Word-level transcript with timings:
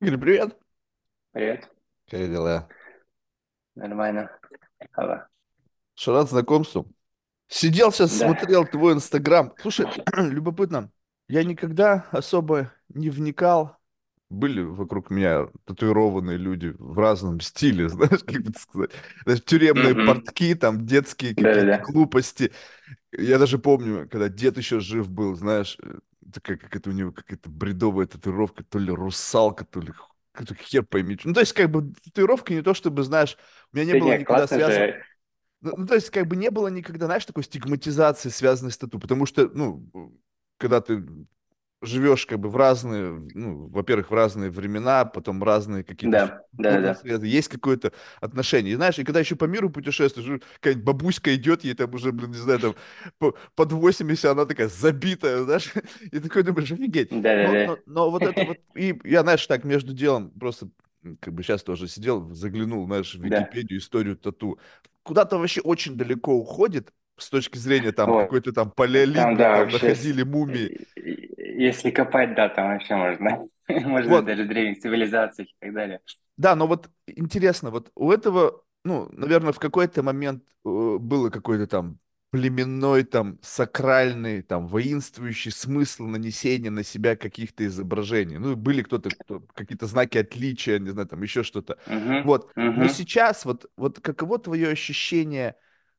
Игорь, 0.00 0.18
привет. 0.18 0.56
Привет. 1.32 1.70
Как 2.08 2.20
дела? 2.30 2.68
Нормально. 3.76 4.28
Алло. 4.94 5.18
Что, 5.94 6.12
рад 6.12 6.28
знакомству? 6.30 6.86
Сидел 7.48 7.92
сейчас, 7.92 8.12
Да. 8.18 8.18
смотрел 8.18 8.66
твой 8.66 8.94
Инстаграм. 8.94 9.52
Слушай, 9.60 9.86
любопытно. 10.16 10.90
Я 11.28 11.44
никогда 11.44 12.06
особо 12.10 12.72
не 12.88 13.10
вникал. 13.10 13.76
Были 14.28 14.60
вокруг 14.60 15.10
меня 15.10 15.46
татуированные 15.66 16.36
люди 16.36 16.74
в 16.78 16.98
разном 16.98 17.40
стиле, 17.40 17.88
знаешь, 17.90 18.24
как 18.24 18.42
бы 18.42 18.52
сказать. 18.58 18.90
Знаешь, 19.24 19.44
тюремные 19.44 19.94
Мгм. 19.94 19.96
портки, 19.96 20.54
там 20.56 20.84
детские 20.84 21.36
какие-то 21.36 21.60
Да-да-да. 21.66 21.78
глупости. 21.78 22.52
Я 23.12 23.38
даже 23.38 23.58
помню, 23.58 24.08
когда 24.10 24.28
дед 24.28 24.58
еще 24.58 24.80
жив 24.80 25.10
был, 25.10 25.36
знаешь, 25.36 25.78
э, 25.82 25.98
такая 26.32 26.56
как 26.56 26.74
это 26.74 26.90
у 26.90 26.92
него 26.92 27.12
какая-то 27.12 27.48
бредовая 27.48 28.06
татуировка, 28.06 28.64
то 28.64 28.78
ли 28.78 28.90
русалка, 28.90 29.64
то 29.64 29.80
ли 29.80 29.92
хер 30.62 30.84
пойми. 30.84 31.18
Ну, 31.24 31.32
то 31.32 31.40
есть, 31.40 31.52
как 31.52 31.70
бы, 31.70 31.92
татуировка 32.04 32.52
не 32.52 32.62
то, 32.62 32.74
чтобы, 32.74 33.02
знаешь, 33.02 33.36
у 33.72 33.76
меня 33.76 33.86
не 33.86 33.92
Да 33.92 34.04
было 34.04 34.12
не, 34.12 34.18
никогда 34.18 34.46
связано. 34.46 34.86
же. 34.86 35.04
Ну, 35.62 35.74
ну, 35.76 35.86
то 35.86 35.94
есть, 35.94 36.10
как 36.10 36.26
бы 36.26 36.36
не 36.36 36.50
было 36.50 36.68
никогда, 36.68 37.06
знаешь, 37.06 37.24
такой 37.24 37.44
стигматизации, 37.44 38.28
связанной 38.28 38.72
с 38.72 38.78
тату, 38.78 38.98
потому 38.98 39.26
что, 39.26 39.48
ну, 39.48 39.90
когда 40.58 40.80
ты 40.80 41.02
живешь 41.82 42.26
как 42.26 42.40
бы 42.40 42.48
в 42.48 42.56
разные, 42.56 43.10
ну, 43.34 43.68
во-первых, 43.68 44.10
в 44.10 44.14
разные 44.14 44.50
времена, 44.50 45.04
потом 45.04 45.42
разные 45.42 45.84
какие-то 45.84 46.18
Да, 46.18 46.42
да-да-да. 46.52 46.94
среды, 46.94 47.26
есть 47.26 47.48
какое-то 47.48 47.92
отношение. 48.20 48.72
И 48.72 48.76
знаешь, 48.76 48.98
и 48.98 49.04
когда 49.04 49.20
еще 49.20 49.36
по 49.36 49.44
миру 49.44 49.70
путешествуешь, 49.70 50.40
какая-нибудь 50.54 50.84
бабуська 50.84 51.34
идет, 51.34 51.64
ей 51.64 51.74
там 51.74 51.92
уже, 51.94 52.12
блин, 52.12 52.30
не 52.30 52.38
знаю, 52.38 52.60
там 52.60 52.74
по- 53.18 53.34
под 53.54 53.72
80, 53.72 54.24
она 54.32 54.46
такая 54.46 54.68
забитая, 54.68 55.44
знаешь, 55.44 55.72
и 56.12 56.18
такой 56.18 56.42
думаешь, 56.42 56.72
офигеть. 56.72 57.12
Но, 57.12 57.22
Да-да-да. 57.22 57.66
но, 57.66 57.78
но 57.86 58.10
вот 58.10 58.26
это 58.26 58.44
вот, 58.44 58.58
и 58.74 58.98
я, 59.04 59.22
знаешь, 59.22 59.46
так 59.46 59.64
между 59.64 59.92
делом 59.92 60.30
просто 60.30 60.68
как 61.20 61.34
бы 61.34 61.42
сейчас 61.42 61.62
тоже 61.62 61.88
сидел, 61.88 62.32
заглянул, 62.34 62.86
знаешь, 62.86 63.14
в 63.14 63.22
Да. 63.22 63.46
Википедию, 63.46 63.78
историю 63.78 64.16
тату. 64.16 64.58
Куда-то 65.02 65.38
вообще 65.38 65.60
очень 65.60 65.96
далеко 65.96 66.34
уходит 66.34 66.92
с 67.18 67.30
точки 67.30 67.58
зрения 67.58 67.92
там 67.92 68.10
Вот. 68.10 68.22
какой-то 68.24 68.52
там 68.52 68.70
палеолит, 68.70 69.14
Там, 69.16 69.36
да, 69.36 69.52
там 69.52 69.60
вообще, 69.62 69.88
находили 69.88 70.22
мумии. 70.22 70.86
если 70.96 71.90
копать, 71.90 72.34
да, 72.34 72.48
там 72.48 72.68
вообще 72.68 72.94
можно. 72.96 73.38
Можно 73.68 74.10
Вот, 74.10 74.24
даже 74.26 74.44
древних 74.44 74.78
цивилизаций 74.80 75.44
и 75.44 75.54
так 75.58 75.74
далее. 75.74 76.00
Да, 76.36 76.54
но 76.54 76.66
вот 76.66 76.88
интересно, 77.06 77.70
вот 77.70 77.90
у 77.94 78.12
этого, 78.12 78.62
ну, 78.84 79.08
наверное, 79.12 79.52
в 79.52 79.58
какой-то 79.58 80.02
момент 80.02 80.44
э, 80.64 80.96
было 81.00 81.30
какой-то 81.30 81.66
там 81.66 81.98
племенной, 82.30 83.04
там, 83.04 83.38
сакральный, 83.42 84.42
там, 84.42 84.66
воинствующий 84.66 85.50
смысл 85.50 86.04
нанесения 86.04 86.70
на 86.70 86.82
себя 86.84 87.16
каких-то 87.16 87.64
изображений. 87.66 88.36
Ну, 88.38 88.56
были 88.56 88.82
кто-то, 88.82 89.10
кто, 89.10 89.40
какие-то 89.54 89.86
знаки 89.86 90.18
отличия, 90.18 90.78
не 90.78 90.90
знаю, 90.90 91.08
там, 91.08 91.22
еще 91.22 91.42
что-то. 91.42 91.78
Угу, 91.86 92.22
Вот. 92.24 92.50
Но 92.74 92.84
угу. 92.84 92.88
сейчас, 92.88 93.44
вот, 93.44 93.70
вот 93.76 94.00
каково 94.00 94.38
твое 94.38 94.68
ощущение, 94.68 95.56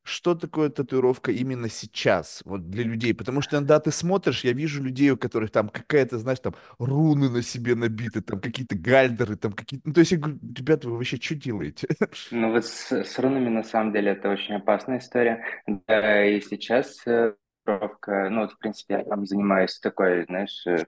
что 0.08 0.36
такое 0.36 0.70
татуировка 0.70 1.32
именно 1.32 1.70
сейчас, 1.70 2.42
вот 2.46 2.70
для 2.70 2.84
людей? 2.84 3.14
Потому 3.14 3.42
что 3.42 3.58
иногда 3.58 3.80
ты 3.80 3.92
смотришь, 3.92 4.46
я 4.46 4.54
вижу 4.54 4.82
людей, 4.82 5.12
у 5.12 5.18
которых 5.18 5.52
там 5.52 5.68
какая-то, 5.68 6.18
знаешь, 6.18 6.40
там, 6.40 6.56
руны 6.80 7.30
на 7.30 7.42
себе 7.42 7.76
набиты, 7.76 8.22
там 8.22 8.40
какие-то 8.40 8.78
гальдеры, 8.78 9.36
там 9.36 9.52
какие-то... 9.52 9.88
Ну, 9.88 9.94
то 9.94 10.00
есть 10.00 10.14
я 10.14 10.18
говорю, 10.18 10.40
ребята, 10.42 10.88
вы 10.88 10.96
вообще 10.96 11.18
что 11.18 11.36
делаете? 11.36 11.88
Ну 12.32 12.52
вот 12.52 12.66
с, 12.66 12.92
с 12.92 13.20
рунами 13.20 13.50
на 13.50 13.64
самом 13.64 13.94
деле 13.94 14.12
это 14.12 14.30
очень 14.30 14.56
опасная 14.56 15.00
история. 15.00 15.44
Да, 15.66 16.26
и 16.26 16.40
сейчас 16.42 17.06
э, 17.06 17.34
татуировка, 17.64 18.30
ну 18.30 18.42
вот 18.42 18.54
в 18.54 18.58
принципе 18.58 18.96
я 18.96 19.04
там 19.04 19.26
занимаюсь 19.26 19.80
такой, 19.80 20.26
знаешь, 20.26 20.66
э, 20.66 20.86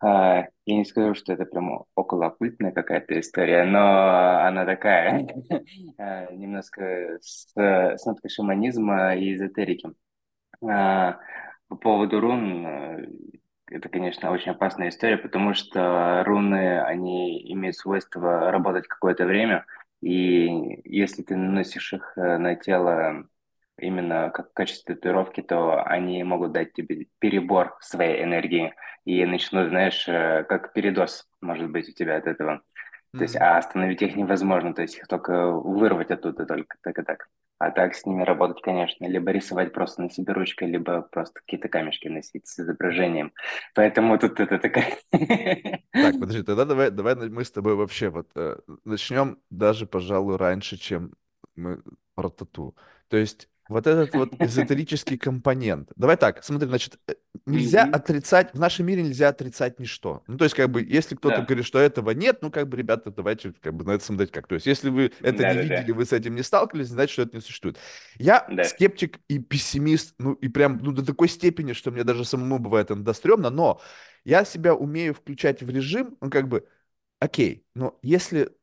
А, 0.00 0.46
я 0.66 0.76
не 0.76 0.84
скажу, 0.84 1.14
что 1.14 1.32
это 1.32 1.44
прям 1.46 1.84
околооккультная 1.94 2.72
какая-то 2.72 3.18
история, 3.20 3.64
но 3.64 4.40
она 4.46 4.64
такая, 4.66 5.26
а, 5.98 6.30
немножко 6.32 7.18
с, 7.22 7.50
с 7.56 8.04
ноткой 8.06 8.30
шаманизма 8.30 9.14
и 9.16 9.34
эзотерики. 9.34 9.90
А, 10.68 11.18
По 11.68 11.76
поводу 11.76 12.20
рун, 12.20 12.66
э, 12.66 13.08
это, 13.68 13.88
конечно, 13.88 14.30
очень 14.32 14.52
опасная 14.52 14.88
история, 14.90 15.18
потому 15.18 15.54
что 15.54 16.22
руны, 16.24 16.80
они 16.82 17.52
имеют 17.52 17.76
свойство 17.76 18.50
работать 18.50 18.86
какое-то 18.88 19.26
время, 19.26 19.66
и 20.00 20.80
если 20.84 21.22
ты 21.22 21.36
наносишь 21.36 21.92
их 21.94 22.12
э, 22.16 22.38
на 22.38 22.54
тело 22.56 23.26
именно 23.78 24.30
как 24.30 24.50
в 24.50 24.54
качестве 24.54 24.94
татуировки, 24.94 25.42
то 25.42 25.82
они 25.82 26.22
могут 26.24 26.52
дать 26.52 26.72
тебе 26.72 27.06
перебор 27.18 27.76
своей 27.80 28.22
энергии 28.22 28.74
и 29.04 29.24
начнут, 29.24 29.68
знаешь, 29.68 30.08
э, 30.08 30.44
как 30.48 30.72
передоз 30.72 31.28
может 31.40 31.70
быть 31.70 31.88
у 31.88 31.92
тебя 31.92 32.16
от 32.16 32.26
этого. 32.26 32.62
То 33.12 33.22
есть, 33.22 33.36
а 33.36 33.56
остановить 33.56 34.02
их 34.02 34.14
невозможно, 34.14 34.74
то 34.74 34.82
есть 34.82 34.98
их 34.98 35.06
только 35.06 35.50
вырвать 35.50 36.10
оттуда 36.10 36.44
только 36.44 36.76
так 36.82 36.98
и 36.98 37.02
так. 37.02 37.28
А 37.58 37.70
так 37.70 37.94
с 37.94 38.04
ними 38.04 38.22
работать, 38.22 38.62
конечно, 38.62 39.06
либо 39.06 39.30
рисовать 39.30 39.72
просто 39.72 40.02
на 40.02 40.10
себе 40.10 40.34
ручкой, 40.34 40.68
либо 40.68 41.00
просто 41.00 41.40
какие-то 41.40 41.68
камешки 41.68 42.08
носить 42.08 42.46
с 42.46 42.60
изображением. 42.60 43.32
Поэтому 43.74 44.18
тут 44.18 44.38
это 44.38 44.58
такая... 44.58 44.98
Так, 45.10 45.80
подожди, 46.20 46.42
тогда 46.42 46.66
давай, 46.66 46.90
давай 46.90 47.14
мы 47.14 47.42
с 47.42 47.50
тобой 47.50 47.74
вообще 47.74 48.10
вот 48.10 48.28
э, 48.34 48.58
начнем 48.84 49.38
даже, 49.48 49.86
пожалуй, 49.86 50.36
раньше, 50.36 50.76
чем 50.76 51.14
мы 51.54 51.80
про 52.14 52.28
тату. 52.28 52.76
То 53.08 53.16
есть 53.16 53.48
вот 53.68 53.86
этот 53.86 54.14
вот 54.14 54.36
эзотерический 54.42 55.18
компонент. 55.18 55.90
Давай 55.96 56.16
так, 56.16 56.44
смотри, 56.44 56.68
значит, 56.68 56.98
э, 57.08 57.14
нельзя 57.46 57.84
Мгм. 57.84 57.84
отрицать, 57.84 58.52
в 58.54 58.58
нашем 58.60 58.86
мире 58.86 59.02
нельзя 59.02 59.28
отрицать 59.28 59.80
ничто. 59.80 60.22
Ну, 60.26 60.36
то 60.38 60.44
есть, 60.44 60.54
как 60.56 60.70
бы, 60.70 60.82
если 60.82 61.14
кто-то 61.16 61.40
Да, 61.40 61.42
говорит, 61.42 61.66
что 61.66 61.78
этого 61.78 62.10
нет, 62.10 62.38
ну, 62.42 62.50
как 62.50 62.68
бы, 62.68 62.76
ребята, 62.76 63.10
давайте 63.10 63.52
как 63.60 63.74
бы 63.74 63.84
на 63.84 63.92
это 63.92 64.04
смотреть 64.04 64.30
как. 64.30 64.46
То 64.46 64.54
есть, 64.54 64.66
если 64.66 64.88
вы 64.90 65.12
это 65.22 65.44
не 65.44 65.56
да-да-да, 65.56 65.58
видели, 65.58 65.90
вы 65.92 66.04
с 66.04 66.12
этим 66.12 66.34
не 66.34 66.42
сталкивались, 66.42 66.88
значит, 66.88 67.12
что 67.12 67.22
это 67.22 67.36
не 67.36 67.42
существует. 67.42 67.78
Я 68.18 68.48
да. 68.48 68.62
скептик 68.62 69.20
и 69.28 69.38
пессимист, 69.38 70.14
ну, 70.18 70.34
и 70.34 70.48
прям, 70.48 70.78
ну, 70.82 70.92
до 70.92 71.04
такой 71.04 71.28
степени, 71.28 71.72
что 71.72 71.90
мне 71.90 72.04
даже 72.04 72.24
самому 72.24 72.58
бывает 72.58 72.90
иногда 72.90 73.14
стрёмно, 73.14 73.50
но 73.50 73.80
я 74.24 74.44
себя 74.44 74.74
умею 74.74 75.14
включать 75.14 75.62
в 75.62 75.70
режим, 75.70 76.16
ну, 76.20 76.30
как 76.30 76.48
бы, 76.48 76.66
окей, 77.20 77.66
но 77.74 77.98
если 78.02 78.56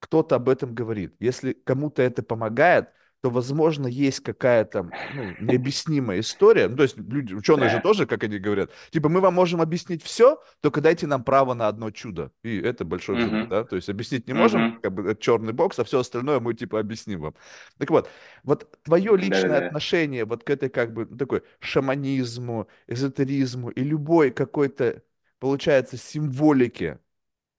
кто-то 0.00 0.36
об 0.36 0.48
этом 0.48 0.74
говорит, 0.74 1.14
если 1.20 1.52
кому-то 1.52 2.02
это 2.02 2.22
помогает, 2.22 2.90
то, 3.22 3.28
возможно, 3.30 3.86
есть 3.86 4.20
какая-то, 4.20 4.92
ну, 5.10 5.36
необъяснимая 5.38 6.20
история. 6.20 6.68
Ну, 6.68 6.76
то 6.76 6.84
есть 6.84 6.96
люди, 6.96 7.34
ученые 7.34 7.68
же 7.68 7.76
Да. 7.76 7.82
тоже, 7.82 8.06
как 8.06 8.24
они 8.24 8.38
говорят, 8.38 8.70
типа, 8.90 9.08
мы 9.10 9.20
вам 9.20 9.34
можем 9.34 9.60
объяснить 9.60 10.02
все, 10.02 10.42
только 10.60 10.80
дайте 10.80 11.06
нам 11.06 11.22
право 11.22 11.52
на 11.54 11.68
одно 11.68 11.90
чудо. 11.90 12.32
И 12.42 12.58
это 12.58 12.84
большой 12.84 13.16
взрыв, 13.16 13.32
Мгм. 13.32 13.48
да? 13.48 13.64
То 13.64 13.76
есть 13.76 13.88
объяснить 13.90 14.26
не 14.26 14.32
можем, 14.34 14.60
Мгм. 14.62 14.80
как 14.80 14.92
бы 14.94 15.10
это 15.10 15.20
черный 15.20 15.52
бокс, 15.52 15.78
а 15.78 15.84
все 15.84 16.00
остальное 16.00 16.40
мы, 16.40 16.54
типа, 16.54 16.80
объясним 16.80 17.20
вам. 17.20 17.34
Так 17.78 17.90
вот, 17.90 18.08
вот 18.42 18.78
твое 18.82 19.16
личное 19.16 19.58
Да-да-да. 19.58 19.66
отношение 19.66 20.24
вот 20.24 20.44
к 20.44 20.50
этой, 20.50 20.70
как 20.70 20.94
бы, 20.94 21.06
ну, 21.10 21.16
такой 21.18 21.42
шаманизму, 21.58 22.68
эзотеризму 22.86 23.68
и 23.70 23.82
любой 23.84 24.30
какой-то, 24.30 25.02
получается, 25.38 25.98
символике, 25.98 27.00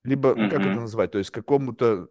либо, 0.03 0.35
ну, 0.35 0.49
как 0.49 0.65
это 0.65 0.79
назвать, 0.79 1.11
то 1.11 1.19
есть 1.19 1.31
какому-то 1.31 2.09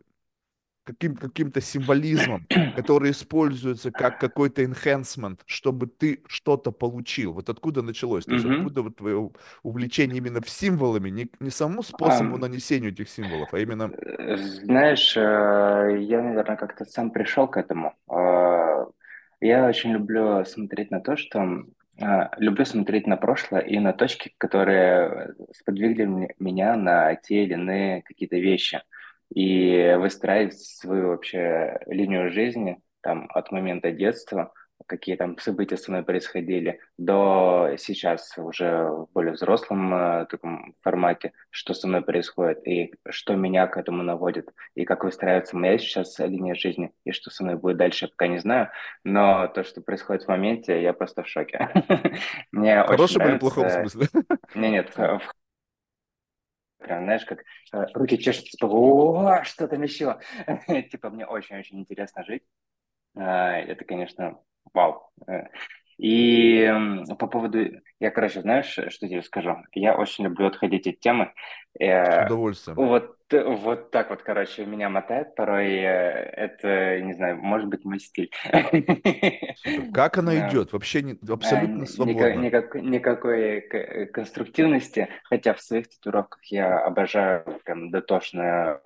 каким, 0.93 1.17
каким-то 1.17 1.61
символизмом, 1.61 2.49
который 2.73 3.11
используется 3.13 3.91
как 3.93 4.19
какой-то 4.19 4.63
enhancement, 4.63 5.41
чтобы 5.47 5.87
ты 5.87 6.23
что-то 6.27 6.73
получил. 6.73 7.33
Вот 7.35 7.49
откуда 7.49 7.83
началось? 7.83 8.27
То 8.27 8.35
есть 8.35 8.45
Мгм. 8.45 8.55
откуда 8.57 8.83
вот 8.83 8.97
твое 8.97 9.31
увлечение 9.63 10.19
именно 10.19 10.41
в 10.41 10.49
символами, 10.51 11.11
не, 11.11 11.31
не 11.41 11.51
самому 11.51 11.83
способу 11.83 12.37
Ам, 12.37 12.41
нанесения 12.41 12.91
этих 12.91 13.09
символов, 13.09 13.55
а 13.55 13.59
именно... 13.59 13.93
э, 13.93 14.37
Знаешь, 14.37 15.17
э, 15.17 15.21
я, 16.01 16.23
наверное, 16.23 16.57
как-то 16.57 16.85
сам 16.85 17.11
пришел 17.11 17.49
к 17.49 17.57
этому. 17.57 17.95
А, 18.09 18.87
Я 19.41 19.67
очень 19.67 19.93
люблю 19.93 20.45
смотреть 20.45 20.91
на 20.91 21.01
то, 21.01 21.17
что 21.17 21.65
а, 22.01 22.31
люблю 22.39 22.65
смотреть 22.65 23.07
на 23.07 23.17
прошлое 23.17 23.61
и 23.63 23.79
на 23.79 23.93
точки, 23.93 24.33
которые 24.39 25.35
сподвигли 25.55 26.35
меня 26.39 26.77
на 26.77 27.15
те 27.17 27.45
или 27.45 27.55
иные 27.55 28.03
какие-то 28.03 28.37
вещи. 28.37 28.81
И 29.35 29.95
выстраивать 29.99 30.59
свою 30.59 31.09
вообще 31.09 31.79
линию 31.87 32.31
жизни 32.31 32.81
там 33.01 33.29
от 33.33 33.53
момента 33.53 33.93
детства, 33.93 34.53
какие 34.87 35.15
там 35.17 35.39
события 35.39 35.77
со 35.77 35.91
мной 35.91 36.03
происходили, 36.03 36.81
до 36.99 37.71
сейчас 37.79 38.35
уже 38.37 38.85
в 38.85 39.09
более 39.13 39.35
взрослом 39.35 39.95
э, 39.95 40.27
таком 40.29 40.75
формате, 40.83 41.33
что 41.51 41.75
со 41.75 41.87
мной 41.87 42.03
происходит 42.03 42.67
и 42.67 42.95
что 43.09 43.37
меня 43.37 43.67
к 43.67 43.77
этому 43.77 44.03
наводит, 44.03 44.49
и 44.75 44.85
как 44.85 45.05
выстраивается 45.05 45.57
моя 45.57 45.79
сейчас 45.79 46.19
линия 46.19 46.55
жизни, 46.55 46.91
и 47.05 47.13
что 47.13 47.31
со 47.31 47.45
мной 47.45 47.57
будет 47.57 47.77
дальше, 47.77 48.07
я 48.07 48.09
пока 48.09 48.27
не 48.27 48.39
знаю, 48.39 48.71
но 49.05 49.47
то, 49.49 49.63
что 49.65 49.81
происходит 49.81 50.25
в 50.25 50.29
моменте, 50.29 50.83
я 50.83 50.93
просто 50.93 51.23
в 51.23 51.29
шоке. 51.29 51.69
Мне 52.53 52.81
очень 52.83 52.89
хорошем 52.89 53.29
или 53.29 53.39
плохом 53.39 53.71
смысле? 53.71 54.09
Не, 54.55 54.71
нет, 54.71 54.91
в- 54.97 55.19
в- 55.19 55.33
прям, 56.91 57.05
знаешь, 57.05 57.25
как 57.25 57.45
э, 57.73 57.87
руки 57.95 58.19
чешутся, 58.19 58.51
типа, 58.51 58.67
«О, 58.67 59.45
что 59.45 59.69
там 59.69 59.83
еще? 59.83 60.19
Типа, 60.91 61.11
мне 61.11 61.25
очень-очень 61.25 61.79
интересно 61.79 62.25
жить. 62.25 62.43
А, 63.17 63.53
Это, 63.59 63.85
конечно, 63.85 64.41
вау. 64.75 65.09
Э, 65.29 65.45
И 65.99 66.69
по 67.19 67.27
поводу 67.29 67.61
Я, 68.01 68.11
короче, 68.11 68.41
знаешь, 68.41 68.67
что 68.89 69.09
тебе 69.09 69.23
скажу? 69.23 69.57
Я 69.75 69.95
очень 69.95 70.25
люблю 70.25 70.47
отходить 70.47 70.87
от 70.87 71.01
темы. 71.01 71.33
С 71.79 71.81
Э, 71.83 72.25
удовольствием. 72.27 72.77
вот, 72.77 73.17
вот 73.31 73.91
так 73.91 74.09
вот, 74.11 74.23
короче, 74.23 74.65
меня 74.65 74.89
мотает 74.89 75.35
порой. 75.35 75.69
э, 75.69 76.31
Это, 76.35 77.01
не 77.03 77.13
знаю, 77.13 77.37
может 77.37 77.69
быть, 77.69 77.85
мой 77.85 78.01
стиль. 78.01 78.31
Как 79.93 80.19
она 80.19 80.35
Э, 80.35 80.49
идет? 80.49 80.73
Вообще 80.73 81.03
не- 81.03 81.13
э, 81.13 81.33
абсолютно 81.33 81.85
свободно. 81.87 82.35
никак- 82.41 82.75
Никакой 82.75 83.61
конструктивности, 84.13 85.09
хотя 85.25 85.53
в 85.55 85.61
своих 85.61 85.89
татуировках 85.91 86.43
я 86.47 86.79
обожаю 86.81 87.45
прям 87.65 87.91
дотошно, 87.91 88.81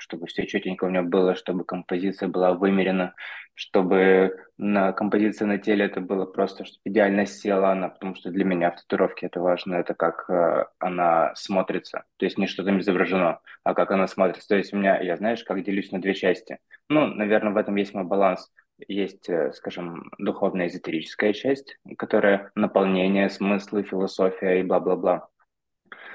чтобы 0.00 0.26
все 0.26 0.46
четенько 0.46 0.84
у 0.84 0.88
меня 0.88 1.02
было, 1.02 1.34
чтобы 1.34 1.64
композиция 1.64 2.28
была 2.28 2.54
вымерена, 2.54 3.14
чтобы 3.54 4.36
на 4.56 4.92
композиции 4.92 5.44
на 5.44 5.58
теле 5.58 5.84
это 5.84 6.00
было 6.00 6.24
просто, 6.24 6.64
чтобы 6.64 6.80
идеально 6.84 7.26
села 7.26 7.72
она, 7.72 7.88
потому 7.88 8.14
что 8.14 8.30
для 8.30 8.44
меня 8.44 8.70
в 8.70 8.76
татуировке 8.76 9.26
это 9.26 9.40
важно, 9.40 9.74
это 9.74 9.94
как 9.94 10.28
э, 10.30 10.64
она 10.78 11.34
смотрится, 11.34 12.04
то 12.16 12.24
есть 12.24 12.38
не 12.38 12.46
что 12.46 12.64
там 12.64 12.80
изображено, 12.80 13.40
а 13.62 13.74
как 13.74 13.90
она 13.90 14.06
смотрится. 14.06 14.48
То 14.48 14.56
есть 14.56 14.72
у 14.72 14.78
меня, 14.78 15.00
я 15.00 15.16
знаешь, 15.16 15.44
как 15.44 15.62
делюсь 15.62 15.92
на 15.92 16.00
две 16.00 16.14
части. 16.14 16.58
Ну, 16.88 17.06
наверное, 17.06 17.52
в 17.52 17.56
этом 17.56 17.76
есть 17.76 17.94
мой 17.94 18.04
баланс. 18.04 18.50
Есть, 18.88 19.28
э, 19.28 19.52
скажем, 19.52 20.10
духовная 20.18 20.68
эзотерическая 20.68 21.34
часть, 21.34 21.78
которая 21.98 22.50
наполнение, 22.54 23.28
смыслы, 23.28 23.82
философия 23.82 24.60
и 24.60 24.62
бла-бла-бла 24.62 25.28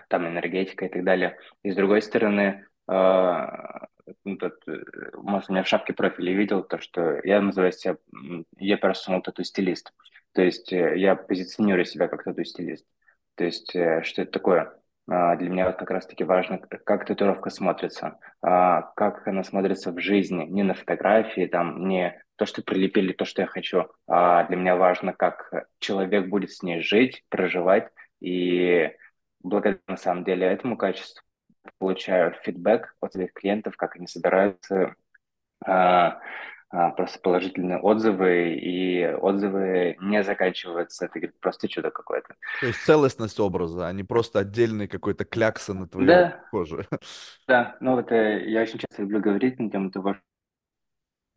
там 0.08 0.28
энергетика 0.28 0.86
и 0.86 0.90
так 0.90 1.04
далее. 1.04 1.38
И 1.64 1.72
с 1.72 1.76
другой 1.76 2.02
стороны, 2.02 2.66
ну, 2.88 4.38
тут, 4.38 4.54
э, 4.68 4.84
может, 5.16 5.50
у 5.50 5.54
меня 5.54 5.64
в 5.64 5.68
шапке 5.68 5.94
профиля 5.94 6.34
видел 6.34 6.64
то, 6.64 6.80
что 6.80 7.20
я 7.24 7.42
называю 7.42 7.72
себя, 7.72 7.98
я 8.58 8.78
персонал 8.78 9.22
тату-стилист. 9.22 9.94
То 10.34 10.42
есть 10.42 10.72
э, 10.74 10.98
я 10.98 11.16
позиционирую 11.16 11.86
себя 11.86 12.08
как 12.08 12.24
тату-стилист. 12.24 12.86
То 13.36 13.46
есть 13.46 13.76
э, 13.76 14.04
что 14.04 14.22
это 14.22 14.32
такое? 14.32 14.74
А, 15.08 15.36
Для 15.36 15.50
меня 15.50 15.72
как 15.72 15.90
раз-таки 15.92 16.24
важно, 16.24 16.58
как 16.60 17.06
татуировка 17.06 17.50
смотрится, 17.50 18.18
а, 18.42 18.82
как 18.96 19.28
она 19.28 19.44
смотрится 19.44 19.92
в 19.92 20.00
жизни, 20.00 20.46
не 20.46 20.64
на 20.64 20.74
фотографии, 20.74 21.46
там, 21.46 21.88
не 21.88 22.20
то, 22.38 22.46
что 22.46 22.64
прилепили, 22.64 23.14
то, 23.14 23.26
что 23.26 23.44
я 23.44 23.48
хочу, 23.48 23.86
а 24.08 24.46
для 24.46 24.58
меня 24.58 24.76
важно, 24.76 25.14
как 25.14 25.68
человек 25.80 26.28
будет 26.28 26.52
с 26.52 26.64
ней 26.64 26.82
жить, 26.82 27.24
проживать, 27.30 27.90
и 28.20 28.92
благодаря 29.42 29.80
на 29.88 29.98
самом 29.98 30.24
деле 30.24 30.48
этому 30.48 30.76
качеству 30.76 31.25
получаю 31.78 32.34
фидбэк 32.44 32.96
от 33.02 33.14
своих 33.14 33.34
клиентов, 33.34 33.78
как 33.78 33.96
они 33.96 34.08
собираются 34.08 34.96
а, 35.66 36.20
а, 36.70 36.92
просто 36.92 37.20
положительные 37.20 37.80
отзывы, 37.80 38.56
и 38.56 39.06
отзывы 39.06 39.96
не 40.02 40.24
заканчиваются, 40.24 41.06
это 41.06 41.20
говорит, 41.20 41.40
просто 41.40 41.68
чудо 41.68 41.92
какое-то. 41.92 42.36
То 42.60 42.68
есть 42.68 42.84
целостность 42.84 43.40
образа, 43.40 43.88
а 43.88 43.94
не 43.94 44.04
просто 44.04 44.40
отдельный 44.40 44.88
какой-то 44.88 45.26
клякса 45.26 45.74
на 45.74 45.88
твоей 45.88 46.08
Да, 46.08 46.44
коже. 46.52 46.88
да, 47.48 47.78
ну 47.80 47.96
вот 47.96 48.12
э, 48.12 48.50
я 48.50 48.62
очень 48.62 48.80
часто 48.80 49.04
люблю 49.04 49.22
говорить 49.22 49.60
на 49.60 49.70
тему 49.70 49.92
того, 49.92 50.16
что 50.16 50.24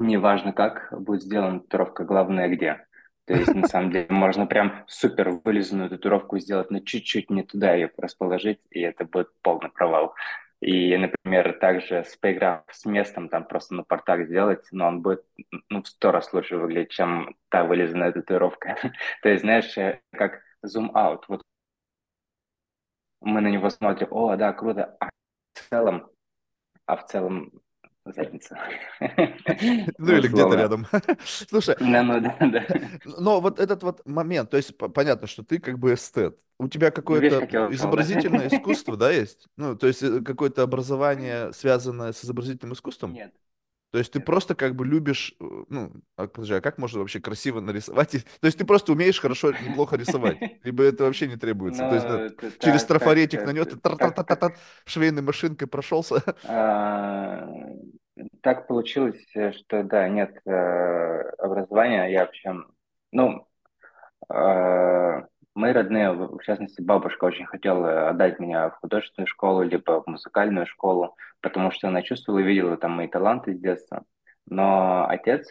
не 0.00 0.16
важно 0.16 0.52
как 0.52 0.88
будет 0.90 1.22
сделана 1.22 1.60
татуировка, 1.60 2.04
главное 2.04 2.48
где. 2.48 2.87
То 3.28 3.34
есть, 3.34 3.54
на 3.54 3.68
самом 3.68 3.90
деле, 3.90 4.06
можно 4.08 4.46
прям 4.46 4.84
супер 4.86 5.28
вылизанную 5.44 5.90
татуировку 5.90 6.38
сделать, 6.38 6.70
но 6.70 6.80
чуть-чуть 6.80 7.28
не 7.28 7.42
туда 7.42 7.74
ее 7.74 7.92
расположить, 7.98 8.58
и 8.70 8.80
это 8.80 9.04
будет 9.04 9.28
полный 9.42 9.68
провал. 9.68 10.14
И, 10.62 10.96
например, 10.96 11.58
также 11.60 12.04
с 12.04 12.16
поиграв 12.16 12.62
с 12.72 12.86
местом, 12.86 13.28
там 13.28 13.44
просто 13.44 13.74
на 13.74 13.84
портах 13.84 14.26
сделать, 14.26 14.66
но 14.72 14.86
он 14.88 15.02
будет 15.02 15.26
ну, 15.68 15.82
в 15.82 15.88
сто 15.88 16.10
раз 16.10 16.32
лучше 16.32 16.56
выглядеть, 16.56 16.90
чем 16.90 17.36
та 17.50 17.64
вылизанная 17.64 18.12
татуировка. 18.12 18.78
То 19.22 19.28
есть, 19.28 19.42
знаешь, 19.42 19.76
э, 19.76 20.00
как 20.12 20.40
зум-аут. 20.62 21.26
Вот 21.28 21.42
мы 23.20 23.42
на 23.42 23.48
него 23.48 23.68
смотрим, 23.68 24.08
о, 24.10 24.36
да, 24.36 24.54
круто, 24.54 24.96
а 25.00 25.10
в 25.52 25.68
целом, 25.68 26.10
а 26.86 26.96
в 26.96 27.04
целом 27.04 27.52
задница. 28.12 28.58
Ну 29.00 29.08
Ну, 29.98 30.16
или 30.16 30.28
где-то 30.28 30.54
рядом. 30.56 30.86
Слушай, 31.48 31.76
Да, 31.78 32.02
ну 32.02 32.20
да, 32.20 32.36
да. 32.40 32.66
но 33.04 33.40
вот 33.40 33.60
этот 33.60 33.82
вот 33.82 34.06
момент, 34.06 34.50
то 34.50 34.56
есть 34.56 34.76
понятно, 34.76 35.26
что 35.26 35.42
ты 35.44 35.58
как 35.58 35.78
бы 35.78 35.94
эстет. 35.94 36.40
У 36.58 36.68
тебя 36.68 36.90
какое-то 36.90 37.40
да? 37.46 37.68
изобразительное 37.74 38.48
искусство, 38.52 38.96
да, 38.96 39.10
есть? 39.10 39.46
Ну, 39.56 39.76
то 39.76 39.86
есть 39.86 40.02
э, 40.02 40.20
какое-то 40.22 40.62
образование, 40.62 41.52
связанное 41.52 42.12
с 42.12 42.24
изобразительным 42.24 42.74
искусством? 42.74 43.12
Нет, 43.12 43.32
То 43.90 43.98
есть 43.98 44.12
ты 44.12 44.20
просто 44.20 44.54
как 44.54 44.76
бы 44.76 44.84
любишь, 44.86 45.34
э, 45.40 45.44
ну, 45.68 45.92
а, 46.16 46.26
подожди, 46.28 46.54
а 46.54 46.60
как 46.60 46.78
можно 46.78 47.00
вообще 47.00 47.20
красиво 47.20 47.60
нарисовать? 47.60 48.10
То 48.40 48.46
есть 48.46 48.58
ты 48.58 48.64
просто 48.64 48.92
умеешь 48.92 49.20
хорошо, 49.20 49.52
неплохо 49.52 49.96
рисовать, 49.96 50.38
либо 50.64 50.82
это 50.84 51.04
вообще 51.04 51.28
не 51.28 51.36
требуется. 51.36 51.84
То 51.84 51.94
есть 51.94 52.06
да, 52.06 52.18
Ну, 52.40 52.50
через 52.58 52.82
так, 52.82 52.88
так, 52.88 52.88
трафаретик 52.88 53.44
так, 53.44 53.52
так, 53.54 53.80
тар-тар-тар-тар, 53.80 54.56
швейной 54.84 55.22
машинкой 55.22 55.68
прошелся. 55.68 56.22
а, 56.42 57.46
так 58.42 58.66
получилось, 58.66 59.24
э, 59.34 59.52
что 59.52 59.82
да, 59.82 60.08
нет 60.08 60.40
э, 60.46 60.50
образования. 61.38 62.06
Я 62.06 62.20
вообще, 62.20 62.54
ну, 63.12 63.46
э, 64.32 65.22
мои 65.54 65.72
родные, 65.72 66.12
в 66.12 66.40
частности, 66.42 66.80
бабушка 66.80 67.24
очень 67.24 67.46
хотела 67.46 68.10
отдать 68.10 68.38
меня 68.38 68.70
в 68.70 68.76
художественную 68.80 69.26
школу, 69.26 69.62
либо 69.62 70.02
в 70.02 70.06
музыкальную 70.06 70.66
школу, 70.66 71.16
потому 71.40 71.70
что 71.70 71.88
она 71.88 72.02
чувствовала 72.02 72.40
и 72.40 72.44
видела 72.44 72.76
там 72.76 72.92
мои 72.92 73.08
таланты 73.08 73.54
с 73.54 73.60
детства. 73.60 74.04
Но 74.46 75.06
отец, 75.08 75.48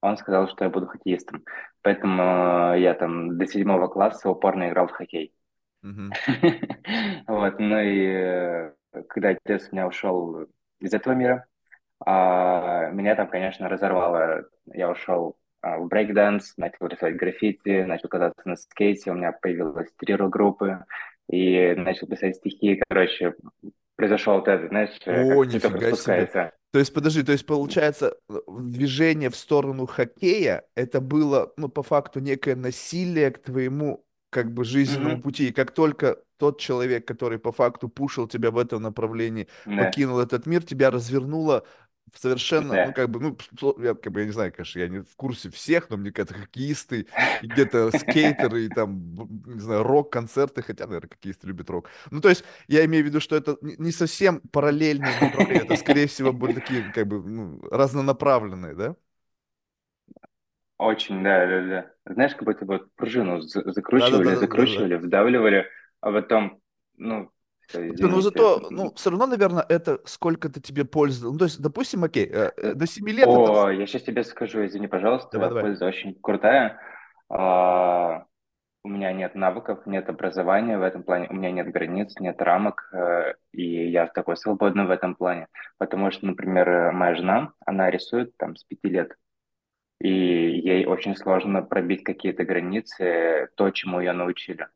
он 0.00 0.16
сказал, 0.16 0.48
что 0.48 0.64
я 0.64 0.70
буду 0.70 0.86
хоккеистом. 0.86 1.44
Поэтому 1.82 2.22
э, 2.74 2.80
я 2.80 2.94
там 2.94 3.38
до 3.38 3.46
седьмого 3.46 3.88
класса 3.88 4.30
упорно 4.30 4.68
играл 4.68 4.88
в 4.88 4.92
хоккей. 4.92 5.34
Вот, 7.26 7.58
ну 7.58 7.78
и 7.78 8.06
э, 8.06 8.72
когда 9.08 9.30
отец 9.30 9.68
у 9.70 9.74
меня 9.74 9.86
ушел 9.86 10.46
из 10.80 10.92
этого 10.92 11.14
мира, 11.14 11.46
а, 12.04 12.90
меня 12.90 13.14
там, 13.14 13.28
конечно, 13.28 13.68
разорвало. 13.68 14.44
Я 14.72 14.90
ушел 14.90 15.36
а, 15.62 15.78
в 15.78 15.88
брейкданс, 15.88 16.54
начал 16.56 16.86
рисовать 16.86 17.16
граффити, 17.16 17.82
начал 17.82 18.08
кататься 18.08 18.48
на 18.48 18.56
скейте, 18.56 19.10
у 19.10 19.14
меня 19.14 19.32
появилась 19.32 19.88
три 19.98 20.16
группы 20.16 20.84
и 21.28 21.74
начал 21.76 22.06
писать 22.06 22.36
стихи. 22.36 22.82
Короче, 22.88 23.34
произошел 23.96 24.34
вот 24.36 24.48
это, 24.48 24.68
знаешь, 24.68 24.90
э, 25.06 25.34
О, 25.34 25.44
как 25.44 25.74
распускается. 25.74 26.52
То 26.72 26.78
есть, 26.78 26.94
подожди, 26.94 27.22
то 27.22 27.32
есть, 27.32 27.46
получается, 27.46 28.16
движение 28.48 29.28
в 29.28 29.36
сторону 29.36 29.86
хоккея, 29.86 30.64
это 30.76 31.00
было, 31.00 31.52
ну, 31.56 31.68
по 31.68 31.82
факту, 31.82 32.20
некое 32.20 32.54
насилие 32.54 33.30
к 33.32 33.42
твоему, 33.42 34.04
как 34.30 34.52
бы, 34.52 34.64
жизненному 34.64 35.14
Мгм. 35.16 35.22
пути. 35.22 35.48
И 35.48 35.52
как 35.52 35.72
только 35.72 36.18
тот 36.38 36.60
человек, 36.60 37.06
который 37.06 37.38
по 37.38 37.52
факту 37.52 37.88
пушил 37.88 38.28
тебя 38.28 38.50
в 38.50 38.58
этом 38.58 38.82
направлении, 38.82 39.48
Да, 39.66 39.84
покинул 39.84 40.20
этот 40.20 40.46
мир, 40.46 40.62
тебя 40.62 40.90
развернуло 40.90 41.66
совершенно, 42.14 42.78
ну, 42.78 42.92
да. 42.92 42.94
как 42.94 43.10
бы, 43.10 43.20
ну, 43.20 43.36
я, 43.82 43.94
как 43.94 44.12
бы, 44.12 44.20
я 44.20 44.26
не 44.26 44.32
знаю, 44.32 44.52
конечно, 44.52 44.78
я 44.78 44.88
не 44.88 45.00
в 45.02 45.16
курсе 45.16 45.50
всех, 45.50 45.90
но 45.90 45.96
мне 45.96 46.12
кажется, 46.12 46.34
хоккеисты, 46.34 47.06
где-то 47.40 47.90
скейтеры, 47.92 48.64
и 48.66 48.68
там, 48.68 49.14
не 49.46 49.60
знаю, 49.60 49.82
рок-концерты, 49.82 50.62
хотя, 50.62 50.86
наверное, 50.86 51.10
хоккеисты 51.10 51.46
любят 51.46 51.70
рок. 51.70 51.88
Ну, 52.10 52.20
то 52.20 52.28
есть, 52.28 52.44
я 52.68 52.84
имею 52.86 53.04
в 53.04 53.06
виду, 53.08 53.20
что 53.20 53.36
это 53.36 53.56
не 53.62 53.92
совсем 53.92 54.40
параллельные 54.52 55.14
направления, 55.14 55.62
это, 55.62 55.76
скорее 55.76 56.06
всего, 56.06 56.32
будут 56.32 56.54
такие, 56.54 56.82
как 56.92 57.06
бы, 57.06 57.22
ну, 57.22 57.60
разнонаправленные, 57.70 58.74
да? 58.74 58.96
Очень, 60.78 61.22
да, 61.22 61.46
да, 61.46 61.62
да. 62.06 62.14
Знаешь, 62.14 62.34
как 62.34 62.44
будто 62.44 62.64
вот 62.64 62.94
пружину 62.94 63.40
за- 63.42 63.70
закручивали, 63.72 64.34
Да-да-да-да-да. 64.34 64.34
закручивали, 64.34 64.94
вдавливали, 64.96 65.68
а 66.00 66.10
потом, 66.12 66.62
ну, 66.96 67.30
Ну, 67.74 68.20
зато, 68.20 68.68
ну, 68.70 68.92
все 68.94 69.10
равно, 69.10 69.26
наверное, 69.26 69.64
это 69.68 70.00
сколько-то 70.04 70.60
тебе 70.60 70.84
пользы. 70.84 71.26
Ну, 71.30 71.38
то 71.38 71.44
есть, 71.44 71.60
допустим, 71.60 72.04
окей, 72.04 72.26
э, 72.26 72.50
э, 72.56 72.74
до 72.74 72.86
7 72.86 73.08
лет 73.08 73.28
это... 73.28 73.64
О, 73.64 73.70
я 73.70 73.86
сейчас 73.86 74.02
тебе 74.02 74.24
скажу, 74.24 74.64
извини, 74.64 74.86
пожалуйста, 74.86 75.30
Давай-давай. 75.32 75.62
польза 75.62 75.86
очень 75.86 76.14
крутая. 76.20 76.80
А, 77.28 78.24
у 78.82 78.88
меня 78.88 79.12
нет 79.12 79.34
навыков, 79.34 79.80
нет 79.86 80.08
образования 80.08 80.78
в 80.78 80.82
этом 80.82 81.02
плане, 81.02 81.28
у 81.28 81.34
меня 81.34 81.50
нет 81.50 81.70
границ, 81.70 82.14
нет 82.18 82.40
рамок, 82.40 82.88
э, 82.92 83.34
и 83.52 83.90
я 83.90 84.06
такой 84.06 84.36
свободный 84.36 84.86
в 84.86 84.90
этом 84.90 85.14
плане. 85.14 85.48
Потому 85.78 86.10
что, 86.10 86.26
например, 86.26 86.68
э, 86.68 86.92
моя 86.92 87.14
жена, 87.14 87.52
она 87.66 87.90
рисует 87.90 88.36
там 88.36 88.56
с 88.56 88.64
пяти 88.64 88.88
лет, 88.88 89.14
и 90.00 90.08
ей 90.08 90.86
очень 90.86 91.14
сложно 91.14 91.62
пробить 91.62 92.04
какие-то 92.04 92.44
границы, 92.44 93.50
то, 93.54 93.70
чему 93.70 94.00
ее 94.00 94.12
научили. 94.12 94.66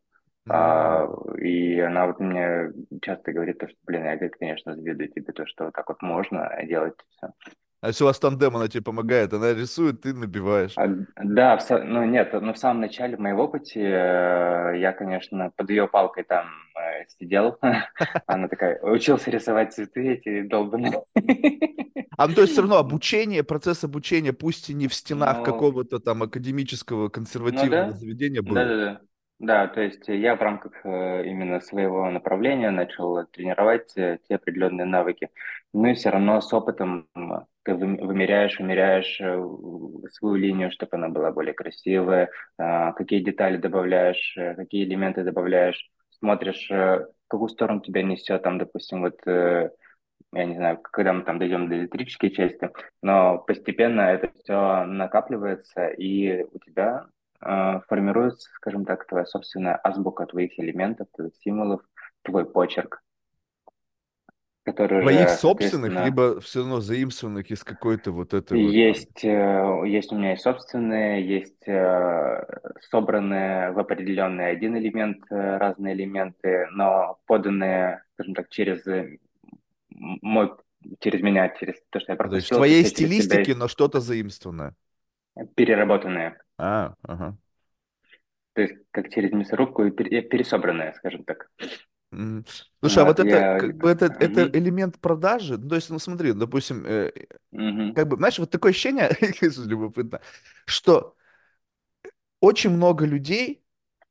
А, 0.48 1.08
и 1.38 1.80
она 1.80 2.06
вот 2.06 2.20
мне 2.20 2.72
часто 3.00 3.32
говорит, 3.32 3.58
то, 3.58 3.68
что, 3.68 3.76
блин, 3.86 4.04
я, 4.04 4.16
говорит, 4.16 4.36
конечно, 4.38 4.74
завидую 4.74 5.08
тебе, 5.08 5.32
то, 5.32 5.46
что 5.46 5.64
вот 5.64 5.74
так 5.74 5.88
вот 5.88 6.02
можно 6.02 6.50
делать 6.64 6.94
все. 7.16 7.32
А 7.80 7.88
если 7.88 8.02
у 8.02 8.06
вас 8.06 8.18
тандем, 8.18 8.56
она 8.56 8.66
тебе 8.66 8.82
помогает, 8.82 9.34
она 9.34 9.52
рисует, 9.52 10.00
ты 10.00 10.14
набиваешь. 10.14 10.72
А, 10.76 10.86
да, 11.22 11.58
в 11.58 11.84
ну 11.84 12.04
нет, 12.04 12.32
ну 12.32 12.54
в 12.54 12.58
самом 12.58 12.80
начале, 12.80 13.16
в 13.16 13.20
моем 13.20 13.38
опыте, 13.38 13.80
э, 13.80 14.78
я, 14.78 14.94
конечно, 14.96 15.52
под 15.54 15.68
ее 15.68 15.86
палкой 15.86 16.24
там 16.24 16.46
э, 16.78 17.04
сидел. 17.18 17.58
Она 18.26 18.48
такая, 18.48 18.80
учился 18.80 19.30
рисовать 19.30 19.74
цветы 19.74 20.14
эти 20.14 20.42
долбаные. 20.42 21.02
А, 22.16 22.28
ну, 22.28 22.34
то 22.34 22.42
есть, 22.42 22.52
все 22.52 22.62
равно 22.62 22.76
обучение, 22.76 23.42
процесс 23.42 23.82
обучения, 23.82 24.32
пусть 24.32 24.70
и 24.70 24.74
не 24.74 24.86
в 24.86 24.94
стенах 24.94 25.38
Ну, 25.38 25.44
какого-то 25.44 25.98
там 25.98 26.22
академического 26.22 27.04
ну 27.04 27.10
консервативного 27.10 27.86
да, 27.86 27.90
заведения 27.90 28.40
да, 28.40 28.48
было. 28.48 29.00
Да, 29.38 29.66
то 29.68 29.80
есть 29.80 30.08
я 30.08 30.36
в 30.36 30.42
рамках 30.42 30.72
э, 30.86 31.26
именно 31.26 31.60
своего 31.60 32.08
направления 32.10 32.70
начал 32.70 33.26
тренировать 33.26 33.92
э, 33.96 34.18
те 34.28 34.36
определенные 34.36 34.86
навыки. 34.86 35.28
Но 35.72 35.88
и 35.88 35.94
все 35.94 36.10
равно 36.10 36.40
с 36.40 36.52
опытом 36.52 37.08
ты 37.64 37.74
вы- 37.74 37.96
вымеряешь, 38.06 39.20
э, 39.20 39.36
в- 39.36 40.08
свою 40.10 40.36
линию, 40.36 40.70
чтобы 40.70 40.96
она 40.96 41.08
была 41.08 41.32
более 41.32 41.52
красивая, 41.54 42.30
а, 42.58 42.92
какие 42.92 43.20
детали 43.22 43.56
добавляешь, 43.56 44.34
э, 44.36 44.54
какие 44.54 44.84
элементы 44.84 45.24
добавляешь, 45.24 45.90
смотришь, 46.20 46.70
э, 46.70 47.00
в 47.00 47.28
какую 47.28 47.48
сторону 47.48 47.80
тебя 47.80 48.02
несет, 48.02 48.42
там, 48.42 48.58
допустим, 48.58 49.02
вот 49.02 49.16
э, 49.26 49.70
я 50.32 50.44
не 50.46 50.54
знаю, 50.56 50.78
когда 50.82 51.12
мы 51.12 51.22
там 51.24 51.38
дойдем 51.38 51.68
до 51.68 51.76
электрической 51.76 52.30
части, 52.30 52.70
но 53.02 53.38
постепенно 53.38 54.02
это 54.02 54.32
все 54.42 54.84
накапливается, 54.84 55.88
и 55.88 56.42
у 56.52 56.58
тебя 56.58 57.06
э, 57.06 57.13
формируется, 57.88 58.50
скажем 58.56 58.84
так, 58.84 59.06
твоя 59.06 59.26
собственная 59.26 59.78
азбука 59.82 60.26
твоих 60.26 60.58
элементов, 60.58 61.08
твоих 61.14 61.34
символов, 61.36 61.82
твой 62.22 62.44
почерк, 62.44 63.02
который 64.64 65.02
Твоих 65.02 65.26
уже, 65.26 65.36
собственных, 65.36 66.04
либо 66.04 66.40
все 66.40 66.60
равно 66.60 66.80
заимствованных 66.80 67.50
из 67.50 67.62
какой-то 67.62 68.12
вот 68.12 68.32
этой 68.32 68.48
там. 68.48 68.58
есть, 68.58 69.24
э, 69.24 69.82
есть 69.86 70.10
у 70.10 70.16
меня 70.16 70.32
и 70.32 70.36
собственные, 70.36 71.26
есть 71.26 71.68
э, 71.68 72.60
собранные 72.90 73.72
в 73.72 73.78
определенный 73.78 74.50
один 74.50 74.76
элемент, 74.76 75.18
э, 75.30 75.58
разные 75.58 75.94
элементы, 75.94 76.66
но 76.72 77.18
поданные, 77.26 78.02
скажем 78.14 78.34
так, 78.34 78.48
через 78.48 78.84
мой 79.90 80.52
через 80.98 81.22
меня, 81.22 81.48
через 81.50 81.76
то, 81.90 82.00
что 82.00 82.12
я 82.12 82.16
То 82.16 82.24
есть 82.34 82.46
в 82.46 82.48
пропустил 82.50 82.56
твоей 82.56 82.84
стилистике, 82.84 83.54
но 83.54 83.68
что-то 83.68 84.00
заимствованное. 84.00 84.74
переработанные. 85.54 86.38
А, 86.58 86.94
ага. 87.02 87.36
То 88.54 88.62
есть 88.62 88.74
как 88.90 89.10
через 89.10 89.32
мясорубку 89.32 89.84
и 89.84 89.90
пере- 89.90 90.22
пересобранные, 90.22 90.94
скажем 90.94 91.24
так. 91.24 91.48
Слушай, 92.80 93.02
а 93.02 93.04
вот 93.06 93.18
Вот, 93.18 93.26
это 93.26 93.38
я... 93.38 93.56
как 93.56 93.76
бы 93.76 93.88
это, 93.90 94.06
это 94.06 94.44
элемент 94.52 95.00
продажи. 95.00 95.58
Ну, 95.58 95.68
то 95.70 95.74
есть, 95.76 95.90
ну 95.90 95.98
смотри, 95.98 96.32
допустим, 96.32 96.84
э, 96.86 97.12
мгм, 97.52 97.94
как 97.94 98.08
бы, 98.08 98.16
знаешь, 98.16 98.38
вот 98.38 98.50
такое 98.50 98.72
ощущение, 98.72 99.10
любопытно, 99.66 100.20
что 100.66 101.16
очень 102.40 102.70
много 102.70 103.06
людей, 103.06 103.64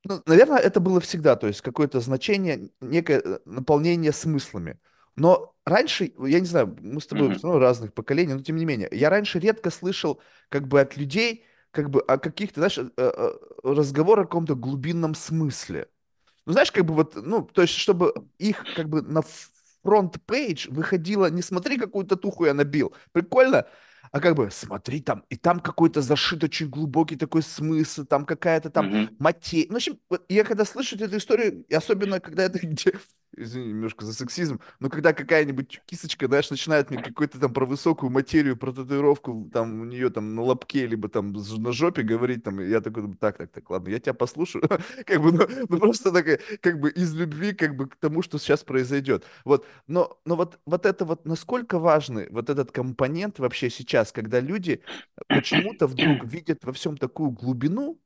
ну, 0.03 0.21
наверное, 0.25 0.59
это 0.59 0.79
было 0.79 0.99
всегда, 0.99 1.35
то 1.35 1.47
есть 1.47 1.61
какое-то 1.61 1.99
значение, 1.99 2.69
некое 2.81 3.21
э, 3.23 3.39
наполнение 3.45 4.11
смыслами. 4.11 4.79
Но 5.15 5.55
раньше, 5.65 6.13
я 6.19 6.39
не 6.39 6.45
знаю, 6.47 6.75
мы 6.81 6.99
с 7.01 7.07
тобой 7.07 7.31
все 7.31 7.47
равно 7.47 7.59
разных 7.59 7.93
поколений, 7.93 8.33
но 8.33 8.41
тем 8.41 8.55
не 8.57 8.65
менее, 8.65 8.89
я 8.91 9.09
раньше 9.09 9.39
редко 9.39 9.69
слышал 9.71 10.21
как 10.49 10.67
бы 10.67 10.81
от 10.81 10.97
людей 10.97 11.45
как 11.73 11.91
бы 11.91 12.01
о 12.01 12.19
каких-то, 12.19 12.61
знаешь, 12.61 12.79
э, 12.79 12.89
э, 12.97 13.33
разговор 13.63 14.21
о 14.21 14.25
каком-то 14.25 14.55
глубинном 14.55 15.15
смысле. 15.15 15.89
Ну, 16.45 16.53
знаешь, 16.53 16.71
как 16.71 16.85
бы 16.85 16.93
вот, 16.93 17.15
ну, 17.15 17.43
то 17.43 17.61
есть, 17.63 17.75
чтобы 17.75 18.13
их 18.39 18.69
как 18.73 18.89
бы 18.89 19.01
на 19.01 19.23
front 19.83 20.30
page 20.30 20.67
выходило, 20.69 21.29
не 21.29 21.41
смотри, 21.41 21.77
какую 21.77 22.05
татуху 22.05 22.45
я 22.45 22.53
набил, 22.53 22.95
прикольно, 23.13 23.67
а 24.11 24.19
как 24.19 24.35
бы 24.35 24.49
смотри 24.51 25.01
там, 25.01 25.25
и 25.29 25.37
там 25.37 25.59
какой-то 25.59 26.01
зашит 26.01 26.43
очень 26.43 26.69
глубокий 26.69 27.15
такой 27.15 27.43
смысл, 27.43 28.05
там 28.05 28.25
какая-то 28.25 28.69
там 28.69 28.91
мгм, 28.91 29.17
материя. 29.19 29.67
Ну, 29.69 29.73
в 29.75 29.77
общем, 29.77 29.99
я 30.29 30.43
когда 30.43 30.65
слышу 30.65 30.95
эту 30.97 31.17
историю, 31.17 31.65
особенно 31.71 32.19
когда 32.19 32.43
это 32.43 32.59
где, 32.59 32.93
извини, 33.37 33.69
немножко 33.69 34.05
за 34.05 34.13
сексизм, 34.13 34.59
но 34.79 34.89
когда 34.89 35.13
какая-нибудь 35.13 35.81
кисочка, 35.85 36.27
знаешь, 36.27 36.49
начинает 36.49 36.89
мне 36.89 37.01
какой-то 37.01 37.39
там 37.39 37.53
про 37.53 37.65
высокую 37.65 38.09
материю, 38.09 38.57
про 38.57 38.71
татуировку, 38.71 39.49
там 39.53 39.81
у 39.81 39.85
нее 39.85 40.09
там 40.09 40.35
на 40.35 40.41
лобке, 40.41 40.87
либо 40.87 41.09
там 41.09 41.33
на 41.33 41.71
жопе 41.71 42.03
говорить, 42.03 42.43
там, 42.43 42.59
я 42.59 42.81
такой, 42.81 43.13
так, 43.15 43.37
так, 43.37 43.51
так, 43.51 43.69
ладно, 43.69 43.89
я 43.89 43.99
тебя 43.99 44.13
послушаю, 44.13 44.63
как 45.05 45.21
бы, 45.21 45.31
ну, 45.31 45.47
ну, 45.69 45.77
просто 45.77 46.11
такая, 46.11 46.39
как 46.61 46.79
бы 46.79 46.89
из 46.89 47.13
любви, 47.13 47.53
как 47.53 47.75
бы 47.75 47.87
к 47.87 47.95
тому, 47.95 48.21
что 48.21 48.37
сейчас 48.37 48.63
произойдет. 48.63 49.25
Вот, 49.45 49.65
но, 49.87 50.19
но 50.25 50.35
вот, 50.35 50.59
вот 50.65 50.85
это 50.85 51.05
вот, 51.05 51.25
насколько 51.25 51.79
важный 51.79 52.27
вот 52.29 52.49
этот 52.49 52.71
компонент 52.71 53.39
вообще 53.39 53.69
сейчас, 53.69 54.11
когда 54.11 54.39
люди 54.39 54.81
почему-то 55.27 55.87
вдруг 55.87 56.25
видят 56.25 56.63
во 56.63 56.73
всем 56.73 56.97
такую 56.97 57.31
глубину, 57.31 57.99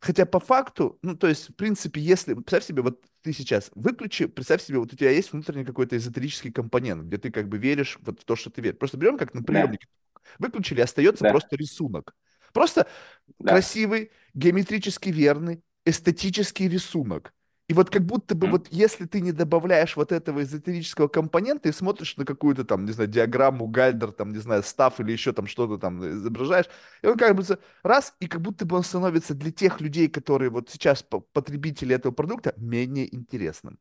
Хотя 0.00 0.24
по 0.24 0.40
факту, 0.40 0.98
ну, 1.02 1.14
то 1.14 1.26
есть, 1.28 1.50
в 1.50 1.54
принципе, 1.54 2.00
если, 2.00 2.32
представь 2.34 2.64
себе, 2.64 2.82
вот 2.82 3.04
ты 3.22 3.32
сейчас 3.34 3.70
выключи, 3.74 4.26
представь 4.26 4.62
себе, 4.62 4.78
вот 4.78 4.92
у 4.92 4.96
тебя 4.96 5.10
есть 5.10 5.32
внутренний 5.32 5.64
какой-то 5.64 5.96
эзотерический 5.96 6.50
компонент, 6.50 7.04
где 7.04 7.18
ты 7.18 7.30
как 7.30 7.48
бы 7.48 7.58
веришь 7.58 7.98
вот 8.02 8.20
в 8.20 8.24
то, 8.24 8.34
что 8.34 8.50
ты 8.50 8.62
веришь. 8.62 8.78
Просто 8.78 8.96
берем 8.96 9.18
как 9.18 9.34
на 9.34 9.42
Да, 9.42 9.46
приемнике. 9.52 9.86
Выключили, 10.38 10.80
остается 10.80 11.24
да, 11.24 11.30
просто 11.30 11.56
рисунок. 11.56 12.14
Просто 12.52 12.86
да. 13.38 13.52
красивый, 13.52 14.10
геометрически 14.34 15.10
верный, 15.10 15.62
эстетический 15.84 16.68
рисунок. 16.68 17.34
И 17.70 17.74
вот 17.74 17.88
как 17.88 18.04
будто 18.04 18.34
бы 18.34 18.48
вот 18.48 18.66
если 18.72 19.06
ты 19.06 19.20
не 19.20 19.30
добавляешь 19.30 19.96
вот 19.96 20.10
этого 20.10 20.42
эзотерического 20.42 21.06
компонента 21.06 21.68
и 21.68 21.72
смотришь 21.72 22.16
на 22.16 22.24
какую-то 22.24 22.64
там, 22.64 22.84
не 22.84 22.90
знаю, 22.92 23.08
диаграмму, 23.08 23.68
гальдер, 23.68 24.10
там, 24.12 24.32
не 24.32 24.38
знаю, 24.38 24.64
став 24.64 24.98
или 24.98 25.12
еще 25.12 25.32
там 25.32 25.46
что-то 25.46 25.78
там 25.78 26.04
изображаешь, 26.04 26.66
и 27.02 27.06
он 27.06 27.16
как 27.16 27.36
бы 27.36 27.44
раз, 27.84 28.14
и 28.18 28.26
как 28.26 28.40
будто 28.42 28.66
бы 28.66 28.76
он 28.76 28.82
становится 28.82 29.34
для 29.34 29.52
тех 29.52 29.80
людей, 29.80 30.08
которые 30.08 30.50
вот 30.50 30.68
сейчас 30.70 31.04
по- 31.04 31.20
потребители 31.20 31.94
этого 31.94 32.12
продукта, 32.12 32.54
менее 32.56 33.14
интересным. 33.14 33.78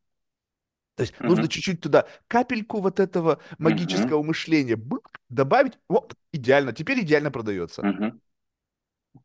То 0.95 1.03
есть 1.03 1.13
нужно 1.25 1.47
мгм, 1.47 1.49
чуть-чуть 1.49 1.81
туда 1.81 2.07
капельку 2.27 2.81
вот 2.81 2.99
этого 2.99 3.39
магического 3.57 4.21
мышления 4.21 4.75
бык, 4.75 5.09
добавить, 5.29 5.79
вот, 5.87 6.15
идеально, 6.33 6.73
теперь 6.73 7.01
идеально 7.01 7.31
продается. 7.31 7.87
мгм. 7.87 8.19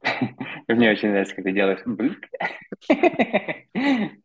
Мне 0.68 0.90
очень 0.90 1.08
нравится, 1.10 1.34
как 1.34 1.44
ты 1.44 1.52
делаешь. 1.52 1.80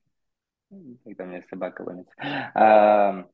Когда 1.03 1.23
у 1.23 1.27
меня 1.27 1.41
собака 1.49 1.81
ломится. 1.81 2.13
А, 2.55 3.25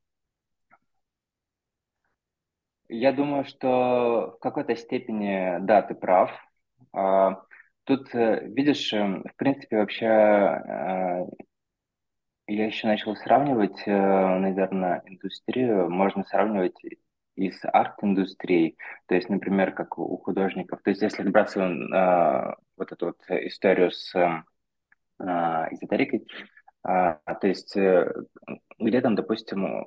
Я 2.88 3.12
думаю, 3.14 3.46
что 3.46 4.36
в 4.38 4.40
какой-то 4.40 4.76
степени, 4.76 5.58
да, 5.66 5.82
ты 5.82 5.96
прав. 5.96 6.32
А, 6.94 7.42
Тут, 7.84 8.14
э, 8.16 8.48
видишь, 8.48 8.92
эм, 8.94 9.24
в 9.24 9.36
принципе, 9.36 9.78
вообще 9.78 10.06
э, 10.08 11.26
я 12.48 12.66
еще 12.68 12.88
начал 12.88 13.16
сравнивать, 13.16 13.82
э, 13.88 13.92
наверное, 13.92 15.02
индустрию. 15.06 15.90
Можно 15.90 16.24
сравнивать 16.26 16.76
и 17.36 17.52
с 17.52 17.66
арт-индустрией. 17.68 18.78
То 19.08 19.16
есть, 19.16 19.30
например, 19.30 19.74
как 19.74 19.98
у 19.98 20.18
художников. 20.18 20.82
То 20.84 20.92
есть, 20.92 21.02
если 21.02 21.24
э, 21.94 22.54
вот 22.78 22.92
эту 22.92 23.08
вот 23.08 23.18
историю 23.30 23.92
с 23.92 24.14
эм, 24.16 24.46
а, 25.20 25.68
эзотерикой, 25.74 26.28
а, 26.86 27.16
то 27.36 27.48
есть, 27.48 27.76
э, 27.78 28.14
где 28.80 29.02
там, 29.02 29.16
допустим, 29.16 29.86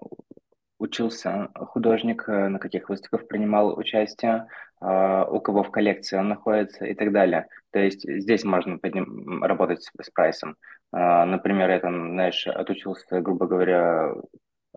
учился 0.79 1.49
художник, 1.55 2.29
э, 2.29 2.49
на 2.49 2.59
каких 2.59 2.89
выставках 2.89 3.27
принимал 3.29 3.77
участие, 3.79 4.47
а, 4.81 5.25
у 5.27 5.41
кого 5.41 5.63
в 5.65 5.71
коллекции 5.71 6.17
он 6.17 6.29
находится 6.29 6.85
и 6.87 6.95
так 6.95 7.13
далее. 7.13 7.47
То 7.73 7.81
есть 7.81 8.03
здесь 8.09 8.45
можно 8.45 8.79
подним- 8.79 9.43
работать 9.45 9.83
с, 9.83 9.91
с 10.01 10.11
прайсом. 10.11 10.57
А, 10.93 11.25
Например, 11.27 11.71
я 11.71 11.81
там, 11.81 12.13
знаешь, 12.13 12.47
отучился, 12.47 13.21
грубо 13.21 13.47
говоря, 13.47 14.13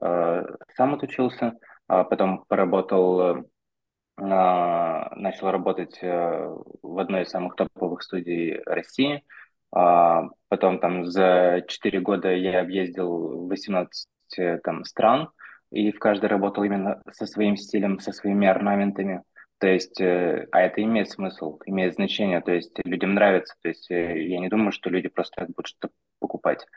э, 0.02 0.46
сам 0.76 0.94
отучился, 0.96 1.54
а 1.88 2.04
потом 2.04 2.46
поработал, 2.48 3.46
начал 4.18 5.50
работать 5.52 6.00
в 6.02 7.00
одной 7.00 7.24
из 7.24 7.30
самых 7.30 7.56
топовых 7.56 8.04
студий 8.04 8.60
России. 8.66 9.24
А, 9.72 10.30
Потом 10.52 10.80
там 10.80 11.06
за 11.06 11.64
4 11.66 12.02
года 12.02 12.30
я 12.30 12.60
объездил 12.60 13.48
18 13.48 14.10
э, 14.38 14.58
там, 14.58 14.84
стран, 14.84 15.30
и 15.72 15.94
в 15.94 16.00
каждой 16.00 16.26
работал 16.26 16.66
именно 16.66 17.02
со 17.10 17.26
своим 17.26 17.56
стилем, 17.56 18.00
со 18.00 18.12
своими 18.12 18.48
орнаментами. 18.48 19.24
То 19.60 19.68
есть, 19.68 20.02
э, 20.02 20.50
а 20.52 20.60
это 20.60 20.84
имеет 20.84 21.10
смысл, 21.10 21.58
имеет 21.66 21.96
значение, 21.96 22.42
то 22.42 22.52
есть 22.52 22.78
людям 22.84 23.14
нравится. 23.14 23.56
То 23.62 23.70
есть 23.70 23.90
э, 23.90 24.22
я 24.28 24.40
не 24.42 24.50
думаю, 24.50 24.74
что 24.74 24.90
люди 24.90 25.08
просто 25.08 25.36
так 25.38 25.48
будут 25.52 25.68
что-то 25.68 25.94
покупать. 26.20 26.68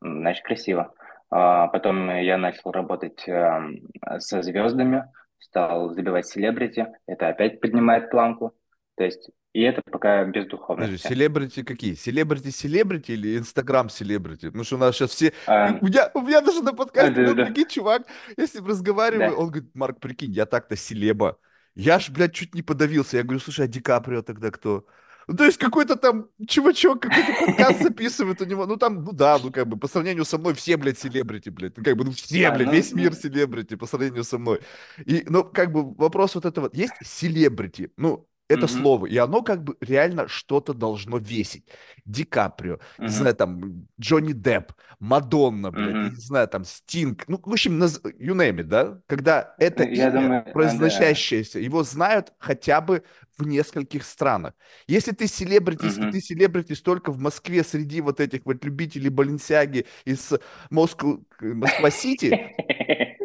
Значит, 0.00 0.44
красиво. 0.44 0.94
А 1.28 1.66
Потом 1.66 2.08
я 2.08 2.38
начал 2.38 2.70
работать 2.70 3.26
эм, 3.26 3.88
со 4.18 4.42
звездами, 4.42 5.04
стал 5.40 5.90
забивать 5.94 6.28
селебрити, 6.28 6.86
это 7.08 7.26
опять 7.26 7.60
поднимает 7.60 8.08
планку. 8.08 8.54
То 8.96 9.02
есть, 9.02 9.30
и 9.56 9.62
это 9.62 9.80
пока 9.90 10.22
без 10.24 10.44
Подожди, 10.44 10.50
духовности. 10.50 11.08
селебрити 11.08 11.62
какие? 11.62 11.94
Селебрити-селебрити 11.94 13.12
или 13.12 13.38
инстаграм-селебрити? 13.38 14.46
Потому 14.48 14.64
что 14.64 14.76
у 14.76 14.78
нас 14.78 14.94
сейчас 14.94 15.12
все... 15.12 15.32
А, 15.46 15.78
У 15.80 15.86
меня, 15.86 16.10
у 16.12 16.20
меня 16.20 16.42
даже 16.42 16.62
на 16.62 16.74
подкасте 16.74 17.12
был, 17.12 17.28
да-да-да, 17.28 17.46
прикинь, 17.46 17.68
чувак, 17.70 18.02
я 18.36 18.46
с 18.46 18.54
ним 18.54 18.66
разговариваю, 18.66 19.30
да. 19.30 19.36
он 19.36 19.46
говорит, 19.46 19.74
Марк, 19.74 19.98
прикинь, 19.98 20.32
я 20.32 20.44
так-то 20.44 20.76
селеба. 20.76 21.38
Я 21.74 21.98
ж, 21.98 22.10
блядь, 22.10 22.34
чуть 22.34 22.54
не 22.54 22.60
подавился. 22.60 23.16
Я 23.16 23.22
говорю, 23.22 23.40
слушай, 23.40 23.64
а 23.64 23.68
Ди 23.68 23.80
Каприо 23.80 24.20
тогда 24.20 24.50
кто? 24.50 24.84
Ну, 25.26 25.34
то 25.34 25.44
есть 25.44 25.56
какой-то 25.56 25.96
там 25.96 26.28
чувачок 26.46 27.00
какой-то 27.00 27.46
подкаст 27.46 27.82
записывает 27.82 28.42
у 28.42 28.44
него. 28.44 28.66
Ну, 28.66 28.76
там, 28.76 29.04
ну 29.04 29.12
да, 29.12 29.38
ну, 29.42 29.50
как 29.50 29.66
бы, 29.68 29.78
по 29.78 29.88
сравнению 29.88 30.26
со 30.26 30.36
мной 30.36 30.52
все, 30.52 30.76
блядь, 30.76 30.98
селебрити, 30.98 31.48
блядь. 31.48 31.78
Ну, 31.78 31.82
как 31.82 31.96
бы, 31.96 32.04
ну, 32.04 32.10
все, 32.10 32.50
блядь, 32.50 32.66
ну, 32.66 32.72
весь 32.72 32.92
мир 32.92 33.10
ну, 33.10 33.16
селебрити 33.16 33.76
по 33.76 33.86
сравнению 33.86 34.24
со 34.24 34.36
мной. 34.36 34.60
И, 35.06 35.24
ну, 35.28 35.44
как 35.44 35.72
бы, 35.72 35.94
вопрос 35.94 36.34
вот 36.34 36.44
этого. 36.44 36.68
Есть 36.74 36.94
селебрити, 37.02 37.90
ну, 37.96 38.28
это 38.48 38.66
Мгм. 38.66 38.76
слово, 38.76 39.06
и 39.06 39.16
оно 39.16 39.42
как 39.42 39.64
бы 39.64 39.76
реально 39.80 40.28
что-то 40.28 40.72
должно 40.74 41.18
весить. 41.18 41.64
Ди 42.04 42.24
Каприо, 42.24 42.78
не 42.98 43.08
Мгм. 43.08 43.16
знаю, 43.16 43.34
там, 43.34 43.86
Джонни 44.00 44.32
Депп, 44.32 44.72
Мадонна, 45.00 45.70
блядь, 45.72 45.96
я 46.02 46.10
не 46.10 46.16
знаю, 46.20 46.48
там, 46.48 46.64
Стинг, 46.64 47.24
ну, 47.28 47.40
в 47.44 47.52
общем, 47.52 47.82
наз- 47.82 48.00
you 48.04 48.34
name 48.34 48.58
it, 48.60 48.64
да? 48.64 49.00
Когда 49.06 49.54
это 49.58 49.82
Я 49.82 50.10
имя, 50.10 50.20
думаю, 50.20 50.44
произносящееся, 50.52 51.58
его 51.58 51.82
знают 51.82 52.32
хотя 52.38 52.80
бы 52.80 53.02
в 53.36 53.46
нескольких 53.46 54.04
странах. 54.04 54.54
Если 54.86 55.12
ты 55.12 55.26
селебритис, 55.26 55.98
и 55.98 56.06
ты 56.06 56.06
Мгм. 56.06 56.20
селебритис 56.20 56.80
только 56.82 57.12
в 57.12 57.18
Москве 57.18 57.64
среди 57.64 58.00
вот 58.00 58.20
этих 58.20 58.40
вот 58.44 58.64
любителей 58.64 59.10
Баленсиаги 59.10 59.86
из 60.04 60.32
Москвы, 60.70 61.20
Москва-Сити, 61.40 62.52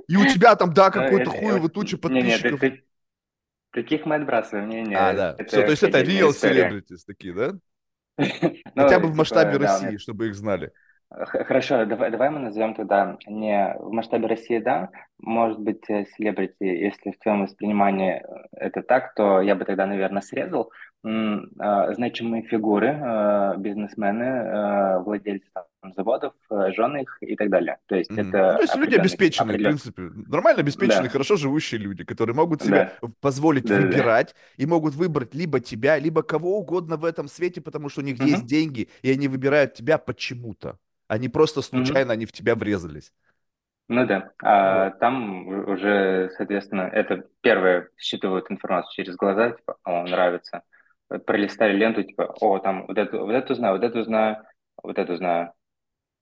и 0.08 0.16
у 0.18 0.26
тебя 0.26 0.56
там, 0.56 0.74
да, 0.74 0.90
какой-то 0.92 1.30
э, 1.30 1.34
хуево 1.34 1.60
вот, 1.60 1.74
туча 1.74 1.98
ты, 1.98 2.02
подписчиков, 2.02 2.60
ты- 2.60 2.84
таких 3.72 4.06
мы 4.06 4.16
отбрасываем. 4.16 4.70
а, 4.70 4.74
Не-не, 4.74 4.96
да. 5.14 5.36
Все, 5.48 5.62
то 5.62 5.62
это 5.62 5.72
есть 5.72 5.84
это 5.84 6.02
real 6.02 6.30
celebrities 6.30 7.00
такие, 7.06 7.34
да? 7.34 7.54
Хотя 8.76 9.00
бы 9.00 9.08
Ну, 9.08 9.14
в 9.14 9.16
масштабе 9.16 9.54
типа, 9.54 9.64
у 9.64 9.66
России, 9.66 9.98
чтобы 9.98 10.28
их 10.28 10.36
знали. 10.36 10.72
Хорошо, 11.10 11.86
давай, 11.86 12.10
давай 12.10 12.30
мы 12.30 12.40
назовем 12.40 12.74
тогда 12.74 13.18
не 13.28 13.76
в 13.80 13.92
масштабе 13.92 14.28
России, 14.28 14.60
да, 14.60 14.90
может 15.20 15.60
быть, 15.60 15.84
э, 15.90 16.06
селебрити, 16.06 16.64
если 16.64 17.12
в 17.12 17.20
твоем 17.20 17.44
воспринимании 17.44 18.24
э, 18.24 18.48
это 18.54 18.82
так, 18.82 19.14
то 19.14 19.42
я 19.42 19.56
бы 19.56 19.66
тогда, 19.66 19.86
наверное, 19.88 20.22
срезал 20.22 20.72
э, 20.72 20.72
значимые 21.04 22.44
фигуры, 22.44 22.88
э, 22.88 23.58
бизнесмены, 23.58 24.24
э, 24.24 25.00
владельцы 25.00 25.48
там, 25.54 25.94
заводов, 25.96 26.34
жены 26.50 27.02
их 27.02 27.18
и 27.22 27.36
так 27.36 27.50
далее. 27.50 27.80
То 27.88 27.96
есть. 27.96 28.12
Ну, 28.12 28.22
это 28.22 28.54
то 28.54 28.62
есть 28.62 28.76
люди 28.76 28.96
обеспеченные, 28.96 29.48
в 29.48 29.50
определен... 29.50 29.72
принципе, 29.72 30.02
нормально 30.30 30.62
обеспеченные, 30.62 31.04
Да, 31.04 31.10
хорошо 31.10 31.38
живущие 31.38 31.82
люди, 31.82 32.04
которые 32.04 32.36
могут 32.36 32.62
себе 32.62 32.92
да, 33.02 33.08
позволить 33.20 33.64
да, 33.64 33.70
да. 33.70 33.82
да. 33.82 33.88
выбирать 33.88 34.36
и 34.58 34.66
могут 34.68 34.94
выбрать 34.94 35.34
либо 35.34 35.60
тебя, 35.60 35.98
либо 35.98 36.22
кого 36.22 36.60
угодно 36.60 36.98
в 36.98 37.06
этом 37.06 37.28
свете, 37.28 37.62
потому 37.62 37.90
что 37.90 38.02
у 38.02 38.04
них 38.04 38.20
есть 38.20 38.40
Мгм, 38.40 38.48
деньги, 38.48 38.90
и 39.02 39.12
они 39.12 39.28
выбирают 39.28 39.74
тебя 39.74 39.98
почему-то. 39.98 40.78
Они 41.08 41.30
просто 41.30 41.62
случайно, 41.62 42.14
они 42.14 42.26
в 42.26 42.32
тебя 42.32 42.56
врезались. 42.56 43.12
Ну 43.90 44.06
да, 44.06 44.20
Вот. 44.20 44.34
а 44.44 44.92
там 44.92 45.48
уже, 45.48 46.32
соответственно, 46.38 46.84
это 46.84 47.26
первое 47.42 47.90
считывают 47.98 48.50
информацию 48.50 48.94
через 49.04 49.18
глаза, 49.18 49.52
типа, 49.52 49.78
о, 49.84 50.04
нравится. 50.08 50.62
Пролистали 51.20 51.76
ленту, 51.78 52.04
типа, 52.04 52.36
о, 52.40 52.60
там 52.60 52.88
вот 52.88 52.98
эту, 52.98 53.20
вот 53.20 53.32
эту 53.32 53.56
знаю, 53.56 53.76
вот 53.76 53.84
эту 53.84 54.04
знаю, 54.04 54.44
вот 54.82 54.98
эту 54.98 55.18
знаю. 55.18 55.54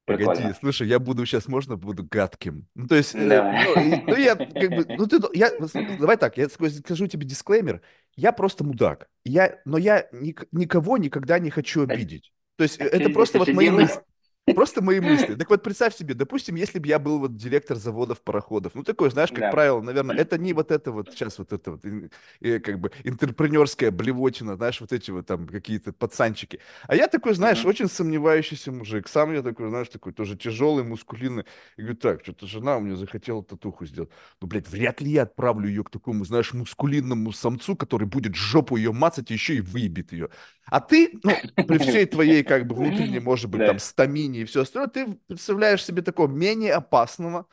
Погоди, 0.06 0.52
Прикольно. 0.52 0.56
слушай, 0.60 0.88
я 0.88 0.98
буду 1.00 1.26
сейчас, 1.26 1.48
можно 1.48 1.78
буду 1.78 2.04
гадким? 2.04 2.68
Ну, 2.74 2.88
то 2.88 2.96
есть, 2.96 3.16
э, 3.16 3.44
ну, 3.52 3.76
и- 3.76 4.04
ну, 4.08 4.16
я 4.16 4.36
как 4.36 4.74
бы, 4.74 4.88
ну, 4.90 5.06
ты, 5.06 5.20
я, 5.34 5.50
с- 5.60 5.76
давай 5.76 6.18
так, 6.18 6.38
я 6.38 6.46
ска- 6.46 6.70
скажу 6.70 7.06
тебе 7.08 7.28
дисклеймер, 7.28 7.82
я 8.16 8.32
просто 8.32 8.64
мудак, 8.64 9.08
я, 9.24 9.62
но 9.66 9.78
я 9.78 10.08
ник- 10.12 10.48
никого 10.52 10.98
никогда 10.98 11.38
не 11.38 11.52
хочу 11.52 11.84
обидеть. 11.84 12.34
То 12.56 12.64
есть, 12.64 12.82
а 12.82 12.86
это 12.86 13.12
просто 13.12 13.38
вот 13.38 13.54
мои 13.54 13.70
мысли, 13.70 14.02
просто 14.50 14.82
мои 14.82 15.00
мысли. 15.00 15.36
Так 15.36 15.50
вот, 15.50 15.64
представь 15.64 15.96
себе, 15.96 16.14
допустим, 16.14 16.56
если 16.56 16.80
бы 16.80 16.88
я 16.88 17.00
был 17.00 17.20
вот 17.20 17.36
директор 17.36 17.78
заводов 17.78 18.22
пароходов, 18.22 18.74
ну, 18.76 18.84
такой, 18.84 19.10
знаешь, 19.12 19.32
как 19.32 19.46
Да. 19.46 19.52
правило, 19.52 19.82
наверное, 19.82 20.16
это 20.16 20.38
не 20.38 20.54
вот 20.54 20.72
это 20.72 20.92
вот 20.92 21.12
сейчас 21.12 21.38
вот 21.40 21.54
это 21.54 21.72
вот, 21.72 21.86
ин- 21.86 22.12
э, 22.42 22.60
как 22.60 22.80
бы, 22.80 22.92
интерпренерская 23.04 23.92
блевотина, 23.92 24.56
знаешь, 24.56 24.82
вот 24.82 24.92
эти 24.94 25.12
вот 25.12 25.26
там 25.28 25.48
какие-то 25.48 25.94
пацанчики. 25.94 26.60
А 26.88 26.96
я 26.96 27.08
такой, 27.08 27.34
знаешь, 27.34 27.60
Мгм. 27.60 27.70
очень 27.70 27.88
сомневающийся 27.90 28.72
мужик. 28.72 29.08
Сам 29.08 29.34
я 29.34 29.42
такой, 29.42 29.70
знаешь, 29.70 29.90
такой 29.90 30.14
тоже 30.14 30.36
тяжелый, 30.36 30.84
мускулинный. 30.84 31.46
И 31.78 31.82
говорю, 31.82 31.98
так, 31.98 32.22
что-то 32.24 32.48
жена 32.48 32.78
у 32.78 32.82
меня 32.82 32.96
захотела 32.96 33.44
татуху 33.44 33.86
сделать. 33.86 34.10
Ну, 34.42 34.48
блядь, 34.48 34.68
вряд 34.70 35.02
ли 35.02 35.12
я 35.12 35.24
отправлю 35.24 35.68
ее 35.68 35.84
к 35.84 35.90
такому, 35.90 36.26
знаешь, 36.26 36.54
мускулинному 36.54 37.32
самцу, 37.32 37.76
который 37.76 38.08
будет 38.08 38.36
жопу 38.36 38.76
ее 38.78 38.92
мацать 38.92 39.32
и 39.32 39.34
еще 39.34 39.56
и 39.56 39.62
выебет 39.62 40.12
ее. 40.12 40.30
А 40.66 40.82
ты, 40.82 41.20
ну, 41.24 41.42
при 41.66 41.78
всей 41.80 42.06
твоей, 42.06 42.44
как 42.44 42.68
бы, 42.68 42.76
внутренней, 42.76 43.20
может 43.20 43.50
быть, 43.50 43.64
там, 43.64 43.80
стамине 43.80 44.39
и 44.42 44.46
все 44.46 44.62
остальное, 44.62 44.90
ты 44.90 45.08
представляешь 45.28 45.84
себе 45.84 46.02
такого 46.02 46.28
менее 46.28 46.74
опасного 46.74 47.46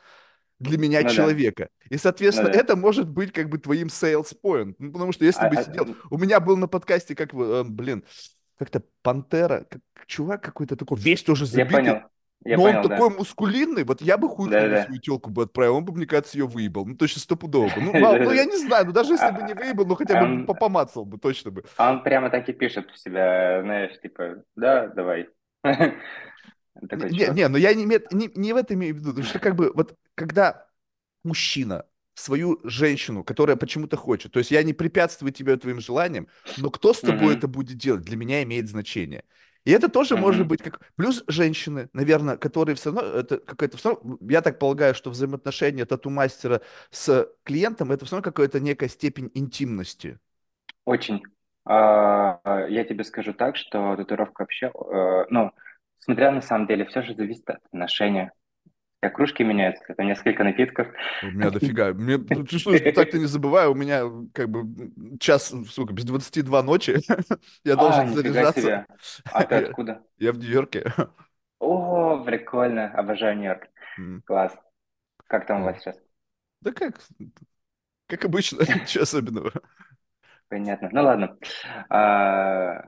для 0.59 0.77
меня 0.77 1.01
ну 1.01 1.07
да, 1.07 1.13
человека. 1.13 1.69
И, 1.89 1.93
ну 1.93 1.99
соответственно, 1.99 2.49
да. 2.49 2.59
это 2.59 2.75
может 2.75 3.09
быть 3.09 3.31
как 3.31 3.49
бы 3.49 3.57
твоим 3.57 3.87
sales 3.87 4.35
point. 4.43 4.75
Ну, 4.79 4.91
потому 4.91 5.11
что 5.11 5.25
если 5.25 5.45
А- 5.45 5.49
бы 5.49 5.55
а, 5.57 5.63
сидел... 5.63 5.95
У 6.09 6.17
меня 6.17 6.39
был 6.39 6.57
на 6.57 6.67
подкасте, 6.67 7.15
как, 7.15 7.33
вы, 7.33 7.45
э, 7.45 7.63
блин, 7.63 8.03
как-то 8.57 8.83
Пантера, 9.03 9.65
как, 9.69 9.81
чувак 10.07 10.41
какой-то 10.41 10.75
такой, 10.75 10.97
весь 10.97 11.23
тоже 11.23 11.45
я 11.45 11.51
забитый, 11.51 11.79
понял, 11.79 12.01
я 12.43 12.57
но 12.57 12.63
он 12.63 12.73
понял, 12.73 12.89
такой 12.89 13.09
да. 13.09 13.15
мускулинный, 13.17 13.83
вот 13.83 14.01
я 14.01 14.17
бы 14.17 14.29
хуй 14.29 14.47
нему 14.49 14.59
Да-да-да. 14.59 14.85
свою 14.85 14.99
телку 14.99 15.29
бы 15.29 15.43
отправил, 15.43 15.75
он 15.75 15.85
бы, 15.85 15.93
мне 15.93 16.05
кажется, 16.05 16.37
ее 16.37 16.47
выебал. 16.47 16.85
Ну, 16.85 16.95
точно 16.95 17.21
стопудово 17.21 17.69
бы. 17.69 17.81
Ну, 17.81 17.93
мало, 17.99 18.17
ну, 18.17 18.31
я 18.31 18.45
не 18.45 18.57
знаю, 18.57 18.85
ну, 18.85 18.91
даже 18.91 19.13
если 19.13 19.31
бы 19.31 19.43
не 19.43 19.53
А- 19.53 19.55
выебал, 19.55 19.85
ну, 19.85 19.95
хотя 19.95 20.15
а 20.15 20.21
бы 20.21 20.25
Он, 20.25 20.45
попомацал 20.45 21.05
бы, 21.05 21.17
точно 21.17 21.51
бы. 21.51 21.63
а 21.77 21.91
он 21.91 22.03
прямо 22.03 22.29
так 22.29 22.47
и 22.49 22.53
пишет 22.53 22.89
в 22.91 22.97
себя, 22.97 23.61
знаешь, 23.61 23.99
типа, 24.01 24.43
да, 24.55 24.87
давай. 24.87 25.29
Не, 26.81 26.87
Такой 26.87 27.09
не, 27.09 27.27
чувак. 27.27 27.39
не, 27.41 27.47
но 27.47 27.57
я 27.57 27.73
не, 27.73 27.85
не, 27.85 28.29
не 28.35 28.53
в 28.53 28.55
этом 28.57 28.77
имею 28.77 28.95
в 28.95 28.97
виду, 28.99 29.09
потому 29.09 29.25
что 29.25 29.39
как 29.39 29.55
бы 29.55 29.71
вот 29.73 29.95
когда 30.15 30.67
мужчина 31.23 31.85
свою 32.15 32.59
женщину, 32.63 33.23
которая 33.23 33.55
почему-то 33.57 33.97
хочет, 33.97 34.31
то 34.33 34.39
есть 34.39 34.51
я 34.51 34.63
не 34.63 34.73
препятствую 34.73 35.31
тебе 35.33 35.57
твоим 35.57 35.79
желаниям, 35.81 36.27
но 36.55 36.69
кто 36.71 36.93
с 36.93 37.03
тобой 37.03 37.33
Мгм, 37.33 37.35
это 37.35 37.47
будет 37.47 37.77
делать, 37.77 38.03
для 38.03 38.17
меня 38.17 38.43
имеет 38.43 38.69
значение. 38.69 39.23
И 39.65 39.71
это 39.71 39.89
тоже 39.89 40.17
может 40.17 40.45
мгм. 40.45 40.47
быть 40.47 40.61
как... 40.63 40.79
Плюс 40.95 41.23
женщины, 41.27 41.89
наверное, 41.93 42.37
которые 42.37 42.75
все 42.75 42.91
равно... 42.93 43.01
Это 43.19 43.37
какая-то... 43.39 43.77
всё 43.77 43.89
равно- 43.95 44.17
Я 44.21 44.41
так 44.41 44.59
полагаю, 44.59 44.95
что 44.95 45.09
взаимоотношения 45.11 45.85
тату-мастера 45.85 46.61
с 46.91 47.29
клиентом 47.43 47.91
это 47.91 48.05
все 48.05 48.15
равно 48.15 48.23
какая-то 48.23 48.59
некая 48.61 48.89
степень 48.89 49.29
интимности. 49.33 50.19
Очень. 50.85 51.21
А, 51.65 52.39
Я 52.69 52.83
тебе 52.85 53.03
скажу 53.03 53.33
так, 53.33 53.57
что 53.57 53.95
татуировка 53.95 54.41
вообще, 54.43 54.67
э, 54.67 55.25
ну, 55.29 55.51
смотря 56.07 56.31
на 56.31 56.41
самом 56.41 56.67
деле, 56.67 56.85
все 56.85 57.03
же 57.03 57.15
зависит 57.15 57.49
от 57.49 57.57
отношения. 57.67 58.31
Как 59.01 59.15
кружки 59.15 59.43
меняются, 59.43 59.83
это 59.89 60.03
несколько 60.03 60.43
напитков. 60.43 60.87
У 61.21 61.27
меня 61.27 61.49
дофига. 61.49 61.93
Мне, 61.93 62.17
ну, 62.17 62.43
ты 62.45 62.59
что, 62.59 62.77
так-то 62.91 63.17
не 63.17 63.25
забываю, 63.25 63.71
у 63.71 63.75
меня 63.75 64.03
как 64.33 64.49
бы 64.49 64.91
час, 65.19 65.53
сука, 65.69 65.93
без 65.93 66.05
двадцати 66.05 66.41
два 66.41 66.61
ночи. 66.63 66.99
Я 67.63 67.75
А, 67.75 67.79
должен 67.81 68.11
нифига 68.11 68.51
заряжаться. 68.51 68.61
себе. 68.61 68.85
А 69.31 69.43
ты 69.43 69.55
Я, 69.55 69.59
откуда? 69.59 70.03
я 70.19 70.31
в 70.33 70.37
Нью-Йорке. 70.39 70.93
О, 71.59 72.23
прикольно. 72.23 72.91
Обожаю 72.93 73.37
Нью-Йорк. 73.37 73.67
М, 73.97 74.23
Класс. 74.25 74.57
Как 75.27 75.47
там 75.47 75.61
у 75.61 75.63
вот. 75.63 75.73
вас 75.73 75.79
сейчас? 75.81 75.97
Да 76.61 76.71
как, 76.71 76.99
как 78.07 78.25
обычно, 78.25 78.61
ничего 78.81 79.03
особенного. 79.03 79.51
Понятно. 80.49 80.89
Ну 80.91 81.03
ладно. 81.03 81.37
А, 81.89 82.83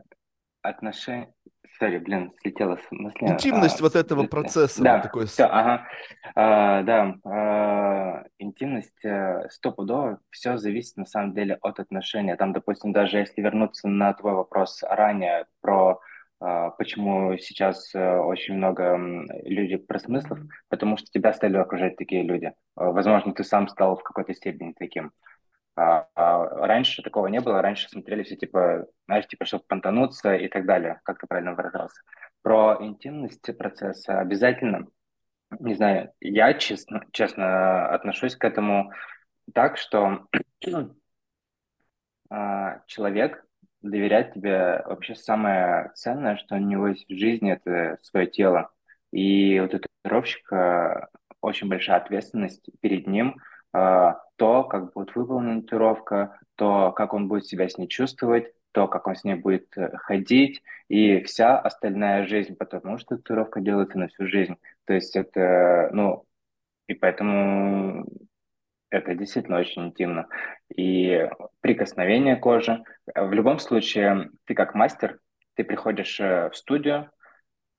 отношения... 0.62 1.34
Сори, 1.80 1.98
блин, 1.98 2.34
слетела 2.42 2.76
с 2.76 2.92
мысли. 2.92 3.26
Интимность 3.26 3.80
А, 3.80 3.84
вот 3.84 3.96
этого 3.96 4.24
процесса, 4.24 4.84
Да, 4.84 5.00
такой... 5.00 5.28
все, 5.28 5.46
ага. 5.46 5.88
А, 6.36 6.84
да, 6.84 7.16
а, 7.24 8.24
интимность 8.38 9.06
э, 9.06 9.48
стопудово, 9.50 10.20
все 10.30 10.58
зависит 10.58 10.98
на 10.98 11.06
самом 11.06 11.34
деле 11.34 11.58
от 11.62 11.80
отношения. 11.80 12.36
Там, 12.36 12.52
допустим, 12.52 12.92
даже 12.92 13.20
если 13.20 13.42
вернуться 13.42 13.88
на 13.88 14.14
твой 14.14 14.34
вопрос 14.34 14.84
ранее 14.84 15.46
про 15.62 16.02
а, 16.42 16.70
почему 16.72 17.38
сейчас 17.38 17.94
э, 17.94 18.18
очень 18.20 18.56
много 18.56 18.98
людей 19.44 19.78
про 19.78 20.00
смыслов, 20.00 20.40
потому 20.70 20.96
что 20.96 21.08
тебя 21.12 21.34
стали 21.34 21.58
окружать 21.58 21.98
такие 21.98 22.24
люди. 22.24 22.54
А, 22.76 22.92
Возможно, 22.92 23.34
ты 23.34 23.44
сам 23.44 23.68
стал 23.68 23.98
в 23.98 24.04
какой-то 24.04 24.34
степени 24.34 24.74
таким. 24.78 25.12
А, 25.76 26.08
а 26.16 26.68
раньше 26.68 27.02
такого 27.02 27.28
не 27.28 27.40
было, 27.40 27.62
раньше 27.62 27.90
смотрели 27.90 28.24
все 28.24 28.36
типа, 28.36 28.88
знаешь, 29.06 29.28
типа, 29.28 29.46
чтобы 29.46 29.64
понтануться 29.68 30.36
и 30.36 30.48
так 30.48 30.66
далее, 30.66 31.00
как 31.04 31.20
ты 31.20 31.28
правильно 31.28 31.54
выражался. 31.54 32.02
Про 32.42 32.78
интимность 32.82 33.58
процесса 33.58 34.20
обязательно, 34.20 34.88
не 35.60 35.76
знаю, 35.76 36.12
я 36.20 36.54
честно, 36.54 37.06
честно 37.12 37.90
отношусь 37.90 38.36
к 38.36 38.44
этому 38.44 38.92
так, 39.54 39.78
что 39.78 40.28
а, 42.30 42.82
человек 42.88 43.46
доверяет 43.82 44.34
тебе 44.34 44.84
вообще 44.86 45.16
самое 45.16 45.92
ценное, 45.96 46.38
что 46.38 46.56
у 46.56 46.60
него 46.60 46.90
есть 46.90 47.08
в 47.10 47.18
жизни, 47.18 47.54
это 47.54 47.98
свое 48.02 48.28
тело. 48.28 48.72
И 49.12 49.60
вот 49.60 49.74
у 49.74 49.80
татуировщика 49.80 51.10
очень 51.42 51.70
большая 51.70 51.98
ответственность 51.98 52.70
перед 52.82 53.08
ним, 53.08 53.38
а, 53.74 54.22
то, 54.40 54.64
как 54.64 54.94
будет 54.94 55.16
выполнена 55.16 55.62
татуировка, 55.62 56.40
то, 56.56 56.92
как 56.94 57.14
он 57.14 57.28
будет 57.28 57.46
себя 57.46 57.68
с 57.68 57.78
ней 57.78 57.88
чувствовать, 57.88 58.54
то, 58.72 58.88
как 58.88 59.06
он 59.08 59.16
с 59.16 59.24
ней 59.26 59.36
будет 59.36 59.68
э, 59.78 59.96
ходить, 59.98 60.64
и 60.88 61.22
вся 61.24 61.60
остальная 61.60 62.26
жизнь, 62.26 62.56
потому 62.56 62.98
что 62.98 63.18
татуировка 63.18 63.60
делается 63.60 64.00
на 64.00 64.08
всю 64.08 64.28
жизнь. 64.28 64.56
То 64.86 64.94
есть 64.94 65.16
это, 65.16 65.90
ну, 65.92 66.26
и 66.88 66.94
поэтому 66.94 68.08
это 68.90 69.14
действительно 69.14 69.60
очень 69.60 69.88
интимно. 69.88 70.28
И 70.76 71.30
прикосновение 71.60 72.38
кожи. 72.38 72.82
В 73.14 73.34
любом 73.34 73.60
случае, 73.60 74.30
ты 74.46 74.56
как 74.56 74.74
мастер, 74.74 75.20
ты 75.56 75.64
приходишь 75.66 76.20
э, 76.20 76.50
в 76.50 76.56
студию, 76.56 77.12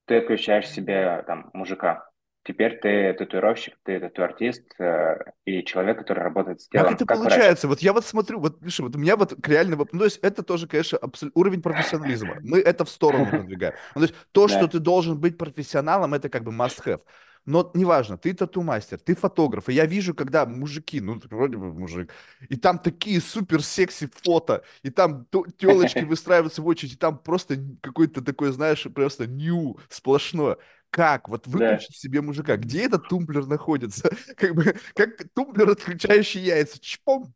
ты 0.04 0.20
включаешь 0.20 0.68
себе 0.68 1.22
там 1.26 1.50
мужика. 1.54 2.09
Теперь 2.44 2.78
ты 2.80 3.12
татуировщик, 3.14 3.76
ты 3.84 4.00
тату-артист 4.00 4.64
э, 4.80 5.18
и 5.44 5.64
человек, 5.64 5.98
который 5.98 6.20
работает 6.22 6.60
с 6.60 6.68
Как 6.72 6.90
телом, 6.90 6.92
это 6.92 7.04
как 7.06 7.24
врач. 7.24 7.44
получается? 7.44 7.66
Вот 7.66 7.80
я 7.80 7.92
вот 7.92 8.06
смотрю, 8.06 8.38
вот, 8.40 8.60
видишь, 8.60 8.78
вот 8.78 8.94
у 8.94 8.98
меня 8.98 9.16
вот 9.16 9.34
реально, 9.46 9.74
воп- 9.74 9.88
ну, 9.92 9.98
то 10.00 10.04
есть 10.04 10.18
это 10.22 10.44
тоже, 10.44 10.68
конечно, 10.68 10.98
абсол- 10.98 11.32
уровень 11.34 11.62
профессионализма. 11.62 12.38
Мы 12.42 12.60
это 12.60 12.84
в 12.84 12.90
сторону 12.90 13.32
продвигаем. 13.32 13.74
Ну, 13.94 14.02
то 14.02 14.06
есть 14.06 14.14
то, 14.30 14.46
что 14.46 14.68
ты 14.68 14.78
должен 14.78 15.18
быть 15.18 15.36
профессионалом, 15.36 16.14
это 16.14 16.28
как 16.28 16.44
бы 16.44 16.52
must 16.52 16.84
have. 16.86 17.00
Но 17.44 17.70
неважно, 17.74 18.18
ты 18.18 18.34
тату-мастер, 18.34 18.98
ты 19.00 19.16
фотограф, 19.16 19.68
и 19.68 19.72
я 19.72 19.86
вижу, 19.86 20.14
когда 20.14 20.46
мужики, 20.46 21.00
ну, 21.00 21.18
вроде 21.30 21.56
бы 21.56 21.72
мужик, 21.72 22.12
и 22.48 22.56
там 22.56 22.78
такие 22.78 23.20
супер 23.20 23.62
секси 23.62 24.08
фото, 24.22 24.62
и 24.82 24.90
там 24.90 25.26
телочки 25.58 26.04
выстраиваются 26.04 26.60
в 26.62 26.66
очередь, 26.66 26.92
и 26.92 26.96
там 26.96 27.18
просто 27.18 27.56
какой-то 27.82 28.22
такой, 28.22 28.52
знаешь, 28.52 28.86
просто 28.94 29.26
нью 29.26 29.78
сплошное. 29.88 30.58
Как? 30.90 31.28
Вот 31.28 31.44
да. 31.46 31.50
выключить 31.50 31.96
себе 31.96 32.20
мужика. 32.20 32.56
Где 32.56 32.86
этот 32.86 33.08
тумблер 33.08 33.46
находится? 33.46 34.10
Как 34.36 34.54
бы, 34.54 34.74
как 34.94 35.10
тумблер, 35.34 35.70
отключающий 35.70 36.40
яйца. 36.40 36.80
Чпом, 36.80 37.32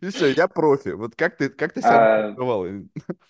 и 0.00 0.08
все, 0.08 0.28
я 0.32 0.48
профи. 0.48 0.90
Вот 0.90 1.14
как 1.16 1.36
ты, 1.36 1.50
как 1.50 1.72
ты 1.74 1.80
себя 1.82 2.28
А? 2.28 2.34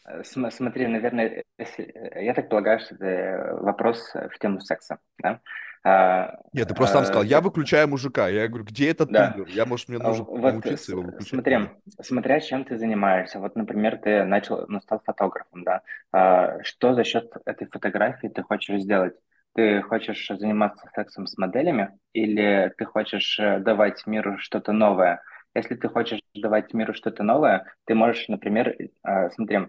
Э, 0.07 0.23
см- 0.25 0.55
Смотри, 0.55 0.87
наверное, 0.87 1.45
если- 1.59 1.85
э, 1.85 2.25
я 2.25 2.35
так 2.35 2.49
полагаю, 2.49 2.81
что 2.81 2.95
это 2.95 3.57
вопрос 3.63 4.11
э, 4.15 4.29
в 4.29 4.39
тему 4.39 4.61
секса, 4.61 4.99
да? 5.19 5.41
А, 5.83 6.37
Нет, 6.53 6.69
ты 6.69 6.75
просто 6.75 6.95
сам 6.99 7.05
сказал, 7.07 7.23
я 7.25 7.41
выключаю 7.41 7.89
мужика. 7.89 8.29
Я 8.29 8.49
говорю, 8.49 8.65
где 8.65 8.91
этот 8.91 9.11
да. 9.11 9.33
тумблер? 9.33 9.49
Я, 9.49 9.65
может, 9.67 9.89
мне 9.89 9.99
А 9.99 10.03
нужно 10.03 10.25
Вот 10.25 10.53
научиться 10.53 10.93
его 10.93 11.03
выключать. 11.03 11.29
смотри, 11.31 11.59
смотря 12.03 12.41
чем 12.41 12.65
ты 12.65 12.77
занимаешься. 12.79 13.39
Вот, 13.41 13.57
например, 13.57 13.99
ты 13.99 14.25
начал, 14.25 14.67
ну, 14.69 14.81
стал 14.81 15.01
фотографом, 15.05 15.65
да? 15.65 15.83
А, 16.13 16.63
Что 16.63 16.95
за 16.95 17.05
счет 17.05 17.33
этой 17.47 17.67
фотографии 17.69 18.29
ты 18.29 18.43
хочешь 18.43 18.83
сделать? 18.83 19.15
Ты 19.55 19.83
хочешь 19.83 20.29
заниматься 20.29 20.89
сексом 20.95 21.27
с 21.27 21.37
моделями 21.37 21.99
или 22.13 22.73
ты 22.79 22.85
хочешь 22.85 23.39
э, 23.41 23.59
давать 23.59 24.07
миру 24.07 24.39
что-то 24.39 24.73
новое? 24.73 25.23
Если 25.55 25.75
ты 25.75 25.89
хочешь 25.89 26.21
давать 26.35 26.73
миру 26.73 26.95
что-то 26.95 27.25
новое, 27.25 27.65
ты 27.85 27.95
можешь, 27.97 28.29
например, 28.29 28.77
э, 29.05 29.31
смотри, 29.31 29.67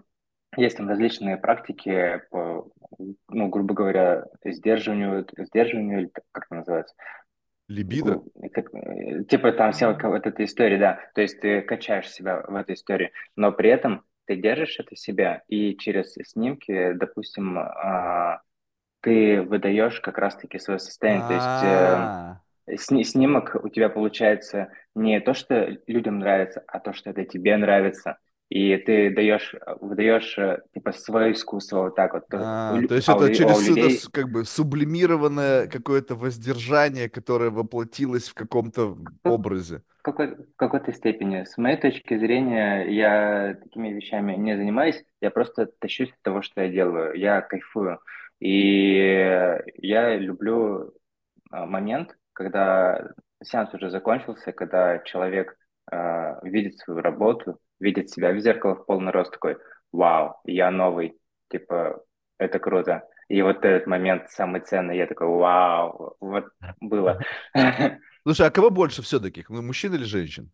есть 0.58 0.78
там 0.78 0.90
различные 0.90 1.38
практики 1.38 2.22
по, 2.30 2.70
ну, 3.30 3.48
грубо 3.50 3.74
говоря, 3.74 4.26
сдерживанию, 4.44 5.26
сдерживанию, 5.38 6.02
или 6.02 6.12
как 6.32 6.46
это 6.46 6.56
называется? 6.56 6.96
Либидо? 7.68 8.24
Э, 8.42 9.24
Типа 9.30 9.52
там 9.54 9.72
вся 9.72 9.92
вот 9.92 10.26
эта 10.28 10.44
история, 10.44 10.78
да. 10.78 11.00
То 11.16 11.22
есть 11.22 11.40
ты 11.40 11.62
качаешь 11.62 12.10
себя 12.10 12.42
в 12.48 12.56
этой 12.56 12.76
истории, 12.76 13.12
но 13.36 13.52
при 13.52 13.70
этом 13.70 14.04
ты 14.26 14.36
держишь 14.36 14.80
это 14.80 14.96
себя, 14.96 15.44
и 15.48 15.76
через 15.78 16.14
снимки, 16.14 16.94
допустим, 16.94 17.58
а, 17.58 18.42
ты 19.02 19.42
выдаешь 19.42 20.00
как 20.02 20.18
раз-таки 20.18 20.60
свое 20.60 20.80
состояние. 20.80 21.26
То 21.28 21.34
есть 21.34 21.64
э, 21.64 22.10
А, 22.10 22.42
сни- 22.78 23.04
снимок 23.04 23.56
у 23.64 23.70
тебя 23.70 23.90
получается 23.90 24.70
не 24.96 25.20
то, 25.22 25.34
что 25.34 25.78
людям 25.88 26.20
нравится, 26.20 26.64
а 26.68 26.80
то, 26.80 26.94
что 26.94 27.10
это 27.12 27.26
тебе 27.26 27.58
нравится. 27.58 28.18
И 28.52 28.76
ты 28.76 29.10
даешь, 29.16 29.56
выдаешь 29.80 30.38
э, 30.38 30.60
типа 30.74 30.92
свое 30.92 31.32
искусство 31.32 31.84
вот 31.84 31.96
так 31.96 32.14
вот. 32.14 32.26
У 32.34 32.36
а, 32.36 32.76
лю- 32.76 32.90
то 32.90 32.96
есть 32.96 33.08
А 33.08 33.16
у, 33.16 33.20
это 33.22 33.28
а 33.30 33.30
у 33.30 33.34
через 33.34 33.70
это 33.70 33.90
с- 33.90 34.08
людей 34.08 34.12
как 34.12 34.30
бы 34.30 34.44
сублимированное 34.44 35.68
какое-то 35.68 36.16
воздержание, 36.16 37.10
которое 37.10 37.50
воплотилось 37.50 38.28
в 38.28 38.34
каком-то 38.34 38.98
образе. 39.24 39.84
В 40.00 40.04
какой, 40.04 40.36
в 40.36 40.56
какой-то 40.58 40.92
степени. 40.94 41.46
С 41.46 41.58
моей 41.58 41.78
точки 41.78 42.18
зрения, 42.18 42.84
я 42.90 43.56
такими 43.64 43.90
вещами 43.94 44.36
не 44.36 44.58
занимаюсь, 44.58 45.02
я 45.22 45.32
просто 45.32 45.68
тащусь 45.80 46.10
от 46.10 46.22
того, 46.24 46.42
что 46.42 46.62
я 46.62 46.70
делаю, 46.70 47.14
я 47.14 47.40
кайфую. 47.42 48.00
И 48.40 48.96
я 49.78 50.18
люблю 50.18 50.94
а, 51.52 51.66
момент, 51.66 52.18
когда 52.34 53.12
сеанс 53.44 53.74
уже 53.74 53.90
закончился, 53.90 54.52
когда 54.52 55.00
человек 55.00 55.56
а, 55.92 56.40
видит 56.44 56.78
свою 56.78 57.02
работу, 57.02 57.60
видит 57.82 58.10
себя 58.10 58.32
в 58.32 58.40
зеркало 58.40 58.76
в 58.76 58.86
полный 58.86 59.12
рост, 59.12 59.32
такой, 59.32 59.58
вау, 59.92 60.36
я 60.46 60.72
новый, 60.72 61.18
типа, 61.50 62.02
это 62.38 62.60
круто. 62.60 63.08
И 63.28 63.42
вот 63.42 63.64
этот 63.66 63.88
момент 63.88 64.30
самый 64.30 64.62
ценный, 64.62 64.98
я 64.98 65.08
такой, 65.08 65.28
вау, 65.28 66.16
вот 66.20 66.46
было. 66.80 67.20
Слушай, 68.24 68.48
а 68.48 68.52
кого 68.52 68.70
больше 68.70 69.02
все-таки? 69.02 69.44
Мужчин 69.50 69.94
или 69.96 70.04
женщин? 70.04 70.52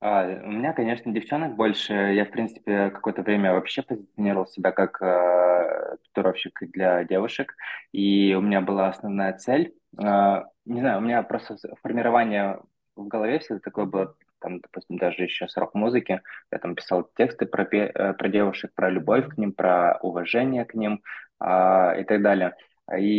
А, 0.00 0.24
у 0.26 0.50
меня, 0.50 0.72
конечно, 0.72 1.12
девчонок 1.12 1.54
больше. 1.54 1.92
Я, 1.92 2.24
в 2.24 2.30
принципе, 2.30 2.90
какое-то 2.90 3.22
время 3.22 3.52
вообще 3.52 3.82
позиционировал 3.82 4.46
себя 4.46 4.72
как 4.72 5.00
э, 5.00 5.96
татуировщик 6.06 6.58
для 6.72 7.04
девушек. 7.04 7.54
И 7.92 8.34
у 8.34 8.40
меня 8.40 8.60
была 8.60 8.88
основная 8.88 9.32
цель. 9.38 9.74
э, 10.02 10.42
не 10.64 10.80
знаю, 10.80 10.98
у 10.98 11.02
меня 11.02 11.22
просто 11.22 11.56
формирование 11.82 12.60
в 12.96 13.06
голове 13.06 13.38
всегда 13.38 13.60
такое 13.60 13.84
было, 13.84 14.16
там, 14.42 14.60
допустим, 14.60 14.98
даже 14.98 15.22
еще 15.22 15.48
с 15.48 15.56
рок-музыки. 15.56 16.20
Я 16.52 16.58
там 16.58 16.74
писал 16.74 17.08
тексты 17.16 17.46
про, 17.46 17.64
э, 17.64 18.14
про 18.14 18.28
девушек, 18.28 18.72
про 18.74 18.90
любовь 18.90 19.28
к 19.28 19.38
ним, 19.38 19.52
про 19.52 19.98
уважение 20.02 20.64
к 20.64 20.74
ним 20.74 21.02
а, 21.40 21.94
и 21.98 22.04
так 22.04 22.22
далее. 22.22 22.54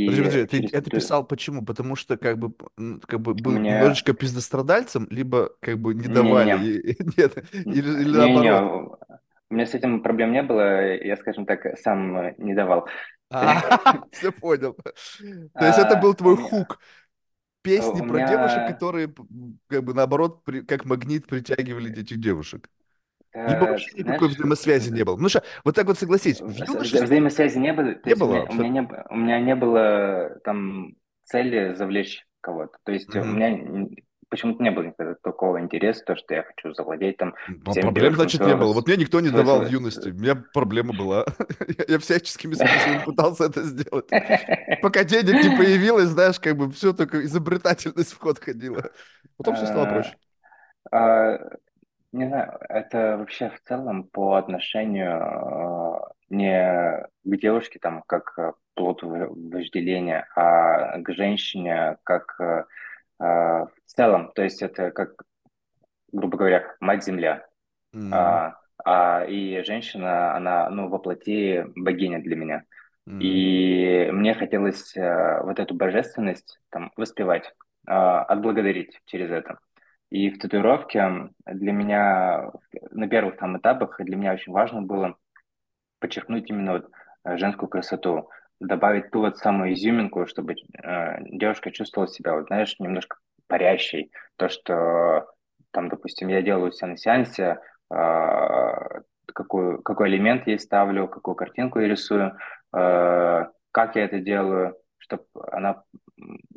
Подожди, 0.06 0.22
И 0.36 0.44
подожди, 0.44 0.46
ты 0.46 0.62
через 0.62 0.74
это 0.74 0.92
писал 0.92 1.26
почему? 1.26 1.66
Потому 1.66 1.96
что 1.96 2.18
как 2.18 2.38
бы, 2.38 2.54
как 3.08 3.22
бы 3.22 3.34
был 3.34 3.58
мне... 3.58 3.72
немножечко 3.72 4.14
пиздострадальцем, 4.14 5.08
либо 5.10 5.52
как 5.62 5.80
бы 5.80 5.94
не 5.96 6.08
давали, 6.10 6.58
Не-не-не, 6.58 6.70
и- 6.92 6.98
нет, 7.18 7.38
или, 7.66 8.02
или 8.02 8.12
Не-не-не, 8.12 8.14
наоборот. 8.18 9.00
у 9.50 9.54
меня 9.56 9.66
с 9.66 9.74
этим 9.74 10.02
проблем 10.04 10.32
не 10.34 10.44
было, 10.44 10.96
я, 10.96 11.16
скажем 11.18 11.46
так, 11.46 11.78
сам 11.80 12.36
не 12.38 12.54
давал. 12.54 12.88
А, 13.30 13.56
все 14.12 14.32
понял. 14.32 14.78
То 15.58 15.66
есть 15.66 15.80
это 15.80 15.96
был 15.96 16.10
А, 16.10 16.12
у 16.12 16.14
твой 16.16 16.38
хук. 16.38 16.80
Песни 17.63 18.02
у 18.02 18.04
про 18.04 18.19
девушек, 18.21 18.63
меня, 18.63 18.65
которые 18.65 19.08
п- 19.10 19.23
м, 19.23 19.60
как 19.67 19.84
бы 19.86 19.93
наоборот 19.95 20.43
при- 20.43 20.62
как 20.62 20.86
магнит 20.86 21.28
притягивали 21.28 21.91
этих 22.02 22.19
девушек. 22.21 22.69
Либо 23.45 23.65
э, 23.65 23.67
вообще 23.67 23.97
никакой 23.97 24.30
знаешь, 24.30 24.36
взаимосвязи 24.36 24.91
не 24.91 25.04
было. 25.06 25.17
Ну 25.17 25.30
что, 25.30 25.43
вот 25.65 25.76
так 25.76 25.88
вот 25.88 25.99
согласись, 25.99 26.41
в 26.41 26.49
вза- 26.49 26.65
юношестве 26.67 27.06
взаимосвязи 27.06 27.58
не 27.58 27.73
было, 27.73 27.95
не 28.04 28.10
есть 28.10 28.21
у 28.21 28.26
было 28.26 28.34
меня, 28.34 28.45
у 28.49 28.54
меня 28.54 28.69
не, 28.69 28.82
у 29.10 29.15
меня 29.15 29.39
не 29.39 29.56
было 29.56 30.39
там 30.43 30.95
цели 31.23 31.73
завлечь 31.76 32.26
кого-то. 32.41 32.78
То 32.84 32.91
есть 32.91 33.15
у 33.15 33.23
Мгм. 33.23 33.36
меня 33.36 33.49
почему-то 34.34 34.63
не 34.63 34.72
было 34.72 34.84
никогда 34.86 35.15
такого 35.24 35.60
интереса, 35.62 36.04
то, 36.06 36.15
что 36.15 36.34
я 36.36 36.43
хочу 36.43 36.74
завладеть 36.74 37.17
там 37.17 37.36
А 37.65 37.76
всеми 37.76 37.76
проблем, 37.76 38.15
девушками 38.15 38.15
значит, 38.15 38.46
не 38.46 38.56
было. 38.56 38.74
Вот 38.74 38.88
мне 38.88 38.98
никто 38.98 39.19
не 39.22 39.30
давал 39.30 39.62
в 39.62 39.65
юности. 39.67 40.10
с- 40.10 40.10
У 40.10 40.13
меня 40.13 40.36
проблема 40.36 40.93
была. 40.93 41.26
Я 41.88 42.00
всяческими 42.00 42.56
способами 42.56 43.00
пытался 43.04 43.46
это 43.46 43.63
сделать. 43.63 44.10
Пока 44.82 45.04
денег 45.04 45.43
не 45.43 45.50
появилось, 45.50 46.10
знаешь, 46.10 46.39
как 46.39 46.58
бы 46.58 46.72
все 46.72 46.93
только 46.93 47.24
изобретательность 47.26 48.13
в 48.13 48.19
ход 48.19 48.39
ходила. 48.39 48.91
Потом 49.38 49.56
все 49.56 49.67
стало 49.67 49.86
А, 49.86 49.88
проще. 49.88 50.17
а, 50.91 51.38
Не 52.13 52.28
знаю, 52.28 52.60
это 52.69 53.17
вообще 53.17 53.50
в 53.52 53.62
целом 53.67 54.06
по 54.06 54.36
отношению 54.38 55.12
э, 55.19 56.00
не 56.30 57.08
к 57.26 57.38
девушке 57.41 57.80
там 57.80 58.04
как 58.08 58.34
э, 58.39 58.54
плод 58.76 59.04
вожделения, 59.04 60.28
а 60.36 61.00
к 61.02 61.13
женщине 61.13 61.98
как 62.04 62.36
э, 62.41 62.43
э, 62.43 62.65
в 63.24 63.72
целом. 63.88 64.32
То 64.34 64.44
есть 64.44 64.62
это 64.62 64.92
как, 64.92 65.24
грубо 66.12 66.38
говоря, 66.38 66.76
мать-земля. 66.80 67.46
М, 67.94 68.12
А, 68.12 68.56
а, 68.86 69.26
и 69.26 69.64
женщина, 69.64 70.36
она, 70.36 70.70
ну, 70.70 70.90
воплоти 70.90 71.66
богиня 71.76 72.22
для 72.22 72.36
меня. 72.36 72.64
м, 73.08 73.20
И 73.20 74.10
мне 74.12 74.34
хотелось 74.36 74.96
э, 74.98 75.42
вот 75.44 75.60
эту 75.60 75.76
божественность 75.76 76.60
там 76.70 76.92
воспевать, 76.98 77.54
э, 77.88 77.92
отблагодарить 77.94 79.02
через 79.06 79.32
это. 79.32 79.60
И 80.12 80.30
в 80.30 80.40
татуировке 80.40 81.30
для 81.46 81.72
меня 81.74 82.52
на 82.92 83.08
первых 83.10 83.38
там 83.38 83.58
этапах 83.58 84.00
для 84.00 84.18
меня 84.18 84.34
очень 84.34 84.54
важно 84.54 84.82
было 84.84 85.18
подчеркнуть 86.00 86.50
именно 86.50 86.74
вот 86.74 86.90
э, 87.26 87.38
женскую 87.38 87.70
красоту, 87.70 88.30
добавить 88.67 89.12
ту 89.12 89.19
вот 89.19 89.38
самую 89.38 89.73
изюминку, 89.73 90.26
чтобы 90.28 90.56
э, 90.56 91.15
девушка 91.21 91.71
чувствовала 91.71 92.08
себя, 92.08 92.34
вот 92.36 92.47
знаешь, 92.47 92.76
немножко 92.80 93.17
парящей. 93.47 94.12
То, 94.38 94.49
что 94.49 95.28
там, 95.71 95.89
допустим, 95.89 96.30
я 96.30 96.41
делаю 96.41 96.71
себя 96.71 96.89
на 96.89 96.97
сеансе, 96.97 97.60
э, 97.91 99.02
какую, 99.34 99.82
какой 99.82 100.10
элемент 100.10 100.47
я 100.47 100.58
ставлю, 100.60 101.08
какую 101.08 101.36
картинку 101.36 101.80
я 101.80 101.88
рисую, 101.88 102.38
э, 102.76 103.45
как 103.71 103.95
я 103.95 104.06
это 104.06 104.19
делаю, 104.19 104.76
чтобы 104.97 105.26
она, 105.52 105.84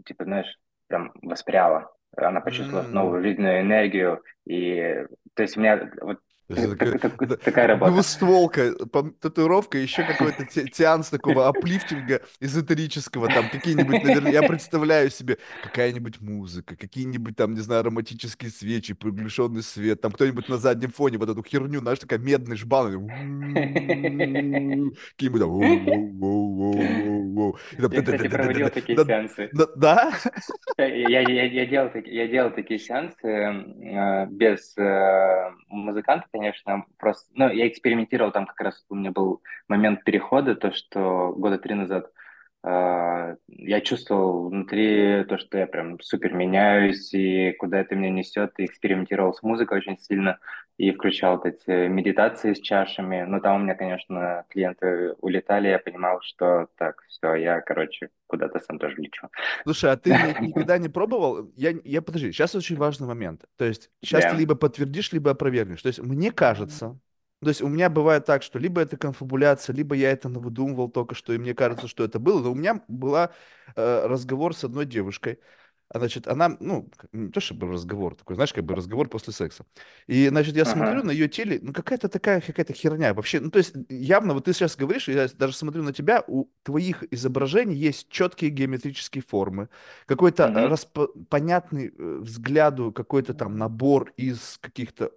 типа, 0.05 0.25
знаешь, 0.25 0.59
прям 0.89 1.13
воспряла. 1.23 1.93
Она 2.17 2.41
почувствовала 2.41 2.87
м. 2.87 2.93
новую 2.93 3.23
жизненную 3.23 3.61
энергию. 3.61 4.23
И, 4.47 5.05
то 5.35 5.43
есть 5.43 5.57
у 5.57 5.61
меня 5.61 5.91
вот 6.01 6.19
Такая 6.49 6.99
так- 6.99 7.23
это 7.23 7.37
такая 7.37 7.67
работа. 7.67 7.93
двустволка, 7.93 8.73
татуировка, 9.21 9.79
еще 9.79 10.05
какой-то 10.05 10.47
сеанс 10.73 11.09
такого 11.09 11.49
аплифтинга 11.49 12.21
эзотерического, 12.41 13.29
там 13.29 13.49
какие-нибудь, 13.51 14.05
наверное, 14.05 14.33
я 14.33 14.43
представляю 14.43 15.11
себе 15.11 15.39
какая-нибудь 15.65 16.21
музыка, 16.21 16.77
какие-нибудь 16.77 17.37
там, 17.37 17.55
не 17.55 17.61
знаю, 17.61 17.81
ароматические 17.81 18.51
свечи, 18.51 18.95
приглушенный 18.95 19.63
свет, 19.63 20.01
там 20.01 20.13
кто-нибудь 20.13 20.49
на 20.49 20.57
заднем 20.57 20.91
фоне 20.91 21.19
вот 21.19 21.29
эту 21.31 21.43
херню, 21.43 21.81
знаешь, 21.81 21.99
такая 21.99 22.19
медный 22.21 22.57
жбан, 22.57 22.87
какие-нибудь 25.17 25.41
там 25.41 25.51
Я, 27.93 28.03
кстати, 28.03 28.29
проводил 28.29 28.71
такие 28.71 28.97
Да? 28.97 29.05
сеансы. 29.05 29.49
Да? 29.53 29.67
Да? 29.77 30.13
Я, 30.79 31.21
делал, 32.27 32.51
такие 32.51 32.79
сеансы 32.79 33.27
э, 33.27 34.27
без 34.27 34.77
э, 34.79 35.51
музыканта, 35.69 36.27
конечно, 36.37 36.85
просто, 36.99 37.31
ну, 37.35 37.49
я 37.51 37.67
экспериментировал, 37.69 38.33
там 38.33 38.47
как 38.47 38.61
раз 38.61 38.85
у 38.89 38.95
меня 38.95 39.11
был 39.11 39.43
момент 39.69 40.05
перехода, 40.05 40.55
то, 40.55 40.73
что 40.73 41.33
года 41.33 41.59
три 41.59 41.75
назад 41.75 42.11
э, 42.63 43.37
я 43.49 43.81
чувствовал 43.81 44.49
внутри 44.51 45.25
то, 45.25 45.39
что 45.39 45.59
я 45.59 45.67
прям 45.67 45.99
супер 46.01 46.35
меняюсь, 46.35 47.13
и 47.15 47.53
куда 47.53 47.81
это 47.81 47.95
меня 47.95 48.11
несет, 48.11 48.53
и 48.59 48.67
экспериментировал 48.67 49.33
с 49.33 49.43
музыкой 49.43 49.79
очень 49.79 49.99
сильно, 49.99 50.39
и 50.79 50.93
включал 50.93 51.37
вот 51.37 51.47
эти 51.47 51.89
медитации 51.89 52.53
с 52.55 52.61
чашами, 52.61 53.23
но 53.23 53.41
там 53.41 53.57
у 53.57 53.65
меня, 53.65 53.75
конечно, 53.75 54.45
клиенты 54.51 55.15
улетали, 55.21 55.69
я 55.69 55.79
понимал, 55.79 56.21
что 56.23 56.69
так, 56.77 57.03
все, 57.09 57.35
я, 57.35 57.61
короче, 57.63 58.11
куда-то 58.27 58.61
сам 58.61 58.79
тоже 58.79 58.97
лечу. 58.97 59.29
Слушай, 59.65 59.91
а 59.93 59.97
ты 59.97 60.15
ни- 60.15 60.37
никогда 60.39 60.79
не 60.79 60.89
пробовал? 60.89 61.51
Я, 61.57 61.75
я 61.85 62.01
подожди, 62.03 62.31
сейчас 62.33 62.55
очень 62.55 62.77
важный 62.77 63.07
момент. 63.09 63.45
То 63.57 63.65
есть 63.65 63.91
сейчас 64.01 64.27
ты 64.27 64.37
Да. 64.37 64.37
либо 64.37 64.55
подтвердишь, 64.55 65.13
либо 65.13 65.33
опровергнешь. 65.33 65.83
То 65.83 65.89
есть 65.89 65.99
мне 66.01 66.31
кажется, 66.31 66.99
то 67.43 67.49
есть 67.49 67.63
у 67.63 67.69
меня 67.69 67.91
бывает 67.91 68.25
так, 68.25 68.43
что 68.45 68.59
либо 68.61 68.81
это 68.81 68.97
конфабуляция, 68.97 69.75
либо 69.75 69.95
я 69.97 70.11
это 70.13 70.29
навыдумывал 70.29 70.89
только 70.89 71.15
что, 71.17 71.33
и 71.33 71.39
мне 71.39 71.53
кажется, 71.55 71.89
что 71.89 72.05
это 72.05 72.19
было. 72.21 72.41
Но 72.43 72.53
у 72.53 72.55
меня 72.55 72.83
была 72.89 73.33
э, 73.75 74.07
разговор 74.07 74.55
с 74.55 74.63
одной 74.65 74.87
девушкой. 74.87 75.41
А, 75.89 75.99
Значит, 75.99 76.27
она, 76.27 76.57
ну, 76.61 76.89
не 77.13 77.31
то 77.31 77.41
чтобы 77.41 77.69
разговор 77.69 78.17
такой, 78.17 78.35
знаешь, 78.37 78.53
как 78.53 78.65
бы 78.65 78.75
разговор 78.75 79.09
после 79.09 79.33
секса. 79.33 79.65
И, 80.07 80.29
значит, 80.29 80.57
я 80.57 80.65
смотрю 80.65 81.03
Ага. 81.03 81.05
на 81.05 81.11
ее 81.13 81.29
теле, 81.29 81.59
ну, 81.63 81.73
какая-то 81.73 82.09
такая, 82.09 82.41
какая-то 82.41 82.73
херня 82.73 83.15
вообще. 83.15 83.41
Ну, 83.41 83.51
то 83.51 83.59
есть, 83.59 83.75
явно, 83.89 84.35
вот 84.35 84.45
ты 84.45 84.53
сейчас 84.53 84.77
говоришь, 84.77 85.09
я 85.09 85.29
даже 85.37 85.55
смотрю 85.55 85.83
на 85.85 85.93
тебя, 85.93 86.25
у 86.27 86.47
твоих 86.65 87.05
изображений 87.13 87.77
есть 87.77 88.09
четкие 88.09 88.51
геометрические 88.51 89.23
формы, 89.23 89.69
какой-то 90.07 90.53
Мгм. 90.55 90.63
распо- 90.63 91.09
понятный 91.29 91.93
э, 91.97 92.19
взгляду, 92.21 92.93
какой-то 92.93 93.35
там 93.35 93.57
набор 93.57 94.13
из 94.17 94.59
каких-то 94.61 95.13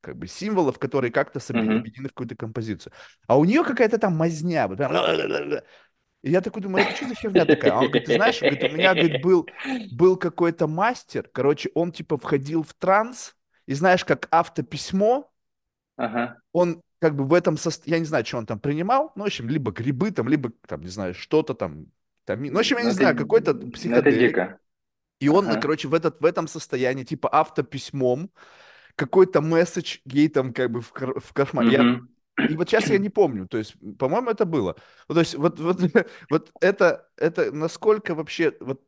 как 0.00 0.16
бы 0.16 0.26
символов, 0.26 0.78
которые 0.78 1.10
как-то 1.12 1.40
Мгм. 1.52 1.76
объединены 1.76 2.08
в 2.08 2.12
какую-то 2.12 2.36
композицию. 2.36 2.92
А 3.26 3.38
у 3.38 3.44
нее 3.44 3.64
какая-то 3.64 3.98
там 3.98 4.16
мазня, 4.16 4.66
вот 4.68 4.78
прям 4.78 4.92
и 6.22 6.30
я 6.30 6.40
такой 6.40 6.62
думаю, 6.62 6.82
это 6.84 6.94
что 6.94 7.06
за 7.06 7.14
херня 7.14 7.46
такая? 7.46 7.72
А 7.72 7.82
он 7.82 7.88
говорит, 7.90 8.06
ты 8.06 8.12
знаешь, 8.12 8.42
говорит, 8.42 8.64
у 8.64 8.68
меня, 8.68 8.94
говорит, 8.94 9.16
был, 9.16 9.50
был 9.90 10.16
какой-то 10.16 10.66
мастер, 10.66 11.28
короче, 11.32 11.70
он 11.74 11.92
типа 11.92 12.18
входил 12.18 12.62
в 12.62 12.74
транс, 12.74 13.36
и 13.66 13.74
знаешь, 13.74 14.04
как 14.04 14.28
автописьмо, 14.30 15.30
Ага. 15.96 16.40
он 16.52 16.82
как 17.00 17.14
бы 17.16 17.24
в 17.24 17.32
этом 17.34 17.56
состоянии, 17.56 17.96
я 17.96 18.00
не 18.00 18.06
знаю, 18.06 18.24
что 18.26 18.38
он 18.38 18.46
там 18.46 18.58
принимал, 18.60 19.12
ну, 19.14 19.24
в 19.24 19.26
общем, 19.26 19.48
либо 19.48 19.70
грибы 19.70 20.10
там, 20.10 20.28
либо 20.28 20.50
там, 20.66 20.80
не 20.82 20.88
знаю, 20.88 21.14
что-то 21.14 21.54
там, 21.54 21.86
там, 22.24 22.42
ну, 22.42 22.54
в 22.54 22.58
общем, 22.58 22.76
я 22.78 22.82
Ну 22.82 22.88
не 22.88 22.90
это, 22.90 23.04
знаю, 23.04 23.16
какой-то 23.16 23.54
ну 23.54 23.70
психоделик, 23.70 24.48
и 25.20 25.28
он, 25.28 25.48
Ага. 25.48 25.58
короче, 25.58 25.88
в, 25.88 25.94
этот, 25.94 26.20
в 26.20 26.24
этом 26.24 26.48
состоянии, 26.48 27.04
типа 27.04 27.28
автописьмом, 27.32 28.30
какой-то 28.96 29.40
месседж 29.42 29.98
ей 30.04 30.28
там 30.28 30.52
как 30.54 30.70
бы 30.72 30.82
в, 30.82 30.92
в 30.94 31.32
кошмар. 31.34 31.68
Я 31.68 31.86
Мгм. 31.86 32.08
И 32.38 32.54
вот 32.54 32.68
сейчас 32.68 32.88
я 32.88 32.98
не 32.98 33.08
помню, 33.08 33.46
то 33.48 33.58
есть, 33.58 33.74
по-моему, 33.98 34.30
это 34.30 34.44
было. 34.44 34.76
Ну, 35.08 35.14
то 35.14 35.20
есть, 35.20 35.34
вот, 35.34 35.58
вот, 35.60 35.80
вот 36.30 36.50
это, 36.60 37.08
это 37.16 37.52
насколько 37.52 38.14
вообще, 38.14 38.54
вот 38.60 38.82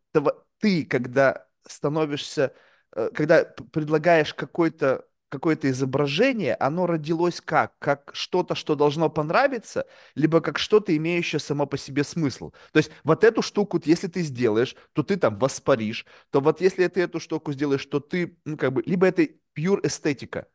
ты, 0.58 0.84
когда 0.84 1.46
становишься, 1.66 2.54
э, 2.94 3.10
когда 3.14 3.44
предлагаешь 3.44 4.34
какой-то 4.34 5.06
какое-то 5.30 5.70
изображение, 5.70 6.56
оно 6.56 6.86
родилось 6.86 7.40
как? 7.40 7.78
Как 7.78 8.10
что-то, 8.14 8.56
что 8.56 8.74
должно 8.74 9.08
понравиться, 9.08 9.86
либо 10.16 10.40
как 10.40 10.58
что-то, 10.58 10.94
имеющее 10.96 11.38
само 11.38 11.66
по 11.66 11.78
себе 11.78 12.02
смысл. 12.04 12.50
То 12.72 12.78
есть 12.78 12.90
вот 13.04 13.22
эту 13.22 13.40
штуку, 13.40 13.80
если 13.84 14.08
ты 14.08 14.22
сделаешь, 14.22 14.74
то 14.92 15.04
ты 15.04 15.16
там 15.16 15.38
воспаришь, 15.38 16.04
то 16.30 16.40
вот 16.40 16.60
если 16.60 16.86
ты 16.88 17.02
эту 17.02 17.20
штуку 17.20 17.52
сделаешь, 17.52 17.86
то 17.86 18.00
ты, 18.00 18.36
ну, 18.44 18.56
как 18.56 18.72
бы, 18.72 18.82
либо 18.84 19.06
это 19.06 19.22
pure 19.56 19.86
эстетика, 19.86 20.48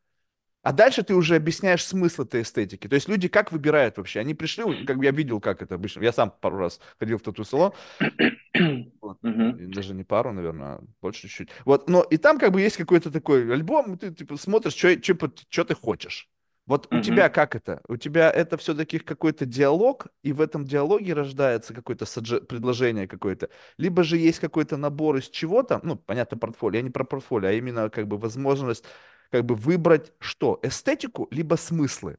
а 0.66 0.74
дальше 0.74 1.04
ты 1.04 1.14
уже 1.14 1.36
объясняешь 1.36 1.86
смысл 1.86 2.24
этой 2.24 2.42
эстетики. 2.42 2.88
То 2.88 2.96
есть 2.96 3.08
люди 3.08 3.28
как 3.28 3.52
выбирают 3.52 3.98
вообще? 3.98 4.20
Они 4.20 4.34
пришли, 4.34 4.64
как 4.86 4.98
бы 4.98 5.06
я 5.06 5.12
видел, 5.12 5.40
как 5.40 5.62
это 5.62 5.76
обычно. 5.76 6.02
Я 6.02 6.12
сам 6.12 6.32
пару 6.42 6.58
раз 6.58 6.80
ходил 7.00 7.20
в 7.20 7.22
тату-салон. 7.22 7.72
Вот. 9.02 9.20
И 9.24 9.66
Даже 9.68 9.94
не 9.94 10.04
пару, 10.04 10.34
наверное, 10.34 10.68
а 10.68 10.84
больше 11.02 11.28
чуть-чуть. 11.28 11.50
Вот, 11.66 11.88
но 11.88 12.02
и 12.02 12.18
там 12.18 12.40
как 12.40 12.52
бы 12.52 12.62
есть 12.62 12.78
какой-то 12.78 13.12
такой 13.12 13.54
альбом, 13.54 13.94
и 13.94 13.98
ты 13.98 14.12
типа 14.12 14.38
смотришь, 14.38 14.74
что 14.74 15.64
ты 15.66 15.76
хочешь. 15.76 16.30
Вот 16.66 16.92
у 16.92 17.00
тебя 17.00 17.30
как 17.30 17.56
это? 17.56 17.82
У 17.88 17.96
тебя 17.96 18.32
это 18.32 18.58
все-таки 18.58 18.98
какой-то 18.98 19.46
диалог, 19.46 20.08
и 20.24 20.34
в 20.34 20.42
этом 20.42 20.66
диалоге 20.66 21.14
рождается 21.14 21.76
какое-то 21.76 22.06
садже- 22.06 22.42
предложение 22.44 23.08
какое-то, 23.08 23.50
либо 23.78 24.04
же 24.04 24.18
есть 24.18 24.40
какой-то 24.40 24.76
набор 24.78 25.18
из 25.18 25.30
чего-то, 25.30 25.80
ну, 25.84 25.96
понятно, 25.96 26.38
портфолио, 26.38 26.78
я 26.78 26.82
не 26.82 26.90
про 26.90 27.04
портфолио, 27.04 27.50
а 27.50 27.52
именно 27.52 27.92
как 27.92 28.08
бы 28.08 28.18
возможность 28.18 28.86
как 29.32 29.46
бы 29.46 29.56
выбрать 29.56 30.14
что? 30.20 30.60
Эстетику, 30.64 31.28
либо 31.32 31.56
смыслы. 31.56 32.18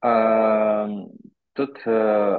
А, 0.00 0.88
Тут 1.54 1.78
э, 1.86 1.90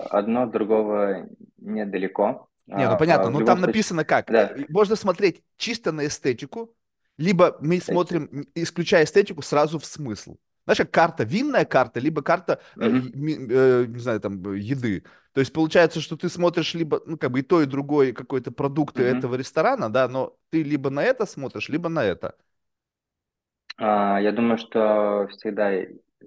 одно 0.10 0.48
другого 0.48 1.28
недалеко. 1.58 2.48
Не, 2.76 2.88
ну 2.88 2.98
А, 2.98 2.98
понятно, 2.98 3.30
а 3.30 3.30
но 3.30 3.42
любом 3.42 3.42
там 3.42 3.60
случае, 3.60 3.62
написано 3.62 4.04
как. 4.06 4.30
да. 4.30 4.56
Э, 4.56 4.66
Можно 4.68 4.96
смотреть 4.96 5.44
чисто 5.58 5.92
на 5.92 6.08
эстетику, 6.08 6.76
либо 7.18 7.58
мы 7.62 7.80
Кстати. 7.80 7.82
смотрим, 7.82 8.48
исключая 8.56 9.04
эстетику, 9.06 9.42
сразу 9.44 9.78
в 9.80 9.86
смысл. 9.86 10.38
Знаешь, 10.66 10.78
как 10.80 10.92
карта, 10.92 11.24
винная 11.24 11.66
карта, 11.66 12.00
либо 12.00 12.22
карта, 12.24 12.62
э, 12.80 12.88
е- 12.88 13.12
ми- 13.14 13.38
э, 13.50 13.86
не 13.88 14.00
знаю, 14.00 14.20
там, 14.22 14.42
э, 14.54 14.58
еды. 14.60 15.04
То 15.34 15.42
есть 15.42 15.52
получается, 15.54 16.00
что 16.02 16.16
ты 16.18 16.30
смотришь 16.30 16.74
либо, 16.74 17.02
ну, 17.06 17.18
как 17.18 17.32
бы 17.32 17.40
и 17.42 17.44
то, 17.44 17.62
и 17.62 17.66
другое 17.66 18.14
какой-то 18.14 18.52
продукты 18.52 19.04
Мгм. 19.04 19.04
этого 19.04 19.36
ресторана, 19.36 19.92
да, 19.92 20.08
но 20.08 20.38
ты 20.50 20.64
либо 20.64 20.90
на 20.90 21.04
это 21.04 21.26
смотришь, 21.26 21.70
либо 21.70 21.90
на 21.90 22.04
это. 22.04 22.36
А, 23.78 24.20
Я 24.22 24.32
думаю, 24.32 24.58
что 24.58 25.28
всегда 25.32 25.72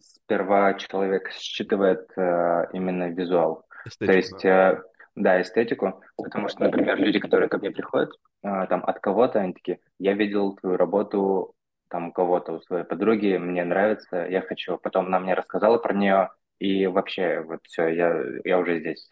сперва 0.00 0.74
человек 0.74 1.30
считывает 1.32 2.10
э, 2.16 2.66
именно 2.72 3.08
визуал, 3.10 3.64
то 4.04 4.12
Эстетику, 4.12 4.12
есть, 4.12 4.42
да. 4.42 4.72
э, 4.72 4.82
да, 5.14 5.40
эстетику, 5.40 6.02
потому 6.22 6.48
что, 6.48 6.64
например, 6.64 6.98
люди, 6.98 7.18
которые 7.18 7.48
ко 7.48 7.58
мне 7.58 7.70
приходят, 7.70 8.10
э, 8.42 8.66
там, 8.68 8.84
от 8.84 9.00
кого-то, 9.00 9.40
они 9.40 9.54
такие, 9.54 9.80
я 9.98 10.12
видел 10.14 10.56
твою 10.56 10.76
работу, 10.76 11.54
там, 11.88 12.12
кого-то, 12.12 12.52
у 12.52 12.60
своей 12.60 12.84
подруги, 12.84 13.36
мне 13.36 13.64
нравится, 13.64 14.26
я 14.28 14.42
хочу. 14.42 14.76
Потом 14.78 15.06
она 15.06 15.20
мне 15.20 15.34
рассказала 15.34 15.78
про 15.78 15.94
нее, 15.94 16.30
и 16.58 16.86
вообще, 16.86 17.40
вот 17.40 17.60
все, 17.64 17.88
я, 17.88 18.22
я 18.44 18.58
уже 18.58 18.80
здесь, 18.80 19.08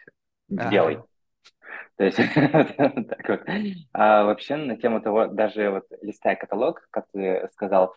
делай. 0.49 0.95
Ага. 0.97 1.07
То 1.97 2.05
есть, 2.05 2.17
так 3.09 3.29
вот. 3.29 3.43
А 3.93 4.25
вообще, 4.25 4.57
на 4.57 4.77
тему 4.77 5.01
того, 5.01 5.27
даже 5.27 5.71
вот 5.71 5.85
листая 6.03 6.37
каталог, 6.37 6.87
как 6.91 7.07
ты 7.13 7.49
сказал, 7.53 7.95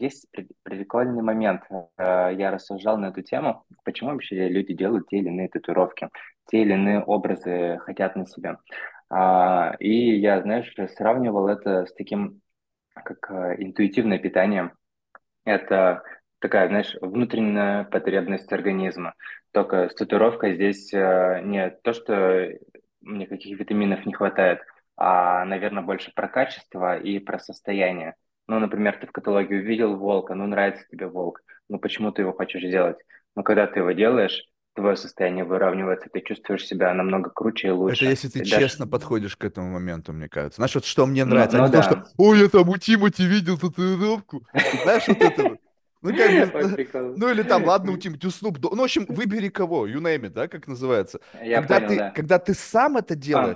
есть 0.00 0.26
при- 0.32 0.48
прикольный 0.62 1.22
момент. 1.22 1.62
А, 1.96 2.30
Я 2.30 2.50
рассуждал 2.50 2.98
на 2.98 3.06
эту 3.06 3.22
тему, 3.22 3.64
почему 3.84 4.10
вообще 4.12 4.48
люди 4.48 4.74
делают 4.74 5.08
те 5.08 5.18
или 5.18 5.28
иные 5.28 5.48
татуировки, 5.48 6.08
те 6.46 6.62
или 6.62 6.74
иные 6.74 7.02
образы 7.02 7.78
хотят 7.84 8.16
на 8.16 8.26
себе. 8.26 8.58
А, 9.10 9.74
И 9.80 10.18
я, 10.18 10.42
знаешь, 10.42 10.72
сравнивал 10.96 11.48
это 11.48 11.86
с 11.86 11.92
таким, 11.94 12.40
как 12.94 13.30
а, 13.30 13.54
интуитивное 13.56 14.18
питание. 14.18 14.72
Это 15.44 16.02
такая, 16.38 16.68
знаешь, 16.68 16.94
внутренняя 17.00 17.84
потребность 17.84 18.52
организма. 18.52 19.14
Только 19.52 19.88
с 19.88 19.94
татуировкой 19.94 20.54
здесь 20.54 20.92
э, 20.92 21.40
не 21.44 21.70
то, 21.82 21.92
что 21.92 22.48
мне 23.00 23.26
каких 23.26 23.58
витаминов 23.58 24.06
не 24.06 24.12
хватает, 24.14 24.60
а, 24.96 25.44
наверное, 25.44 25.82
больше 25.82 26.12
про 26.14 26.28
качество 26.28 26.98
и 26.98 27.18
про 27.18 27.38
состояние. 27.38 28.14
Ну, 28.50 28.58
например, 28.58 28.98
ты 29.00 29.06
в 29.06 29.12
каталоге 29.12 29.58
увидел 29.58 29.94
волка, 29.94 30.34
ну, 30.34 30.44
нравится 30.44 30.84
тебе 30.90 31.06
волк, 31.06 31.40
ну, 31.68 31.78
почему 31.78 32.10
ты 32.10 32.22
его 32.22 32.32
хочешь 32.32 32.64
сделать? 32.64 32.96
Но 33.36 33.44
когда 33.44 33.68
ты 33.68 33.78
его 33.78 33.92
делаешь, 33.92 34.44
твое 34.74 34.96
состояние 34.96 35.44
выравнивается, 35.44 36.08
ты 36.12 36.20
чувствуешь 36.20 36.66
себя 36.66 36.92
намного 36.92 37.30
круче 37.30 37.68
и 37.68 37.70
Это 37.70 37.78
лучше. 37.78 38.04
если 38.06 38.26
ты 38.26 38.40
И 38.40 38.42
даже, 38.42 38.62
честно 38.62 38.88
подходишь 38.88 39.36
к 39.36 39.44
этому 39.44 39.70
моменту, 39.70 40.12
мне 40.12 40.28
кажется. 40.28 40.56
Знаешь, 40.56 40.74
вот 40.74 40.84
что 40.84 41.06
мне 41.06 41.24
ну, 41.24 41.36
нравится, 41.36 41.58
а 41.58 41.60
ну 41.60 41.66
не 41.68 41.72
то, 41.72 41.82
что 41.82 41.94
да. 41.94 42.04
«Ой, 42.16 42.40
я 42.40 42.48
там 42.48 42.68
у 42.68 42.76
Тимати 42.76 43.24
видел 43.24 43.56
татуировку». 43.56 44.42
Знаешь, 44.82 45.06
вот 45.06 45.22
это 45.22 45.42
вот. 45.44 45.58
Ну, 46.02 46.16
как 46.16 46.52
бы, 46.52 46.88
ну, 47.18 47.30
или 47.30 47.42
там, 47.44 47.64
ладно, 47.64 47.92
у 47.92 47.96
Тимати, 47.98 48.26
у 48.26 48.30
Dogg. 48.30 48.70
Ну, 48.74 48.80
в 48.80 48.82
общем, 48.82 49.06
выбери 49.08 49.48
кого, 49.48 49.86
you 49.86 50.00
name 50.00 50.22
it, 50.22 50.30
да, 50.30 50.48
как 50.48 50.66
называется. 50.66 51.20
Я 51.40 51.58
Когда 51.58 51.76
понял, 51.76 51.88
ты, 51.88 51.96
да. 51.98 52.10
когда 52.10 52.38
ты 52.40 52.54
сам 52.54 52.96
это 52.96 53.14
А, 53.14 53.54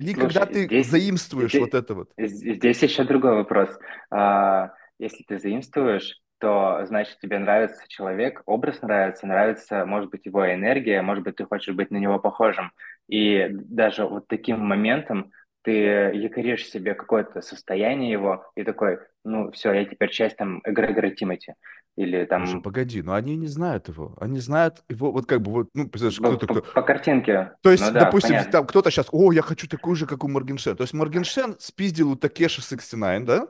или 0.00 0.14
когда 0.14 0.46
Слушай, 0.46 0.52
ты 0.52 0.64
здесь, 0.64 0.86
заимствуешь 0.88 1.50
здесь, 1.50 1.60
вот 1.60 1.74
это 1.74 1.94
вот. 1.94 2.10
здесь 2.16 2.82
еще 2.82 3.04
другой 3.04 3.34
вопрос. 3.34 3.68
А, 4.10 4.72
если 4.98 5.22
ты 5.24 5.38
заимствуешь, 5.38 6.20
то 6.38 6.80
значит 6.86 7.18
тебе 7.20 7.38
нравится 7.38 7.82
человек, 7.86 8.42
образ 8.46 8.80
нравится, 8.80 9.26
нравится, 9.26 9.84
может 9.84 10.10
быть, 10.10 10.24
его 10.24 10.50
энергия, 10.52 11.02
может 11.02 11.22
быть, 11.22 11.36
ты 11.36 11.44
хочешь 11.44 11.74
быть 11.74 11.90
на 11.90 11.98
него 11.98 12.18
похожим. 12.18 12.72
И 13.08 13.48
даже 13.50 14.06
вот 14.06 14.26
таким 14.26 14.58
моментом 14.60 15.32
ты 15.62 15.72
якоришь 15.72 16.66
себе 16.66 16.94
какое-то 16.94 17.42
состояние 17.42 18.10
его 18.10 18.50
и 18.54 18.64
такой, 18.64 19.00
ну 19.24 19.50
все, 19.50 19.72
я 19.72 19.84
теперь 19.84 20.08
часть 20.08 20.36
там 20.36 20.62
эгрегора 20.64 21.10
Тимати. 21.10 21.52
Или 21.96 22.24
Слушай, 22.36 22.60
там 22.60 22.62
погоди, 22.62 23.02
но 23.02 23.14
они 23.14 23.36
не 23.36 23.46
знают 23.48 23.88
его. 23.88 24.14
Они 24.20 24.38
знают 24.40 24.82
его, 24.88 25.12
вот 25.12 25.26
как 25.26 25.42
бы, 25.42 25.52
вот, 25.52 25.68
ну, 25.74 25.88
представляешь, 25.88 26.20
по, 26.20 26.32
кто-то, 26.36 26.46
по- 26.46 26.60
кто... 26.60 26.68
по 26.74 26.82
картинке. 26.82 27.52
То 27.62 27.70
Ну 27.70 27.72
есть, 27.72 27.92
да, 27.92 28.00
допустим, 28.00 28.36
понятно. 28.36 28.52
там 28.52 28.66
кто-то 28.66 28.90
сейчас, 28.90 29.08
о, 29.12 29.32
я 29.32 29.42
хочу 29.42 29.68
такую 29.68 29.96
же, 29.96 30.06
как 30.06 30.24
у 30.24 30.28
Моргенштерна. 30.28 30.76
То 30.78 30.84
есть 30.84 30.94
Моргенштерн 30.94 31.56
спиздил 31.58 32.12
у 32.12 32.16
Такеши 32.16 32.62
69, 32.62 33.26
да? 33.26 33.48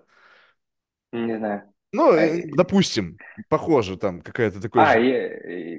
Не 1.12 1.37
знаю. 1.38 1.62
Ну, 1.92 2.12
А, 2.12 2.20
э, 2.20 2.42
допустим, 2.55 3.18
похоже, 3.48 3.96
там 3.96 4.20
какая-то 4.22 4.61
такой 4.61 4.83
а, 4.83 4.92
же 4.92 5.00
я, 5.00 5.29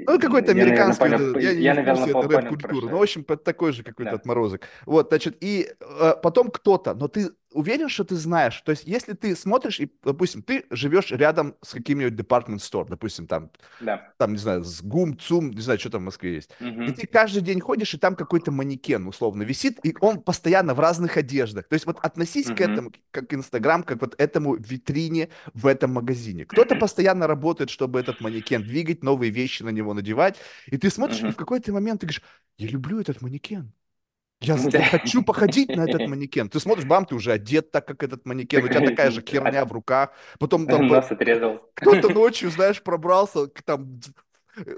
Ну, 0.07 0.19
какой-то 0.19 0.51
я, 0.51 0.65
наверное, 0.65 0.65
американский, 0.65 1.03
понял, 1.09 1.39
я 1.39 1.53
не 1.53 1.61
я, 1.63 1.73
наверное, 1.73 2.07
это 2.07 2.27
рэп-культура. 2.27 2.89
Ну, 2.89 2.97
в 2.97 3.01
общем, 3.01 3.23
такой 3.23 3.71
же 3.71 3.83
какой-то 3.83 4.11
Да. 4.11 4.17
отморозок. 4.17 4.67
Вот, 4.85 5.07
значит, 5.09 5.37
и 5.41 5.69
э, 5.79 6.13
потом 6.21 6.49
кто-то, 6.51 6.93
но 6.95 7.07
ты 7.07 7.29
уверен, 7.51 7.89
что 7.89 8.03
ты 8.03 8.15
знаешь? 8.15 8.61
То 8.61 8.71
есть, 8.71 8.85
если 8.85 9.13
ты 9.13 9.35
смотришь, 9.35 9.79
и, 9.79 9.91
допустим, 10.03 10.41
ты 10.43 10.65
живешь 10.69 11.11
рядом 11.11 11.55
с 11.61 11.73
каким-нибудь 11.73 12.13
department 12.19 12.57
store, 12.57 12.87
допустим, 12.89 13.27
там, 13.27 13.51
Да. 13.79 14.13
там, 14.17 14.33
не 14.33 14.37
знаю, 14.37 14.63
с 14.63 14.81
ГУМ, 14.83 15.17
ЦУМ, 15.17 15.51
не 15.51 15.61
знаю, 15.61 15.79
что 15.79 15.89
там 15.89 16.01
в 16.01 16.05
Москве 16.05 16.35
есть. 16.35 16.51
И 16.59 16.65
Мгм. 16.65 16.93
ты 16.93 17.07
каждый 17.07 17.41
день 17.41 17.59
ходишь, 17.59 17.93
и 17.93 17.97
там 17.97 18.15
какой-то 18.15 18.51
манекен, 18.51 19.07
условно, 19.07 19.43
висит, 19.43 19.79
и 19.83 19.95
он 19.99 20.21
постоянно 20.21 20.73
в 20.73 20.79
разных 20.79 21.17
одеждах. 21.17 21.67
То 21.67 21.73
есть 21.73 21.85
вот 21.85 21.99
относись 22.01 22.51
к 22.51 22.61
Мгм. 22.61 22.63
этому, 22.71 22.91
как 23.11 23.29
к 23.29 23.33
Инстаграм, 23.33 23.83
как 23.83 24.01
вот 24.01 24.15
этому 24.19 24.55
витрине 24.55 25.29
в 25.53 25.67
этом 25.67 25.93
магазине. 25.93 26.45
Кто-то 26.45 26.75
постоянно 26.75 27.27
работает, 27.27 27.69
чтобы 27.69 27.99
этот 27.99 28.21
манекен 28.21 28.63
двигать, 28.65 29.03
новые 29.03 29.31
вещи 29.31 29.63
на 29.63 29.69
него 29.69 29.93
надевать. 29.93 30.37
И 30.67 30.77
ты 30.77 30.89
смотришь, 30.89 31.23
и 31.27 31.31
в 31.31 31.35
какой-то 31.35 31.71
момент 31.73 32.01
ты 32.01 32.07
говоришь, 32.07 32.21
я 32.57 32.67
люблю 32.67 32.99
этот 32.99 33.21
манекен. 33.21 33.73
Я, 34.41 34.55
я 34.73 34.83
хочу 34.89 35.23
походить 35.23 35.69
на 35.69 35.85
этот 35.85 36.07
манекен. 36.07 36.49
Ты 36.49 36.59
смотришь, 36.59 36.85
бам, 36.85 37.05
ты 37.05 37.15
уже 37.15 37.31
одет 37.31 37.71
так, 37.71 37.87
как 37.87 38.03
этот 38.03 38.25
манекен. 38.25 38.63
У 38.63 38.67
тебя 38.67 38.81
такая 38.81 39.11
же 39.11 39.21
херня 39.21 39.65
в 39.65 39.71
руках. 39.71 40.11
Потом 40.39 40.67
там 40.67 40.87
Нос 40.87 41.11
отрезал. 41.11 41.61
кто-то 41.75 42.09
ночью, 42.13 42.49
знаешь, 42.49 42.81
пробрался, 42.81 43.47
там 43.47 43.99
д- 43.99 44.09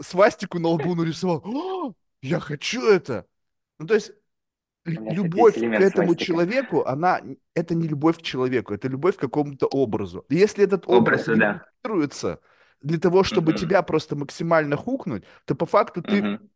свастику 0.01 0.59
на 0.59 0.69
лбу 0.69 0.95
нарисовал. 0.95 1.41
«О, 1.45 1.93
я 2.21 2.39
хочу 2.39 2.85
это. 2.87 3.25
Ну, 3.79 3.87
то 3.87 3.95
есть 3.95 4.11
любовь 4.85 5.55
к 5.55 5.63
этому 5.63 6.07
свастики. 6.07 6.25
человеку, 6.25 6.85
она, 6.85 7.21
это 7.55 7.73
не 7.75 7.87
любовь 7.87 8.17
к 8.17 8.21
человеку, 8.21 8.73
это 8.73 8.87
любовь 8.89 9.15
к 9.15 9.19
какому-то 9.19 9.67
образу. 9.67 10.25
И 10.29 10.35
если 10.35 10.65
этот 10.65 10.87
образ 10.87 11.27
Образу, 11.27 11.33
не 11.35 11.39
да. 11.39 11.65
для 12.81 12.99
того, 12.99 13.23
чтобы 13.23 13.51
Мгм. 13.51 13.59
тебя 13.61 13.81
просто 13.81 14.15
максимально 14.15 14.75
хукнуть, 14.75 15.23
то 15.45 15.55
по 15.55 15.65
факту 15.65 16.01
ты 16.01 16.21
Мгм. 16.21 16.49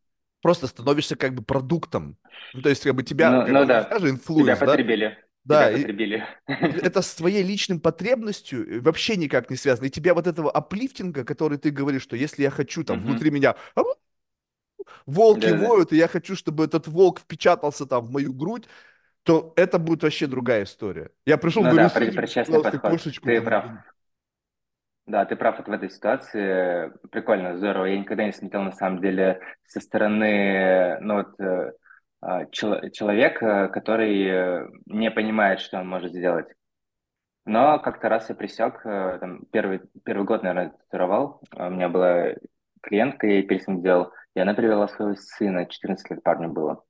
Просто 0.48 0.68
становишься 0.68 1.16
как 1.16 1.34
бы 1.36 1.44
продуктом. 1.44 2.18
Ну, 2.54 2.62
то 2.62 2.70
есть 2.70 2.84
как 2.84 2.96
бы 2.96 3.04
тебя, 3.04 3.32
Ну, 3.32 3.42
как 3.44 3.54
ну 3.54 3.66
да, 3.66 4.00
же 4.00 4.20
тебя 4.34 4.56
да? 4.56 4.58
потребили. 4.58 5.18
Да, 5.46 5.72
и, 5.72 5.90
это 6.84 7.02
с 7.02 7.16
твоей 7.16 7.44
личным 7.44 7.80
потребностью 7.82 8.68
э, 8.78 8.82
вообще 8.82 9.18
никак 9.18 9.50
не 9.52 9.58
связано. 9.58 9.88
И 9.88 9.90
тебя 9.92 10.14
вот 10.16 10.28
этого 10.28 10.52
аплифтинга, 10.52 11.26
который 11.26 11.58
ты 11.60 11.72
говоришь, 11.72 12.04
что 12.04 12.16
если 12.18 12.44
я 12.44 12.52
хочу, 12.52 12.84
там, 12.84 13.00
Мгм. 13.00 13.04
внутри 13.04 13.32
меня 13.32 13.56
«А, 13.76 13.84
волки 15.06 15.50
Да-да. 15.50 15.52
воют, 15.52 15.94
и 15.94 15.98
я 15.98 16.08
хочу, 16.08 16.36
чтобы 16.36 16.66
этот 16.66 16.88
волк 16.88 17.20
впечатался 17.20 17.86
там 17.86 18.06
в 18.06 18.12
мою 18.12 18.34
грудь, 18.34 18.68
то 19.24 19.54
это 19.58 19.80
будет 19.80 20.04
вообще 20.04 20.28
другая 20.28 20.66
история. 20.66 21.12
Я 21.26 21.38
пришел, 21.38 21.64
Ну 21.64 21.68
говорю, 21.68 21.90
да, 21.90 21.90
«Судите, 21.90 22.20
причастный 22.20 22.60
пожалуйста, 22.60 22.80
подход. 22.80 22.98
кошечку 22.98 23.32
Ты 23.32 23.42
там». 23.42 23.46
прав. 23.46 23.66
Да, 25.08 25.24
ты 25.26 25.36
прав 25.38 25.58
вот 25.58 25.67
в 25.67 25.72
этой 25.72 25.89
ситуации. 25.89 26.91
Прикольно, 27.12 27.58
здорово. 27.58 27.86
Я 27.86 27.98
никогда 28.00 28.26
не 28.26 28.34
смотрел, 28.34 28.63
на 28.63 28.74
самом 28.74 29.02
деле, 29.02 29.39
со 29.65 29.80
стороны, 29.80 30.98
ну 31.00 31.15
вот, 31.15 31.39
э, 31.39 31.72
а, 32.22 32.46
чел- 32.48 32.89
человека, 32.91 33.70
который 33.70 34.26
э, 34.28 34.67
не 34.86 35.10
понимает, 35.12 35.62
что 35.62 35.80
он 35.80 35.88
может 35.88 36.12
сделать. 36.12 36.48
Но 37.46 37.80
как-то 37.80 38.10
раз 38.10 38.30
я 38.30 38.36
присек, 38.36 38.86
э, 38.86 39.17
там, 39.20 39.46
первый, 39.52 39.82
первый 40.06 40.26
год, 40.26 40.43
наверное, 40.43 40.72
татуировал. 40.72 41.41
А 41.52 41.67
У 41.67 41.72
меня 41.72 41.89
была 41.89 42.34
клиентка, 42.82 43.28
я 43.28 43.36
ей 43.36 43.43
пирсинг 43.48 43.86
и 44.36 44.39
она 44.39 44.54
привела 44.56 44.88
своего 44.88 45.15
сына, 45.15 45.65
14 45.67 46.10
лет 46.12 46.24
парню 46.24 46.50
было. 46.50 46.84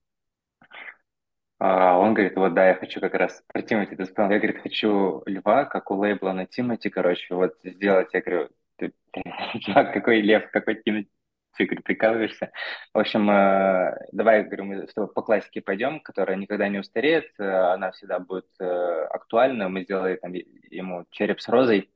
А 1.59 1.97
он 1.97 2.13
говорит, 2.13 2.35
вот 2.35 2.53
да, 2.53 2.67
я 2.67 2.75
хочу 2.75 2.99
как 3.01 3.15
раз 3.15 3.43
про 3.47 3.61
Тимати 3.63 3.95
ты 3.95 4.03
вспомнил. 4.05 4.33
Я, 4.33 4.39
говорит, 4.39 4.61
хочу 4.61 5.23
льва, 5.25 5.65
как 5.65 5.89
у 5.89 5.95
лейбла 5.95 6.33
на 6.33 6.45
Тимати, 6.45 6.89
короче, 6.89 7.33
вот 7.33 7.55
сделать. 7.63 8.09
Я 8.13 8.21
говорю, 8.21 8.49
ты, 8.77 8.93
чувак, 9.61 9.93
какой 9.93 10.21
лев, 10.21 10.49
какой 10.51 10.75
Тимати? 10.75 11.09
Ты, 11.55 11.65
говорю, 11.65 11.81
прикалываешься? 11.81 12.51
В 12.93 12.99
общем, 12.99 13.27
э, 13.31 13.97
давай, 14.11 14.43
говорю, 14.43 14.65
мы 14.65 14.87
с 14.87 14.93
тобой 14.93 15.11
по 15.11 15.23
классике 15.23 15.61
пойдем, 15.61 15.99
которая 16.01 16.37
никогда 16.37 16.67
не 16.69 16.77
устареет, 16.77 17.31
э, 17.39 17.43
она 17.43 17.89
всегда 17.91 18.19
будет 18.19 18.45
э, 18.59 18.63
актуальна. 19.09 19.67
Мы 19.67 19.83
сделали 19.83 20.17
там 20.17 20.33
ему 20.33 21.05
череп 21.09 21.41
с 21.41 21.49
розой 21.49 21.89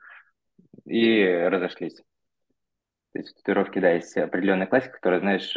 и 0.86 1.24
разошлись. 1.52 1.98
То 3.14 3.20
есть 3.20 3.30
в 3.30 3.38
татуировке, 3.38 3.80
да, 3.82 3.92
есть 3.92 4.18
определенная 4.18 4.66
классика, 4.66 4.94
которая, 4.94 5.20
знаешь, 5.20 5.54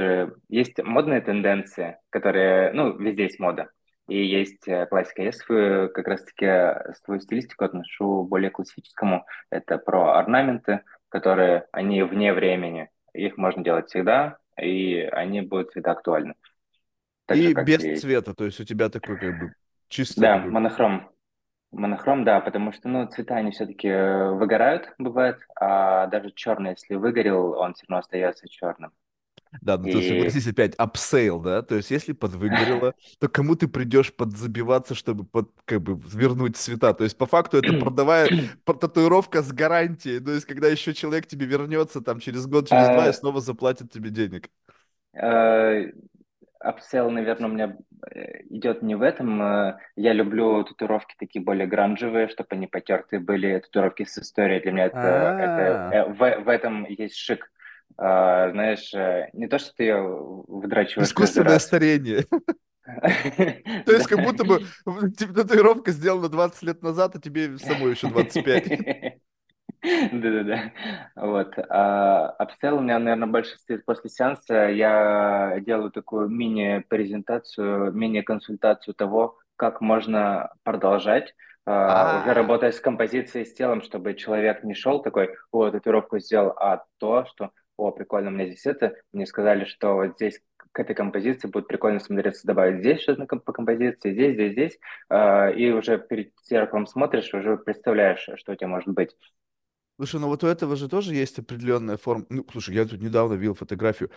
есть 0.48 0.82
модные 0.82 1.22
тенденции, 1.22 1.98
которые, 2.10 2.72
ну, 2.72 2.98
везде 2.98 3.22
есть 3.22 3.38
мода, 3.38 3.70
и 4.08 4.24
есть 4.24 4.68
э, 4.68 4.86
классика. 4.86 5.22
Я 5.22 5.32
свою, 5.32 5.88
как 5.90 6.06
раз-таки, 6.08 6.44
э, 6.46 6.94
свою 7.04 7.20
стилистику 7.20 7.64
отношу 7.64 8.24
более 8.24 8.50
к 8.50 8.54
классическому. 8.54 9.26
Это 9.50 9.78
про 9.78 10.18
орнаменты, 10.18 10.82
которые, 11.08 11.66
они 11.72 12.02
вне 12.02 12.32
времени. 12.34 12.90
Их 13.14 13.36
можно 13.36 13.62
делать 13.64 13.88
всегда, 13.88 14.38
и 14.60 15.00
они 15.00 15.40
будут 15.42 15.70
всегда 15.70 15.92
актуальны. 15.92 16.34
Так 17.26 17.42
же, 17.42 17.50
И 17.50 17.52
как 17.52 17.66
без 17.66 17.82
и... 17.84 17.96
цвета, 17.96 18.34
то 18.34 18.44
есть 18.44 18.60
у 18.60 18.64
тебя 18.64 18.88
такой 18.90 19.18
как 19.18 19.38
бы 19.38 19.54
чисто 19.88 20.20
Да, 20.20 20.28
такой 20.28 20.50
монохром. 20.50 21.10
Монохром, 21.72 22.24
да, 22.24 22.40
потому 22.40 22.72
что, 22.72 22.88
ну, 22.88 23.06
цвета, 23.08 23.36
они 23.36 23.50
все-таки 23.50 23.88
выгорают, 23.88 24.92
бывает, 24.98 25.38
а 25.56 26.06
даже 26.06 26.30
черный, 26.32 26.70
если 26.70 26.94
выгорел, 26.94 27.52
он 27.58 27.74
все 27.74 27.84
равно 27.88 28.00
остается 28.00 28.48
черным. 28.48 28.92
Да, 29.60 29.78
ну 29.78 29.88
И 29.88 30.00
согласись 30.02 30.46
опять, 30.46 30.74
upsell, 30.76 31.40
да? 31.40 31.62
То 31.62 31.76
есть 31.76 31.90
если 31.90 32.12
подвыгорело, 32.12 32.94
то 33.18 33.28
кому 33.28 33.56
ты 33.56 33.68
придешь 33.68 34.14
подзабиваться, 34.14 34.94
чтобы 34.94 35.24
под, 35.24 35.50
как 35.64 35.82
бы 35.82 35.98
вернуть 36.12 36.56
цвета? 36.56 36.92
То 36.94 37.04
есть 37.04 37.16
по 37.16 37.26
факту 37.26 37.56
это 37.58 37.74
продавая 37.74 38.34
татуировка 38.64 39.42
с 39.42 39.52
гарантией. 39.52 40.20
То 40.20 40.32
есть 40.32 40.46
когда 40.46 40.68
еще 40.68 40.94
человек 40.94 41.26
тебе 41.26 41.46
вернется 41.46 42.00
там 42.00 42.20
через 42.20 42.46
год, 42.46 42.68
через 42.68 42.90
два 42.90 43.08
и 43.08 43.12
э, 43.12 43.14
снова 43.14 43.40
заплатит 43.40 43.90
тебе 43.92 44.10
денег. 44.10 44.48
э, 45.12 45.90
upsell, 46.60 47.10
наверное, 47.10 47.50
у 47.50 47.52
меня 47.52 47.76
э, 48.10 48.42
идет 48.50 48.82
не 48.82 48.94
в 48.94 49.02
этом. 49.02 49.42
э, 49.42 49.78
Я 49.96 50.12
люблю 50.12 50.64
татуировки 50.64 51.14
такие 51.18 51.44
более 51.44 51.66
гранжевые, 51.66 52.28
чтобы 52.28 52.48
они 52.52 52.66
потертые 52.66 53.20
были, 53.20 53.58
татуировки 53.60 54.04
с 54.04 54.18
историей. 54.18 54.60
Для 54.62 54.72
меня 54.72 54.86
это, 54.86 55.34
это 55.38 55.78
А, 55.90 56.04
в, 56.08 56.44
в 56.44 56.48
этом 56.48 56.86
есть 56.86 57.16
шик. 57.16 57.50
А, 57.96 58.50
Знаешь, 58.50 58.92
э, 58.94 59.30
не 59.32 59.46
то, 59.46 59.58
что 59.58 59.72
ты 59.74 59.84
ее 59.84 60.02
выдрачиваешь 60.48 61.08
искусственное 61.08 61.58
старение. 61.58 62.24
То 62.84 63.92
есть 63.92 64.06
как 64.06 64.22
будто 64.22 64.44
бы 64.44 64.60
типа, 65.16 65.32
татуировка 65.34 65.90
сделана 65.92 66.28
20 66.28 66.62
лет 66.62 66.82
назад, 66.82 67.16
а 67.16 67.20
тебе 67.20 67.58
самой 67.58 67.92
еще 67.92 68.08
25. 68.08 68.68
Да-да-да. 70.12 70.72
Вот. 71.14 71.54
А 71.68 72.28
upsell 72.38 72.78
у 72.78 72.80
меня, 72.80 72.98
наверное, 72.98 73.28
больше 73.28 73.58
стоит 73.58 73.84
после 73.84 74.10
сеанса. 74.10 74.68
Я 74.68 75.58
делаю 75.60 75.90
такую 75.90 76.28
мини-презентацию, 76.28 77.92
мини-консультацию 77.92 78.94
того, 78.94 79.38
как 79.56 79.80
можно 79.80 80.52
продолжать, 80.62 81.34
а, 81.66 82.20
уже 82.20 82.30
А, 82.30 82.34
работая 82.34 82.72
с 82.72 82.80
композицией, 82.80 83.46
с 83.46 83.54
телом, 83.54 83.82
чтобы 83.82 84.14
человек 84.14 84.64
не 84.64 84.74
шел 84.74 85.02
такой, 85.02 85.36
о, 85.50 85.70
татуировку 85.70 86.18
сделал, 86.18 86.50
а 86.58 86.84
то, 86.98 87.24
что, 87.26 87.50
о, 87.76 87.90
прикольно, 87.90 88.30
у 88.30 88.32
меня 88.32 88.46
здесь 88.46 88.66
это. 88.66 88.94
Мне 89.12 89.26
сказали, 89.26 89.64
что 89.64 89.94
вот 89.94 90.16
здесь 90.16 90.40
к 90.72 90.78
этой 90.80 90.94
композиции 90.94 91.48
будет 91.48 91.68
прикольно 91.68 92.00
смотреться, 92.00 92.46
добавить 92.46 92.80
здесь 92.80 93.00
что-то 93.02 93.26
по 93.26 93.52
композиции, 93.52 94.12
здесь, 94.12 94.34
здесь, 94.34 94.52
здесь. 94.52 94.78
А, 95.08 95.50
И 95.50 95.70
уже 95.70 95.98
перед 95.98 96.32
зеркалом 96.44 96.86
смотришь, 96.86 97.32
уже 97.34 97.56
представляешь, 97.56 98.28
что 98.36 98.52
у 98.52 98.56
тебя 98.56 98.68
может 98.68 98.88
быть. 98.88 99.16
Слушай, 99.96 100.20
ну 100.20 100.26
вот 100.28 100.42
у 100.42 100.48
этого 100.48 100.74
же 100.76 100.88
тоже 100.88 101.14
есть 101.14 101.38
определенная 101.38 101.96
форма. 101.96 102.26
Ну, 102.28 102.44
слушай, 102.50 102.74
я 102.74 102.84
тут 102.84 103.00
недавно 103.00 103.34
видел 103.34 103.54
фотографию. 103.54 104.10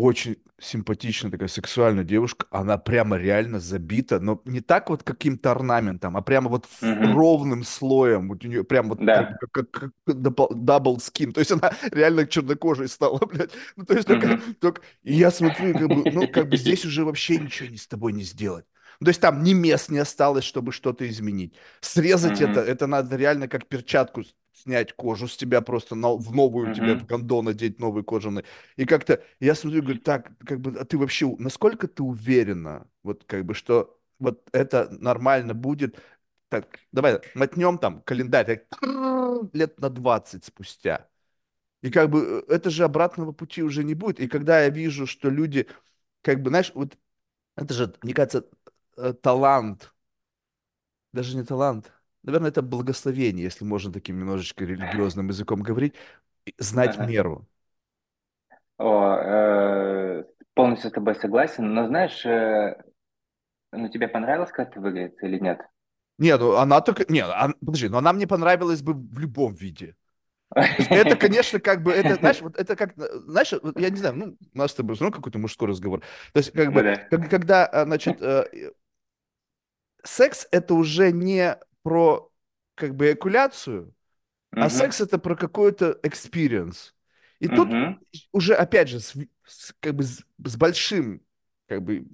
Очень 0.00 0.36
симпатичная 0.60 1.32
такая 1.32 1.48
сексуальная 1.48 2.04
девушка. 2.04 2.46
Она 2.50 2.78
прямо 2.78 3.16
реально 3.16 3.58
забита, 3.58 4.20
но 4.20 4.40
не 4.44 4.60
так 4.60 4.90
вот 4.90 5.02
каким-то 5.02 5.50
орнаментом, 5.50 6.16
а 6.16 6.22
прямо 6.22 6.48
вот 6.48 6.66
Мгм. 6.80 7.14
ровным 7.14 7.64
слоем. 7.64 8.28
Вот 8.28 8.44
у 8.44 8.48
нее 8.48 8.62
прям 8.62 8.90
вот 8.90 8.98
как, 8.98 9.06
Да. 9.06 9.38
как, 9.50 9.70
как, 9.70 9.92
double 10.64 11.00
skin. 11.00 11.32
То 11.32 11.40
есть 11.40 11.50
она 11.50 11.72
реально 11.90 12.26
чернокожей 12.26 12.86
стала, 12.86 13.18
блядь. 13.26 13.50
Ну, 13.74 13.84
то 13.84 13.94
есть 13.94 14.06
только, 14.06 14.28
Мгм. 14.28 14.54
только... 14.60 14.82
И 15.02 15.14
я 15.14 15.32
смотрю, 15.32 15.76
как 15.76 15.88
бы, 15.90 16.04
ну, 16.12 16.28
как 16.28 16.48
бы 16.48 16.56
здесь 16.56 16.84
уже 16.84 17.04
вообще 17.04 17.38
ничего 17.38 17.68
не 17.68 17.76
с 17.76 17.88
тобой 17.88 18.12
не 18.12 18.22
сделать. 18.22 18.66
Ну, 19.00 19.04
То 19.06 19.08
есть 19.10 19.20
там 19.20 19.42
ни 19.44 19.52
мест 19.54 19.90
не 19.90 19.98
осталось, 19.98 20.44
чтобы 20.44 20.72
что-то 20.72 21.08
изменить. 21.08 21.54
Срезать 21.80 22.40
это, 22.40 22.60
Мгм. 22.60 22.70
это 22.70 22.86
надо 22.86 23.16
реально 23.16 23.48
как 23.48 23.66
перчатку 23.68 24.22
снять 24.52 24.92
кожу 24.94 25.28
с 25.28 25.36
тебя, 25.36 25.60
просто 25.60 25.94
на- 25.94 26.16
в 26.16 26.34
новую 26.34 26.70
тебе 26.72 26.94
в 26.96 27.06
гондон 27.06 27.44
надеть 27.46 27.78
новый 27.78 28.02
кожаный. 28.02 28.44
И 28.76 28.84
как-то 28.86 29.22
я 29.40 29.54
смотрю, 29.54 29.82
говорю, 29.82 30.00
так, 30.00 30.32
как 30.44 30.60
бы, 30.60 30.76
а 30.80 30.84
ты 30.84 30.98
вообще, 30.98 31.32
насколько 31.38 31.86
ты 31.86 32.02
уверена, 32.02 32.88
вот 33.04 33.24
как 33.24 33.44
бы, 33.44 33.54
что 33.54 33.96
вот 34.18 34.48
это 34.52 34.88
нормально 34.90 35.54
будет. 35.54 36.00
Так, 36.48 36.80
давай 36.92 37.20
мотнем 37.34 37.78
там 37.78 38.02
календарь 38.02 38.46
так, 38.46 38.80
лет 39.52 39.78
на 39.80 39.90
20 39.90 40.44
спустя. 40.44 41.08
И 41.82 41.90
как 41.90 42.10
бы 42.10 42.44
это 42.48 42.70
же 42.70 42.84
обратного 42.84 43.32
пути 43.32 43.62
уже 43.62 43.84
не 43.84 43.94
будет. 43.94 44.20
И 44.20 44.28
когда 44.28 44.62
я 44.62 44.70
вижу, 44.70 45.06
что 45.06 45.30
люди, 45.30 45.68
как 46.22 46.42
бы, 46.42 46.50
знаешь, 46.50 46.72
вот 46.74 46.98
это 47.56 47.74
же, 47.74 47.94
мне 48.02 48.14
кажется, 48.14 48.46
э, 48.98 49.12
талант, 49.14 49.94
даже 51.12 51.36
не 51.36 51.42
талант, 51.44 51.92
наверное, 52.22 52.50
это 52.50 52.62
благословение, 52.62 53.44
если 53.44 53.64
можно 53.64 53.92
таким 53.92 54.18
немножечко 54.18 54.64
религиозным 54.64 55.28
языком 55.28 55.62
говорить, 55.62 55.94
знать 56.58 56.98
Ага. 56.98 57.00
меру. 57.00 57.48
О, 58.78 59.16
э, 59.16 60.24
полностью 60.54 60.90
с 60.90 60.92
тобой 60.92 61.14
согласен, 61.16 61.74
но 61.74 61.86
знаешь, 61.86 62.24
э, 62.26 62.76
ну 63.72 63.88
тебе 63.90 64.08
понравилось, 64.08 64.52
как 64.52 64.70
это 64.70 64.80
выглядит 64.80 65.22
или 65.22 65.38
нет? 65.38 65.60
Не, 66.18 66.36
ну 66.36 66.56
она 66.56 66.80
только... 66.80 67.04
Не, 67.12 67.20
а- 67.24 67.52
подожди, 67.64 67.88
но 67.88 67.98
она 67.98 68.12
мне 68.12 68.26
понравилась 68.26 68.82
бы 68.82 68.94
в 68.94 69.18
любом 69.18 69.54
виде. 69.54 69.94
Это, 70.92 71.16
конечно, 71.16 71.60
как 71.60 71.82
бы, 71.82 71.92
это, 71.92 72.16
знаешь, 72.16 72.40
вот 72.40 72.56
это 72.58 72.76
как, 72.76 72.96
э, 72.98 73.20
знаешь, 73.26 73.52
я 73.76 73.90
не 73.90 73.96
знаю, 73.98 74.16
ну, 74.16 74.38
у 74.54 74.58
нас 74.58 74.72
с 74.72 74.74
тобой 74.74 74.96
все 74.96 75.04
равно 75.04 75.16
какой-то 75.16 75.38
мужской 75.38 75.68
разговор. 75.68 76.00
То 76.32 76.38
есть, 76.38 76.52
как 76.52 76.72
Ну 76.72 76.82
бы, 76.82 76.84
да. 76.84 77.10
как- 77.10 77.28
когда, 77.30 77.66
а, 77.66 77.84
значит, 77.84 78.22
э, 78.22 78.72
секс 80.04 80.46
это 80.50 80.74
уже 80.74 81.12
не 81.12 81.58
про, 81.82 82.30
как 82.74 82.94
бы, 82.96 83.12
экуляцию, 83.12 83.94
а 84.58 84.68
Мгм. 84.68 84.70
секс 84.70 85.00
это 85.00 85.18
про 85.18 85.36
какой-то 85.36 85.98
experience. 86.04 86.92
И 87.40 87.48
тут 87.48 87.76
Мгм. 87.76 87.98
уже, 88.32 88.54
опять 88.54 88.88
же, 88.88 89.00
с, 89.00 89.14
с- 89.46 89.74
как 89.80 89.94
бы 89.96 90.04
с, 90.04 90.24
с 90.44 90.56
большим, 90.56 91.22
как 91.68 91.82
бы, 91.82 92.06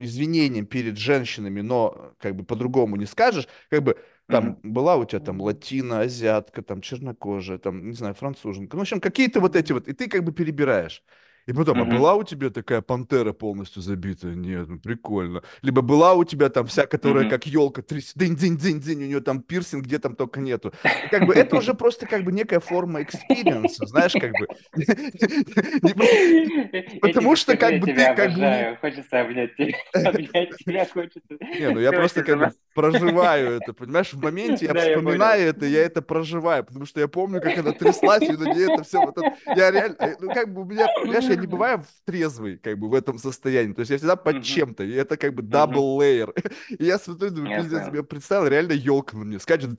извинением 0.00 0.66
перед 0.66 0.96
женщинами, 0.98 1.60
но 1.60 2.14
как 2.18 2.34
бы 2.36 2.44
по-другому 2.44 2.96
не 2.96 3.06
скажешь, 3.06 3.46
как 3.70 3.82
бы 3.84 3.98
там 4.28 4.56
Мгм. 4.56 4.62
была 4.62 4.96
у 4.96 5.04
тебя 5.04 5.20
там 5.20 5.40
латино, 5.40 6.00
азиатка, 6.00 6.62
там 6.62 6.80
чернокожая, 6.80 7.58
там, 7.58 7.88
не 7.88 7.94
знаю, 7.94 8.14
француженка, 8.14 8.76
ну, 8.76 8.80
в 8.80 8.82
общем, 8.82 9.00
какие-то 9.00 9.40
вот 9.40 9.54
эти 9.56 9.72
вот, 9.72 9.86
и 9.88 9.92
ты 9.92 10.08
как 10.08 10.24
бы 10.24 10.32
перебираешь. 10.32 11.04
И 11.46 11.52
потом, 11.52 11.80
а 11.80 11.84
Мгм. 11.84 11.96
была 11.96 12.14
у 12.14 12.22
тебя 12.22 12.50
такая 12.50 12.82
пантера 12.82 13.32
полностью 13.32 13.82
забитая? 13.82 14.34
Нет, 14.34 14.68
ну 14.68 14.78
прикольно. 14.78 15.42
Либо 15.62 15.82
была 15.82 16.14
у 16.14 16.24
тебя 16.24 16.48
там 16.48 16.66
вся, 16.66 16.86
которая 16.86 17.24
Мгм. 17.24 17.30
как 17.30 17.46
елка, 17.46 17.82
тряс- 17.82 18.12
дынь-дынь-дынь-дынь, 18.14 19.02
у 19.02 19.06
нее 19.06 19.20
там 19.20 19.42
пирсинг, 19.42 19.84
где 19.84 19.98
там 19.98 20.14
только 20.14 20.40
нету. 20.40 20.72
И 20.84 21.08
как 21.08 21.26
бы 21.26 21.34
это 21.34 21.56
уже 21.56 21.74
просто 21.74 22.06
как 22.06 22.24
бы 22.24 22.32
некая 22.32 22.60
форма 22.60 23.02
experience 23.02 23.72
а, 23.72 23.86
знаешь, 23.86 24.12
как 24.12 24.32
бы. 24.38 24.46
Потому 27.00 27.36
что 27.36 27.56
как 27.56 27.80
бы 27.80 27.86
ты 27.88 28.14
как 28.14 28.34
бы. 28.34 28.78
Хочется 28.80 29.20
обнять 29.20 29.56
тебя. 29.56 29.76
Обнять 30.08 30.56
тебя 30.56 30.86
хочется. 30.86 31.38
Не, 31.58 31.70
ну 31.70 31.80
я 31.80 31.92
просто 31.92 32.22
как 32.22 32.38
бы 32.38 32.52
проживаю 32.74 33.60
это, 33.60 33.72
понимаешь, 33.72 34.12
в 34.12 34.22
моменте 34.22 34.66
я 34.66 34.74
вспоминаю 34.74 35.48
это, 35.48 35.66
я 35.66 35.82
это 35.82 36.02
проживаю, 36.02 36.64
потому 36.64 36.86
что 36.86 37.00
я 37.00 37.08
помню, 37.08 37.40
как 37.40 37.56
она 37.58 37.72
тряслась, 37.72 38.22
и 38.22 38.32
на 38.32 38.44
ней 38.44 38.66
это 38.66 38.82
все, 38.82 39.12
я 39.54 39.70
реально, 39.70 39.96
э, 40.00 40.16
ну 40.20 40.32
как 40.32 40.52
бы 40.52 40.62
у 40.62 40.64
меня, 40.64 40.88
понимаешь, 40.88 41.28
я 41.34 41.40
не 41.40 41.46
бываю 41.46 41.78
в 41.82 41.86
трезвый, 42.04 42.58
как 42.58 42.78
бы 42.78 42.88
в 42.88 42.94
этом 42.94 43.18
состоянии, 43.18 43.72
то 43.72 43.80
есть 43.80 43.90
я 43.90 43.98
всегда 43.98 44.16
под 44.16 44.40
Мгм. 44.40 44.42
чем-то, 44.42 44.84
и 44.84 44.92
это 44.92 45.16
как 45.16 45.34
бы 45.34 45.42
Мгм. 45.52 45.82
double 45.82 45.98
layer, 45.98 46.32
и 46.68 46.84
я 46.84 46.98
смотрю, 46.98 47.30
думаю, 47.30 47.50
пиздец, 47.52 47.88
я 47.92 48.02
представил, 48.02 48.46
реально 48.48 48.72
елка 48.72 49.16
на 49.16 49.24
мне 49.24 49.38
скачет, 49.38 49.70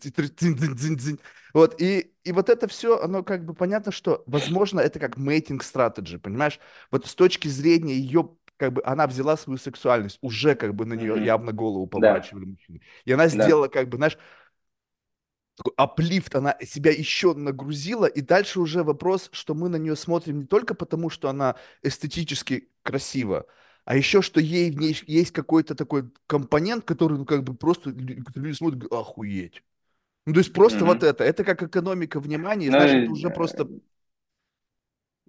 вот, 1.54 1.80
и, 1.82 2.12
и 2.24 2.32
вот 2.32 2.50
это 2.50 2.68
все, 2.68 3.00
оно 3.00 3.24
как 3.24 3.46
бы 3.46 3.54
понятно, 3.54 3.92
что, 3.92 4.24
возможно, 4.26 4.80
это 4.80 5.00
как 5.00 5.18
mating 5.18 5.60
strategy, 5.60 6.18
понимаешь, 6.20 6.60
вот 6.92 7.06
с 7.06 7.16
точки 7.16 7.48
зрения 7.48 7.94
ее 7.96 8.30
как 8.58 8.74
бы 8.74 8.82
она 8.86 9.08
взяла 9.08 9.36
свою 9.38 9.58
сексуальность, 9.58 10.18
уже 10.22 10.56
как 10.56 10.74
бы 10.76 10.86
на 10.86 10.94
нее 10.94 11.16
Мгм. 11.16 11.24
явно 11.24 11.52
голову 11.52 11.88
Да, 11.94 12.14
поворачивали 12.14 12.46
мужчины. 12.46 12.82
И 13.06 13.12
она 13.12 13.28
да. 13.32 13.38
сделала 13.44 13.68
как 13.68 13.90
бы, 13.90 13.98
знаешь, 13.98 14.18
такой 15.56 15.74
аплифт, 15.78 16.36
она 16.36 16.56
себя 16.66 16.92
еще 16.92 17.34
нагрузила, 17.34 18.06
и 18.06 18.22
дальше 18.22 18.60
уже 18.60 18.84
вопрос, 18.84 19.30
что 19.34 19.54
мы 19.56 19.70
на 19.70 19.78
нее 19.78 19.96
смотрим 19.96 20.40
не 20.42 20.46
только 20.46 20.74
потому, 20.76 21.10
что 21.10 21.30
она 21.30 21.56
эстетически 21.84 22.70
красива, 22.84 23.46
а 23.86 23.96
еще, 23.96 24.22
что 24.22 24.40
ей 24.40 24.72
в 24.72 24.78
ней 24.80 24.98
есть 25.08 25.32
какой-то 25.32 25.76
такой 25.76 26.10
компонент, 26.28 26.86
который, 26.86 27.18
ну, 27.18 27.26
как 27.26 27.44
бы 27.44 27.54
просто 27.56 27.92
лю- 27.92 28.24
люди 28.36 28.56
смотрят, 28.56 28.80
говорят, 28.82 29.08
охуеть. 29.08 29.64
Ну, 30.26 30.34
то 30.34 30.40
есть 30.40 30.54
просто 30.54 30.86
вот 30.86 31.04
Мгм. 31.04 31.06
это, 31.06 31.24
это 31.24 31.44
как 31.44 31.64
экономика 31.64 32.20
внимания, 32.20 32.72
Ну, 32.72 32.74
знаешь, 32.74 32.96
это 32.96 33.12
уже 33.12 33.32
э, 33.32 33.32
просто... 33.32 33.70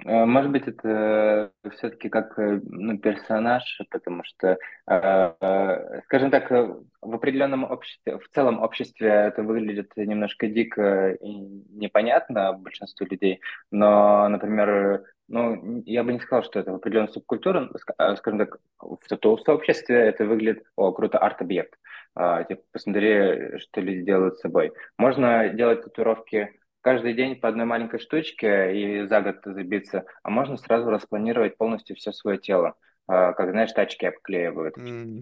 Э, 0.05 0.25
Может 0.25 0.51
быть, 0.51 0.67
это 0.67 1.53
все-таки 1.77 2.09
как 2.09 2.37
э, 2.39 2.61
ну, 2.65 2.99
персонаж, 2.99 3.63
потому 3.91 4.25
что, 4.25 4.59
э, 4.89 5.35
э, 5.41 6.01
скажем 6.07 6.31
так, 6.31 6.51
э, 6.51 6.75
в 7.01 7.15
определенном 7.15 7.65
обществе, 7.65 8.19
в 8.19 8.29
целом 8.31 8.61
обществе 8.61 9.09
это 9.09 9.43
выглядит 9.43 9.93
немножко 9.97 10.49
дико 10.49 11.13
и 11.13 11.29
непонятно 11.71 12.53
большинству 12.55 13.07
людей, 13.09 13.41
но, 13.71 14.29
например, 14.29 15.05
ну, 15.29 15.83
я 15.87 16.03
бы 16.03 16.13
не 16.13 16.21
сказал, 16.21 16.43
что 16.43 16.59
это 16.61 16.73
в 16.73 16.77
определенной 16.77 17.09
субкультуре, 17.09 17.69
ск- 17.75 18.17
скажем 18.17 18.39
так, 18.41 18.59
в 18.79 18.99
тату-сообществе 19.09 19.97
это 19.97 20.27
выглядит, 20.27 20.65
о, 20.77 20.93
круто, 20.93 21.19
арт-объект. 21.19 21.79
А, 22.17 22.45
типа, 22.45 22.63
посмотри, 22.73 23.59
что 23.59 23.81
люди 23.81 24.03
делают 24.03 24.37
с 24.37 24.41
собой. 24.41 24.73
Можно 24.99 25.49
делать 25.49 25.83
татуировки 25.83 26.53
каждый 26.85 27.15
день 27.15 27.41
по 27.41 27.49
одной 27.49 27.67
маленькой 27.67 28.01
штучке 28.01 28.77
и 28.77 29.07
за 29.09 29.23
год 29.23 29.39
забиться, 29.45 30.05
а 30.23 30.31
можно 30.31 30.57
сразу 30.59 30.91
распланировать 30.91 31.57
полностью 31.59 31.97
все 31.97 32.13
свое 32.13 32.39
тело, 32.39 32.77
А, 33.09 33.33
как, 33.35 33.51
знаешь, 33.51 33.73
тачки 33.73 34.07
обклеивают. 34.07 34.77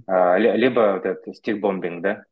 ли- 0.08 0.52
Либо 0.56 0.94
вот 0.94 1.06
этот 1.06 1.36
стикбомбинг, 1.36 2.02
да? 2.02 2.24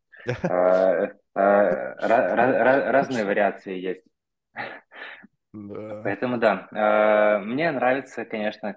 А, 0.48 1.06
ра- 1.36 2.34
ра- 2.36 2.62
ра- 2.62 2.90
Разные 2.92 3.24
вариации 3.24 3.78
есть. 3.78 4.04
Поэтому 6.02 6.38
да, 6.38 7.40
мне 7.44 7.70
нравится, 7.70 8.24
конечно, 8.24 8.76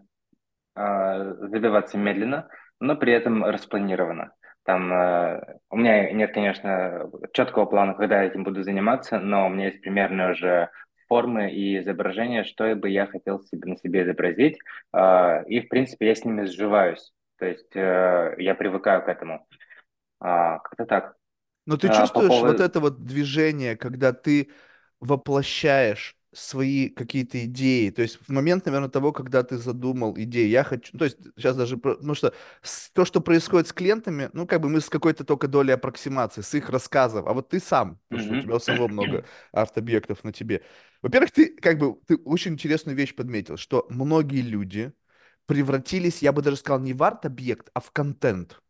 забиваться 0.75 1.97
медленно, 1.97 2.49
но 2.79 2.95
при 2.95 3.13
этом 3.13 3.43
распланированно. 3.45 4.33
Там 4.63 4.91
э, 4.93 5.57
у 5.69 5.77
меня 5.77 6.11
нет, 6.11 6.33
конечно, 6.33 7.09
четкого 7.33 7.65
плана, 7.65 7.93
когда 7.93 8.21
я 8.21 8.27
этим 8.29 8.43
буду 8.43 8.63
заниматься, 8.63 9.19
но 9.19 9.47
у 9.47 9.49
меня 9.49 9.67
есть 9.67 9.81
примерные 9.81 10.31
уже 10.31 10.69
формы 11.07 11.51
и 11.51 11.79
изображения, 11.79 12.43
что 12.43 12.73
бы 12.75 12.89
я 12.89 13.05
хотел 13.07 13.41
себе, 13.41 13.71
на 13.71 13.77
себе 13.77 14.03
изобразить, 14.03 14.57
А, 14.91 15.41
и, 15.47 15.59
в 15.59 15.67
принципе, 15.69 16.07
я 16.07 16.15
с 16.15 16.23
ними 16.25 16.45
сживаюсь. 16.45 17.13
То 17.39 17.45
есть 17.45 17.75
э, 17.75 18.35
я 18.37 18.55
привыкаю 18.55 19.03
к 19.03 19.09
этому. 19.09 19.45
А, 20.19 20.59
Как-то 20.59 20.85
так. 20.85 21.15
Но 21.65 21.77
ты 21.77 21.87
А, 21.87 21.91
По 21.91 21.97
чувствуешь 22.01 22.29
вот 22.31 22.39
поводу... 22.39 22.63
это 22.63 22.79
вот 22.79 23.03
движение, 23.05 23.75
когда 23.77 24.13
ты 24.13 24.49
воплощаешь 24.99 26.15
свои 26.33 26.89
какие-то 26.89 27.43
идеи, 27.45 27.89
то 27.89 28.01
есть 28.01 28.17
в 28.21 28.29
момент, 28.29 28.65
наверное, 28.65 28.89
того, 28.89 29.11
когда 29.11 29.43
ты 29.43 29.57
задумал 29.57 30.15
идею, 30.17 30.49
я 30.49 30.63
хочу, 30.63 30.97
то 30.97 31.05
есть 31.05 31.17
сейчас 31.37 31.55
даже, 31.55 31.79
ну 32.01 32.15
что, 32.15 32.33
то, 32.93 33.05
что 33.05 33.21
происходит 33.21 33.67
с 33.67 33.73
клиентами, 33.73 34.29
ну 34.33 34.47
как 34.47 34.61
бы 34.61 34.69
мы 34.69 34.81
с 34.81 34.89
какой-то 34.89 35.23
только 35.23 35.47
долей 35.47 35.73
аппроксимации, 35.73 36.41
с 36.41 36.53
их 36.55 36.69
рассказов, 36.69 37.27
а 37.27 37.33
вот 37.33 37.49
ты 37.49 37.59
сам, 37.59 37.99
то, 38.09 38.17
что 38.17 38.33
у 38.33 38.37
тебя 38.37 38.55
у 38.55 38.59
самого 38.59 38.87
много 38.87 39.23
арт-объектов 39.51 40.23
на 40.23 40.31
тебе. 40.33 40.63
Во-первых, 41.01 41.31
ты 41.31 41.55
как 41.55 41.77
бы, 41.77 41.95
ты 42.07 42.17
очень 42.17 42.53
интересную 42.53 42.95
вещь 42.97 43.15
подметил, 43.15 43.57
что 43.57 43.85
многие 43.89 44.41
люди 44.41 44.93
превратились, 45.45 46.21
я 46.21 46.31
бы 46.31 46.41
даже 46.41 46.57
сказал, 46.57 46.79
не 46.79 46.93
в 46.93 47.03
арт-объект, 47.03 47.69
а 47.73 47.79
в 47.81 47.91
контент. 47.91 48.61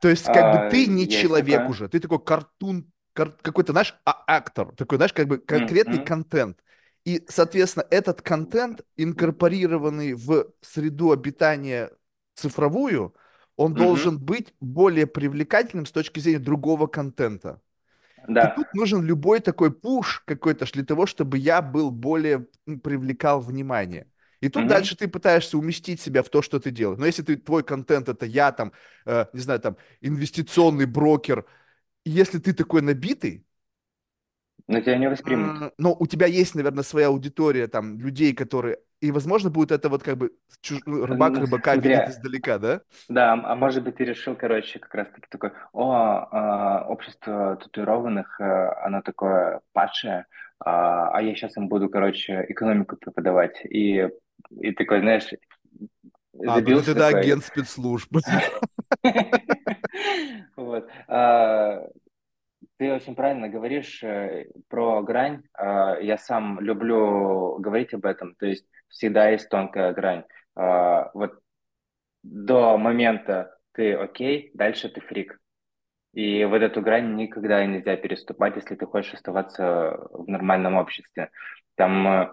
То 0.00 0.08
есть, 0.08 0.28
как 0.30 0.50
бы 0.50 0.58
А, 0.58 0.60
ты 0.60 0.86
не 0.86 1.08
человек 1.08 1.68
такое. 1.68 1.68
уже, 1.68 1.88
ты 1.88 2.00
такой 2.00 2.22
картун, 2.22 2.92
кар- 3.12 3.36
какой-то, 3.42 3.72
знаешь, 3.72 3.94
а- 4.04 4.24
актор, 4.26 4.74
такой, 4.76 4.96
знаешь, 4.98 5.12
как 5.12 5.26
бы 5.28 5.38
конкретный 5.38 5.98
Мгм. 5.98 6.00
контент. 6.00 6.58
И, 7.06 7.24
соответственно, 7.28 7.86
этот 7.90 8.22
контент, 8.22 8.82
инкорпорированный 8.96 10.14
в 10.14 10.48
среду 10.62 11.12
обитания 11.12 11.92
цифровую, 12.34 13.14
он 13.56 13.74
Мгм. 13.74 13.76
должен 13.76 14.18
быть 14.20 14.54
более 14.60 15.06
привлекательным 15.06 15.86
с 15.86 15.92
точки 15.92 16.20
зрения 16.20 16.40
другого 16.40 16.88
контента. 16.88 17.62
И 18.40 18.46
Да. 18.46 18.48
тут 18.48 18.68
нужен 18.74 19.02
любой 19.04 19.40
такой 19.40 19.72
пуш 19.72 20.22
какой-то 20.26 20.66
для 20.72 20.84
того, 20.84 21.06
чтобы 21.06 21.38
я 21.38 21.62
был 21.62 21.90
более, 21.90 22.48
привлекал 22.84 23.40
внимание. 23.40 24.08
И 24.42 24.50
тут 24.50 24.66
Мгм. 24.66 24.66
дальше 24.66 24.96
ты 24.96 25.08
пытаешься 25.08 25.58
уместить 25.58 26.00
себя 26.00 26.22
в 26.22 26.30
то, 26.30 26.42
что 26.42 26.60
ты 26.60 26.70
делаешь. 26.70 26.98
Но 27.00 27.06
если 27.06 27.22
ты, 27.22 27.36
твой 27.36 27.64
контент 27.64 28.08
это 28.08 28.26
я 28.26 28.52
там, 28.52 28.72
э, 29.06 29.26
не 29.32 29.40
знаю, 29.40 29.60
там, 29.60 29.76
инвестиционный 30.02 30.86
брокер, 30.86 31.46
и 32.04 32.10
если 32.10 32.38
ты 32.40 32.52
такой 32.54 32.82
набитый, 32.82 33.45
Но 34.68 34.80
тебя 34.80 34.98
не 34.98 35.08
воспримут. 35.08 35.56
м, 35.56 35.72
но 35.78 35.96
у 35.98 36.06
тебя 36.06 36.26
есть, 36.26 36.54
наверное, 36.54 36.84
своя 36.84 37.08
аудитория 37.08 37.68
там 37.68 37.98
людей, 37.98 38.34
которые, 38.34 38.78
и, 39.00 39.10
возможно, 39.10 39.50
будет 39.50 39.72
это 39.72 39.88
вот 39.88 40.02
как 40.02 40.18
бы 40.18 40.32
чуж- 40.62 40.82
рыбак 40.86 41.38
рыбака 41.38 41.72
смотри, 41.72 41.94
видит 41.94 42.08
издалека, 42.08 42.58
да? 42.58 42.80
Да, 43.08 43.32
а 43.32 43.54
может 43.54 43.84
быть, 43.84 43.96
ты 43.96 44.04
решил, 44.04 44.34
короче, 44.34 44.78
как 44.78 44.94
раз-таки 44.94 45.26
такой, 45.30 45.52
о, 45.72 46.28
а, 46.30 46.86
общество 46.88 47.56
татуированных, 47.56 48.40
э, 48.40 48.44
оно 48.84 49.02
такое 49.02 49.60
падшее, 49.72 50.26
а, 50.58 51.10
а 51.10 51.22
я 51.22 51.34
сейчас 51.34 51.56
им 51.56 51.68
буду, 51.68 51.88
короче, 51.88 52.44
экономику 52.48 52.96
преподавать. 52.96 53.60
И, 53.64 54.08
и 54.60 54.72
такой, 54.72 55.00
знаешь, 55.00 55.28
А, 56.44 56.60
ну 56.60 56.72
ты 56.72 56.74
забился 56.74 56.86
тогда 56.86 57.04
такой. 57.04 57.20
агент 57.20 57.44
спецслужб. 57.44 58.16
а, 61.08 61.82
ты 62.78 62.92
очень 62.92 63.14
правильно 63.14 63.48
говоришь 63.48 64.02
э, 64.02 64.46
про 64.68 65.02
грань. 65.02 65.42
А, 65.54 65.98
я 65.98 66.18
сам 66.18 66.60
люблю 66.60 67.58
говорить 67.58 67.94
об 67.94 68.04
этом. 68.04 68.34
То 68.34 68.46
есть 68.46 68.66
всегда 68.88 69.30
есть 69.30 69.48
тонкая 69.48 69.92
грань. 69.92 70.24
А, 70.54 71.10
вот 71.14 71.38
до 72.22 72.76
момента 72.76 73.56
ты 73.72 73.94
окей, 73.94 74.50
дальше 74.54 74.88
ты 74.88 75.00
фрик. 75.00 75.38
И 76.12 76.44
вот 76.44 76.62
эту 76.62 76.80
грань 76.80 77.14
никогда 77.14 77.64
нельзя 77.64 77.96
переступать, 77.96 78.56
если 78.56 78.74
ты 78.74 78.86
хочешь 78.86 79.14
оставаться 79.14 80.08
в 80.10 80.28
нормальном 80.28 80.76
обществе. 80.76 81.30
Там 81.76 82.06
э, 82.06 82.32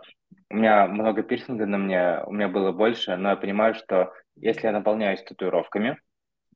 у 0.49 0.55
меня 0.55 0.87
много 0.87 1.23
пирсинга 1.23 1.65
на 1.65 1.77
мне, 1.77 2.21
у 2.25 2.33
меня 2.33 2.47
было 2.49 2.71
больше, 2.71 3.15
но 3.15 3.29
я 3.29 3.35
понимаю, 3.35 3.75
что 3.75 4.13
если 4.35 4.67
я 4.67 4.73
наполняюсь 4.73 5.23
татуировками, 5.23 5.97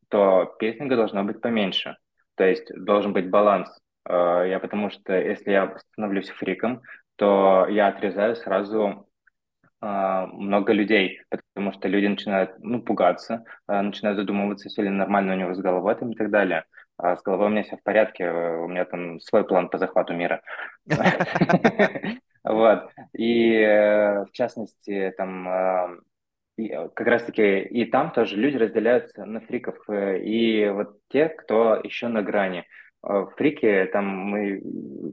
то 0.10 0.56
пирсинга 0.60 0.96
должно 0.96 1.24
быть 1.24 1.42
поменьше. 1.42 1.98
То 2.38 2.46
есть 2.46 2.72
должен 2.74 3.14
быть 3.14 3.30
баланс. 3.30 3.70
Э, 4.08 4.46
я 4.48 4.60
потому 4.60 4.90
что 4.90 5.14
если 5.14 5.52
я 5.52 5.78
становлюсь 5.92 6.30
фриком, 6.30 6.82
то 7.18 7.68
я 7.68 7.88
отрезаю 7.88 8.36
сразу 8.36 9.08
а, 9.80 10.26
много 10.28 10.74
людей, 10.74 11.22
потому 11.30 11.72
что 11.72 11.88
люди 11.88 12.08
начинают 12.08 12.52
ну, 12.60 12.82
пугаться, 12.82 13.44
а, 13.68 13.84
начинают 13.84 14.18
задумываться, 14.18 14.70
все 14.70 14.82
ли 14.82 14.90
нормально 14.90 15.34
у 15.34 15.38
него 15.38 15.54
с 15.54 15.60
головой 15.60 15.96
там, 15.96 16.12
и 16.12 16.16
так 16.16 16.32
далее. 16.32 16.66
А 16.98 17.16
с 17.16 17.22
головой 17.22 17.48
у 17.48 17.50
меня 17.50 17.64
все 17.64 17.78
в 17.78 17.84
порядке, 17.84 18.24
э, 18.24 18.58
у 18.58 18.68
меня 18.68 18.86
там 18.86 19.20
свой 19.20 19.46
план 19.46 19.70
по 19.70 19.78
захвату 19.78 20.14
мира. 20.14 20.42
Вот. 22.44 22.90
И 23.14 23.56
э, 23.56 24.24
в 24.24 24.32
частности, 24.32 25.14
там 25.18 26.00
э, 26.58 26.90
как 26.90 27.08
раз-таки 27.08 27.60
и 27.60 27.86
там 27.86 28.12
тоже 28.12 28.36
люди 28.36 28.58
разделяются 28.58 29.26
на 29.26 29.42
фриков 29.42 29.78
и 29.90 30.70
вот 30.74 31.00
те, 31.10 31.30
кто 31.30 31.76
еще 31.84 32.08
на 32.08 32.22
грани. 32.22 32.66
Фрики, 33.38 33.90
там 33.94 34.06
мы, 34.06 34.62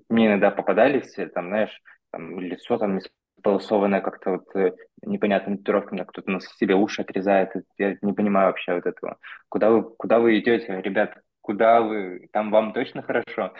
мне 0.09 0.27
иногда 0.27 0.51
попадались, 0.51 1.15
там, 1.35 1.49
знаешь, 1.49 1.81
там 2.11 2.41
лицо 2.41 2.79
там 2.79 2.99
полосованная 3.45 4.01
как-то 4.01 4.31
вот 4.31 4.57
э, 4.57 4.73
непонятными 5.03 5.59
татуировками, 5.59 6.03
кто-то 6.03 6.31
на 6.31 6.41
себе 6.41 6.75
уши 6.75 7.03
отрезает. 7.03 7.51
Я 7.77 7.97
не 8.01 8.13
понимаю 8.15 8.49
вообще 8.49 8.75
вот 8.75 8.87
этого. 8.87 9.19
Куда 9.51 9.71
вы, 9.71 9.83
куда 9.83 10.19
вы 10.19 10.39
идете, 10.39 10.81
ребят? 10.81 11.15
Куда 11.43 11.83
вы? 11.83 12.27
Там 12.33 12.51
вам 12.51 12.73
точно 12.73 13.03
хорошо? 13.03 13.53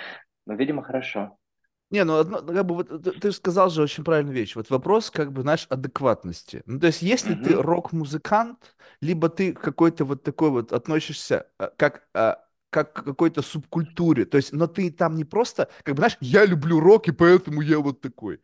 Ну, 0.47 0.57
видимо, 0.57 0.83
хорошо. 0.83 1.37
Не, 1.95 2.03
ну, 2.03 2.17
одно, 2.17 2.43
как 2.43 2.67
бы, 2.67 2.75
вот, 2.75 2.89
ты, 3.05 3.13
ты 3.13 3.31
сказал 3.31 3.71
же 3.71 3.81
очень 3.83 4.03
правильную 4.03 4.35
вещь. 4.35 4.57
Вот 4.57 4.69
вопрос, 4.69 5.13
как 5.13 5.31
бы, 5.33 5.43
знаешь, 5.43 5.67
адекватности. 5.69 6.65
Ну, 6.67 6.81
то 6.81 6.89
есть, 6.89 7.03
если 7.03 7.37
uh-huh. 7.37 7.45
ты 7.45 7.55
рок-музыкант, 7.55 8.75
либо 9.01 9.29
ты 9.29 9.53
какой-то 9.53 10.05
вот 10.05 10.25
такой 10.25 10.51
вот 10.51 10.73
относишься, 10.73 11.47
э, 11.61 11.69
как, 11.77 12.03
э, 12.15 12.35
как 12.71 12.95
к 12.95 13.05
какой-то 13.05 13.43
субкультуре, 13.43 14.25
то 14.25 14.39
есть, 14.39 14.53
но 14.53 14.67
ты 14.67 14.91
там 14.91 15.15
не 15.15 15.25
просто, 15.25 15.69
как 15.85 15.95
бы, 15.95 16.01
знаешь, 16.01 16.17
я 16.21 16.45
люблю 16.45 16.81
рок, 16.81 17.07
и 17.07 17.13
поэтому 17.13 17.61
я 17.61 17.79
вот 17.79 18.01
такой. 18.01 18.41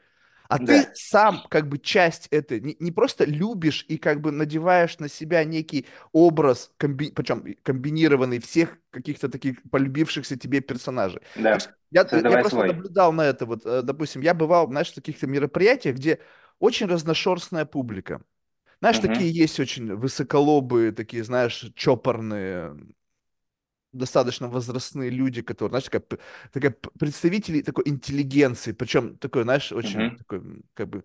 А 0.51 0.59
да. 0.59 0.67
ты 0.67 0.91
сам 0.95 1.45
как 1.49 1.69
бы 1.69 1.79
часть 1.79 2.27
этой, 2.33 2.61
не, 2.61 2.77
не 2.81 2.91
просто 2.91 3.25
любишь 3.25 3.85
и 3.87 3.99
как 3.99 4.21
бы 4.21 4.33
надеваешь 4.33 4.99
на 4.99 5.09
себя 5.09 5.45
некий 5.45 5.87
образ, 6.11 6.73
комби, 6.77 7.13
причем 7.13 7.55
комбинированный 7.63 8.41
всех 8.41 8.77
каких-то 8.91 9.29
таких 9.29 9.63
полюбившихся 9.71 10.37
тебе 10.37 10.61
персонажей. 10.61 11.21
Да. 11.37 11.57
Я, 11.93 12.01
я 12.01 12.07
просто 12.07 12.49
свой. 12.51 12.67
наблюдал 12.67 13.13
на 13.13 13.23
это, 13.23 13.47
вот, 13.47 13.65
э, 13.65 13.83
допустим, 13.83 14.23
я 14.23 14.35
бывал, 14.35 14.67
знаешь, 14.67 14.91
в 14.91 14.97
каких-то 14.97 15.29
мероприятиях, 15.29 15.95
где 15.95 16.19
очень 16.59 16.87
разношерстная 16.87 17.65
публика. 17.65 18.21
Знаешь, 18.81 18.99
uh-huh. 18.99 19.15
такие 19.15 19.31
есть 19.31 19.61
очень 19.61 19.95
высоколобые, 19.95 20.91
такие, 20.91 21.23
знаешь, 21.23 21.71
чопорные, 21.77 22.77
достаточно 23.93 24.49
возрастные 24.49 25.11
люди, 25.11 25.43
которые, 25.43 25.71
знаешь, 25.71 25.85
такая, 25.85 26.21
такая 26.53 26.77
представители 26.99 27.63
такой 27.63 27.85
интеллигенции, 27.89 28.73
причем 28.73 29.17
такой, 29.17 29.43
знаешь, 29.43 29.73
очень 29.73 30.01
uh-huh. 30.01 30.17
такой, 30.17 30.43
как 30.75 30.89
бы 30.89 31.05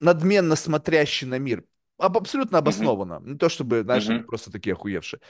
надменно 0.00 0.56
смотрящий 0.56 1.26
на 1.26 1.38
мир. 1.38 1.64
Об, 1.98 2.16
абсолютно 2.16 2.58
обоснованно. 2.58 3.14
Uh-huh. 3.14 3.28
Не 3.28 3.36
то 3.36 3.50
чтобы, 3.50 3.82
знаешь, 3.82 4.08
uh-huh. 4.08 4.22
просто 4.22 4.50
такие 4.50 4.72
охуевшие. 4.72 5.20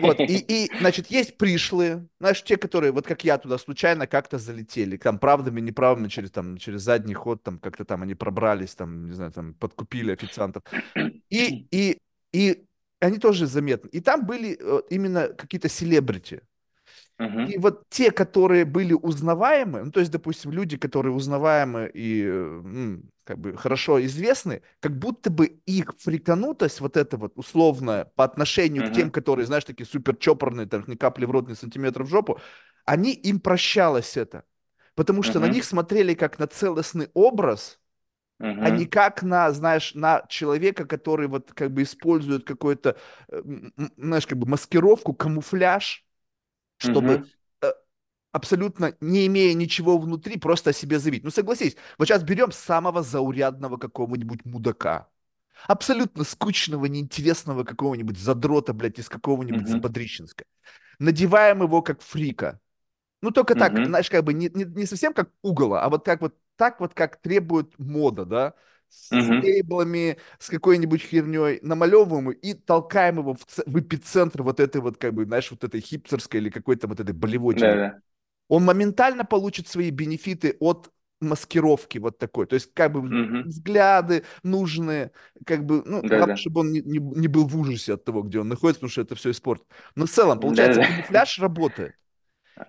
Вот, 0.00 0.20
и, 0.20 0.24
и, 0.48 0.70
значит, 0.78 1.08
есть 1.08 1.36
пришлые, 1.36 2.06
знаешь, 2.18 2.42
те, 2.42 2.56
которые, 2.56 2.92
вот 2.92 3.06
как 3.06 3.24
я 3.24 3.36
туда 3.36 3.58
случайно 3.58 4.06
как-то 4.06 4.38
залетели, 4.38 4.96
там, 4.96 5.18
правдами, 5.18 5.60
неправдами, 5.60 6.08
через, 6.08 6.30
там, 6.30 6.56
через 6.56 6.82
задний 6.82 7.14
ход, 7.14 7.42
там, 7.42 7.58
как-то 7.58 7.84
там 7.84 8.02
они 8.02 8.14
пробрались, 8.14 8.74
там, 8.74 9.06
не 9.06 9.14
знаю, 9.14 9.32
там, 9.32 9.54
подкупили 9.54 10.12
официантов. 10.12 10.62
И, 11.28 11.66
и, 11.70 11.98
и 12.32 12.64
они 13.02 13.18
тоже 13.18 13.46
заметны. 13.46 13.88
И 13.88 14.00
там 14.00 14.26
были 14.26 14.56
э, 14.58 14.82
именно 14.90 15.28
какие-то 15.28 15.68
селебрити. 15.68 16.40
Uh-huh. 17.20 17.52
И 17.52 17.58
вот 17.58 17.88
те, 17.90 18.10
которые 18.10 18.64
были 18.64 18.94
узнаваемы, 18.94 19.84
ну, 19.84 19.90
то 19.90 20.00
есть, 20.00 20.12
допустим, 20.12 20.50
люди, 20.50 20.76
которые 20.76 21.12
узнаваемы 21.12 21.90
и 21.92 22.24
м, 22.24 23.10
как 23.24 23.38
бы 23.38 23.56
хорошо 23.56 24.04
известны, 24.04 24.62
как 24.80 24.98
будто 24.98 25.30
бы 25.30 25.46
их 25.66 25.94
фриканутость, 25.98 26.80
вот 26.80 26.96
это 26.96 27.16
вот 27.16 27.32
условная 27.36 28.04
по 28.16 28.24
отношению 28.24 28.84
uh-huh. 28.84 28.90
к 28.90 28.94
тем, 28.94 29.10
которые, 29.10 29.46
знаешь, 29.46 29.64
такие 29.64 29.86
супер 29.86 30.16
чопорные, 30.16 30.66
там, 30.66 30.84
ни 30.86 30.94
капли 30.94 31.26
в 31.26 31.30
рот, 31.30 31.48
ни 31.48 31.54
сантиметра 31.54 32.04
в 32.04 32.08
жопу, 32.08 32.40
они, 32.84 33.12
им 33.12 33.40
прощалось 33.40 34.16
это. 34.16 34.44
Потому 34.94 35.22
что 35.22 35.38
uh-huh. 35.38 35.42
на 35.42 35.48
них 35.48 35.64
смотрели 35.64 36.14
как 36.14 36.38
на 36.38 36.46
целостный 36.46 37.08
образ, 37.14 37.78
Uh-huh. 38.42 38.58
а 38.60 38.70
не 38.70 38.86
как 38.86 39.22
на, 39.22 39.52
знаешь, 39.52 39.94
на 39.94 40.24
человека, 40.28 40.84
который 40.84 41.28
вот 41.28 41.52
как 41.52 41.70
бы 41.70 41.84
использует 41.84 42.42
какой-то, 42.42 42.96
э, 43.28 43.40
знаешь, 43.96 44.26
как 44.26 44.36
бы 44.36 44.48
маскировку, 44.48 45.14
камуфляж, 45.14 46.04
чтобы 46.78 47.28
uh-huh. 47.60 47.72
абсолютно 48.32 48.96
не 49.00 49.28
имея 49.28 49.54
ничего 49.54 49.96
внутри, 49.96 50.40
просто 50.40 50.70
о 50.70 50.72
себе 50.72 50.98
заявить. 50.98 51.22
Ну, 51.22 51.30
согласись, 51.30 51.76
вот 51.98 52.08
сейчас 52.08 52.24
берем 52.24 52.50
самого 52.50 53.04
заурядного 53.04 53.76
какого-нибудь 53.76 54.44
мудака, 54.44 55.08
абсолютно 55.68 56.24
скучного, 56.24 56.86
неинтересного 56.86 57.62
какого-нибудь 57.62 58.18
задрота, 58.18 58.72
блядь, 58.72 58.98
из 58.98 59.08
какого-нибудь 59.08 59.68
uh-huh. 59.68 59.76
Западрищенска. 59.76 60.46
Надеваем 60.98 61.62
его 61.62 61.80
как 61.80 62.02
фрика. 62.02 62.58
Ну, 63.20 63.30
только 63.30 63.54
так, 63.54 63.72
uh-huh. 63.72 63.84
знаешь, 63.84 64.10
как 64.10 64.24
бы 64.24 64.34
не, 64.34 64.50
не, 64.52 64.64
не 64.64 64.86
совсем 64.86 65.14
как 65.14 65.30
угола, 65.42 65.84
а 65.84 65.88
вот 65.88 66.04
как 66.04 66.22
вот 66.22 66.34
так 66.56 66.80
вот, 66.80 66.94
как 66.94 67.20
требует 67.20 67.78
мода, 67.78 68.24
да, 68.24 68.54
с 68.88 69.10
uh-huh. 69.10 69.40
лейблами, 69.40 70.18
с 70.38 70.48
какой-нибудь 70.48 71.02
херней, 71.02 71.60
намалевываем 71.62 72.30
и 72.30 72.54
толкаем 72.54 73.18
его 73.18 73.34
в, 73.34 73.46
в 73.64 73.80
эпицентр 73.80 74.42
вот 74.42 74.60
этой 74.60 74.80
вот, 74.80 74.98
как 74.98 75.14
бы, 75.14 75.24
знаешь, 75.24 75.50
вот 75.50 75.64
этой 75.64 75.80
хипстерской 75.80 76.40
или 76.40 76.50
какой-то 76.50 76.88
вот 76.88 77.00
этой 77.00 77.14
болевой 77.14 77.54
да, 77.54 78.00
Он 78.48 78.64
моментально 78.64 79.24
получит 79.24 79.66
свои 79.66 79.90
бенефиты 79.90 80.56
от 80.60 80.90
маскировки 81.20 81.98
вот 81.98 82.18
такой, 82.18 82.46
то 82.46 82.54
есть 82.54 82.74
как 82.74 82.92
бы 82.92 83.00
uh-huh. 83.00 83.42
взгляды 83.44 84.24
нужные, 84.42 85.12
как 85.46 85.64
бы, 85.64 85.82
ну, 85.86 86.02
да, 86.02 86.08
главное, 86.08 86.34
да. 86.34 86.36
чтобы 86.36 86.60
он 86.60 86.72
не, 86.72 86.80
не, 86.80 86.98
не 86.98 87.28
был 87.28 87.46
в 87.46 87.56
ужасе 87.56 87.94
от 87.94 88.04
того, 88.04 88.22
где 88.22 88.40
он 88.40 88.48
находится, 88.48 88.80
потому 88.80 88.90
что 88.90 89.02
это 89.02 89.14
все 89.14 89.30
испортит. 89.30 89.66
Но 89.94 90.06
в 90.06 90.10
целом, 90.10 90.40
получается, 90.40 90.80
да, 90.80 90.86
камуфляж 90.86 91.38
работает. 91.38 91.94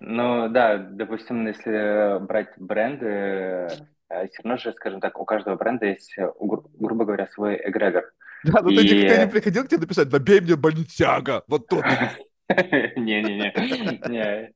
Ну 0.00 0.48
да, 0.48 0.78
допустим, 0.78 1.46
если 1.46 2.18
брать 2.24 2.52
бренды, 2.56 3.06
э, 3.06 3.68
все 4.08 4.42
равно 4.42 4.56
же, 4.56 4.72
скажем 4.72 5.00
так, 5.00 5.18
у 5.18 5.24
каждого 5.24 5.56
бренда 5.56 5.86
есть, 5.86 6.14
э, 6.16 6.30
гру- 6.40 6.70
грубо 6.78 7.04
говоря, 7.04 7.26
свой 7.28 7.56
эгрегор. 7.56 8.04
Да, 8.44 8.60
но 8.62 8.70
ты 8.70 8.82
никогда 8.82 9.24
не 9.24 9.30
приходил 9.30 9.64
к 9.64 9.68
тебе 9.68 9.80
написать, 9.80 10.12
набей 10.12 10.40
мне 10.40 10.56
больницяга, 10.56 11.44
вот 11.48 11.66
тот. 11.68 11.84
Не-не-не. 12.96 14.52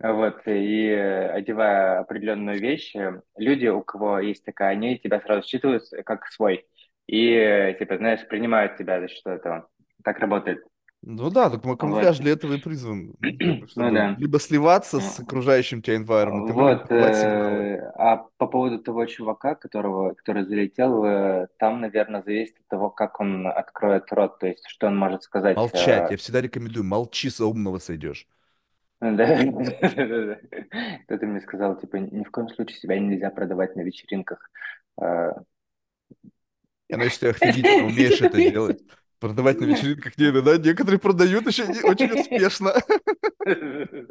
Вот, 0.00 0.40
и 0.46 0.88
э, 0.88 1.28
одевая 1.30 2.00
определенную 2.00 2.58
вещь, 2.58 2.94
люди, 3.36 3.66
у 3.66 3.82
кого 3.82 4.18
есть 4.18 4.44
такая, 4.44 4.70
они 4.70 4.98
тебя 4.98 5.20
сразу 5.20 5.46
считывают 5.46 5.84
как 6.06 6.26
свой. 6.28 6.66
И, 7.06 7.76
типа, 7.78 7.98
знаешь, 7.98 8.26
принимают 8.26 8.76
тебя 8.76 9.00
за 9.00 9.08
что 9.08 9.30
этого. 9.30 9.68
Так 10.02 10.18
работает. 10.18 10.64
Ну 11.06 11.30
да, 11.30 11.50
так 11.50 11.62
камуфляж 11.78 12.16
вот. 12.16 12.22
для 12.22 12.32
этого 12.32 12.54
и 12.54 12.60
призван. 12.60 13.14
Ну, 13.20 13.66
ну, 13.76 13.92
да. 13.92 14.16
Либо 14.18 14.40
сливаться 14.40 15.00
с 15.00 15.20
окружающим 15.20 15.82
тебя 15.82 15.96
environment. 15.96 16.52
Вот, 16.52 16.90
э, 16.90 17.92
а 17.94 18.26
по 18.38 18.46
поводу 18.46 18.78
того 18.78 19.04
чувака, 19.04 19.54
которого, 19.54 20.14
который 20.14 20.44
залетел, 20.44 21.04
э, 21.04 21.48
там, 21.58 21.82
наверное, 21.82 22.22
зависит 22.22 22.56
от 22.60 22.68
того, 22.68 22.88
как 22.88 23.20
он 23.20 23.46
откроет 23.46 24.10
рот, 24.12 24.38
то 24.38 24.46
есть 24.46 24.66
что 24.66 24.86
он 24.86 24.96
может 24.96 25.22
сказать. 25.24 25.56
Молчать, 25.56 26.10
э... 26.10 26.12
я 26.12 26.16
всегда 26.16 26.40
рекомендую, 26.40 26.84
молчи, 26.84 27.28
за 27.28 27.44
умного 27.46 27.78
сойдешь. 27.78 28.26
Да, 29.00 29.26
кто-то 31.04 31.26
мне 31.26 31.40
сказал, 31.42 31.76
типа, 31.78 31.96
ни 31.96 32.24
в 32.24 32.30
коем 32.30 32.48
случае 32.48 32.78
себя 32.78 32.98
нельзя 32.98 33.28
продавать 33.28 33.76
на 33.76 33.82
вечеринках. 33.82 34.50
Я, 34.98 35.34
ну, 36.88 37.04
если 37.04 37.26
ты 37.26 37.28
офигительно 37.30 37.86
умеешь 37.88 38.22
это 38.22 38.38
делать, 38.38 38.80
Продавать 39.24 39.58
на 39.58 39.64
вечеринках 39.64 40.18
не, 40.18 40.30
да? 40.30 40.58
Некоторые 40.58 40.98
продают 40.98 41.46
еще 41.46 41.66
не 41.66 41.80
очень 41.80 42.12
успешно. 42.20 42.74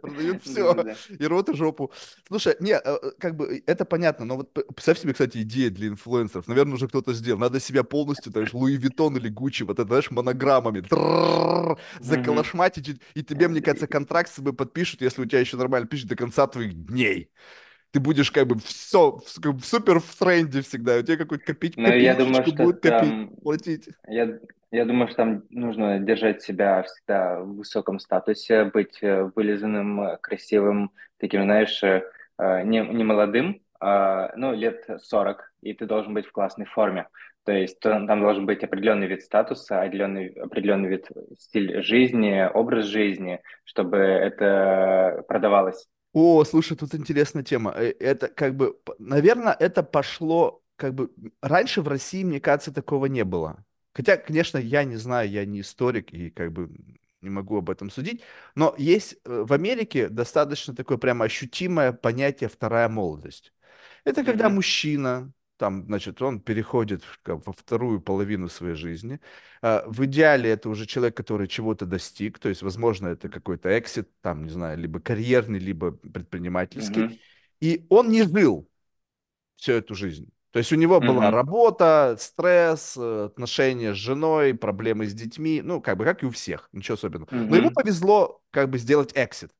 Продают 0.02 0.42
все. 0.44 0.96
И 1.20 1.26
рот, 1.28 1.50
и 1.50 1.54
жопу. 1.56 1.92
Слушай, 2.28 2.56
не, 2.60 2.72
э, 2.72 2.80
э, 2.84 3.12
как 3.20 3.36
бы 3.36 3.62
это 3.68 3.86
понятно, 3.86 4.26
но 4.26 4.38
вот 4.38 4.52
представь 4.74 4.98
себе, 4.98 5.14
кстати, 5.14 5.44
идея 5.44 5.70
для 5.70 5.90
инфлюенсеров. 5.90 6.48
Наверное, 6.48 6.74
уже 6.74 6.88
кто-то 6.88 7.14
сделал. 7.14 7.40
Надо 7.40 7.60
себя 7.60 7.84
полностью, 7.84 8.32
знаешь, 8.32 8.56
Louis 8.56 8.76
Vuitton 8.76 9.16
или 9.16 9.30
Гуччи, 9.30 9.62
вот 9.62 9.78
это, 9.78 9.88
знаешь, 9.88 10.10
монограммами. 10.10 10.84
Заколошматить. 12.00 13.00
И 13.14 13.22
тебе, 13.22 13.50
мне 13.50 13.62
кажется, 13.62 13.86
контракт 13.86 14.32
с 14.32 14.38
собой 14.38 14.54
подпишут, 14.54 15.04
если 15.04 15.22
у 15.22 15.26
тебя 15.26 15.42
еще 15.42 15.58
нормально 15.58 15.88
пишут 15.88 16.10
до 16.10 16.16
конца 16.16 16.48
твоих 16.48 16.74
дней. 16.88 17.30
Ты 17.94 18.00
будешь 18.00 18.32
как 18.32 18.48
бы 18.48 18.58
все, 18.58 19.12
в 19.12 19.64
супер 19.64 20.00
в 20.00 20.16
тренде 20.18 20.62
всегда. 20.62 20.98
У 20.98 21.04
тебя 21.04 21.16
какую-то 21.16 21.46
копить, 21.46 21.78
Но 21.78 21.94
я 21.94 22.16
думаю, 22.16 22.42
что 22.42 22.56
будут 22.56 22.82
копить, 22.82 23.10
там 23.10 23.28
платить. 23.44 23.90
Я, 24.08 24.40
я 24.72 24.86
думаю, 24.86 25.08
что 25.10 25.18
там 25.18 25.44
нужно 25.52 26.00
держать 26.00 26.42
себя 26.42 26.82
всегда 26.82 27.40
в 27.40 27.58
высоком 27.58 28.00
статусе, 28.00 28.66
быть 28.66 28.98
э, 29.04 29.30
вылизанным, 29.36 30.02
э, 30.02 30.18
красивым, 30.20 30.90
таким, 31.20 31.44
знаешь, 31.44 31.84
э, 31.84 32.02
не, 32.40 32.80
не 32.80 33.04
молодым, 33.04 33.62
а, 33.80 34.32
ну, 34.38 34.56
лет 34.56 34.88
40, 35.00 35.54
и 35.62 35.74
ты 35.74 35.86
должен 35.86 36.16
быть 36.16 36.26
в 36.26 36.32
классной 36.32 36.66
форме. 36.66 37.08
То 37.46 37.52
есть 37.52 37.80
там 37.80 38.08
должен 38.08 38.48
быть 38.48 38.64
определенный 38.64 39.06
вид 39.06 39.22
статуса, 39.22 39.82
определенный, 39.82 40.30
определенный 40.30 40.90
вид 40.90 41.10
стиль 41.38 41.84
жизни, 41.84 42.50
образ 42.52 42.86
жизни, 42.86 43.42
чтобы 43.66 43.98
это 43.98 45.24
продавалось. 45.28 45.88
О, 46.14 46.44
слушай, 46.44 46.78
тут 46.78 46.94
интересная 46.96 47.44
тема. 47.44 47.72
Э, 47.76 47.92
Это 48.00 48.28
как 48.28 48.56
бы, 48.56 48.78
наверное, 49.00 49.54
это 49.60 49.84
пошло 49.84 50.62
как 50.76 50.94
бы 50.94 51.12
раньше 51.42 51.82
в 51.82 51.88
России, 51.88 52.24
мне 52.24 52.40
кажется, 52.40 52.72
такого 52.74 53.06
не 53.08 53.24
было. 53.24 53.66
Хотя, 53.94 54.18
конечно, 54.18 54.58
я 54.58 54.84
не 54.84 54.96
знаю, 54.98 55.30
я 55.30 55.46
не 55.46 55.62
историк 55.62 56.14
и 56.14 56.30
как 56.30 56.52
бы 56.52 56.70
не 57.22 57.30
могу 57.30 57.58
об 57.58 57.70
этом 57.70 57.90
судить, 57.90 58.22
но 58.56 58.76
есть 58.78 59.16
э, 59.26 59.44
в 59.48 59.54
Америке 59.54 60.10
достаточно 60.10 60.76
такое 60.76 60.98
прямо 60.98 61.26
ощутимое 61.26 61.94
понятие 61.94 62.50
вторая 62.50 62.90
молодость. 62.90 63.54
Это 64.04 64.24
когда 64.24 64.50
Мгм, 64.50 64.56
мужчина, 64.56 65.32
там, 65.64 65.86
значит, 65.86 66.22
он 66.22 66.42
переходит 66.42 67.04
во 67.26 67.54
вторую 67.54 68.02
половину 68.02 68.50
своей 68.50 68.76
жизни. 68.76 69.20
А, 69.62 69.86
В 69.88 70.04
идеале 70.06 70.50
это 70.52 70.70
уже 70.70 70.86
человек, 70.86 71.16
который 71.16 71.48
чего-то 71.48 71.86
достиг, 71.86 72.38
то 72.40 72.50
есть, 72.50 72.62
возможно, 72.64 73.08
это 73.08 73.30
какой-то 73.30 73.78
эксит, 73.80 74.10
там, 74.22 74.44
не 74.44 74.50
знаю, 74.50 74.78
либо 74.78 75.00
карьерный, 75.00 75.60
либо 75.60 75.92
предпринимательский. 75.92 77.08
мгм, 77.08 77.18
И 77.62 77.86
он 77.90 78.10
не 78.10 78.24
жил 78.24 78.70
всю 79.58 79.74
эту 79.74 79.96
жизнь. 79.96 80.30
То 80.52 80.60
есть 80.60 80.72
у 80.72 80.76
него 80.76 81.02
была 81.02 81.24
мгм, 81.24 81.32
работа, 81.32 82.16
стресс, 82.20 82.96
э, 82.98 83.26
отношения 83.26 83.94
с 83.94 83.98
женой, 83.98 84.54
проблемы 84.54 85.08
с 85.08 85.14
детьми, 85.14 85.62
ну, 85.64 85.82
как 85.82 85.98
бы, 85.98 86.06
как 86.06 86.24
и 86.24 86.28
у 86.28 86.32
всех, 86.32 86.70
ничего 86.74 86.96
особенного. 86.96 87.30
Но 87.48 87.56
ему 87.58 87.72
повезло, 87.72 88.42
как 88.52 88.70
бы, 88.70 88.78
сделать 88.78 89.12
exit 89.16 89.52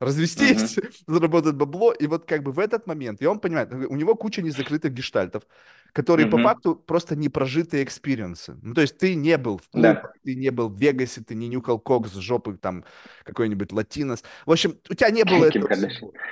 развестись, 0.00 0.76
мгм, 0.76 0.76
заработать 1.06 1.54
бабло, 1.54 1.92
и 1.92 2.06
вот 2.06 2.26
как 2.26 2.42
бы 2.42 2.52
в 2.52 2.58
этот 2.58 2.86
момент, 2.86 3.22
и 3.22 3.26
он 3.26 3.40
понимает, 3.40 3.72
у 3.72 3.96
него 3.96 4.14
куча 4.14 4.42
незакрытых 4.42 4.92
гештальтов, 4.92 5.44
которые 5.92 6.26
по 6.26 6.38
мгм. 6.38 6.38
факту 6.38 6.74
просто 6.76 7.16
непрожитые 7.16 7.84
experience 7.84 8.46
ы. 8.46 8.58
Ну, 8.62 8.74
то 8.74 8.82
есть 8.82 8.98
ты 8.98 9.14
не 9.14 9.38
был 9.38 9.58
в 9.58 9.68
клубах, 9.70 10.10
Да, 10.10 10.12
ты 10.24 10.34
не 10.34 10.50
был 10.50 10.68
в 10.68 10.78
Вегасе, 10.78 11.22
ты 11.22 11.34
не 11.34 11.48
нюхал 11.48 11.78
кокс 11.78 12.10
с 12.12 12.16
жопы 12.16 12.56
там 12.58 12.84
какой-нибудь 13.24 13.72
латинос. 13.72 14.22
В 14.44 14.52
общем, 14.52 14.78
у 14.90 14.94
тебя 14.94 15.10
не 15.10 15.24
было 15.24 15.46
этого. 15.46 15.70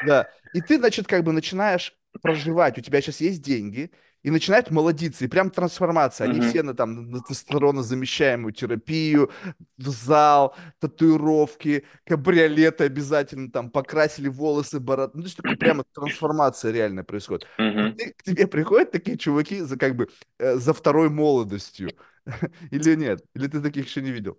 Да. 0.00 0.28
И 0.52 0.60
ты, 0.60 0.78
значит, 0.78 1.06
как 1.06 1.24
бы 1.24 1.32
начинаешь 1.32 1.96
проживать, 2.22 2.78
у 2.78 2.80
тебя 2.80 3.00
сейчас 3.00 3.20
есть 3.20 3.42
деньги, 3.42 3.90
и 4.24 4.30
начинает 4.32 4.72
молодиться, 4.72 5.24
и 5.24 5.28
прям 5.28 5.50
трансформация. 5.50 6.24
Они 6.26 6.40
Мгм, 6.40 6.40
все 6.40 6.64
на 6.64 6.74
там 6.74 7.10
на 7.12 7.22
тестостеронозамещаемую 7.22 8.52
терапию, 8.52 9.30
в 9.78 9.88
зал, 9.88 10.56
татуировки, 10.80 11.86
кабриолеты 12.06 12.84
обязательно, 12.84 13.50
там, 13.52 13.70
покрасили 13.70 14.28
волосы, 14.28 14.80
бороду. 14.80 15.12
Ну, 15.14 15.22
то 15.22 15.26
есть 15.26 15.36
такая 15.36 15.56
прямо 15.56 15.84
трансформация 15.94 16.72
реальная 16.72 17.04
происходит. 17.04 17.46
Мгм. 17.58 17.98
ты, 17.98 18.12
к 18.12 18.22
тебе 18.22 18.46
приходят 18.48 18.90
такие 18.92 19.18
чуваки 19.18 19.60
за 19.60 19.76
как 19.78 19.96
бы 19.96 20.08
э, 20.38 20.56
за 20.56 20.72
второй 20.74 21.10
молодостью. 21.10 21.96
Или 22.70 22.94
нет? 22.96 23.24
Или 23.34 23.46
ты 23.48 23.60
таких 23.60 23.86
еще 23.86 24.02
не 24.02 24.10
видел? 24.12 24.38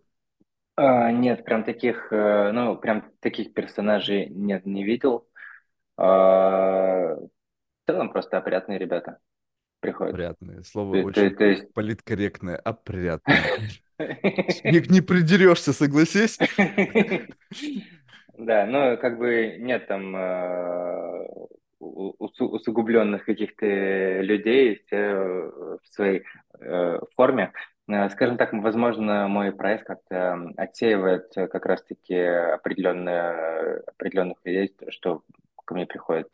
А, 0.77 1.11
нет, 1.11 1.45
прям 1.45 1.63
таких, 1.63 2.11
э, 2.11 2.51
ну, 2.51 2.75
прям 2.77 3.11
таких 3.21 3.53
персонажей 3.53 4.27
нет, 4.29 4.65
не 4.65 4.83
видел. 4.83 5.27
А, 5.97 7.15
в 7.15 7.29
целом 7.87 8.11
просто 8.11 8.37
опрятные 8.37 8.79
ребята 8.79 9.19
приходят. 9.85 10.13
Опрятные. 10.13 10.63
Слово 10.63 10.95
То, 10.95 11.01
то- 11.01 11.07
очень 11.07 11.35
то 11.35 11.45
есть, 11.45 11.73
политкорректное. 11.73 12.55
Опрятные. 12.57 13.37
Не, 13.99 14.81
не 14.91 15.01
придерешься, 15.01 15.71
согласись? 15.73 16.37
да, 18.37 18.65
ну, 18.65 18.97
как 18.97 19.17
бы 19.17 19.55
нет 19.59 19.87
там 19.87 20.15
э, 20.15 21.27
усугубленных 21.79 23.25
каких-то 23.25 23.65
людей, 24.21 24.81
все 24.85 24.97
э, 24.97 25.77
в 25.81 25.87
своей 25.87 26.23
э, 26.59 26.99
форме. 27.15 27.51
Скажем 28.09 28.37
так, 28.37 28.51
возможно, 28.53 29.27
мой 29.27 29.51
прайс 29.51 29.83
как-то 29.83 30.51
отсеивает 30.57 31.27
э, 31.35 31.47
как 31.47 31.65
раз-таки 31.65 32.15
определенные, 32.15 33.81
определенных 33.85 34.37
людей, 34.43 34.73
что 34.89 35.21
ко 35.63 35.73
мне 35.75 35.85
приходят 35.85 36.27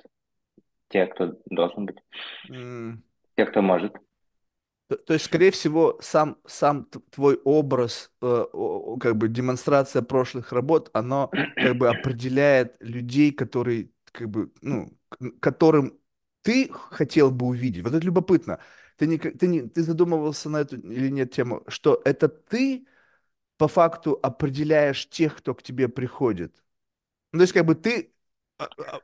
те, 0.90 1.06
кто 1.08 1.36
должен 1.46 1.86
быть, 1.86 1.98
те, 3.36 3.46
кто 3.46 3.62
может. 3.62 3.94
То, 4.88 4.98
то 4.98 5.14
есть, 5.14 5.26
скорее 5.26 5.52
всего, 5.52 5.98
сам, 6.02 6.38
сам 6.46 6.86
твой 7.12 7.40
образ, 7.46 8.12
э, 8.22 8.46
как 9.00 9.16
бы 9.16 9.30
демонстрация 9.30 10.02
прошлых 10.02 10.52
работ, 10.52 10.90
оно 10.94 11.32
как 11.56 11.78
бы 11.78 11.88
определяет 11.88 12.76
людей, 12.82 13.32
которые, 13.32 13.90
как 14.12 14.30
бы, 14.30 14.52
ну, 14.62 14.92
которым 15.40 15.98
ты 16.42 16.70
хотел 16.74 17.32
бы 17.32 17.46
увидеть. 17.46 17.84
Вот 17.84 17.94
это 17.94 18.06
любопытно. 18.06 18.60
Ты, 18.98 19.08
не, 19.08 19.18
ты, 19.18 19.48
не, 19.48 19.62
ты 19.62 19.82
задумывался 19.82 20.50
на 20.50 20.58
эту 20.58 20.78
или 20.78 21.10
нет 21.10 21.32
тему, 21.32 21.64
что 21.70 22.02
это 22.04 22.28
ты 22.28 22.86
по 23.58 23.70
факту 23.70 24.20
определяешь 24.22 25.08
тех, 25.10 25.38
кто 25.38 25.56
к 25.56 25.64
тебе 25.64 25.88
приходит. 25.88 26.54
Ну, 27.32 27.40
то 27.40 27.44
есть, 27.44 27.54
как 27.54 27.66
бы 27.66 27.76
ты 27.76 28.11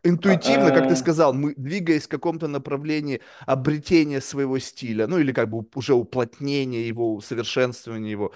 интуитивно, 0.04 0.72
как 0.72 0.88
ты 0.88 0.96
сказал, 0.96 1.34
мы, 1.34 1.54
двигаясь 1.56 2.06
в 2.06 2.10
каком-то 2.10 2.48
направлении 2.48 3.22
обретения 3.46 4.22
своего 4.22 4.60
стиля, 4.60 5.08
ну 5.08 5.18
или 5.18 5.32
как 5.32 5.50
бы 5.50 5.66
уже 5.76 5.94
уплотнения 5.94 6.88
его, 6.88 7.14
усовершенствования 7.16 8.12
его, 8.12 8.34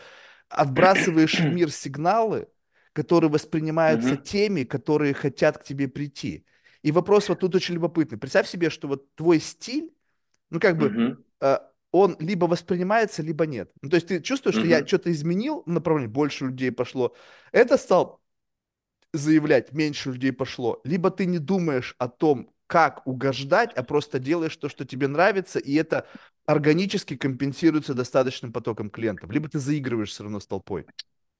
отбрасываешь 0.50 1.40
в 1.40 1.46
мир 1.46 1.72
сигналы, 1.72 2.48
которые 2.94 3.30
воспринимаются 3.30 4.18
теми, 4.18 4.64
которые 4.64 5.14
хотят 5.14 5.58
к 5.58 5.64
тебе 5.64 5.88
прийти. 5.88 6.46
И 6.82 6.92
вопрос 6.92 7.30
вот 7.30 7.40
тут 7.40 7.56
очень 7.56 7.76
любопытный. 7.76 8.18
Представь 8.18 8.48
себе, 8.48 8.70
что 8.70 8.88
вот 8.88 9.14
твой 9.16 9.40
стиль, 9.40 9.94
ну 10.50 10.60
как 10.60 10.78
бы, 10.78 11.18
э, 11.42 11.58
он 11.92 12.16
либо 12.20 12.46
воспринимается, 12.46 13.22
либо 13.22 13.46
нет. 13.46 13.72
Ну, 13.82 13.90
то 13.90 13.96
есть 13.96 14.08
ты 14.08 14.22
чувствуешь, 14.22 14.56
что 14.56 14.66
я 14.66 14.86
что-то 14.86 15.12
изменил 15.12 15.64
в 15.66 15.70
направлении, 15.70 16.12
больше 16.12 16.46
людей 16.46 16.72
пошло. 16.72 17.14
Это 17.52 17.78
стал 17.78 18.21
заявлять, 19.14 19.74
меньше 19.74 20.12
людей 20.12 20.32
пошло, 20.32 20.82
либо 20.84 21.12
ты 21.12 21.26
не 21.26 21.39
думаешь 21.39 21.95
о 21.99 22.07
том, 22.07 22.51
как 22.68 23.05
угождать, 23.05 23.74
а 23.76 23.84
просто 23.84 24.20
делаешь 24.20 24.55
то, 24.55 24.70
что 24.70 24.86
тебе 24.86 25.07
нравится, 25.07 25.59
и 25.59 25.74
это 25.76 26.07
органически 26.45 27.18
компенсируется 27.18 27.93
достаточным 27.93 28.53
потоком 28.53 28.89
клиентов, 28.89 29.30
либо 29.32 29.49
ты 29.49 29.59
заигрываешь 29.59 30.09
все 30.12 30.24
равно 30.24 30.39
с 30.39 30.47
толпой. 30.47 30.88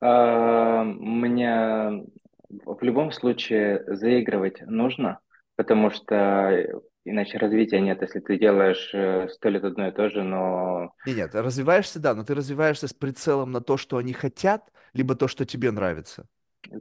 А, 0.02 0.84
Мне 0.84 2.06
в 2.50 2.84
любом 2.84 3.12
случае 3.12 3.84
заигрывать 3.88 4.62
нужно, 4.62 5.20
потому 5.56 5.90
что 5.92 6.66
иначе 7.06 7.38
развития 7.38 7.80
нет, 7.80 8.02
если 8.02 8.20
ты 8.20 8.38
делаешь 8.38 8.92
э, 8.94 9.30
сто 9.30 9.50
лет 9.50 9.64
одно 9.64 9.88
и 9.88 9.92
то 9.92 10.10
же, 10.10 10.24
но 10.24 10.94
Не, 11.06 11.14
нет, 11.16 11.34
развиваешься, 11.36 12.00
да, 12.00 12.14
но 12.14 12.24
ты 12.24 12.36
развиваешься 12.36 12.88
с 12.88 12.94
прицелом 12.94 13.52
на 13.52 13.62
то, 13.62 13.78
что 13.78 13.98
они 13.98 14.14
хотят, 14.14 14.72
либо 14.94 15.16
то, 15.16 15.28
что 15.28 15.46
тебе 15.46 15.72
нравится. 15.72 16.28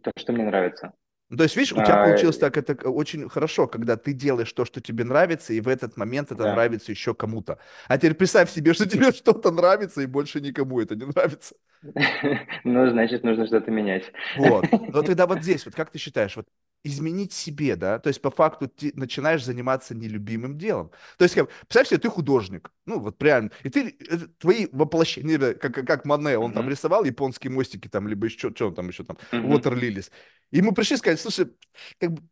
То, 0.02 0.10
что 0.16 0.32
мне 0.32 0.44
нравится. 0.44 0.92
Ну, 1.28 1.36
То 1.36 1.44
есть, 1.44 1.54
видишь, 1.56 1.72
у 1.72 1.80
тебя 1.80 1.96
А, 1.96 1.96
получилось 1.96 2.38
так, 2.38 2.56
это 2.56 2.74
очень 2.90 3.28
хорошо, 3.28 3.68
когда 3.68 3.96
ты 3.96 4.12
делаешь 4.12 4.52
то, 4.52 4.64
что 4.64 4.80
тебе 4.80 5.04
нравится, 5.04 5.52
и 5.52 5.60
в 5.60 5.68
этот 5.68 5.96
момент 5.96 6.32
это 6.32 6.44
Да. 6.44 6.48
нравится 6.48 6.90
еще 6.90 7.14
кому-то. 7.14 7.58
А 7.86 7.98
теперь 7.98 8.14
представь 8.14 8.50
себе, 8.50 8.74
что 8.74 8.86
тебе 8.86 9.12
что-то 9.12 9.52
нравится, 9.52 10.00
и 10.02 10.06
больше 10.06 10.40
никому 10.40 10.80
это 10.80 10.96
не 10.96 11.04
нравится. 11.06 11.54
Ну, 12.64 12.90
значит, 12.90 13.22
нужно 13.24 13.46
что-то 13.46 13.70
менять. 13.70 14.04
Вот. 14.34 14.72
Но 14.92 15.02
тогда 15.02 15.26
вот 15.26 15.42
здесь, 15.42 15.64
вот 15.66 15.74
как 15.74 15.90
ты 15.90 15.98
считаешь, 15.98 16.36
вот 16.36 16.46
изменить 16.84 17.32
себе, 17.32 17.76
да, 17.76 17.98
то 17.98 18.08
есть 18.08 18.22
по 18.22 18.30
факту 18.30 18.68
ты 18.68 18.92
начинаешь 18.94 19.44
заниматься 19.44 19.94
нелюбимым 19.94 20.56
делом. 20.58 20.90
То 21.18 21.24
есть, 21.24 21.34
как, 21.34 21.50
представь 21.68 21.88
себе, 21.88 21.98
ты 22.00 22.08
художник, 22.08 22.70
ну 22.86 22.98
вот 23.00 23.22
реально, 23.22 23.50
и 23.64 23.70
ты, 23.70 23.96
это 24.08 24.28
твои 24.28 24.66
воплощения, 24.72 25.54
как, 25.54 25.74
как 25.86 26.04
Мане, 26.06 26.38
он 26.38 26.52
там 26.54 26.68
Мгм, 26.68 26.70
рисовал 26.70 27.04
японские 27.04 27.52
мостики 27.52 27.88
там, 27.88 28.08
либо 28.08 28.26
еще, 28.26 28.50
что 28.54 28.68
он 28.68 28.74
там 28.74 28.88
еще 28.88 29.04
там, 29.04 29.18
Water 29.42 29.74
Lilies. 29.74 30.10
И 30.50 30.62
мы 30.62 30.72
пришли 30.72 30.94
и 30.96 30.98
сказали, 30.98 31.18
слушай, 31.18 31.52
как 31.98 32.12
бы, 32.12 32.22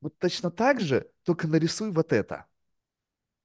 вот 0.00 0.18
точно 0.18 0.50
так 0.50 0.80
же, 0.80 1.10
только 1.24 1.48
нарисуй 1.48 1.90
вот 1.92 2.12
это. 2.12 2.46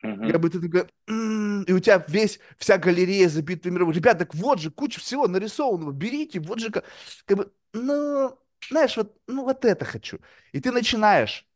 мгм. 0.03 0.33
Как 0.33 0.39
бы 0.39 0.49
ты 0.49 0.61
такой, 0.61 0.87
«М, 1.07 1.63
и 1.63 1.73
у 1.73 1.79
тебя 1.79 2.03
весь, 2.07 2.39
вся 2.57 2.77
галерея 2.77 3.27
забита 3.27 3.69
мировой. 3.69 3.93
Ребят, 3.93 4.19
так 4.19 4.33
вот 4.35 4.59
же, 4.59 4.71
куча 4.71 4.99
всего 5.01 5.27
нарисованного, 5.27 5.91
берите, 5.91 6.39
вот 6.39 6.59
же, 6.59 6.71
как, 6.71 6.85
как 7.25 7.37
бы, 7.37 7.51
ну, 7.73 8.37
знаешь, 8.69 8.97
вот, 8.97 9.17
ну, 9.27 9.43
вот 9.43 9.65
это 9.65 9.85
хочу. 9.85 10.19
И 10.51 10.59
ты 10.59 10.71
начинаешь 10.71 11.47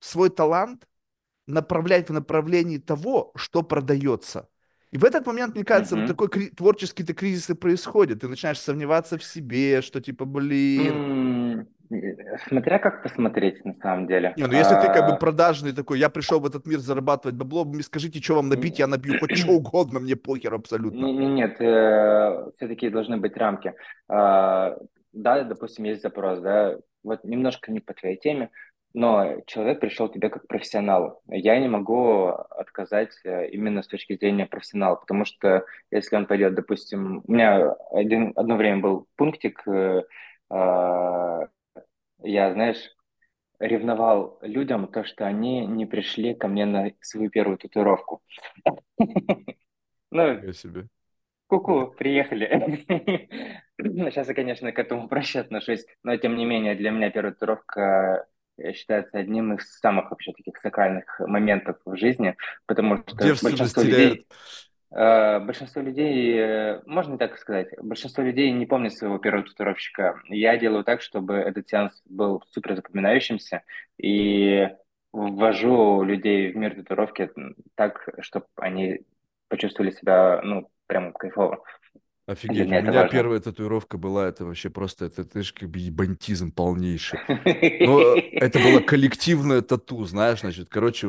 свой 0.00 0.30
талант 0.30 0.86
направлять 1.46 2.08
в 2.08 2.12
направлении 2.12 2.78
того, 2.78 3.32
что 3.36 3.62
продается. 3.62 4.48
И 4.90 4.98
в 4.98 5.04
этот 5.04 5.26
момент, 5.26 5.54
мне 5.54 5.64
кажется, 5.64 5.96
вот 5.96 6.06
такой 6.06 6.28
кри- 6.28 6.50
творческий-то 6.50 7.14
кризис 7.14 7.48
и 7.50 7.54
происходит. 7.54 8.20
Ты 8.20 8.28
начинаешь 8.28 8.58
сомневаться 8.58 9.18
в 9.18 9.24
себе, 9.24 9.82
что 9.82 10.00
типа, 10.00 10.24
блин. 10.24 11.66
Смотря 12.48 12.78
как 12.78 13.02
посмотреть, 13.02 13.64
на 13.64 13.74
самом 13.82 14.06
деле. 14.06 14.32
Не, 14.36 14.46
ну 14.46 14.52
если 14.52 14.74
ты 14.76 14.86
как 14.86 15.06
бы 15.06 15.12
а, 15.12 15.16
продажный 15.16 15.72
такой, 15.72 15.98
я 15.98 16.08
пришел 16.08 16.38
в 16.38 16.46
этот 16.46 16.64
мир 16.66 16.78
зарабатывать 16.78 17.36
бабло, 17.36 17.64
мне 17.64 17.82
скажите, 17.82 18.20
что 18.20 18.36
вам 18.36 18.48
набить, 18.48 18.78
я 18.78 18.86
набью 18.86 19.18
хоть 19.18 19.36
что 19.36 19.52
угодно, 19.52 19.98
мне 19.98 20.14
похер 20.14 20.54
абсолютно. 20.54 21.06
Нет, 21.06 21.60
э, 21.60 22.50
все-таки 22.56 22.90
должны 22.90 23.16
быть 23.16 23.36
рамки. 23.36 23.74
Да, 25.12 25.42
допустим, 25.42 25.84
есть 25.84 26.02
запрос, 26.02 26.40
да, 26.40 26.78
вот 27.02 27.24
немножко 27.24 27.72
не 27.72 27.80
по 27.80 27.94
твоей 27.94 28.16
теме, 28.16 28.50
но 28.92 29.40
человек 29.46 29.80
пришел 29.80 30.08
к 30.08 30.14
тебе 30.14 30.30
как 30.30 30.46
профессионал. 30.46 31.22
Я 31.28 31.58
не 31.58 31.68
могу 31.68 32.26
отказать 32.26 33.12
э, 33.24 33.48
именно 33.50 33.82
с 33.82 33.88
точки 33.88 34.16
зрения 34.16 34.46
профессионала, 34.46 34.96
потому 34.96 35.24
что 35.24 35.64
если 35.90 36.16
он 36.16 36.26
пойдет, 36.26 36.54
допустим, 36.54 37.22
у 37.26 37.32
меня 37.32 37.72
один, 37.92 38.32
одно 38.34 38.56
время 38.56 38.80
был 38.80 39.06
пунктик, 39.16 39.62
э, 39.68 40.02
э, 40.50 41.40
я, 42.22 42.52
знаешь, 42.52 42.90
ревновал 43.60 44.38
людям 44.42 44.88
то, 44.88 45.04
что 45.04 45.26
они 45.26 45.66
не 45.66 45.86
пришли 45.86 46.34
ко 46.34 46.48
мне 46.48 46.66
на 46.66 46.90
свою 47.00 47.30
первую 47.30 47.58
татуировку. 47.58 48.22
Ну, 50.12 50.52
себе. 50.52 50.88
Ку-ку, 51.46 51.94
приехали. 51.96 52.84
Сейчас 54.08 54.28
я, 54.28 54.34
конечно, 54.34 54.72
к 54.72 54.78
этому 54.78 55.08
проще 55.08 55.40
отношусь, 55.40 55.84
но 56.02 56.16
тем 56.16 56.36
не 56.36 56.44
менее, 56.44 56.74
для 56.74 56.90
меня 56.90 57.10
первая 57.10 57.32
татуировка 57.32 58.26
считается 58.74 59.18
одним 59.18 59.54
из 59.54 59.78
самых 59.78 60.10
вообще 60.10 60.32
таких 60.32 60.58
сакральных 60.58 61.20
моментов 61.20 61.76
в 61.84 61.96
жизни, 61.96 62.36
потому 62.66 62.98
что 62.98 63.16
большинство 63.16 63.82
людей, 63.82 64.26
э, 64.90 65.40
большинство 65.40 65.82
людей, 65.82 66.36
э, 66.38 66.82
можно 66.86 67.16
так 67.16 67.38
сказать, 67.38 67.68
большинство 67.80 68.22
людей 68.22 68.50
не 68.52 68.66
помнят 68.66 68.92
своего 68.92 69.18
первого 69.18 69.46
татуировщика. 69.46 70.20
Я 70.28 70.58
делаю 70.58 70.84
так, 70.84 71.00
чтобы 71.00 71.34
этот 71.34 71.68
сеанс 71.68 72.02
был 72.04 72.42
супер 72.50 72.76
запоминающимся 72.76 73.62
и 73.98 74.68
ввожу 75.12 76.02
людей 76.02 76.52
в 76.52 76.56
мир 76.56 76.74
татуировки 76.74 77.30
так, 77.74 78.08
чтобы 78.20 78.46
они 78.56 79.00
почувствовали 79.48 79.90
себя, 79.90 80.40
ну, 80.42 80.70
прям 80.86 81.12
кайфово. 81.12 81.64
Офигеть, 82.30 82.66
у 82.66 82.70
меня 82.70 82.92
важно. 82.92 83.08
первая 83.08 83.40
татуировка 83.40 83.98
была, 83.98 84.28
это 84.28 84.44
вообще 84.44 84.70
просто, 84.70 85.06
это, 85.06 85.22
это 85.22 85.42
же 85.42 85.52
как 85.52 85.68
бы 85.68 85.80
ебантизм 85.80 86.52
полнейший. 86.52 87.18
Но 87.26 88.14
это 88.32 88.60
было 88.60 88.78
коллективное 88.78 89.62
тату, 89.62 90.04
знаешь, 90.04 90.40
значит, 90.40 90.68
короче, 90.68 91.08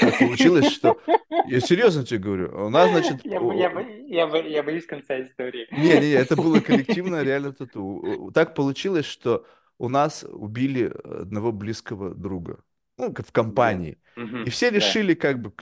так 0.00 0.18
получилось, 0.18 0.72
что... 0.72 0.98
Я 1.46 1.60
серьезно 1.60 2.06
тебе 2.06 2.20
говорю, 2.20 2.66
у 2.66 2.70
нас, 2.70 2.88
значит... 2.90 3.20
Я, 3.24 3.38
я, 3.52 4.26
я, 4.26 4.38
я 4.38 4.62
боюсь 4.62 4.86
конца 4.86 5.20
истории. 5.20 5.66
Не-не, 5.72 6.12
это 6.12 6.36
было 6.36 6.60
коллективное 6.60 7.22
реально 7.24 7.52
тату. 7.52 8.30
Так 8.32 8.54
получилось, 8.54 9.04
что 9.04 9.44
у 9.76 9.90
нас 9.90 10.24
убили 10.26 10.90
одного 11.04 11.52
близкого 11.52 12.14
друга, 12.14 12.60
ну, 12.96 13.12
в 13.14 13.32
компании. 13.32 13.98
И 14.16 14.48
все 14.48 14.70
решили 14.70 15.12
как 15.12 15.38
бы, 15.38 15.52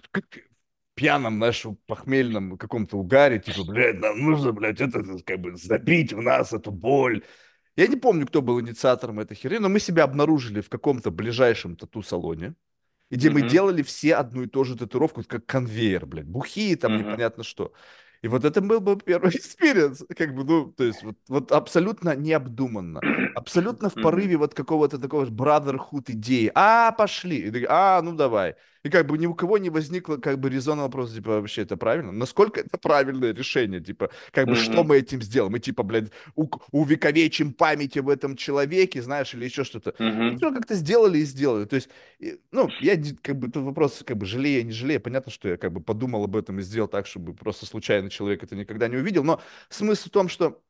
пьяном, 1.00 1.38
нашем 1.38 1.76
похмельном 1.86 2.58
каком-то 2.58 2.98
угаре, 2.98 3.38
типа, 3.38 3.64
блядь, 3.64 3.98
нам 4.00 4.18
нужно, 4.22 4.52
блядь, 4.52 4.82
это 4.82 5.02
как 5.24 5.40
бы 5.40 5.56
забить 5.56 6.12
в 6.12 6.20
нас 6.20 6.52
эту 6.52 6.70
боль. 6.70 7.24
Я 7.74 7.86
не 7.86 7.96
помню, 7.96 8.26
кто 8.26 8.42
был 8.42 8.60
инициатором 8.60 9.18
этой 9.18 9.34
херни, 9.34 9.58
но 9.58 9.70
мы 9.70 9.80
себя 9.80 10.04
обнаружили 10.04 10.60
в 10.60 10.68
каком-то 10.68 11.10
ближайшем 11.10 11.76
тату-салоне, 11.76 12.54
где 13.10 13.28
mm-hmm. 13.28 13.32
мы 13.32 13.48
делали 13.48 13.82
все 13.82 14.14
одну 14.14 14.42
и 14.42 14.46
ту 14.46 14.62
же 14.64 14.76
татуировку, 14.76 15.22
как 15.26 15.46
конвейер, 15.46 16.04
блядь, 16.04 16.26
бухие 16.26 16.76
там, 16.76 16.92
mm-hmm. 16.92 16.98
непонятно 16.98 17.44
что. 17.44 17.72
И 18.20 18.28
вот 18.28 18.44
это 18.44 18.60
был 18.60 18.80
бы 18.80 18.98
первый 18.98 19.30
experience, 19.34 20.04
как 20.14 20.34
бы, 20.34 20.44
ну, 20.44 20.70
то 20.70 20.84
есть 20.84 21.02
вот, 21.02 21.16
вот 21.28 21.50
абсолютно 21.50 22.14
необдуманно, 22.14 23.00
абсолютно 23.34 23.88
в 23.88 23.94
порыве 23.94 24.36
вот 24.36 24.52
какого-то 24.52 24.98
такого 24.98 25.24
brotherhood 25.24 26.04
идеи. 26.08 26.52
А, 26.54 26.92
пошли. 26.92 27.38
И, 27.38 27.66
а, 27.66 28.02
ну 28.02 28.12
давай. 28.12 28.56
И 28.82 28.88
как 28.88 29.06
бы 29.06 29.18
ни 29.18 29.26
у 29.26 29.34
кого 29.34 29.58
не 29.58 29.68
возникло 29.68 30.16
как 30.16 30.38
бы 30.38 30.48
резонного 30.48 30.86
вопроса, 30.86 31.14
типа, 31.14 31.40
вообще 31.40 31.62
это 31.62 31.76
правильно? 31.76 32.12
Насколько 32.12 32.60
это 32.60 32.78
правильное 32.78 33.34
решение? 33.34 33.80
Типа, 33.80 34.10
как 34.32 34.46
бы, 34.46 34.52
mm-hmm. 34.52 34.72
что 34.72 34.84
мы 34.84 34.96
этим 34.98 35.20
сделаем? 35.20 35.52
Мы, 35.52 35.58
типа, 35.58 35.82
блядь, 35.82 36.10
у- 36.34 36.48
увековечим 36.70 37.52
память 37.52 37.96
об 37.96 38.08
этом 38.08 38.36
человеке, 38.36 39.02
знаешь, 39.02 39.34
или 39.34 39.44
еще 39.44 39.64
что-то. 39.64 39.90
Mm-hmm. 39.90 40.36
Все 40.36 40.52
как-то 40.52 40.74
сделали 40.74 41.18
и 41.18 41.24
сделали. 41.24 41.66
То 41.66 41.76
есть, 41.76 41.90
ну, 42.52 42.68
я 42.80 42.96
как 43.22 43.38
бы, 43.38 43.50
тут 43.50 43.64
вопрос, 43.64 44.02
как 44.06 44.16
бы, 44.16 44.26
жалею, 44.26 44.64
не 44.64 44.72
жалею. 44.72 45.00
Понятно, 45.00 45.30
что 45.30 45.48
я 45.48 45.56
как 45.56 45.72
бы 45.72 45.80
подумал 45.82 46.24
об 46.24 46.36
этом 46.36 46.58
и 46.58 46.62
сделал 46.62 46.88
так, 46.88 47.06
чтобы 47.06 47.34
просто 47.34 47.66
случайно 47.66 48.08
человек 48.08 48.42
это 48.42 48.56
никогда 48.56 48.88
не 48.88 48.96
увидел. 48.96 49.24
Но 49.24 49.40
смысл 49.68 50.08
в 50.08 50.12
том, 50.12 50.28
что 50.28 50.62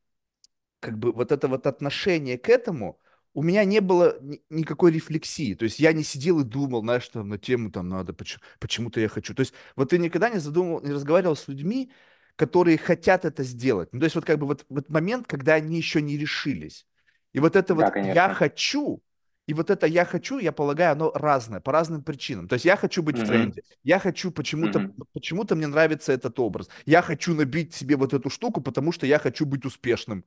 как 0.80 0.98
бы 0.98 1.12
вот 1.12 1.30
это 1.30 1.46
вот 1.46 1.66
отношение 1.66 2.38
к 2.38 2.48
этому, 2.48 2.98
у 3.34 3.42
меня 3.42 3.64
не 3.64 3.80
было 3.80 4.18
ни- 4.20 4.42
никакой 4.50 4.92
рефлексии. 4.92 5.54
То 5.54 5.64
есть 5.64 5.78
я 5.80 5.92
не 5.92 6.02
сидел 6.02 6.40
и 6.40 6.44
думал, 6.44 6.80
знаешь, 6.82 7.08
там, 7.08 7.28
на 7.28 7.38
тему 7.38 7.70
там 7.70 7.88
надо, 7.88 8.12
почему, 8.12 8.42
почему-то 8.58 9.00
я 9.00 9.08
хочу. 9.08 9.34
То 9.34 9.40
есть 9.40 9.54
вот 9.76 9.90
ты 9.90 9.98
никогда 9.98 10.30
не 10.30 10.38
задумывал, 10.40 10.82
не 10.82 10.92
разговаривал 10.92 11.36
с 11.36 11.48
людьми, 11.48 11.90
которые 12.36 12.78
хотят 12.78 13.24
это 13.24 13.42
сделать. 13.44 13.90
Ну, 13.92 14.00
то 14.00 14.04
есть 14.04 14.16
вот 14.16 14.24
как 14.24 14.38
бы 14.38 14.46
вот, 14.46 14.64
вот 14.68 14.88
момент, 14.88 15.26
когда 15.26 15.54
они 15.54 15.76
еще 15.76 16.02
не 16.02 16.16
решились. 16.18 16.86
И 17.32 17.40
вот 17.40 17.56
это 17.56 17.74
Да, 17.78 17.90
вот 17.90 17.90
конечно. 17.90 18.24
я 18.24 18.28
хочу, 18.30 19.02
и 19.46 19.54
вот 19.54 19.70
это 19.70 19.86
я 19.86 20.04
хочу, 20.04 20.38
я 20.38 20.52
полагаю, 20.52 20.92
оно 20.92 21.12
разное, 21.12 21.60
по 21.60 21.72
разным 21.72 22.02
причинам. 22.02 22.48
То 22.48 22.54
есть 22.54 22.64
я 22.64 22.76
хочу 22.76 23.02
быть 23.02 23.18
в 23.18 23.22
Мгм. 23.22 23.22
тренде, 23.24 23.62
я 23.84 23.98
хочу 23.98 24.30
почему-то, 24.30 24.80
Мгм. 24.80 24.94
почему-то 25.12 25.54
мне 25.56 25.66
нравится 25.66 26.12
этот 26.12 26.38
образ. 26.40 26.68
Я 26.86 27.02
хочу 27.02 27.34
набить 27.34 27.74
себе 27.74 27.96
вот 27.96 28.14
эту 28.14 28.30
штуку, 28.30 28.60
потому 28.60 28.92
что 28.92 29.06
я 29.06 29.18
хочу 29.18 29.46
быть 29.46 29.64
успешным 29.64 30.24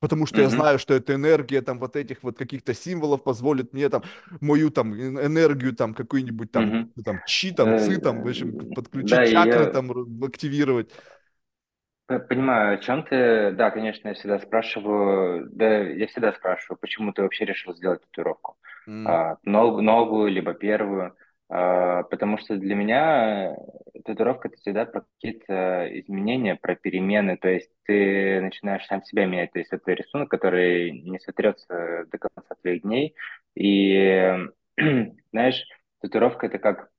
потому 0.00 0.26
что 0.26 0.38
mm-hmm. 0.38 0.42
я 0.42 0.48
знаю, 0.48 0.78
что 0.78 0.94
эта 0.94 1.14
энергия 1.14 1.62
там 1.62 1.78
вот 1.78 1.96
этих 1.96 2.22
вот 2.22 2.36
каких-то 2.36 2.74
символов 2.74 3.22
позволит 3.22 3.72
мне 3.72 3.88
там 3.88 4.02
мою 4.40 4.70
там 4.70 4.94
энергию 4.94 5.74
там 5.74 5.94
какую-нибудь 5.94 6.50
там, 6.50 6.64
mm-hmm. 6.64 7.02
там 7.04 7.20
чи 7.26 7.52
там 7.52 7.78
ци 7.78 8.00
там, 8.00 8.22
в 8.22 8.28
общем, 8.28 8.56
э, 8.56 8.74
подключить 8.74 9.10
да, 9.10 9.26
чакры 9.26 9.64
я... 9.64 9.70
там, 9.70 9.90
активировать. 10.22 10.90
Понимаю, 12.06 12.74
о 12.74 12.78
чем 12.78 13.02
ты. 13.02 13.52
Да, 13.52 13.70
конечно, 13.70 14.08
я 14.08 14.14
всегда 14.14 14.38
спрашиваю, 14.38 15.48
да, 15.50 15.78
я 15.78 16.06
всегда 16.06 16.32
спрашиваю, 16.32 16.76
почему 16.78 17.12
ты 17.12 17.22
вообще 17.22 17.46
решил 17.46 17.74
сделать 17.74 18.02
татуировку? 18.02 18.56
Mm. 18.86 19.06
А, 19.06 19.38
ног, 19.44 19.80
новую, 19.80 20.30
либо 20.30 20.52
первую. 20.52 21.16
А, 21.48 22.02
потому 22.04 22.38
что 22.38 22.56
для 22.56 22.74
меня 22.74 23.56
татуировка 24.04 24.48
это 24.48 24.56
всегда 24.58 24.86
про 24.86 25.02
какие-то 25.02 25.88
изменения, 26.00 26.56
про 26.56 26.74
перемены. 26.74 27.36
То 27.36 27.48
есть 27.48 27.70
ты 27.84 28.40
начинаешь 28.40 28.86
сам 28.86 29.02
себя 29.02 29.26
менять. 29.26 29.52
То 29.52 29.58
есть 29.58 29.72
это 29.72 29.92
рисунок, 29.92 30.30
который 30.30 30.90
не 30.90 31.18
сотрется 31.20 32.06
до 32.10 32.18
конца 32.18 32.54
твоих 32.62 32.82
дней. 32.82 33.14
И 33.54 34.32
знаешь, 35.32 35.64
татуировка 36.00 36.46
это 36.46 36.58
как 36.58 36.90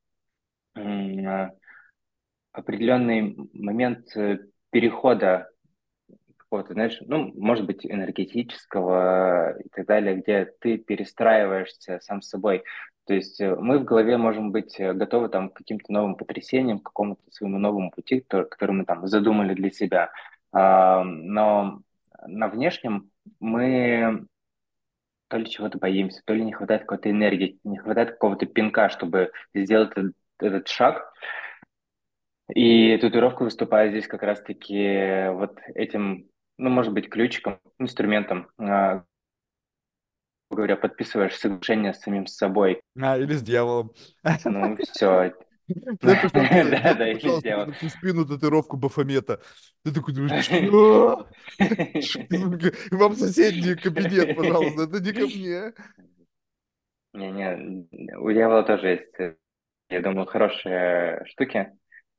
определенный 2.55 3.35
момент 3.53 4.15
э, 4.15 4.39
перехода 4.71 5.49
какого-то, 6.37 6.73
знаешь, 6.73 6.97
ну, 7.01 7.33
может 7.35 7.65
быть, 7.65 7.85
энергетического 7.85 9.57
и 9.59 9.69
так 9.69 9.85
далее, 9.85 10.15
где 10.15 10.45
ты 10.59 10.77
перестраиваешься 10.77 11.99
сам 12.01 12.21
с 12.21 12.29
собой. 12.29 12.63
То 13.05 13.13
есть 13.13 13.39
э, 13.39 13.55
мы 13.55 13.79
в 13.79 13.83
голове 13.83 14.17
можем 14.17 14.51
быть 14.51 14.79
э, 14.79 14.93
готовы 14.93 15.29
там, 15.29 15.49
к 15.49 15.53
каким-то 15.53 15.91
новым 15.91 16.15
потрясениям, 16.15 16.79
к 16.79 16.85
какому-то 16.85 17.21
своему 17.31 17.59
новому 17.59 17.91
пути, 17.91 18.21
который, 18.27 18.71
мы 18.71 18.85
там 18.85 19.07
задумали 19.07 19.53
для 19.53 19.71
себя. 19.71 20.11
А, 20.51 21.03
но 21.03 21.81
на 22.25 22.47
внешнем 22.47 23.11
мы 23.39 24.25
то 25.27 25.37
ли 25.37 25.45
чего-то 25.49 25.77
боимся, 25.77 26.21
то 26.25 26.33
ли 26.33 26.43
не 26.43 26.53
хватает 26.53 26.81
какой-то 26.81 27.09
энергии, 27.09 27.59
не 27.63 27.77
хватает 27.77 28.11
какого-то 28.11 28.45
пинка, 28.45 28.89
чтобы 28.89 29.31
сделать 29.53 29.91
этот, 29.91 30.13
этот 30.39 30.67
шаг. 30.67 31.13
И 32.53 32.97
татуировка 32.97 33.43
выступает 33.43 33.91
здесь 33.91 34.07
как 34.07 34.23
раз-таки 34.23 35.29
вот 35.31 35.59
этим, 35.73 36.29
ну, 36.57 36.69
может 36.69 36.93
быть, 36.93 37.09
ключиком, 37.09 37.59
инструментом, 37.79 38.49
а, 38.57 39.03
говоря, 40.49 40.75
подписываешь 40.75 41.35
соглашение 41.35 41.93
с 41.93 42.01
самим 42.01 42.27
собой. 42.27 42.81
А, 42.99 43.17
или 43.17 43.33
с 43.33 43.41
дьяволом. 43.41 43.91
Ну, 44.45 44.77
все. 44.93 45.33
Да, 45.67 46.93
да, 46.93 47.09
или 47.09 47.27
с 47.27 47.41
дьяволом. 47.41 47.73
Всю 47.73 47.89
спину 47.89 48.23
татуировку 48.25 48.77
Бафомета. 48.77 49.41
Ты 49.83 49.91
такой 49.91 50.13
думаешь? 50.13 50.47
Вам 52.91 53.15
соседний 53.15 53.73
кабинет, 53.75 54.35
пожалуйста, 54.35 54.83
это 54.83 54.99
не 54.99 55.11
ко 55.11 55.25
мне. 55.25 55.73
Не-не, 57.13 57.87
у 58.17 58.31
дьявола 58.31 58.61
тоже 58.63 58.87
есть, 58.87 59.15
я 59.89 60.01
думаю, 60.01 60.27
хорошие 60.27 61.25
штуки, 61.25 61.71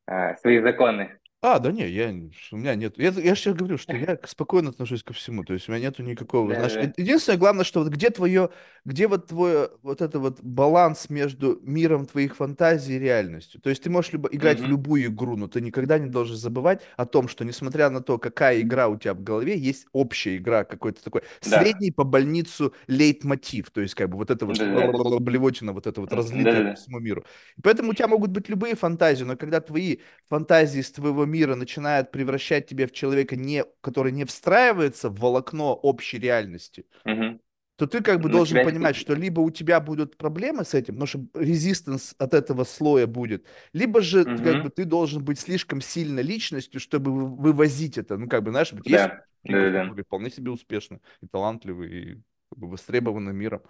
а, 0.07 0.37
свои 0.39 0.59
законы. 0.61 1.21
А, 1.43 1.59
да 1.61 1.71
не, 1.71 1.87
я, 1.89 2.09
у 2.51 2.57
меня 2.57 2.75
нет. 2.75 2.95
Я, 2.99 3.11
я 3.11 3.35
же 3.35 3.43
тебе 3.43 3.55
говорю, 3.55 3.77
что 3.79 3.95
я 3.95 4.19
спокойно 4.27 4.71
отношусь 4.71 5.03
ко 5.05 5.13
всему. 5.13 5.45
То 5.45 5.53
есть 5.53 5.69
у 5.69 5.73
меня 5.73 5.83
нету 5.83 6.03
никакого, 6.03 6.53
знаешь, 6.55 6.73
Да-да-да. 6.73 6.89
е- 6.89 7.05
единственное, 7.05 7.39
главное, 7.39 7.65
что 7.65 7.81
вот 7.85 7.93
где 7.93 8.09
твое, 8.11 8.49
где 8.87 9.07
вот 9.07 9.27
твой 9.29 9.69
вот 9.83 10.01
это 10.01 10.19
вот 10.19 10.41
баланс 10.43 11.09
между 11.11 11.61
миром 11.63 12.07
твоих 12.07 12.37
фантазий 12.37 12.97
и 12.97 12.99
реальностью. 12.99 13.61
То 13.61 13.69
есть 13.71 13.83
ты 13.83 13.91
можешь 13.91 14.13
любо- 14.13 14.29
играть 14.33 14.59
в 14.59 14.63
Мгм. 14.63 14.71
любую 14.71 15.05
игру, 15.07 15.37
но 15.37 15.47
ты 15.47 15.61
никогда 15.61 15.99
не 15.99 16.09
должен 16.09 16.37
забывать 16.37 16.81
о 16.97 17.05
том, 17.05 17.29
что 17.29 17.45
несмотря 17.45 17.91
на 17.91 18.01
то, 18.03 18.19
какая 18.19 18.61
игра 18.63 18.89
у 18.89 18.97
тебя 18.99 19.13
в 19.15 19.23
голове, 19.23 19.57
есть 19.59 19.87
общая 19.93 20.39
игра, 20.39 20.65
какой-то 20.65 21.05
такой 21.05 21.21
Да. 21.45 21.61
средний 21.61 21.93
по 21.93 22.03
больницу 22.05 22.75
лейтмотив. 22.89 23.71
То 23.71 23.83
есть 23.83 23.95
как 23.95 24.09
бы 24.09 24.17
вот 24.17 24.31
это 24.31 24.47
вот 24.47 24.57
Да-да-да. 24.59 25.19
блевотина, 25.21 25.73
вот 25.75 25.87
это 25.87 26.01
вот 26.01 26.13
разлитое 26.13 26.71
по 26.71 26.77
всему 26.77 26.99
миру. 26.99 27.25
И 27.57 27.61
поэтому 27.63 27.91
у 27.91 27.95
тебя 27.95 28.09
могут 28.09 28.31
быть 28.31 28.49
любые 28.49 28.75
фантазии, 28.75 29.23
но 29.25 29.37
когда 29.37 29.61
твои 29.61 29.99
фантазии 30.29 30.81
из 30.81 30.91
твоего 30.91 31.25
мира 31.27 31.36
начинают 31.45 32.11
превращать 32.11 32.67
тебя 32.67 32.87
в 32.87 32.93
человека, 32.93 33.37
не, 33.37 33.65
который 33.81 34.13
не 34.13 34.25
встраивается 34.25 35.11
в 35.11 35.19
волокно 35.21 35.75
общей 35.75 36.19
реальности, 36.19 36.87
Мгм. 37.05 37.41
то 37.77 37.87
ты 37.87 38.03
как 38.03 38.21
бы 38.21 38.29
На 38.29 38.33
должен 38.33 38.65
понимать, 38.65 38.97
что 38.97 39.15
либо 39.15 39.41
у 39.41 39.51
тебя 39.51 39.81
будут 39.81 40.17
проблемы 40.17 40.65
с 40.65 40.73
этим, 40.73 40.95
потому 40.95 41.07
что 41.07 41.27
резистанс 41.35 42.15
от 42.19 42.33
этого 42.33 42.65
слоя 42.65 43.07
будет, 43.07 43.45
либо 43.73 44.01
же 44.01 44.25
как 44.25 44.63
бы 44.63 44.71
ты 44.71 44.85
должен 44.85 45.23
быть 45.23 45.39
слишком 45.39 45.81
сильной 45.81 46.23
личностью, 46.23 46.81
чтобы 46.81 47.13
вы- 47.13 47.37
вывозить 47.37 47.99
это. 47.99 48.17
Ну, 48.17 48.29
как 48.29 48.43
бы, 48.43 48.51
знаешь, 48.51 48.73
вот 48.73 48.87
есть 48.87 49.05
Да. 49.05 49.23
Да-да-да. 49.45 49.83
которые 49.83 50.05
вполне 50.05 50.31
себе 50.31 50.51
успешны 50.51 51.01
и 51.21 51.27
талантливы, 51.27 51.87
и 51.87 52.15
как 52.51 52.59
бы 52.59 52.69
востребованы 52.69 53.33
миром. 53.33 53.63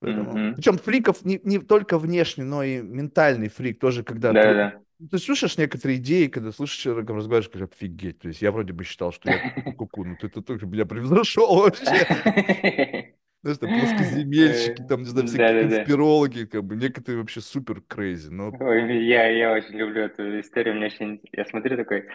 Поэтому... 0.00 0.32
Мгм. 0.32 0.54
Причем 0.54 0.78
фриков 0.78 1.24
не, 1.24 1.40
не 1.44 1.58
только 1.58 1.98
внешний, 1.98 2.44
но 2.44 2.62
и 2.62 2.82
ментальный 2.82 3.48
фрик 3.48 3.80
тоже, 3.80 4.02
когда 4.02 4.32
ты 4.32 4.36
вот 4.36 4.44
Да-да-да. 4.44 4.80
Ты 5.10 5.18
слышишь 5.18 5.58
некоторые 5.58 5.98
идеи, 5.98 6.26
когда 6.26 6.52
слышишь 6.52 6.78
человека 6.78 7.12
разговариваешь, 7.12 7.50
говоришь, 7.50 7.70
офигеть. 7.72 8.18
То 8.20 8.28
есть 8.28 8.42
я 8.42 8.50
вроде 8.50 8.72
бы 8.72 8.84
считал, 8.84 9.12
что 9.12 9.30
я 9.30 9.50
куку, 9.76 10.04
но 10.04 10.16
ты, 10.16 10.28
ты 10.28 10.40
тоже 10.40 10.66
меня 10.66 10.86
превзошел 10.86 11.56
вообще. 11.56 13.14
Знаешь, 13.42 13.58
там 13.58 13.70
Э, 13.70 13.80
плоскоземельщики, 13.80 14.82
там, 14.88 15.02
не 15.02 15.08
знаю, 15.08 15.28
всякие 15.28 15.68
конспирологи, 15.68 16.44
как 16.46 16.64
бы 16.64 16.74
некоторые 16.74 17.20
вообще 17.20 17.40
супер 17.40 17.80
крейзи. 17.80 18.30
Но 18.30 18.52
я, 18.60 19.28
я 19.28 19.52
очень 19.52 19.76
люблю 19.76 20.02
эту 20.02 20.40
историю. 20.40 20.74
Мне 20.74 20.86
очень... 20.86 21.20
Я 21.32 21.44
смотрю 21.44 21.76
такой... 21.76 22.08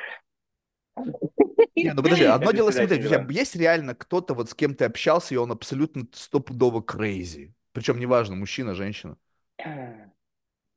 не, 1.75 1.93
ну 1.93 2.03
подожди, 2.03 2.25
одно 2.25 2.51
дело 2.53 2.71
смотреть, 2.71 3.05
есть 3.29 3.55
реально 3.55 3.95
кто-то, 3.95 4.33
вот 4.33 4.49
с 4.49 4.53
кем 4.53 4.75
ты 4.75 4.85
общался, 4.85 5.33
и 5.35 5.37
он 5.37 5.51
абсолютно 5.51 6.05
стопудово 6.11 6.81
крейзи. 6.81 7.53
Причем 7.71 7.99
неважно, 7.99 8.35
мужчина, 8.35 8.73
женщина. 8.73 9.15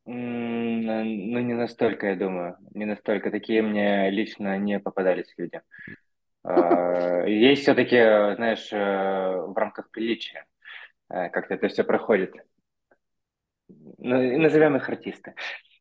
Ну, 0.06 1.40
не 1.40 1.54
настолько, 1.54 2.08
я 2.08 2.16
думаю. 2.16 2.56
Не 2.74 2.84
настолько. 2.84 3.30
Такие 3.30 3.62
мне 3.62 4.10
лично 4.10 4.58
не 4.58 4.78
попадались 4.78 5.32
люди. 5.36 5.60
А, 6.44 7.24
Есть 7.26 7.62
все-таки, 7.62 7.96
знаешь, 8.36 8.68
э, 8.72 8.76
в 8.76 9.54
рамках 9.56 9.90
приличия. 9.90 10.46
э, 11.10 11.30
Как-то 11.30 11.54
это 11.54 11.68
все 11.68 11.84
проходит. 11.84 12.34
Ну, 13.98 14.38
назовем 14.38 14.76
их 14.76 14.88
артисты. 14.88 15.34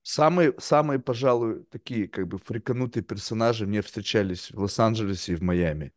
Самые, 0.04 0.54
самые, 0.60 1.00
пожалуй, 1.00 1.64
такие 1.72 2.08
как 2.08 2.28
бы 2.28 2.38
фриканутые 2.38 3.04
персонажи 3.04 3.66
мне 3.66 3.82
встречались 3.82 4.52
в 4.52 4.60
Лос-Анджелесе 4.60 5.34
и 5.34 5.36
в 5.36 5.42
Майами. 5.44 5.94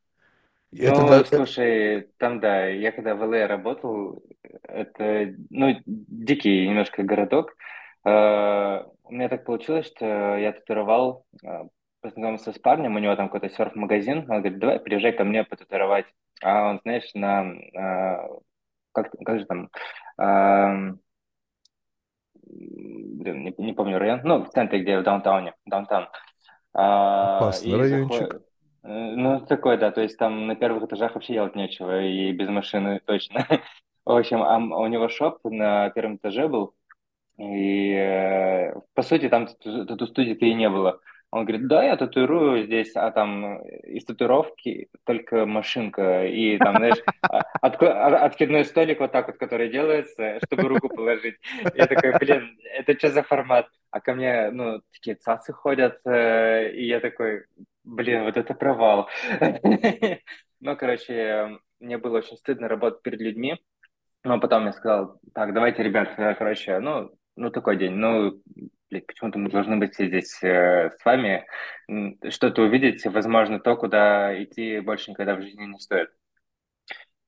Это 0.73 1.03
Ну, 1.03 1.09
да, 1.09 1.25
э, 1.33 1.41
слушай, 1.45 2.09
там, 2.19 2.41
да, 2.41 2.67
я 2.69 2.93
когда 2.93 3.15
в 3.15 3.23
ЛА 3.23 3.47
работал, 3.47 4.23
это, 4.65 5.35
ну, 5.51 5.81
дикий 5.87 6.69
немножко 6.69 7.03
городок. 7.03 7.55
Э, 8.07 8.85
У 9.05 9.13
меня 9.13 9.29
так 9.29 9.45
получилось, 9.45 9.87
что 9.87 10.37
я 10.37 10.53
татуировал, 10.53 11.27
э, 11.45 11.65
познакомился 12.01 12.53
с 12.53 12.59
парнем, 12.59 12.95
у 12.95 12.99
него 12.99 13.17
там 13.17 13.29
какой-то 13.29 13.55
серф-магазин, 13.55 14.19
он 14.31 14.41
говорит, 14.43 14.59
давай 14.59 14.81
приезжай 14.81 15.13
ко 15.13 15.25
мне 15.25 15.45
потатуировать. 15.45 16.07
А 16.43 16.71
он, 16.71 16.81
знаешь, 16.83 17.11
на, 17.15 17.45
э, 17.45 18.29
как, 18.93 19.11
как 19.25 19.39
же 19.41 19.47
там, 19.47 19.71
эм, 20.19 21.01
блин, 22.45 23.45
не, 23.45 23.55
не 23.59 23.73
помню 23.73 23.99
район, 23.99 24.21
ну, 24.23 24.45
в 24.45 24.51
центре, 24.51 24.83
где 24.83 24.99
в 24.99 25.03
даунтауне, 25.03 25.55
даунтаун. 25.65 26.09
А, 26.75 27.39
опасный 27.39 27.71
и 27.71 27.75
райончик. 27.75 28.21
заходит... 28.21 28.43
Ну, 28.89 29.41
такой, 29.47 29.79
да, 29.79 29.91
то 29.91 30.01
есть 30.01 30.17
там 30.17 30.47
на 30.47 30.55
первых 30.55 30.85
этажах 30.85 31.15
вообще 31.17 31.33
делать 31.33 31.57
нечего, 31.57 32.03
и 32.03 32.31
без 32.31 32.49
машины 32.49 33.01
точно. 33.05 33.45
В 34.05 34.13
общем, 34.13 34.43
а 34.43 34.59
у 34.59 34.87
него 34.87 35.09
шоп 35.09 35.41
на 35.43 35.91
первом 35.91 36.17
этаже 36.17 36.47
был, 36.47 36.76
и, 37.39 37.93
э, 37.93 38.75
по 38.95 39.03
сути, 39.03 39.29
там 39.29 39.47
тату- 39.47 39.87
тату-студии-то 39.87 40.47
и 40.47 40.55
не 40.55 40.69
было. 40.71 41.01
Он 41.33 41.45
говорит, 41.45 41.67
да, 41.67 41.83
я 41.85 41.97
татуирую 41.97 42.65
здесь, 42.65 42.95
а 42.95 43.11
там 43.11 43.61
из 43.63 44.05
татуировки 44.05 44.89
только 45.05 45.45
машинка, 45.45 46.25
и 46.25 46.57
там, 46.57 46.77
знаешь, 46.77 47.03
а- 47.23 47.43
а- 47.61 48.25
откидной 48.25 48.65
столик 48.65 49.01
вот 49.01 49.13
так 49.13 49.27
вот, 49.27 49.37
который 49.37 49.69
делается, 49.69 50.39
чтобы 50.45 50.69
руку 50.69 50.89
положить. 50.89 51.35
Я 51.75 51.87
такой, 51.87 52.17
блин, 52.19 52.57
это 52.79 52.97
что 52.97 53.11
за 53.11 53.23
формат? 53.23 53.67
А 53.91 54.01
ко 54.01 54.15
мне, 54.15 54.51
ну, 54.51 54.81
такие 54.93 55.17
цацы 55.17 55.53
ходят, 55.53 55.99
э, 56.07 56.71
и 56.73 56.87
я 56.87 57.01
такой, 57.01 57.45
блин, 57.85 58.25
вот 58.25 58.37
это 58.37 58.55
провал. 58.55 59.09
Ну, 60.61 60.75
короче, 60.75 61.59
мне 61.81 61.99
было 61.99 62.19
очень 62.19 62.39
стыдно 62.39 62.67
работать 62.67 63.03
перед 63.03 63.21
людьми, 63.21 63.61
но 64.25 64.41
потом 64.41 64.65
я 64.65 64.73
сказал, 64.73 65.21
так, 65.35 65.53
давайте, 65.53 65.83
ребят, 65.83 66.15
э, 66.17 66.35
короче, 66.35 66.79
ну, 66.79 67.11
ну 67.37 67.51
такой 67.51 67.77
день, 67.77 67.93
ну, 67.93 68.41
блядь, 68.91 69.07
почему-то 69.07 69.39
мы 69.39 69.51
должны 69.51 69.77
быть 69.77 69.95
здесь 69.95 70.43
э, 70.43 70.91
с 70.99 71.05
вами, 71.05 71.47
что-то 72.31 72.63
увидеть, 72.63 73.05
возможно, 73.07 73.61
то, 73.61 73.77
куда 73.77 74.43
идти 74.43 74.81
больше 74.81 75.11
никогда 75.11 75.35
в 75.37 75.43
жизни 75.43 75.65
не 75.65 75.79
стоит. 75.79 76.11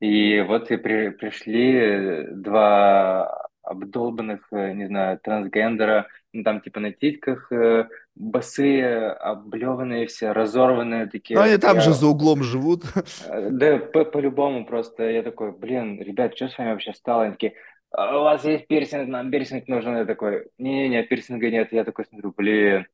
И 0.01 0.41
вот 0.43 0.71
и 0.71 0.77
при- 0.77 1.11
пришли 1.11 2.27
два 2.31 3.49
обдолбанных, 3.63 4.47
э, 4.53 4.73
не 4.73 4.87
знаю, 4.87 5.19
трансгендера, 5.23 6.07
ну, 6.33 6.43
там 6.45 6.61
типа 6.61 6.81
на 6.81 6.93
титках, 6.93 7.51
э, 7.53 7.89
босые, 8.15 9.11
облеванные 9.11 10.07
все, 10.07 10.33
разорванные 10.33 11.01
Но 11.01 11.03
они 11.03 11.11
такие. 11.11 11.59
там 11.59 11.81
же 11.81 11.91
Я 11.91 11.95
за 11.97 12.07
углом 12.07 12.43
живут. 12.43 12.85
Э, 13.29 13.51
Да, 13.51 13.79
по- 13.79 14.05
по-любому 14.05 14.65
просто. 14.65 15.03
Я 15.11 15.23
такой, 15.23 15.53
блин, 15.53 16.01
ребят, 16.01 16.35
что 16.37 16.49
с 16.49 16.57
вами 16.57 16.71
вообще 16.71 16.95
стало? 16.95 17.25
Они 17.25 17.33
такие, 17.33 17.55
«А 17.91 18.19
у 18.19 18.23
вас 18.23 18.45
есть 18.45 18.67
пирсинг, 18.67 19.09
нам 19.09 19.31
пирсинг 19.31 19.67
нужен. 19.69 19.97
Я 19.97 20.05
такой, 20.05 20.49
не-не-не, 20.59 21.03
пирсинга 21.05 21.51
нет. 21.51 21.73
Я 21.73 21.85
такой 21.85 22.05
смотрю, 22.05 22.33
блин, 22.37 22.87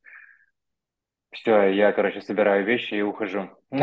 все, 1.35 1.69
я, 1.69 1.93
короче, 1.93 2.21
собираю 2.21 2.65
вещи 2.65 2.95
и 2.95 3.03
ухожу. 3.03 3.51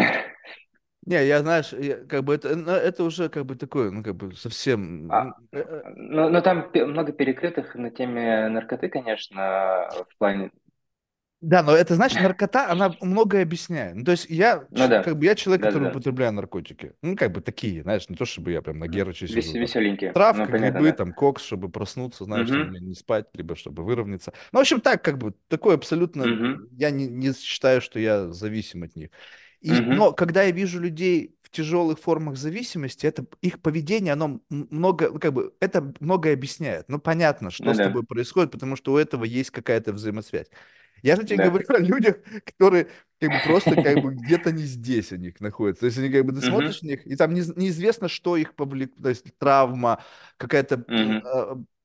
Не, 1.03 1.25
я, 1.25 1.39
знаешь, 1.39 1.73
я, 1.73 1.95
как 2.05 2.23
бы 2.23 2.35
это, 2.35 2.49
это 2.49 3.03
уже 3.03 3.27
как 3.29 3.45
бы 3.45 3.55
такое, 3.55 3.89
ну, 3.89 4.03
как 4.03 4.15
бы 4.15 4.35
совсем... 4.35 5.11
А, 5.11 5.33
э, 5.51 5.57
э, 5.57 5.81
ну, 5.95 6.29
ну, 6.29 6.41
там 6.43 6.69
много 6.73 7.11
перекрытых 7.11 7.73
на 7.73 7.89
теме 7.89 8.47
наркоты, 8.49 8.87
конечно, 8.87 9.89
в 9.91 10.17
плане... 10.19 10.51
Да, 11.41 11.63
но 11.63 11.75
это, 11.75 11.95
знаешь, 11.95 12.13
наркота, 12.13 12.69
она 12.69 12.95
многое 13.01 13.41
объясняет. 13.43 13.95
Ну, 13.95 14.03
то 14.03 14.11
есть 14.11 14.27
я, 14.29 14.67
Ну 14.69 14.87
да, 14.87 15.03
как 15.03 15.17
бы, 15.17 15.25
я 15.25 15.35
человек, 15.35 15.63
который 15.63 15.83
да-да-да. 15.83 15.89
употребляю 15.89 16.33
наркотики. 16.33 16.93
Ну, 17.01 17.15
как 17.15 17.31
бы 17.31 17.41
такие, 17.41 17.81
знаешь, 17.81 18.07
не 18.09 18.15
то, 18.15 18.25
чтобы 18.25 18.51
я 18.51 18.61
прям 18.61 18.77
на 18.79 18.87
Герыче 18.87 19.25
Вес- 19.25 19.45
сижу. 19.45 19.59
Веселенькие. 19.59 20.09
Ну, 20.09 20.13
Травка, 20.13 20.45
понятно, 20.45 20.79
грибы, 20.79 20.89
да. 20.91 20.93
там, 20.97 21.13
кокс, 21.13 21.43
чтобы 21.43 21.69
проснуться, 21.69 22.25
знаешь, 22.25 22.49
Угу, 22.49 22.55
не 22.71 22.79
не 22.79 22.93
спать, 22.95 23.25
либо 23.33 23.55
чтобы 23.55 23.83
выровняться. 23.83 24.33
Ну, 24.51 24.59
в 24.59 24.61
общем, 24.61 24.81
так, 24.81 25.03
как 25.03 25.17
бы, 25.17 25.33
такое 25.47 25.75
абсолютно... 25.75 26.23
угу, 26.23 26.67
Я 26.77 26.91
не, 26.91 27.07
не 27.07 27.33
считаю, 27.33 27.81
что 27.81 27.99
я 27.99 28.29
зависим 28.31 28.83
от 28.83 28.95
них. 28.95 29.09
И, 29.61 29.71
угу. 29.71 29.93
но 29.93 30.11
когда 30.13 30.43
я 30.43 30.51
вижу 30.51 30.79
людей 30.79 31.35
в 31.43 31.49
тяжелых 31.49 31.99
формах 31.99 32.35
зависимости, 32.37 33.05
это 33.05 33.25
их 33.41 33.61
поведение, 33.61 34.13
оно 34.13 34.41
много, 34.49 35.09
ну, 35.11 35.19
как 35.19 35.33
бы, 35.33 35.53
это 35.59 35.93
многое 35.99 36.33
объясняет. 36.33 36.85
Ну, 36.89 36.99
понятно, 36.99 37.51
что 37.51 37.65
Ну 37.65 37.73
с 37.73 37.77
да, 37.77 37.83
тобой 37.85 38.03
происходит, 38.03 38.51
потому 38.51 38.75
что 38.75 38.93
у 38.93 38.97
этого 38.97 39.23
есть 39.23 39.51
какая-то 39.51 39.93
взаимосвязь. 39.93 40.47
Я 41.01 41.15
же 41.15 41.23
тебе 41.23 41.37
да. 41.37 41.49
говорю 41.49 41.65
о 41.69 41.79
людях, 41.79 42.17
которые 42.45 42.89
как 43.19 43.31
бы 43.31 43.39
просто 43.39 43.77
как 43.77 43.99
бы 43.99 44.11
где-то 44.15 44.51
не 44.51 44.63
здесь 44.63 45.11
у 45.11 45.15
них 45.17 45.39
находятся. 45.39 45.81
То 45.81 45.85
есть 45.87 45.97
они 45.97 46.09
как 46.09 46.25
бы 46.25 46.33
ты 46.33 46.41
смотришь 46.41 46.81
на 46.81 46.87
них, 46.87 47.05
и 47.07 47.15
там 47.15 47.33
не- 47.33 47.43
неизвестно, 47.55 48.07
что 48.07 48.37
их 48.37 48.55
повлекло, 48.55 49.03
то 49.03 49.09
есть 49.09 49.25
травма, 49.37 50.03
какая-то 50.37 50.85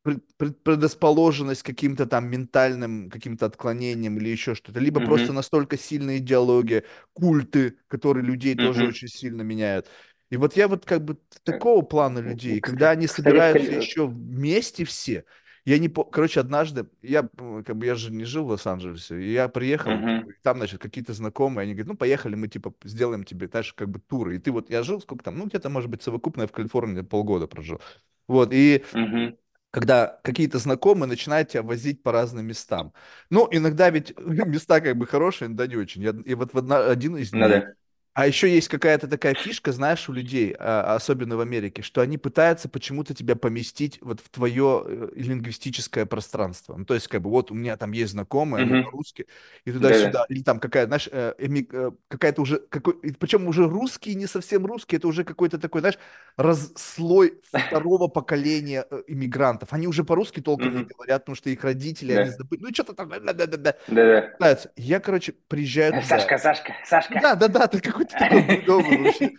пред- 0.03 0.63
предрасположенность 0.63 1.63
каким-то 1.63 2.07
там 2.07 2.29
ментальным 2.31 3.11
каким-то 3.11 3.47
отклонениям 3.47 4.19
или 4.19 4.29
еще 4.29 4.55
что-то, 4.55 4.81
либо 4.81 5.01
просто 5.01 5.33
угу, 5.33 5.35
настолько 5.35 5.77
сильная 5.77 6.19
идеология, 6.19 6.85
культы, 7.13 7.77
которые 7.89 8.25
людей 8.25 8.55
тоже 8.55 8.85
очень 8.87 9.09
сильно 9.09 9.43
меняют. 9.43 9.89
И 10.31 10.37
вот 10.37 10.57
я 10.57 10.69
вот 10.69 10.85
как 10.85 11.05
бы 11.05 11.19
такого 11.45 11.83
плана 11.83 12.19
людей, 12.19 12.61
когда 12.61 12.91
они 12.91 13.07
собираются 13.07 13.73
еще 13.73 14.07
вместе 14.07 14.85
все, 14.85 15.25
я 15.67 15.79
не. 15.79 15.89
Короче, 15.89 16.41
однажды, 16.41 16.89
я, 17.03 17.23
как 17.23 17.77
бы, 17.77 17.87
я 17.87 17.95
же 17.97 18.13
не 18.13 18.25
жил 18.25 18.45
в 18.47 18.51
Лос-Анджелесе, 18.51 19.21
и 19.23 19.33
я 19.33 19.49
приехал, 19.49 19.99
бы, 19.99 20.33
и 20.33 20.37
там, 20.43 20.59
значит, 20.59 20.81
какие-то 20.81 21.13
знакомые, 21.15 21.65
они 21.65 21.75
говорят, 21.75 21.89
ну, 21.89 21.97
поехали, 21.97 22.37
мы, 22.37 22.49
типа, 22.49 22.75
сделаем 22.85 23.25
тебе, 23.25 23.49
знаешь, 23.49 23.73
как 23.75 23.91
бы, 23.91 24.01
туры. 24.01 24.37
И 24.37 24.39
ты 24.39 24.53
вот, 24.53 24.71
я 24.71 24.83
жил, 24.83 25.01
сколько 25.01 25.25
там, 25.25 25.39
ну, 25.39 25.47
где-то, 25.47 25.69
может 25.71 25.91
быть, 25.91 26.03
совокупно 26.03 26.43
я 26.43 26.47
в 26.49 26.53
Калифорнии 26.53 27.03
полгода 27.03 27.47
прожил. 27.49 27.81
Вот, 28.29 28.51
и 28.53 28.85
мгм, 28.93 29.37
когда 29.71 30.21
какие-то 30.25 30.59
знакомые 30.59 31.09
начинают 31.09 31.51
тебя 31.51 31.63
возить 31.63 32.03
по 32.03 32.13
разным 32.13 32.47
местам. 32.47 32.93
Ну, 33.31 33.49
иногда 33.51 33.91
ведь 33.91 34.15
места 34.19 34.81
как 34.81 34.97
бы 34.97 35.07
хорошие, 35.07 35.47
иногда 35.49 35.67
не 35.67 35.77
очень. 35.77 36.03
Я, 36.03 36.11
и 36.25 36.35
вот 36.35 36.55
в 36.55 36.59
одна- 36.59 36.87
один 36.91 37.17
из 37.17 37.33
Ну 37.33 37.39
дней 37.39 37.49
да. 37.49 37.75
А 38.19 38.27
еще 38.27 38.49
есть 38.49 38.69
какая-то 38.69 39.09
такая 39.09 39.35
фишка, 39.35 39.73
знаешь, 39.73 40.09
у 40.09 40.13
людей, 40.15 40.57
а, 40.59 40.95
особенно 40.95 41.37
в 41.37 41.41
Америке, 41.41 41.83
что 41.83 42.01
они 42.01 42.17
пытаются 42.17 42.67
почему-то 42.67 43.13
тебя 43.13 43.37
поместить 43.37 43.99
вот 44.01 44.21
в 44.21 44.31
твое 44.31 44.85
э, 44.87 45.09
лингвистическое 45.17 46.07
пространство. 46.07 46.75
Ну, 46.77 46.87
то 46.87 46.95
есть, 46.95 47.09
как 47.09 47.21
бы, 47.21 47.29
вот 47.29 47.51
у 47.51 47.55
меня 47.55 47.77
там 47.77 47.93
есть 47.93 48.13
знакомые, 48.13 48.63
они 48.63 48.73
Мгм. 48.73 48.85
по-русски, 48.85 49.27
и 49.67 49.71
Да-да. 49.71 49.79
туда-сюда, 49.79 50.25
или 50.31 50.43
там 50.43 50.61
какая, 50.61 50.87
знаешь, 50.87 51.11
э, 51.13 51.35
эми- 51.39 51.69
э, 51.71 51.91
какая-то 52.09 52.41
уже, 52.41 52.59
какой, 52.71 52.95
причем 53.21 53.47
уже 53.49 53.69
русский, 53.69 54.15
не 54.15 54.27
совсем 54.27 54.65
русский, 54.65 54.97
это 54.97 55.09
уже 55.09 55.23
какой-то 55.23 55.59
такой, 55.59 55.81
знаешь, 55.83 55.99
раз, 56.39 56.73
слой 56.75 57.39
второго 57.53 58.09
поколения 58.09 58.87
иммигрантов. 59.09 59.75
Они 59.75 59.87
уже 59.89 60.05
по-русски 60.05 60.41
толком 60.41 60.73
не 60.73 60.79
Мгм. 60.79 60.89
говорят, 60.97 61.23
потому 61.23 61.37
что 61.37 61.51
их 61.51 61.63
родители, 61.65 62.13
они 62.13 62.31
Да. 62.31 62.37
забыли, 62.37 62.63
ну, 62.63 62.69
что-то 62.73 62.95
там, 62.95 63.11
да-да-да-да. 63.11 63.75
Да-да. 63.89 64.31
пытаются. 64.33 64.71
Я, 64.77 65.01
короче, 65.01 65.33
приезжаю 65.49 65.93
туда, 65.93 66.03
Сашка, 66.07 66.39
Сашка, 66.39 66.73
Сашка. 66.85 67.21
да, 67.21 67.35
да, 67.35 67.49
да, 67.49 67.67
какой-то 68.13 68.19
такой 68.19 68.43
бредовый 68.47 69.03
вообще. 69.03 69.33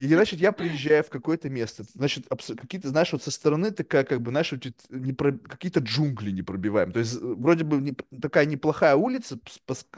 И, 0.00 0.06
значит, 0.08 0.40
я 0.40 0.52
приезжаю 0.52 1.04
в 1.04 1.10
какое-то 1.10 1.50
место, 1.50 1.84
значит, 1.94 2.26
какие-то, 2.58 2.88
знаешь, 2.88 3.12
вот 3.12 3.22
со 3.22 3.30
стороны 3.30 3.70
такая, 3.70 4.04
как 4.04 4.22
бы, 4.22 4.30
знаешь, 4.30 4.50
не 4.88 5.12
про- 5.12 5.32
какие-то 5.36 5.80
джунгли 5.80 6.30
не 6.30 6.40
пробиваем. 6.42 6.90
То 6.90 7.00
есть, 7.00 7.16
э, 7.16 7.18
вроде 7.20 7.64
бы 7.64 7.76
не- 7.82 7.92
такая 8.18 8.46
неплохая 8.46 8.96
улица, 8.96 9.38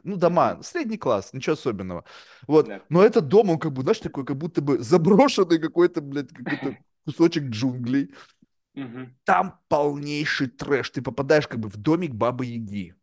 ну, 0.02 0.16
дома, 0.16 0.58
средний 0.64 0.98
класс, 0.98 1.32
ничего 1.32 1.52
особенного. 1.54 2.04
Вот, 2.48 2.66
Да. 2.66 2.82
но 2.88 3.04
этот 3.04 3.28
дом, 3.28 3.50
он 3.50 3.60
как 3.60 3.72
бы, 3.72 3.82
знаешь, 3.82 4.00
такой, 4.00 4.24
как 4.24 4.36
будто 4.36 4.60
бы 4.60 4.80
заброшенный 4.80 5.60
какой-то, 5.60 6.00
блядь, 6.00 6.30
какой-то 6.30 6.76
кусочек 7.04 7.44
джунглей. 7.44 8.12
Там 9.24 9.60
полнейший 9.68 10.48
трэш. 10.48 10.90
Ты 10.90 11.02
попадаешь 11.02 11.46
как 11.46 11.60
бы 11.60 11.68
в 11.68 11.76
домик 11.76 12.12
Бабы 12.12 12.46
Яги. 12.46 12.94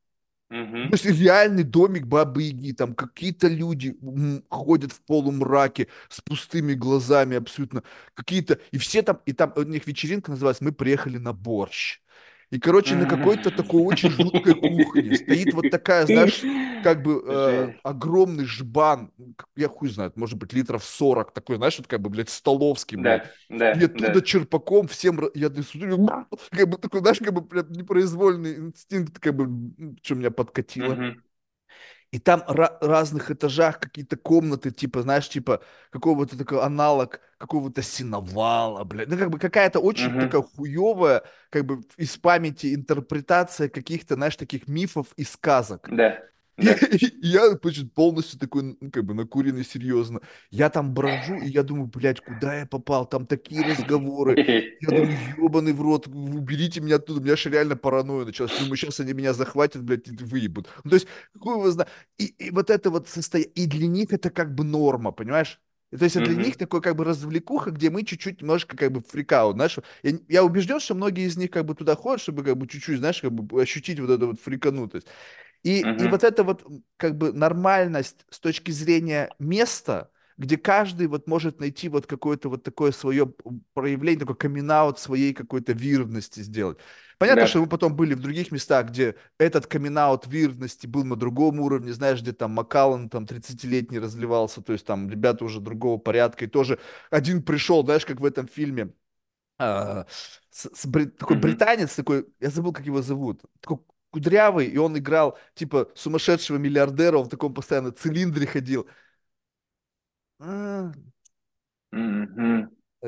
То 0.90 0.96
Мгм. 0.96 0.96
есть 0.96 1.06
реальный 1.06 1.64
домик 1.64 2.08
Бабы 2.08 2.44
Яги, 2.44 2.72
там 2.72 2.96
какие-то 2.96 3.48
люди 3.48 3.96
ходят 4.50 4.92
в 4.92 5.02
полумраке 5.02 5.88
с 6.10 6.20
пустыми 6.22 6.74
глазами 6.74 7.38
абсолютно, 7.38 7.84
какие-то, 8.16 8.60
и 8.72 8.78
все 8.80 9.04
там, 9.04 9.22
и 9.28 9.34
там 9.34 9.54
у 9.56 9.62
них 9.64 9.86
вечеринка 9.86 10.32
называется 10.32 10.64
«Мы 10.64 10.72
приехали 10.72 11.18
на 11.18 11.32
борщ». 11.34 12.00
И, 12.52 12.60
короче, 12.60 12.96
на 12.96 13.06
какой-то 13.06 13.52
такой 13.52 13.82
очень 13.84 14.10
жуткой 14.10 14.56
кухне 14.56 15.14
стоит 15.14 15.54
вот 15.54 15.70
такая, 15.70 16.08
знаешь, 16.08 16.48
как 16.82 17.04
бы 17.04 17.22
э, 17.26 17.70
огромный 17.84 18.46
жбан, 18.46 19.12
я 19.56 19.68
хуй 19.68 19.90
знает, 19.90 20.18
может 20.18 20.38
быть, 20.38 20.54
литров 20.54 20.84
40 20.84 21.32
такой, 21.34 21.58
знаешь, 21.58 21.78
вот 21.78 21.88
как 21.88 22.02
бы, 22.02 22.10
блядь, 22.10 22.30
столовский, 22.30 22.98
блядь. 22.98 23.22
Да, 23.22 23.26
И 23.72 23.84
да, 23.84 23.86
оттуда 23.86 24.20
да. 24.20 24.22
черпаком 24.22 24.88
всем, 24.88 25.20
я 25.36 25.50
смотрю, 25.64 26.08
как 26.50 26.70
бы 26.70 26.78
такой, 26.78 27.02
знаешь, 27.02 27.20
как 27.20 27.34
бы 27.34 27.42
прям 27.46 27.72
непроизвольный 27.72 28.56
инстинкт, 28.58 29.20
как 29.20 29.36
бы, 29.36 29.96
что 30.02 30.16
меня 30.16 30.32
подкатило. 30.32 30.94
Мгм. 30.94 31.24
И 32.12 32.18
там 32.20 32.42
ра- 32.48 32.78
разных 32.82 33.30
этажах 33.30 33.80
какие-то 33.80 34.18
комнаты, 34.18 34.72
типа, 34.72 35.04
знаешь, 35.04 35.30
типа 35.30 35.62
какого-то 35.92 36.38
такой 36.38 36.62
аналог 36.62 37.22
какого-то 37.38 37.82
синовала, 37.84 38.84
блядь. 38.84 39.10
Ну, 39.10 39.18
как 39.18 39.30
бы 39.30 39.38
какая-то 39.40 39.80
очень 39.80 40.12
Мгм. 40.12 40.20
такая 40.20 40.42
хуевая, 40.42 41.24
как 41.52 41.66
бы 41.66 41.82
из 41.98 42.18
памяти 42.18 42.74
интерпретация 42.74 43.70
каких-то, 43.70 44.16
знаешь, 44.16 44.36
таких 44.36 44.68
мифов 44.68 45.08
и 45.18 45.24
сказок. 45.24 45.88
Да, 45.90 46.24
да. 46.62 46.76
я, 47.22 47.50
значит, 47.58 47.94
полностью 47.94 48.40
такой, 48.40 48.78
ну, 48.80 48.92
как 48.92 49.06
бы, 49.06 49.14
накуренный 49.14 49.64
серьезно. 49.64 50.22
Я 50.52 50.70
там 50.70 50.94
брожу, 50.94 51.36
и 51.36 51.50
я 51.50 51.64
думаю, 51.64 51.88
блядь, 51.88 52.22
куда 52.22 52.60
я 52.60 52.66
попал? 52.66 53.06
Там 53.06 53.26
такие 53.26 53.62
разговоры. 53.64 54.36
Я 54.82 54.88
думаю, 54.88 55.18
ебаный 55.38 55.74
в 55.74 55.82
рот, 55.82 56.08
уберите 56.08 56.82
меня 56.82 56.98
оттуда. 56.98 57.20
У 57.20 57.24
меня 57.24 57.36
же 57.36 57.50
реально 57.50 57.76
паранойя 57.76 58.26
началась. 58.26 58.58
Думаю, 58.60 58.78
сейчас 58.78 59.00
они 59.00 59.14
меня 59.14 59.34
захватят, 59.34 59.84
блядь, 59.84 60.08
и 60.08 60.12
выебут. 60.12 60.70
Ну, 60.84 60.90
то 60.92 60.96
есть, 60.96 61.08
какой 61.34 61.58
вы 61.58 61.72
знаете. 61.72 61.92
И, 62.18 62.26
и 62.26 62.52
вот 62.52 62.70
это 62.70 62.90
вот 62.90 63.08
состояние, 63.08 63.52
и 63.54 63.66
для 63.66 63.88
них 63.88 64.14
это 64.14 64.30
как 64.30 64.54
бы 64.54 64.64
норма, 64.64 65.12
понимаешь? 65.12 65.60
То 65.98 66.04
есть 66.04 66.20
для 66.20 66.36
них 66.36 66.56
такой 66.58 66.82
как 66.82 66.96
бы 66.96 67.04
развлекуха, 67.04 67.72
где 67.72 67.90
мы 67.90 68.04
чуть-чуть 68.04 68.42
немножко 68.42 68.78
как 68.78 68.92
бы 68.92 69.02
фрикаут, 69.02 69.56
знаешь. 69.56 69.78
Я, 70.04 70.20
я 70.28 70.44
убежден, 70.44 70.80
что 70.80 70.94
многие 70.94 71.26
из 71.26 71.36
них 71.36 71.50
как 71.50 71.66
бы 71.66 71.74
туда 71.74 71.96
ходят, 71.96 72.22
чтобы 72.22 72.44
как 72.44 72.58
бы 72.58 72.68
чуть-чуть, 72.68 73.00
знаешь, 73.00 73.22
как 73.22 73.32
бы 73.32 73.62
ощутить 73.62 74.00
вот 74.00 74.12
эту 74.12 74.28
вот 74.28 74.40
фриканутость. 74.40 75.08
И, 75.64 75.82
и 75.82 76.08
Мгм. 76.08 76.08
вот 76.08 76.24
эта 76.24 76.44
вот 76.44 76.66
как 76.98 77.18
бы 77.18 77.34
нормальность 77.34 78.26
с 78.30 78.40
точки 78.40 78.72
зрения 78.72 79.34
места, 79.40 80.10
где 80.38 80.58
каждый 80.58 81.08
вот 81.08 81.28
может 81.28 81.60
найти 81.60 81.90
вот 81.90 82.08
какое-то 82.08 82.50
вот 82.50 82.64
такое 82.64 82.92
свое 82.94 83.34
проявление, 83.74 84.22
такой 84.22 84.38
камин 84.38 84.70
своей 84.98 85.34
какой-то 85.34 85.74
вирдности 85.74 86.40
сделать. 86.42 86.78
Понятно, 87.18 87.46
что 87.46 87.60
Да. 87.60 87.60
мы 87.60 87.68
потом 87.68 87.96
были 87.96 88.14
в 88.14 88.22
других 88.22 88.52
местах, 88.52 88.88
где 88.90 89.16
этот 89.38 89.68
камин 89.68 89.98
вирдности 90.28 90.88
был 90.88 91.04
на 91.04 91.18
другом 91.18 91.60
уровне, 91.60 91.92
знаешь, 91.92 92.22
где 92.22 92.32
там 92.32 92.52
Макалан 92.52 93.10
там 93.10 93.26
30-летний 93.28 94.00
разливался, 94.00 94.62
то 94.62 94.72
есть 94.74 94.86
там 94.86 95.10
ребята 95.10 95.44
уже 95.44 95.60
другого 95.60 95.98
порядка, 95.98 96.46
и 96.46 96.48
тоже 96.48 96.80
один 97.12 97.44
пришел, 97.44 97.84
знаешь, 97.84 98.06
как 98.06 98.22
в 98.22 98.26
этом 98.26 98.48
фильме, 98.48 98.94
а, 99.60 100.06
с- 100.52 100.70
с 100.74 100.88
такой 101.20 101.38
британец 101.38 101.96
такой, 101.96 102.28
я 102.40 102.50
забыл, 102.50 102.74
как 102.74 102.86
его 102.86 103.02
зовут, 103.02 103.42
такой 103.62 103.80
кудрявый, 104.12 104.68
и 104.68 104.78
он 104.78 104.98
играл 104.98 105.38
типа 105.56 105.90
сумасшедшего 105.96 106.58
миллиардера, 106.58 107.18
он 107.18 107.26
в 107.26 107.30
таком 107.30 107.54
постоянно 107.54 107.92
цилиндре 107.92 108.48
ходил. 108.48 108.88
А, 110.40 110.92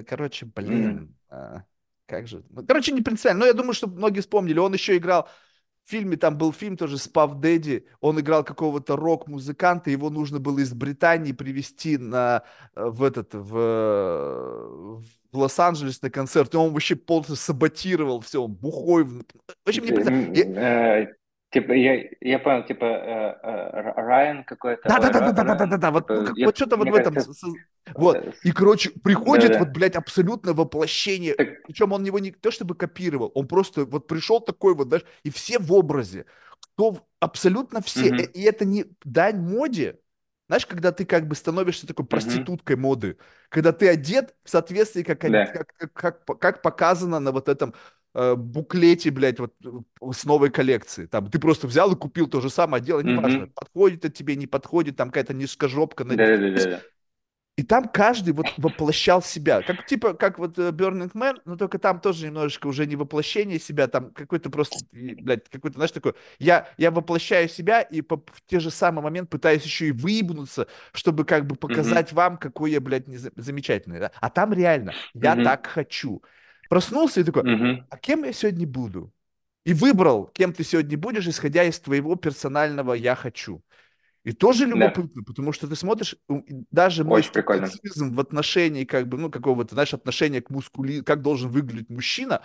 короче, 0.06 0.46
блин, 0.46 1.16
а, 1.30 1.64
как 2.06 2.28
же, 2.28 2.44
ну, 2.50 2.66
короче, 2.66 2.92
не 2.92 3.02
принципиально, 3.02 3.42
но 3.42 3.46
я 3.46 3.54
думаю, 3.54 3.74
что 3.74 3.88
многие 3.88 4.22
вспомнили, 4.22 4.60
он 4.60 4.74
еще 4.74 4.98
играл 4.98 5.30
в 5.84 5.90
фильме, 5.90 6.16
там 6.18 6.38
был 6.38 6.54
фильм 6.54 6.78
тоже 6.78 6.98
с 6.98 7.08
Пав 7.08 7.40
Дэдди, 7.40 7.86
он 8.02 8.20
играл 8.20 8.44
какого-то 8.44 8.96
рок-музыканта, 8.96 9.90
его 9.90 10.10
нужно 10.10 10.40
было 10.40 10.60
из 10.60 10.74
Британии 10.74 11.32
привезти 11.32 11.98
на, 11.98 12.44
э, 12.76 12.86
в 12.86 13.04
этот, 13.04 13.34
в, 13.34 15.02
в 15.32 15.38
Лос-Анджелес 15.38 16.02
на 16.02 16.10
концерт, 16.10 16.54
и 16.54 16.58
он 16.58 16.72
вообще 16.72 16.96
полностью 16.96 17.36
саботировал 17.36 18.20
все, 18.22 18.44
он 18.44 18.54
бухой, 18.54 19.04
в- 19.04 19.24
в 19.66 21.21
Типа, 21.52 21.74
я, 21.74 22.10
я 22.22 22.40
понял, 22.40 22.64
типа, 22.66 22.86
э, 22.86 23.40
э, 23.44 23.94
Райан 23.98 24.44
какой-то, 24.46 24.90
ой, 24.98 25.12
Ра- 25.12 25.36
Райан, 25.38 25.72
Да-да-да-да-да-да-да-да, 25.76 25.92
вот, 25.92 26.10
ну, 26.14 26.24
типа, 26.24 26.24
как, 26.24 26.38
я, 26.38 26.48
вот 26.48 26.56
что-то 26.56 26.78
вот 26.78 26.90
в 26.90 26.94
этом, 26.96 27.14
кажется, 27.14 27.48
вот, 27.96 28.26
э, 28.26 28.32
и, 28.44 28.52
короче, 28.52 28.90
приходит 28.92 29.56
вот, 29.58 29.70
да-да. 29.70 29.74
блядь, 29.74 29.96
абсолютно 29.96 30.54
воплощение, 30.54 31.38
Так, 31.38 31.50
причем 31.64 31.92
он 31.94 32.04
его 32.04 32.20
не 32.20 32.32
то 32.32 32.52
чтобы 32.52 32.76
копировал, 32.76 33.32
он 33.36 33.48
просто 33.48 33.86
вот 33.86 34.08
пришел 34.08 34.40
такой 34.40 34.74
вот, 34.76 34.88
знаешь, 34.88 35.06
и 35.24 35.30
все 35.30 35.60
в 35.60 35.72
образе, 35.74 36.26
кто, 36.60 37.08
абсолютно 37.20 37.82
все, 37.82 38.08
мгм, 38.08 38.22
и 38.24 38.42
это 38.42 38.66
не 38.66 38.86
дань 39.04 39.38
моде, 39.40 40.00
знаешь, 40.48 40.66
когда 40.66 40.92
ты 40.92 41.06
как 41.06 41.28
бы 41.28 41.36
становишься 41.36 41.88
такой 41.88 42.06
проституткой 42.06 42.76
моды, 42.76 43.18
когда 43.50 43.72
ты 43.72 43.88
одет 43.88 44.36
в 44.44 44.50
соответствии, 44.50 45.04
как, 45.04 45.20
да, 45.26 45.46
как, 45.52 45.74
как, 45.78 45.94
как, 45.94 46.40
как 46.40 46.62
показано 46.62 47.20
на 47.20 47.32
вот 47.32 47.48
этом 47.50 47.74
буклете, 48.36 49.12
блядь, 49.12 49.40
вот 49.40 49.54
э, 49.66 50.12
с 50.14 50.26
новой 50.26 50.50
коллекции. 50.52 51.06
Там 51.06 51.30
ты 51.30 51.40
просто 51.40 51.68
взял 51.68 51.92
и 51.92 51.96
купил 51.96 52.28
то 52.28 52.42
же 52.42 52.50
самое, 52.50 52.84
дело 52.84 53.00
неважно, 53.02 53.48
мгм, 53.48 53.54
подходит 53.54 54.06
это 54.06 54.14
тебе, 54.16 54.36
не 54.36 54.48
подходит, 54.48 54.98
там 54.98 55.10
какая-то 55.10 55.34
низкожопка 55.34 56.04
на 56.04 56.18
да-да-да-да. 56.18 56.82
и 57.58 57.64
там 57.64 57.88
каждый 57.90 58.34
вот 58.34 58.54
воплощал 58.58 59.22
себя. 59.22 59.62
Как 59.62 59.86
типа, 59.86 60.14
как 60.14 60.40
вот 60.40 60.58
э, 60.58 60.70
Burning 60.72 61.12
Man, 61.14 61.42
но 61.46 61.58
только 61.58 61.78
там 61.80 62.00
тоже 62.00 62.26
немножечко 62.26 62.68
уже 62.68 62.88
не 62.88 62.96
воплощение 62.96 63.60
себя, 63.60 63.88
там 63.88 64.12
какой-то 64.14 64.50
просто, 64.50 64.80
блядь, 64.92 65.48
какой-то, 65.50 65.76
знаешь, 65.76 65.92
такой, 65.92 66.14
я, 66.40 66.70
я 66.78 66.92
воплощаю 66.92 67.50
себя 67.50 67.82
и 67.82 68.02
по, 68.02 68.18
в 68.18 68.42
те 68.48 68.60
же 68.60 68.72
самый 68.72 69.02
момент 69.04 69.30
пытаюсь 69.30 69.64
еще 69.64 69.88
и 69.90 69.92
выебнуться, 69.92 70.68
чтобы 70.94 71.26
как 71.26 71.46
бы 71.46 71.56
показать 71.56 72.14
вам, 72.14 72.38
какой 72.38 72.72
я, 72.72 72.80
блядь, 72.82 73.08
неза- 73.08 73.34
замечательный. 73.36 74.00
да. 74.00 74.12
А 74.22 74.30
там 74.30 74.54
реально, 74.54 74.96
я 75.14 75.36
мгм, 75.36 75.36
так 75.36 75.68
хочу. 75.68 76.24
Проснулся 76.72 77.20
и 77.20 77.26
такой, 77.26 77.44
мгм, 77.44 77.86
а 77.90 77.98
кем 77.98 78.24
я 78.24 78.32
сегодня 78.32 78.66
буду? 78.66 79.12
И 79.66 79.74
выбрал, 79.74 80.28
кем 80.28 80.54
ты 80.54 80.64
сегодня 80.64 80.98
будешь, 80.98 81.28
исходя 81.28 81.66
из 81.66 81.78
твоего 81.82 82.16
персонального 82.16 82.94
«я 82.94 83.14
хочу». 83.14 83.62
И 84.24 84.32
тоже 84.32 84.66
да, 84.66 84.70
любопытно, 84.70 85.22
потому 85.24 85.52
что 85.52 85.68
ты 85.68 85.76
смотришь, 85.76 86.16
даже 86.72 87.04
мой 87.04 87.24
скептицизм 87.24 88.14
в 88.14 88.20
отношении, 88.22 88.86
как 88.86 89.10
бы, 89.10 89.18
ну, 89.18 89.30
какого-то, 89.30 89.74
знаешь, 89.76 89.94
отношения 89.94 90.42
к 90.42 90.50
мускули, 90.50 91.02
как 91.02 91.22
должен 91.22 91.50
выглядеть 91.50 91.90
мужчина, 91.90 92.42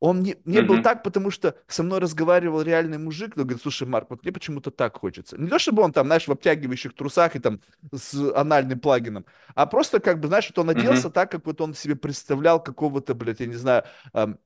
он 0.00 0.22
не, 0.22 0.36
не 0.44 0.60
был 0.60 0.78
Мгм, 0.78 0.78
так, 0.78 1.02
потому 1.02 1.30
что 1.30 1.56
со 1.68 1.82
мной 1.82 2.00
разговаривал 2.00 2.62
реальный 2.62 2.98
мужик, 2.98 3.32
он 3.36 3.44
говорит, 3.44 3.62
слушай, 3.62 3.86
Марк, 3.88 4.08
вот 4.10 4.22
мне 4.22 4.32
почему-то 4.32 4.70
так 4.70 4.96
хочется. 4.98 5.38
Не 5.38 5.48
то, 5.48 5.58
чтобы 5.58 5.82
он 5.82 5.92
там, 5.92 6.06
знаешь, 6.06 6.28
в 6.28 6.32
обтягивающих 6.32 6.94
трусах 6.94 7.34
и 7.36 7.38
там 7.38 7.60
с 7.94 8.14
анальным 8.34 8.78
плагином, 8.80 9.24
а 9.54 9.66
просто, 9.66 10.00
как 10.00 10.20
бы, 10.20 10.28
знаешь, 10.28 10.48
вот 10.48 10.58
он 10.58 10.70
оделся 10.70 11.08
мгм, 11.08 11.10
так, 11.10 11.30
как 11.30 11.46
вот 11.46 11.60
он 11.60 11.74
себе 11.74 11.96
представлял 11.96 12.62
какого-то, 12.62 13.14
блядь, 13.14 13.40
я 13.40 13.46
не 13.46 13.54
знаю, 13.56 13.84
ам, 14.12 14.38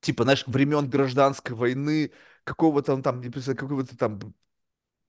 типа, 0.00 0.24
знаешь, 0.24 0.44
времен 0.46 0.88
гражданской 0.88 1.56
войны, 1.56 2.12
какого-то 2.44 2.94
он 2.94 3.02
там, 3.02 3.20
не 3.20 3.30
представляю, 3.30 3.58
какого-то 3.58 3.96
там 3.96 4.20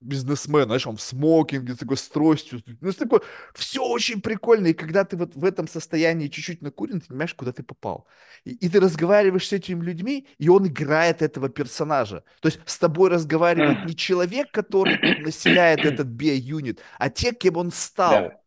бизнесмен, 0.05 0.65
знаешь, 0.65 0.87
он 0.87 0.97
в 0.97 1.01
смокинге, 1.01 1.75
такой 1.75 1.97
с 1.97 2.07
тростью. 2.07 2.61
Ну, 2.81 2.89
это 2.89 2.99
такое, 2.99 3.21
все 3.53 3.83
очень 3.83 4.21
прикольно. 4.21 4.67
И 4.67 4.73
когда 4.73 5.03
ты 5.03 5.17
вот 5.17 5.35
в 5.35 5.43
этом 5.43 5.67
состоянии 5.67 6.27
чуть-чуть 6.27 6.61
накурен, 6.61 7.01
ты 7.01 7.07
понимаешь, 7.07 7.33
куда 7.33 7.51
ты 7.51 7.63
попал. 7.63 8.07
И, 8.43 8.51
и 8.51 8.69
ты 8.69 8.79
разговариваешь 8.79 9.47
с 9.47 9.53
этими 9.53 9.83
людьми, 9.83 10.27
и 10.37 10.49
он 10.49 10.67
играет 10.67 11.21
этого 11.21 11.49
персонажа. 11.49 12.23
То 12.41 12.47
есть 12.47 12.59
с 12.65 12.77
тобой 12.77 13.09
разговаривает 13.09 13.85
не 13.85 13.95
человек, 13.95 14.51
который 14.51 15.21
населяет 15.21 15.85
этот 15.85 16.07
B-юнит, 16.07 16.79
а 16.99 17.09
те, 17.09 17.33
кем 17.33 17.57
он 17.57 17.71
стал. 17.71 18.11
Да. 18.11 18.44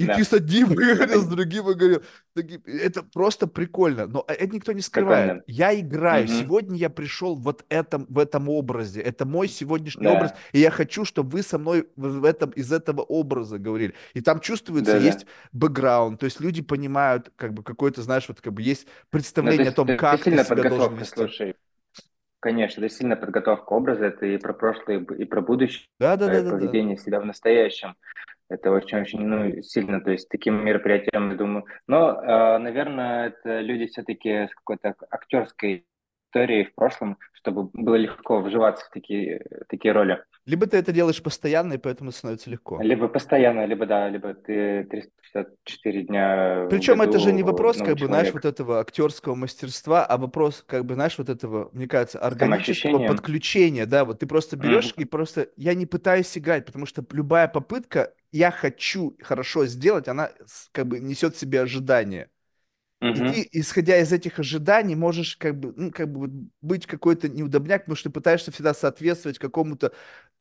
И 0.00 0.06
Да. 0.06 0.14
ты 0.14 0.24
с 0.24 0.32
одним 0.32 0.68
говорил, 0.74 1.20
с 1.20 1.26
другим 1.26 1.64
говорил. 1.64 2.02
Это 2.64 3.02
просто 3.02 3.46
прикольно. 3.46 4.06
Но 4.06 4.24
э, 4.28 4.32
это 4.32 4.54
никто 4.54 4.72
не 4.72 4.80
скрывает. 4.80 5.24
прикольно. 5.24 5.42
Я 5.46 5.78
играю. 5.78 6.24
Мгм. 6.24 6.32
Сегодня 6.40 6.76
я 6.78 6.88
пришел 6.88 7.36
вот 7.36 7.64
этом, 7.68 8.06
в 8.08 8.18
этом 8.18 8.48
образе. 8.48 9.02
Это 9.02 9.26
мой 9.26 9.46
сегодняшний 9.46 10.04
Да. 10.04 10.12
образ. 10.14 10.32
И 10.52 10.58
я 10.58 10.70
хочу, 10.70 11.04
чтобы 11.04 11.28
вы 11.30 11.42
со 11.42 11.58
мной 11.58 11.86
в 11.96 12.24
этом, 12.24 12.48
из 12.50 12.72
этого 12.72 13.02
образа 13.02 13.58
говорили. 13.58 13.92
И 14.14 14.22
там 14.22 14.40
чувствуется, 14.40 14.94
Да-да. 14.94 15.04
есть 15.04 15.26
бэкграунд. 15.52 16.18
То 16.18 16.24
есть 16.24 16.40
люди 16.40 16.62
понимают, 16.62 17.30
как 17.36 17.52
бы 17.52 17.62
какой-то, 17.62 18.00
знаешь, 18.00 18.24
вот 18.28 18.40
как 18.40 18.54
бы 18.54 18.62
есть 18.62 18.86
Ну, 18.86 18.92
представление 19.10 19.60
о 19.60 19.64
есть 19.64 19.76
том, 19.76 19.86
это 19.88 19.98
как 19.98 20.18
ты 20.18 20.24
сильная 20.30 20.44
себя 20.44 20.68
должен 20.70 20.96
вести. 20.96 21.14
слушай. 21.14 21.54
Конечно, 22.42 22.82
это 22.82 22.94
сильная 22.94 23.16
подготовка 23.18 23.70
образа, 23.74 24.06
это 24.06 24.24
и 24.24 24.38
про 24.38 24.54
прошлое, 24.54 25.00
и 25.18 25.24
про 25.26 25.42
будущее, 25.42 25.86
Да, 25.98 26.16
да, 26.16 26.26
да, 26.28 26.38
и 26.38 26.42
да, 26.42 26.50
да. 26.52 26.56
поведение 26.56 26.96
себя 26.96 27.20
в 27.20 27.26
настоящем. 27.26 27.96
Это 28.50 28.72
очень-очень 28.72 29.20
ну, 29.20 29.62
сильно, 29.62 30.00
то 30.00 30.10
есть 30.10 30.28
таким 30.28 30.64
мероприятием, 30.64 31.30
я 31.30 31.36
думаю. 31.36 31.64
Но, 31.86 32.20
э, 32.20 32.58
наверное, 32.58 33.28
это 33.28 33.60
люди 33.60 33.86
все-таки 33.86 34.48
с 34.48 34.54
какой-то 34.56 34.96
актерской 35.08 35.86
историей 36.26 36.64
в 36.64 36.74
прошлом, 36.74 37.16
чтобы 37.40 37.70
было 37.72 37.94
легко 37.96 38.40
вживаться 38.40 38.86
в 38.86 38.90
такие, 38.90 39.44
такие 39.68 39.92
роли. 39.92 40.22
Либо 40.46 40.66
ты 40.66 40.76
это 40.76 40.92
делаешь 40.92 41.22
постоянно, 41.22 41.74
и 41.74 41.78
поэтому 41.78 42.12
становится 42.12 42.50
легко. 42.50 42.80
Либо 42.82 43.08
постоянно, 43.08 43.66
либо 43.66 43.86
да, 43.86 44.08
либо 44.08 44.34
ты 44.34 44.84
364 44.84 46.02
дня 46.02 46.66
Причем 46.68 47.02
это 47.02 47.18
же 47.18 47.32
не 47.32 47.42
году 47.42 47.46
вопрос, 47.46 47.78
новый 47.78 47.82
как 47.82 47.98
бы, 47.98 48.06
знаешь, 48.06 48.28
человек. 48.28 48.34
вот 48.34 48.44
этого 48.44 48.78
актерского 48.80 49.34
мастерства, 49.34 50.06
а 50.06 50.16
вопрос, 50.16 50.62
как 50.66 50.84
бы, 50.84 50.94
знаешь, 50.94 51.18
вот 51.18 51.28
этого, 51.28 51.68
мне 51.72 51.88
кажется, 51.88 52.20
органического 52.20 53.00
подключения, 53.00 53.86
да, 53.86 54.04
вот 54.04 54.20
ты 54.20 54.26
просто 54.26 54.56
берешь 54.56 54.92
Мгм. 54.92 54.96
и 54.96 55.04
просто, 55.04 55.48
я 55.56 55.74
не 55.74 55.86
пытаюсь 55.86 56.36
играть, 56.38 56.66
потому 56.66 56.86
что 56.86 57.04
любая 57.10 57.48
попытка, 57.48 58.14
я 58.30 58.52
хочу 58.52 59.16
хорошо 59.20 59.66
сделать, 59.66 60.06
она 60.06 60.30
как 60.70 60.86
бы 60.86 61.00
несет 61.00 61.34
в 61.34 61.40
себе 61.40 61.60
ожидания. 63.00 63.12
И 63.12 63.20
ты, 63.22 63.48
исходя 63.52 63.98
из 63.98 64.12
этих 64.12 64.38
ожиданий, 64.38 64.94
можешь 64.94 65.36
как 65.36 65.58
бы, 65.58 65.72
ну, 65.76 65.90
как 65.90 66.12
бы 66.12 66.48
быть 66.62 66.86
какой-то 66.86 67.28
неудобняк, 67.28 67.82
потому 67.82 67.96
что 67.96 68.08
ты 68.10 68.12
пытаешься 68.14 68.52
всегда 68.52 68.72
соответствовать 68.74 69.38
какому-то 69.38 69.92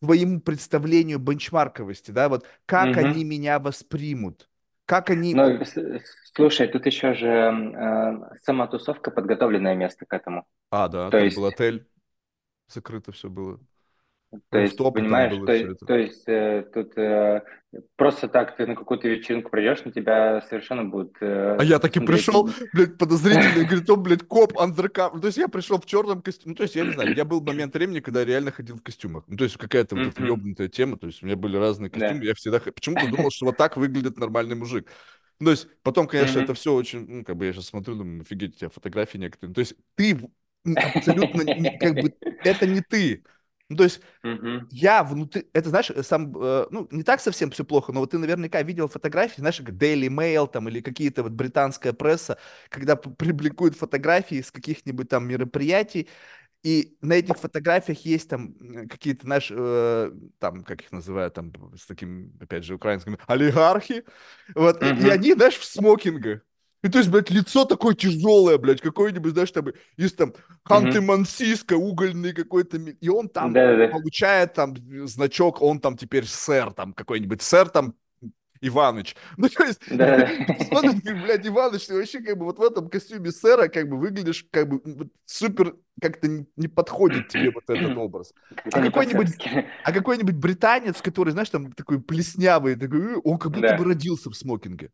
твоему 0.02 0.40
представлению 0.42 1.20
бенчмарковости, 1.20 2.12
да, 2.12 2.30
вот 2.30 2.46
как 2.68 2.98
они 2.98 3.24
Мгм. 3.24 3.26
меня 3.26 3.60
воспримут, 3.60 4.50
как 4.86 5.10
они, 5.10 5.36
Ну, 5.36 5.64
с- 5.64 5.78
с- 5.78 6.32
слушай, 6.34 6.68
тут 6.68 6.86
еще 6.88 7.14
же 7.14 7.28
э, 7.28 8.36
сама 8.44 8.68
тусовка 8.68 9.12
подготовленное 9.12 9.76
место 9.76 10.06
к 10.06 10.14
этому. 10.14 10.46
А, 10.72 10.88
да, 10.88 11.12
То 11.12 11.18
там 11.18 11.34
был 11.34 11.46
есть, 11.46 11.46
отель, 11.46 11.88
закрыто 12.68 13.12
все 13.14 13.30
было. 13.30 13.60
То 14.50 14.60
есть, 14.60 14.80
Руфтопы 14.80 15.04
там 15.04 15.28
понимаешь, 15.28 15.28
было 15.28 15.46
то, 15.46 15.54
есть- 15.54 15.86
то 15.86 15.96
есть 15.96 16.28
э, 16.28 16.64
тут 16.74 16.98
э, 16.98 17.44
просто 17.96 18.28
так 18.28 18.56
ты 18.56 18.68
на 18.68 18.76
какую-то 18.76 19.08
вечеринку 19.08 19.50
придешь, 19.50 19.84
на 19.86 19.92
тебя 19.92 20.42
совершенно 20.42 20.86
будут 20.86 21.18
А 21.58 21.64
э, 21.64 21.66
я 21.66 21.80
таки 21.80 22.00
смотреть. 22.00 22.00
пришел, 22.00 22.50
блядь, 22.72 22.98
подозрительно, 22.98 23.60
и 23.60 23.66
говорит, 23.66 23.90
он, 23.90 24.02
блядь, 24.02 24.24
коп, 24.24 24.58
андеркав. 24.58 25.14
Ну, 25.14 25.20
то 25.20 25.28
есть 25.28 25.38
я 25.38 25.50
пришел 25.50 25.78
в 25.80 25.86
черном 25.86 26.22
костюме. 26.22 26.52
Ну, 26.52 26.56
то 26.56 26.64
есть 26.64 26.76
я 26.76 26.86
не 26.86 26.92
знаю, 26.92 27.14
я 27.14 27.26
был 27.26 27.42
момент 27.42 27.74
времени, 27.74 28.00
когда 28.00 28.24
реально 28.24 28.52
ходил 28.52 28.78
в 28.78 28.82
костюмах. 28.82 29.26
Ну, 29.28 29.36
то 29.36 29.44
есть 29.44 29.58
какая-то 29.58 29.96
вот 29.96 30.08
эта 30.08 30.22
Мгм. 30.22 30.24
ёбнутая 30.24 30.70
тема, 30.70 30.98
то 30.98 31.08
есть 31.08 31.22
у 31.22 31.26
меня 31.26 31.36
были 31.36 31.58
разные 31.58 31.90
костюмы, 31.92 32.24
я 32.24 32.34
всегда 32.34 32.60
почему-то 32.62 33.08
думал, 33.08 33.30
что 33.30 33.46
вот 33.46 33.58
так 33.58 33.76
выглядит 33.76 34.18
нормальный 34.18 34.56
мужик. 34.56 34.90
Ну, 35.42 35.48
то 35.48 35.52
есть 35.52 35.68
потом, 35.84 36.08
конечно, 36.08 36.40
это 36.40 36.54
все 36.54 36.74
очень, 36.74 37.06
ну, 37.08 37.24
как 37.26 37.36
бы 37.36 37.46
я 37.46 37.52
сейчас 37.54 37.66
смотрю, 37.68 37.96
думаю, 37.96 38.22
офигеть, 38.22 38.56
у 38.56 38.60
тебя 38.60 38.70
фотографии 38.70 39.18
некоторые. 39.18 39.54
То 39.54 39.60
есть 39.60 39.76
ты 39.96 40.18
абсолютно, 40.82 41.44
как 41.78 41.98
бы, 41.98 42.14
это 42.44 42.66
не 42.68 42.82
ты. 42.82 43.24
Ну, 43.70 43.76
то 43.78 43.84
есть 43.84 44.02
Мгм. 44.24 44.68
я 44.72 45.04
внутри, 45.04 45.48
это 45.54 45.70
знаешь, 45.70 45.90
э, 45.92 46.04
сам, 46.04 46.34
э, 46.38 46.68
ну, 46.72 46.88
не 46.92 47.04
так 47.04 47.22
совсем 47.22 47.52
все 47.52 47.66
плохо, 47.66 47.92
но 47.94 48.02
вот 48.02 48.12
ты 48.12 48.18
наверняка 48.18 48.62
видел 48.64 48.88
фотографии, 48.88 49.42
знаешь, 49.42 49.58
как 49.58 49.76
Daily 49.76 50.08
Mail 50.10 50.48
там 50.52 50.70
или 50.70 50.82
какие-то 50.82 51.24
вот 51.24 51.32
британская 51.34 51.94
пресса, 51.94 52.38
когда 52.70 52.96
публикуют 52.96 53.76
фотографии 53.76 54.42
с 54.42 54.52
каких-нибудь 54.52 55.10
там 55.10 55.28
мероприятий, 55.28 56.10
и 56.64 56.98
на 57.02 57.14
этих 57.14 57.38
фотографиях 57.38 58.00
есть 58.06 58.30
там 58.30 58.56
какие-то, 58.90 59.26
знаешь, 59.26 59.50
э, 59.52 60.12
там, 60.40 60.64
как 60.64 60.82
их 60.82 60.92
называют, 60.92 61.34
там, 61.36 61.54
с 61.78 61.86
таким, 61.88 62.34
опять 62.42 62.64
же, 62.66 62.76
украинским, 62.76 63.18
олигархи, 63.28 64.06
вот, 64.56 64.84
и, 64.84 64.90
и 64.90 65.10
они, 65.10 65.34
знаешь, 65.34 65.58
в 65.58 65.66
смокингах. 65.66 66.42
И 66.82 66.88
то 66.88 66.98
есть, 67.00 67.10
блядь, 67.10 67.30
лицо 67.30 67.66
такое 67.66 67.94
тяжелое, 67.94 68.58
блядь, 68.58 68.80
какое-нибудь, 68.82 69.34
знаешь, 69.34 69.52
там, 69.52 69.68
из 69.98 70.14
там. 70.14 70.34
Ханты-Мансийска, 70.64 71.76
угольный 71.76 72.34
какой-то, 72.34 72.78
и 72.78 73.10
он 73.10 73.28
там 73.28 73.52
Да-да-да. 73.54 73.90
получает 73.90 74.54
там 74.54 74.76
значок, 75.08 75.62
он 75.62 75.80
там 75.82 75.98
теперь 75.98 76.26
сэр, 76.26 76.72
там 76.74 76.94
какой-нибудь 76.94 77.42
сэр 77.42 77.70
там 77.70 77.96
Иваныч. 78.62 79.16
Ну, 79.38 79.50
то 79.50 79.64
есть, 79.64 79.82
смотришь, 79.88 81.02
как, 81.04 81.22
блядь, 81.24 81.46
Иваныч, 81.48 81.86
ты 81.88 81.96
вообще 81.96 82.20
как 82.22 82.38
бы 82.38 82.46
вот 82.46 82.60
в 82.60 82.62
этом 82.64 82.90
костюме 82.90 83.32
сэра 83.32 83.68
как 83.68 83.90
бы 83.90 83.98
выглядишь 83.98 84.46
как 84.52 84.70
бы 84.70 85.10
супер, 85.26 85.76
как-то 86.02 86.28
не, 86.28 86.46
не 86.58 86.68
подходит 86.68 87.28
тебе 87.30 87.52
вот 87.52 87.64
этот 87.70 87.98
образ. 87.98 88.34
А 88.72 88.82
какой-нибудь, 88.82 89.30
а 89.84 89.92
какой-нибудь 89.92 90.36
британец, 90.36 91.02
который, 91.02 91.32
знаешь, 91.32 91.50
там 91.50 91.72
такой 91.74 92.02
плеснявый, 92.02 92.76
такой, 92.76 93.16
он 93.16 93.38
как 93.38 93.52
будто 93.52 93.76
бы 93.76 93.84
Да. 93.84 93.90
родился 93.90 94.30
в 94.30 94.36
смокинге. 94.36 94.92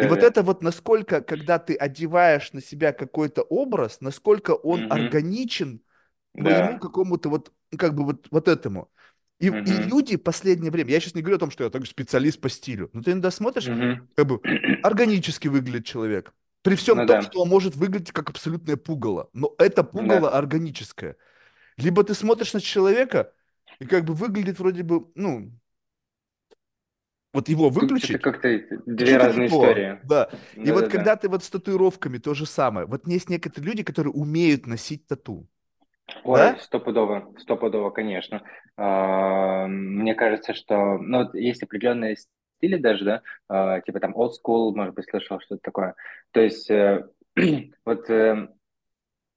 И 0.00 0.06
вот 0.06 0.22
Да-да-да. 0.22 0.24
это 0.24 0.42
вот 0.42 0.62
насколько, 0.62 1.20
когда 1.22 1.58
ты 1.58 1.74
одеваешь 1.76 2.52
на 2.52 2.60
себя 2.60 2.92
какой-то 2.92 3.42
образ, 3.42 4.00
насколько 4.00 4.52
он 4.52 4.86
Мгм. 4.90 4.90
органичен 4.90 5.82
твоему 6.36 6.78
Да. 6.78 6.78
какому-то 6.78 7.28
вот, 7.30 7.52
ну, 7.72 7.78
как 7.78 7.94
бы 7.94 8.04
вот, 8.04 8.28
вот 8.30 8.48
этому. 8.48 8.90
И, 9.40 9.48
и 9.48 9.78
Мгм. 9.78 9.80
люди 9.80 10.16
в 10.16 10.22
последнее 10.22 10.70
время, 10.70 10.92
я 10.92 11.00
сейчас 11.00 11.14
не 11.14 11.22
говорю 11.22 11.36
о 11.36 11.40
том, 11.40 11.50
что 11.50 11.64
я 11.64 11.70
такой 11.70 11.86
специалист 11.86 12.40
по 12.40 12.48
стилю, 12.48 12.90
но 12.92 13.02
ты 13.02 13.12
иногда 13.12 13.30
смотришь, 13.30 13.70
Мгм. 13.70 14.08
как 14.16 14.26
бы 14.26 14.42
органически 14.82 15.48
выглядит 15.48 15.86
человек. 15.86 16.34
При 16.62 16.76
всем 16.76 17.00
Ну 17.00 17.04
том, 17.04 17.20
да. 17.20 17.20
что 17.20 17.42
он 17.42 17.48
может 17.48 17.76
выглядеть 17.76 18.12
как 18.12 18.30
абсолютное 18.30 18.76
пугало. 18.76 19.28
Но 19.34 19.54
это 19.58 19.84
пугало 19.84 20.30
Да. 20.30 20.32
органическое. 20.32 21.16
Либо 21.76 22.04
ты 22.04 22.14
смотришь 22.14 22.52
на 22.54 22.60
человека, 22.60 23.32
и 23.80 23.86
как 23.86 24.04
бы 24.04 24.14
выглядит 24.14 24.58
вроде 24.58 24.82
бы, 24.82 25.06
ну, 25.14 25.52
вот 27.34 27.50
его 27.50 27.70
выключить, 27.70 28.22
как-то 28.22 28.48
и 28.48 28.64
две 28.86 29.18
разные 29.18 29.50
то. 29.50 29.56
истории. 29.56 30.00
Да. 30.04 30.30
И 30.62 30.72
вот 30.72 30.88
Да-да-да. 30.88 30.90
когда 30.90 31.16
ты 31.16 31.28
вот 31.28 31.44
с 31.44 31.50
татуировками 31.50 32.18
то 32.18 32.34
же 32.34 32.46
самое. 32.46 32.86
Вот 32.86 33.06
есть 33.08 33.30
некоторые 33.30 33.70
люди, 33.72 33.84
которые 33.84 34.12
умеют 34.14 34.66
носить 34.66 35.06
тату. 35.06 35.48
Ой, 36.24 36.54
Да? 36.54 36.56
стопудово, 36.58 37.34
стопудово, 37.38 37.90
конечно. 37.90 38.42
А, 38.76 39.66
Мне 39.68 40.14
кажется, 40.14 40.54
что, 40.54 40.98
ну, 40.98 41.24
вот 41.24 41.34
есть 41.34 41.62
определенные 41.62 42.16
стили 42.16 42.76
даже, 42.76 43.04
да, 43.04 43.22
а, 43.48 43.80
типа 43.82 44.00
там 44.00 44.14
old 44.16 44.32
school, 44.32 44.72
может 44.74 44.94
быть, 44.94 45.08
слышал 45.10 45.40
что-то 45.40 45.60
такое. 45.62 45.94
То 46.32 46.40
есть, 46.40 46.70
э, 46.70 47.06
вот 47.86 48.10
э, 48.10 48.48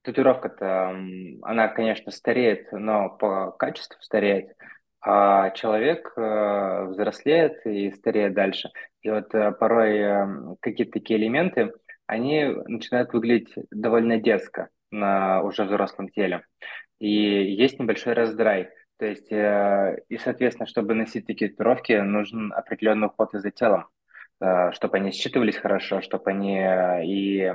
татуировка-то, 0.02 0.90
она, 1.42 1.68
конечно, 1.68 2.12
стареет, 2.12 2.72
но 2.72 3.10
по 3.10 3.50
качеству 3.52 4.00
стареет, 4.02 4.56
а 5.00 5.50
человек 5.50 6.12
э, 6.16 6.86
взрослеет 6.86 7.64
и 7.66 7.90
стареет 7.92 8.34
дальше. 8.34 8.70
И 9.02 9.10
вот 9.10 9.32
э, 9.34 9.52
порой 9.52 9.98
э, 9.98 10.56
какие-то 10.60 10.92
такие 10.92 11.20
элементы, 11.20 11.72
они 12.06 12.46
начинают 12.66 13.12
выглядеть 13.12 13.54
довольно 13.70 14.18
детско 14.18 14.70
на 14.90 15.42
уже 15.42 15.64
взрослом 15.64 16.08
теле. 16.08 16.44
И 16.98 17.08
есть 17.08 17.78
небольшой 17.78 18.14
раздрай. 18.14 18.70
То 18.98 19.06
есть, 19.06 19.30
э, 19.30 20.02
и, 20.08 20.18
соответственно, 20.18 20.66
чтобы 20.66 20.94
носить 20.94 21.26
такие 21.26 21.50
татуировки, 21.50 21.92
нужен 21.92 22.52
определенный 22.52 23.06
уход 23.06 23.30
за 23.32 23.50
телом, 23.52 23.86
чтобы 24.40 24.96
они 24.96 25.12
считывались 25.12 25.56
хорошо, 25.56 26.00
чтобы 26.00 26.30
они 26.30 26.60
и... 27.04 27.52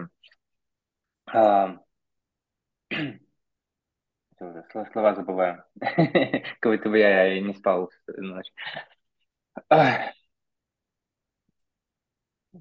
а, 4.44 4.50
Уже 4.50 4.66
сло- 4.74 4.92
Слова 4.92 5.16
забываю. 5.16 5.64
Как 5.80 6.72
будто 6.72 6.90
бы 6.90 6.98
я 7.00 7.40
не 7.40 7.54
спал 7.54 7.90
ночь. 8.18 8.52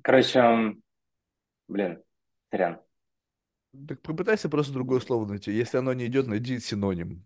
Короче, 0.03 0.75
блин, 1.69 2.03
сорян. 2.51 2.81
Так 3.89 4.01
попытайся 4.03 4.49
просто 4.49 4.73
другое 4.73 5.01
слово 5.01 5.27
найти. 5.27 5.51
Если 5.53 5.79
оно 5.79 5.93
не 5.95 6.07
идет, 6.07 6.27
найди 6.27 6.59
синоним. 6.61 7.25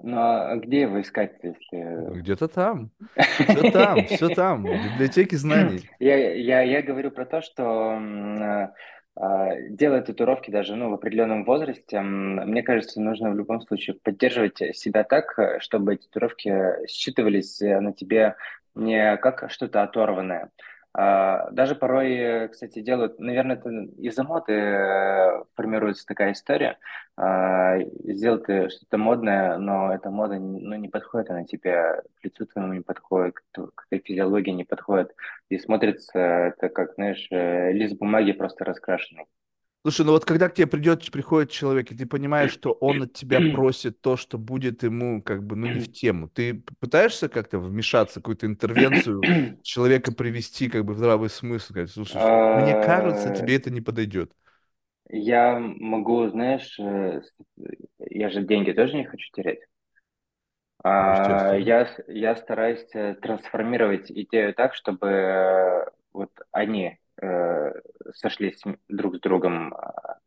Ну, 0.00 0.18
а 0.18 0.56
где 0.56 0.82
его 0.82 1.00
искать, 1.00 1.38
если... 1.42 2.18
Где-то 2.18 2.48
там. 2.48 2.90
Все 3.16 3.70
там, 3.70 4.06
все 4.06 4.28
там. 4.30 4.64
В 4.64 4.94
библиотеке 4.94 5.36
знаний. 5.36 5.88
Я, 6.00 6.34
я, 6.34 6.62
я 6.62 6.82
говорю 6.82 7.12
про 7.12 7.24
то, 7.24 7.40
что 7.42 7.62
а, 7.62 8.72
делая 9.16 10.00
татуировки 10.00 10.50
даже 10.50 10.74
ну, 10.74 10.90
в 10.90 10.94
определенном 10.94 11.44
возрасте, 11.44 12.00
мне 12.00 12.62
кажется, 12.62 13.00
нужно 13.00 13.30
в 13.30 13.36
любом 13.36 13.60
случае 13.60 13.96
поддерживать 14.02 14.58
себя 14.74 15.04
так, 15.04 15.38
э, 15.38 15.60
чтобы 15.60 15.94
эти 15.94 16.06
татуировки 16.06 16.86
считывались 16.88 17.60
э, 17.60 17.78
на 17.80 17.92
тебе 17.92 18.36
не 18.74 19.16
как 19.18 19.50
что-то 19.50 19.82
оторванное. 19.82 20.50
А, 20.94 21.50
даже 21.50 21.74
порой, 21.74 22.12
э, 22.14 22.48
кстати, 22.48 22.80
делают, 22.80 23.18
наверное, 23.18 23.56
это 23.56 23.70
из-за 23.98 24.24
моды 24.24 25.44
формируется 25.54 26.04
такая 26.06 26.32
история. 26.32 26.78
А, 27.16 27.78
сделать 28.04 28.44
что-то 28.72 28.98
модное, 28.98 29.56
но 29.58 29.92
эта 29.94 30.10
мода 30.10 30.38
ну, 30.38 30.74
не 30.76 30.88
подходит, 30.88 31.30
она 31.30 31.44
тебе 31.44 32.02
к 32.20 32.24
лицу 32.24 32.46
твоему 32.46 32.74
не 32.74 32.80
подходит, 32.80 33.36
к 33.52 33.88
твоей 33.88 34.02
физиологии 34.02 34.50
не 34.50 34.64
подходит. 34.64 35.14
И 35.48 35.58
смотрится 35.58 36.18
это 36.18 36.68
как, 36.68 36.94
знаешь, 36.94 37.26
лист 37.30 37.96
бумаги 37.98 38.32
просто 38.32 38.64
раскрашенный. 38.64 39.26
Слушай, 39.82 40.06
ну 40.06 40.12
вот 40.12 40.24
когда 40.24 40.48
к 40.48 40.54
тебе 40.54 40.68
придет, 40.68 41.10
приходит 41.10 41.50
человек, 41.50 41.90
и 41.90 41.96
ты 41.96 42.06
понимаешь, 42.06 42.52
что 42.52 42.70
он 42.72 43.02
от 43.02 43.14
тебя 43.14 43.40
просит 43.40 44.00
то, 44.00 44.16
что 44.16 44.38
будет 44.38 44.84
ему 44.84 45.20
как 45.22 45.44
бы, 45.44 45.56
ну, 45.56 45.66
не 45.66 45.80
в 45.80 45.90
тему, 45.90 46.28
ты 46.28 46.62
пытаешься 46.78 47.28
как-то 47.28 47.58
вмешаться, 47.58 48.20
какую-то 48.20 48.46
интервенцию 48.46 49.26
человека 49.62 50.12
привести 50.12 50.68
как 50.68 50.84
бы 50.84 50.94
в 50.94 50.98
здравый 50.98 51.30
смысл, 51.30 51.72
сказать, 51.72 51.90
слушай, 51.90 52.22
мне 52.52 52.76
кажется, 52.76 53.30
А, 53.30 53.34
тебе 53.34 53.56
это 53.56 53.70
не 53.70 53.80
подойдет. 53.80 54.32
Я 55.10 55.58
могу, 55.60 56.28
знаешь, 56.28 56.78
э, 56.80 57.20
я 57.98 58.30
же 58.30 58.42
деньги 58.44 58.72
тоже 58.72 58.96
не 58.96 59.04
хочу 59.04 59.28
терять. 59.32 59.60
А. 60.84 61.54
Я, 61.58 61.88
я 62.08 62.36
стараюсь 62.36 62.86
э, 62.94 63.14
трансформировать 63.14 64.10
идею 64.10 64.54
так, 64.54 64.74
чтобы 64.74 65.06
э, 65.08 65.86
вот 66.12 66.30
они 66.50 66.98
э, 67.20 67.72
сошлись 68.14 68.62
друг 68.88 69.16
с 69.16 69.20
другом. 69.20 69.74
А, 69.74 70.18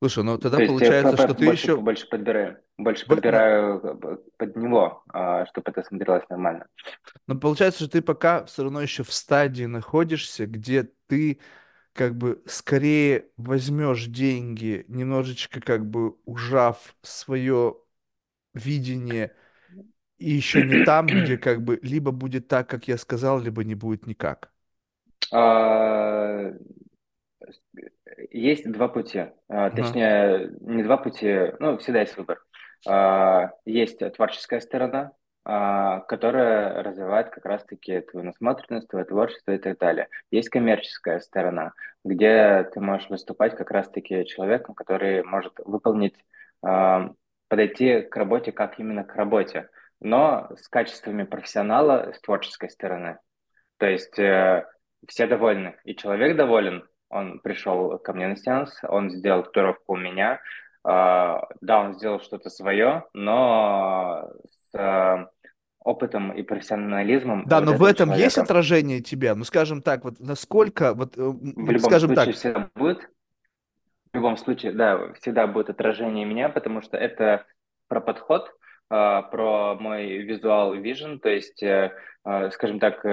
Слушай, 0.00 0.24
ну 0.24 0.38
тогда 0.38 0.60
То 0.60 0.62
есть 0.62 0.80
э, 0.82 0.92
получается, 0.92 1.16
п- 1.16 1.16
что 1.16 1.34
ты 1.34 1.44
больше, 1.44 1.68
еще... 1.68 1.80
больше 1.80 2.08
подбираю, 2.08 2.58
больше 2.78 3.06
на- 3.08 3.22
подбираю 3.22 3.80
э, 3.84 4.16
под 4.38 4.56
него, 4.56 5.04
чтобы 5.50 5.70
это 5.70 5.82
смотрелось 5.82 6.28
нормально. 6.30 6.66
Но 7.26 7.36
получается, 7.38 7.80
что 7.84 7.92
ты 7.92 8.02
пока 8.02 8.44
все 8.44 8.62
равно 8.64 8.80
еще 8.82 9.02
в 9.02 9.12
стадии 9.12 9.64
находишься, 9.64 10.46
где 10.46 10.84
ты 11.06 11.40
как 11.94 12.16
бы 12.16 12.42
скорее 12.46 13.30
возьмешь 13.36 14.06
деньги, 14.06 14.84
немножечко 14.88 15.60
как 15.60 15.86
бы 15.88 16.16
ужав 16.26 16.96
свое 17.02 17.76
видение, 18.54 19.34
и 20.18 20.30
еще 20.32 20.62
не 20.64 20.76
там, 20.78 21.14
где 21.14 21.38
как 21.38 21.64
бы 21.64 21.80
либо 21.82 22.12
будет 22.12 22.48
так, 22.48 22.70
как 22.70 22.88
я 22.88 22.98
сказал, 22.98 23.40
либо 23.40 23.64
не 23.64 23.76
будет 23.76 24.06
никак. 24.06 24.52
А, 25.32 26.52
Есть 28.30 28.70
два 28.70 28.88
пути, 28.88 29.26
А, 29.48 29.70
точнее, 29.70 30.50
не 30.60 30.82
два 30.82 30.96
пути, 30.96 31.52
ну, 31.58 31.78
всегда 31.78 32.00
есть 32.00 32.16
выбор. 32.16 32.42
А, 32.86 33.52
Есть 33.64 34.00
творческая 34.14 34.60
сторона, 34.60 35.12
которая 35.44 36.82
развивает 36.82 37.30
как 37.30 37.44
раз-таки 37.44 38.00
твою 38.00 38.26
насмотренность, 38.26 38.88
твое 38.88 39.04
творчество 39.04 39.52
и 39.52 39.58
так 39.58 39.78
далее. 39.78 40.08
Есть 40.32 40.48
коммерческая 40.48 41.20
сторона, 41.20 41.72
где 42.04 42.68
ты 42.74 42.80
можешь 42.80 43.08
выступать 43.10 43.56
как 43.56 43.70
раз-таки 43.70 44.26
человеком, 44.26 44.74
который 44.74 45.22
может 45.22 45.52
выполнить, 45.64 46.16
подойти 46.60 48.00
к 48.00 48.16
работе 48.16 48.50
как 48.50 48.80
именно 48.80 49.04
к 49.04 49.14
работе, 49.14 49.68
но 50.00 50.50
с 50.56 50.68
качествами 50.68 51.22
профессионала 51.22 52.12
с 52.12 52.20
творческой 52.20 52.70
стороны. 52.70 53.18
То 53.78 53.86
есть 53.86 54.18
э, 54.18 54.66
все 55.08 55.26
довольны, 55.26 55.76
и 55.84 55.94
человек 55.94 56.36
доволен. 56.36 56.84
Он 57.08 57.40
пришел 57.40 57.98
ко 57.98 58.12
мне 58.12 58.28
на 58.28 58.36
сеанс, 58.36 58.80
он 58.82 59.10
сделал 59.10 59.44
татуировку 59.44 59.94
у 59.94 59.96
меня. 59.96 60.40
А, 60.82 61.42
да, 61.60 61.80
он 61.80 61.94
сделал 61.94 62.20
что-то 62.20 62.48
свое, 62.48 63.04
но 63.12 64.30
с 64.48 64.78
э, 64.78 65.26
опытом 65.80 66.32
и 66.32 66.42
профессионализмом 66.42 67.44
Да, 67.46 67.60
вот 67.60 67.64
но 67.66 67.76
в 67.76 67.84
этом 67.84 68.10
есть 68.10 68.34
человека. 68.34 68.42
отражение 68.42 69.00
тебя. 69.00 69.34
Ну, 69.34 69.44
скажем 69.44 69.82
так, 69.82 70.04
вот 70.04 70.20
насколько, 70.20 70.94
вот, 70.94 71.16
э, 71.16 71.20
В 71.20 71.70
любом 71.70 71.90
скажем 71.90 72.14
случае 72.14 72.24
так, 72.26 72.34
всегда 72.34 72.70
будет, 72.74 73.10
в 74.12 74.16
любом 74.16 74.36
случае, 74.36 74.72
да, 74.72 75.12
всегда 75.14 75.46
будет 75.46 75.70
отражение 75.70 76.24
меня, 76.24 76.48
потому 76.48 76.82
что 76.82 76.96
это 76.96 77.44
про 77.88 78.00
подход, 78.00 78.52
а, 78.88 79.22
про 79.22 79.74
мой 79.74 80.18
визуал 80.18 80.74
vision, 80.76 81.18
то 81.18 81.28
есть, 81.28 81.62
э, 81.62 81.92
скажем 82.52 82.78
так, 82.78 83.04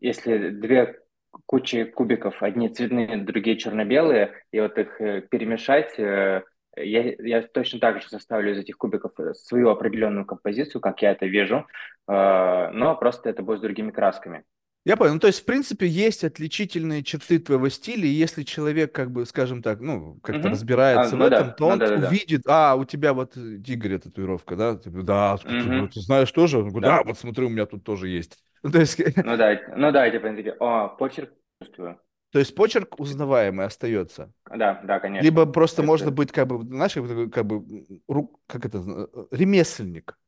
если 0.00 0.50
две 0.50 1.00
кучи 1.46 1.84
кубиков, 1.84 2.42
одни 2.42 2.68
цветные, 2.68 3.18
другие 3.18 3.56
черно-белые, 3.56 4.32
и 4.52 4.60
вот 4.60 4.78
их 4.78 5.00
э, 5.00 5.20
перемешать, 5.22 5.98
э, 5.98 6.42
я, 6.76 7.14
я 7.18 7.42
точно 7.42 7.78
так 7.80 8.00
же 8.02 8.08
составлю 8.08 8.52
из 8.52 8.58
этих 8.58 8.76
кубиков 8.76 9.12
э, 9.18 9.34
свою 9.34 9.70
определенную 9.70 10.26
композицию, 10.26 10.80
как 10.80 11.02
я 11.02 11.12
это 11.12 11.26
вижу, 11.26 11.66
а, 12.06 12.70
но 12.72 12.96
просто 12.96 13.30
это 13.30 13.42
будет 13.42 13.58
с 13.58 13.62
другими 13.62 13.90
красками. 13.90 14.44
Я 14.86 14.96
понял. 14.96 15.14
Ну, 15.14 15.20
то 15.20 15.26
есть, 15.26 15.40
в 15.40 15.44
принципе, 15.44 15.86
есть 15.86 16.24
отличительные 16.24 17.04
черты 17.04 17.38
твоего 17.38 17.68
стиля, 17.68 18.06
и 18.06 18.12
если 18.12 18.44
человек, 18.44 18.94
как 18.94 19.10
бы, 19.10 19.26
скажем 19.26 19.62
так, 19.62 19.80
ну, 19.80 20.18
как-то. 20.22 20.48
А, 20.48 20.50
разбирается 20.50 21.16
в 21.18 21.20
ну 21.20 21.28
этом, 21.28 21.52
да, 21.52 21.52
то 21.52 21.66
ну 21.66 21.68
он 21.68 21.78
да, 21.78 21.88
да, 21.88 21.98
да. 21.98 22.10
увидит, 22.10 22.42
а, 22.46 22.76
у 22.76 22.86
тебя 22.86 23.12
вот 23.12 23.36
Игоря 23.36 23.98
татуировка, 23.98 24.56
да? 24.56 24.76
Типа, 24.76 25.02
да, 25.02 25.36
ты, 25.36 25.68
ну, 25.68 25.86
Мгм. 25.86 25.88
ты 25.88 26.00
знаешь 26.00 26.32
тоже? 26.32 26.58
Он 26.58 26.70
говорит, 26.70 26.84
да, 26.84 27.02
Да. 27.02 27.04
вот 27.04 27.18
смотри, 27.18 27.44
у 27.44 27.50
меня 27.50 27.66
тут 27.66 27.84
тоже 27.84 28.08
есть. 28.08 28.42
Ну, 28.62 28.70
то 28.70 28.80
есть, 28.80 28.98
Ну 29.22 29.36
да, 29.36 29.60
ну 29.76 29.92
да, 29.92 30.10
типа, 30.10 30.28
они 30.28 30.36
такие, 30.36 30.54
о, 30.60 30.88
почерк 30.88 31.32
чувствую. 31.62 32.00
то 32.30 32.38
есть 32.38 32.54
почерк 32.54 32.98
узнаваемый 33.00 33.66
остается. 33.66 34.32
Да, 34.48 34.80
да, 34.84 35.00
Либо 35.18 35.46
конечно. 35.46 35.52
просто 35.52 35.82
можно 35.82 36.06
Это 36.06 36.14
быть, 36.14 36.32
как 36.32 36.46
бы, 36.48 36.64
знаешь, 36.64 36.94
как 36.94 37.04
бы, 37.04 37.30
как 37.30 37.46
бы, 37.46 38.28
как 38.46 38.66
это, 38.66 38.78
э, 38.78 39.26
ремесленник. 39.32 40.18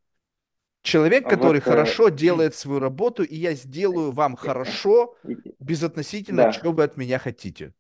Человек, 0.83 1.29
который 1.29 1.61
вот, 1.61 1.67
э, 1.67 1.71
хорошо 1.71 2.09
делает 2.09 2.55
свою 2.55 2.81
работу, 2.81 3.23
и 3.23 3.37
я 3.37 3.55
сделаю 3.55 4.13
вам 4.13 4.37
хорошо, 4.37 5.17
безотносительно, 5.61 6.45
да, 6.45 6.53
чего 6.53 6.73
вы 6.73 6.85
от 6.85 6.97
меня 6.97 7.19
хотите. 7.19 7.73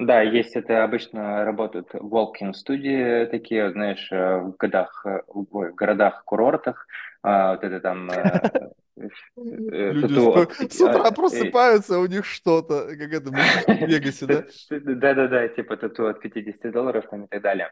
да, 0.00 0.22
есть 0.22 0.56
это 0.56 0.82
обычно 0.84 1.44
работают 1.44 1.94
walk-in 1.94 2.54
студии 2.54 3.26
такие, 3.26 3.70
знаешь, 3.72 4.08
э, 4.10 4.38
в 4.38 4.56
годах, 4.56 5.04
э, 5.04 5.22
в 5.28 5.72
городах-курортах, 5.74 6.86
а, 7.22 7.52
вот 7.52 7.64
это 7.64 7.80
там 7.80 8.10
э, 8.10 8.50
э, 8.54 8.70
Люди 9.36 10.14
тату 10.14 10.30
сто- 10.30 10.42
от 10.42 10.72
с 10.72 10.80
утра 10.80 11.02
а, 11.04 11.08
э, 11.10 11.14
просыпаются, 11.14 11.96
а 11.96 11.98
у 12.00 12.06
них 12.06 12.24
что-то, 12.24 12.88
как 12.96 13.12
это, 13.12 13.30
в 13.30 13.86
Вегасе, 13.86 14.26
да? 14.26 14.44
Да-да-да, 14.70 15.48
типа 15.48 15.76
тату 15.76 16.06
от 16.06 16.20
50 16.20 16.70
долларов 16.72 17.04
там 17.10 17.24
и 17.24 17.28
так 17.28 17.42
далее. 17.42 17.70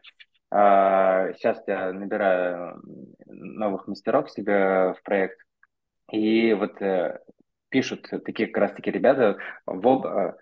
А, 0.51 1.31
Сейчас 1.33 1.61
я 1.67 1.93
набираю 1.93 2.81
новых 3.27 3.87
мастеров 3.87 4.31
себе 4.31 4.93
в 4.93 4.97
проект, 5.03 5.39
и 6.11 6.53
вот 6.53 6.81
э, 6.81 7.19
пишут 7.69 8.09
такие 8.25 8.47
как 8.47 8.57
раз-таки 8.57 8.91
ребята, 8.91 9.37
в 9.65 9.87
об- 9.87 10.05
э, 10.05 10.33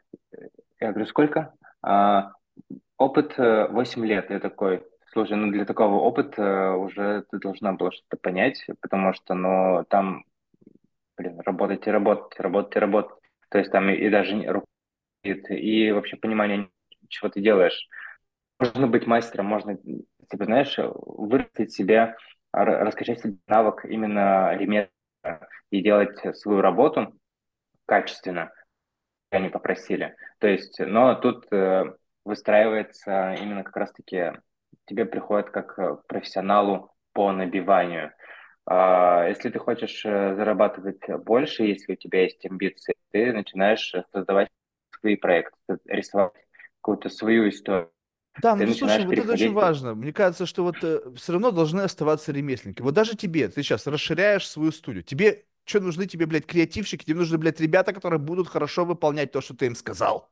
я 0.79 0.91
говорю, 0.91 1.05
сколько? 1.07 1.53
А, 1.81 2.31
опыт 2.97 3.33
э, 3.37 3.67
8 3.69 4.05
лет. 4.05 4.29
Я 4.29 4.39
такой, 4.39 4.83
слушай, 5.11 5.35
ну 5.35 5.51
для 5.51 5.65
такого 5.65 5.95
опыта 5.95 6.73
уже 6.73 7.25
ты 7.31 7.39
должна 7.39 7.73
была 7.73 7.91
что-то 7.91 8.17
понять, 8.17 8.65
потому 8.81 9.13
что, 9.13 9.33
ну, 9.33 9.85
там, 9.89 10.23
блин, 11.17 11.39
работать 11.41 11.87
и 11.87 11.91
работать, 11.91 12.39
работать 12.39 12.75
и 12.75 12.79
работать. 12.79 13.17
То 13.49 13.57
есть 13.59 13.71
там 13.71 13.89
и, 13.89 13.95
и 13.95 14.09
даже 14.09 14.35
руководит, 14.35 15.49
и 15.51 15.91
вообще 15.91 16.17
понимание, 16.17 16.69
чего 17.09 17.29
ты 17.29 17.41
делаешь. 17.41 17.87
Можно 18.59 18.87
быть 18.87 19.05
мастером, 19.05 19.45
можно, 19.45 19.77
типа, 19.77 20.45
знаешь, 20.45 20.75
вырастить 20.77 21.73
себе, 21.73 22.15
раскачать 22.51 23.19
себе 23.19 23.37
навык 23.47 23.85
именно 23.85 24.55
ремесла 24.55 24.89
и 25.69 25.81
делать 25.81 26.37
свою 26.37 26.61
работу 26.61 27.13
качественно, 27.85 28.51
они 29.31 29.49
попросили. 29.49 30.15
То 30.39 30.47
есть, 30.47 30.79
но 30.79 31.15
тут 31.15 31.51
э, 31.51 31.83
выстраивается 32.25 33.35
именно 33.39 33.63
как 33.63 33.75
раз-таки 33.77 34.33
тебе 34.85 35.05
приходит 35.05 35.49
как 35.49 35.77
э, 35.79 35.97
профессионалу 36.07 36.91
по 37.13 37.31
набиванию. 37.31 38.13
А, 38.69 39.25
если 39.29 39.49
ты 39.49 39.59
хочешь 39.59 40.05
э, 40.05 40.35
зарабатывать 40.35 40.99
больше, 41.23 41.63
если 41.63 41.93
у 41.93 41.95
тебя 41.95 42.23
есть 42.23 42.45
амбиции, 42.45 42.95
ты 43.11 43.31
начинаешь 43.31 43.93
э, 43.95 44.03
создавать 44.13 44.49
свои 44.99 45.15
проекты, 45.15 45.55
рисовать 45.85 46.33
какую-то 46.81 47.07
свою 47.07 47.47
историю. 47.47 47.89
Да, 48.41 48.57
Ты 48.57 48.67
ну 48.67 48.73
слушай, 48.73 49.05
вот 49.05 49.17
это 49.17 49.31
очень 49.31 49.53
важно. 49.53 49.95
Мне 49.95 50.11
кажется, 50.11 50.45
что 50.45 50.63
вот 50.63 50.77
все 50.77 51.31
равно 51.31 51.51
должны 51.51 51.81
оставаться 51.81 52.31
ремесленники. 52.31 52.81
Вот 52.81 52.93
даже 52.93 53.15
тебе, 53.15 53.47
ты 53.47 53.63
сейчас 53.63 53.87
расширяешь 53.87 54.47
свою 54.47 54.71
студию. 54.71 55.03
Тебе 55.03 55.45
что 55.67 55.81
нужны 55.81 56.05
тебе, 56.05 56.25
блядь, 56.25 56.45
креативщики? 56.45 57.03
Тебе 57.03 57.15
нужны, 57.15 57.37
блядь, 57.37 57.59
ребята, 57.59 57.93
которые 57.93 58.19
будут 58.19 58.47
хорошо 58.47 58.85
выполнять 58.85 59.31
то, 59.31 59.41
что 59.41 59.55
ты 59.55 59.65
им 59.65 59.75
сказал. 59.75 60.31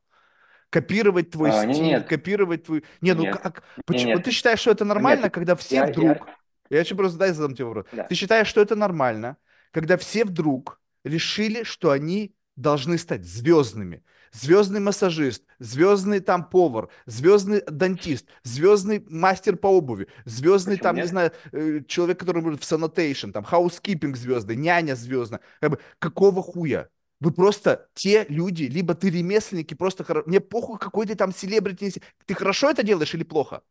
Копировать 0.69 1.31
твой 1.31 1.49
А, 1.49 1.63
стиль, 1.63 1.83
нет, 1.83 2.07
копировать 2.07 2.63
твой... 2.63 2.83
Не, 3.01 3.13
ну 3.13 3.23
нет, 3.23 3.37
как? 3.37 3.63
Почему? 3.85 4.13
Вот 4.13 4.23
ты 4.23 4.29
нет, 4.29 4.35
считаешь, 4.35 4.59
что 4.59 4.71
это 4.71 4.85
нормально, 4.85 5.23
нет. 5.23 5.33
когда 5.33 5.55
все 5.55 5.75
я, 5.75 5.85
вдруг... 5.87 6.05
Я 6.05 6.35
еще 6.69 6.95
просто 6.95 7.17
дай 7.17 7.31
задам 7.31 7.55
тебе 7.55 7.65
вопрос. 7.65 7.85
Ты 7.91 7.97
да. 7.97 8.15
считаешь, 8.15 8.47
что 8.47 8.61
это 8.61 8.75
нормально, 8.75 9.37
когда 9.71 9.97
все 9.97 10.25
вдруг 10.25 10.79
решили, 11.03 11.63
что 11.63 11.91
они 11.91 12.35
должны 12.55 12.97
стать 12.97 13.25
звездными. 13.25 14.03
Звездный 14.31 14.81
массажист, 14.81 15.43
звездный 15.59 16.19
там 16.19 16.49
повар, 16.49 16.89
звездный 17.05 17.61
дантист, 17.67 18.27
звездный 18.43 19.05
мастер 19.09 19.55
по 19.55 19.67
обуви, 19.67 20.07
звездный 20.25 20.75
Почему 20.75 20.83
там, 20.83 20.95
не 20.95 21.01
нет? 21.03 21.09
знаю, 21.09 21.31
э, 21.53 21.81
человек, 21.87 22.19
который 22.19 22.41
будет 22.41 22.61
в 22.61 22.65
sanitation, 22.65 23.31
там, 23.31 23.45
housekeeping 23.45 24.17
звездный, 24.17 24.57
няня 24.57 24.95
звездная. 24.95 25.39
Как 25.61 25.71
бы, 25.71 25.79
какого 25.99 26.43
хуя? 26.43 26.89
Вы 27.21 27.31
просто 27.31 27.87
те 27.93 28.25
люди, 28.27 28.63
либо 28.63 28.93
ты 28.93 29.09
ремесленники, 29.09 29.73
просто 29.73 30.03
хоро... 30.03 30.23
мне 30.25 30.41
похуй, 30.41 30.79
какой 30.79 31.05
ты 31.05 31.15
там 31.15 31.31
селебрити. 31.33 32.01
Ты 32.25 32.33
хорошо 32.33 32.69
это 32.69 32.83
делаешь 32.83 33.13
или 33.13 33.23
плохо? 33.23 33.61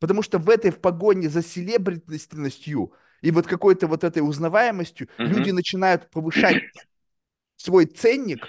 Потому 0.00 0.22
что 0.22 0.38
в 0.38 0.48
этой 0.48 0.70
в 0.70 0.80
погоне 0.80 1.28
за 1.28 1.42
селебритностью 1.42 2.92
и 3.20 3.30
вот 3.30 3.46
какой-то 3.46 3.86
вот 3.86 4.02
этой 4.02 4.20
узнаваемостью 4.20 5.08
люди 5.18 5.50
Мгм. 5.50 5.56
начинают 5.56 6.10
повышать 6.10 6.56
свой 7.56 7.84
ценник, 7.84 8.46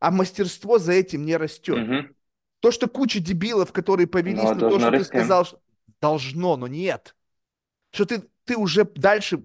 а 0.00 0.10
мастерство 0.10 0.78
за 0.78 0.92
этим 0.92 1.24
не 1.26 1.36
растет. 1.36 1.76
Мгм. 1.76 2.14
То, 2.60 2.70
что 2.70 2.88
куча 2.88 3.20
дебилов, 3.20 3.72
которые 3.72 4.06
повелись 4.06 4.36
Но 4.36 4.54
на 4.54 4.60
то, 4.70 4.78
что 4.78 4.90
ты 4.90 4.98
расти. 4.98 5.08
сказал, 5.08 5.44
что 5.44 5.60
должно, 6.00 6.56
но 6.56 6.66
нет. 6.66 7.14
Что 7.92 8.06
ты, 8.06 8.22
ты 8.46 8.56
уже 8.56 8.84
дальше 8.84 9.44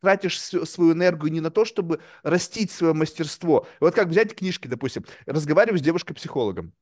тратишь 0.00 0.38
свою 0.38 0.92
энергию 0.92 1.32
не 1.32 1.40
на 1.40 1.50
то, 1.50 1.64
чтобы 1.64 2.00
растить 2.22 2.70
свое 2.70 2.92
мастерство. 2.92 3.66
Вот 3.80 3.94
как 3.94 4.08
взять 4.08 4.34
книжки, 4.34 4.68
допустим, 4.68 5.04
разговариваю 5.24 5.78
с 5.78 5.82
девушкой-психологом. 5.82 6.74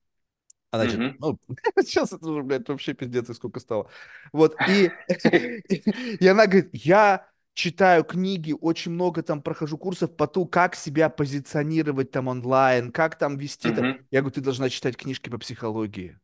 А 0.70 0.76
значит, 0.78 1.02
Мгм. 1.02 1.18
ну, 1.18 1.38
сейчас 1.82 2.12
это 2.12 2.26
уже, 2.28 2.42
блядь, 2.42 2.68
вообще 2.68 2.92
пиздец, 2.94 3.30
и 3.30 3.34
сколько 3.34 3.60
стало. 3.60 3.88
Вот, 4.32 4.60
и, 4.66 4.98
и 6.20 6.26
она 6.26 6.46
говорит, 6.46 6.70
я 6.72 7.26
читаю 7.54 8.04
книги, 8.04 8.54
очень 8.60 8.92
много 8.92 9.22
там 9.22 9.42
прохожу 9.42 9.78
курсов 9.78 10.14
по 10.16 10.26
тому, 10.26 10.46
как 10.46 10.74
себя 10.76 11.08
позиционировать 11.08 12.10
там 12.10 12.28
онлайн, 12.28 12.92
как 12.92 13.16
там 13.18 13.36
вести 13.38 13.72
там. 13.72 13.86
Мгм. 13.86 14.08
Я 14.10 14.20
говорю, 14.20 14.34
ты 14.34 14.40
должна 14.40 14.68
читать 14.68 14.96
книжки 14.96 15.28
по 15.30 15.38
психологии. 15.38 16.18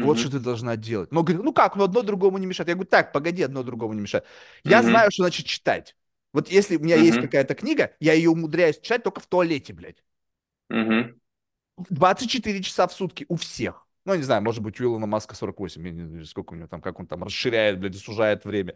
Вот 0.00 0.18
что 0.18 0.30
ты 0.30 0.40
должна 0.40 0.76
делать. 0.76 1.10
Но 1.12 1.22
говорит, 1.22 1.44
ну 1.44 1.52
как, 1.52 1.76
ну 1.76 1.84
одно 1.84 2.02
другому 2.02 2.38
не 2.38 2.46
мешает. 2.46 2.68
Я 2.68 2.74
говорю, 2.74 2.88
так, 2.90 3.12
погоди, 3.12 3.42
одно 3.42 3.62
другому 3.62 3.94
не 3.94 4.02
мешает. 4.02 4.26
Я 4.64 4.82
Мгм. 4.82 4.82
знаю, 4.82 5.10
что 5.10 5.22
значит 5.24 5.46
читать. 5.46 5.96
Вот 6.32 6.48
если 6.50 6.76
у 6.76 6.80
меня 6.80 6.96
есть 6.96 7.18
Мгм. 7.18 7.20
какая-то 7.20 7.54
книга, 7.54 7.96
я 8.00 8.12
ее 8.12 8.30
умудряюсь 8.30 8.78
читать 8.80 9.02
только 9.04 9.20
в 9.20 9.26
туалете, 9.26 9.72
блядь. 9.72 10.02
Мгм. 10.68 11.18
24 11.76 12.62
часа 12.62 12.86
в 12.86 12.92
сутки 12.92 13.26
у 13.28 13.36
всех. 13.36 13.86
Ну, 14.04 14.14
не 14.14 14.22
знаю, 14.22 14.42
может 14.42 14.62
быть, 14.62 14.80
у 14.80 14.84
Илона 14.84 15.06
Маска 15.06 15.34
48, 15.34 15.84
я 15.86 15.92
не 15.92 16.06
знаю, 16.06 16.24
сколько 16.26 16.52
у 16.52 16.56
него 16.56 16.68
там, 16.68 16.80
как 16.80 17.00
он 17.00 17.06
там 17.06 17.24
расширяет, 17.24 17.80
блядь, 17.80 17.96
сужает 17.96 18.44
время. 18.44 18.74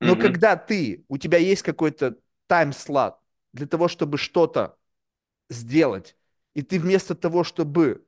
Но 0.00 0.16
Мгм. 0.16 0.16
когда 0.16 0.56
ты, 0.56 1.04
у 1.08 1.18
тебя 1.18 1.38
есть 1.38 1.62
какой-то 1.62 2.18
тайм-слот 2.48 3.16
для 3.52 3.66
того, 3.66 3.88
чтобы 3.88 4.18
что-то 4.18 4.76
сделать, 5.50 6.16
и 6.54 6.62
ты 6.62 6.78
вместо 6.78 7.14
того, 7.14 7.44
чтобы 7.44 8.04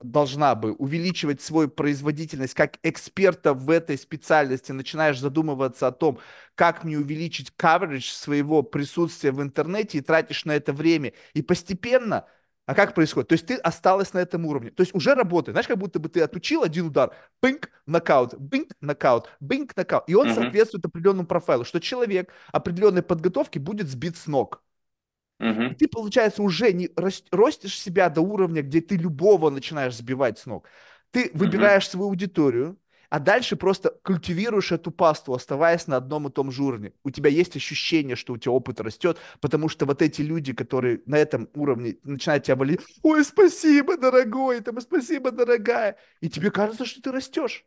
должна 0.00 0.54
бы 0.54 0.72
увеличивать 0.72 1.42
свою 1.42 1.68
производительность 1.68 2.54
как 2.54 2.78
эксперта 2.82 3.52
в 3.54 3.68
этой 3.70 3.98
специальности, 3.98 4.72
начинаешь 4.72 5.18
задумываться 5.20 5.88
о 5.88 5.92
том, 5.92 6.18
как 6.54 6.84
мне 6.84 6.98
увеличить 6.98 7.52
coverage 7.58 8.12
своего 8.12 8.62
присутствия 8.62 9.32
в 9.32 9.42
интернете 9.42 9.98
и 9.98 10.00
тратишь 10.00 10.46
на 10.46 10.52
это 10.52 10.72
время. 10.72 11.12
И 11.34 11.42
постепенно, 11.42 12.26
а 12.70 12.74
как 12.74 12.94
происходит? 12.94 13.28
То 13.28 13.32
есть 13.34 13.46
ты 13.46 13.56
осталась 13.56 14.12
на 14.12 14.18
этом 14.20 14.46
уровне. 14.46 14.70
То 14.70 14.82
есть 14.82 14.94
уже 14.94 15.14
работает. 15.14 15.54
Знаешь, 15.54 15.66
как 15.66 15.78
будто 15.78 15.98
бы 15.98 16.08
ты 16.08 16.20
отучил 16.20 16.62
один 16.62 16.86
удар, 16.86 17.16
бинг, 17.42 17.70
нокаут, 17.86 18.34
бинг, 18.38 18.70
нокаут, 18.80 19.28
бинг, 19.40 19.76
нокаут. 19.76 20.04
И 20.08 20.14
он 20.14 20.28
Мгм. 20.28 20.30
соответствует 20.30 20.84
определенному 20.86 21.26
профайлу, 21.26 21.64
что 21.64 21.80
человек 21.80 22.32
определенной 22.52 23.02
подготовки 23.02 23.58
будет 23.58 23.88
сбит 23.88 24.16
с 24.16 24.26
ног. 24.28 24.62
И 25.68 25.74
Мгм. 25.74 25.74
ты, 25.74 25.88
получается, 25.88 26.42
уже 26.42 26.72
не 26.72 26.88
рос- 26.96 27.24
ростишь 27.30 27.78
себя 27.80 28.08
до 28.10 28.20
уровня, 28.22 28.62
где 28.62 28.80
ты 28.80 28.96
любого 28.96 29.50
начинаешь 29.50 29.96
сбивать 29.96 30.38
с 30.38 30.46
ног. 30.46 30.66
Ты 31.12 31.30
выбираешь 31.34 31.88
свою 31.88 32.08
аудиторию, 32.08 32.78
а 33.10 33.18
дальше 33.20 33.56
просто 33.56 33.90
культивируешь 34.04 34.72
эту 34.72 34.90
пасту, 34.92 35.34
оставаясь 35.34 35.86
на 35.88 35.96
одном 35.98 36.28
и 36.28 36.32
том 36.32 36.52
же 36.52 36.62
уровне. 36.62 36.92
У 37.04 37.10
тебя 37.10 37.30
есть 37.30 37.56
ощущение, 37.56 38.16
что 38.16 38.34
у 38.34 38.38
тебя 38.38 38.52
опыт 38.52 38.80
растет, 38.80 39.18
потому 39.40 39.68
что 39.68 39.86
вот 39.86 40.02
эти 40.02 40.22
люди, 40.22 40.52
которые 40.54 41.02
на 41.06 41.16
этом 41.18 41.48
уровне 41.54 41.96
начинают 42.04 42.44
тебя 42.44 42.56
валить, 42.56 42.80
ой, 43.02 43.24
спасибо, 43.24 43.96
дорогой, 43.96 44.60
там, 44.60 44.80
спасибо, 44.80 45.30
дорогая, 45.32 45.96
и 46.20 46.28
тебе 46.30 46.50
кажется, 46.50 46.86
что 46.86 47.02
ты 47.02 47.12
растешь. 47.12 47.64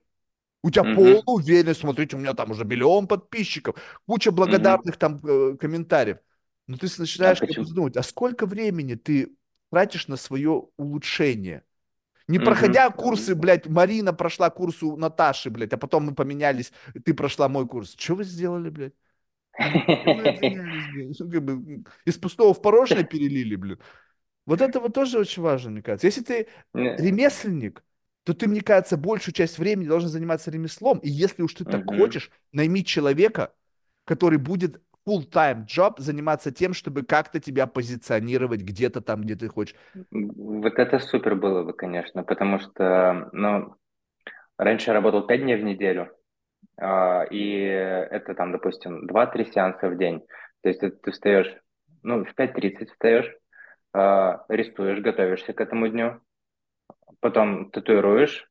У 0.63 0.71
тебя 0.71 0.83
Мгм. 0.83 0.93
полная 0.93 1.23
уверенность, 1.25 1.81
смотрите, 1.81 2.15
у 2.15 2.19
меня 2.19 2.33
там 2.33 2.51
уже 2.51 2.63
миллион 2.65 3.07
подписчиков, 3.07 3.75
куча 4.07 4.31
благодарных 4.31 4.97
там 4.97 5.19
э, 5.25 5.57
комментариев. 5.57 6.19
Но 6.67 6.77
ты 6.77 6.87
А 7.23 7.33
начинаешь 7.33 7.39
почему? 7.39 7.67
задумывать, 7.67 7.97
а 7.97 8.03
сколько 8.03 8.45
времени 8.45 8.95
ты 8.95 9.35
тратишь 9.71 10.07
на 10.07 10.15
свое 10.17 10.67
улучшение? 10.77 11.63
Не 12.27 12.37
Мгм. 12.37 12.45
проходя 12.45 12.89
курсы, 12.89 13.35
блядь, 13.35 13.67
Марина 13.67 14.13
прошла 14.13 14.49
курс 14.49 14.81
у 14.83 14.95
Наташи, 14.95 15.49
блядь, 15.49 15.73
а 15.73 15.77
потом 15.77 16.05
мы 16.05 16.15
поменялись, 16.15 16.71
ты 17.05 17.13
прошла 17.13 17.49
мой 17.49 17.67
курс. 17.67 17.95
Что 17.97 18.15
вы 18.15 18.23
сделали, 18.23 18.69
блядь? 18.69 18.93
Ну, 19.57 21.83
Из 22.05 22.17
пустого 22.17 22.53
в 22.53 22.61
порожное 22.61 23.03
перелили, 23.03 23.55
блядь. 23.55 23.79
Вот 24.45 24.61
это 24.61 24.79
вот 24.79 24.93
тоже 24.93 25.19
очень 25.19 25.41
важно, 25.41 25.71
мне 25.71 25.81
кажется. 25.81 26.07
Если 26.07 26.21
ты 26.21 26.47
ремесленник, 26.73 27.83
то 28.23 28.33
ты, 28.33 28.47
мне 28.47 28.61
кажется, 28.61 28.97
большую 28.97 29.33
часть 29.33 29.57
времени 29.57 29.87
должен 29.87 30.09
заниматься 30.09 30.51
ремеслом. 30.51 30.99
И 30.99 31.09
если 31.09 31.43
уж 31.43 31.53
ты 31.53 31.65
так 31.65 31.89
хочешь, 31.89 32.31
найми 32.51 32.85
человека, 32.85 33.53
который 34.05 34.37
будет 34.37 34.81
full-time 35.07 35.65
job 35.65 35.95
заниматься 35.97 36.51
тем, 36.51 36.73
чтобы 36.73 37.03
как-то 37.03 37.39
тебя 37.39 37.67
позиционировать 37.67 38.61
где-то 38.61 39.01
там, 39.01 39.21
где 39.21 39.35
ты 39.35 39.47
хочешь. 39.47 39.75
Вот 40.11 40.73
это 40.79 40.99
супер 40.99 41.35
было 41.35 41.63
бы, 41.63 41.73
конечно, 41.73 42.23
потому 42.23 42.59
что, 42.59 43.29
ну, 43.31 43.75
раньше 44.57 44.91
я 44.91 44.93
работал 44.93 45.25
5 45.25 45.41
дней 45.41 45.55
в 45.55 45.63
неделю, 45.63 46.09
а, 46.77 47.23
и 47.23 47.63
это 47.63 48.33
там, 48.33 48.51
допустим, 48.51 49.07
два-три 49.07 49.45
сеанса 49.45 49.89
в 49.89 49.97
день. 49.97 50.25
То 50.61 50.69
есть 50.69 50.79
ты 50.79 51.11
встаешь, 51.11 51.53
ну, 52.03 52.23
в 52.23 52.33
5.30 52.33 52.89
встаешь, 52.91 53.31
а, 53.93 54.45
рисуешь, 54.47 54.99
готовишься 54.99 55.53
к 55.53 55.61
этому 55.61 55.87
дню, 55.87 56.21
потом 57.19 57.69
татуируешь, 57.71 58.49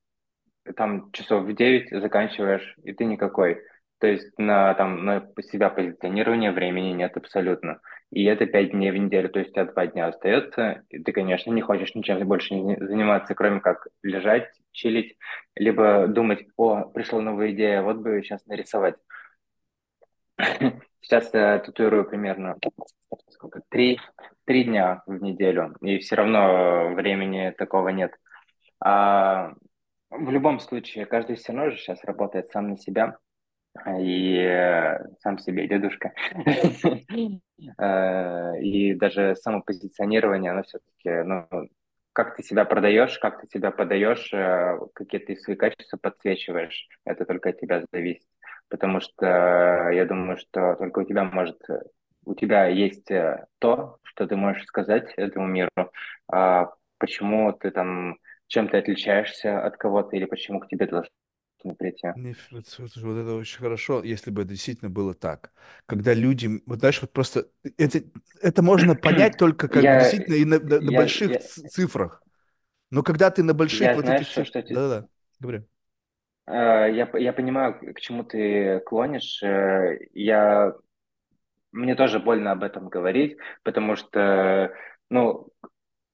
там 0.77 1.11
часов 1.13 1.45
в 1.45 1.53
9 1.55 2.01
заканчиваешь, 2.01 2.77
и 2.83 2.93
ты 2.93 3.05
никакой. 3.05 3.63
То 4.03 4.09
есть 4.09 4.37
на, 4.37 4.75
там, 4.75 5.05
на 5.05 5.31
себя 5.43 5.71
позиционирование 5.71 6.51
времени 6.51 6.89
нет 6.89 7.17
абсолютно. 7.17 7.81
И 8.11 8.25
это 8.25 8.47
5 8.47 8.73
дней 8.73 8.91
в 8.91 8.97
неделю, 8.97 9.29
то 9.29 9.39
есть 9.39 9.53
у 9.53 9.55
тебя 9.55 9.67
2 9.67 9.87
дня 9.87 10.09
остается, 10.09 10.83
и 10.89 10.99
ты, 10.99 11.13
конечно, 11.13 11.53
не 11.53 11.63
хочешь 11.63 11.95
ничем 11.95 12.19
больше 12.27 12.57
заниматься, 12.81 13.37
кроме 13.37 13.61
как 13.61 13.87
лежать, 14.03 14.51
чилить, 14.73 15.17
либо 15.55 16.09
думать, 16.09 16.45
о, 16.57 16.87
пришла 16.87 17.21
новая 17.21 17.53
идея, 17.53 17.83
вот 17.83 17.99
бы 17.99 18.21
сейчас 18.25 18.45
нарисовать. 18.47 18.97
Сейчас 21.01 21.33
я 21.33 21.61
татуирую 21.61 22.05
примерно 22.05 22.57
сколько, 23.29 23.63
три, 23.69 24.01
три 24.47 24.65
дня 24.65 25.05
в 25.07 25.23
неделю, 25.23 25.77
и 25.81 25.99
все 25.99 26.17
равно 26.17 26.93
времени 26.95 27.55
такого 27.57 27.91
нет. 27.91 28.17
А 28.81 29.53
в 30.11 30.29
любом 30.29 30.59
случае, 30.59 31.07
каждый 31.07 31.37
все 31.37 31.53
равно 31.53 31.71
же 31.71 31.77
сейчас 31.77 32.03
работает 32.03 32.49
сам 32.49 32.71
на 32.71 32.77
себя 32.77 33.17
и 33.99 34.37
э, 34.39 34.99
сам 35.21 35.39
себе 35.39 35.67
дедушка. 35.69 36.13
Э, 37.79 38.61
И 38.61 38.95
даже 38.95 39.37
самопозиционирование, 39.37 40.51
оно 40.51 40.63
все-таки, 40.65 41.23
ну, 41.23 41.47
как 42.13 42.35
ты 42.37 42.43
себя 42.43 42.65
продаешь, 42.65 43.19
как 43.21 43.41
ты 43.41 43.47
себя 43.47 43.71
подаешь, 43.71 44.33
э, 44.33 44.79
какие 44.95 45.21
ты 45.21 45.37
свои 45.37 45.55
качества 45.57 45.97
подсвечиваешь, 45.97 46.89
это 47.05 47.25
только 47.25 47.51
от 47.51 47.61
тебя 47.61 47.85
зависит. 47.93 48.27
Потому 48.69 49.01
что 49.01 49.27
я 49.91 50.05
думаю, 50.07 50.39
что 50.39 50.75
только 50.75 51.01
у 51.01 51.05
тебя 51.05 51.25
может, 51.25 51.59
у 52.25 52.35
тебя 52.35 52.67
есть 52.67 53.09
то, 53.59 53.99
что 54.03 54.27
ты 54.27 54.35
можешь 54.37 54.65
сказать 54.65 55.13
этому 55.17 55.47
миру, 55.47 55.71
а 56.31 56.73
почему 56.99 57.53
ты 57.53 57.71
там, 57.71 58.17
чем 58.49 58.69
ты 58.69 58.79
отличаешься 58.79 59.63
от 59.65 59.77
кого-то 59.77 60.17
или 60.17 60.25
почему 60.25 60.61
к 60.61 60.69
тебе 60.69 60.87
должны 60.87 61.11
Не, 62.15 62.37
Вот, 62.51 62.67
слушай, 62.69 63.03
вот 63.03 63.17
это 63.17 63.35
очень 63.35 63.59
хорошо, 63.59 64.03
если 64.05 64.31
бы 64.31 64.43
это 64.43 64.51
действительно 64.51 64.91
было 64.91 65.15
так. 65.15 65.53
Когда 65.87 66.13
люди, 66.13 66.63
вот 66.67 66.81
знаешь, 66.81 67.01
вот 67.01 67.11
просто 67.13 67.49
это, 67.79 68.03
это 68.43 68.63
можно 68.63 68.95
понять 68.95 69.39
только 69.39 69.69
как 69.69 69.87
Я, 69.87 69.95
действительно 69.97 70.35
и 70.35 70.45
на, 70.45 70.59
на- 70.61 70.81
на 70.83 70.93
я, 70.93 70.93
больших 70.93 71.37
я, 71.37 71.41
цифрах. 71.67 72.23
Но 72.91 73.03
когда 73.03 73.31
ты 73.31 73.43
на 73.45 73.55
больших 73.55 73.95
я 73.95 73.97
вот 73.97 74.05
знаешь, 74.05 74.27
этих 74.27 74.31
цифрах... 74.31 74.49
что 74.49 74.63
те- 74.63 74.83
Да-да-да, 74.83 75.09
говорю. 75.41 75.67
э, 76.47 76.53
я, 76.53 77.11
я 77.19 77.33
понимаю, 77.33 77.95
к 77.95 78.01
чему 78.01 78.25
ты 78.25 78.81
клонишь. 78.81 79.43
Э, 79.43 79.99
Я, 80.15 80.75
мне 81.73 81.95
тоже 81.95 82.21
больно 82.21 82.53
об 82.53 82.63
этом 82.65 82.89
говорить, 82.89 83.39
потому 83.65 83.97
что, 83.97 84.73
ну, 85.11 85.49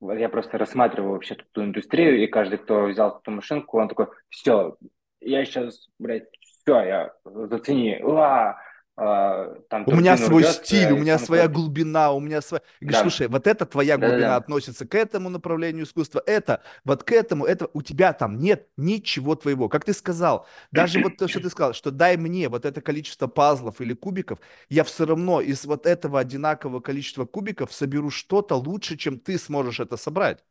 я 0.03 0.29
просто 0.29 0.59
рассматриваю 0.59 1.13
вообще 1.13 1.35
эту 1.37 1.65
индустрию, 1.65 2.23
и 2.23 2.27
каждый, 2.29 2.59
кто 2.59 2.87
взял 2.87 3.19
эту 3.21 3.31
машинку, 3.33 3.81
он 3.81 3.89
такой, 3.89 4.09
все, 4.31 4.77
я 5.21 5.45
сейчас, 5.45 5.89
блядь, 5.99 6.29
все, 6.41 6.81
я 6.83 7.15
зацени, 7.25 7.99
уа!» 8.03 8.59
э, 8.97 9.61
там 9.69 9.87
У 9.87 9.93
меня 9.93 10.19
свой 10.19 10.43
рвет, 10.43 10.53
стиль, 10.53 10.93
у 10.93 10.99
меня 10.99 11.19
своя 11.19 11.49
крутишь. 11.49 11.49
глубина, 11.49 12.13
у 12.13 12.21
меня 12.21 12.43
своя... 12.43 12.63
Говоришь, 12.83 13.01
Да, 13.01 13.01
слушай, 13.01 13.27
вот 13.29 13.47
эта 13.47 13.65
твоя 13.65 13.97
глубина 13.97 14.37
да-да-да. 14.37 14.37
относится 14.37 14.87
к 14.87 14.95
этому 14.95 15.31
направлению 15.31 15.85
искусства, 15.87 16.23
это 16.27 16.63
вот 16.85 17.05
к 17.05 17.13
этому, 17.13 17.47
это 17.47 17.71
у 17.73 17.81
тебя 17.81 18.13
там 18.13 18.39
нет 18.39 18.69
ничего 18.77 19.35
твоего. 19.35 19.71
Как 19.71 19.87
ты 19.87 19.95
сказал, 19.95 20.47
даже 20.73 21.01
вот 21.01 21.17
то, 21.17 21.27
что 21.27 21.41
ты 21.41 21.49
сказал, 21.49 21.73
что 21.73 21.91
дай 21.91 22.19
мне 22.19 22.51
вот 22.51 22.67
это 22.67 22.83
количество 22.83 23.29
пазлов 23.29 23.81
или 23.81 23.95
кубиков, 23.95 24.41
я 24.69 24.85
все 24.85 25.07
равно 25.07 25.41
из 25.41 25.65
вот 25.65 25.87
этого 25.87 26.21
одинакового 26.21 26.81
количества 26.81 27.25
кубиков 27.25 27.73
соберу 27.73 28.11
что-то 28.11 28.57
лучше, 28.57 28.99
чем 28.99 29.19
ты 29.19 29.39
сможешь 29.39 29.81
это 29.81 29.97
собрать. 29.97 30.45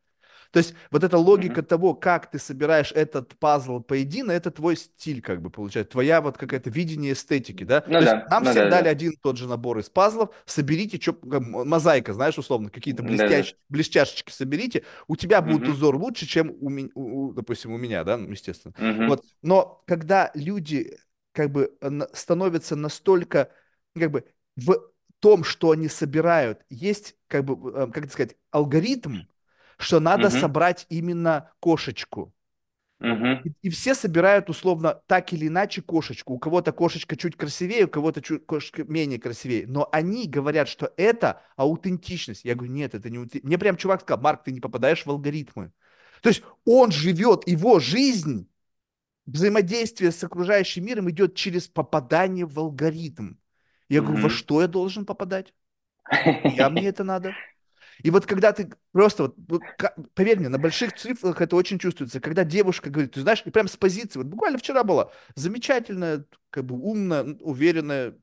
То 0.52 0.60
есть 0.60 0.74
вот 0.92 1.04
эта 1.04 1.18
логика 1.18 1.62
Мгм. 1.62 1.64
того, 1.64 1.94
как 1.94 2.30
ты 2.32 2.40
собираешь 2.40 2.92
этот 2.92 3.38
пазл 3.40 3.80
поедино, 3.82 4.32
это 4.32 4.52
твой 4.52 4.76
стиль, 4.78 5.22
как 5.22 5.42
бы 5.42 5.50
получается, 5.50 5.92
твоя 5.92 6.22
вот 6.22 6.38
какая-то 6.38 6.70
видение 6.70 7.14
эстетики, 7.14 7.64
да? 7.64 7.82
Ну 7.86 8.00
То 8.00 8.04
есть 8.04 8.16
да, 8.18 8.28
нам 8.28 8.44
ну 8.44 8.46
всем 8.46 8.68
да, 8.70 8.70
дали 8.70 8.88
да. 8.88 8.88
один 8.88 9.12
и 9.14 9.18
тот 9.18 9.38
же 9.38 9.48
набор 9.48 9.78
из 9.80 9.90
пазлов, 9.90 10.30
соберите, 10.46 10.98
как 11.00 11.24
мозаика, 11.42 12.14
знаешь, 12.14 12.38
условно, 12.38 12.70
какие-то 12.70 13.04
Да-да. 13.12 13.28
блестящие, 13.28 13.58
блестяшечки 13.70 14.32
соберите, 14.32 14.84
у 15.08 15.16
тебя 15.16 15.42
будет 15.42 15.68
Мгм. 15.68 15.70
узор 15.70 15.96
лучше, 15.96 16.26
чем 16.26 16.56
у, 16.62 16.70
меня, 16.70 16.90
у- 16.96 17.34
допустим, 17.34 17.72
у 17.74 17.78
меня, 17.78 18.04
да, 18.04 18.18
ну, 18.18 18.30
естественно. 18.32 18.74
Мгм. 18.78 19.06
Вот, 19.06 19.26
но 19.42 19.84
когда 19.88 20.32
люди 20.34 20.98
как 21.32 21.52
бы 21.52 21.76
э, 21.82 21.90
становятся 22.14 22.76
настолько, 22.76 23.52
как 23.96 24.12
бы 24.12 24.26
в 24.56 24.76
том, 25.20 25.44
что 25.44 25.72
они 25.72 25.88
собирают, 25.88 26.66
есть, 26.70 27.16
как 27.28 27.46
бы, 27.46 27.72
э, 27.72 27.88
как 27.92 28.06
это 28.06 28.14
сказать, 28.14 28.36
алгоритм, 28.52 29.24
что 29.78 30.00
надо 30.00 30.30
Мгм. 30.30 30.30
собрать 30.30 30.86
именно 30.90 31.52
кошечку. 31.60 32.34
Мгм. 33.00 33.44
И, 33.44 33.52
и 33.62 33.70
все 33.70 33.94
собирают 33.96 34.50
условно 34.50 35.02
так 35.08 35.32
или 35.34 35.48
иначе 35.48 35.82
кошечку. 35.82 36.34
У 36.34 36.40
кого-то 36.40 36.72
кошечка 36.72 37.16
чуть 37.16 37.36
красивее, 37.36 37.86
у 37.86 37.88
кого-то 37.88 38.22
чуть 38.22 38.46
кошечка 38.46 38.84
менее 38.84 39.20
красивее. 39.20 39.66
Но 39.68 39.88
они 39.92 40.28
говорят, 40.28 40.68
что 40.68 40.92
это 40.98 41.42
аутентичность. 41.56 42.44
Я 42.46 42.56
говорю, 42.56 42.74
нет, 42.74 42.96
это 42.96 43.10
не 43.10 43.18
аутентичность. 43.18 43.46
Мне 43.46 43.58
прям 43.58 43.78
чувак 43.78 44.02
сказал, 44.02 44.22
Марк, 44.22 44.44
ты 44.44 44.52
не 44.52 44.60
попадаешь 44.60 45.06
в 45.06 45.10
алгоритмы. 45.10 45.72
То 46.22 46.30
есть 46.30 46.44
он 46.66 46.92
живет, 46.92 47.48
его 47.48 47.80
жизнь, 47.80 48.50
взаимодействие 49.28 50.12
с 50.12 50.24
окружающим 50.24 50.86
миром 50.86 51.10
идет 51.10 51.36
через 51.36 51.68
попадание 51.68 52.46
в 52.46 52.60
алгоритм. 52.60 53.36
Я 53.90 54.02
говорю, 54.02 54.20
во 54.22 54.30
Мгм. 54.30 54.30
что 54.30 54.62
я 54.62 54.68
должен 54.68 55.06
попадать? 55.06 55.54
Я 56.46 56.70
мне 56.70 56.88
это 56.90 57.04
надо? 57.04 57.38
И 58.04 58.10
вот 58.12 58.26
когда 58.26 58.52
ты 58.54 58.70
просто, 58.92 59.34
вот, 59.48 59.64
поверь 60.14 60.40
мне, 60.40 60.50
на 60.50 60.58
больших 60.58 60.94
цифрах 60.94 61.42
это 61.42 61.56
очень 61.56 61.80
чувствуется, 61.80 62.20
когда 62.20 62.44
девушка 62.44 62.90
говорит, 62.90 63.14
ты 63.14 63.22
знаешь, 63.22 63.42
и 63.46 63.50
прям 63.52 63.68
с 63.68 63.78
позиции, 63.78 64.20
вот 64.20 64.28
буквально 64.28 64.58
вчера 64.58 64.84
была 64.84 65.12
замечательная, 65.36 66.26
как 66.50 66.66
бы 66.66 66.76
умная, 66.76 67.24
уверенная, 67.42 68.16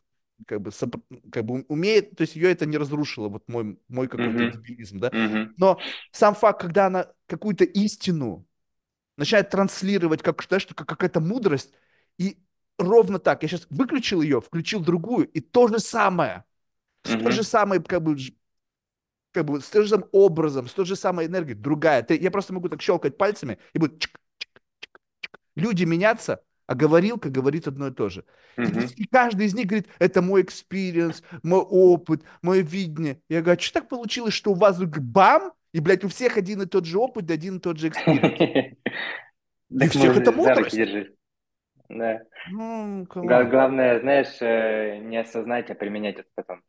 как 0.47 0.61
бы, 0.61 0.71
сопр- 0.71 1.03
как 1.33 1.45
бы 1.45 1.65
умеет, 1.69 2.17
то 2.17 2.23
есть 2.23 2.37
ее 2.37 2.51
это 2.53 2.67
не 2.67 2.77
разрушило, 2.77 3.29
вот 3.29 3.49
мой, 3.49 3.79
мой 3.89 4.09
какой-то 4.09 4.43
Мгм. 4.43 4.47
дебилизм, 4.47 4.99
да, 5.01 5.13
Мгм. 5.13 5.55
но 5.57 5.81
сам 6.13 6.35
факт, 6.35 6.61
когда 6.61 6.87
она 6.87 7.13
какую-то 7.27 7.65
истину 7.65 8.47
начинает 9.17 9.51
транслировать, 9.51 10.23
как, 10.23 10.43
знаешь, 10.43 10.67
как 10.67 10.89
какая-то 10.89 11.21
мудрость, 11.21 11.73
и 12.19 12.39
ровно 12.79 13.19
так, 13.19 13.43
я 13.43 13.49
сейчас 13.49 13.67
выключил 13.71 14.23
ее, 14.23 14.41
включил 14.41 14.81
другую, 14.81 15.29
и 15.29 15.41
то 15.41 15.69
же 15.69 15.79
самое, 15.79 16.45
с 17.05 17.17
той 17.17 17.33
же 17.33 17.43
Мгм. 17.43 17.45
самой, 17.45 17.83
как 17.83 18.03
бы, 18.03 18.17
как 19.35 19.45
бы 19.47 19.61
с 19.61 19.69
тем 19.69 19.83
же 19.83 19.89
самым 19.89 20.09
образом, 20.13 20.69
с 20.69 20.73
той 20.73 20.87
же 20.87 20.97
самой 20.97 21.27
энергией, 21.27 21.57
другая. 21.57 22.03
Ты, 22.03 22.17
я 22.17 22.31
просто 22.31 22.55
могу 22.55 22.69
так 22.69 22.81
щелкать 22.81 23.19
пальцами, 23.19 23.59
и 23.73 23.79
будет 23.79 23.99
чик. 24.01 24.19
люди 25.57 25.85
меняться, 25.85 26.43
а 26.67 26.75
говорилка 26.75 27.29
говорит 27.31 27.67
одно 27.69 27.89
и 27.89 27.91
то 27.91 28.09
же. 28.09 28.25
И, 28.57 28.63
Мгм. 28.63 28.87
и 28.97 29.05
каждый 29.07 29.47
из 29.47 29.55
них 29.55 29.67
говорит, 29.67 29.89
это 29.99 30.23
мой 30.23 30.43
experience, 30.43 31.23
мой 31.43 31.61
опыт, 31.61 32.23
мое 32.43 32.63
видение. 32.63 33.21
Я 33.29 33.43
говорю, 33.43 33.59
а 33.59 33.63
что 33.63 33.81
так 33.81 33.89
получилось, 33.89 34.35
что 34.35 34.53
у 34.53 34.55
вас 34.55 34.79
бам, 34.81 35.53
и, 35.73 35.81
блядь, 35.81 36.05
у 36.05 36.09
всех 36.09 36.37
один 36.37 36.63
и 36.63 36.67
тот 36.67 36.85
же 36.87 36.99
опыт, 36.99 37.31
один 37.31 37.57
и 37.57 37.61
тот 37.61 37.79
же 37.79 37.89
experience. 37.89 38.77
И 39.71 39.89
всех 39.89 40.17
это 40.17 40.31
мудрость. 40.31 40.79
Да. 41.89 42.21
Ну. 42.51 43.07
Главное, 43.13 44.01
знаешь, 44.01 44.37
э, 44.41 44.99
не 44.99 45.17
осознать, 45.17 45.71
а 45.71 45.75
применять 45.75 46.17
это 46.17 46.29
потом. 46.35 46.63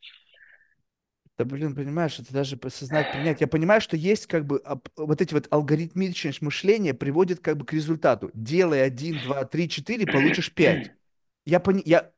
Да, 1.37 1.43
блин, 1.43 1.75
понимаешь, 1.75 2.17
это 2.19 2.31
даже 2.31 2.57
осознать, 2.63 3.11
принять. 3.11 3.41
Я 3.41 3.47
понимаю, 3.47 3.81
что 3.81 3.97
есть 3.97 4.25
как 4.25 4.45
бы 4.45 4.63
вот 4.95 5.21
эти 5.21 5.33
вот 5.33 5.47
алгоритмичность 5.51 6.41
мышления 6.41 6.93
приводит 6.93 7.41
как 7.41 7.57
бы 7.57 7.65
к 7.65 7.73
результату. 7.73 8.31
Делай 8.33 8.81
один, 8.83 9.19
два, 9.19 9.43
три, 9.43 9.67
четыре, 9.67 10.07
получишь 10.07 10.53
пять. 10.53 10.93
Я, 11.45 11.59
пони- 11.59 11.83
я, 11.85 12.11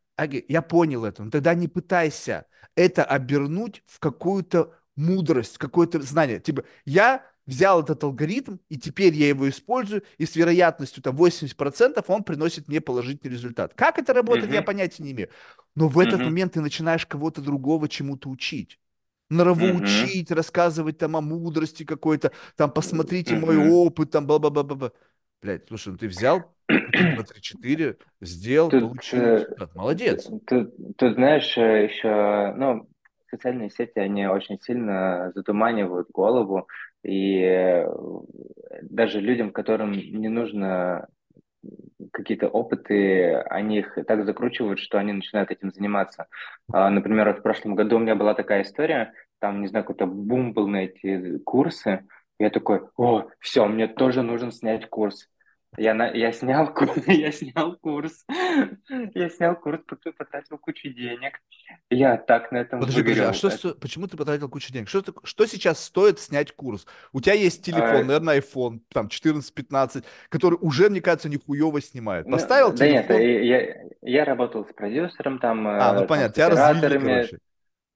я 0.47 0.61
понял 0.61 1.03
это, 1.03 1.23
но 1.23 1.31
тогда 1.31 1.55
не 1.55 1.67
пытайся 1.67 2.45
это 2.75 3.03
обернуть 3.03 3.83
в 3.87 3.99
какую-то 3.99 4.75
мудрость, 4.95 5.57
какое-то 5.57 5.99
знание. 6.01 6.39
Типа, 6.39 6.63
я 6.85 7.25
взял 7.47 7.81
этот 7.81 8.03
алгоритм, 8.03 8.57
и 8.69 8.77
теперь 8.77 9.13
я 9.15 9.29
его 9.29 9.49
использую, 9.49 10.03
и 10.19 10.25
с 10.27 10.35
вероятностью 10.35 11.01
там 11.01 11.15
80% 11.15 12.05
он 12.09 12.23
приносит 12.23 12.67
мне 12.67 12.81
положительный 12.81 13.31
результат. 13.33 13.73
Как 13.73 13.97
это 13.97 14.13
работает, 14.13 14.51
я 14.51 14.61
Мгм. 14.61 14.63
понятия 14.63 15.01
не 15.03 15.11
имею. 15.13 15.29
Но 15.75 15.87
в 15.87 15.97
этот 15.99 16.23
Мгм. 16.23 16.25
момент 16.25 16.53
ты 16.53 16.61
начинаешь 16.61 17.05
кого-то 17.07 17.41
другого 17.41 17.89
чему-то 17.89 18.29
учить 18.29 18.79
Нравоучить, 19.29 20.31
рассказывать 20.31 20.97
там 20.97 21.17
о 21.17 21.21
мудрости 21.21 21.83
какой-то, 21.83 22.31
там, 22.55 22.71
посмотрите 22.71 23.35
мой 23.35 23.57
Мгм. 23.57 23.71
опыт, 23.71 24.11
там, 24.11 24.25
бла-бла-бла-бла. 24.25 24.91
Блядь, 25.41 25.67
слушай, 25.67 25.89
ну 25.89 25.97
ты 25.97 26.07
взял, 26.07 26.55
один, 26.85 27.13
два, 27.13 27.23
три, 27.23 27.41
четыре, 27.41 27.97
сделал, 28.21 28.71
Тут, 28.71 28.83
получил 28.83 29.19
э, 29.19 29.35
результат. 29.35 29.75
Молодец. 29.75 30.27
тут, 30.47 30.97
тут, 30.97 31.13
знаешь, 31.15 31.57
э, 31.57 31.85
еще, 31.85 32.53
ну, 32.57 32.87
социальные 33.29 33.69
сети, 33.69 33.99
они 33.99 34.27
очень 34.27 34.59
сильно 34.61 35.31
затуманивают 35.35 36.09
голову, 36.11 36.67
и 37.03 37.39
э, 37.41 37.85
даже 38.83 39.19
людям, 39.19 39.51
которым 39.51 39.91
не 39.91 40.29
нужно 40.29 41.07
какие-то 42.11 42.47
опыты, 42.47 43.35
они 43.35 43.79
их 43.79 43.97
так 44.07 44.25
закручивают, 44.25 44.79
что 44.79 44.97
они 44.97 45.13
начинают 45.13 45.51
этим 45.51 45.71
заниматься. 45.71 46.27
А, 46.71 46.89
Например, 46.89 47.33
в 47.33 47.41
прошлом 47.41 47.75
году 47.75 47.97
у 47.97 47.99
меня 47.99 48.15
была 48.15 48.33
такая 48.33 48.63
история, 48.63 49.13
там, 49.39 49.61
не 49.61 49.67
знаю, 49.67 49.85
какой-то 49.85 50.05
бум 50.07 50.53
был 50.53 50.67
на 50.67 50.85
эти 50.85 51.37
курсы. 51.39 52.05
Я 52.39 52.49
такой, 52.49 52.81
о, 52.97 53.27
все, 53.39 53.65
мне 53.67 53.87
тоже 53.87 54.21
нужен 54.21 54.51
снять 54.51 54.89
курс. 54.89 55.27
Я, 55.75 55.93
на, 55.93 56.07
я 56.13 56.31
снял 56.31 56.73
курс, 56.73 56.95
я 57.07 57.31
снял 57.31 57.75
курс, 57.75 58.25
я 59.13 59.29
снял 59.29 59.55
курс, 59.55 59.81
потратил 60.17 60.57
кучу 60.57 60.89
денег. 60.89 61.39
Я 61.89 62.17
так 62.17 62.51
на 62.51 62.57
этом 62.57 62.79
Подожди, 62.79 63.01
подожди, 63.01 63.21
а 63.21 63.33
что, 63.33 63.75
почему 63.75 64.07
ты 64.07 64.15
потратил 64.15 64.49
кучу 64.49 64.71
денег? 64.71 64.87
Что, 64.87 65.03
что 65.23 65.45
сейчас 65.45 65.83
стоит 65.83 66.19
снять 66.19 66.53
курс? 66.53 66.87
У 67.11 67.21
тебя 67.21 67.33
есть 67.33 67.63
телефон, 67.63 68.01
А, 68.01 68.03
наверное, 68.03 68.39
iPhone, 68.39 68.79
там, 68.89 69.07
14-15, 69.07 70.05
который 70.29 70.57
уже, 70.61 70.89
мне 70.89 71.01
кажется, 71.01 71.29
нихуево 71.29 71.81
снимает. 71.81 72.25
Ну, 72.25 72.33
Поставил 72.33 72.71
да 72.73 72.87
нет, 72.87 73.07
телефон, 73.07 73.21
я, 73.21 73.41
я, 73.41 73.75
я 74.01 74.25
работал 74.25 74.65
с 74.65 74.73
продюсером, 74.73 75.39
там, 75.39 75.67
а, 75.67 75.93
ну 75.93 75.95
э, 75.95 75.97
там 75.99 76.07
понятно, 76.07 76.31
с 76.31 76.35
тебя 76.35 76.49
развили, 76.49 76.85
операторами, 76.85 77.13
короче. 77.13 77.39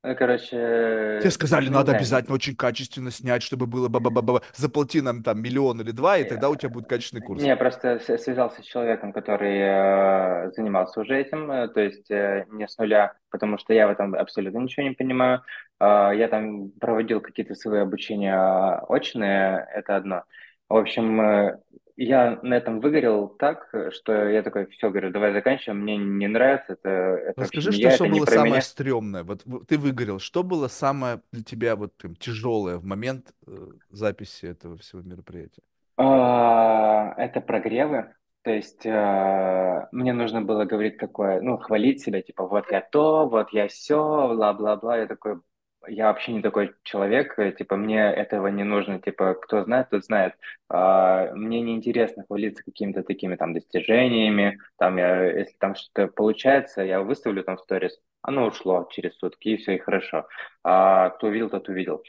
Ну, 0.03 0.15
короче, 0.15 1.19
Тебе 1.19 1.29
э, 1.29 1.31
сказали, 1.31 1.65
ну, 1.65 1.71
не 1.71 1.75
надо 1.75 1.85
знаю, 1.87 1.97
обязательно 1.99 2.33
очень 2.35 2.55
качественно 2.55 3.11
снять, 3.11 3.43
чтобы 3.43 3.67
было 3.67 3.87
ба-ба-ба-ба. 3.87 4.41
Заплати 4.55 4.99
нам 5.01 5.21
там 5.21 5.41
миллион 5.41 5.79
или 5.81 5.91
два, 5.91 6.17
и 6.17 6.23
тогда 6.23 6.49
у 6.49 6.55
тебя 6.55 6.69
будет 6.69 6.87
качественный 6.87 7.21
курс. 7.21 7.41
не, 7.41 7.55
просто 7.55 7.99
связался 7.99 8.63
с 8.63 8.65
человеком, 8.65 9.13
который 9.13 9.59
э, 9.59 10.51
занимался 10.55 11.01
уже 11.01 11.19
этим, 11.19 11.51
э, 11.51 11.67
то 11.67 11.79
есть 11.81 12.09
э, 12.09 12.45
не 12.49 12.67
с 12.67 12.77
нуля, 12.79 13.13
потому 13.29 13.59
что 13.59 13.73
я 13.73 13.87
в 13.87 13.91
этом 13.91 14.15
абсолютно 14.15 14.57
ничего 14.57 14.87
не 14.87 14.95
понимаю. 14.95 15.43
Э, 15.79 16.11
я 16.15 16.27
там 16.29 16.71
проводил 16.71 17.21
какие-то 17.21 17.53
свои 17.53 17.81
обучения 17.81 18.79
очные, 18.87 19.67
это 19.71 19.97
одно. 19.97 20.23
В 20.67 20.77
общем, 20.77 21.21
э, 21.21 21.57
я 21.97 22.39
на 22.41 22.55
этом 22.55 22.79
выгорел 22.79 23.27
так, 23.29 23.67
что 23.91 24.27
я 24.29 24.43
такой, 24.43 24.67
все, 24.67 24.89
говорю, 24.89 25.11
давай 25.11 25.33
заканчиваем, 25.33 25.81
мне 25.81 25.97
не 25.97 26.27
нравится, 26.27 26.73
это, 26.73 26.89
это 26.89 27.41
Расскажи, 27.41 27.71
что, 27.71 27.81
я, 27.81 27.91
что 27.91 28.05
это 28.05 28.13
было 28.13 28.25
самое 28.25 28.51
меня. 28.51 28.61
стрёмное? 28.61 29.23
Вот 29.23 29.43
ты 29.67 29.77
выгорел. 29.77 30.19
Что 30.19 30.43
было 30.43 30.67
самое 30.67 31.21
для 31.31 31.43
тебя 31.43 31.75
вот 31.75 31.93
прям 31.97 32.15
тяжелое 32.15 32.77
в 32.77 32.85
момент 32.85 33.33
э, 33.47 33.51
записи 33.89 34.45
этого 34.45 34.77
всего 34.77 35.01
мероприятия? 35.01 35.61
А, 35.97 37.13
Это 37.17 37.41
прогревы. 37.41 38.13
То 38.43 38.51
есть 38.51 38.85
э, 38.85 39.87
мне 39.91 40.13
нужно 40.13 40.41
было 40.41 40.65
говорить 40.65 40.97
такое, 40.97 41.41
ну, 41.41 41.57
хвалить 41.57 42.01
себя, 42.01 42.21
типа, 42.23 42.47
вот 42.47 42.71
я 42.71 42.81
то, 42.81 43.27
вот 43.29 43.51
я 43.53 43.67
все, 43.67 44.33
бла-бла-бла. 44.35 44.97
Я 44.97 45.07
такой, 45.07 45.41
я 45.87 46.07
вообще 46.07 46.33
не 46.33 46.41
такой 46.41 46.75
человек, 46.83 47.37
э, 47.39 47.51
типа, 47.51 47.75
мне 47.75 47.99
этого 48.01 48.47
не 48.47 48.63
нужно, 48.63 48.99
типа, 48.99 49.35
кто 49.35 49.63
знает, 49.63 49.89
тот 49.89 50.05
знает. 50.05 50.33
А, 50.69 51.31
Мне 51.33 51.61
не 51.61 51.75
интересно 51.75 52.23
хвалиться 52.27 52.63
какими-то 52.63 53.03
такими 53.03 53.35
там 53.35 53.53
достижениями, 53.53 54.59
там, 54.77 54.97
я, 54.97 55.23
если 55.25 55.55
там 55.59 55.75
что-то 55.75 56.07
получается, 56.07 56.81
я 56.83 57.01
выставлю 57.01 57.43
там 57.43 57.57
в 57.57 57.61
сторис, 57.61 57.99
оно 58.21 58.45
ушло 58.47 58.87
через 58.91 59.17
сутки, 59.17 59.49
и 59.49 59.57
все, 59.57 59.75
и 59.75 59.79
хорошо. 59.79 60.27
А 60.63 61.09
кто 61.11 61.27
увидел, 61.27 61.49
тот 61.49 61.67
увидел. 61.69 62.03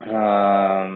А, 0.00 0.90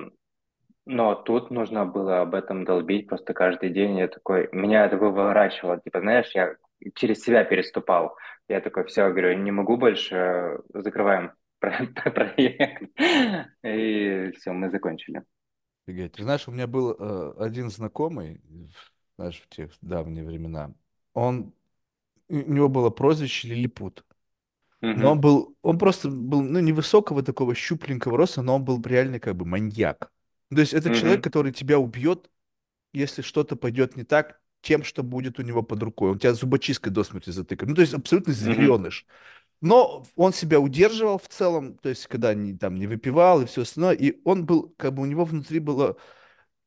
но 0.86 1.14
тут 1.14 1.50
нужно 1.50 1.84
было 1.86 2.22
об 2.22 2.34
этом 2.34 2.64
долбить 2.64 3.08
просто 3.08 3.34
каждый 3.34 3.70
день. 3.70 3.98
Я 3.98 4.08
такой, 4.08 4.48
меня 4.52 4.86
это 4.86 4.96
выворачивало. 4.96 5.80
Типа, 5.80 6.00
знаешь, 6.00 6.30
я 6.34 6.56
через 6.94 7.22
себя 7.22 7.44
переступал. 7.44 8.16
Я 8.48 8.60
такой, 8.60 8.84
все, 8.86 9.08
говорю, 9.10 9.38
не 9.38 9.52
могу 9.52 9.76
больше, 9.76 10.16
э, 10.16 10.58
закрываем 10.74 11.32
проект. 11.60 12.82
И 13.62 14.32
все, 14.36 14.52
мы 14.52 14.70
закончили. 14.70 15.22
Офигеть. 15.86 16.12
Ты 16.12 16.22
знаешь, 16.22 16.48
у 16.48 16.52
меня 16.52 16.66
был 16.66 16.96
э, 16.98 17.34
один 17.38 17.70
знакомый, 17.70 18.40
знаешь, 19.16 19.40
в 19.40 19.48
те 19.48 19.68
давние 19.80 20.24
времена. 20.24 20.72
Он, 21.14 21.52
у 22.28 22.34
него 22.34 22.68
было 22.68 22.90
прозвище 22.90 23.48
Лилипут. 23.48 24.04
Но 24.80 25.12
он 25.12 25.20
был, 25.20 25.56
он 25.60 25.78
просто 25.78 26.08
был, 26.08 26.40
ну, 26.40 26.58
невысокого 26.60 27.22
такого 27.22 27.54
щупленького 27.54 28.16
роста, 28.16 28.40
но 28.40 28.56
он 28.56 28.64
был 28.64 28.80
реальный 28.82 29.20
как 29.20 29.36
бы 29.36 29.44
маньяк. 29.44 30.10
То 30.48 30.60
есть 30.60 30.72
это 30.72 30.94
человек, 30.94 31.22
который 31.22 31.52
тебя 31.52 31.78
убьет, 31.78 32.30
если 32.94 33.20
что-то 33.20 33.56
пойдет 33.56 33.96
не 33.96 34.04
так, 34.04 34.40
тем, 34.62 34.82
что 34.82 35.02
будет 35.02 35.38
у 35.38 35.42
него 35.42 35.62
под 35.62 35.82
рукой. 35.82 36.10
Он 36.10 36.18
тебя 36.18 36.34
зубочисткой 36.34 36.92
до 36.92 37.04
смерти 37.04 37.30
затыкает. 37.30 37.68
Ну, 37.68 37.74
то 37.74 37.82
есть 37.82 37.94
абсолютно 37.94 38.32
звереныш. 38.32 39.06
Но 39.60 40.06
он 40.16 40.32
себя 40.32 40.58
удерживал 40.58 41.18
в 41.18 41.28
целом, 41.28 41.76
то 41.78 41.90
есть 41.90 42.06
когда 42.06 42.32
не, 42.34 42.56
там 42.56 42.76
не 42.76 42.86
выпивал 42.86 43.42
и 43.42 43.46
все 43.46 43.62
остальное, 43.62 43.94
и 43.94 44.20
он 44.24 44.46
был, 44.46 44.74
как 44.78 44.94
бы 44.94 45.02
у 45.02 45.06
него 45.06 45.24
внутри 45.24 45.58
было 45.58 45.96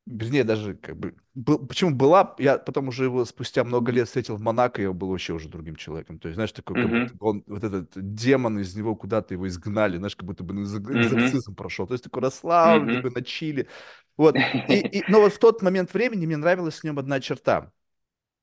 Вернее, 0.05 0.43
даже 0.43 0.75
как 0.75 0.97
бы... 0.97 1.15
был- 1.33 1.65
почему 1.65 1.95
была? 1.95 2.35
Я 2.37 2.57
потом 2.57 2.89
уже 2.89 3.05
его 3.05 3.23
спустя 3.23 3.63
много 3.63 3.91
лет 3.91 4.07
встретил 4.07 4.35
в 4.35 4.41
Монако, 4.41 4.81
и 4.81 4.85
он 4.85 4.97
был 4.97 5.09
вообще 5.09 5.31
уже 5.31 5.47
другим 5.47 5.77
человеком. 5.77 6.19
То 6.19 6.27
есть, 6.27 6.35
знаешь, 6.35 6.51
такой, 6.51 6.75
как 6.75 6.89
будто 6.89 7.13
он, 7.19 7.43
вот 7.47 7.63
этот 7.63 7.91
демон 7.95 8.59
из 8.59 8.75
него 8.75 8.97
куда-то 8.97 9.33
его 9.33 9.47
изгнали, 9.47 9.97
знаешь, 9.97 10.17
как 10.17 10.25
будто 10.25 10.43
бы 10.43 10.61
экзорцизм 10.61 11.55
прошел. 11.55 11.87
То 11.87 11.93
есть, 11.93 12.03
такой 12.03 12.21
расслабленный, 12.21 12.95
такой 12.95 13.11
на 13.11 13.21
чили. 13.21 13.69
Вот. 14.17 14.35
И, 14.67 14.73
и, 14.99 15.03
но 15.07 15.21
вот 15.21 15.33
в 15.33 15.39
тот 15.39 15.61
момент 15.61 15.93
времени 15.93 16.25
мне 16.25 16.37
нравилась 16.37 16.79
в 16.79 16.83
нем 16.83 16.99
одна 16.99 17.21
черта. 17.21 17.71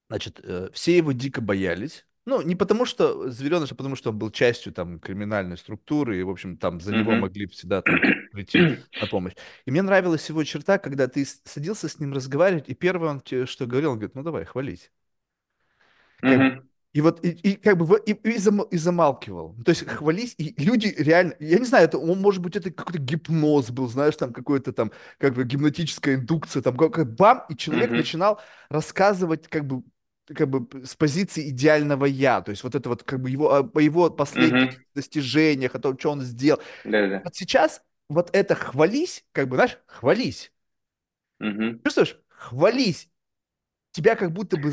Значит, 0.08 0.40
э, 0.42 0.70
все 0.72 0.96
его 0.96 1.12
дико 1.12 1.42
боялись. 1.42 2.06
Ну, 2.26 2.42
не 2.42 2.54
потому 2.54 2.84
что 2.84 3.30
звереныш, 3.30 3.72
а 3.72 3.74
потому 3.74 3.96
что 3.96 4.10
он 4.10 4.18
был 4.18 4.30
частью 4.30 4.72
там 4.72 5.00
криминальной 5.00 5.56
структуры, 5.56 6.20
и, 6.20 6.22
в 6.22 6.30
общем, 6.30 6.56
там 6.58 6.80
за 6.80 6.92
него 6.92 7.14
мгм, 7.14 7.16
могли 7.16 7.46
всегда 7.46 7.82
там 7.82 8.02
прийти 8.30 8.68
на 9.00 9.06
помощь. 9.06 9.32
И 9.64 9.70
мне 9.70 9.82
нравилась 9.82 10.28
его 10.28 10.44
черта, 10.44 10.78
когда 10.78 11.08
ты 11.08 11.24
садился 11.44 11.88
с 11.88 11.98
ним 11.98 12.12
разговаривать, 12.12 12.68
и 12.68 12.74
первое 12.74 13.10
он 13.10 13.20
тебе 13.20 13.46
что 13.46 13.66
говорил, 13.66 13.92
он 13.92 13.96
говорит, 13.98 14.14
ну 14.14 14.22
давай, 14.22 14.44
бы, 14.44 14.90
мгм, 16.22 16.60
и 16.92 17.00
вот, 17.02 17.24
и, 17.24 17.28
и 17.30 17.54
как 17.56 17.76
бы, 17.78 18.00
и, 18.04 18.12
и, 18.12 18.36
зам- 18.38 18.66
и 18.70 18.76
замалкивал. 18.76 19.54
То 19.64 19.70
есть 19.70 19.86
хвались, 19.86 20.34
и 20.38 20.54
люди 20.60 20.92
реально, 20.98 21.34
я 21.38 21.58
не 21.60 21.64
знаю, 21.64 21.84
это, 21.84 21.98
он, 21.98 22.20
может 22.20 22.42
быть, 22.42 22.56
это 22.56 22.72
какой-то 22.72 22.98
гипноз 22.98 23.70
был, 23.70 23.88
знаешь, 23.88 24.16
там 24.16 24.32
какой-то 24.32 24.72
там, 24.72 24.90
как 25.18 25.34
бы 25.34 25.44
гипнотическая 25.44 26.16
индукция, 26.16 26.62
там, 26.62 26.76
как, 26.76 26.90
бам, 27.14 27.44
и 27.48 27.56
человек 27.56 27.92
мгм, 27.92 27.96
начинал 27.96 28.40
рассказывать, 28.70 29.46
как 29.48 29.66
бы, 29.66 29.84
как 30.36 30.48
бы 30.48 30.86
с 30.86 30.94
позиции 30.96 31.50
идеального 31.50 32.04
я, 32.06 32.40
то 32.42 32.50
есть 32.50 32.64
вот 32.64 32.74
это 32.74 32.88
вот, 32.88 33.02
как 33.04 33.20
бы 33.22 33.30
его, 33.30 33.52
о 33.54 33.62
по 33.64 33.78
его 33.80 34.10
последних 34.10 34.70
мгм. 34.70 34.82
достижениях, 34.94 35.74
о 35.74 35.78
том, 35.80 35.98
что 35.98 36.10
он 36.12 36.22
сделал. 36.22 36.60
Да-да-да. 36.84 37.24
Вот 37.24 37.36
сейчас 37.36 37.82
вот 38.08 38.30
это 38.34 38.54
хвались, 38.56 39.24
как 39.32 39.48
бы, 39.48 39.56
знаешь, 39.56 39.78
хвались. 39.86 40.52
Мгм. 41.40 41.80
Чувствуешь? 41.84 42.18
Хвались 42.28 43.09
тебя 43.92 44.14
как 44.16 44.32
будто 44.32 44.56
бы 44.56 44.70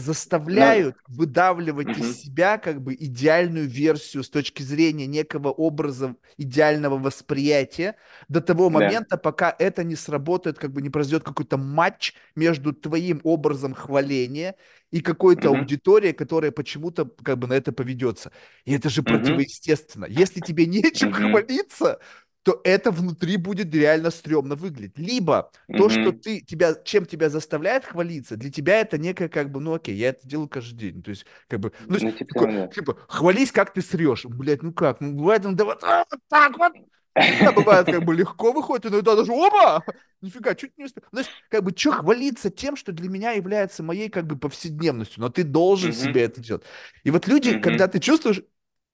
Ну, 0.52 0.68
заставляют 0.78 0.98
выдавливать 1.08 1.98
из 1.98 2.08
мгм. 2.08 2.22
себя 2.22 2.58
как 2.58 2.82
бы 2.82 2.94
идеальную 2.94 3.68
версию 3.68 4.24
с 4.24 4.30
точки 4.30 4.62
зрения 4.64 5.08
некого 5.08 5.50
образа 5.50 6.16
идеального 6.38 6.98
восприятия 6.98 7.96
до 8.30 8.42
того 8.42 8.70
момента, 8.70 9.18
пока 9.18 9.56
это 9.58 9.84
не 9.84 9.96
сработает, 9.96 10.60
как 10.60 10.72
бы 10.72 10.82
не 10.82 10.90
произойдет 10.90 11.24
какой-то 11.24 11.58
матч 11.58 12.14
между 12.36 12.74
твоим 12.74 13.22
образом 13.24 13.74
хваления 13.74 14.56
и 14.92 15.02
какой-то 15.02 15.50
Мгм, 15.50 15.50
аудиторией, 15.50 16.14
которая 16.14 16.52
почему-то 16.52 17.06
как 17.24 17.38
бы 17.40 17.48
на 17.48 17.54
это 17.54 17.72
поведется. 17.72 18.32
И 18.66 18.74
это 18.74 18.90
же 18.90 19.04
мгм, 19.06 19.42
противоестественно. 19.42 20.06
Если 20.06 20.42
тебе 20.42 20.66
нечем 20.68 21.12
мгм, 21.12 21.12
хвалиться, 21.12 22.00
то 22.48 22.62
это 22.64 22.92
внутри 22.92 23.38
будет 23.38 23.74
реально 23.76 24.10
стрёмно 24.10 24.56
выглядеть. 24.56 24.98
Либо 24.98 25.52
то, 25.76 25.90
что 25.90 26.14
ты, 26.14 26.40
тебя, 26.42 26.76
чем 26.86 27.06
тебя 27.06 27.30
заставляет 27.30 27.86
хвалиться, 27.86 28.38
для 28.38 28.50
тебя 28.52 28.80
это 28.80 28.98
некое 28.98 29.28
как 29.30 29.52
бы, 29.52 29.60
ну 29.60 29.74
окей, 29.74 29.96
я 29.98 30.10
это 30.10 30.26
делаю 30.28 30.48
каждый 30.50 30.78
день. 30.92 31.04
То 31.04 31.10
есть, 31.12 31.26
как 31.50 31.60
бы, 31.60 31.74
ну, 31.90 31.98
Ну, 32.00 32.12
типа 32.30 32.50
да. 32.54 32.70
типа, 32.74 32.98
хвались, 33.10 33.52
как 33.52 33.74
ты 33.74 33.82
срешь. 33.82 34.26
Блядь, 34.26 34.64
ну 34.64 34.72
как? 34.74 35.02
Ну, 35.02 35.14
бывает, 35.14 35.44
ну, 35.44 35.52
да 35.54 35.66
вот, 35.66 35.84
а, 35.84 36.06
вот 36.10 36.22
так 36.30 36.58
вот. 36.58 36.74
Иногда 37.20 37.52
бывает, 37.52 37.90
как 37.90 38.04
бы, 38.04 38.16
легко 38.16 38.52
выходит, 38.54 38.86
иногда 38.86 39.16
даже, 39.16 39.34
опа, 39.34 39.84
нифига, 40.22 40.56
чуть 40.56 40.78
не 40.78 40.86
успел. 40.86 41.04
Знаешь, 41.12 41.30
как 41.50 41.64
бы, 41.64 41.74
что 41.76 41.92
хвалиться 41.92 42.50
тем, 42.50 42.76
что 42.78 42.92
для 42.94 43.10
меня 43.10 43.32
является 43.32 43.84
моей, 43.84 44.10
как 44.10 44.26
бы, 44.28 44.38
повседневностью, 44.38 45.22
но 45.22 45.30
ты 45.30 45.44
должен 45.44 45.92
Мгм, 45.92 45.94
себе 45.94 46.24
это 46.24 46.40
делать. 46.42 46.64
И 47.04 47.12
вот 47.12 47.28
люди, 47.28 47.56
когда 47.56 47.88
мгм. 47.88 47.90
ты 47.90 48.00
чувствуешь, 48.00 48.42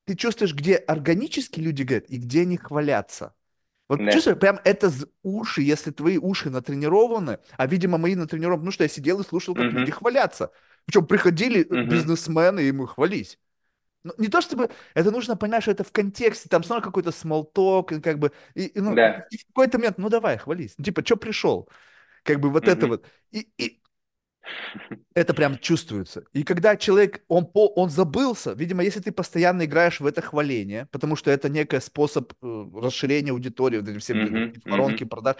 ты 0.05 0.15
чувствуешь, 0.15 0.53
где 0.53 0.75
органически 0.75 1.59
люди 1.59 1.83
говорят 1.83 2.09
и 2.09 2.17
где 2.17 2.41
они 2.41 2.57
хвалятся. 2.57 3.33
Вот 3.89 4.09
Да. 4.09 4.09
чувствую, 4.09 4.37
прям 4.37 4.59
это 4.63 4.91
уши, 5.23 5.61
если 5.61 5.91
твои 5.91 6.17
уши 6.17 6.49
натренированы, 6.49 7.39
а, 7.57 7.67
видимо, 7.67 7.97
мои 7.97 8.15
натренированы, 8.15 8.59
потому 8.61 8.71
что 8.71 8.83
я 8.83 8.87
сидел 8.89 9.19
и 9.21 9.25
слушал, 9.25 9.55
как 9.55 9.73
люди 9.73 9.91
Мгм, 9.91 9.93
хвалятся. 9.93 10.51
Причем 10.85 11.05
приходили 11.05 11.63
мгм, 11.69 12.13
бизнесмены, 12.43 12.61
и 12.61 12.71
мы 12.71 12.87
хвались. 12.87 13.39
Ну, 14.03 14.13
не 14.17 14.27
то 14.27 14.41
чтобы, 14.41 14.69
это 14.95 15.11
нужно 15.11 15.37
понять, 15.37 15.63
что 15.63 15.71
это 15.71 15.83
в 15.85 15.91
контексте, 15.93 16.49
там 16.49 16.63
снова 16.63 16.81
какой-то 16.81 17.11
смолток, 17.11 17.89
как 18.03 18.19
бы, 18.19 18.31
и, 18.53 18.65
и, 18.67 18.79
ну, 18.81 18.99
Да. 18.99 19.27
и 19.29 19.37
в 19.37 19.45
какой-то 19.47 19.77
момент, 19.77 19.97
ну 19.97 20.09
давай, 20.09 20.37
хвались. 20.37 20.75
Ну, 20.77 20.83
типа, 20.85 21.05
что 21.05 21.15
пришел? 21.17 21.69
Как 22.23 22.39
бы 22.41 22.51
вот 22.51 22.69
это 22.69 22.87
Мгм, 22.87 22.89
вот. 22.89 23.05
И, 23.31 23.49
и 23.59 23.82
это 25.15 25.33
прям 25.35 25.59
чувствуется. 25.59 26.25
И 26.33 26.43
когда 26.43 26.75
человек, 26.75 27.23
он, 27.27 27.45
по, 27.45 27.67
он 27.67 27.89
забылся, 27.89 28.53
видимо, 28.53 28.83
если 28.83 28.99
ты 28.99 29.11
постоянно 29.11 29.65
играешь 29.65 29.99
в 29.99 30.05
это 30.07 30.21
хваление, 30.21 30.87
потому 30.91 31.15
что 31.15 31.29
это 31.29 31.49
некий 31.49 31.79
способ 31.81 32.33
э, 32.41 32.65
расширения 32.81 33.31
аудитории, 33.31 33.77
вот 33.79 33.89
эти 33.89 33.99
все, 33.99 34.13
эти 34.53 34.67
воронки 34.67 35.03
мгм, 35.03 35.05
продаж, 35.05 35.35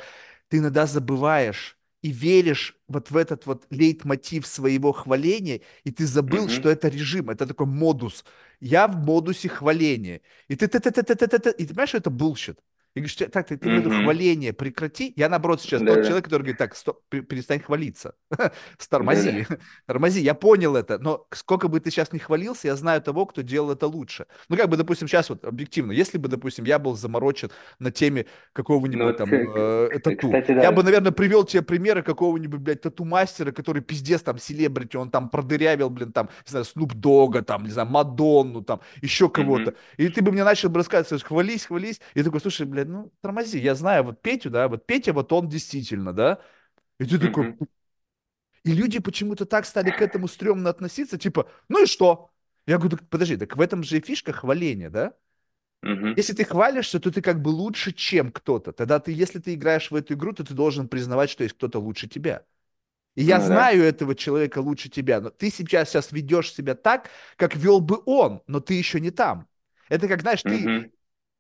ты 0.48 0.58
иногда 0.58 0.86
забываешь 0.86 1.78
и 2.04 2.12
веришь 2.12 2.78
вот 2.88 3.10
в 3.12 3.18
этот 3.18 3.46
вот 3.48 3.66
лейтмотив 3.72 4.46
своего 4.46 4.92
хваления, 4.92 5.62
и 5.86 5.92
ты 5.92 6.06
забыл, 6.06 6.50
что 6.50 6.70
мгм, 6.70 6.70
это 6.70 6.88
режим, 6.90 7.30
это 7.30 7.48
такой 7.48 7.66
модус. 7.66 8.26
Я 8.60 8.88
в 8.88 8.96
модусе 8.98 9.50
хваления. 9.50 10.22
И 10.50 10.56
ты, 10.56 10.68
ты, 10.68 10.80
ты, 10.80 10.92
ты, 10.92 11.04
ты, 11.04 11.16
ты, 11.16 11.28
ты, 11.28 11.40
ты, 11.40 11.50
и 11.52 11.64
ты 11.66 11.70
понимаешь, 11.70 11.90
что 11.90 11.98
это 11.98 12.10
bullshit. 12.12 12.58
И 12.96 13.00
говоришь, 13.00 13.16
так, 13.32 13.48
ты, 13.48 13.58
ты 13.58 13.70
мгм. 13.70 14.04
хваление 14.04 14.54
прекрати. 14.54 15.14
Я, 15.16 15.30
наоборот, 15.30 15.62
сейчас 15.62 15.84
тот 15.84 16.02
Да-да-да. 16.02 16.04
человек, 16.04 16.26
который 16.26 16.42
говорит, 16.44 16.58
так, 16.58 16.76
стоп, 16.76 17.02
пе- 17.10 17.22
перестань 17.22 17.60
хвалиться. 17.60 18.16
Да-да. 18.32 18.54
Стормози. 18.78 19.48
Тормози, 19.88 20.22
я 20.22 20.34
понял 20.36 20.76
это, 20.76 21.00
но 21.00 21.28
сколько 21.32 21.68
бы 21.68 21.80
ты 21.80 21.90
сейчас 21.92 22.12
не 22.14 22.20
хвалился, 22.20 22.68
я 22.68 22.76
знаю 22.76 23.02
того, 23.02 23.26
кто 23.26 23.42
делал 23.42 23.72
это 23.72 23.88
лучше. 23.88 24.28
Ну, 24.50 24.58
как 24.58 24.70
бы, 24.70 24.78
допустим, 24.78 25.08
сейчас 25.08 25.30
вот 25.30 25.44
объективно, 25.46 25.92
если 25.92 26.18
бы, 26.18 26.28
допустим, 26.30 26.66
я 26.66 26.78
был 26.80 26.96
заморочен 26.96 27.50
на 27.80 27.92
теме 27.92 28.26
Ну 28.26 28.28
какого-нибудь 28.54 29.04
вот, 29.04 29.18
там 29.18 29.30
э, 29.34 29.90
тату, 30.04 30.28
кстати, 30.28 30.52
я 30.52 30.72
бы, 30.72 30.84
да. 30.84 30.84
наверное, 30.84 31.12
привел 31.12 31.44
тебе 31.46 31.64
примеры 31.64 32.04
какого-нибудь, 32.04 32.60
блядь, 32.60 32.82
тату-мастера, 32.82 33.52
который 33.52 33.82
пиздец 33.82 34.22
там 34.22 34.38
селебрити, 34.38 34.98
он 34.98 35.10
там 35.10 35.30
продырявил, 35.30 35.90
блин, 35.90 36.12
там, 36.12 36.30
не 36.46 36.50
знаю, 36.52 36.66
Снуп 36.66 36.94
Дога, 36.94 37.42
там, 37.42 37.64
не 37.64 37.72
знаю, 37.72 37.88
Мадонну, 37.90 38.62
там, 38.64 38.82
еще 39.02 39.30
кого-то. 39.30 39.72
Мгм, 39.72 39.78
И 39.98 40.10
ты 40.10 40.22
бы 40.22 40.32
мне 40.32 40.44
начал 40.44 40.70
бы 40.70 40.78
рассказывать, 40.80 41.24
хвались, 41.24 41.66
хвались. 41.66 42.00
И 42.14 42.24
такой, 42.24 42.40
слушай, 42.40 42.66
блядь, 42.66 42.83
ну, 42.86 43.12
тормози, 43.22 43.60
я 43.60 43.76
знаю, 43.76 44.04
вот 44.06 44.22
Петю, 44.22 44.50
да, 44.50 44.68
вот 44.68 44.86
Петя, 44.86 45.14
вот 45.14 45.32
он 45.34 45.50
действительно, 45.50 46.14
да, 46.14 46.40
и 47.00 47.06
ты 47.06 47.20
такой, 47.20 47.48
и 48.64 48.72
люди 48.74 49.00
почему-то 49.00 49.46
так 49.46 49.66
стали 49.66 49.92
к 49.92 50.02
этому 50.02 50.28
стрёмно 50.28 50.70
относиться, 50.70 51.18
типа, 51.18 51.50
ну 51.70 51.84
и 51.84 51.86
что? 51.86 52.30
Я 52.66 52.78
говорю, 52.78 52.98
так 52.98 53.10
подожди, 53.10 53.36
так 53.38 53.58
в 53.58 53.62
этом 53.62 53.84
же 53.84 53.98
и 53.98 54.02
фишка 54.02 54.32
хваления, 54.32 54.90
да? 54.90 55.14
мгм. 55.84 56.16
Если 56.16 56.34
ты 56.34 56.46
хвалишься, 56.46 57.00
то 57.00 57.12
ты 57.12 57.22
как 57.22 57.42
бы 57.42 57.50
лучше, 57.50 57.92
чем 57.92 58.32
кто-то. 58.32 58.72
Тогда 58.72 59.00
ты, 59.00 59.12
если 59.12 59.40
ты 59.40 59.56
играешь 59.56 59.90
в 59.90 59.96
эту 59.96 60.14
игру, 60.14 60.32
то 60.34 60.44
ты 60.44 60.54
должен 60.54 60.88
признавать, 60.88 61.30
что 61.32 61.44
есть 61.44 61.56
кто-то 61.56 61.80
лучше 61.80 62.08
тебя. 62.08 62.46
И 63.16 63.24
я 63.24 63.40
Ну 63.40 63.48
да. 63.50 63.64
знаю 63.64 63.84
этого 63.84 64.16
человека 64.16 64.60
лучше 64.60 64.90
тебя, 64.90 65.22
но 65.22 65.30
ты 65.32 65.50
сейчас, 65.52 65.90
сейчас 65.90 66.12
ведешь 66.12 66.54
себя 66.54 66.76
так, 66.76 67.10
как 67.38 67.56
вел 67.56 67.82
бы 67.82 68.02
он, 68.06 68.42
но 68.48 68.60
ты 68.62 68.76
еще 68.76 69.00
не 69.00 69.12
там. 69.12 69.48
Это 69.90 70.08
как, 70.08 70.22
знаешь, 70.22 70.44
ты 70.44 70.74
мгм, 70.74 70.92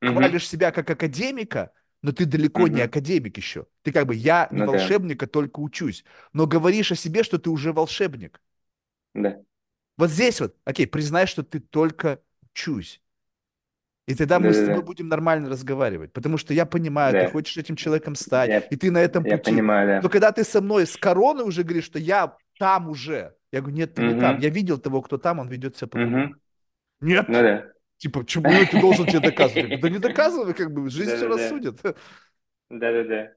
хвалишь 0.03 0.47
себя 0.47 0.71
как 0.71 0.89
академика, 0.89 1.71
но 2.01 2.11
ты 2.11 2.25
далеко 2.25 2.67
не 2.67 2.81
академик 2.81 3.37
еще. 3.37 3.67
Ты 3.83 3.91
как 3.91 4.07
бы, 4.07 4.15
я 4.15 4.47
не 4.51 4.59
Ну 4.59 4.65
да. 4.71 4.71
волшебник, 4.73 5.23
а 5.23 5.27
только 5.27 5.59
учусь. 5.59 6.03
Но 6.33 6.47
говоришь 6.47 6.91
о 6.91 6.95
себе, 6.95 7.23
что 7.23 7.37
ты 7.39 7.49
уже 7.49 7.73
волшебник. 7.73 8.41
Да. 9.13 9.43
Вот 9.97 10.09
здесь 10.09 10.41
вот, 10.41 10.55
окей, 10.65 10.87
признай, 10.87 11.27
что 11.27 11.43
ты 11.43 11.59
только 11.59 12.21
учусь. 12.41 13.01
И 14.05 14.15
тогда 14.15 14.39
мы 14.39 14.51
с 14.53 14.57
Да-да-да. 14.57 14.73
тобой 14.73 14.83
будем 14.83 15.07
нормально 15.07 15.49
разговаривать. 15.49 16.11
Потому 16.11 16.37
что 16.37 16.53
я 16.53 16.65
понимаю, 16.65 17.13
ты 17.13 17.25
Да. 17.25 17.29
хочешь 17.31 17.57
этим 17.57 17.75
человеком 17.77 18.15
стать, 18.15 18.49
Я, 18.49 18.59
и 18.59 18.75
ты 18.75 18.91
на 18.91 18.97
этом 18.97 19.23
я 19.23 19.37
пути. 19.37 19.51
понимаю, 19.51 19.87
Но 20.01 20.01
да. 20.03 20.09
когда 20.09 20.31
ты 20.31 20.43
со 20.43 20.61
мной 20.61 20.85
с 20.85 20.97
короной 20.97 21.45
уже 21.47 21.63
говоришь, 21.63 21.85
что 21.85 21.99
я 21.99 22.35
там 22.59 22.89
уже, 22.89 23.35
я 23.51 23.61
говорю, 23.61 23.77
нет, 23.77 23.93
ты 23.93 24.01
не 24.01 24.19
там. 24.19 24.39
Я 24.39 24.49
видел 24.49 24.77
того, 24.77 25.01
кто 25.01 25.17
там, 25.17 25.39
он 25.39 25.47
ведет 25.47 25.77
себя 25.77 25.87
по-другому. 25.87 26.23
мгм. 26.25 26.41
Ну 27.01 27.07
Нет, 27.07 27.27
да. 27.33 27.72
Типа, 28.03 28.21
почему 28.21 28.51
ну, 28.53 28.65
ты 28.65 28.77
должен 28.77 29.07
тебе 29.07 29.19
доказывать? 29.21 29.61
Я 29.63 29.67
да 29.69 29.89
не 29.89 29.99
доказывай, 29.99 30.53
как 30.53 30.73
бы, 30.73 30.89
жизнь 30.89 31.15
все 31.15 31.27
рассудит. 31.27 31.81
Да-да-да. 32.69 33.33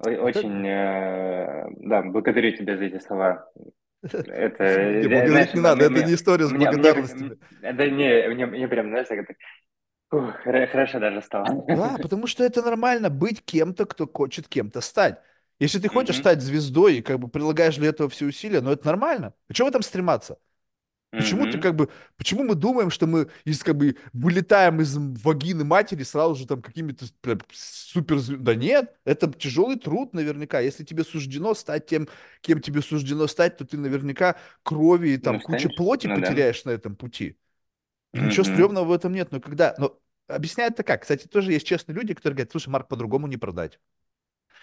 Это, 0.00 0.42
Очень, 0.44 0.66
э, 0.66 1.66
да, 1.78 2.02
благодарю 2.02 2.56
тебя 2.56 2.76
за 2.76 2.84
эти 2.84 2.98
слова. 2.98 3.48
Это, 4.26 4.64
Не, 5.00 5.08
э, 5.08 5.08
благодарить 5.08 5.48
знаешь, 5.48 5.54
не 5.54 5.60
надо, 5.60 5.84
м- 5.84 5.86
это 5.86 6.02
не 6.02 6.14
мне, 6.14 6.14
история 6.14 6.46
с 6.46 6.52
мне, 6.52 6.70
мне, 6.72 6.90
благодарностями. 6.92 7.36
м- 7.38 7.38
да 7.76 7.86
не, 7.90 8.28
мне, 8.30 8.46
мне 8.46 8.68
прям, 8.68 8.88
знаешь, 8.90 9.08
так, 9.08 9.26
так, 9.26 9.36
ух, 10.12 10.36
хор- 10.44 10.66
хорошо 10.68 11.00
даже 11.00 11.22
стало. 11.22 11.64
Да, 11.68 11.98
потому 11.98 12.26
что 12.26 12.44
это 12.44 12.62
нормально 12.62 13.10
быть 13.10 13.44
кем-то, 13.44 13.84
кто 13.86 14.06
хочет 14.06 14.48
кем-то 14.48 14.80
стать. 14.80 15.20
Если 15.58 15.78
ты 15.80 15.88
хочешь 15.88 16.16
Мгм, 16.16 16.18
стать 16.18 16.40
звездой 16.42 16.98
и 16.98 17.02
как 17.02 17.18
бы 17.20 17.28
прилагаешь 17.28 17.76
для 17.76 17.88
этого 17.88 18.08
все 18.08 18.26
усилия, 18.26 18.60
ну 18.60 18.70
это 18.72 18.86
нормально. 18.86 19.34
А 19.48 19.54
чего 19.54 19.66
в 19.66 19.70
этом 19.70 19.82
стрематься? 19.82 20.38
Почему 21.14 21.46
ты 21.46 21.58
мгм. 21.58 21.60
как 21.60 21.76
бы, 21.76 21.90
почему 22.16 22.42
мы 22.42 22.54
думаем, 22.54 22.90
что 22.90 23.06
мы 23.06 23.28
из 23.44 23.62
как 23.62 23.76
бы 23.76 23.96
вылетаем 24.14 24.80
из 24.80 24.96
вагины 24.96 25.62
матери 25.62 26.04
сразу 26.04 26.34
же 26.36 26.46
там 26.46 26.62
какими-то 26.62 27.06
супер... 27.52 28.18
Да 28.38 28.54
нет, 28.54 28.96
это 29.04 29.30
тяжелый 29.32 29.78
труд 29.78 30.14
наверняка. 30.14 30.60
Если 30.60 30.84
тебе 30.84 31.04
суждено 31.04 31.54
стать 31.54 31.86
тем, 31.86 32.08
кем 32.40 32.60
тебе 32.62 32.80
суждено 32.80 33.26
стать, 33.26 33.58
то 33.58 33.66
ты 33.66 33.76
наверняка 33.76 34.36
крови 34.62 35.10
и 35.10 35.18
там 35.18 35.36
Ну, 35.36 35.40
куча 35.40 35.68
станешь? 35.68 35.76
плоти 35.76 36.06
Ну 36.06 36.16
да. 36.20 36.20
потеряешь 36.20 36.64
на 36.64 36.70
этом 36.70 36.96
пути. 36.96 37.36
И 38.14 38.20
ничего 38.20 38.44
стрёмного 38.44 38.86
в 38.86 38.92
этом 38.92 39.12
нет. 39.12 39.32
Но 39.32 39.40
когда... 39.40 39.74
Но 39.78 39.98
объясняет 40.28 40.74
это 40.74 40.82
как? 40.82 41.02
Кстати, 41.02 41.26
тоже 41.26 41.52
есть 41.52 41.66
честные 41.66 41.94
люди, 41.94 42.14
которые 42.14 42.36
говорят, 42.36 42.52
слушай, 42.52 42.68
Марк, 42.70 42.88
по-другому 42.88 43.26
не 43.26 43.36
продать. 43.36 43.78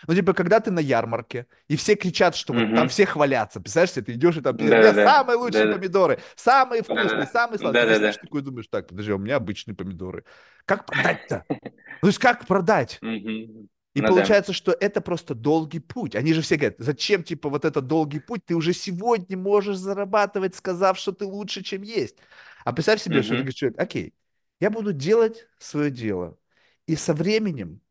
Ну, 0.08 0.16
типа, 0.16 0.34
когда 0.34 0.60
ты 0.60 0.72
на 0.72 0.80
ярмарке, 0.80 1.46
и 1.68 1.76
все 1.76 1.96
кричат, 1.96 2.36
что 2.36 2.54
вот 2.54 2.74
там 2.74 2.88
все 2.90 3.06
хвалятся. 3.06 3.60
Представляешь 3.60 3.92
себе, 3.92 4.06
ты 4.06 4.14
идешь 4.14 4.38
и 4.38 4.42
там 4.42 4.56
меня 4.58 4.70
Да-да-да. 4.70 5.06
самые 5.18 5.38
лучшие 5.38 5.66
Да-да. 5.66 5.78
помидоры, 5.78 6.20
самые 6.36 6.84
вкусные, 6.84 7.10
Да-да-да. 7.10 7.26
самые 7.26 7.60
сладкие. 7.60 7.84
Ты 7.86 7.88
Да-да-да. 7.90 8.12
стоишь 8.12 8.18
такой 8.24 8.42
думаешь, 8.42 8.68
так, 8.68 8.88
подожди, 8.88 9.12
а 9.12 9.16
у 9.16 9.20
меня 9.20 9.36
обычные 9.36 9.76
помидоры. 9.76 10.24
Как 10.66 10.86
продать-то? 10.86 11.46
Ну, 11.50 11.58
то 12.02 12.08
есть 12.08 12.20
как 12.20 12.46
продать? 12.48 13.02
И 13.96 14.02
Ну 14.02 14.08
да. 14.08 14.10
получается, 14.12 14.54
что 14.54 14.72
это 14.80 15.02
просто 15.02 15.34
долгий 15.36 15.80
путь. 15.80 16.16
Они 16.16 16.34
же 16.34 16.42
все 16.42 16.56
говорят, 16.58 16.76
зачем, 16.78 17.24
типа, 17.24 17.50
вот 17.50 17.66
этот 17.66 17.88
долгий 17.88 18.20
путь? 18.20 18.46
Ты 18.46 18.56
уже 18.56 18.72
сегодня 18.74 19.36
можешь 19.38 19.78
зарабатывать, 19.78 20.56
сказав, 20.56 20.98
что 20.98 21.12
ты 21.12 21.26
лучше, 21.26 21.64
чем 21.64 21.82
есть. 21.82 22.18
А 22.66 22.72
представь 22.72 23.02
себе, 23.02 23.22
что 23.24 23.32
ты 23.32 23.38
говоришь, 23.38 23.56
человек, 23.56 23.80
окей, 23.80 24.14
я 24.60 24.70
буду 24.70 24.94
делать 24.94 25.48
свое 25.58 25.90
дело. 25.90 26.38
И 26.86 26.96
со 26.96 27.14
временем 27.14 27.82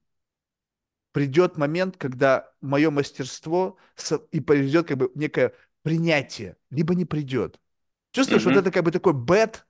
придет 1.18 1.56
момент, 1.58 1.96
когда 1.96 2.52
мое 2.60 2.90
мастерство 2.90 3.76
и 4.30 4.40
придет 4.40 4.86
как 4.86 4.98
бы 4.98 5.10
некое 5.16 5.52
принятие, 5.82 6.56
либо 6.70 6.94
не 6.94 7.04
придет. 7.04 7.58
Чувствуешь, 8.12 8.44
вот 8.44 8.56
Мгм. 8.56 8.58
это 8.58 8.70
как 8.70 8.84
бы 8.84 8.92
такой 8.92 9.14
бет 9.14 9.66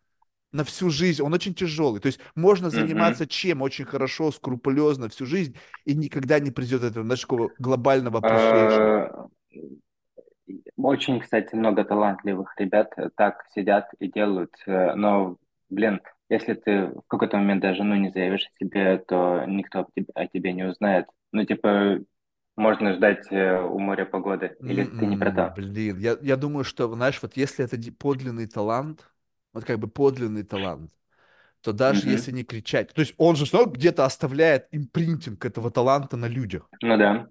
на 0.53 0.65
всю 0.65 0.91
жизнь, 0.91 1.23
он 1.23 1.35
очень 1.35 1.55
тяжелый. 1.55 2.01
То 2.01 2.07
есть 2.09 2.20
можно 2.35 2.70
заниматься 2.70 3.27
чем 3.27 3.62
очень 3.62 3.87
хорошо, 3.87 4.33
скрупулезно 4.33 5.09
всю 5.09 5.27
жизнь, 5.27 5.57
и 5.87 5.95
никогда 5.95 6.41
не 6.41 6.51
придет 6.51 6.83
этого, 6.85 7.09
такого 7.16 7.55
глобального 7.59 8.20
appreciation. 8.20 8.93
Э, 8.93 9.29
Очень, 10.77 11.20
кстати, 11.20 11.55
много 11.55 11.85
талантливых 11.85 12.55
ребят 12.59 12.93
э, 12.97 13.11
так 13.16 13.45
сидят 13.55 13.89
и 13.99 14.11
делают, 14.11 14.55
э, 14.66 14.95
но, 14.95 15.37
блин, 15.69 16.01
если 16.31 16.55
ты 16.55 16.87
в 16.89 17.03
какой-то 17.09 17.37
момент 17.37 17.61
даже, 17.62 17.85
ну, 17.85 17.95
не 17.97 18.11
заявишь 18.11 18.47
о 18.49 18.65
себе, 18.65 18.99
то 18.99 19.45
никто 19.47 19.87
тебе- 19.95 20.12
о 20.15 20.27
тебе 20.27 20.53
не 20.53 20.65
узнает. 20.65 21.07
Ну, 21.33 21.45
типа, 21.45 22.01
можно 22.57 22.95
ждать 22.95 23.31
э, 23.33 23.61
у 23.63 23.79
моря 23.79 24.05
погоды, 24.07 24.59
или 24.67 24.85
ты 24.99 25.07
не 25.07 25.17
про 25.17 25.33
то? 25.33 25.57
блин, 25.57 25.99
я, 25.99 26.19
я 26.23 26.37
думаю, 26.37 26.65
что, 26.65 26.93
знаешь, 26.93 27.21
вот 27.23 27.37
если 27.37 27.65
это 27.65 27.77
подлинный 27.93 28.47
талант, 28.47 29.05
вот 29.53 29.65
как 29.65 29.79
бы 29.79 29.89
подлинный 29.89 30.43
талант, 30.43 30.93
то 31.63 31.73
даже 31.73 32.09
если 32.09 32.31
Мгм. 32.31 32.33
не 32.33 32.45
кричать, 32.45 32.93
то 32.95 33.01
есть 33.03 33.15
он 33.19 33.37
же 33.37 33.47
равно 33.53 33.73
где-то 33.73 34.05
оставляет 34.07 34.69
импринтинг 34.73 35.45
этого 35.45 35.71
таланта 35.71 36.17
на 36.17 36.27
людях. 36.29 36.71
Ну 36.81 36.97
да. 36.99 37.29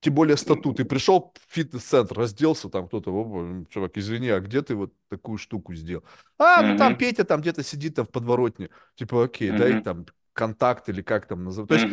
Тем 0.00 0.14
более 0.14 0.36
статут. 0.36 0.76
Ты 0.76 0.84
пришел 0.84 1.34
в 1.48 1.52
фитнес-центр, 1.52 2.16
разделся, 2.16 2.68
там 2.68 2.86
кто-то, 2.86 3.10
«Опа, 3.10 3.64
чувак, 3.68 3.98
извини, 3.98 4.28
а 4.28 4.38
где 4.40 4.62
ты 4.62 4.76
вот 4.76 4.92
такую 5.08 5.38
штуку 5.38 5.74
сделал? 5.74 6.04
А, 6.38 6.62
ну 6.62 6.76
там 6.76 6.94
Мгм. 6.94 6.96
Петя 6.96 7.24
там 7.24 7.40
где-то 7.40 7.64
сидит 7.64 7.96
там 7.96 8.06
в 8.06 8.10
подворотне. 8.10 8.70
Типа, 8.94 9.24
окей, 9.24 9.50
дай 9.52 9.74
Мгм. 9.74 9.76
там 9.76 10.06
контакт 10.34 10.88
или 10.88 11.02
как 11.02 11.26
там 11.26 11.44
называют. 11.44 11.68
То 11.70 11.74
есть. 11.74 11.88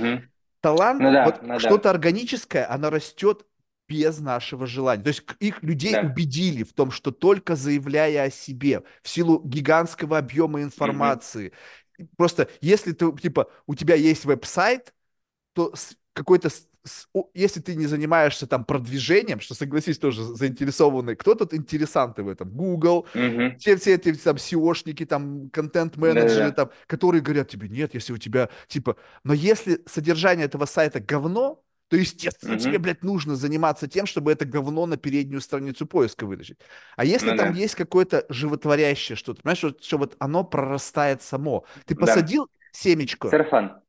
Талант, 0.65 0.99
Ну 0.99 1.11
да, 1.11 1.25
вот 1.25 1.41
ну 1.43 1.47
да, 1.49 1.59
что-то 1.59 1.91
органическое, 1.91 2.67
оно 2.67 2.89
растет 2.89 3.45
без 3.87 4.19
нашего 4.19 4.65
желания. 4.65 5.03
То 5.03 5.09
есть 5.09 5.23
их 5.39 5.61
людей 5.61 5.91
да. 5.93 6.01
убедили 6.01 6.63
в 6.63 6.73
том, 6.73 6.89
что 6.89 7.11
только 7.11 7.55
заявляя 7.55 8.23
о 8.23 8.31
себе, 8.31 8.81
в 9.03 9.09
силу 9.09 9.39
гигантского 9.43 10.17
объема 10.17 10.63
информации, 10.63 11.53
просто 12.17 12.49
если 12.61 12.93
ты, 12.93 13.15
типа, 13.15 13.47
у 13.67 13.75
тебя 13.75 13.93
есть 13.93 14.25
веб-сайт, 14.25 14.95
то 15.53 15.71
какой-то, 16.13 16.49
если 17.33 17.61
ты 17.61 17.75
не 17.75 17.87
занимаешься 17.87 18.47
там 18.47 18.65
продвижением, 18.65 19.39
что, 19.39 19.53
согласись, 19.55 19.97
тоже 19.99 20.23
заинтересованный, 20.23 21.15
кто 21.15 21.35
тут 21.35 21.53
интересанты 21.53 22.23
в 22.23 22.29
этом? 22.29 22.49
Google, 22.51 23.07
Мгм. 23.13 23.57
все, 23.57 23.75
все 23.77 23.95
эти 23.95 24.13
там 24.13 24.37
SEOшники, 24.37 25.05
там 25.05 25.49
контент-менеджеры, 25.49 26.51
Да-да-да. 26.51 26.53
там, 26.53 26.71
которые 26.87 27.21
говорят 27.21 27.49
тебе, 27.49 27.69
нет, 27.69 27.93
если 27.93 28.13
у 28.13 28.17
тебя, 28.17 28.49
типа, 28.67 28.95
но 29.23 29.33
если 29.33 29.81
содержание 29.87 30.45
этого 30.45 30.65
сайта 30.65 30.99
говно, 30.99 31.61
то, 31.87 31.97
естественно, 31.97 32.57
тебе, 32.57 32.77
Мгм. 32.77 32.79
блядь, 32.79 33.03
нужно 33.03 33.35
заниматься 33.35 33.87
тем, 33.87 34.05
чтобы 34.07 34.31
это 34.31 34.45
говно 34.45 34.85
на 34.87 34.97
переднюю 34.97 35.39
страницу 35.41 35.85
поиска 35.85 36.25
вытащить. 36.25 36.57
А 36.95 37.05
если 37.05 37.31
Ну 37.31 37.35
там 37.35 37.51
да. 37.51 37.51
есть 37.51 37.75
какое-то 37.75 38.25
животворящее 38.29 39.15
что-то, 39.15 39.41
понимаешь, 39.43 39.59
что, 39.59 39.75
что 39.81 39.97
вот 39.99 40.15
оно 40.19 40.43
прорастает 40.43 41.21
само. 41.21 41.65
Ты 41.85 41.95
Да. 41.95 42.15
посадил 42.15 42.49
семечко, 42.71 43.29
Сарафан. 43.31 43.81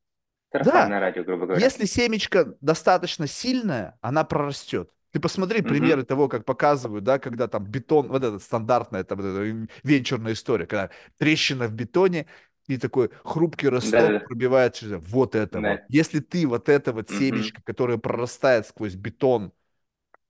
Сарафан 0.57 0.89
да, 0.89 0.99
радио, 1.01 1.25
грубо 1.25 1.47
говоря. 1.47 1.73
если 1.73 1.85
семечко 1.87 2.57
достаточно 2.61 3.27
сильная, 3.27 3.99
она 4.01 4.25
прорастет. 4.25 4.91
Ты 5.13 5.21
посмотри 5.21 5.63
примеры 5.63 6.03
Мгм. 6.03 6.05
того, 6.05 6.29
как 6.29 6.45
показывают, 6.45 7.05
да, 7.05 7.19
когда 7.19 7.49
там 7.49 7.65
бетон, 7.65 8.09
вот 8.09 8.23
эта 8.25 8.39
стандартная 8.39 9.05
там, 9.05 9.19
вот 9.21 9.27
эта 9.29 9.69
венчурная 9.85 10.35
история, 10.35 10.67
когда 10.67 10.91
трещина 11.19 11.67
в 11.69 11.73
бетоне, 11.73 12.27
и 12.69 12.79
такой 12.79 13.11
хрупкий 13.25 13.69
росток 13.69 14.19
Да-да-да. 14.19 14.21
пробивает 14.25 14.75
через 14.75 15.01
вот 15.09 15.35
это 15.37 15.63
вот. 15.63 15.83
Да. 15.83 15.89
Если 15.89 16.21
ты 16.21 16.47
вот 16.47 16.69
это 16.69 16.93
вот 16.93 17.11
семечко, 17.11 17.63
которое 17.65 17.97
прорастает 17.99 18.67
сквозь 18.67 18.95
бетон, 18.97 19.47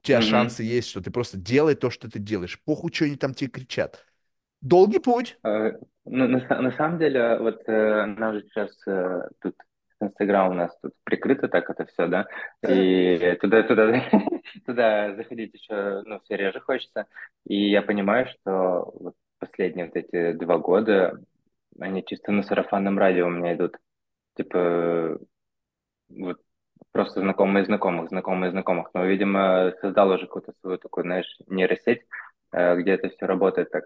у 0.02 0.06
тебя 0.06 0.20
Мгм. 0.20 0.22
шансы 0.22 0.62
есть, 0.64 0.88
что 0.88 1.00
ты 1.02 1.10
просто 1.10 1.38
делай 1.38 1.74
то, 1.76 1.90
что 1.90 2.10
ты 2.10 2.18
делаешь. 2.20 2.60
Похуй, 2.64 2.92
что 2.92 3.06
они 3.06 3.16
там 3.16 3.34
тебе 3.34 3.50
кричат. 3.50 4.06
Долгий 4.62 5.00
путь. 5.00 5.38
Э, 5.44 5.72
Ну, 6.04 6.28
на, 6.28 6.38
на 6.62 6.70
самом 6.72 6.98
деле, 6.98 7.38
вот 7.38 7.62
э, 7.68 8.06
нам 8.06 8.34
же 8.34 8.42
сейчас 8.42 8.70
э, 8.86 9.28
тут 9.40 9.56
Инстаграм 10.00 10.50
у 10.50 10.54
нас 10.54 10.76
тут 10.82 10.92
прикрыто 11.04 11.48
так 11.48 11.70
это 11.70 11.86
все, 11.86 12.06
да, 12.06 12.26
и 12.68 13.36
туда, 13.40 13.62
туда, 13.62 13.92
туда 14.66 15.14
заходить 15.14 15.54
еще, 15.54 16.02
ну, 16.04 16.20
все 16.20 16.36
реже 16.36 16.60
хочется, 16.60 17.06
и 17.46 17.70
я 17.70 17.82
понимаю, 17.82 18.26
что 18.26 18.92
вот 18.98 19.14
последние 19.38 19.86
вот 19.86 19.96
эти 19.96 20.32
два 20.32 20.58
года 20.58 21.18
они 21.80 22.04
чисто 22.04 22.32
на 22.32 22.42
сарафанном 22.42 22.98
радио 22.98 23.26
у 23.26 23.30
меня 23.30 23.54
идут, 23.54 23.76
типа, 24.36 25.18
вот 26.08 26.38
просто 26.92 27.20
знакомые 27.20 27.64
знакомых, 27.64 28.08
знакомые 28.08 28.50
знакомых, 28.50 28.90
но, 28.94 29.04
видимо, 29.04 29.72
создал 29.80 30.10
уже 30.10 30.26
какую-то 30.26 30.52
свою 30.60 30.78
такую, 30.78 31.04
знаешь, 31.04 31.38
нейросеть, 31.46 32.02
э, 32.52 32.76
где 32.76 32.92
это 32.92 33.08
все 33.10 33.26
работает 33.26 33.70
так. 33.70 33.84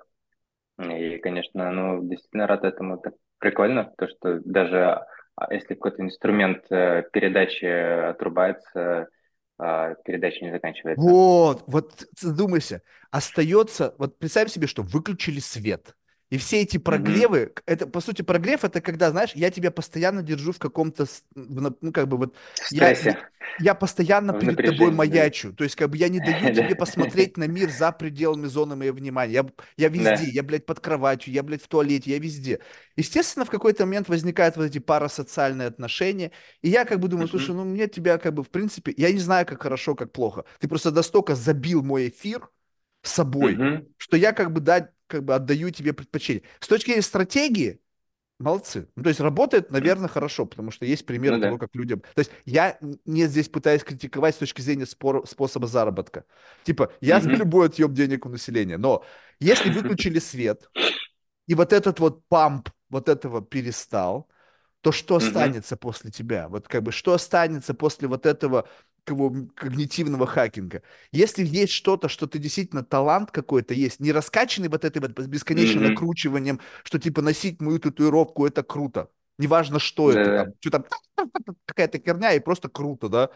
И, 0.79 1.19
конечно, 1.19 1.71
ну, 1.73 2.03
действительно 2.09 2.47
рад 2.47 2.65
этому. 2.65 2.99
Так 2.99 3.15
прикольно, 3.39 3.93
то, 3.99 4.09
что 4.09 4.41
даже 4.45 5.05
если 5.51 5.75
какой-то 5.75 6.03
инструмент 6.03 6.65
э, 6.71 7.03
передачи 7.13 7.65
отрубается, 7.65 9.09
а, 9.59 9.95
передача 10.07 10.43
не 10.45 10.51
заканчивается. 10.51 11.03
Вот, 11.03 11.65
вот 11.67 12.07
задумайся, 12.19 12.83
остается, 13.11 13.95
вот 13.99 14.19
представь 14.19 14.51
себе, 14.51 14.67
что 14.67 14.83
выключили 14.83 15.39
свет, 15.39 15.95
и 16.31 16.39
все 16.39 16.63
эти 16.63 16.79
прогревы, 16.79 17.47
к- 17.47 17.63
это, 17.67 17.87
по 17.87 18.01
сути, 18.01 18.23
прогрев, 18.23 18.65
это 18.65 18.81
когда, 18.81 19.11
знаешь, 19.11 19.33
я 19.35 19.51
тебя 19.51 19.71
постоянно 19.71 20.23
держу 20.23 20.53
в 20.53 20.59
каком-то, 20.59 21.07
ну, 21.35 21.73
как 21.93 22.09
бы 22.09 22.17
вот, 22.19 22.37
я, 22.71 22.95
я 23.57 23.75
постоянно 23.75 24.33
в 24.33 24.39
перед 24.39 24.65
тобой 24.65 24.91
маячу, 24.91 25.53
то 25.53 25.65
есть, 25.65 25.77
как 25.77 25.91
бы, 25.91 25.97
я 25.99 26.09
не 26.09 26.21
даю 26.21 26.49
Да. 26.55 26.71
тебе 26.71 26.75
посмотреть 26.75 27.37
на 27.37 27.45
мир 27.47 27.69
за 27.71 27.93
пределами 27.93 28.47
зоны 28.47 28.75
моего 28.77 28.97
внимания, 28.97 29.33
я, 29.35 29.47
я 29.77 29.89
везде, 29.89 30.25
Да. 30.25 30.31
я, 30.31 30.43
блядь, 30.43 30.65
под 30.67 30.81
кроватью, 30.81 31.33
я, 31.35 31.43
блядь, 31.43 31.63
в 31.63 31.69
туалете, 31.69 32.11
я 32.13 32.19
везде. 32.19 32.61
Естественно, 32.97 33.45
в 33.45 33.51
какой-то 33.51 33.85
момент 33.85 34.09
возникают 34.09 34.57
вот 34.57 34.65
эти 34.65 34.79
парасоциальные 34.79 35.69
отношения, 35.69 36.33
и 36.63 36.69
я 36.71 36.85
как 36.87 37.01
бы 37.01 37.09
думаю, 37.09 37.29
слушай, 37.29 37.55
Мгм. 37.55 37.55
ну 37.55 37.65
мне 37.65 37.87
тебя 37.89 38.17
как 38.19 38.35
бы 38.35 38.43
в 38.45 38.51
принципе, 38.51 38.95
я 38.97 39.13
не 39.13 39.19
знаю, 39.19 39.47
как 39.47 39.63
хорошо, 39.63 39.95
как 39.95 40.13
плохо. 40.13 40.45
Ты 40.59 40.69
просто 40.69 40.91
настолько 40.91 41.35
забил 41.35 41.83
мой 41.83 42.09
эфир 42.09 42.49
собой, 43.03 43.61
Мгм. 43.61 43.87
что 43.97 44.17
я 44.17 44.33
как 44.33 44.53
бы 44.53 44.61
дать, 44.61 44.91
как 45.11 45.25
бы 45.25 45.35
отдаю 45.35 45.71
тебе 45.71 45.93
предпочтение. 45.93 46.45
С 46.61 46.69
точки 46.69 46.89
зрения 46.89 47.03
стратегии, 47.03 47.81
молодцы. 48.39 48.89
Ну, 48.97 49.03
то 49.05 49.11
есть 49.11 49.21
работает, 49.21 49.71
наверное, 49.71 50.09
хорошо, 50.09 50.47
потому 50.47 50.71
что 50.71 50.87
есть 50.87 51.07
примеры 51.07 51.37
Ну 51.37 51.39
того, 51.39 51.59
да. 51.59 51.59
как 51.59 51.71
людям... 51.75 52.01
То 52.15 52.21
есть 52.21 52.33
я 52.47 52.79
не 53.05 53.27
здесь 53.27 53.49
пытаюсь 53.49 53.85
критиковать 53.85 54.35
с 54.37 54.39
точки 54.39 54.63
зрения 54.63 54.87
спор- 54.87 55.27
способа 55.29 55.67
заработка. 55.69 56.25
Типа, 56.65 56.93
я 57.01 57.21
за 57.21 57.31
Мгм. 57.31 57.37
любой 57.37 57.69
отъем 57.69 57.95
денег 57.95 58.27
у 58.27 58.31
населения, 58.31 58.79
но 58.79 59.05
если 59.41 59.71
выключили 59.71 60.19
свет, 60.19 60.71
и 61.47 61.55
вот 61.55 61.73
этот 61.73 61.99
вот 62.01 62.27
памп 62.29 62.69
вот 62.89 63.09
этого 63.09 63.43
перестал, 63.43 64.29
то 64.83 64.93
что 64.93 65.17
останется 65.17 65.77
после 65.77 66.11
тебя? 66.11 66.49
Вот 66.49 66.69
как 66.69 66.83
бы 66.83 66.93
что 66.93 67.15
останется 67.15 67.75
после 67.75 68.09
вот 68.09 68.27
этого 68.27 68.69
классического 69.11 69.49
когнитивного 69.55 70.27
хакинга. 70.27 70.83
Если 71.13 71.45
есть 71.45 71.73
что-то, 71.73 72.09
что 72.09 72.27
ты 72.27 72.39
действительно 72.39 72.85
талант 72.85 73.31
какой-то 73.31 73.75
есть, 73.75 74.01
не 74.01 74.13
раскачанный 74.13 74.69
вот 74.69 74.85
этой 74.85 75.01
вот 75.01 75.13
бесконечным 75.19 75.83
Угу. 75.83 75.85
накручиванием, 75.85 76.61
что 76.85 76.99
типа 76.99 77.23
носить 77.23 77.61
мою 77.61 77.79
татуировку 77.79 78.47
это 78.47 78.63
круто. 78.63 79.11
Неважно, 79.39 79.79
что 79.79 80.13
это 80.13 80.31
Да-да. 80.31 80.45
там, 80.45 80.53
что 80.61 80.71
там 80.71 80.85
какая-то 81.67 81.99
херня 81.99 82.33
и 82.35 82.41
просто 82.41 82.69
круто, 82.69 83.09
да. 83.09 83.31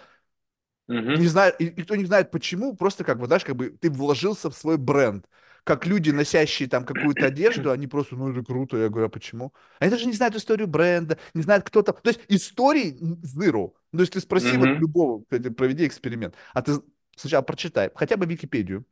Не 1.14 1.26
Угу. 1.26 1.28
знаю, 1.28 1.54
и 1.58 1.66
никто 1.76 1.94
не 1.96 2.04
знает 2.06 2.30
почему, 2.32 2.74
просто 2.76 3.04
как 3.04 3.18
бы, 3.18 3.26
знаешь, 3.26 3.44
как 3.44 3.54
бы 3.56 3.70
ты 3.70 3.90
вложился 3.90 4.50
в 4.50 4.54
свой 4.56 4.76
бренд. 4.78 5.26
Как 5.64 5.86
люди, 5.86 6.10
носящие 6.10 6.68
там 6.68 6.84
какую-то 6.84 7.26
одежду, 7.26 7.70
они 7.70 7.86
просто, 7.86 8.16
ну 8.16 8.30
это 8.30 8.42
круто, 8.44 8.76
я 8.76 8.88
говорю, 8.90 9.06
а 9.06 9.08
почему? 9.10 9.52
Они 9.80 9.90
даже 9.90 10.06
не 10.06 10.12
знают 10.12 10.36
историю 10.36 10.68
бренда, 10.68 11.18
не 11.32 11.42
знают, 11.42 11.64
кто 11.64 11.82
там. 11.82 11.96
То 12.02 12.10
есть 12.10 12.20
истории 12.28 12.92
zero. 13.24 13.72
То 13.92 14.00
есть 14.00 14.12
ты 14.12 14.20
спроси 14.20 14.56
вот 14.58 14.70
Угу. 14.70 14.78
любого, 14.78 15.20
проведи 15.24 15.86
эксперимент, 15.86 16.34
а 16.52 16.60
ты 16.62 16.74
сначала 17.16 17.42
прочитай, 17.42 17.90
хотя 17.94 18.16
бы 18.16 18.26
Википедию 18.26 18.84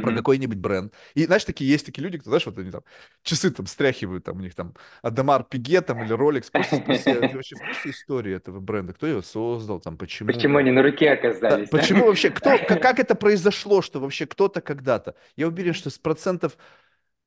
про 0.00 0.12
Угу. 0.12 0.12
какой-нибудь 0.12 0.58
бренд. 0.58 0.94
И 1.14 1.24
знаешь, 1.24 1.44
такие 1.44 1.70
есть 1.70 1.86
такие 1.86 2.02
люди, 2.04 2.18
кто, 2.18 2.30
знаешь, 2.30 2.46
вот 2.46 2.58
они 2.58 2.70
там 2.70 2.82
часы 3.22 3.50
там 3.50 3.66
стряхивают, 3.66 4.24
там 4.24 4.38
у 4.38 4.40
них 4.40 4.54
там 4.54 4.74
Адемар 5.02 5.44
Пиге 5.44 5.80
там 5.80 6.02
или 6.02 6.14
Rolex, 6.16 6.50
просто 6.52 6.76
спроси, 6.76 7.12
а 7.12 7.22
вообще 7.24 7.56
в 7.56 7.62
курсе 7.62 7.90
истории 7.90 8.34
этого 8.34 8.60
бренда? 8.60 8.92
Кто 8.92 9.06
его 9.06 9.22
создал, 9.22 9.80
там, 9.80 9.96
почему, 9.98 10.32
Почему 10.32 10.58
они 10.58 10.70
на 10.72 10.82
руке 10.82 11.10
Да, 11.48 11.58
оказались, 11.58 11.72
да? 11.72 11.88
почему 11.88 12.06
вообще, 12.06 12.30
кто, 12.30 12.58
как, 12.58 12.82
как 12.82 12.98
это 12.98 13.14
произошло, 13.14 13.82
что 13.82 14.00
вообще 14.00 14.26
кто-то 14.26 14.60
когда-то? 14.60 15.14
Я 15.36 15.48
уверен, 15.48 15.74
что 15.74 15.90
с 15.90 15.98
процентов, 15.98 16.56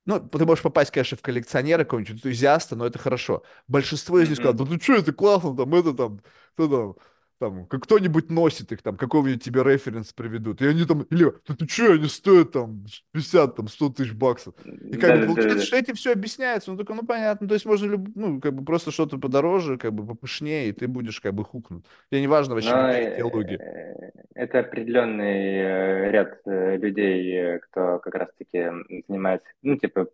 ну, 0.06 0.20
ты 0.20 0.46
можешь 0.46 0.64
попасть, 0.64 0.92
конечно, 0.92 1.18
в 1.18 1.22
коллекционера 1.22 1.84
какого-нибудь 1.84 2.14
энтузиаста, 2.16 2.76
но 2.76 2.86
это 2.88 3.00
хорошо. 3.00 3.44
Большинство 3.68 4.20
из 4.20 4.30
них 4.30 4.38
скажут, 4.38 4.58
Угу. 4.58 4.66
да 4.66 4.66
ну 4.66 4.80
что, 4.82 4.96
это 4.96 5.14
классно, 5.14 5.56
там, 5.56 5.76
это 5.76 5.94
там, 5.94 6.22
кто 6.54 6.68
там, 6.68 6.96
там, 7.40 7.66
как 7.66 7.84
кто-нибудь 7.84 8.30
носит 8.30 8.72
их, 8.72 8.82
там, 8.82 8.98
какого-нибудь 8.98 9.44
тебе 9.44 9.64
референс 9.64 10.14
приведут. 10.14 10.62
И 10.62 10.68
они 10.68 10.86
там, 10.86 11.04
или, 11.04 11.32
да 11.48 11.56
ты 11.56 11.68
что, 11.68 11.94
они 11.94 12.08
стоят 12.08 12.52
там 12.52 12.86
50, 13.14 13.56
там, 13.56 13.68
100 13.68 13.90
тысяч 13.90 14.14
баксов. 14.14 14.54
И 14.66 14.98
как 14.98 15.22
бы 15.22 15.26
получается, 15.28 15.36
Да-да-да. 15.36 15.62
что 15.66 15.78
этим 15.78 15.96
все 15.96 16.12
объясняется. 16.12 16.72
Ну, 16.72 16.78
только, 16.78 16.94
ну, 16.94 17.04
понятно, 17.06 17.48
то 17.48 17.54
есть 17.54 17.66
можно, 17.66 17.92
люб- 17.92 18.12
ну, 18.16 18.40
как 18.42 18.54
бы 18.54 18.64
просто 18.66 18.92
что-то 18.92 19.18
подороже, 19.18 19.78
как 19.78 19.94
бы 19.94 20.06
попышнее, 20.06 20.70
и 20.70 20.74
ты 20.74 20.88
будешь 20.88 21.20
как 21.22 21.34
бы 21.34 21.44
хукнут. 21.46 21.86
Тебе 22.12 22.22
не 22.22 22.28
важно 22.28 22.56
вообще, 22.56 22.72
Но 22.76 22.92
идеология. 22.92 23.58
э, 23.58 24.12
это 24.36 24.60
определенный 24.60 25.56
э, 25.56 26.12
ряд 26.12 26.40
э, 26.46 26.78
людей, 26.78 27.60
кто 27.60 28.00
как 28.00 28.16
раз-таки 28.16 28.70
занимается, 29.08 29.48
ну, 29.64 29.78
типа, 29.78 30.08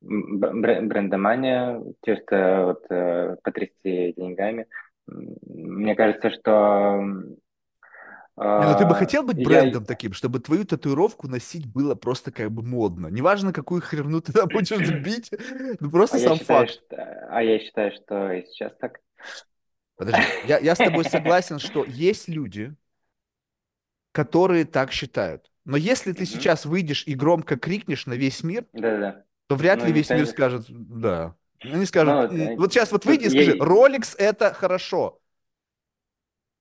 брендомания, 0.00 1.82
чисто 2.04 2.64
вот 2.66 2.88
потрясти 3.42 4.12
деньгами. 4.16 4.66
Мне 5.06 5.94
кажется, 5.94 6.30
что 6.30 7.00
Не, 8.56 8.66
ну 8.66 8.74
ты 8.76 8.84
бы 8.86 8.94
э, 8.94 8.94
хотел 8.94 9.24
быть 9.24 9.36
я, 9.36 9.42
брендом 9.42 9.84
таким, 9.84 10.12
чтобы 10.12 10.38
твою 10.38 10.64
татуировку 10.64 11.26
носить 11.28 11.66
было 11.66 11.94
просто 11.96 12.30
как 12.30 12.52
бы 12.52 12.62
модно. 12.62 13.08
Неважно, 13.08 13.52
какую 13.52 13.80
херню 13.82 14.20
ты 14.20 14.32
там 14.32 14.48
будешь 14.50 14.70
бить, 14.92 15.30
ну 15.80 15.90
а 16.08 16.16
просто 16.16 16.18
я 16.18 16.30
сам 16.30 16.38
считаю, 16.38 16.66
факт. 16.68 16.68
что, 16.68 16.96
а 17.30 17.42
я 17.42 17.58
считаю, 17.58 17.92
что 17.92 18.32
и 18.32 18.46
сейчас 18.46 18.72
так. 18.78 19.00
Подожди, 19.96 20.28
я, 20.42 20.58
я 20.58 20.74
с 20.74 20.80
тобой 20.80 21.04
согласен, 21.04 21.58
что 21.58 21.84
есть 21.84 22.28
люди, 22.28 22.74
которые 24.12 24.64
так 24.64 24.92
считают. 24.92 25.50
Но 25.64 25.76
если 25.76 26.12
ты 26.12 26.26
сейчас 26.26 26.66
выйдешь 26.66 27.04
и 27.06 27.14
громко 27.14 27.56
крикнешь 27.56 28.06
на 28.06 28.14
весь 28.14 28.42
мир, 28.42 28.66
то 29.48 29.56
вряд 29.56 29.82
Ну, 29.82 29.84
ли 29.84 29.92
весь 29.92 30.12
мир 30.12 30.26
скажет 30.26 30.66
«да». 30.68 31.36
Они 31.64 31.76
Ну, 31.76 31.86
скажут, 31.86 32.14
вот, 32.14 32.32
«М, 32.32 32.40
э, 32.40 32.56
вот 32.56 32.72
сейчас 32.72 32.92
вот 32.92 33.04
выйди 33.06 33.24
и 33.24 33.30
скажи. 33.30 33.56
Rolex 33.58 34.14
это 34.18 34.52
хорошо. 34.52 35.00
Ну, 35.04 35.18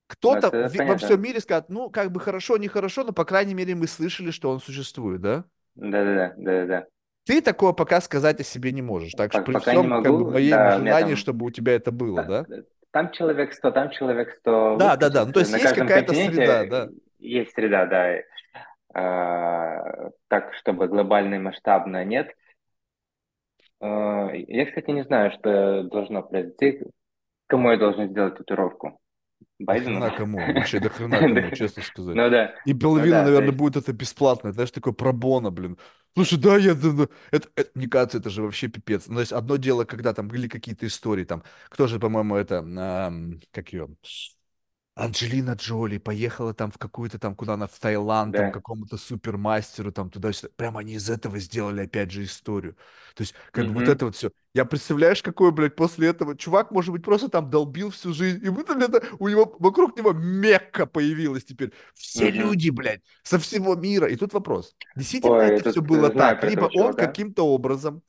Кто-то 0.08 0.48
это 0.48 0.70
в- 0.70 0.88
во 0.88 0.98
всем 0.98 1.22
мире 1.22 1.40
скажет, 1.40 1.66
ну, 1.70 1.90
как 1.90 2.12
бы 2.12 2.20
хорошо, 2.20 2.58
нехорошо, 2.58 3.04
но, 3.04 3.14
по 3.14 3.26
крайней 3.26 3.54
мере, 3.54 3.76
мы 3.76 3.88
слышали, 3.88 4.32
что 4.32 4.52
он 4.52 4.60
существует, 4.60 5.22
да? 5.22 5.46
Да-да-да, 5.76 6.34
да-да-да. 6.38 6.86
Ты 7.26 7.42
такого 7.42 7.72
пока 7.74 8.02
сказать 8.02 8.40
о 8.40 8.44
себе 8.44 8.72
не 8.72 8.82
можешь. 8.82 9.14
Так 9.14 9.32
что 9.32 9.42
при 9.42 9.54
Пока 9.54 9.74
не 9.74 9.80
всем 9.80 9.90
как 9.90 10.12
бы 10.12 10.20
могу. 10.20 10.32
моем 10.32 10.52
Да, 10.52 10.72
желании, 10.72 11.10
там... 11.10 11.18
чтобы 11.18 11.46
у 11.46 11.52
тебя 11.52 11.74
это 11.74 11.92
было, 11.92 12.24
та- 12.24 12.44
да? 12.44 12.58
Там 12.92 13.12
человек 13.12 13.54
100, 13.54 13.72
там 13.72 13.90
человек 13.90 14.30
100 14.40 14.78
Да, 14.78 14.96
да, 14.96 15.10
да. 15.10 15.26
Ну, 15.26 15.32
то 15.32 15.40
есть 15.40 15.52
есть 15.54 15.74
какая-то 15.74 16.14
среда, 16.14 16.66
да. 16.66 16.90
есть 17.20 17.54
среда, 17.54 17.86
да. 17.86 18.18
А, 18.94 20.10
Так, 20.28 20.54
чтобы 20.56 20.88
глобально 20.88 21.36
и 21.36 21.40
масштабно 21.40 22.04
нет. 22.06 22.30
А, 23.84 24.32
Я, 24.34 24.66
кстати, 24.66 24.92
не 24.92 25.04
знаю, 25.04 25.32
что 25.32 25.84
должно 25.84 26.24
произойти. 26.24 26.82
Кому 27.48 27.72
я 27.72 27.78
должен 27.78 28.10
сделать 28.10 28.38
татуировку? 28.38 29.00
До 29.60 29.66
Байдену? 29.66 29.80
хрена 29.80 30.12
кому? 30.12 30.40
Вообще 30.54 30.80
до 30.80 30.90
хрена 30.90 31.22
кому, 31.24 31.52
честно 31.52 31.84
сказать. 31.84 32.20
Ну 32.20 32.30
да, 32.30 32.54
И 32.66 32.74
ну 32.74 32.80
половина, 32.80 33.08
да, 33.08 33.32
то 33.32 33.42
наверное, 33.42 33.52
есть... 33.52 33.58
будет 33.58 33.76
это 33.78 33.94
бесплатно. 33.94 34.52
Знаешь, 34.52 34.72
такой 34.72 34.94
пробона, 34.94 35.52
блин. 35.52 35.78
Слушай, 36.16 36.38
да, 36.40 36.58
я... 36.58 36.74
да. 36.76 37.08
Это, 37.32 37.50
это- 37.56 37.72
мне 37.76 37.88
кажется, 37.88 38.18
это 38.20 38.30
же 38.30 38.42
вообще 38.44 38.68
пипец. 38.68 39.08
Ну, 39.08 39.16
то 39.16 39.20
есть 39.22 39.32
одно 39.32 39.56
дело, 39.58 39.86
когда 39.86 40.14
там 40.14 40.28
были 40.28 40.48
какие-то 40.48 40.86
истории, 40.88 41.24
там, 41.26 41.44
кто 41.70 41.88
же, 41.88 42.00
по-моему, 42.00 42.36
это, 42.36 42.60
ам, 42.60 43.40
как 43.52 43.74
ее, 43.74 43.90
Анджелина 44.96 45.54
Джоли 45.54 45.98
поехала 45.98 46.54
там 46.54 46.70
в 46.70 46.78
какую-то 46.78 47.18
там, 47.18 47.36
куда 47.36 47.54
она, 47.56 47.66
в 47.66 47.80
Таиланд, 47.80 48.36
там, 48.36 48.46
Да. 48.46 48.52
какому-то 48.52 48.98
супермастеру, 48.98 49.92
там, 49.92 50.12
туда-сюда. 50.12 50.50
Прям 50.56 50.78
они 50.78 50.94
из 50.94 51.10
этого 51.10 51.40
сделали, 51.40 51.82
опять 51.82 52.12
же, 52.12 52.24
историю. 52.24 52.76
То 53.16 53.22
есть, 53.22 53.34
как 53.52 53.66
бы 53.68 53.74
вот 53.74 53.88
это 53.88 54.06
вот 54.06 54.16
все. 54.16 54.30
Я 54.54 54.66
представляешь, 54.66 55.24
какой, 55.24 55.52
блядь, 55.52 55.76
после 55.76 56.10
этого 56.10 56.38
чувак, 56.38 56.70
может 56.70 56.92
быть, 56.92 57.04
просто 57.04 57.28
там 57.28 57.50
долбил 57.50 57.90
всю 57.90 58.14
жизнь, 58.14 58.46
и 58.46 58.50
вот 58.50 58.70
это, 58.70 59.02
у 59.18 59.28
него, 59.28 59.56
вокруг 59.58 59.98
него 59.98 60.14
Мекка 60.14 60.86
появилась 60.86 61.44
теперь. 61.44 61.74
Все 61.96 62.30
мгм. 62.30 62.42
люди, 62.42 62.70
блядь, 62.70 63.02
со 63.24 63.40
всего 63.40 63.76
мира. 63.76 64.08
И 64.08 64.16
тут 64.16 64.34
вопрос. 64.34 64.76
Действительно 64.96 65.38
Ой, 65.38 65.48
это 65.56 65.72
все 65.72 65.82
было 65.82 66.10
так? 66.12 66.44
Либо 66.44 66.70
он 66.76 66.94
каким-то 66.94 67.48
образом 67.48 68.04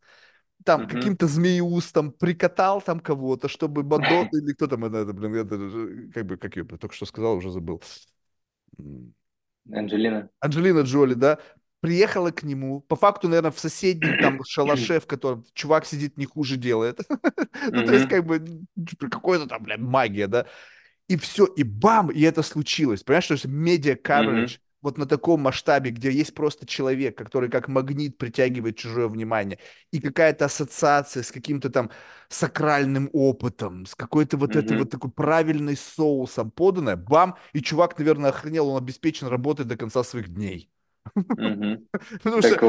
там 0.64 0.82
Мгм. 0.82 0.88
каким-то 0.88 1.26
змееустом 1.26 2.12
прикатал 2.12 2.80
там 2.80 3.00
кого-то, 3.00 3.48
чтобы 3.48 3.82
Мадонна 3.84 4.28
или 4.32 4.52
кто 4.54 4.66
там 4.66 4.84
это, 4.84 5.12
блин, 5.12 5.34
это, 5.34 5.68
же, 5.68 6.10
как 6.12 6.26
бы, 6.26 6.36
как 6.36 6.56
ее 6.56 6.64
только 6.64 6.94
что 6.94 7.06
сказал, 7.06 7.36
уже 7.36 7.50
забыл. 7.50 7.82
Анджелина. 9.72 10.28
Анджелина 10.40 10.80
Джоли, 10.80 11.14
да, 11.14 11.38
приехала 11.80 12.30
к 12.30 12.42
нему, 12.42 12.80
по 12.80 12.96
факту, 12.96 13.28
наверное, 13.28 13.50
в 13.50 13.58
соседнем 13.58 14.18
там 14.18 14.42
шалаше, 14.48 15.00
в 15.00 15.06
котором 15.06 15.44
чувак 15.54 15.86
сидит, 15.86 16.16
не 16.16 16.26
хуже 16.26 16.56
делает. 16.56 17.00
Ну, 17.70 17.84
то 17.84 17.92
есть, 17.92 18.08
как 18.08 18.26
бы, 18.26 18.44
какой-то 18.98 19.46
там, 19.46 19.62
блядь, 19.62 19.80
магия, 19.80 20.26
да. 20.26 20.46
И 21.08 21.16
все, 21.16 21.46
и 21.46 21.62
бам, 21.62 22.10
и 22.10 22.20
это 22.22 22.42
случилось. 22.42 23.02
Понимаешь, 23.02 23.24
что 23.24 23.48
медиа 23.48 23.94
coverage 23.94 24.58
вот 24.85 24.98
на 24.98 25.06
таком 25.06 25.40
масштабе, 25.40 25.90
где 25.90 26.11
есть 26.11 26.35
просто 26.35 26.66
человек, 26.66 27.16
который 27.16 27.48
как 27.48 27.69
магнит 27.69 28.19
притягивает 28.19 28.77
чужое 28.77 29.09
внимание, 29.09 29.59
и 29.90 30.01
какая-то 30.01 30.44
ассоциация 30.44 31.23
с 31.23 31.32
каким-то 31.32 31.70
там 31.70 31.90
сакральным 32.28 33.09
опытом, 33.15 33.86
с 33.86 33.94
какой-то 33.94 34.36
вот 34.36 34.55
этой 34.56 34.77
вот 34.77 34.90
такой 34.90 35.11
правильной 35.11 35.77
соусом 35.77 36.51
поданная, 36.51 36.97
бам, 36.97 37.36
и 37.55 37.62
чувак, 37.62 37.98
наверное, 37.98 38.31
охренел, 38.31 38.69
он 38.69 38.82
обеспечен 38.82 39.28
работать 39.28 39.66
до 39.66 39.77
конца 39.77 40.05
своих 40.05 40.28
дней. 40.28 40.70
Так 42.40 42.62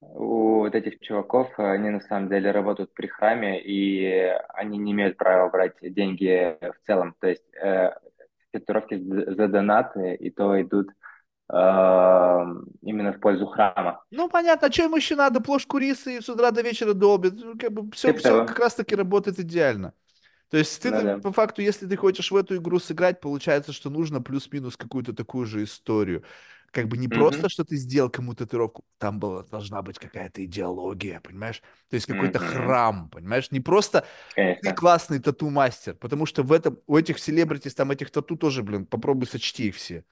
у 0.00 0.58
вот 0.58 0.74
этих 0.74 0.98
чуваков, 1.00 1.48
они 1.58 1.90
на 1.90 2.00
самом 2.00 2.28
деле 2.28 2.50
работают 2.50 2.92
при 2.92 3.06
храме, 3.06 3.62
и 3.62 4.36
они 4.48 4.78
не 4.78 4.92
имеют 4.92 5.16
права 5.16 5.48
брать 5.48 5.76
деньги 5.80 6.58
в 6.60 6.86
целом. 6.86 7.14
То 7.20 7.28
есть 7.28 7.44
э, 7.54 7.92
татуировки 8.52 8.96
за 9.34 9.48
донаты, 9.48 10.14
и 10.14 10.30
то 10.30 10.60
идут 10.60 10.88
э, 11.52 11.54
именно 12.82 13.12
в 13.12 13.20
пользу 13.20 13.46
храма. 13.46 14.04
ну, 14.10 14.28
понятно, 14.28 14.68
а 14.68 14.72
что 14.72 14.84
ему 14.84 14.96
еще 14.96 15.16
надо, 15.16 15.40
плошку 15.40 15.78
риса 15.78 16.10
и 16.10 16.20
с 16.20 16.28
утра 16.28 16.50
до 16.50 16.62
вечера 16.62 16.92
долбит, 16.92 17.34
ну, 17.36 17.58
как 17.58 17.72
бы 17.72 17.90
все, 17.92 18.08
Типа 18.08 18.18
все 18.18 18.46
как 18.46 18.58
раз-таки 18.58 18.94
работает 18.94 19.38
идеально. 19.38 19.94
То 20.52 20.58
есть 20.58 20.82
ты 20.82 20.92
Ну 20.92 21.02
да. 21.02 21.20
по 21.22 21.32
факту, 21.32 21.62
если 21.62 21.88
ты 21.88 21.96
хочешь 21.96 22.32
в 22.32 22.36
эту 22.36 22.56
игру 22.58 22.80
сыграть, 22.80 23.20
получается, 23.20 23.72
что 23.74 23.90
нужно 23.90 24.22
плюс-минус 24.22 24.76
какую-то 24.78 25.14
такую 25.14 25.46
же 25.46 25.64
историю. 25.64 26.24
Как 26.72 26.88
бы 26.88 26.98
не 26.98 27.08
просто, 27.08 27.48
Мгм, 27.48 27.50
что 27.50 27.64
ты 27.64 27.76
сделал 27.76 28.10
кому-то 28.10 28.46
татуировку, 28.46 28.84
там 28.98 29.20
была, 29.20 29.44
должна 29.44 29.82
быть 29.82 29.98
какая-то 29.98 30.44
идеология, 30.44 31.20
понимаешь? 31.20 31.62
То 31.90 31.96
есть 31.96 32.06
какой-то 32.06 32.38
мгм. 32.38 32.40
храм, 32.40 33.10
понимаешь? 33.10 33.50
Не 33.52 33.60
просто 33.60 34.06
ты 34.60 34.72
классный 34.72 35.20
тату-мастер, 35.20 35.94
потому 35.96 36.26
что 36.26 36.42
в 36.42 36.52
этом, 36.52 36.78
у 36.86 36.96
этих 36.96 37.18
селебритис, 37.18 37.74
там 37.74 37.90
этих 37.92 38.10
тату 38.10 38.36
тоже, 38.36 38.62
блин, 38.62 38.86
попробуй 38.86 39.26
сочти 39.28 39.68
их 39.68 39.76
все. 39.76 40.04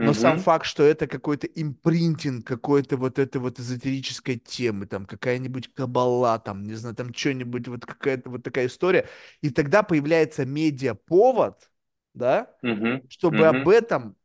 Но 0.00 0.14
сам 0.14 0.38
Мгм, 0.38 0.40
факт, 0.40 0.66
что 0.66 0.82
это 0.82 1.06
какой-то 1.06 1.46
импринтинг 1.46 2.46
какой-то 2.46 2.96
вот 2.96 3.18
этой 3.18 3.38
вот 3.40 3.60
эзотерической 3.60 4.38
темы, 4.38 4.86
там 4.86 5.06
какая-нибудь 5.06 5.74
кабала, 5.74 6.38
там, 6.38 6.62
не 6.64 6.74
знаю, 6.74 6.96
там 6.96 7.14
что-нибудь, 7.14 7.68
вот 7.68 7.84
какая-то 7.86 8.30
вот 8.30 8.42
такая 8.42 8.66
история, 8.66 9.08
и 9.42 9.50
тогда 9.50 9.82
появляется 9.82 10.46
медиа-повод, 10.46 11.70
да, 12.14 12.56
мгм, 12.62 13.02
чтобы 13.08 13.46
об 13.48 13.68
мгм. 13.68 13.70
этом 13.70 14.16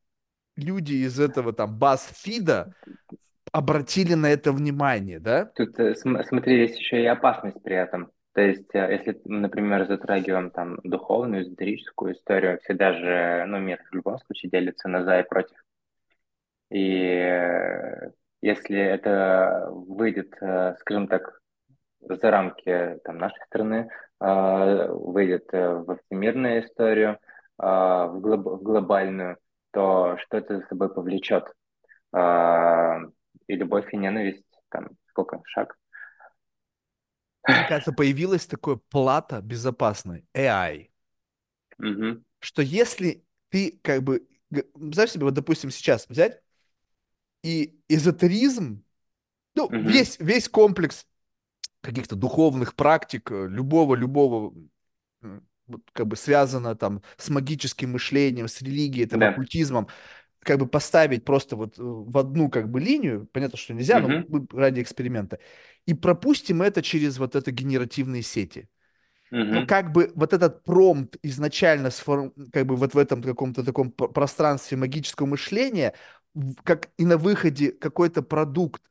люди 0.57 0.93
из 0.93 1.19
этого 1.19 1.53
там 1.53 1.79
BuzzFeed 1.79 2.69
обратили 3.53 4.13
на 4.15 4.27
это 4.27 4.51
внимание, 4.53 5.19
да? 5.19 5.53
Тут, 5.55 5.79
э, 5.79 5.95
см- 5.95 6.23
смотри, 6.27 6.59
есть 6.61 6.77
еще 6.79 7.01
и 7.01 7.05
опасность 7.05 7.61
при 7.63 7.75
этом. 7.75 8.11
То 8.33 8.41
есть, 8.41 8.69
э, 8.75 8.91
если, 8.91 9.19
например, 9.25 9.87
затрагиваем 9.87 10.51
там 10.51 10.77
духовную, 10.83 11.43
эзотерическую 11.43 12.13
историю, 12.13 12.59
всегда 12.63 12.93
же, 12.93 13.45
ну, 13.47 13.59
мир 13.59 13.79
в 13.89 13.95
любом 13.95 14.19
случае 14.19 14.49
делится 14.51 14.87
на 14.89 15.03
за 15.03 15.19
и 15.21 15.27
против. 15.27 15.57
И 16.69 16.99
э, 16.99 18.11
если 18.41 18.79
это 18.79 19.67
выйдет, 19.71 20.33
э, 20.41 20.75
скажем 20.79 21.07
так, 21.07 21.39
за 22.01 22.31
рамки 22.31 22.99
там, 23.03 23.17
нашей 23.17 23.43
страны, 23.47 23.89
э, 24.19 24.87
выйдет 24.89 25.47
во 25.51 25.97
всемирную 25.97 26.65
историю, 26.65 27.19
в, 27.57 28.19
глоб 28.19 28.45
в 28.59 28.63
глобальную, 28.63 29.37
то 29.71 30.17
что 30.17 30.37
это 30.37 30.59
за 30.59 30.67
собой 30.67 30.93
повлечет? 30.93 31.45
И 32.13 33.55
любовь, 33.55 33.93
и 33.93 33.97
ненависть, 33.97 34.43
там, 34.69 34.89
сколько, 35.09 35.41
шаг? 35.45 35.77
Мне 37.47 37.65
кажется, 37.69 37.93
появилась 37.93 38.45
такая 38.45 38.77
плата 38.89 39.39
безопасной, 39.41 40.25
AI, 40.35 40.89
угу. 41.77 42.23
что 42.39 42.61
если 42.61 43.23
ты 43.49 43.79
как 43.81 44.03
бы, 44.03 44.27
знаешь 44.75 45.11
себе, 45.11 45.25
вот 45.25 45.33
допустим 45.33 45.69
сейчас 45.69 46.09
взять 46.09 46.41
и 47.45 47.79
эзотеризм, 47.87 48.83
ну, 49.53 49.65
угу. 49.65 49.77
весь, 49.77 50.17
весь 50.19 50.49
комплекс 50.49 51.05
каких-то 51.81 52.15
духовных 52.15 52.73
практик, 52.73 53.31
э, 53.31 53.47
любого-любого, 53.47 54.55
вот, 55.67 55.81
как 55.93 56.07
бы 56.07 56.15
связано 56.15 56.75
там 56.75 57.03
с 57.17 57.29
магическим 57.29 57.91
мышлением, 57.91 58.47
с 58.47 58.63
религией, 58.63 59.05
там, 59.05 59.19
да. 59.19 59.29
оккультизмом, 59.29 59.87
как 60.39 60.57
бы 60.57 60.67
поставить 60.67 61.23
просто 61.23 61.55
вот 61.55 61.77
э, 61.77 61.83
в 61.83 62.17
одну 62.17 62.49
как 62.49 62.71
бы 62.71 62.79
линию, 62.79 63.29
понятно, 63.31 63.59
что 63.59 63.75
нельзя, 63.75 63.99
угу. 63.99 64.25
но 64.27 64.59
ради 64.59 64.81
эксперимента, 64.81 65.37
и 65.85 65.93
пропустим 65.93 66.63
это 66.63 66.81
через 66.81 67.19
вот 67.19 67.35
это 67.35 67.51
генеративные 67.51 68.23
сети. 68.23 68.69
Угу. 69.31 69.43
Ну, 69.43 69.67
как 69.67 69.91
бы 69.91 70.11
вот 70.15 70.33
этот 70.33 70.63
промпт 70.63 71.17
изначально 71.23 71.89
сформ... 71.89 72.31
как 72.51 72.65
бы 72.65 72.75
вот 72.75 72.93
в 72.93 72.97
этом 72.97 73.21
каком-то 73.21 73.63
таком 73.63 73.91
пространстве 73.91 74.77
магического 74.77 75.25
мышления, 75.25 75.93
как 76.63 76.89
и 76.97 77.05
на 77.05 77.17
выходе 77.17 77.71
какой-то 77.71 78.21
продукт 78.21 78.81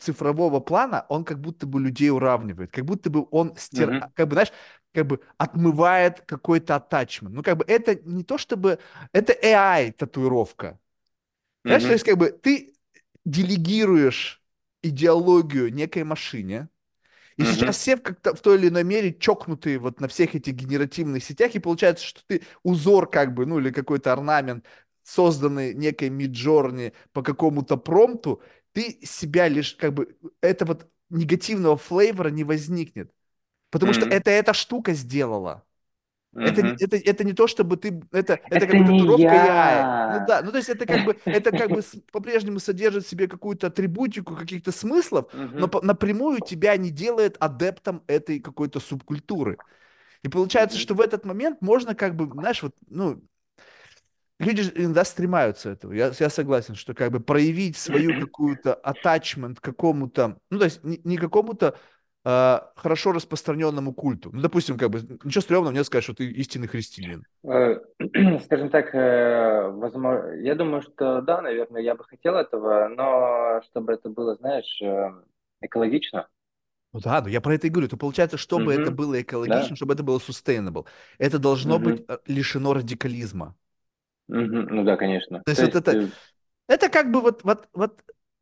цифрового 0.00 0.60
плана, 0.60 1.06
он 1.08 1.24
как 1.24 1.40
будто 1.40 1.66
бы 1.66 1.80
людей 1.80 2.10
уравнивает, 2.10 2.70
как 2.70 2.84
будто 2.84 3.10
бы 3.10 3.26
он 3.30 3.54
стир... 3.56 3.90
mm-hmm. 3.90 4.10
как 4.14 4.28
бы, 4.28 4.34
знаешь, 4.34 4.52
как 4.92 5.06
бы 5.06 5.20
отмывает 5.36 6.20
какой-то 6.22 6.76
атачмент. 6.76 7.34
Ну, 7.34 7.42
как 7.42 7.58
бы 7.58 7.64
это 7.66 7.94
не 7.94 8.24
то 8.24 8.38
чтобы... 8.38 8.78
Это 9.12 9.32
AI-татуировка. 9.32 10.78
Знаешь, 11.64 11.82
mm-hmm. 11.82 11.86
то 11.86 11.92
есть 11.92 12.04
как 12.04 12.18
бы 12.18 12.30
ты 12.30 12.74
делегируешь 13.24 14.42
идеологию 14.82 15.72
некой 15.72 16.04
машине, 16.04 16.68
и 17.36 17.42
mm-hmm. 17.42 17.52
сейчас 17.52 17.76
все 17.76 17.96
как-то 17.96 18.34
в 18.34 18.40
той 18.40 18.58
или 18.58 18.68
иной 18.68 18.84
мере 18.84 19.14
чокнутые 19.14 19.78
вот 19.78 20.00
на 20.00 20.08
всех 20.08 20.34
этих 20.34 20.54
генеративных 20.54 21.22
сетях, 21.22 21.54
и 21.54 21.60
получается, 21.60 22.04
что 22.04 22.20
ты 22.26 22.42
узор 22.62 23.08
как 23.08 23.32
бы, 23.34 23.46
ну 23.46 23.58
или 23.58 23.70
какой-то 23.70 24.12
орнамент 24.12 24.64
созданный 25.08 25.72
некой 25.74 26.10
миджорни 26.10 26.92
по 27.12 27.22
какому-то 27.22 27.78
промпту, 27.78 28.42
ты 28.72 28.98
себя 29.02 29.48
лишь, 29.48 29.74
как 29.74 29.94
бы, 29.94 30.16
это 30.42 30.66
вот 30.66 30.86
негативного 31.08 31.78
флейвора 31.78 32.28
не 32.28 32.44
возникнет. 32.44 33.10
Потому 33.70 33.92
mm-hmm. 33.92 33.94
что 33.94 34.06
это 34.06 34.30
эта 34.30 34.52
штука 34.52 34.92
сделала. 34.92 35.64
Mm-hmm. 36.34 36.44
Это, 36.44 36.84
это, 36.84 36.96
это 36.96 37.24
не 37.24 37.32
то, 37.32 37.46
чтобы 37.46 37.78
ты... 37.78 38.02
Это, 38.12 38.34
это, 38.34 38.56
это 38.56 38.66
как 38.66 38.80
бы 38.80 38.84
татуировка 38.84 39.22
я. 39.22 39.46
AI. 39.46 40.20
Ну 40.20 40.26
да, 40.26 40.42
ну 40.42 40.50
то 40.50 40.58
есть 40.58 40.68
это 40.68 40.84
как 40.84 41.04
бы, 41.06 41.16
это 41.24 41.50
как 41.52 41.70
бы 41.70 41.82
по-прежнему 42.12 42.58
содержит 42.58 43.06
в 43.06 43.08
себе 43.08 43.28
какую-то 43.28 43.68
атрибутику 43.68 44.36
каких-то 44.36 44.72
смыслов, 44.72 45.32
mm-hmm. 45.32 45.50
но 45.54 45.68
по, 45.68 45.80
напрямую 45.80 46.40
тебя 46.40 46.76
не 46.76 46.90
делает 46.90 47.38
адептом 47.40 48.02
этой 48.08 48.40
какой-то 48.40 48.78
субкультуры. 48.78 49.56
И 50.22 50.28
получается, 50.28 50.76
mm-hmm. 50.76 50.82
что 50.82 50.94
в 50.94 51.00
этот 51.00 51.24
момент 51.24 51.62
можно 51.62 51.94
как 51.94 52.14
бы, 52.14 52.30
знаешь, 52.30 52.62
вот, 52.62 52.74
ну, 52.88 53.22
люди 54.38 54.62
иногда 54.74 55.04
стремаются 55.04 55.70
этого. 55.70 55.92
Я, 55.92 56.12
я 56.18 56.28
согласен, 56.30 56.74
что 56.74 56.94
как 56.94 57.10
бы 57.10 57.20
проявить 57.20 57.76
свою 57.76 58.20
какую-то 58.20 58.80
attachment 58.84 59.56
к 59.56 59.60
какому-то, 59.60 60.38
ну, 60.50 60.58
то 60.58 60.64
есть 60.64 60.84
не, 60.84 61.00
не 61.04 61.16
какому-то 61.16 61.76
э, 62.24 62.58
хорошо 62.76 63.12
распространенному 63.12 63.92
культу. 63.92 64.30
Ну, 64.32 64.40
допустим, 64.40 64.78
как 64.78 64.90
бы, 64.90 65.00
ничего 65.24 65.42
стрёмного 65.42 65.72
мне 65.72 65.84
сказать, 65.84 66.04
что 66.04 66.14
ты 66.14 66.30
истинный 66.30 66.68
христианин. 66.68 67.24
Э, 67.44 67.80
скажем 68.44 68.70
так, 68.70 68.94
э, 68.94 69.68
возможно, 69.70 70.34
я 70.40 70.54
думаю, 70.54 70.82
что 70.82 71.20
да, 71.20 71.42
наверное, 71.42 71.82
я 71.82 71.94
бы 71.94 72.04
хотел 72.04 72.36
этого, 72.36 72.88
но 72.88 73.60
чтобы 73.68 73.92
это 73.92 74.08
было, 74.08 74.36
знаешь, 74.36 74.80
э, 74.82 75.10
экологично. 75.62 76.28
Ну 76.94 77.00
да, 77.00 77.20
но 77.20 77.28
я 77.28 77.40
про 77.40 77.54
это 77.54 77.66
и 77.66 77.70
говорю. 77.70 77.88
То 77.88 77.98
получается, 77.98 78.38
чтобы 78.38 78.74
mm-hmm. 78.74 78.82
это 78.82 78.90
было 78.92 79.20
экологично, 79.20 79.70
да. 79.70 79.76
чтобы 79.76 79.92
это 79.94 80.02
было 80.02 80.18
sustainable, 80.18 80.86
это 81.18 81.38
должно 81.38 81.76
mm-hmm. 81.76 81.82
быть 81.82 82.06
лишено 82.26 82.72
радикализма. 82.72 83.54
Ну 84.28 84.84
да, 84.84 84.96
конечно. 84.96 85.42
То 85.44 85.50
есть, 85.50 85.62
вот 85.62 85.74
это, 85.74 86.08
это 86.68 86.88
как 86.88 87.10
бы 87.10 87.20
вот, 87.20 87.42
вот, 87.44 87.66
вот 87.72 88.00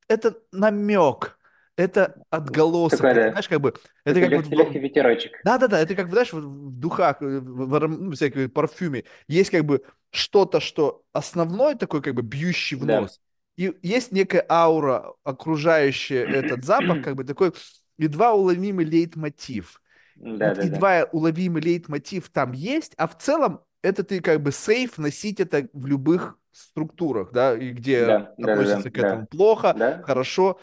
это 0.09 0.37
намек, 0.53 1.39
это 1.77 2.17
отголосок, 2.31 3.01
Такой, 3.01 3.15
да. 3.15 3.31
знаешь, 3.31 3.49
как 3.49 3.61
бы... 3.61 3.75
Это 4.05 4.21
как 4.21 4.31
легкий, 4.31 4.57
вот, 4.57 4.65
легкий 4.65 4.79
ветерочек. 4.79 5.41
Да-да-да, 5.45 5.79
это 5.79 5.95
как, 5.95 6.11
знаешь, 6.11 6.33
в 6.33 6.71
духах, 6.71 7.21
э, 7.21 7.39
в, 7.39 7.69
в, 7.69 7.89
ну, 7.89 8.13
всякой 8.13 8.49
парфюме 8.49 9.05
есть 9.29 9.51
как 9.51 9.65
бы 9.65 9.83
что-то, 10.11 10.61
что 10.61 11.03
основной 11.13 11.75
такой 11.75 12.03
как 12.03 12.15
бы 12.15 12.23
бьющий 12.23 12.77
в 12.77 12.87
нос. 12.87 13.21
Да. 13.59 13.65
И 13.65 13.75
есть 13.83 14.13
некая 14.13 14.45
аура, 14.49 15.15
окружающая 15.25 16.25
этот 16.25 16.65
запах, 16.65 17.03
как 17.03 17.15
бы 17.15 17.25
такой 17.25 17.53
едва 17.99 18.33
уловимый 18.33 18.85
лейтмотив. 18.85 19.81
Да, 20.17 20.49
вот 20.49 20.57
да, 20.57 20.63
едва 20.63 21.01
да. 21.01 21.09
уловимый 21.13 21.63
лейтмотив 21.63 22.31
там 22.31 22.53
есть, 22.53 22.95
а 22.97 23.07
в 23.07 23.19
целом 23.19 23.61
это 23.87 24.03
ты 24.03 24.21
как 24.21 24.43
бы 24.43 24.51
сейф 24.51 24.99
носить 24.99 25.39
это 25.39 25.69
в 25.73 25.87
любых 25.87 26.39
структурах, 26.51 27.31
да, 27.33 27.57
и 27.57 27.71
где 27.71 28.07
да, 28.07 28.35
относится 28.37 28.85
да, 28.85 28.91
к 28.91 28.99
этому 28.99 29.21
да. 29.23 29.27
плохо, 29.27 29.75
да. 29.79 30.03
хорошо. 30.03 30.59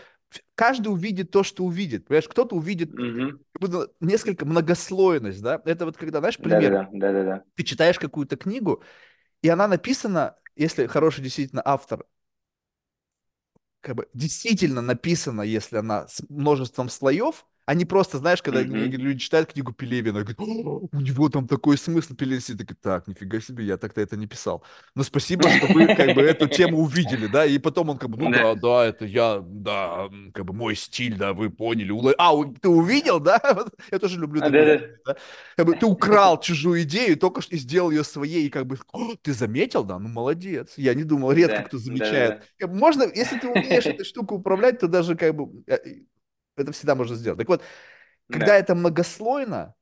Каждый 0.55 0.87
увидит 0.87 1.31
то, 1.31 1.43
что 1.43 1.63
увидит. 1.63 2.07
Понимаешь, 2.07 2.27
кто-то 2.27 2.55
увидит 2.55 2.91
угу. 2.93 3.39
несколько 4.01 4.45
многослойность, 4.45 5.41
да. 5.41 5.61
Это 5.63 5.85
вот 5.85 5.95
когда, 5.95 6.19
знаешь, 6.19 6.37
пример. 6.37 6.71
Да, 6.71 6.89
да, 6.91 6.99
да, 6.99 7.11
да, 7.11 7.23
да. 7.23 7.43
Ты 7.55 7.63
читаешь 7.63 7.99
какую-то 7.99 8.35
книгу, 8.35 8.83
и 9.41 9.49
она 9.49 9.67
написана, 9.67 10.35
если 10.55 10.87
хороший 10.87 11.21
действительно 11.21 11.61
автор, 11.63 12.05
как 13.79 13.95
бы 13.95 14.09
действительно 14.13 14.81
написана, 14.81 15.43
если 15.43 15.77
она 15.77 16.07
с 16.07 16.27
множеством 16.29 16.89
слоев, 16.89 17.45
а 17.65 17.73
не 17.73 17.85
просто, 17.85 18.17
знаешь, 18.17 18.41
когда 18.41 18.61
mm-hmm. 18.61 18.97
люди 18.97 19.19
читают 19.19 19.53
книгу 19.53 19.71
Пелевина, 19.71 20.23
говорят, 20.23 20.39
у 20.39 20.99
него 20.99 21.29
там 21.29 21.47
такой 21.47 21.77
смысл, 21.77 22.13
Пелевин 22.13 22.41
сидит, 22.41 22.69
так, 22.81 23.07
нифига 23.07 23.39
себе, 23.39 23.63
я 23.63 23.77
так-то 23.77 24.01
это 24.01 24.17
не 24.17 24.27
писал. 24.27 24.63
Но 24.95 25.03
спасибо, 25.03 25.49
что 25.49 25.67
вы 25.67 25.95
как 25.95 26.13
бы 26.15 26.21
эту 26.21 26.47
тему 26.47 26.79
увидели, 26.79 27.27
да, 27.27 27.45
и 27.45 27.57
потом 27.59 27.89
он 27.89 27.97
как 27.97 28.09
бы, 28.09 28.17
ну 28.17 28.31
да, 28.31 28.55
да, 28.55 28.85
это 28.85 29.05
я, 29.05 29.41
да, 29.41 30.09
как 30.33 30.45
бы 30.45 30.53
мой 30.53 30.75
стиль, 30.75 31.17
да, 31.17 31.33
вы 31.33 31.49
поняли. 31.49 31.93
А, 32.17 32.33
ты 32.61 32.67
увидел, 32.67 33.19
да? 33.19 33.39
Я 33.91 33.99
тоже 33.99 34.19
люблю 34.19 34.41
такое. 34.41 34.99
Как 35.55 35.65
бы 35.65 35.75
ты 35.75 35.85
украл 35.85 36.39
чужую 36.39 36.83
идею, 36.83 37.17
только 37.17 37.41
что 37.41 37.55
сделал 37.57 37.91
ее 37.91 38.03
своей, 38.03 38.47
и 38.47 38.49
как 38.49 38.65
бы, 38.65 38.77
ты 39.21 39.33
заметил, 39.33 39.83
да, 39.83 39.99
ну 39.99 40.09
молодец. 40.09 40.73
Я 40.77 40.93
не 40.93 41.03
думал, 41.03 41.31
редко 41.31 41.63
кто 41.63 41.77
замечает. 41.77 42.43
Можно, 42.59 43.03
если 43.03 43.39
ты 43.39 43.47
умеешь 43.47 43.85
этой 43.85 44.05
штукой 44.05 44.37
управлять, 44.37 44.79
то 44.79 44.87
даже 44.87 45.15
как 45.15 45.35
бы 45.35 45.63
э, 45.67 45.77
это 46.55 46.71
всегда 46.71 46.95
можно 46.95 47.15
сделать. 47.15 47.39
Так 47.39 47.47
вот, 47.47 47.61
когда 48.29 48.47
да. 48.47 48.57
это 48.57 48.75
многослойно, 48.75 49.75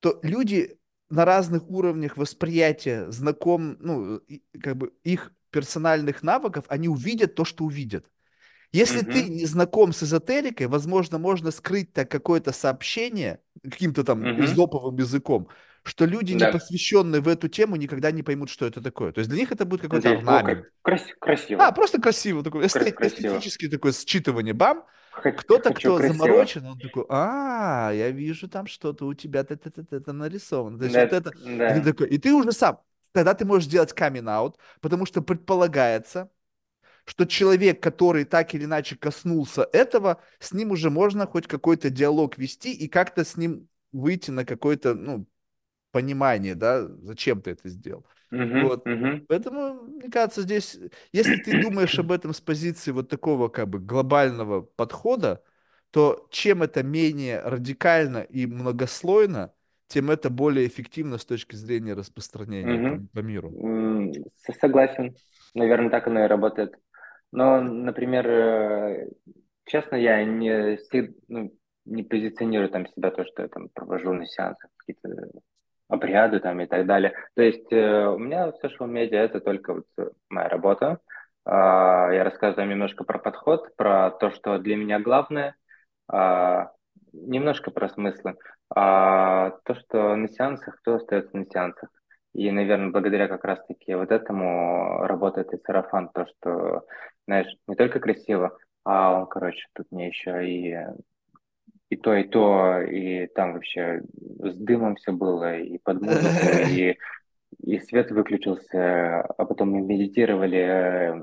то 0.00 0.18
люди 0.22 0.78
на 1.10 1.24
разных 1.24 1.68
уровнях 1.68 2.16
восприятия 2.16 3.10
знаком, 3.10 3.76
ну, 3.80 4.20
как 4.60 4.76
бы 4.76 4.92
их 5.04 5.32
персональных 5.50 6.22
навыков, 6.22 6.64
они 6.68 6.88
увидят 6.88 7.34
то, 7.34 7.44
что 7.44 7.64
увидят. 7.64 8.10
Если 8.70 9.02
mm-hmm. 9.02 9.12
ты 9.12 9.22
не 9.30 9.46
знаком 9.46 9.92
с 9.94 10.02
эзотерикой, 10.02 10.66
возможно, 10.66 11.18
можно 11.18 11.50
скрыть 11.50 11.94
так 11.94 12.10
какое-то 12.10 12.52
сообщение 12.52 13.40
каким-то 13.62 14.04
там 14.04 14.22
mm-hmm. 14.22 14.44
изоповым 14.44 14.96
языком, 14.96 15.48
что 15.82 16.04
люди, 16.04 16.38
да. 16.38 16.46
не 16.46 16.52
посвященные 16.52 17.22
в 17.22 17.28
эту 17.28 17.48
тему, 17.48 17.76
никогда 17.76 18.10
не 18.10 18.22
поймут, 18.22 18.50
что 18.50 18.66
это 18.66 18.82
такое. 18.82 19.12
То 19.12 19.20
есть 19.20 19.30
для 19.30 19.38
них 19.38 19.50
это 19.50 19.64
будет 19.64 19.80
какой-то 19.80 20.10
орнамент. 20.10 20.66
Крас- 20.82 21.14
красиво. 21.18 21.66
А, 21.66 21.72
просто 21.72 21.98
красиво. 21.98 22.42
Такое 22.42 22.66
эстет- 22.66 22.92
красиво. 22.92 23.28
эстетическое 23.28 23.70
такое 23.70 23.92
считывание, 23.92 24.52
бам. 24.52 24.84
Кто-то, 25.22 25.74
кто 25.74 25.96
красиво. 25.96 26.14
заморочен, 26.14 26.66
он 26.66 26.78
такой, 26.78 27.04
а, 27.08 27.90
я 27.92 28.10
вижу 28.10 28.48
там 28.48 28.66
что-то 28.66 29.06
у 29.06 29.14
тебя 29.14 29.40
это, 29.40 30.12
нарисовано. 30.12 30.78
То 30.78 30.84
есть 30.84 30.94
да, 30.94 31.02
вот 31.04 31.12
это, 31.12 31.32
да. 31.44 31.76
и, 31.76 31.80
ты 31.80 31.92
такой, 31.92 32.08
и 32.08 32.18
ты 32.18 32.32
уже 32.32 32.52
сам, 32.52 32.80
тогда 33.12 33.34
ты 33.34 33.44
можешь 33.44 33.68
сделать 33.68 33.92
камин-аут, 33.92 34.58
потому 34.80 35.06
что 35.06 35.22
предполагается, 35.22 36.30
что 37.04 37.24
человек, 37.24 37.82
который 37.82 38.24
так 38.24 38.54
или 38.54 38.64
иначе 38.64 38.96
коснулся 38.96 39.68
этого, 39.72 40.22
с 40.38 40.52
ним 40.52 40.72
уже 40.72 40.90
можно 40.90 41.26
хоть 41.26 41.46
какой-то 41.46 41.90
диалог 41.90 42.36
вести 42.36 42.72
и 42.72 42.86
как-то 42.88 43.24
с 43.24 43.36
ним 43.36 43.68
выйти 43.92 44.30
на 44.30 44.44
какое-то, 44.44 44.94
ну, 44.94 45.26
понимание, 45.90 46.54
да, 46.54 46.86
зачем 46.86 47.40
ты 47.40 47.52
это 47.52 47.68
сделал. 47.68 48.06
Uh-huh, 48.32 48.62
вот. 48.62 48.86
uh-huh. 48.86 49.24
Поэтому, 49.28 49.74
мне 49.82 50.10
кажется, 50.10 50.42
здесь, 50.42 50.78
если 51.12 51.36
ты 51.42 51.62
думаешь 51.62 51.98
об 51.98 52.12
этом 52.12 52.32
с 52.32 52.40
позиции 52.40 52.90
вот 52.90 53.08
такого 53.08 53.48
как 53.48 53.68
бы 53.68 53.78
глобального 53.78 54.62
подхода, 54.62 55.42
то 55.90 56.26
чем 56.30 56.62
это 56.62 56.82
менее 56.82 57.40
радикально 57.40 58.18
и 58.18 58.46
многослойно, 58.46 59.52
тем 59.86 60.10
это 60.10 60.28
более 60.28 60.66
эффективно 60.66 61.16
с 61.18 61.24
точки 61.24 61.56
зрения 61.56 61.94
распространения 61.94 62.78
по, 62.78 62.94
Мгм. 62.94 63.08
по 63.08 63.18
миру. 63.20 64.28
Согласен. 64.60 65.16
Наверное, 65.54 65.90
так 65.90 66.06
оно 66.06 66.24
и 66.24 66.28
работает. 66.28 66.74
Но, 67.32 67.60
например, 67.60 68.28
э, 68.28 69.08
честно, 69.64 69.96
я 69.96 70.24
не, 70.24 70.78
ну, 71.28 71.52
не 71.86 72.02
позиционирую 72.02 72.70
там 72.70 72.86
себя 72.86 73.10
то, 73.10 73.24
что 73.24 73.42
я 73.42 73.48
там 73.48 73.68
провожу 73.70 74.12
на 74.12 74.26
сеансах 74.26 74.70
какие-то 74.76 75.30
обряды 75.88 76.40
там 76.40 76.60
и 76.60 76.66
так 76.66 76.86
далее. 76.86 77.14
То 77.34 77.42
есть 77.42 77.72
э, 77.72 78.06
у 78.06 78.18
меня 78.18 78.50
в 78.52 78.64
social 78.64 78.86
медиа 78.86 79.20
это 79.20 79.40
только 79.40 79.74
вот 79.74 79.86
э, 79.98 80.10
моя 80.28 80.48
работа. 80.48 80.98
А, 81.44 82.10
Я 82.12 82.24
рассказываю 82.24 82.68
немножко 82.68 83.04
про 83.04 83.18
подход, 83.18 83.74
про 83.76 84.10
то, 84.10 84.30
что 84.30 84.58
для 84.58 84.76
меня 84.76 85.00
главное, 85.00 85.56
а, 86.08 86.72
немножко 87.12 87.70
про 87.70 87.88
смыслы. 87.88 88.36
А 88.74 89.52
то, 89.64 89.74
что 89.74 90.14
на 90.14 90.28
сеансах, 90.28 90.78
то 90.84 90.96
остается 90.96 91.36
на 91.36 91.46
сеансах. 91.46 91.88
И, 92.34 92.50
наверное, 92.50 92.90
благодаря 92.90 93.28
как 93.28 93.44
раз-таки 93.44 93.94
вот 93.94 94.10
этому 94.12 95.06
работает 95.06 95.52
и 95.54 95.58
сарафан, 95.64 96.10
то, 96.10 96.26
что, 96.26 96.82
знаешь, 97.26 97.52
не 97.66 97.74
только 97.74 97.98
красиво, 97.98 98.56
а 98.84 99.18
он, 99.18 99.26
короче, 99.26 99.66
тут 99.74 99.86
мне 99.90 100.08
еще 100.08 100.46
и, 100.46 100.76
и 101.90 101.96
то, 101.96 102.14
и 102.14 102.24
то, 102.24 102.80
и 102.82 103.26
там 103.28 103.54
вообще 103.54 104.02
с 104.40 104.56
дымом 104.58 104.96
все 104.96 105.12
было, 105.12 105.58
и 105.58 105.78
под 105.78 106.02
музыку, 106.02 106.58
и, 106.58 106.96
и 107.62 107.80
свет 107.80 108.10
выключился, 108.12 109.22
а 109.22 109.44
потом 109.46 109.70
мы 109.72 109.80
медитировали, 109.82 111.22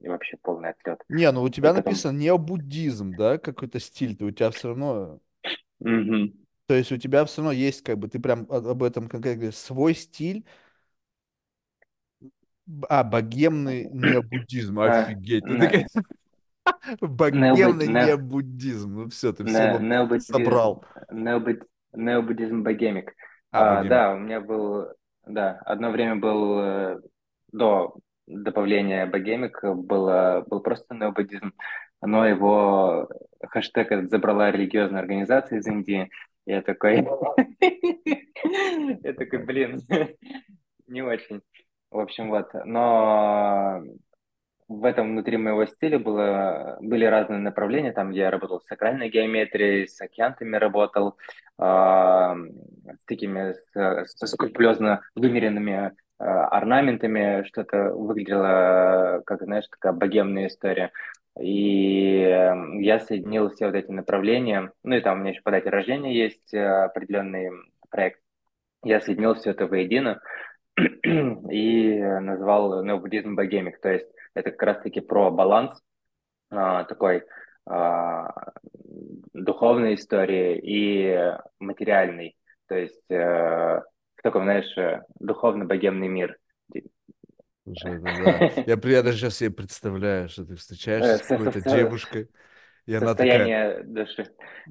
и 0.00 0.08
вообще 0.08 0.36
полный 0.42 0.70
отлет. 0.70 1.00
Не, 1.08 1.30
ну 1.32 1.42
у 1.42 1.48
И 1.62 1.68
тебя 1.68 1.72
потом... 1.72 1.94
написано 1.94 2.16
необуддизм, 2.18 3.14
да, 3.14 3.38
какой-то 3.38 3.78
стиль, 3.80 4.16
то 4.16 4.24
у 4.26 4.30
тебя 4.30 4.50
все 4.50 4.68
равно, 4.68 5.20
Мгм. 5.80 6.32
то 6.66 6.74
есть 6.74 6.92
у 6.92 6.96
тебя 6.96 7.24
все 7.24 7.42
равно 7.42 7.52
есть, 7.52 7.82
как 7.82 7.98
бы, 7.98 8.08
ты 8.08 8.18
прям 8.18 8.46
об 8.50 8.82
этом 8.82 9.08
конкретно 9.08 9.40
говоришь, 9.40 9.56
свой 9.58 9.94
стиль, 9.94 10.44
а, 12.88 13.04
богемный 13.04 13.88
необуддизм, 13.90 14.80
А, 14.84 15.14
офигеть, 15.44 15.46
ты 15.58 15.86
богемный 17.00 17.88
не- 17.88 18.06
необуддизм, 18.06 18.94
ну 18.94 19.08
все, 19.10 19.32
ты 19.32 19.44
все 19.44 19.68
собрал. 20.18 20.84
необуд- 21.12 21.66
необуддизм 21.92 22.62
богемик. 22.62 23.12
А, 23.52 23.62
А, 23.62 23.76
богемик. 23.76 23.90
да, 23.90 24.14
у 24.14 24.18
меня 24.18 24.40
был, 24.40 24.88
да, 25.26 25.60
одно 25.64 25.90
время 25.90 26.16
был 26.16 26.58
э, 26.60 27.00
до 27.52 27.94
добавления 28.26 29.06
богемик 29.06 29.60
было, 29.62 30.44
был 30.48 30.60
просто 30.60 30.94
необуддизм, 30.94 31.52
но 32.02 32.26
его 32.26 33.08
хэштег 33.48 34.08
забрала 34.10 34.50
религиозная 34.50 35.00
организация 35.00 35.58
из 35.58 35.66
Индии. 35.66 36.10
Я 36.46 36.62
такой, 36.62 37.06
я 39.02 39.12
такой, 39.14 39.38
блин, 39.44 39.80
не 40.88 41.02
очень. 41.02 41.42
В 41.90 41.98
общем, 42.00 42.30
вот. 42.30 42.48
Но 42.64 43.82
в 44.68 44.84
этом 44.84 45.10
внутри 45.10 45.36
моего 45.36 45.66
стиля 45.66 45.98
было, 45.98 46.78
были 46.80 47.04
разные 47.04 47.38
направления. 47.38 47.92
Там 47.92 48.10
я 48.10 48.30
работал 48.30 48.60
с 48.60 48.66
сакральной 48.66 49.10
геометрией, 49.10 49.86
с 49.86 50.00
океантами 50.00 50.56
работал, 50.56 51.16
а, 51.58 52.34
с 52.98 53.04
такими, 53.04 53.54
с, 54.04 54.26
скрупулезно 54.26 55.02
вымеренными 55.14 55.92
а, 56.18 56.46
орнаментами. 56.48 57.44
Что-то 57.44 57.90
выглядело, 57.90 59.22
как, 59.26 59.42
знаешь, 59.42 59.68
такая 59.68 59.92
богемная 59.92 60.46
история. 60.46 60.92
И 61.40 62.20
э, 62.20 62.54
я 62.80 63.00
соединил 63.00 63.50
все 63.50 63.66
вот 63.66 63.74
эти 63.74 63.90
направления. 63.90 64.70
Ну 64.84 64.94
и 64.94 65.00
там 65.00 65.18
у 65.18 65.20
меня 65.20 65.30
еще 65.32 65.42
по 65.42 65.50
дате 65.50 65.68
рождения 65.68 66.14
есть 66.14 66.54
э, 66.54 66.64
определенный 66.64 67.50
проект. 67.90 68.20
Я 68.84 69.00
соединил 69.00 69.34
все 69.34 69.50
это 69.50 69.66
воедино 69.66 70.20
и 70.76 71.98
назвал 71.98 72.84
необуддизм 72.84 73.34
богемик. 73.34 73.80
То 73.80 73.92
есть 73.92 74.08
это 74.34 74.50
как 74.50 74.62
раз-таки 74.62 75.00
про 75.00 75.30
баланс 75.30 75.80
а, 76.50 76.84
такой 76.84 77.24
а, 77.66 78.52
духовной 79.32 79.94
истории 79.94 80.58
и 80.58 81.36
материальной. 81.58 82.36
То 82.68 82.76
есть 82.76 83.10
э, 83.10 83.16
в 83.16 84.22
таком, 84.22 84.44
знаешь, 84.44 84.76
э, 84.78 85.02
духовно-богемный 85.18 86.08
мир. 86.08 86.38
Слушай, 87.64 87.96
это 87.96 88.02
да. 88.02 88.62
Я, 88.66 88.78
я 88.82 89.02
даже 89.02 89.18
сейчас 89.18 89.36
себе 89.36 89.50
представляю, 89.50 90.28
что 90.28 90.44
ты 90.44 90.54
встречаешься 90.56 91.12
Э, 91.12 91.18
с 91.18 91.26
какой-то 91.26 91.60
девушкой, 91.60 92.30
и 92.86 92.94
она 92.94 93.14
такая, 93.14 93.38
Состояние 93.38 93.82
души. 93.84 94.26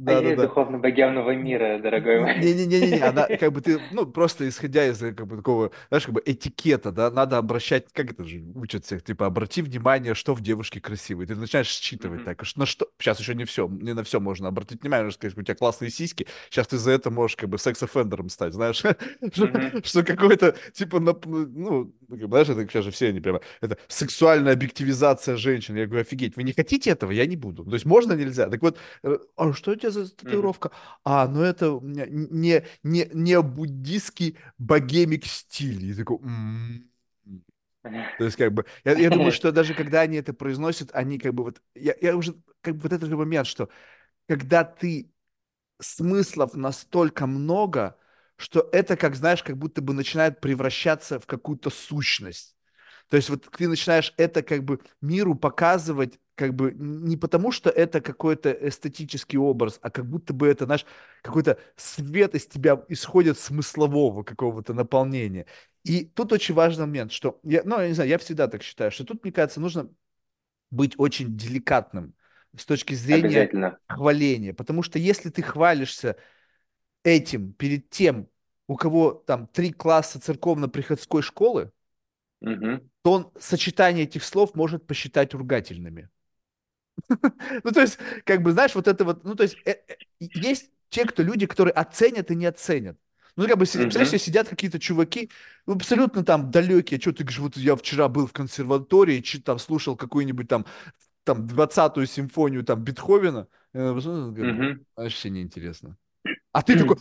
А 0.06 0.12
я 0.12 0.22
да-да-да, 0.22 0.42
духовно-богемного 0.48 1.32
мира, 1.36 1.80
дорогой 1.80 2.20
мой. 2.20 2.38
Не-не-не-не, 2.40 3.00
она 3.04 3.28
как 3.28 3.52
бы 3.52 3.62
ты, 3.62 3.80
ну, 3.92 4.06
просто 4.06 4.48
исходя 4.48 4.86
из 4.88 5.02
э, 5.04 5.14
как 5.14 5.28
бы 5.28 5.38
такого, 5.38 5.72
знаешь, 5.90 6.06
как 6.06 6.14
бы 6.16 6.22
этикета, 6.26 6.92
да, 6.92 7.10
надо 7.12 7.38
обращать, 7.38 7.92
как 7.94 8.12
это 8.12 8.24
же 8.24 8.42
учат 8.56 8.86
всех, 8.86 9.04
типа, 9.04 9.26
обрати 9.26 9.62
внимание, 9.62 10.14
что 10.16 10.34
в 10.34 10.42
девушке 10.42 10.80
красивое. 10.82 11.26
Ты 11.28 11.36
начинаешь 11.36 11.68
считывать 11.70 12.20
Мгм. 12.22 12.26
так, 12.26 12.46
что- 12.46 12.60
на 12.60 12.66
что, 12.66 12.88
сейчас 13.00 13.20
еще 13.20 13.36
не 13.36 13.46
все, 13.46 13.68
не 13.68 13.94
на 13.94 14.04
все 14.04 14.20
можно 14.20 14.48
обратить 14.48 14.82
внимание, 14.82 15.12
сказать, 15.12 15.38
у 15.38 15.42
тебя 15.42 15.56
классные 15.56 15.90
сиськи, 15.92 16.28
сейчас 16.50 16.68
ты 16.68 16.78
за 16.78 16.92
это 16.92 17.10
можешь 17.12 17.36
как 17.36 17.50
бы 17.50 17.58
секс-оффендером 17.58 18.30
стать, 18.30 18.54
знаешь, 18.54 18.78
что, 19.34 19.46
Мгм. 19.48 19.84
что 19.84 20.04
какой-то, 20.04 20.56
типа, 20.74 20.98
нап- 20.98 21.26
ну, 21.28 21.94
знаешь, 22.18 22.50
это 22.50 22.68
сейчас 22.68 22.86
же 22.86 22.92
все 22.92 23.10
они 23.10 23.20
прямо, 23.20 23.42
это 23.62 23.78
сексуальная 23.88 24.54
объективизация 24.54 25.36
женщин. 25.36 25.76
Я 25.76 25.86
говорю, 25.86 26.02
офигеть, 26.02 26.36
вы 26.36 26.44
не 26.44 26.54
хотите 26.54 26.92
этого? 26.92 27.12
Я 27.12 27.26
не 27.26 27.36
буду. 27.36 27.66
То 27.66 27.74
есть 27.74 27.86
можно, 27.86 28.14
нельзя? 28.14 28.50
Так 28.50 28.62
вот, 28.62 28.78
э, 29.04 29.18
а 29.36 29.54
что 29.54 29.72
у 29.72 29.76
тебя 29.76 29.92
за 29.92 30.10
татуировка? 30.14 30.72
А, 31.04 31.28
ну 31.28 31.42
это 31.42 31.80
не, 31.82 32.64
не, 32.84 33.10
не 33.14 33.42
буддийский 33.42 34.38
богемик 34.58 35.26
стиль. 35.26 35.92
И 35.92 35.94
такой, 35.94 36.18
«М». 36.18 36.90
То 37.84 38.24
есть, 38.24 38.38
как 38.38 38.54
бы, 38.54 38.66
я, 38.86 38.94
я 38.98 39.10
думаю, 39.10 39.32
что 39.34 39.52
даже 39.52 39.74
когда 39.74 40.02
они 40.02 40.18
это 40.18 40.34
произносят, 40.34 40.90
они 40.94 41.20
как 41.20 41.34
бы 41.34 41.44
вот, 41.44 41.62
я, 41.76 41.94
я 42.00 42.16
уже, 42.16 42.34
как 42.62 42.76
бы 42.76 42.84
вот 42.84 42.94
этот 42.94 43.10
момент, 43.10 43.46
что 43.46 43.68
когда 44.28 44.64
ты 44.64 45.12
смыслов 45.82 46.54
настолько 46.56 47.28
много, 47.28 47.98
что 48.38 48.68
это, 48.72 48.98
как 48.98 49.16
знаешь, 49.16 49.44
как 49.44 49.58
будто 49.58 49.82
бы 49.82 49.94
начинает 49.94 50.42
превращаться 50.42 51.20
в 51.20 51.26
какую-то 51.26 51.70
сущность. 51.70 52.56
То 53.10 53.18
есть 53.18 53.30
вот 53.30 53.48
ты 53.52 53.68
начинаешь 53.68 54.14
это 54.18 54.42
как 54.42 54.64
бы 54.64 54.80
миру 55.02 55.36
показывать 55.36 56.20
как 56.36 56.56
бы 56.56 56.74
не 56.76 57.16
потому, 57.16 57.52
что 57.52 57.70
это 57.70 58.02
какой-то 58.02 58.52
эстетический 58.52 59.38
образ, 59.38 59.78
а 59.82 59.92
как 59.92 60.08
будто 60.08 60.34
бы 60.34 60.48
это, 60.48 60.66
знаешь, 60.66 60.86
какой-то 61.22 61.60
свет 61.76 62.34
из 62.34 62.48
тебя 62.48 62.84
исходит 62.88 63.38
смыслового 63.38 64.24
какого-то 64.24 64.74
наполнения. 64.74 65.46
И 65.84 66.06
тут 66.06 66.32
очень 66.34 66.56
важный 66.56 66.86
момент, 66.86 67.12
что, 67.12 67.40
я, 67.44 67.62
ну, 67.66 67.80
я 67.80 67.88
не 67.88 67.94
знаю, 67.94 68.10
я 68.10 68.18
всегда 68.18 68.48
так 68.48 68.64
считаю, 68.64 68.90
что 68.90 69.04
тут, 69.04 69.24
мне 69.24 69.32
кажется, 69.32 69.60
нужно 69.62 69.90
быть 70.72 70.96
очень 70.98 71.38
деликатным 71.38 72.16
с 72.58 72.66
точки 72.66 72.96
зрения 72.96 73.78
хваления. 73.88 74.54
Потому 74.54 74.82
что 74.82 74.98
если 74.98 75.30
ты 75.30 75.44
хвалишься 75.44 76.18
этим 77.04 77.54
перед 77.54 77.90
тем, 77.90 78.30
у 78.68 78.76
кого 78.76 79.12
там 79.14 79.48
три 79.48 79.72
класса 79.72 80.20
церковно-приходской 80.20 81.22
школы, 81.22 81.72
Мгм. 82.42 82.82
то 83.02 83.12
он 83.12 83.32
сочетание 83.40 84.06
этих 84.06 84.24
слов 84.24 84.56
может 84.56 84.88
посчитать 84.88 85.34
ругательными. 85.34 86.10
Ну, 87.64 87.72
то 87.72 87.82
есть, 87.82 87.98
как 88.26 88.42
бы, 88.42 88.52
знаешь, 88.52 88.76
вот 88.76 88.88
это 88.88 89.04
вот, 89.06 89.24
ну, 89.24 89.36
то 89.36 89.44
есть, 89.44 89.58
э, 89.66 89.72
э, 89.72 89.96
есть 90.20 90.70
те, 90.90 91.06
кто 91.06 91.24
люди, 91.24 91.46
которые 91.46 91.74
оценят 91.74 92.32
и 92.32 92.36
не 92.36 92.46
оценят. 92.46 92.98
Ну, 93.36 93.48
как 93.48 93.58
бы, 93.58 93.66
представляешь, 93.66 94.10
себе 94.10 94.20
сидят 94.20 94.48
какие-то 94.48 94.80
чуваки, 94.80 95.32
ну, 95.66 95.76
абсолютно 95.76 96.24
там 96.24 96.52
далекие, 96.52 97.00
что 97.00 97.12
ты 97.12 97.24
говоришь, 97.24 97.40
вот 97.40 97.58
я 97.58 97.76
вчера 97.76 98.08
был 98.08 98.28
в 98.28 98.34
консерватории, 98.34 99.22
там 99.44 99.58
слушал 99.60 99.96
какую-нибудь 99.96 100.48
там, 100.48 100.66
там, 101.24 101.48
двадцатую 101.48 102.08
симфонию 102.08 102.64
там 102.64 102.84
Бетховена, 102.84 103.48
Э, 103.76 103.92
ну, 103.92 104.86
вообще 104.96 105.32
неинтересно. 105.32 105.98
А 106.54 106.64
ты 106.64 106.78
такой, 106.78 106.98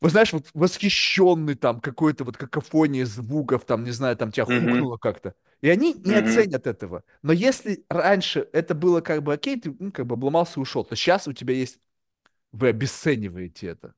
вы 0.00 0.10
знаешь, 0.10 0.32
вот 0.32 0.48
восхищенный 0.54 1.56
там 1.56 1.80
какой-то 1.80 2.24
вот 2.24 2.36
какофонией 2.36 3.04
звуков, 3.04 3.64
там, 3.64 3.84
не 3.84 3.90
знаю, 3.90 4.16
там 4.16 4.30
тебя 4.30 4.44
хукнуло 4.44 4.96
как-то. 4.96 5.34
И 5.60 5.68
они 5.68 5.94
не 5.94 6.14
оценят 6.14 6.66
этого. 6.68 7.02
Но 7.22 7.32
если 7.32 7.84
раньше 7.88 8.48
это 8.52 8.74
было 8.76 9.00
как 9.00 9.22
бы 9.24 9.34
окей, 9.34 9.60
ты 9.60 9.74
ну, 9.78 9.90
как 9.90 10.06
бы 10.06 10.14
обломался 10.14 10.60
и 10.60 10.62
ушел, 10.62 10.84
то 10.84 10.94
сейчас 10.94 11.26
у 11.26 11.32
тебя 11.32 11.54
есть, 11.54 11.80
вы 12.52 12.68
обесцениваете 12.68 13.68
это. 13.68 13.94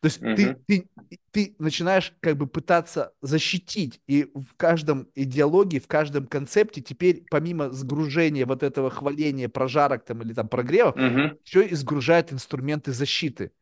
То 0.00 0.06
есть 0.06 0.22
ты, 0.34 0.56
ты, 0.66 0.88
ты 1.32 1.56
начинаешь 1.58 2.14
как 2.20 2.36
бы 2.36 2.46
пытаться 2.46 3.12
защитить, 3.22 4.00
и 4.06 4.30
в 4.34 4.54
каждом 4.56 5.08
идеологии, 5.16 5.80
в 5.80 5.88
каждом 5.88 6.26
концепте 6.28 6.80
теперь 6.82 7.24
помимо 7.30 7.70
сгружения 7.70 8.46
вот 8.46 8.62
этого 8.62 8.90
хваления 8.90 9.48
прожарок 9.48 10.04
там 10.04 10.22
или 10.22 10.34
там 10.34 10.48
прогревов, 10.48 10.96
Мгм. 10.96 11.36
еще 11.44 11.66
и 11.66 11.74
инструменты 11.74 12.92
защиты. 12.92 13.52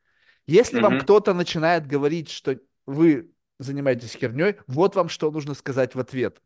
Если 0.47 0.78
вам 0.81 0.93
Мгм. 0.93 0.98
кто-то 0.98 1.35
начинает 1.35 1.86
говорить, 1.86 2.31
что 2.31 2.59
вы 2.86 3.31
занимаетесь 3.59 4.14
херней, 4.14 4.56
вот 4.66 4.94
вам 4.97 5.09
что 5.09 5.31
нужно 5.31 5.55
сказать 5.55 5.94
в 5.94 6.01
ответ. 6.01 6.40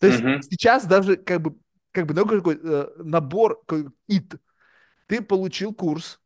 То 0.00 0.06
есть 0.08 0.24
Мгм. 0.24 0.40
сейчас 0.40 0.86
даже 0.86 1.16
как 1.16 1.42
бы, 1.42 1.56
как 1.92 2.06
бы 2.06 2.14
ну, 2.14 2.26
какой, 2.26 2.58
э, 2.62 2.88
набор, 2.98 3.62
ит 4.08 4.36
Ты 5.06 5.22
получил 5.22 5.74
курс, 5.74 6.20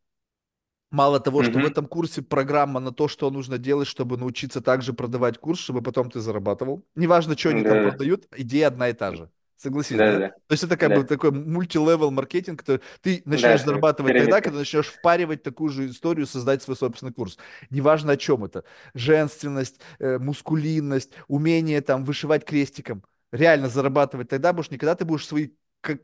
Мало 0.90 1.20
того, 1.20 1.42
что 1.42 1.58
в 1.58 1.64
этом 1.64 1.86
курсе 1.86 2.20
программа 2.20 2.78
на 2.78 2.92
то, 2.92 3.08
что 3.08 3.30
нужно 3.30 3.56
делать, 3.56 3.88
чтобы 3.88 4.18
научиться 4.18 4.60
также 4.60 4.92
продавать 4.92 5.38
курс, 5.38 5.58
чтобы 5.58 5.80
потом 5.80 6.10
ты 6.10 6.20
зарабатывал. 6.20 6.84
Неважно, 6.94 7.36
что 7.36 7.48
они 7.48 7.62
там 7.64 7.78
Да-да-да. 7.78 7.90
продают, 7.92 8.26
идея 8.36 8.66
одна 8.68 8.90
и 8.90 8.92
та 8.92 9.14
же. 9.14 9.30
Согласись, 9.62 10.02
да? 10.02 10.18
Да-да-да. 10.18 10.34
То 10.48 10.52
есть 10.54 10.64
это 10.64 10.76
как 10.76 10.92
бы 10.92 11.04
Да. 11.04 11.04
такой 11.04 11.30
мультилевел 11.30 12.10
маркетинг, 12.10 12.60
который 12.60 12.82
ты 13.00 13.22
Да, 13.32 13.38
начинаешь 13.40 13.62
это 13.62 13.62
зарабатывать 13.62 14.16
тогда, 14.16 14.40
когда 14.40 14.58
начнешь 14.58 14.88
впаривать 14.88 15.42
такую 15.42 15.70
же 15.70 15.86
историю, 15.88 16.26
создать 16.26 16.62
свой 16.62 16.76
собственный 16.76 17.12
курс. 17.12 17.38
Неважно, 17.70 18.12
о 18.12 18.16
чем 18.16 18.44
это. 18.44 18.64
Женственность, 18.94 19.80
э, 20.00 20.18
мускулинность, 20.18 21.12
умение 21.28 21.80
там 21.80 22.04
вышивать 22.04 22.44
крестиком. 22.44 23.04
Реально 23.30 23.68
зарабатывать 23.68 24.28
тогда 24.28 24.52
будешь, 24.52 24.70
не 24.70 24.78
когда 24.78 24.94
ты 24.96 25.04
будешь 25.04 25.26
свои 25.26 25.50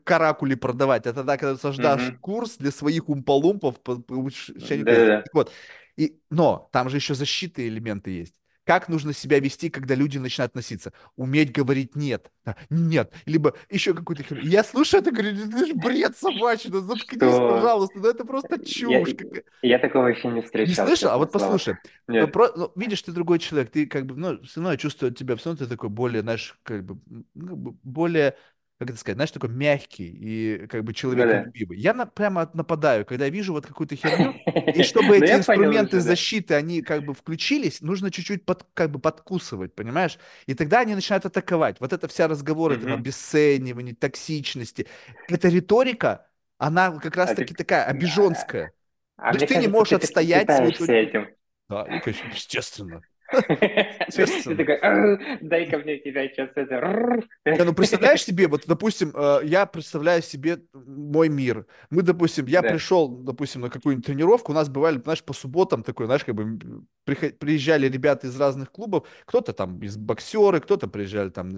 каракули 0.03 0.55
продавать, 0.55 1.05
а 1.07 1.13
тогда, 1.13 1.37
когда 1.37 1.55
ты 1.55 1.61
создашь 1.61 2.11
Мгм. 2.11 2.19
курс 2.21 2.57
для 2.57 2.71
своих 2.71 3.09
умполумпов 3.09 3.81
по 3.81 3.97
повышению 3.97 4.85
крестиков. 4.87 5.15
Да-да-да. 5.15 5.23
Так 5.23 5.33
вот, 5.33 5.51
и, 5.97 6.21
но 6.29 6.69
там 6.71 6.89
же 6.89 6.97
еще 6.97 7.13
защиты 7.13 7.67
элементы 7.67 8.11
есть. 8.11 8.35
Как 8.69 8.87
нужно 8.87 9.13
себя 9.13 9.39
вести, 9.39 9.71
когда 9.71 9.95
люди 9.95 10.19
начинают 10.19 10.51
относиться? 10.51 10.93
Уметь 11.15 11.51
говорить 11.51 11.95
нет. 11.95 12.31
Нет. 12.69 13.11
Либо 13.25 13.55
еще 13.71 13.95
какую-то 13.95 14.21
херню. 14.21 14.43
Я 14.47 14.63
слушаю 14.63 15.01
это, 15.01 15.09
говорю, 15.09 15.31
это 15.31 15.65
же 15.65 15.73
бред 15.73 16.15
собачий, 16.15 16.69
ну 16.69 16.79
заткнись, 16.81 17.17
Что? 17.33 17.49
пожалуйста, 17.49 17.97
ну 17.97 18.07
это 18.07 18.25
просто 18.25 18.57
Я, 18.59 18.63
чушь. 19.03 19.15
какая- 19.17 19.43
я 19.63 19.79
такого 19.79 20.05
еще 20.05 20.27
не 20.27 20.35
Не 20.35 20.41
встречал, 20.43 20.85
слышал? 20.85 21.09
А 21.09 21.17
вот 21.17 21.31
слово. 21.31 21.43
послушай. 21.45 21.77
Нет. 22.07 22.31
про- 22.31 22.51
ну, 22.55 22.71
видишь, 22.75 23.01
ты 23.01 23.11
другой 23.11 23.39
человек, 23.39 23.71
ты 23.71 23.87
как 23.87 24.05
бы, 24.05 24.15
ну, 24.15 24.39
все 24.43 24.59
равно 24.59 24.73
я 24.73 24.77
чувствую 24.77 25.15
тебя, 25.15 25.35
все 25.35 25.49
равно 25.49 25.65
ты 25.65 25.67
такой 25.71 25.89
более, 25.89 26.21
знаешь, 26.21 26.55
как 26.61 26.85
бы, 26.85 26.99
ну, 27.33 27.75
более, 27.81 28.35
как 28.79 28.89
это 28.91 28.97
сказать, 28.97 29.17
знаешь, 29.17 29.31
такой 29.31 29.49
мягкий 29.49 30.07
и 30.07 30.67
как 30.67 30.83
бы 30.85 30.93
человеколюбивый. 30.93 31.77
Я 31.77 31.93
на- 31.93 32.05
прямо 32.05 32.49
нападаю, 32.53 33.05
когда 33.05 33.25
я 33.25 33.31
вижу 33.31 33.51
вот 33.53 33.65
какую-то 33.65 33.95
херню, 33.97 34.33
и 34.73 34.83
чтобы 34.83 35.09
Ну, 35.09 35.13
эти 35.15 35.31
инструменты 35.33 35.97
да. 35.97 36.01
защиты, 36.01 36.53
они 36.55 36.81
как 36.81 37.03
бы 37.03 37.13
включились, 37.13 37.81
нужно 37.81 38.09
чуть-чуть 38.09 38.45
под, 38.45 38.65
как 38.73 38.89
бы 38.91 38.99
подкусывать, 38.99 39.75
понимаешь? 39.75 40.17
И 40.45 40.53
тогда 40.53 40.79
они 40.79 40.95
начинают 40.95 41.25
атаковать. 41.25 41.79
Вот 41.81 41.91
эта 41.93 42.07
вся 42.07 42.27
разговоры 42.29 42.77
там 42.77 42.93
обесценивании, 42.93 43.93
токсичности. 43.93 44.87
Эта 45.27 45.49
риторика, 45.49 46.27
она 46.57 46.91
как 46.91 47.15
А 47.15 47.17
раз-таки 47.17 47.53
такая 47.53 47.83
обиженская. 47.85 48.71
а 49.17 49.31
То 49.31 49.35
есть 49.37 49.47
ты 49.47 49.55
не 49.57 49.67
можешь 49.67 49.93
отстоять 49.93 50.49
этим. 50.59 51.27
Да, 51.69 51.85
естественно. 52.33 53.01
Ты 54.11 54.55
такой, 54.55 54.79
«Ар, 54.81 55.19
дай-ка 55.41 55.77
мне 55.77 55.99
тебя 55.99 56.27
сейчас 56.29 56.49
это... 56.55 56.75
р». 56.75 57.27
Не, 57.45 57.63
ну 57.63 57.73
представляешь 57.73 58.23
себе, 58.23 58.47
вот, 58.47 58.63
допустим, 58.65 59.11
э, 59.15 59.41
я 59.43 59.65
представляю 59.65 60.21
себе 60.21 60.59
мой 60.73 61.29
мир. 61.29 61.65
Мы, 61.89 62.01
допустим, 62.01 62.45
я 62.47 62.61
Да. 62.61 62.69
пришел, 62.69 63.07
допустим, 63.07 63.61
на 63.61 63.69
какую-нибудь 63.69 64.05
тренировку, 64.05 64.51
у 64.51 64.55
нас 64.55 64.69
бывали, 64.69 64.99
знаешь, 64.99 65.23
по 65.23 65.33
субботам 65.33 65.83
такой, 65.83 66.05
знаешь, 66.07 66.23
как 66.23 66.35
бы 66.35 66.59
приезжали 67.05 67.87
ребята 67.87 68.27
из 68.27 68.39
разных 68.39 68.71
клубов, 68.71 69.07
кто-то 69.25 69.53
там 69.53 69.79
из 69.79 69.97
боксеры, 69.97 70.59
кто-то 70.59 70.87
приезжали 70.87 71.29
там, 71.29 71.51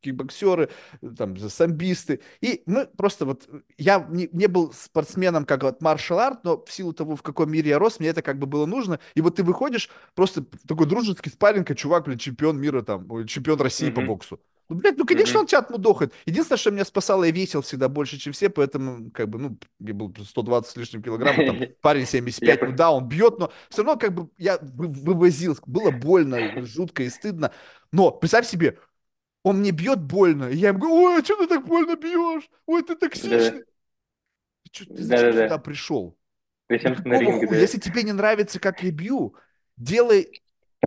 кикбоксеры, 0.00 0.68
там, 1.16 1.36
самбисты. 1.36 2.20
И 2.40 2.62
мы 2.66 2.86
просто 2.86 3.24
вот, 3.24 3.48
я 3.76 4.06
не, 4.10 4.28
не 4.32 4.46
был 4.46 4.72
спортсменом 4.72 5.44
как 5.44 5.62
вот 5.62 5.80
маршал 5.82 6.18
арт, 6.20 6.44
но 6.44 6.62
в 6.62 6.70
силу 6.70 6.92
того, 6.92 7.16
в 7.16 7.22
каком 7.22 7.50
мире 7.50 7.70
я 7.70 7.78
рос, 7.78 8.00
мне 8.00 8.08
это 8.08 8.22
как 8.22 8.38
бы 8.38 8.46
было 8.46 8.66
нужно. 8.66 9.00
И 9.14 9.20
вот 9.20 9.36
ты 9.36 9.42
выходишь, 9.42 9.90
просто 10.14 10.44
такой 10.66 10.86
дружеский 11.18 11.30
спарринг, 11.30 11.70
а 11.70 11.74
чувак, 11.74 12.04
блин, 12.04 12.18
чемпион 12.18 12.60
мира 12.60 12.82
там, 12.82 13.26
чемпион 13.26 13.60
России 13.60 13.90
по 13.90 14.00
Мгм. 14.00 14.06
боксу. 14.08 14.40
Ну, 14.68 14.76
блядь, 14.76 14.98
ну, 14.98 15.06
конечно, 15.06 15.32
Мгм. 15.32 15.40
он 15.40 15.46
тебя 15.46 15.58
отмудохает. 15.60 16.12
Единственное, 16.26 16.58
что 16.58 16.70
меня 16.70 16.84
спасало, 16.84 17.24
я 17.24 17.30
весил 17.30 17.62
всегда 17.62 17.88
больше, 17.88 18.18
чем 18.18 18.32
все, 18.34 18.50
поэтому, 18.50 19.10
как 19.10 19.28
бы, 19.28 19.38
ну, 19.38 19.58
я 19.80 19.94
был 19.94 20.14
120 20.24 20.72
с 20.72 20.76
лишним 20.76 21.02
килограмма, 21.02 21.42
там, 21.42 21.56
парень 21.80 22.00
Я 22.02 22.06
75, 22.06 22.62
ну, 22.62 22.72
по- 22.72 22.76
да, 22.76 22.90
он 22.90 23.08
бьет, 23.08 23.38
но 23.38 23.50
все 23.70 23.82
равно, 23.82 23.98
как 23.98 24.12
бы, 24.14 24.28
я 24.36 24.58
вы- 24.60 24.88
вывозил, 24.88 25.56
было 25.66 25.90
больно, 25.90 26.64
жутко 26.66 27.02
и 27.02 27.08
стыдно. 27.08 27.50
Но, 27.92 28.10
представь 28.10 28.46
себе, 28.46 28.78
он 29.42 29.60
мне 29.60 29.70
бьет 29.70 30.02
больно, 30.02 30.50
и 30.50 30.56
я 30.56 30.68
ему 30.68 30.80
говорю, 30.80 30.96
ой, 30.96 31.20
а 31.20 31.24
что 31.24 31.36
ты 31.36 31.46
так 31.46 31.66
больно 31.66 31.96
бьешь? 31.96 32.50
Ой, 32.66 32.82
ты 32.82 32.94
токсичный. 32.94 33.64
Ты, 34.64 34.70
чё- 34.70 34.84
ты 34.84 35.02
зачем 35.02 35.32
сюда 35.32 35.58
пришел? 35.58 36.18
Если 36.70 37.78
тебе 37.78 38.02
не 38.02 38.12
нравится, 38.12 38.60
как 38.60 38.82
я 38.82 38.90
бью, 38.90 39.34
делай 39.78 40.42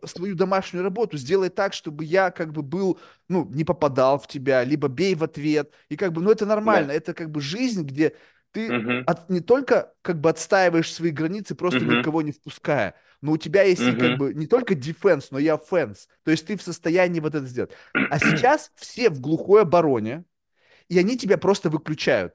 свою 0.06 0.36
домашнюю 0.36 0.84
работу, 0.84 1.18
сделай 1.18 1.50
так, 1.50 1.74
чтобы 1.74 2.06
я 2.06 2.32
как 2.32 2.52
бы 2.54 2.62
был, 2.64 3.00
ну, 3.28 3.46
не 3.46 3.64
попадал 3.64 4.20
в 4.20 4.28
тебя, 4.28 4.64
либо 4.64 4.88
бей 4.88 5.16
в 5.16 5.24
ответ. 5.24 5.72
И 5.90 5.98
как 5.98 6.14
бы, 6.14 6.22
ну, 6.22 6.32
это 6.32 6.46
нормально, 6.46 6.92
Да. 6.92 6.92
это 6.92 7.14
как 7.14 7.30
бы 7.32 7.42
жизнь, 7.42 7.84
где 7.84 8.16
ты 8.52 8.78
Мгм. 8.78 9.06
от- 9.06 9.30
не 9.30 9.40
только 9.42 9.94
как 10.02 10.20
бы 10.22 10.30
отстаиваешь 10.30 10.92
свои 10.94 11.12
границы, 11.12 11.56
просто 11.56 11.86
Мгм. 11.86 11.86
никого 11.86 12.22
не 12.22 12.32
впуская, 12.32 12.96
но 13.22 13.34
у 13.34 13.38
тебя 13.38 13.64
есть 13.64 13.90
и 13.90 13.96
как 13.96 14.16
бы 14.16 14.34
не 14.34 14.48
только 14.48 14.74
defense, 14.74 15.28
но 15.32 15.40
и 15.40 15.46
offense. 15.48 16.08
То 16.24 16.32
есть 16.32 16.46
ты 16.48 16.58
в 16.58 16.62
состоянии 16.62 17.20
вот 17.20 17.36
это 17.36 17.46
сделать. 17.46 17.72
А 18.10 18.20
сейчас 18.20 18.72
все 18.76 19.10
в 19.10 19.20
глухой 19.22 19.62
обороне, 19.62 20.26
и 20.90 21.00
они 21.00 21.18
тебя 21.18 21.38
просто 21.38 21.70
выключают. 21.70 22.34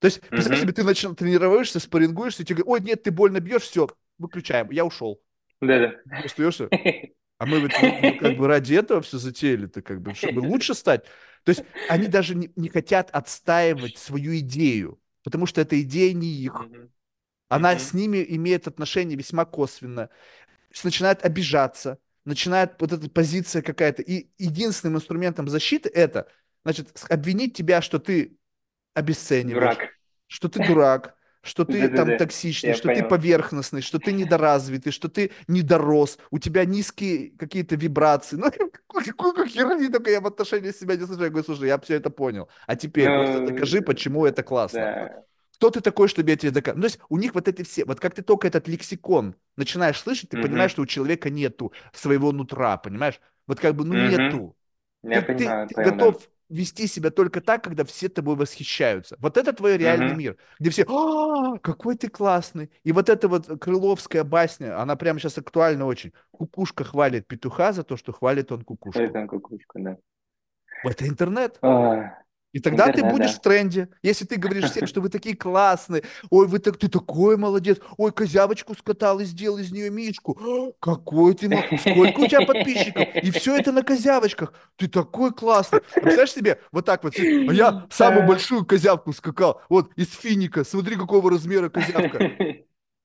То 0.00 0.06
есть, 0.06 0.20
представь 0.34 0.58
Мгм. 0.58 0.62
себе, 0.62 0.72
ты 0.72 0.84
начал 0.84 1.14
тренируешься, 1.14 1.80
спаррингуешься, 1.80 2.42
и 2.42 2.46
тебе 2.46 2.62
говорят, 2.64 2.82
ой, 2.82 2.88
нет, 2.88 3.02
ты 3.04 3.10
больно 3.12 3.40
бьешь, 3.40 3.62
все, 3.64 3.88
выключаем, 4.18 4.70
я 4.70 4.84
ушел. 4.84 5.20
Да-да. 5.62 5.94
Ты 6.20 6.26
остаешься, 6.26 6.68
а 7.38 7.46
мы 7.46 7.60
ведь 7.60 7.72
ну, 7.80 7.98
ну, 8.02 8.18
как 8.18 8.36
бы 8.36 8.48
ради 8.48 8.74
этого 8.74 9.00
все 9.00 9.18
затеяли-то, 9.18 9.80
как 9.82 10.02
бы, 10.02 10.14
чтобы 10.14 10.40
лучше 10.46 10.74
стать. 10.74 11.04
То 11.44 11.50
есть 11.50 11.64
они 11.88 12.08
даже 12.08 12.34
не, 12.34 12.50
не 12.56 12.68
хотят 12.68 13.10
отстаивать 13.10 13.96
свою 13.96 14.38
идею, 14.38 15.00
потому 15.24 15.46
что 15.46 15.60
эта 15.60 15.80
идея 15.80 16.12
не 16.12 16.28
их. 16.28 16.54
Она 17.48 17.78
с 17.78 17.92
ними 17.92 18.24
имеет 18.28 18.66
отношение 18.66 19.16
весьма 19.16 19.44
косвенно. 19.44 20.08
Начинает 20.84 21.24
обижаться, 21.24 21.98
начинает 22.24 22.80
вот 22.80 22.92
эта 22.92 23.10
позиция 23.10 23.62
какая-то. 23.62 24.02
И 24.02 24.30
единственным 24.38 24.96
инструментом 24.96 25.48
защиты 25.48 25.90
это, 25.90 26.28
значит, 26.64 27.04
обвинить 27.10 27.54
тебя, 27.54 27.82
что 27.82 27.98
ты 27.98 28.38
обесцениваешь, 28.94 29.76
Дурак. 29.76 29.90
что 30.28 30.48
ты 30.48 30.66
дурак, 30.66 31.16
что 31.42 31.64
ты 31.64 31.88
там 31.88 32.06
Да-да-да. 32.06 32.16
токсичный, 32.18 32.72
Я 32.72 32.74
что 32.74 32.88
ты 32.88 33.02
понял. 33.02 33.08
поверхностный, 33.08 33.82
что 33.82 33.98
ты 33.98 34.12
недоразвитый, 34.12 34.92
что 34.92 35.08
ты 35.08 35.32
недорос, 35.48 36.18
у 36.30 36.38
тебя 36.38 36.64
низкие 36.64 37.30
какие-то 37.36 37.76
вибрации. 37.76 38.36
Ну, 38.36 38.50
какую, 38.86 39.04
какую 39.16 39.46
херни 39.48 39.88
только 39.88 40.10
я 40.10 40.20
в 40.20 40.26
отношении 40.26 40.70
себя 40.72 40.96
не 40.96 41.04
слышу. 41.06 41.22
Я 41.24 41.30
говорю, 41.30 41.44
слушай, 41.44 41.68
я 41.68 41.78
все 41.80 41.96
это 41.96 42.10
понял. 42.10 42.48
А 42.66 42.76
теперь 42.76 43.10
просто 43.10 43.40
Ну, 43.40 43.46
докажи, 43.46 43.82
почему 43.82 44.24
это 44.26 44.42
классно. 44.42 44.90
да. 44.94 45.24
Кто 45.54 45.70
ты 45.70 45.80
такой, 45.80 46.08
чтобы 46.08 46.30
я 46.30 46.36
тебе 46.36 46.50
доказал? 46.50 46.76
Ну, 46.76 46.82
то 46.82 46.86
есть 46.88 47.00
у 47.08 47.18
них 47.18 47.34
вот 47.34 47.48
эти 47.48 47.62
все, 47.62 47.84
вот 47.84 48.00
как 48.00 48.14
ты 48.14 48.22
только 48.22 48.48
этот 48.48 48.66
лексикон 48.68 49.36
начинаешь 49.56 50.00
слышать, 50.00 50.30
ты 50.30 50.36
понимаешь, 50.38 50.70
Мгм. 50.70 50.72
что 50.72 50.82
у 50.82 50.86
человека 50.86 51.30
нету 51.30 51.72
своего 51.92 52.32
нутра, 52.32 52.76
понимаешь? 52.78 53.20
Вот 53.46 53.60
как 53.60 53.76
бы, 53.76 53.84
ну, 53.84 53.94
Мгм. 53.94 53.96
нету. 53.96 54.56
Я 55.02 55.20
Ты, 55.20 55.22
ты- 55.22 55.26
понимаю, 55.26 55.68
ты 55.68 55.76
понял, 55.76 55.96
да. 55.96 56.18
Вести 56.52 56.86
себя 56.86 57.10
только 57.10 57.40
так, 57.40 57.64
когда 57.64 57.84
все 57.84 58.08
тобой 58.08 58.36
восхищаются. 58.36 59.16
Вот 59.18 59.36
это 59.36 59.52
твой 59.52 59.76
реальный 59.78 60.08
Мгм. 60.08 60.18
мир, 60.18 60.36
где 60.60 60.70
все, 60.70 60.84
а, 60.86 61.58
какой 61.58 61.96
ты 61.96 62.08
классный. 62.08 62.70
И 62.84 62.92
вот 62.92 63.08
эта 63.08 63.26
вот 63.28 63.46
крыловская 63.60 64.22
басня, 64.22 64.80
она 64.80 64.96
прямо 64.96 65.18
сейчас 65.18 65.38
актуальна 65.38 65.86
очень. 65.86 66.12
Кукушка 66.30 66.84
хвалит 66.84 67.26
петуха 67.26 67.72
за 67.72 67.82
то, 67.82 67.96
что 67.96 68.12
хвалит 68.12 68.52
он 68.52 68.62
кукушку. 68.62 69.00
Это 69.00 69.26
кукушка, 69.26 69.78
да. 69.80 69.96
Это 70.84 71.08
интернет. 71.08 71.58
А, 71.62 72.18
И 72.52 72.60
тогда 72.60 72.88
ты 72.88 73.00
Интернет, 73.00 73.12
будешь 73.12 73.32
да. 73.32 73.36
в 73.38 73.40
тренде. 73.40 73.88
Если 74.02 74.24
ты 74.26 74.36
говоришь 74.36 74.70
всем, 74.70 74.86
что 74.86 75.00
вы 75.00 75.08
такие 75.08 75.34
классные, 75.34 76.02
ой, 76.30 76.46
вы 76.46 76.58
так, 76.58 76.76
ты 76.76 76.88
такой 76.88 77.36
молодец, 77.38 77.78
ой, 77.96 78.12
козявочку 78.12 78.74
скатал 78.74 79.20
и 79.20 79.24
сделал 79.24 79.58
из 79.58 79.72
нее 79.72 79.90
мишку. 79.90 80.38
«А, 80.40 80.72
Какой 80.80 81.34
ты, 81.34 81.48
сколько 81.78 82.20
у 82.20 82.26
тебя 82.26 82.42
подписчиков? 82.42 83.08
И 83.22 83.30
все 83.30 83.56
это 83.56 83.72
на 83.72 83.82
козявочках. 83.82 84.52
Ты 84.76 84.88
такой 84.88 85.32
классный. 85.32 85.80
Представляешь 86.02 86.32
себе, 86.32 86.60
вот 86.72 86.84
так 86.84 87.02
вот, 87.04 87.14
а 87.18 87.52
я 87.54 87.86
самую 87.90 88.24
большую 88.26 88.66
козявку 88.66 89.12
скакал, 89.12 89.62
вот, 89.68 89.90
из 89.96 90.08
финика, 90.12 90.64
смотри, 90.64 90.96
какого 90.96 91.30
размера 91.30 91.70
козявка. 91.70 92.22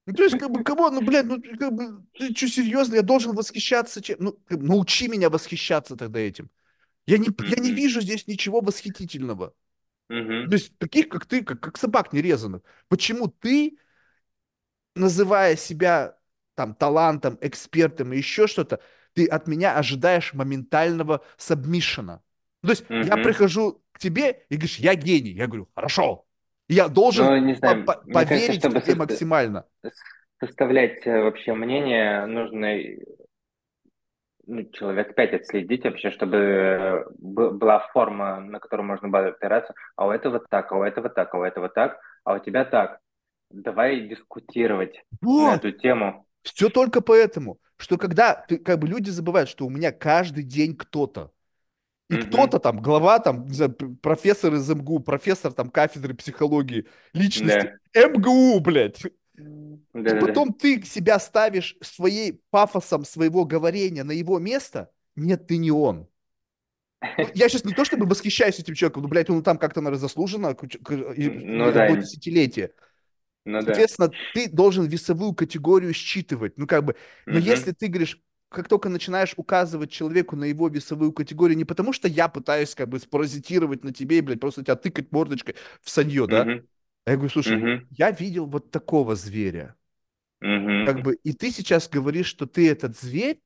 Ну, 0.06 0.14
то 0.14 0.24
есть, 0.24 0.38
как 0.38 0.52
бы, 0.52 0.64
кого, 0.64 0.90
ну, 0.90 1.02
блядь, 1.02 1.26
ну, 1.26 1.42
как 1.60 1.74
бы, 1.74 2.02
ты 2.18 2.34
что, 2.34 2.48
серьезно, 2.48 2.96
я 2.96 3.02
должен 3.02 3.36
восхищаться 3.36 4.02
чем? 4.02 4.18
Ну, 4.20 4.40
научи 4.50 5.08
меня 5.10 5.30
восхищаться 5.30 5.98
тогда 5.98 6.20
этим. 6.20 6.50
Я 7.08 7.18
не, 7.18 7.30
я 7.48 7.58
не 7.58 7.72
вижу 7.72 8.02
здесь 8.02 8.28
ничего 8.28 8.62
восхитительного. 8.62 9.54
Мгм. 10.10 10.50
То 10.50 10.56
есть 10.56 10.78
таких, 10.78 11.10
как 11.10 11.26
ты, 11.26 11.44
как, 11.44 11.60
как 11.60 11.78
собак 11.78 12.14
нерезанных. 12.14 12.62
Почему 12.90 13.28
ты, 13.28 13.78
называя 14.96 15.56
себя 15.56 16.18
там 16.56 16.74
талантом, 16.76 17.38
экспертом 17.42 18.14
и 18.14 18.18
еще 18.18 18.48
что-то, 18.48 18.80
ты 19.14 19.26
от 19.26 19.48
меня 19.48 19.78
ожидаешь 19.78 20.34
моментального 20.34 21.24
сабмишена? 21.38 22.22
То 22.62 22.70
есть 22.70 22.84
я 22.90 23.16
Мгм. 23.16 23.24
прихожу 23.24 23.82
к 23.92 24.00
тебе 24.00 24.46
и 24.50 24.56
говоришь, 24.56 24.80
я 24.80 24.96
гений. 24.96 25.32
Я 25.32 25.48
говорю, 25.48 25.70
хорошо. 25.76 26.26
Я 26.68 26.90
должен 26.90 27.26
Ну, 27.26 27.38
не 27.38 27.56
знаю, 27.56 27.86
по- 27.86 27.94
кажется, 27.94 28.14
поверить 28.14 28.66
в 28.66 28.70
тебе 28.70 28.82
соста- 28.82 28.96
максимально. 28.96 29.66
составлять 30.40 31.06
э, 31.08 31.22
вообще 31.22 31.54
мнение, 31.54 32.26
нужно 32.26 32.76
ну, 34.48 34.64
человек 34.72 35.16
пять 35.16 35.34
отследить 35.34 35.84
вообще, 35.86 36.12
чтобы 36.12 36.38
э, 36.38 37.06
была 37.18 37.80
форма, 37.94 38.40
на 38.40 38.60
которую 38.60 38.88
можно 38.88 39.10
было 39.10 39.28
опираться. 39.28 39.74
А 39.96 40.08
у 40.08 40.12
этого 40.12 40.40
так, 40.50 40.72
а 40.72 40.78
у 40.78 40.84
этого 40.84 41.10
так, 41.10 41.34
а 41.34 41.38
у 41.40 41.44
этого 41.44 41.70
так, 41.70 42.00
а 42.24 42.36
у 42.36 42.40
тебя 42.40 42.66
так. 42.66 43.00
давай 43.52 44.08
дискутировать 44.08 45.04
на 45.38 45.56
Вот, 45.56 45.56
эту 45.56 45.72
тему. 45.72 46.26
все 46.44 46.70
только 46.70 47.02
поэтому, 47.02 47.60
что 47.78 47.98
когда 47.98 48.36
ты, 48.36 48.58
как 48.58 48.80
бы 48.80 48.88
люди 48.88 49.10
забывают, 49.10 49.50
что 49.50 49.66
у 49.66 49.70
меня 49.70 49.92
каждый 49.92 50.44
день 50.44 50.76
кто-то, 50.76 51.32
и 52.10 52.18
Угу, 52.18 52.18
кто-то 52.18 52.60
там, 52.60 52.82
глава 52.82 53.20
там, 53.20 53.46
не 53.48 53.54
знаю, 53.54 53.76
профессор 54.02 54.54
из 54.56 54.70
МГУ, 54.70 55.00
профессор 55.02 55.54
там 55.54 55.70
кафедры 55.72 56.14
психологии, 56.16 56.88
личности, 57.14 57.72
да, 57.94 58.08
МГУ, 58.10 58.60
блядь. 58.62 59.02
И 59.38 59.80
да-да-да. 60.04 60.16
потом 60.16 60.54
ты 60.54 60.84
себя 60.84 61.20
ставишь 61.20 61.76
своей 61.82 62.42
пафосом 62.50 63.06
своего 63.06 63.46
говорения 63.46 64.04
на 64.04 64.12
его 64.12 64.40
место. 64.40 64.92
Нет, 65.16 65.48
ты 65.48 65.58
не 65.58 65.72
он. 65.72 66.08
Ну, 67.18 67.30
я 67.34 67.50
сейчас 67.50 67.66
не 67.66 67.74
то 67.74 67.84
чтобы 67.84 68.06
восхищаюсь 68.06 68.60
этим 68.60 68.76
человеком, 68.76 69.04
ну, 69.04 69.10
блядь, 69.10 69.30
он 69.30 69.42
там 69.44 69.58
как-то, 69.58 69.82
наверное, 69.82 70.00
заслуженно, 70.02 70.56
и 71.16 71.30
Ну 71.30 71.72
да, 71.72 71.88
десятилетие. 71.96 72.74
ну 73.46 73.62
да. 73.64 73.74
Соответственно, 73.76 74.14
ты 74.34 74.50
должен 74.50 74.86
весовую 74.88 75.34
категорию 75.34 75.94
считывать. 75.94 76.58
Ну, 76.58 76.68
как 76.68 76.86
бы, 76.86 76.96
но 77.30 77.40
Угу, 77.40 77.40
если 77.40 77.72
ты 77.74 77.88
говоришь, 77.88 78.22
как 78.50 78.70
только 78.70 78.90
начинаешь 78.90 79.34
указывать 79.38 79.92
человеку 79.92 80.36
на 80.36 80.46
его 80.46 80.70
весовую 80.70 81.12
категорию, 81.14 81.58
не 81.58 81.66
потому 81.66 81.94
что 81.94 82.08
я 82.08 82.30
пытаюсь 82.30 82.76
как 82.76 82.90
бы 82.90 83.00
спаразитировать 83.00 83.84
на 83.84 83.94
тебе 83.94 84.20
и, 84.20 84.22
блядь, 84.22 84.40
просто 84.40 84.64
тебя 84.64 84.76
тыкать 84.76 85.12
мордочкой 85.12 85.56
в 85.82 85.90
санье, 85.90 86.28
да? 86.28 86.52
угу, 86.52 86.68
А 87.08 87.12
я 87.12 87.16
говорю, 87.16 87.32
слушай, 87.32 87.64
угу, 87.64 87.88
я 87.90 88.12
видел 88.12 88.46
вот 88.48 88.70
такого 88.70 89.16
зверя. 89.16 89.76
Как 90.84 91.02
угу. 91.02 91.04
бы, 91.04 91.16
и 91.16 91.34
ты 91.34 91.52
сейчас 91.52 91.90
говоришь, 91.90 92.28
что 92.28 92.46
ты 92.46 92.70
этот 92.70 92.98
зверь, 92.98 93.42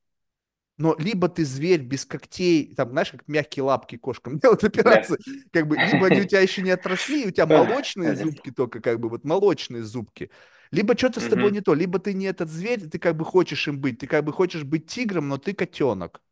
но 0.78 0.96
либо 0.98 1.28
ты 1.28 1.44
зверь 1.44 1.82
без 1.82 2.06
когтей, 2.06 2.74
там, 2.74 2.90
знаешь, 2.90 3.10
как 3.12 3.28
мягкие 3.28 3.64
лапки 3.64 3.96
кошкам 3.96 4.38
делают 4.40 4.64
Да. 4.84 5.02
операции, 5.04 5.18
как 5.52 5.68
бы, 5.68 5.78
либо 5.78 6.06
они 6.08 6.20
у 6.22 6.24
тебя 6.26 6.40
еще 6.40 6.62
не 6.62 6.70
отросли, 6.70 7.26
у 7.26 7.30
тебя 7.30 7.46
молочные 7.46 8.14
зубки 8.16 8.50
только, 8.50 8.80
как 8.80 9.00
бы, 9.00 9.08
вот 9.10 9.24
молочные 9.24 9.82
зубки, 9.84 10.30
либо 10.72 10.96
что-то 10.96 11.20
с 11.20 11.28
тобой 11.28 11.52
не 11.52 11.60
то, 11.60 11.74
либо 11.74 11.98
ты 11.98 12.14
не 12.14 12.26
этот 12.26 12.50
зверь, 12.50 12.88
ты 12.88 12.98
как 12.98 13.16
бы 13.16 13.24
хочешь 13.24 13.68
им 13.68 13.80
быть, 13.80 13.98
ты 14.00 14.06
как 14.06 14.24
бы 14.24 14.32
хочешь 14.32 14.64
быть 14.64 14.88
тигром, 14.88 15.28
но 15.28 15.38
ты 15.38 15.54
котенок. 15.54 16.22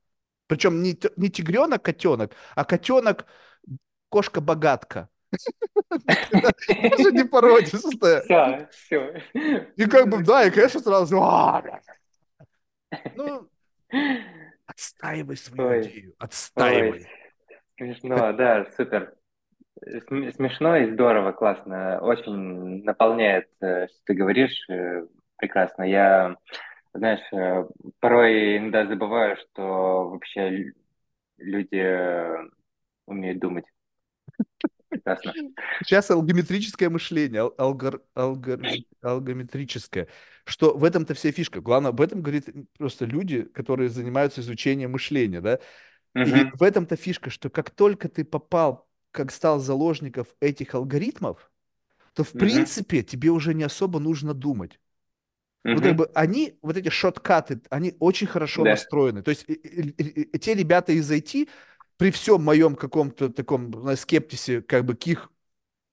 Причем 0.48 0.82
не, 0.82 0.98
не 1.16 1.30
тигренок-котенок, 1.30 2.34
а 2.56 2.64
котенок 2.64 3.26
кошка-богатка. 4.10 5.08
Даже 6.30 7.12
не 7.12 7.24
породистая. 7.24 8.22
Все, 8.22 8.68
все. 8.70 9.22
И 9.76 9.86
как 9.86 10.08
бы, 10.08 10.22
да, 10.22 10.44
и, 10.46 10.50
конечно, 10.50 10.80
сразу, 10.80 11.18
«А, 11.22 11.60
бля». 11.62 11.80
ну, 13.16 13.48
отстаивай 14.66 15.36
свою 15.36 15.68
Ой, 15.70 15.82
идею, 15.82 16.14
отстаивай. 16.18 17.06
смешно, 17.76 18.32
да, 18.32 18.66
супер. 18.76 19.14
См- 19.82 20.32
Смешно 20.34 20.76
и 20.76 20.90
здорово, 20.90 21.32
классно. 21.32 22.00
Очень 22.00 22.84
наполняет, 22.84 23.48
э, 23.60 23.86
что 23.88 23.96
ты 24.04 24.14
говоришь, 24.14 24.68
э, 24.68 25.06
прекрасно. 25.36 25.84
Я, 25.84 26.36
знаешь, 26.92 27.20
э, 27.32 27.64
порой 27.98 28.58
иногда 28.58 28.84
забываю, 28.84 29.36
что 29.38 30.10
вообще 30.10 30.50
лю- 30.50 30.74
люди 31.38 32.28
умеют 33.06 33.38
думать. 33.38 33.64
Прекрасно. 34.90 35.34
Сейчас 35.82 36.10
алгометрическое 36.10 36.90
мышление, 36.90 37.42
ал- 37.42 37.54
алгор- 37.58 38.02
алгорит- 38.14 38.86
алгометрическое, 39.02 40.08
что 40.44 40.76
в 40.76 40.84
этом-то 40.84 41.14
вся 41.14 41.32
фишка. 41.32 41.60
Главное, 41.60 41.90
об 41.90 42.00
этом 42.00 42.22
говорит 42.22 42.48
просто 42.78 43.06
люди, 43.06 43.42
которые 43.42 43.88
занимаются 43.88 44.40
изучением 44.42 44.92
мышления, 44.92 45.40
да. 45.40 45.58
И 46.24 46.44
Угу, 46.44 46.52
в 46.52 46.62
этом-то 46.62 46.96
фишка, 46.96 47.30
что 47.30 47.50
как 47.50 47.70
только 47.70 48.08
ты 48.08 48.24
попал, 48.24 48.88
как 49.12 49.32
стал 49.32 49.60
заложников 49.60 50.28
этих 50.40 50.74
алгоритмов, 50.74 51.50
то 52.14 52.24
в 52.24 52.34
угу, 52.34 52.36
принципе 52.36 53.02
тебе 53.04 53.30
уже 53.30 53.54
не 53.54 53.64
особо 53.64 54.00
нужно 54.00 54.34
думать. 54.34 54.80
Ну, 55.72 55.80
как 55.80 55.94
угу, 55.94 55.96
бы 55.96 56.10
они, 56.14 56.58
вот 56.62 56.76
эти 56.76 56.88
шоткаты, 56.88 57.60
они 57.70 57.94
очень 58.00 58.26
хорошо 58.26 58.64
да. 58.64 58.66
настроены. 58.66 59.22
То 59.22 59.30
есть 59.30 59.44
и- 59.48 59.52
и- 59.52 59.90
и- 59.90 60.22
и 60.22 60.38
те 60.38 60.54
ребята 60.54 60.92
из 60.92 61.08
IT, 61.10 61.48
при 62.00 62.10
всем 62.12 62.42
моем 62.44 62.76
каком-то 62.76 63.30
таком 63.30 63.96
скептисе, 63.96 64.62
как 64.62 64.86
бы 64.86 64.96
к 64.96 65.06
их 65.08 65.30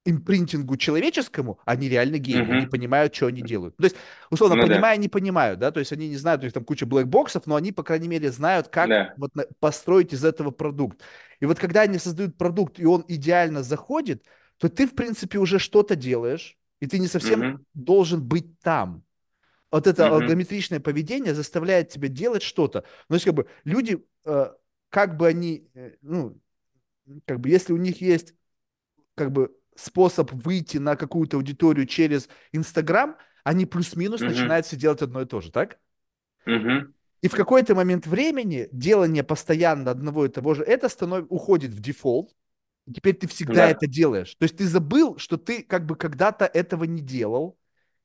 импринтингу 0.05 0.77
человеческому, 0.77 1.59
они 1.65 1.89
реально 1.89 2.17
гении, 2.19 2.51
они 2.53 2.65
Угу, 2.65 2.67
понимают, 2.67 3.15
что 3.15 3.27
они 3.27 3.41
делают. 3.43 3.77
То 3.77 3.85
есть, 3.85 3.97
условно, 4.31 4.57
ну 4.57 4.67
да, 4.67 4.83
понимая, 4.83 4.97
не 4.97 5.09
понимают, 5.09 5.59
да, 5.59 5.71
то 5.71 5.79
есть 5.81 5.93
они 5.93 6.09
не 6.09 6.17
знают, 6.17 6.41
у 6.41 6.45
них 6.45 6.53
там 6.53 6.65
куча 6.65 6.85
блэкбоксов, 6.87 7.47
но 7.47 7.55
они, 7.55 7.71
по 7.73 7.83
крайней 7.83 8.07
мере, 8.09 8.31
знают, 8.31 8.69
как 8.69 8.93
да. 8.93 9.17
вот 9.17 9.31
построить 9.59 10.13
из 10.13 10.25
этого 10.25 10.51
продукт. 10.51 11.01
И 11.41 11.45
вот 11.47 11.59
когда 11.59 11.81
они 11.83 11.99
создают 11.99 12.37
продукт, 12.37 12.79
и 12.79 12.85
он 12.85 13.05
идеально 13.07 13.63
заходит, 13.63 14.25
то 14.57 14.69
ты, 14.69 14.87
в 14.87 14.95
принципе, 14.95 15.39
уже 15.39 15.59
что-то 15.59 15.95
делаешь, 15.95 16.57
и 16.81 16.87
ты 16.87 16.99
не 16.99 17.07
совсем 17.07 17.45
Угу, 17.45 17.59
должен 17.75 18.23
быть 18.25 18.59
там. 18.61 19.03
Вот 19.71 19.85
это 19.87 20.07
угу, 20.07 20.13
алгометричное 20.13 20.79
поведение 20.79 21.33
заставляет 21.35 21.89
тебя 21.89 22.07
делать 22.07 22.41
что-то. 22.41 22.79
Ну, 23.09 23.13
то 23.13 23.15
есть, 23.15 23.25
как 23.25 23.33
бы, 23.33 23.47
люди, 23.65 24.03
э, 24.25 24.51
как 24.89 25.17
бы 25.17 25.27
они, 25.27 25.69
э, 25.73 25.95
ну, 26.01 26.39
как 27.25 27.39
бы, 27.39 27.49
если 27.49 27.73
у 27.73 27.77
них 27.77 28.01
есть 28.01 28.33
как 29.15 29.31
бы 29.31 29.55
способ 29.75 30.31
выйти 30.31 30.77
на 30.77 30.95
какую-то 30.95 31.37
аудиторию 31.37 31.85
через 31.85 32.29
Инстаграм, 32.51 33.17
они 33.43 33.65
плюс-минус 33.65 34.21
угу, 34.21 34.29
начинают 34.29 34.65
все 34.65 34.75
делать 34.75 35.01
одно 35.01 35.21
и 35.21 35.25
то 35.25 35.41
же, 35.41 35.51
так? 35.51 35.79
угу. 36.45 36.93
И 37.21 37.27
в 37.27 37.35
какой-то 37.35 37.75
момент 37.75 38.05
времени 38.05 38.69
делание 38.71 39.23
постоянно 39.23 39.91
одного 39.91 40.25
и 40.25 40.29
того 40.29 40.53
же, 40.53 40.63
это 40.63 40.89
станов... 40.89 41.25
уходит 41.29 41.71
в 41.71 41.79
дефолт, 41.79 42.35
и 42.85 42.93
теперь 42.93 43.15
ты 43.15 43.27
всегда 43.27 43.53
Да. 43.53 43.69
это 43.69 43.87
делаешь. 43.87 44.35
То 44.35 44.43
есть 44.43 44.57
ты 44.57 44.65
забыл, 44.65 45.17
что 45.17 45.37
ты 45.37 45.63
как 45.63 45.85
бы 45.85 45.95
когда-то 45.95 46.45
этого 46.45 46.83
не 46.83 47.01
делал, 47.01 47.57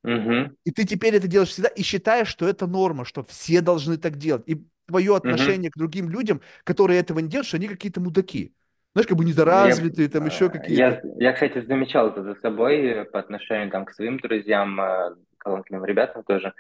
Угу, 0.04 0.56
и 0.64 0.72
ты 0.72 0.84
теперь 0.84 1.14
это 1.14 1.28
делаешь 1.28 1.50
всегда, 1.50 1.68
и 1.68 1.82
считаешь, 1.82 2.26
что 2.26 2.48
это 2.48 2.66
норма, 2.66 3.04
что 3.04 3.22
все 3.22 3.60
должны 3.60 3.98
так 3.98 4.16
делать. 4.16 4.42
И 4.46 4.66
твое 4.86 5.10
угу. 5.10 5.16
отношение 5.16 5.70
к 5.70 5.76
другим 5.76 6.09
людям, 6.09 6.40
которые 6.64 7.00
этого 7.00 7.20
не 7.20 7.28
делают, 7.28 7.46
что 7.46 7.56
они 7.56 7.68
какие-то 7.68 8.00
мудаки. 8.00 8.54
Знаешь, 8.94 9.06
как 9.06 9.16
бы 9.16 9.24
Я, 9.24 9.30
недоразвитые, 9.30 10.09
там 10.09 10.26
еще 10.26 10.46
э, 10.46 10.50
какие-то. 10.50 10.82
я, 10.82 11.00
я, 11.16 11.32
кстати, 11.32 11.62
замечал 11.62 12.09
это 12.09 12.22
за 12.22 12.34
собой 12.36 12.84
э, 12.84 13.04
по 13.06 13.18
отношению 13.18 13.70
там, 13.70 13.86
к 13.86 13.92
своим 13.92 14.18
друзьям, 14.18 14.78
э, 14.80 15.14
талантливым 15.42 15.86
ребятам 15.86 16.24
тоже. 16.24 16.52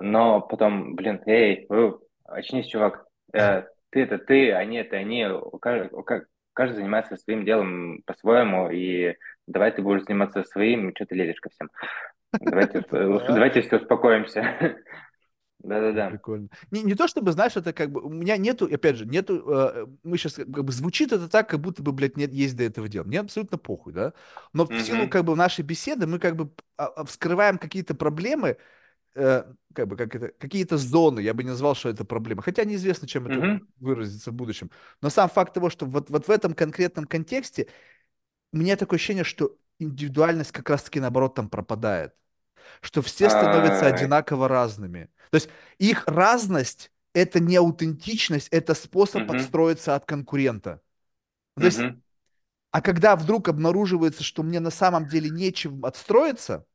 Но 0.00 0.40
потом, 0.40 0.94
блин, 0.94 1.20
эй, 1.26 1.66
э, 1.68 1.92
очнись, 2.24 2.68
чувак. 2.68 3.06
Э, 3.32 3.64
ты 3.90 4.02
это 4.02 4.18
ты, 4.18 4.52
они 4.52 4.78
это 4.78 4.96
они. 4.96 5.26
Каждый 6.54 6.76
занимается 6.76 7.16
своим 7.16 7.44
делом 7.44 8.02
по-своему, 8.06 8.70
и 8.70 9.16
давай 9.46 9.72
ты 9.72 9.82
будешь 9.82 10.04
заниматься 10.04 10.44
своим, 10.44 10.92
что 10.94 11.04
ты 11.04 11.16
лезешь 11.16 11.40
ко 11.40 11.50
всем. 11.50 11.68
Давайте, 12.40 12.78
э, 12.90 13.18
а? 13.18 13.32
давайте 13.32 13.60
все 13.62 13.76
успокоимся. 13.76 14.44
Да-да-да. 15.64 16.10
Прикольно. 16.10 16.48
Не, 16.70 16.82
не 16.82 16.94
то 16.94 17.08
чтобы, 17.08 17.32
знаешь, 17.32 17.56
это 17.56 17.72
как 17.72 17.90
бы, 17.90 18.02
у 18.02 18.10
меня 18.10 18.36
нету, 18.36 18.66
опять 18.66 18.96
же, 18.96 19.06
нету, 19.06 19.42
э, 19.50 19.86
мы 20.02 20.18
сейчас, 20.18 20.34
как 20.34 20.64
бы, 20.64 20.72
звучит 20.72 21.10
это 21.10 21.26
так, 21.28 21.48
как 21.48 21.60
будто 21.60 21.82
бы, 21.82 21.92
блядь, 21.92 22.18
нет, 22.18 22.32
есть 22.32 22.54
до 22.56 22.64
этого 22.64 22.86
дела. 22.86 23.04
Мне 23.04 23.20
абсолютно 23.20 23.56
похуй, 23.56 23.94
да? 23.94 24.12
Но 24.52 24.66
в 24.66 24.80
силу, 24.80 25.08
как 25.08 25.24
бы, 25.24 25.34
нашей 25.34 25.64
беседы 25.64 26.06
мы, 26.06 26.18
как 26.18 26.36
бы, 26.36 26.50
а, 26.76 26.86
а, 26.86 27.04
вскрываем 27.04 27.56
какие-то 27.56 27.94
проблемы, 27.94 28.58
э, 29.14 29.44
как 29.74 29.88
бы, 29.88 29.96
как 29.96 30.14
это, 30.14 30.28
какие-то 30.38 30.76
зоны, 30.76 31.20
я 31.20 31.32
бы 31.32 31.42
не 31.42 31.50
назвал, 31.50 31.74
что 31.74 31.88
это 31.88 32.04
проблема. 32.04 32.42
Хотя 32.42 32.64
неизвестно, 32.64 33.08
чем 33.08 33.26
это 33.26 33.38
угу. 33.38 33.64
выразится 33.80 34.32
в 34.32 34.34
будущем. 34.34 34.70
Но 35.00 35.08
сам 35.08 35.30
факт 35.30 35.54
того, 35.54 35.70
что 35.70 35.86
вот, 35.86 36.10
вот 36.10 36.28
в 36.28 36.30
этом 36.30 36.52
конкретном 36.52 37.06
контексте 37.06 37.68
у 38.52 38.58
меня 38.58 38.76
такое 38.76 38.98
ощущение, 38.98 39.24
что 39.24 39.56
индивидуальность 39.78 40.52
как 40.52 40.68
раз-таки, 40.68 41.00
наоборот, 41.00 41.34
там 41.34 41.48
пропадает 41.48 42.12
что 42.80 43.02
все 43.02 43.30
становятся 43.30 43.86
одинаково 43.86 44.48
разными. 44.48 45.10
То 45.30 45.36
есть 45.36 45.48
их 45.78 46.04
разность 46.06 46.90
это 47.12 47.40
не 47.40 47.56
аутентичность, 47.56 48.48
это 48.50 48.74
способ 48.74 49.26
Мгм, 49.26 49.26
подстроиться 49.26 49.94
от 49.94 50.04
конкурента. 50.06 50.80
То 51.58 51.66
есть, 51.66 51.86
а 52.72 52.82
когда 52.82 53.16
вдруг 53.16 53.48
обнаруживается, 53.48 54.22
что 54.24 54.42
мне 54.42 54.60
на 54.60 54.70
самом 54.70 55.06
деле 55.08 55.30
нечем 55.30 55.84
отстроиться, 55.84 56.66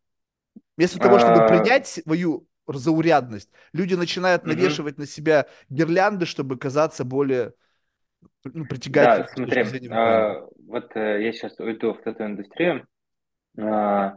вместо 0.77 0.99
того, 0.99 1.19
чтобы 1.19 1.41
А, 1.41 1.43
принять 1.43 1.87
свою 1.87 2.47
заурядность, 2.67 3.49
люди 3.73 3.95
начинают 3.95 4.45
навешивать 4.45 4.97
на 4.97 5.07
себя 5.07 5.47
гирлянды, 5.69 6.25
чтобы 6.25 6.57
казаться 6.57 7.03
более 7.03 7.53
ну, 8.43 8.65
Да, 8.91 9.25
притягательным 9.25 9.47
точки 9.47 9.63
смотри, 9.63 9.63
а, 9.91 10.41
вот 10.67 10.95
э, 10.95 11.23
я 11.23 11.31
сейчас 11.31 11.59
уйду 11.59 11.93
в 11.93 12.05
эту 12.05 12.25
индустрию. 12.25 12.85
А, 13.59 14.15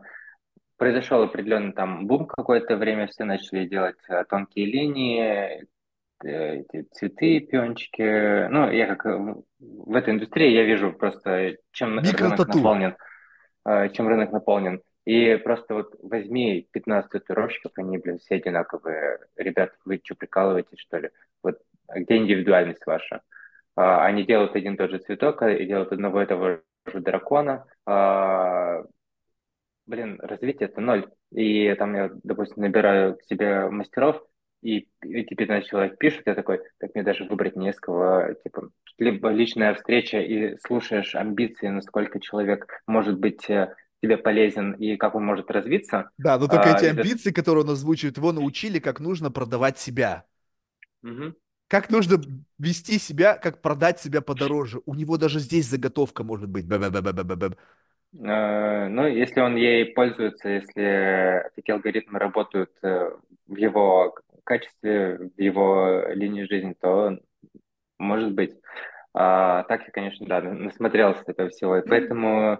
Произошел 0.82 1.22
определенный 1.22 1.72
там 1.72 2.08
бум 2.08 2.26
какое-то 2.26 2.76
время, 2.76 3.06
все 3.06 3.22
начали 3.22 3.68
делать 3.68 3.98
э, 4.08 4.24
тонкие 4.24 4.66
линии, 4.66 5.64
э, 6.24 6.56
эти 6.56 6.82
цветы, 6.90 7.38
пиончики. 7.38 8.48
Ну, 8.48 8.68
я 8.68 8.88
как 8.88 9.06
э, 9.06 9.34
в 9.60 9.94
этой 9.94 10.12
индустрии 10.12 10.50
я 10.50 10.64
вижу 10.64 10.92
просто, 10.92 11.56
чем 11.70 12.00
рынок 12.00 12.48
наполнен. 12.48 12.96
чем 13.92 14.08
рынок 14.08 14.32
наполнен. 14.32 14.82
И 15.04 15.36
просто 15.36 15.74
вот 15.74 15.94
возьми 16.02 16.66
15 16.72 17.12
татуировщиков, 17.12 17.70
они, 17.76 17.98
блин, 17.98 18.18
все 18.18 18.34
одинаковые. 18.34 19.20
Ребят, 19.36 19.74
вы 19.84 20.00
что, 20.02 20.16
прикалываетесь, 20.16 20.80
что 20.80 20.98
ли? 20.98 21.10
Вот 21.44 21.60
а 21.86 22.00
где 22.00 22.16
индивидуальность 22.16 22.84
ваша? 22.86 23.22
А, 23.76 24.04
Они 24.04 24.24
делают 24.24 24.56
один 24.56 24.74
и 24.74 24.78
тот 24.78 24.90
же 24.90 24.98
цветок 24.98 25.42
а, 25.42 25.50
и 25.52 25.64
делают 25.64 25.92
одного 25.92 26.22
и 26.22 26.26
того 26.26 26.58
же 26.86 27.00
дракона. 27.00 27.66
А, 29.86 29.90
Блин, 29.90 30.18
развитие 30.22 30.68
это 30.68 30.80
ноль. 30.80 31.08
и 31.30 31.74
там 31.74 31.94
я, 31.94 32.10
допустим, 32.22 32.62
набираю 32.62 33.16
к 33.16 33.22
себе 33.24 33.68
мастеров, 33.68 34.22
и 34.62 34.88
эти 35.00 35.34
15 35.34 35.68
человек 35.68 35.98
пишут, 35.98 36.22
я 36.26 36.34
такой, 36.34 36.60
так 36.78 36.94
мне 36.94 37.02
даже 37.02 37.24
выбрать 37.24 37.56
не 37.56 37.72
с 37.72 37.80
кого, 37.80 38.34
типа, 38.44 38.70
либо 38.98 39.30
личная 39.30 39.74
встреча, 39.74 40.20
и 40.20 40.56
слушаешь 40.58 41.14
амбиции, 41.16 41.68
насколько 41.68 42.20
человек 42.20 42.66
может 42.86 43.18
быть 43.18 43.50
э, 43.50 43.74
тебе 44.00 44.16
полезен 44.16 44.72
и 44.72 44.96
как 44.96 45.16
он 45.16 45.24
может 45.24 45.50
развиться. 45.50 46.10
Да, 46.16 46.38
но 46.38 46.46
только 46.46 46.76
эти 46.76 46.84
амбиции, 46.84 47.32
которые 47.32 47.64
он 47.64 47.70
озвучивает, 47.70 48.16
его 48.16 48.32
научили, 48.32 48.78
как 48.78 49.00
нужно 49.00 49.32
продавать 49.32 49.78
себя. 49.78 50.24
Угу. 51.02 51.34
Как 51.66 51.90
нужно 51.90 52.22
вести 52.58 52.98
себя, 52.98 53.34
как 53.34 53.62
продать 53.62 53.98
себя 53.98 54.20
подороже. 54.20 54.80
У 54.86 54.94
него 54.94 55.16
даже 55.16 55.40
здесь 55.40 55.66
заготовка 55.66 56.22
может 56.22 56.48
быть. 56.48 56.66
Б-б-б-б-б-б. 56.66 57.46
Э, 57.46 57.56
ну, 58.12 59.06
если 59.06 59.40
он 59.40 59.56
ей 59.56 59.86
пользуется, 59.86 60.48
если 60.48 61.50
такие 61.54 61.74
алгоритмы 61.74 62.18
работают 62.18 62.70
э, 62.82 63.10
в 63.46 63.56
его 63.56 64.14
качестве, 64.44 65.30
в 65.36 65.40
его 65.40 66.04
линии 66.08 66.44
жизни, 66.44 66.74
то 66.80 67.18
может 67.98 68.32
быть. 68.34 68.54
А, 69.14 69.64
так 69.64 69.84
я, 69.84 69.90
конечно, 69.90 70.26
да, 70.26 70.40
насмотрелся 70.40 71.22
этого 71.26 71.50
всего. 71.50 71.78
И 71.78 71.88
поэтому 71.88 72.58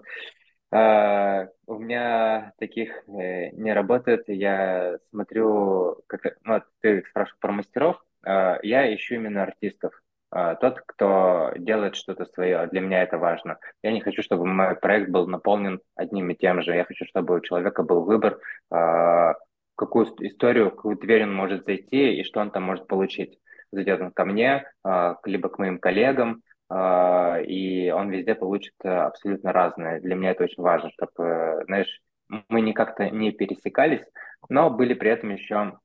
а, 0.71 1.49
у 1.67 1.79
меня 1.79 2.53
таких 2.59 2.91
э, 3.09 3.51
не 3.51 3.73
работает. 3.73 4.25
Я 4.29 4.99
смотрю, 5.11 6.03
как, 6.07 6.37
ну, 6.45 6.63
ты 6.81 7.05
спрашивал 7.11 7.39
про 7.41 7.53
мастеров, 7.53 8.03
а, 8.25 8.59
я 8.63 8.95
ищу 8.95 9.17
именно 9.17 9.43
артистов. 9.43 9.93
А, 10.33 10.55
тот, 10.55 10.81
кто 10.87 11.53
делает 11.57 11.95
что-то 11.95 12.25
свое. 12.25 12.67
Для 12.69 12.81
меня 12.81 13.03
это 13.03 13.19
важно. 13.19 13.59
Я 13.83 13.93
не 13.93 14.01
хочу, 14.01 14.23
чтобы 14.23 14.47
мой 14.47 14.75
проект 14.77 15.11
был 15.11 15.27
наполнен 15.27 15.81
одним 15.95 16.31
и 16.31 16.35
тем 16.35 16.63
же. 16.63 16.75
Я 16.75 16.85
хочу, 16.85 17.05
чтобы 17.05 17.37
у 17.37 17.41
человека 17.41 17.83
был 17.83 18.03
выбор, 18.03 18.39
а, 18.71 19.35
какую 19.77 20.07
историю, 20.21 20.71
какую 20.71 20.97
дверь 20.97 21.25
он 21.25 21.35
может 21.35 21.67
зайти 21.67 22.15
и 22.15 22.25
что 22.25 22.41
он 22.41 22.51
там 22.51 22.63
может 22.63 22.87
получить. 22.87 23.39
Зайдет 23.73 24.01
он 24.01 24.11
ко 24.11 24.25
мне, 24.25 24.65
а, 24.83 25.17
либо 25.25 25.51
к 25.51 25.59
моим 25.59 25.79
коллегам, 25.79 26.43
и 26.75 27.93
он 27.95 28.09
везде 28.09 28.35
получит 28.35 28.73
абсолютно 28.83 29.53
разное. 29.53 30.01
Для 30.01 30.15
меня 30.15 30.31
это 30.31 30.45
очень 30.45 30.63
важно, 30.63 30.91
чтобы, 30.93 31.65
знаешь, 31.67 32.01
мы 32.49 32.63
не 32.63 32.73
как-то 32.73 33.11
не 33.11 33.31
пересекались, 33.31 34.01
но 34.49 34.71
были 34.71 34.95
при 34.95 35.11
этом 35.11 35.35
еще 35.35 35.79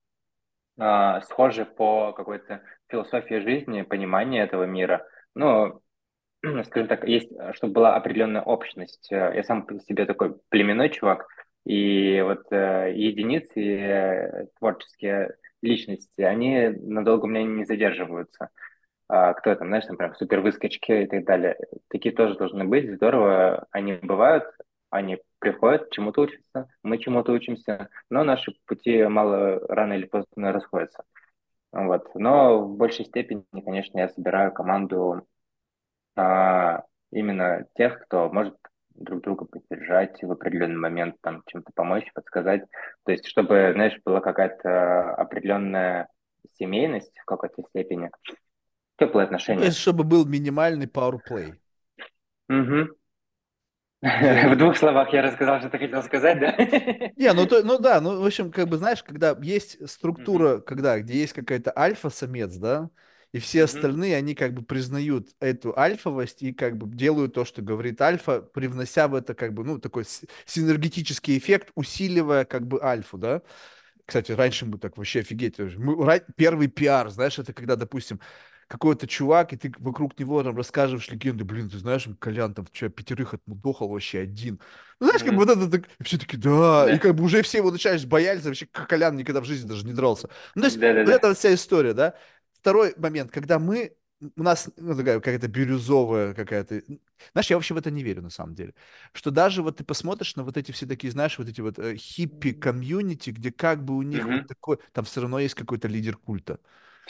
схожи 0.78 1.66
по 1.66 2.14
какой-то 2.14 2.62
философия 2.88 3.42
жизни, 3.42 3.82
понимание 3.82 4.44
этого 4.44 4.64
мира. 4.64 5.06
Ну, 5.36 5.82
скажем 6.66 6.88
так, 6.88 7.08
есть, 7.08 7.32
чтобы 7.54 7.74
была 7.74 7.96
определенная 7.96 8.42
общность. 8.42 9.08
Я 9.10 9.44
сам 9.44 9.66
по 9.66 9.80
себе 9.80 10.06
такой 10.06 10.38
племенной 10.50 10.90
чувак, 10.90 11.28
и 11.66 12.22
вот 12.22 12.46
э, 12.52 12.94
единицы, 12.96 13.62
э, 13.62 14.46
творческие 14.58 15.36
личности, 15.62 16.22
они 16.22 16.70
надолго 16.70 17.26
у 17.26 17.28
меня 17.28 17.44
не 17.44 17.66
задерживаются. 17.66 18.50
А, 19.10 19.34
кто 19.34 19.56
там, 19.56 19.68
знаешь, 19.68 19.86
там 19.86 19.98
прям 19.98 20.16
супер 20.16 20.42
выскочки 20.42 21.04
и 21.04 21.08
так 21.08 21.26
далее. 21.26 21.58
Такие 21.90 22.16
тоже 22.16 22.38
должны 22.38 22.66
быть, 22.66 22.90
здорово. 22.96 23.68
Они 23.72 23.94
бывают, 23.94 24.46
они 24.90 25.20
приходят, 25.40 25.92
чему-то 25.92 26.22
учатся, 26.22 26.68
мы 26.84 26.98
чему-то 26.98 27.32
учимся, 27.32 27.90
но 28.10 28.24
наши 28.24 28.54
пути 28.66 29.04
мало 29.04 29.60
рано 29.68 29.94
или 29.94 30.06
поздно 30.06 30.52
расходятся. 30.52 31.04
Вот. 31.72 32.08
Но 32.16 32.62
в 32.62 32.78
большей 32.78 33.06
степени, 33.06 33.44
конечно, 33.64 34.00
я 34.00 34.10
собираю 34.10 34.52
команду 34.52 35.28
а, 36.16 36.84
именно 37.12 37.68
тех, 37.76 38.00
кто 38.06 38.30
может 38.30 38.56
друг 38.96 39.22
друга 39.22 39.46
поддержать 39.46 40.22
в 40.24 40.32
определенный 40.32 40.78
момент, 40.80 41.16
там, 41.22 41.44
чем-то 41.46 41.72
помочь, 41.76 42.12
подсказать. 42.14 42.64
То 43.06 43.12
есть, 43.12 43.28
чтобы, 43.28 43.72
знаешь, 43.74 44.00
была 44.04 44.22
какая-то 44.22 45.14
определенная 45.16 46.08
семейность 46.54 47.16
в 47.20 47.26
какой-то 47.26 47.62
степени, 47.70 48.10
теплые 48.98 49.26
отношения. 49.26 49.60
То 49.60 49.66
есть, 49.68 49.78
чтобы 49.78 50.04
был 50.04 50.26
минимальный 50.26 50.88
power 50.88 51.20
play. 51.30 51.54
Угу. 52.50 52.97
В 54.02 54.56
двух 54.56 54.78
словах 54.78 55.12
я 55.14 55.22
рассказал, 55.24 55.60
что 55.60 55.70
ты 55.70 55.80
хотел 55.80 56.04
сказать, 56.04 56.40
да? 56.40 56.56
Не, 57.16 57.34
ну, 57.34 57.48
то, 57.48 57.64
ну 57.64 57.80
да, 57.80 58.00
ну, 58.00 58.22
в 58.22 58.26
общем, 58.26 58.52
как 58.52 58.68
бы, 58.70 58.78
знаешь, 58.78 59.04
когда 59.04 59.36
есть 59.42 59.90
структура, 59.90 60.60
когда, 60.60 61.00
где 61.00 61.20
есть 61.20 61.34
какая-то 61.34 61.74
альфа-самец, 61.76 62.56
да, 62.58 62.90
и 63.32 63.40
все 63.40 63.64
остальные, 63.64 64.16
они 64.16 64.36
как 64.36 64.54
бы 64.54 64.62
признают 64.62 65.30
эту 65.40 65.78
альфовость 65.78 66.44
и 66.44 66.54
как 66.54 66.78
бы 66.78 66.88
делают 66.96 67.34
то, 67.34 67.44
что 67.44 67.62
говорит 67.64 68.00
альфа, 68.02 68.42
привнося 68.42 69.08
в 69.08 69.16
это 69.16 69.34
как 69.34 69.54
бы, 69.54 69.64
ну, 69.64 69.80
такой 69.80 70.06
синергетический 70.46 71.38
эффект, 71.38 71.72
усиливая 71.74 72.46
как 72.46 72.68
бы 72.68 72.80
альфу, 72.82 73.18
да. 73.18 73.42
Кстати, 74.06 74.32
раньше 74.32 74.66
мы 74.66 74.78
так 74.78 74.98
вообще 74.98 75.22
офигеть. 75.22 75.60
Мы, 75.60 76.22
первый 76.36 76.68
пиар, 76.68 77.10
знаешь, 77.10 77.40
это 77.40 77.52
когда, 77.54 77.76
допустим, 77.76 78.20
какой-то 78.68 79.08
чувак, 79.08 79.54
и 79.54 79.58
ты 79.58 79.74
вокруг 79.80 80.20
него 80.20 80.44
там 80.44 80.56
рассказываешь 80.56 81.08
легенды, 81.10 81.46
блин, 81.46 81.70
ты 81.70 81.78
знаешь, 81.78 82.08
Колян 82.20 82.54
там 82.54 82.66
вчера 82.66 82.90
пятерых 82.90 83.34
отмудохал 83.34 83.88
вообще 83.88 84.20
один. 84.20 84.60
Ну, 85.00 85.08
знаешь, 85.08 85.24
как 85.24 85.34
бы 85.34 85.46
вот 85.46 85.50
это, 85.50 85.70
так, 85.70 85.90
все 86.02 86.18
таки 86.18 86.36
да, 86.38 86.94
и 86.94 87.00
как 87.00 87.16
бы 87.16 87.24
уже 87.24 87.42
все 87.44 87.60
его 87.60 87.72
начинаешь 87.72 88.06
боялись, 88.06 88.44
вообще 88.44 88.66
Колян 88.66 89.16
никогда 89.16 89.42
в 89.42 89.46
жизни 89.46 89.68
даже 89.68 89.86
не 89.86 89.94
дрался. 89.94 90.30
Ну, 90.56 90.62
то 90.62 90.68
есть, 90.68 90.78
вот 90.78 90.84
эта 90.84 91.28
вот 91.30 91.38
вся 91.38 91.54
история, 91.54 91.94
да. 91.94 92.16
Второй 92.54 92.94
момент, 92.98 93.32
когда 93.32 93.60
мы, 93.60 93.94
у 94.20 94.44
нас 94.44 94.70
ну, 94.76 94.96
такая 94.96 95.20
какая-то 95.20 95.48
бирюзовая 95.48 96.34
какая-то... 96.34 96.82
Знаешь, 97.32 97.50
я 97.50 97.56
вообще 97.56 97.74
в 97.74 97.78
это 97.78 97.90
не 97.90 98.04
верю, 98.04 98.22
на 98.22 98.30
самом 98.32 98.56
деле. 98.56 98.74
Что 99.14 99.32
даже 99.32 99.64
вот 99.64 99.78
ты 99.78 99.86
посмотришь 99.86 100.36
на 100.36 100.44
вот 100.44 100.58
эти 100.58 100.74
все 100.74 100.86
такие, 100.86 101.12
знаешь, 101.12 101.38
вот 101.38 101.48
эти 101.48 101.62
вот 101.62 101.80
э, 101.80 101.96
хиппи-комьюнити, 101.96 103.30
где 103.30 103.52
как 103.52 103.86
бы 103.86 103.96
у 103.96 104.02
них 104.02 104.26
mm-hmm. 104.26 104.38
вот 104.40 104.48
такой... 104.48 104.78
Там 104.92 105.06
все 105.06 105.22
равно 105.22 105.40
есть 105.40 105.56
какой-то 105.56 105.88
лидер 105.88 106.18
культа. 106.18 106.60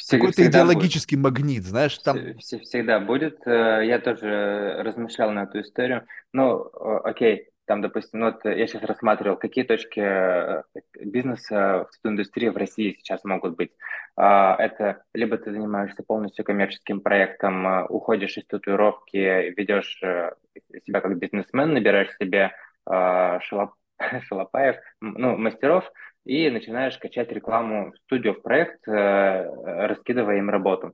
Какой-то 0.10 0.45
идеологический 0.45 1.15
будет. 1.15 1.24
магнит, 1.24 1.64
знаешь, 1.64 1.98
там... 1.99 2.18
Всегда 2.38 2.99
будет. 2.99 3.40
Э, 3.45 3.82
я 3.84 3.99
тоже 3.99 4.78
размышлял 4.80 5.32
на 5.32 5.44
эту 5.44 5.61
историю. 5.61 6.06
Ну, 6.34 6.69
окей, 7.03 7.49
там, 7.65 7.82
допустим, 7.82 8.19
ну, 8.19 8.26
вот 8.28 8.45
я 8.45 8.68
сейчас 8.68 8.84
рассматривал, 8.84 9.38
какие 9.38 9.64
точки 9.64 9.99
э, 9.99 10.64
бизнеса 11.03 11.88
в 12.03 12.07
индустрии 12.07 12.49
в 12.49 12.57
России 12.57 12.95
сейчас 12.98 13.24
могут 13.24 13.56
быть. 13.56 13.72
А, 14.15 14.56
это 14.57 15.03
либо 15.14 15.38
ты 15.38 15.52
занимаешься 15.52 16.03
полностью 16.03 16.45
коммерческим 16.45 17.02
проектом, 17.02 17.68
э, 17.68 17.86
уходишь 17.88 18.38
из 18.38 18.45
татуировки, 18.45 19.53
ведешь 19.57 19.99
себя 20.86 21.02
как 21.02 21.18
бизнесмен, 21.18 21.74
набираешь 21.74 22.15
себе 22.18 22.52
шалоп, 22.86 23.74
шалопаев, 24.28 24.78
ну, 25.02 25.38
мастеров, 25.38 25.91
и 26.27 26.49
начинаешь 26.49 26.97
качать 26.97 27.31
рекламу 27.31 27.91
в 27.91 27.97
студию, 27.99 28.33
в 28.33 28.41
проект, 28.41 28.85
э, 28.87 29.87
раскидывая 29.87 30.37
им 30.37 30.49
работу. 30.49 30.93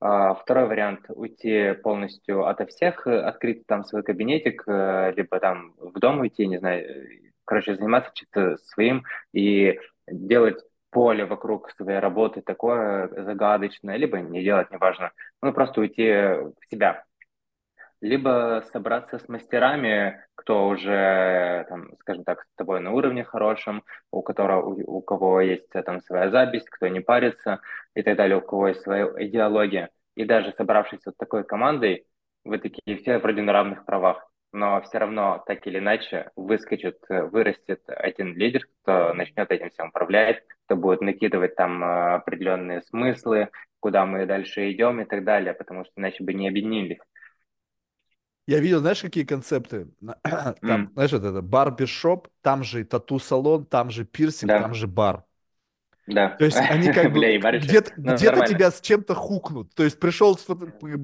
А, 0.00 0.34
второй 0.34 0.66
вариант– 0.66 1.00
уйти 1.08 1.72
полностью 1.82 2.46
ото 2.46 2.66
всех, 2.66 3.06
открыть 3.06 3.66
там 3.66 3.84
свой 3.84 4.02
кабинетик, 4.02 4.62
э, 4.66 5.14
либо 5.16 5.40
там 5.40 5.72
в 5.78 5.98
дом 5.98 6.20
уйти, 6.20 6.46
не 6.46 6.58
знаю, 6.58 7.08
короче, 7.46 7.74
заниматься 7.74 8.10
чисто 8.14 8.58
своим 8.58 9.04
и 9.32 9.78
делать 10.06 10.62
поле 10.90 11.24
вокруг 11.24 11.70
своей 11.70 11.98
работы 11.98 12.42
такое 12.42 13.08
загадочное, 13.24 13.96
либо 13.96 14.18
не 14.20 14.42
делать, 14.42 14.70
неважно. 14.70 15.12
Ну, 15.42 15.54
просто 15.54 15.80
уйти 15.80 16.04
в 16.04 16.54
себя, 16.70 17.04
либо 18.00 18.64
собраться 18.72 19.18
с 19.18 19.28
мастерами, 19.28 20.24
кто 20.34 20.68
уже, 20.68 21.66
там, 21.68 21.96
скажем 22.00 22.24
так, 22.24 22.42
с 22.42 22.56
тобой 22.56 22.80
на 22.80 22.92
уровне 22.92 23.24
хорошем, 23.24 23.84
у 24.10 24.22
которого, 24.22 24.62
у, 24.62 24.98
у 24.98 25.00
кого 25.02 25.40
есть 25.40 25.70
там 25.70 26.00
своя 26.00 26.30
запись, 26.30 26.64
кто 26.70 26.88
не 26.88 27.00
парится 27.00 27.60
и 27.94 28.02
так 28.02 28.16
далее, 28.16 28.38
у 28.38 28.42
кого 28.42 28.68
есть 28.68 28.82
своя 28.82 29.06
идеология. 29.18 29.90
И 30.14 30.24
даже 30.24 30.52
собравшись 30.52 31.00
вот 31.06 31.16
такой 31.16 31.44
командой, 31.44 32.06
вы 32.44 32.58
такие 32.58 32.96
все 32.98 33.18
вроде 33.18 33.42
на 33.42 33.52
равных 33.52 33.84
правах, 33.84 34.30
но 34.52 34.80
все 34.82 34.98
равно 34.98 35.42
так 35.46 35.66
или 35.66 35.78
иначе 35.78 36.30
выскочит, 36.36 36.98
вырастет 37.08 37.82
один 37.86 38.34
лидер, 38.34 38.66
кто 38.82 39.12
начнет 39.14 39.50
этим 39.50 39.70
всем 39.70 39.88
управлять, 39.88 40.42
кто 40.64 40.76
будет 40.76 41.00
накидывать 41.00 41.56
там 41.56 41.82
э, 41.84 42.14
определенные 42.14 42.82
смыслы, 42.82 43.50
куда 43.80 44.06
мы 44.06 44.26
дальше 44.26 44.70
идем 44.70 45.00
и 45.00 45.04
так 45.04 45.24
далее, 45.24 45.54
потому 45.54 45.84
что 45.84 45.92
иначе 45.96 46.24
бы 46.24 46.32
не 46.34 46.48
объединились. 46.48 46.98
Я 48.46 48.60
видел, 48.60 48.80
знаешь, 48.80 49.00
какие 49.00 49.24
концепты? 49.24 49.88
Там, 50.22 50.54
mm. 50.62 50.92
знаешь, 50.94 51.12
вот 51.12 51.24
это 51.24 51.42
барбершоп, 51.42 52.28
там 52.42 52.62
же 52.62 52.84
тату-салон, 52.84 53.66
там 53.66 53.90
же 53.90 54.04
пирсинг, 54.04 54.48
да. 54.48 54.60
там 54.60 54.74
же 54.74 54.86
бар. 54.86 55.24
Да. 56.06 56.28
То 56.30 56.44
есть 56.44 56.56
они 56.56 56.92
как 56.92 57.12
бы 57.12 57.20
где-то, 57.58 57.92
ну, 57.96 58.14
где-то 58.14 58.46
тебя 58.46 58.70
с 58.70 58.80
чем-то 58.80 59.14
хукнут. 59.14 59.74
То 59.74 59.82
есть 59.82 59.98
пришел 59.98 60.38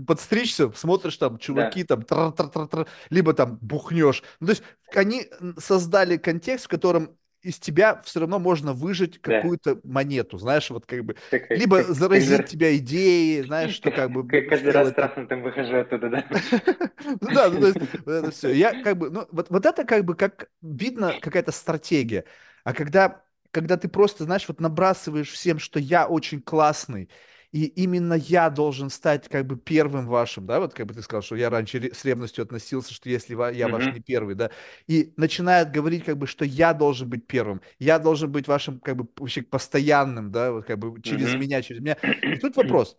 подстричься, 0.06 0.70
смотришь 0.72 1.16
там 1.16 1.38
чуваки 1.38 1.82
да. 1.82 1.96
там 1.96 2.02
тр 2.04 2.16
-тр 2.16 2.52
-тр 2.52 2.70
-тр, 2.70 2.88
либо 3.10 3.34
там 3.34 3.58
бухнешь. 3.60 4.22
Ну, 4.38 4.46
то 4.46 4.52
есть 4.52 4.62
они 4.94 5.28
создали 5.58 6.16
контекст, 6.16 6.66
в 6.66 6.68
котором 6.68 7.16
из 7.42 7.58
тебя 7.58 8.00
все 8.04 8.20
равно 8.20 8.38
можно 8.38 8.72
выжить 8.72 9.20
какую-то 9.20 9.74
да. 9.74 9.80
монету, 9.84 10.38
знаешь, 10.38 10.70
вот 10.70 10.86
как 10.86 11.04
бы, 11.04 11.16
так, 11.30 11.50
либо 11.50 11.78
как, 11.78 11.94
заразить 11.94 12.36
как, 12.38 12.48
тебя 12.48 12.76
идеей, 12.76 13.42
знаешь, 13.42 13.74
что 13.74 13.90
как 13.90 14.10
бы... 14.10 14.26
Каждый 14.26 14.70
раз 14.70 14.90
страшно 14.90 15.26
там 15.26 15.42
выхожу 15.42 15.76
оттуда, 15.76 16.08
да? 16.08 16.24
Ну 17.20 17.34
да, 17.34 17.50
ну 17.50 17.60
то 17.60 17.66
есть 17.66 17.78
это 18.06 18.30
все. 18.30 18.52
Я 18.52 18.82
как 18.82 18.96
бы, 18.96 19.10
ну 19.10 19.26
вот, 19.32 19.50
вот 19.50 19.66
это 19.66 19.84
как 19.84 20.04
бы, 20.04 20.14
как 20.14 20.48
видно 20.62 21.14
какая-то 21.20 21.50
стратегия. 21.50 22.24
А 22.64 22.72
когда, 22.72 23.22
когда 23.50 23.76
ты 23.76 23.88
просто, 23.88 24.24
знаешь, 24.24 24.46
вот 24.46 24.60
набрасываешь 24.60 25.30
всем, 25.30 25.58
что 25.58 25.80
я 25.80 26.06
очень 26.06 26.40
классный, 26.40 27.08
и 27.52 27.64
именно 27.66 28.14
я 28.14 28.50
должен 28.50 28.90
стать 28.90 29.28
как 29.28 29.46
бы 29.46 29.56
первым 29.56 30.06
вашим, 30.06 30.46
да, 30.46 30.58
вот 30.60 30.74
как 30.74 30.86
бы 30.86 30.94
ты 30.94 31.02
сказал, 31.02 31.22
что 31.22 31.36
я 31.36 31.50
раньше 31.50 31.92
с 31.94 32.04
ревностью 32.04 32.42
относился, 32.44 32.94
что 32.94 33.10
если 33.10 33.34
я 33.54 33.68
ваш 33.68 33.90
не 33.90 34.00
Угу. 34.00 34.02
первый, 34.02 34.34
да, 34.34 34.50
и 34.86 35.12
начинает 35.16 35.70
говорить 35.70 36.04
как 36.04 36.16
бы, 36.18 36.26
что 36.26 36.44
я 36.44 36.72
должен 36.74 37.08
быть 37.10 37.26
первым, 37.26 37.60
я 37.78 37.98
должен 37.98 38.32
быть 38.32 38.48
вашим 38.48 38.80
как 38.80 38.96
бы 38.96 39.06
вообще 39.18 39.42
постоянным, 39.42 40.30
да, 40.32 40.52
вот 40.52 40.64
как 40.66 40.78
бы 40.78 41.00
через 41.02 41.34
Угу. 41.34 41.36
меня, 41.36 41.62
через 41.62 41.80
меня. 41.82 41.96
И 42.28 42.36
тут 42.36 42.56
вопрос, 42.56 42.96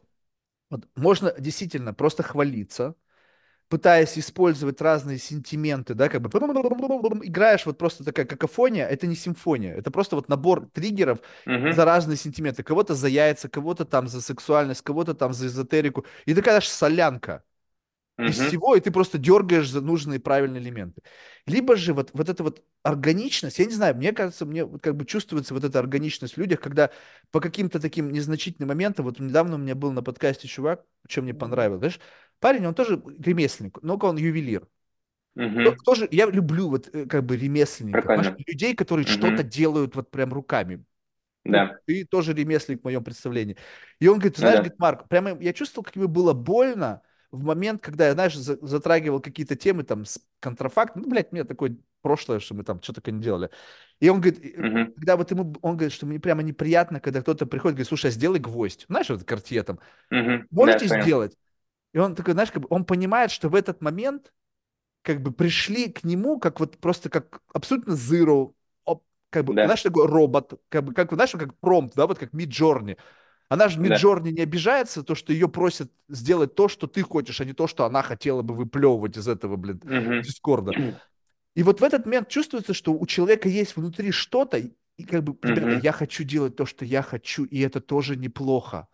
вот 0.69 0.87
можно 0.95 1.33
действительно 1.39 1.93
просто 1.93 2.23
хвалиться, 2.23 2.95
пытаясь 3.73 4.19
использовать 4.19 4.79
разные 4.81 5.17
сентименты, 5.17 5.95
да, 5.95 6.07
как 6.07 6.21
бы 6.21 6.29
играешь 6.29 7.65
вот 7.65 7.79
просто 7.79 8.03
такая 8.03 8.27
какофония, 8.27 8.85
это 8.87 9.07
не 9.07 9.15
симфония, 9.15 9.73
это 9.73 9.89
просто 9.89 10.15
вот 10.15 10.29
набор 10.29 10.67
триггеров 10.71 11.17
за 11.65 11.83
Угу. 11.83 11.83
разные 11.83 12.15
сентименты. 12.15 12.61
Кого-то 12.61 12.93
за 12.93 13.07
яйца, 13.07 13.49
кого-то 13.49 13.85
там 13.85 14.07
за 14.07 14.21
сексуальность, 14.21 14.83
кого-то 14.83 15.15
там 15.15 15.33
за 15.33 15.47
эзотерику. 15.47 16.05
И 16.27 16.35
такая 16.35 16.57
аж 16.57 16.67
солянка 16.67 17.43
из 18.25 18.37
Угу. 18.37 18.43
всего, 18.45 18.75
и 18.75 18.79
ты 18.79 18.91
просто 18.91 19.17
дергаешь 19.17 19.69
за 19.69 19.81
нужные 19.81 20.19
правильные 20.19 20.61
элементы. 20.61 21.01
Либо 21.45 21.75
же 21.75 21.93
вот, 21.93 22.11
вот 22.13 22.29
эта 22.29 22.43
вот 22.43 22.63
органичность, 22.83 23.59
я 23.59 23.65
не 23.65 23.73
знаю, 23.73 23.95
мне 23.95 24.13
кажется, 24.13 24.45
мне 24.45 24.65
вот 24.65 24.81
как 24.81 24.95
бы 24.95 25.05
чувствуется 25.05 25.53
вот 25.53 25.63
эта 25.63 25.79
органичность 25.79 26.35
в 26.35 26.37
людях, 26.37 26.61
когда 26.61 26.91
по 27.31 27.41
каким-то 27.41 27.79
таким 27.79 28.11
незначительным 28.11 28.69
моментам, 28.69 29.05
вот 29.05 29.19
недавно 29.19 29.55
у 29.55 29.57
меня 29.57 29.75
был 29.75 29.91
на 29.91 30.03
подкасте 30.03 30.47
чувак, 30.47 30.85
что 31.07 31.21
мне 31.21 31.33
понравилось, 31.33 31.79
знаешь, 31.79 31.99
парень, 32.43 32.65
он 32.67 32.75
тоже 32.75 33.01
ремесленник, 33.19 33.81
но 33.81 33.95
он 33.95 34.17
ювелир. 34.17 34.67
Угу. 35.35 35.75
Тоже 35.83 36.07
я 36.11 36.27
люблю 36.27 36.69
вот 36.69 36.89
э, 36.93 37.05
как 37.07 37.23
бы 37.25 37.35
ремесленников, 37.37 38.03
Прикольно. 38.05 38.37
людей, 38.47 38.75
которые 38.75 39.05
что-то 39.07 39.41
Угу. 39.41 39.49
делают 39.49 39.95
вот 39.95 40.11
прям 40.11 40.31
руками. 40.33 40.83
Ну, 41.45 41.51
Да. 41.53 41.77
ты 41.85 42.05
тоже 42.05 42.33
ремесленник 42.33 42.81
в 42.81 42.83
моем 42.85 43.03
представлении. 43.03 43.57
И 43.99 44.07
он 44.07 44.15
говорит, 44.19 44.37
Ну 44.37 44.41
знаешь, 44.41 44.57
да. 44.57 44.61
говорит, 44.63 44.79
Марк, 44.79 45.07
прямо 45.09 45.37
я 45.41 45.53
чувствовал, 45.53 45.83
как 45.83 45.95
мне 45.95 46.07
было 46.07 46.33
больно 46.33 47.01
в 47.31 47.43
момент, 47.43 47.81
когда 47.81 48.07
я, 48.07 48.13
знаешь, 48.13 48.35
за- 48.35 48.59
затрагивал 48.65 49.19
какие-то 49.21 49.55
темы 49.55 49.83
там 49.83 50.05
с 50.05 50.19
контрафактом. 50.39 51.01
Ну, 51.01 51.09
блядь, 51.09 51.31
у 51.31 51.35
меня 51.35 51.45
такое 51.45 51.75
прошлое, 52.03 52.39
что 52.39 52.53
мы 52.53 52.63
там 52.63 52.81
что 52.81 52.93
только 52.93 53.11
не 53.11 53.21
делали. 53.21 53.49
И 53.99 54.09
он 54.09 54.21
говорит, 54.21 54.39
Угу. 54.57 54.93
когда 54.95 55.17
вот 55.17 55.31
ему, 55.31 55.55
он 55.61 55.77
говорит, 55.77 55.93
что 55.93 56.05
мне 56.05 56.19
прямо 56.19 56.43
неприятно, 56.43 56.99
когда 56.99 57.21
кто-то 57.21 57.45
приходит, 57.47 57.75
говорит, 57.77 57.87
слушай, 57.87 58.07
а 58.07 58.11
сделай 58.11 58.39
гвоздь. 58.39 58.85
Знаешь, 58.87 59.09
вот 59.09 59.23
картье 59.23 59.63
там. 59.63 59.79
Угу. 60.11 60.29
Да, 60.29 60.45
Можете 60.51 60.87
понял. 60.89 61.01
сделать? 61.03 61.37
И 61.93 61.99
он 61.99 62.15
такой, 62.15 62.33
знаешь, 62.33 62.51
как 62.51 62.63
бы 62.63 62.67
он 62.69 62.85
понимает, 62.85 63.31
что 63.31 63.49
в 63.49 63.55
этот 63.55 63.81
момент 63.81 64.33
как 65.03 65.21
бы 65.21 65.31
пришли 65.31 65.89
к 65.89 66.03
нему 66.03 66.39
как 66.39 66.59
вот 66.59 66.79
просто 66.79 67.09
как 67.09 67.41
абсолютно 67.53 67.93
zero, 67.93 68.53
как 69.29 69.45
бы, 69.45 69.55
Да. 69.55 69.63
знаешь, 69.63 69.81
такой 69.81 70.07
робот, 70.07 70.61
как 70.69 70.83
бы, 70.85 70.93
как, 70.93 71.11
знаешь, 71.13 71.31
как 71.31 71.57
промпт, 71.59 71.95
да, 71.95 72.07
вот 72.07 72.19
как 72.19 72.33
Midjourney. 72.33 72.97
Она 73.49 73.67
же 73.67 73.79
Да. 73.79 73.95
Midjourney 73.95 74.31
не 74.31 74.41
обижается, 74.41 75.03
то, 75.03 75.15
что 75.15 75.33
ее 75.33 75.47
просят 75.49 75.91
сделать 76.07 76.55
то, 76.55 76.67
что 76.67 76.87
ты 76.87 77.01
хочешь, 77.01 77.41
а 77.41 77.45
не 77.45 77.53
то, 77.53 77.67
что 77.67 77.85
она 77.85 78.03
хотела 78.03 78.41
бы 78.43 78.55
выплевывать 78.55 79.17
из 79.17 79.27
этого, 79.27 79.55
блин, 79.55 79.81
Угу. 79.83 80.21
Дискорда. 80.21 80.75
И 81.55 81.63
вот 81.63 81.81
в 81.81 81.83
этот 81.83 82.05
момент 82.05 82.29
чувствуется, 82.29 82.73
что 82.73 82.93
у 82.93 83.05
человека 83.05 83.49
есть 83.49 83.75
внутри 83.75 84.11
что-то, 84.11 84.57
и 84.57 84.73
и 84.95 85.05
как 85.05 85.23
бы, 85.23 85.35
ребята, 85.41 85.75
Угу. 85.75 85.81
я 85.81 85.91
хочу 85.91 86.23
делать 86.23 86.55
то, 86.55 86.67
что 86.67 86.85
я 86.85 87.01
хочу, 87.01 87.45
и 87.45 87.59
это 87.61 87.81
тоже 87.81 88.15
неплохо. 88.15 88.87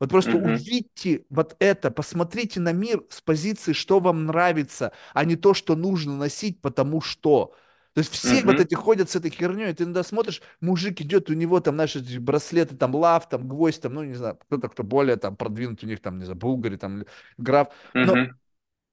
Вот 0.00 0.10
просто 0.10 0.36
Угу. 0.36 0.48
увидьте 0.50 1.24
вот 1.30 1.56
это, 1.58 1.90
посмотрите 1.90 2.60
на 2.60 2.72
мир 2.72 3.02
с 3.10 3.20
позиции, 3.20 3.72
что 3.72 4.00
вам 4.00 4.26
нравится, 4.26 4.92
а 5.14 5.24
не 5.24 5.36
то, 5.36 5.54
что 5.54 5.74
нужно 5.76 6.16
носить, 6.16 6.60
потому 6.60 7.00
что. 7.00 7.54
То 7.94 8.00
есть 8.00 8.12
все 8.12 8.44
вот 8.44 8.54
Угу. 8.54 8.62
эти 8.62 8.74
ходят 8.74 9.10
с 9.10 9.16
этой 9.16 9.30
херней, 9.30 9.72
ты 9.74 9.82
иногда 9.84 10.04
смотришь, 10.04 10.40
мужик 10.60 11.00
идет, 11.00 11.30
у 11.30 11.34
него 11.34 11.58
там 11.60 11.74
наши 11.76 11.98
эти 12.00 12.18
браслеты, 12.18 12.76
там 12.76 12.94
лав, 12.94 13.28
там 13.28 13.48
гвоздь, 13.48 13.82
там, 13.82 13.94
ну, 13.94 14.04
не 14.04 14.14
знаю, 14.14 14.36
кто-то, 14.36 14.68
кто 14.68 14.84
более 14.84 15.16
там 15.16 15.36
продвинут, 15.36 15.82
у 15.82 15.86
них 15.86 16.00
там, 16.00 16.18
не 16.18 16.24
знаю, 16.24 16.38
булгари, 16.38 16.76
там, 16.76 17.04
граф. 17.38 17.68
Но 18.02 18.14
Угу. 18.14 18.38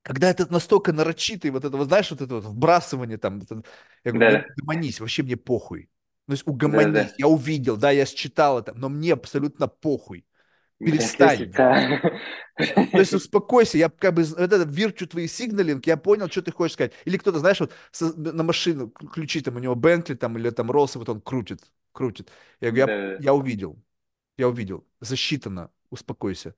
когда 0.04 0.30
это 0.30 0.52
настолько 0.52 0.94
нарочитый, 0.94 1.52
вот 1.52 1.66
это, 1.66 1.76
вот 1.78 1.88
знаешь, 1.88 2.12
вот 2.12 2.22
это 2.22 2.36
вот 2.36 2.44
вбрасывание 2.46 3.18
там, 3.18 3.40
это- 3.42 3.64
я 4.04 4.12
говорю, 4.12 4.38
Да. 4.38 4.46
угомонись, 4.58 5.00
вообще 5.00 5.24
мне 5.24 5.36
похуй. 5.38 5.90
То 6.28 6.34
есть 6.34 6.44
Да. 6.46 6.52
угомонись, 6.52 7.10
Да. 7.10 7.16
я 7.18 7.28
увидел, 7.28 7.78
да, 7.78 7.92
я 7.92 8.06
считал 8.06 8.60
это, 8.60 8.74
но 8.76 8.90
мне 8.90 9.14
абсолютно 9.14 9.68
похуй. 9.68 10.26
Перестань. 10.86 11.52
То 11.52 13.00
есть 13.00 13.14
успокойся, 13.14 13.78
я 13.78 13.90
как 13.90 14.14
бы 14.14 14.24
вот 14.24 14.40
это 14.40 14.64
вирчу 14.64 15.08
твои 15.08 15.28
сигналинг, 15.28 15.86
я 15.88 15.98
понял, 15.98 16.30
что 16.30 16.42
ты 16.42 16.52
хочешь 16.52 16.74
сказать. 16.74 16.94
Или 17.06 17.18
кто-то, 17.18 17.40
знаешь, 17.40 17.60
вот 17.60 17.74
на 18.16 18.44
машину 18.44 18.90
ключи 18.90 19.42
там 19.42 19.58
у 19.58 19.60
него 19.60 19.76
Бентли 19.76 20.14
там 20.14 20.38
или 20.38 20.50
там 20.50 20.72
Роллс, 20.72 20.96
вот 20.96 21.10
он 21.10 21.22
крутит, 21.22 21.62
крутит. 21.92 22.32
Я 22.62 22.72
говорю, 22.72 22.94
я, 22.94 23.18
я 23.20 23.34
увидел, 23.34 23.78
я 24.38 24.48
увидел, 24.48 24.86
засчитано, 25.02 25.70
успокойся. 25.90 26.56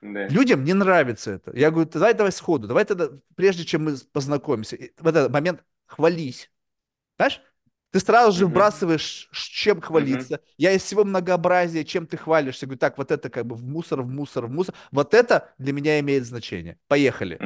Да. 0.00 0.28
Людям 0.28 0.64
не 0.64 0.74
нравится 0.74 1.32
это. 1.32 1.56
Я 1.56 1.70
говорю, 1.70 1.88
давай, 1.90 2.14
давай 2.14 2.30
сходу, 2.30 2.68
давай 2.68 2.84
тогда, 2.84 3.08
прежде 3.34 3.64
чем 3.64 3.84
мы 3.84 3.96
познакомимся, 4.12 4.76
в 4.98 5.06
этот 5.06 5.32
момент 5.32 5.64
хвались. 5.86 6.50
Знаешь, 7.16 7.40
ты 7.90 8.00
сразу 8.00 8.36
же 8.36 8.44
Угу. 8.44 8.50
вбрасываешь, 8.52 9.28
чем 9.32 9.80
хвалиться. 9.80 10.40
Я 10.58 10.72
из 10.72 10.82
всего 10.82 11.04
многообразия, 11.04 11.84
чем 11.84 12.06
ты 12.06 12.16
хвалишься, 12.16 12.66
говорю, 12.66 12.78
так, 12.78 12.98
вот 12.98 13.10
это 13.10 13.30
как 13.30 13.46
бы 13.46 13.56
в 13.56 13.64
мусор, 13.64 14.02
в 14.02 14.08
мусор, 14.08 14.46
в 14.46 14.50
мусор. 14.50 14.74
Вот 14.90 15.14
это 15.14 15.52
для 15.58 15.72
меня 15.72 15.98
имеет 16.00 16.26
значение. 16.26 16.78
Поехали. 16.88 17.42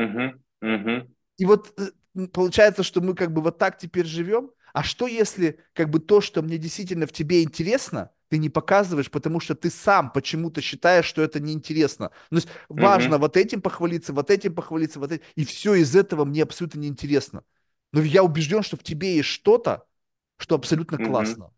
И 1.39 1.45
вот 1.45 1.73
э, 1.79 2.27
получается, 2.33 2.83
что 2.83 3.01
мы 3.01 3.15
как 3.15 3.33
бы 3.33 3.41
вот 3.43 3.59
так 3.59 3.79
теперь 3.79 4.07
живем. 4.07 4.51
А 4.73 4.83
что 4.83 5.07
если 5.07 5.61
как 5.75 5.91
бы 5.91 5.99
то, 6.01 6.21
что 6.21 6.43
мне 6.43 6.59
действительно 6.59 7.07
в 7.07 7.13
тебе 7.13 7.43
интересно, 7.43 8.11
ты 8.29 8.39
не 8.39 8.49
показываешь, 8.49 9.11
потому 9.11 9.41
что 9.41 9.55
ты 9.55 9.69
сам 9.71 10.11
почему-то 10.11 10.63
считаешь, 10.63 11.05
что 11.05 11.21
это 11.23 11.39
неинтересно. 11.41 12.11
Ну, 12.31 12.41
То 12.41 12.47
есть 12.47 12.49
важно 12.69 13.17
Угу. 13.17 13.21
вот 13.23 13.37
этим 13.37 13.61
похвалиться, 13.61 14.13
вот 14.15 14.31
этим 14.31 14.55
похвалиться, 14.55 14.99
вот 14.99 15.13
этим. 15.13 15.25
И 15.35 15.45
все 15.45 15.75
из 15.75 15.95
этого 15.95 16.25
мне 16.25 16.43
абсолютно 16.43 16.79
неинтересно. 16.81 17.45
Но 17.93 18.01
я 18.01 18.25
убежден, 18.25 18.63
что 18.63 18.77
в 18.79 18.83
тебе 18.83 19.17
есть 19.17 19.29
что-то, 19.29 19.85
что 20.43 20.57
абсолютно 20.57 20.99
классно. 20.99 21.51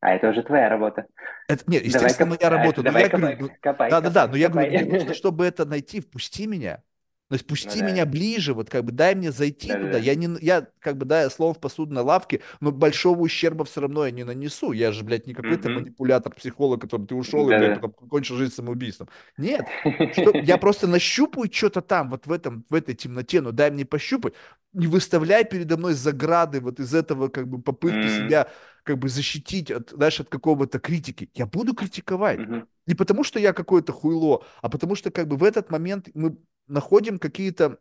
А 0.00 0.14
это 0.14 0.30
уже 0.30 0.42
твоя 0.42 0.70
работа. 0.70 1.06
Это, 1.46 1.62
нет, 1.66 1.82
Давай 1.82 2.06
естественно, 2.06 2.30
коп... 2.30 2.40
моя 2.40 2.48
а, 2.48 2.56
работа. 2.56 2.80
это 2.80 2.82
Но 2.82 2.84
давай 2.84 3.02
я 3.02 3.08
говорю, 3.10 3.36
копай, 3.36 3.58
копай, 3.60 3.90
да-да-да, 3.90 4.28
но 4.28 4.36
я 4.36 4.48
говорю, 4.48 4.90
нужно, 4.90 5.14
чтобы 5.14 5.44
это 5.44 5.66
найти, 5.66 6.00
впусти 6.00 6.46
меня. 6.46 6.82
То 7.30 7.34
есть 7.34 7.46
Ну 7.46 7.48
пусти 7.48 7.82
меня 7.82 8.04
да. 8.04 8.10
ближе, 8.10 8.54
вот 8.54 8.68
как 8.70 8.84
бы 8.84 8.92
дай 8.92 9.14
мне 9.14 9.32
зайти 9.32 9.76
туда. 9.76 9.98
Да-да-да. 9.98 9.98
Я 9.98 10.16
не, 10.16 10.28
я 10.42 10.68
как 10.80 10.98
бы, 10.98 11.06
да, 11.06 11.22
я 11.22 11.30
слово 11.30 11.54
в 11.54 11.60
посудной 11.60 12.02
лавке, 12.02 12.42
но 12.60 12.72
большого 12.72 13.20
ущерба 13.22 13.64
все 13.64 13.80
равно 13.82 14.04
я 14.04 14.10
не 14.10 14.24
нанесу. 14.24 14.72
Я 14.72 14.92
же, 14.92 15.04
блядь, 15.04 15.26
не 15.28 15.34
какой-то 15.34 15.68
Угу. 15.68 15.74
манипулятор, 15.76 16.34
психолог, 16.34 16.82
который 16.82 17.06
ты 17.06 17.14
ушел 17.14 17.48
и, 17.50 17.54
блядь, 17.54 17.74
Да-да. 17.74 17.80
потом 17.80 18.08
кончил 18.08 18.36
жизнь 18.36 18.52
самоубийством. 18.54 19.08
Нет, 19.38 19.64
что, 20.12 20.32
я 20.42 20.58
просто 20.58 20.86
нащупаю 20.88 21.50
что-то 21.52 21.80
там, 21.82 22.10
вот 22.10 22.26
в 22.26 22.32
этом, 22.32 22.64
в 22.68 22.74
этой 22.74 22.94
темноте, 22.94 23.40
но 23.40 23.52
дай 23.52 23.70
мне 23.70 23.84
пощупать. 23.86 24.34
Не 24.72 24.86
выставляй 24.86 25.44
передо 25.44 25.76
мной 25.76 25.94
заграды 25.94 26.60
вот 26.60 26.78
из 26.80 26.94
этого 26.94 27.28
как 27.28 27.48
бы 27.48 27.60
попытки 27.62 28.06
себя 28.08 28.48
как 28.84 28.98
бы 28.98 29.08
защитить 29.08 29.70
от, 29.70 29.90
знаешь, 29.90 30.20
от 30.20 30.28
какого-то 30.28 30.78
критики. 30.78 31.30
Я 31.34 31.46
буду 31.46 31.74
критиковать. 31.74 32.40
Не 32.86 32.94
потому, 32.94 33.24
что 33.24 33.38
я 33.38 33.52
какое-то 33.52 33.92
хуйло, 33.92 34.44
а 34.62 34.68
потому 34.68 34.94
что 34.96 35.10
как 35.10 35.28
бы 35.28 35.36
в 35.36 35.44
этот 35.44 35.70
момент 35.70 36.08
мы 36.14 36.36
находим 36.70 37.18
какие-то, 37.18 37.78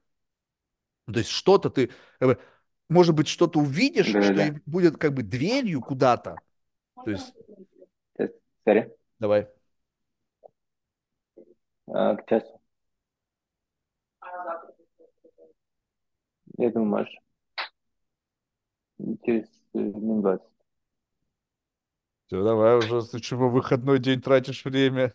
то 1.05 1.17
есть 1.17 1.29
что-то 1.29 1.69
ты, 1.69 1.91
как 2.19 2.29
бы, 2.29 2.39
может 2.89 3.15
быть, 3.15 3.27
что-то 3.27 3.59
увидишь, 3.59 4.07
что 4.07 4.17
и 4.17 4.23
Да-да-да. 4.23 4.59
будет 4.65 4.97
как 4.97 5.13
бы 5.13 5.23
дверью 5.23 5.81
куда-то. 5.81 6.35
То 7.03 7.11
есть, 7.11 7.33
Сейчас, 8.17 8.31
Сори. 8.65 8.95
давай. 9.19 9.47
А, 11.87 12.15
к 12.15 12.27
часу. 12.27 12.59
Я 16.57 16.71
думаю, 16.71 16.89
Маш, 16.89 17.07
через 19.23 19.45
э, 19.73 19.79
минут 19.79 20.21
20. 20.23 20.45
Все, 22.27 22.43
давай 22.43 22.77
уже, 22.77 23.01
ты 23.07 23.19
чего, 23.19 23.49
выходной 23.49 23.99
день 23.99 24.21
тратишь 24.21 24.65
время? 24.65 25.13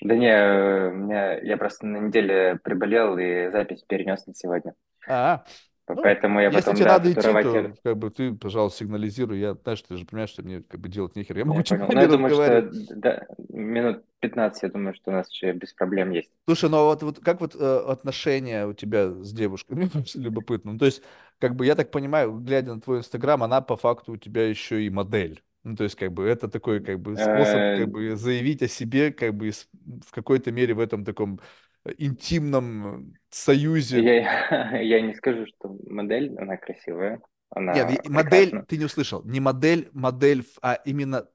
Да 0.00 0.14
не, 0.14 0.28
э, 0.28 0.90
меня, 0.90 1.38
я 1.40 1.56
просто 1.56 1.86
на 1.86 1.98
неделе 1.98 2.58
приболел 2.62 3.16
и 3.16 3.50
запись 3.50 3.84
перенес 3.86 4.26
на 4.26 4.34
сегодня. 4.34 4.74
А, 5.08 5.44
ну, 5.86 5.96
Поэтому 6.02 6.40
я 6.40 6.46
если 6.46 6.60
потом, 6.60 6.74
тебе 6.76 6.84
да, 6.86 6.92
надо 6.92 7.12
идти, 7.12 7.20
то 7.20 7.74
как 7.82 7.98
бы 7.98 8.10
ты, 8.10 8.32
пожалуйста, 8.32 8.78
сигнализируй. 8.78 9.38
Я, 9.38 9.54
знаешь, 9.54 9.82
ты 9.82 9.96
же 9.98 10.06
понимаешь, 10.06 10.30
что 10.30 10.42
мне 10.42 10.62
как 10.62 10.80
бы 10.80 10.88
делать 10.88 11.14
нехер. 11.14 11.36
Я 11.36 11.44
могу 11.44 11.58
Я 11.58 11.64
понял. 11.64 11.88
Ну, 11.92 12.00
я 12.00 12.08
думаю, 12.08 12.34
что 12.34 12.70
да, 12.96 13.26
минут 13.50 14.04
15, 14.20 14.62
я 14.62 14.68
думаю, 14.70 14.94
что 14.94 15.10
у 15.10 15.12
нас 15.14 15.30
еще 15.30 15.52
без 15.52 15.74
проблем 15.74 16.10
есть. 16.10 16.30
Слушай, 16.46 16.70
ну 16.70 16.78
а 16.78 16.84
вот, 16.84 17.02
вот 17.02 17.18
как 17.20 17.42
вот 17.42 17.54
э, 17.54 17.84
отношения 17.86 18.66
у 18.66 18.72
тебя 18.72 19.10
с 19.10 19.32
девушкой? 19.32 19.72
Мне 19.76 19.90
просто 19.90 20.18
любопытно. 20.18 20.72
Ну, 20.72 20.78
то 20.78 20.86
есть, 20.86 21.02
как 21.38 21.54
бы, 21.54 21.66
я 21.66 21.74
так 21.74 21.90
понимаю, 21.90 22.32
глядя 22.32 22.74
на 22.74 22.80
твой 22.80 22.98
Инстаграм, 22.98 23.42
она 23.42 23.60
по 23.60 23.76
факту 23.76 24.12
у 24.12 24.16
тебя 24.16 24.48
еще 24.48 24.82
и 24.82 24.88
модель. 24.88 25.42
Ну, 25.64 25.76
то 25.76 25.84
есть, 25.84 25.96
как 25.96 26.12
бы, 26.12 26.26
это 26.26 26.48
такой, 26.48 26.80
как 26.84 27.00
бы, 27.00 27.16
способ, 27.16 27.70
Э, 27.70 27.74
как 27.74 27.88
бы, 27.90 28.16
заявить 28.16 28.62
о 28.62 28.68
себе, 28.68 29.12
как 29.12 29.34
бы, 29.34 29.50
в 29.52 30.10
какой-то 30.12 30.52
мере 30.52 30.74
в 30.74 30.80
этом 30.80 31.04
таком 31.04 31.40
э, 31.84 31.92
интимном 31.98 33.12
э, 33.14 33.18
союзе. 33.30 34.06
Я, 34.06 34.80
я 34.82 35.00
не 35.00 35.14
скажу, 35.14 35.46
что 35.46 35.76
модель, 35.88 36.36
она 36.38 36.56
красивая. 36.56 37.20
Нет, 37.68 37.90
Она 37.90 38.02
и- 38.04 38.08
модель, 38.08 38.52
прекрасна. 38.52 38.66
ты 38.66 38.76
не 38.76 38.84
услышал, 38.84 39.22
не 39.24 39.40
модель, 39.40 39.88
модель, 39.92 40.44
а 40.62 40.74
именно 40.84 41.28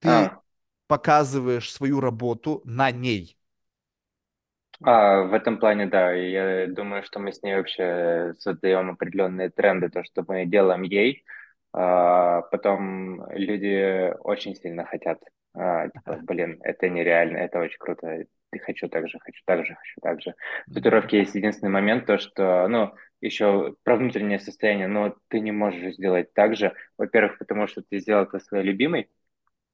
ты 0.00 0.32
А, 0.32 0.42
показываешь 0.88 1.72
свою 1.72 2.00
работу 2.00 2.62
на 2.64 2.90
ней. 2.92 3.38
А, 4.82 5.22
в 5.22 5.32
этом 5.34 5.58
плане, 5.58 5.86
да. 5.86 6.12
Я 6.12 6.66
думаю, 6.68 7.02
что 7.04 7.18
мы 7.18 7.32
с 7.32 7.42
ней 7.42 7.56
вообще 7.56 8.34
создаем 8.38 8.90
определенные 8.90 9.50
тренды, 9.50 9.88
то, 9.88 10.04
что 10.04 10.24
мы 10.28 10.44
делаем 10.46 10.82
ей, 10.82 11.24
потом 11.76 13.30
люди 13.32 14.12
очень 14.20 14.54
сильно 14.54 14.84
хотят. 14.84 15.18
А, 15.54 15.88
типа, 15.88 16.18
блин, 16.22 16.58
это 16.62 16.88
нереально, 16.88 17.38
это 17.38 17.58
очень 17.60 17.78
круто. 17.78 18.26
И 18.52 18.58
хочу 18.58 18.88
так 18.88 19.08
же, 19.08 19.18
хочу 19.18 19.42
так 19.44 19.64
же, 19.66 19.74
хочу 19.74 20.00
так 20.00 20.20
же. 20.20 20.34
В 20.66 20.74
татуировке 20.74 21.18
есть 21.18 21.34
единственный 21.34 21.70
момент, 21.70 22.06
то, 22.06 22.18
что, 22.18 22.68
ну, 22.68 22.94
еще 23.20 23.74
про 23.82 23.96
внутреннее 23.96 24.38
состояние, 24.38 24.86
но 24.86 25.16
ты 25.28 25.40
не 25.40 25.52
можешь 25.52 25.94
сделать 25.94 26.32
так 26.34 26.56
же. 26.56 26.74
Во-первых, 26.98 27.38
потому 27.38 27.66
что 27.66 27.82
ты 27.82 27.98
сделал 27.98 28.24
это 28.24 28.38
своей 28.38 28.64
любимой. 28.64 29.10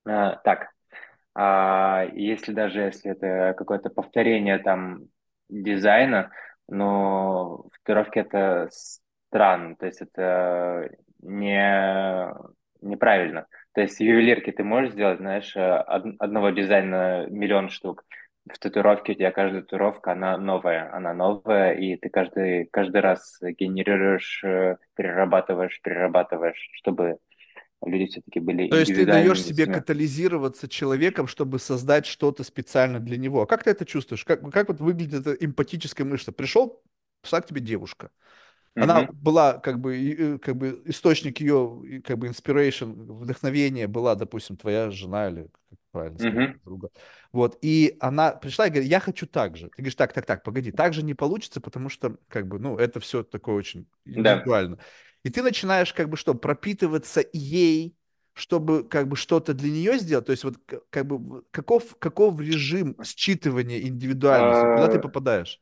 А, 0.06 0.36
так, 0.36 0.70
а 1.34 2.06
если 2.12 2.52
даже 2.52 2.80
если 2.80 3.12
это 3.12 3.54
какое-то 3.56 3.90
повторение 3.90 4.58
там 4.58 5.06
дизайна, 5.48 6.30
но 6.68 7.68
в 7.72 7.78
татуировке 7.78 8.20
это 8.20 8.68
странно, 8.70 9.76
то 9.76 9.86
есть 9.86 10.00
это 10.02 10.90
не 11.22 12.34
неправильно. 12.80 13.46
То 13.74 13.80
есть 13.80 13.98
в 13.98 14.00
ювелирке 14.02 14.52
ты 14.52 14.64
можешь 14.64 14.92
сделать, 14.92 15.18
знаешь, 15.18 15.54
э, 15.56 15.60
од- 15.86 16.16
одного 16.18 16.50
дизайна 16.50 17.26
миллион 17.30 17.68
штук. 17.70 18.04
В 18.50 18.58
татуировке 18.58 19.12
у 19.12 19.14
тебя 19.14 19.30
каждая 19.30 19.62
татуировка, 19.62 20.12
она 20.12 20.36
новая, 20.36 20.92
она 20.92 21.14
новая, 21.14 21.74
и 21.74 21.96
ты 21.96 22.08
каждый, 22.08 22.66
каждый 22.66 23.00
раз 23.00 23.38
генерируешь, 23.40 24.42
э, 24.44 24.76
перерабатываешь, 24.96 25.80
перерабатываешь, 25.80 26.68
чтобы 26.74 27.18
люди 27.84 28.06
все-таки 28.06 28.40
были 28.40 28.64
То 28.68 28.78
есть 28.78 28.94
ты 28.94 29.04
даешь 29.04 29.42
себе 29.42 29.66
катализироваться 29.66 30.66
человеком, 30.66 31.26
чтобы 31.26 31.58
создать 31.58 32.06
что-то 32.06 32.42
специально 32.42 33.00
для 33.00 33.18
него. 33.18 33.42
А 33.42 33.46
как 33.46 33.64
ты 33.64 33.70
это 33.70 33.84
чувствуешь? 33.84 34.24
Как, 34.24 34.40
как 34.50 34.68
вот 34.68 34.80
выглядит 34.80 35.26
эта 35.26 35.32
эмпатическая 35.44 36.06
мышца? 36.06 36.32
Пришел, 36.32 36.82
пришла 37.20 37.42
к 37.42 37.46
тебе 37.46 37.60
девушка. 37.60 38.10
Она 38.78 39.02
Мгм. 39.02 39.12
была 39.12 39.58
как 39.58 39.80
бы, 39.80 39.96
э, 40.36 40.38
как 40.38 40.56
бы 40.56 40.82
источник 40.86 41.40
ее 41.40 42.02
как 42.04 42.18
бы 42.18 42.26
inspiration, 42.28 42.94
вдохновения 43.20 43.86
была, 43.86 44.14
допустим, 44.16 44.56
твоя 44.56 44.90
жена 44.90 45.28
или 45.28 45.42
как 45.70 45.78
правильно 45.92 46.18
сказать, 46.18 46.44
Мгм. 46.44 46.60
подруга. 46.64 46.90
Вот. 47.32 47.58
И 47.62 47.96
она 48.00 48.32
пришла 48.32 48.66
и 48.66 48.70
говорит, 48.70 48.90
я 48.90 49.00
хочу 49.00 49.26
так 49.26 49.56
же. 49.56 49.68
Ты 49.70 49.82
говоришь, 49.82 49.94
так, 49.94 50.12
так, 50.12 50.26
так, 50.26 50.42
погоди, 50.42 50.72
так 50.72 50.94
же 50.94 51.02
не 51.04 51.14
получится, 51.14 51.60
потому 51.60 51.88
что 51.88 52.18
как 52.28 52.48
бы, 52.48 52.58
ну, 52.58 52.76
это 52.78 52.98
все 53.00 53.22
такое 53.22 53.54
очень 53.56 53.86
Да. 54.16 54.52
индивидуально. 54.52 54.78
И 55.24 55.30
ты 55.30 55.42
начинаешь 55.42 55.92
как 55.94 56.08
бы 56.08 56.16
что, 56.16 56.34
пропитываться 56.34 57.24
ей, 57.32 57.96
чтобы 58.34 58.84
как 58.88 59.08
бы 59.08 59.16
что-то 59.16 59.54
для 59.54 59.70
нее 59.70 59.98
сделать. 59.98 60.26
То 60.26 60.32
есть 60.32 60.44
вот 60.44 60.56
как 60.90 61.06
бы 61.06 61.44
каков, 61.50 61.96
каков 61.98 62.40
режим 62.40 62.96
считывания 63.02 63.80
индивидуальности? 63.82 64.66
Куда 64.66 64.88
ты 64.88 64.98
Э, 64.98 65.00
попадаешь? 65.00 65.60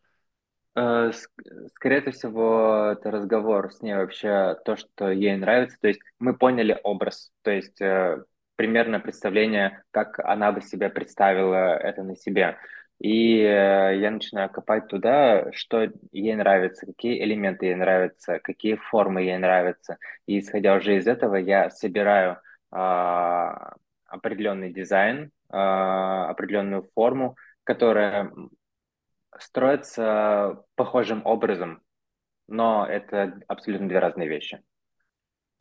Э, 0.77 0.81
ск- 1.13 1.69
Скорее 1.75 2.11
всего, 2.11 2.93
это 2.93 3.11
разговор 3.11 3.73
с 3.73 3.81
ней 3.83 3.95
вообще 3.95 4.57
то, 4.65 4.77
что 4.77 5.11
ей 5.11 5.37
нравится. 5.37 5.79
То 5.81 5.89
есть 5.89 6.01
мы 6.19 6.37
поняли 6.37 6.79
образ, 6.83 7.33
то 7.43 7.51
есть 7.51 7.81
э, 7.81 8.23
примерно 8.57 9.01
представление, 9.01 9.83
как 9.91 10.19
она 10.21 10.53
бы 10.53 10.61
себе 10.61 10.91
представила 10.91 11.77
это 11.77 12.03
на 12.03 12.17
себе. 12.17 12.57
И 12.99 13.39
э, 13.39 13.99
я 13.99 14.11
начинаю 14.11 14.51
копать 14.51 14.89
туда, 14.89 15.51
что 15.53 15.89
ей 16.13 16.35
нравится, 16.37 16.87
какие 16.87 17.23
элементы 17.25 17.67
ей 17.67 17.75
нравятся, 17.75 18.39
какие 18.41 18.75
формы 18.77 19.23
ей 19.23 19.39
нравятся. 19.39 19.97
И 20.27 20.39
исходя 20.39 20.75
уже 20.75 20.97
из 20.97 21.07
этого, 21.07 21.37
я 21.37 21.71
собираю 21.71 22.39
а, 22.71 23.75
определенный 24.07 24.73
дизайн, 24.73 25.31
а, 25.49 26.29
определенную 26.29 26.89
форму, 26.95 27.37
которая 27.65 28.31
строится 29.39 30.65
похожим 30.77 31.25
образом, 31.27 31.83
но 32.49 32.87
это 32.87 33.41
абсолютно 33.49 33.89
две 33.89 33.99
разные 34.01 34.29
вещи. 34.29 34.63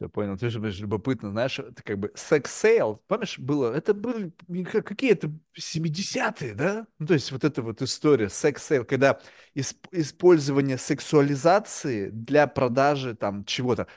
Я 0.02 0.08
понял, 0.08 0.38
ты 0.38 0.50
же 0.50 0.62
будешь 0.62 0.80
любопытно, 0.80 1.30
знаешь, 1.32 1.60
это 1.60 1.84
как 1.84 2.00
бы 2.00 2.10
sex 2.16 2.49
sale, 2.49 3.03
помнишь, 3.08 3.38
было, 3.38 3.74
это 3.76 3.94
были 3.94 4.32
не 4.48 4.64
ка- 4.64 4.82
какие-то 4.82 5.30
70-е, 5.54 6.54
да? 6.56 6.88
Ну, 7.00 7.08
то 7.08 7.14
есть 7.16 7.34
вот 7.34 7.44
эта 7.44 7.62
вот 7.62 7.82
история, 7.82 8.30
sex 8.30 8.51
sale, 8.51 8.86
когда 8.86 9.20
исп- 9.56 9.90
использование 9.91 10.78
сексуализации 10.78 12.10
для 12.12 12.48
продажи 12.48 13.14
там 13.14 13.44
чего-то, 13.44 13.88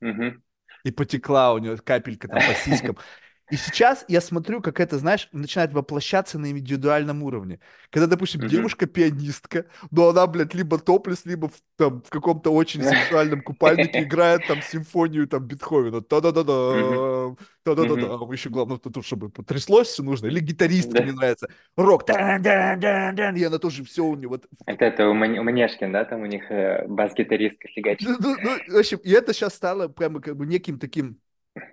Мгм. 0.00 0.42
и 0.84 0.90
потекла 0.90 1.52
у 1.54 1.58
нее 1.58 1.76
капелька 1.78 2.28
там 2.28 2.44
по 2.44 2.54
сиськам. 2.54 2.96
И 3.50 3.56
сейчас 3.56 4.04
я 4.08 4.20
смотрю, 4.20 4.60
как 4.62 4.80
это, 4.80 4.98
знаешь, 4.98 5.28
начинает 5.32 5.72
воплощаться 5.74 6.38
на 6.38 6.50
индивидуальном 6.50 7.22
уровне. 7.22 7.60
Когда, 7.90 8.06
допустим, 8.06 8.40
Мгм. 8.40 8.48
девушка-пианистка, 8.48 9.66
но 9.90 10.08
она, 10.08 10.26
блядь, 10.26 10.54
либо 10.54 10.78
топлес, 10.78 11.26
либо 11.26 11.48
в, 11.48 11.54
там, 11.76 12.02
в 12.02 12.08
каком-то 12.08 12.50
очень 12.50 12.80
сексуальном 12.82 13.42
купальнике 13.42 14.02
играет 14.02 14.46
там 14.46 14.62
симфонию 14.62 15.28
там 15.28 15.44
Бетховена. 15.46 16.00
Та-да-да-да, 16.00 17.36
та-да-да-да. 17.62 18.06
Мгм. 18.16 18.32
Еще 18.32 18.48
главное, 18.48 18.78
тут, 18.78 19.04
чтобы 19.04 19.28
потряслось 19.28 19.88
все 19.88 20.02
нужно. 20.02 20.26
Или 20.26 20.40
гитаристке 20.40 21.02
мне 21.02 21.12
нравится. 21.12 21.48
Рок. 21.76 22.06
Дан-дан-дан-дан. 22.06 23.36
И 23.36 23.42
она 23.44 23.58
тоже 23.58 23.84
все 23.84 24.04
у 24.04 24.16
нее 24.16 24.28
вот 24.28 24.46
Это, 24.66 24.84
это 24.86 25.08
у, 25.08 25.10
у 25.12 25.14
Манешкин, 25.14 25.92
да, 25.92 26.04
там 26.04 26.22
у 26.22 26.26
них 26.26 26.50
э, 26.50 26.86
бас-гитаристка 26.86 27.68
фигачит. 27.68 28.08
Ну, 28.08 28.16
ну, 28.20 28.36
ну, 28.42 28.74
в 28.74 28.78
общем, 28.78 28.98
и 28.98 29.10
это 29.10 29.32
сейчас 29.32 29.54
стало 29.54 29.88
прямо 29.88 30.20
как 30.20 30.36
бы 30.36 30.46
неким 30.46 30.78
таким, 30.78 31.20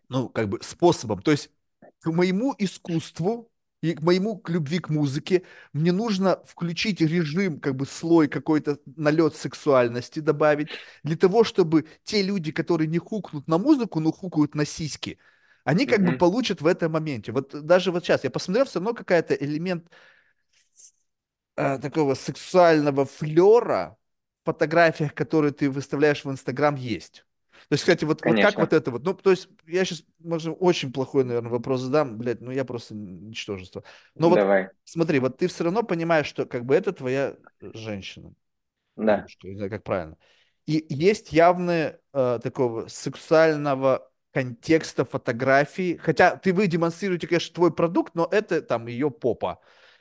ну, 0.10 0.30
как 0.30 0.50
бы 0.50 0.60
способом. 0.62 1.22
То 1.22 1.32
есть 1.32 1.52
к 2.02 2.12
моему 2.12 2.56
искусству 2.58 3.52
и 3.82 3.94
к 3.94 4.02
моему 4.02 4.38
к 4.38 4.50
любви 4.50 4.80
к 4.80 4.90
музыке 4.90 5.44
мне 5.74 5.92
нужно 5.92 6.42
включить 6.46 7.02
режим, 7.02 7.60
как 7.60 7.76
бы 7.76 7.86
слой 7.86 8.28
какой-то 8.28 8.80
налет 8.96 9.36
сексуальности 9.36 10.20
добавить, 10.20 10.72
для 11.04 11.16
того, 11.18 11.44
чтобы 11.44 11.86
те 12.04 12.22
люди, 12.22 12.52
которые 12.52 12.88
не 12.88 12.98
хукнут 13.00 13.48
на 13.48 13.58
музыку, 13.58 14.00
но 14.00 14.12
хукают 14.12 14.56
на 14.56 14.66
сиськи, 14.66 15.18
они 15.64 15.86
как 15.86 16.04
бы 16.04 16.12
Мгм. 16.12 16.14
получат 16.14 16.62
в 16.62 16.68
этом 16.68 16.92
моменте. 16.94 17.32
Вот 17.32 17.56
даже 17.66 17.92
вот 17.92 18.04
сейчас 18.06 18.24
я 18.24 18.30
посмотрел, 18.30 18.66
все 18.66 18.80
равно 18.80 18.94
какая-то 18.94 19.34
элемент 19.36 19.88
э, 21.56 21.78
такого 21.80 22.16
сексуального 22.16 23.06
флера 23.06 23.98
в 24.44 24.46
фотографиях, 24.46 25.14
которые 25.14 25.52
ты 25.54 25.70
выставляешь 25.70 26.26
в 26.26 26.32
Инстаграм, 26.32 26.76
есть. 26.76 27.26
То 27.70 27.74
есть, 27.74 27.84
кстати, 27.84 28.04
вот, 28.04 28.24
вот 28.26 28.40
как 28.40 28.60
вот 28.60 28.74
это 28.74 28.90
вот, 28.92 29.04
ну, 29.04 29.14
то 29.14 29.30
есть, 29.32 29.48
я 29.68 29.86
сейчас, 29.86 30.04
может, 30.20 30.56
очень 30.60 30.92
плохой, 30.92 31.24
наверное, 31.24 31.52
вопрос 31.52 31.82
задам, 31.82 32.18
блядь, 32.18 32.42
ну, 32.42 32.52
я 32.52 32.66
просто 32.66 32.96
ничтожество. 32.96 33.84
Но 34.18 34.30
вот, 34.30 34.42
Давай. 34.42 34.70
смотри, 34.86 35.20
вот 35.20 35.38
ты 35.38 35.48
все 35.48 35.64
равно 35.66 35.84
понимаешь, 35.84 36.26
что, 36.28 36.46
как 36.48 36.66
бы, 36.66 36.76
это 36.76 36.94
твоя 36.94 37.38
женщина, 37.62 38.34
Да. 38.98 39.30
девушка, 39.30 39.48
не 39.48 39.56
знаю, 39.56 39.70
как 39.72 39.84
правильно. 39.84 40.18
И 40.66 40.86
есть 40.90 41.32
явные 41.34 42.00
э, 42.14 42.40
такого 42.44 42.88
сексуального 42.88 44.12
контекста 44.32 45.06
фотографии, 45.06 45.98
хотя 45.98 46.36
ты 46.38 46.54
вы 46.54 46.68
демонстрируете, 46.68 47.28
конечно, 47.28 47.54
твой 47.56 47.74
продукт, 47.74 48.14
но 48.16 48.28
это 48.32 48.62
там 48.62 48.88
ее 48.88 49.10
попа, 49.12 49.60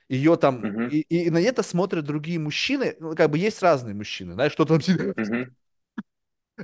ее 0.08 0.36
там, 0.36 0.66
Мгм. 0.66 0.90
и, 0.90 1.00
и 1.00 1.30
на 1.30 1.38
это 1.40 1.62
смотрят 1.62 2.04
другие 2.04 2.38
мужчины, 2.38 2.96
ну, 3.00 3.14
как 3.16 3.30
бы 3.30 3.38
есть 3.38 3.62
разные 3.62 3.94
мужчины, 3.94 4.34
знаешь, 4.34 4.52
что 4.52 4.64
там, 4.66 4.78
Мгм. 5.16 5.54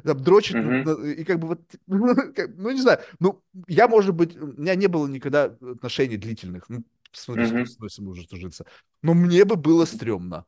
Там 0.03 0.23
дрочит, 0.23 0.61
на- 0.61 0.93
и 1.05 1.25
как 1.25 1.39
бы 1.39 1.49
вот, 1.49 1.61
как- 2.35 2.51
ну, 2.57 2.71
не 2.71 2.81
знаю, 2.81 3.01
ну, 3.21 3.43
я, 3.69 3.89
может 3.89 4.15
быть, 4.15 4.37
у 4.37 4.47
меня 4.49 4.75
не 4.75 4.87
было 4.87 5.07
никогда 5.07 5.45
отношений 5.45 6.16
длительных, 6.16 6.69
ну, 6.69 6.85
смотри, 7.12 7.45
сколько 7.47 7.89
с 7.89 7.99
может 7.99 8.33
ужиться, 8.33 8.66
но 9.03 9.15
мне 9.15 9.45
бы 9.45 9.57
было 9.57 9.85
стрёмно. 9.85 10.47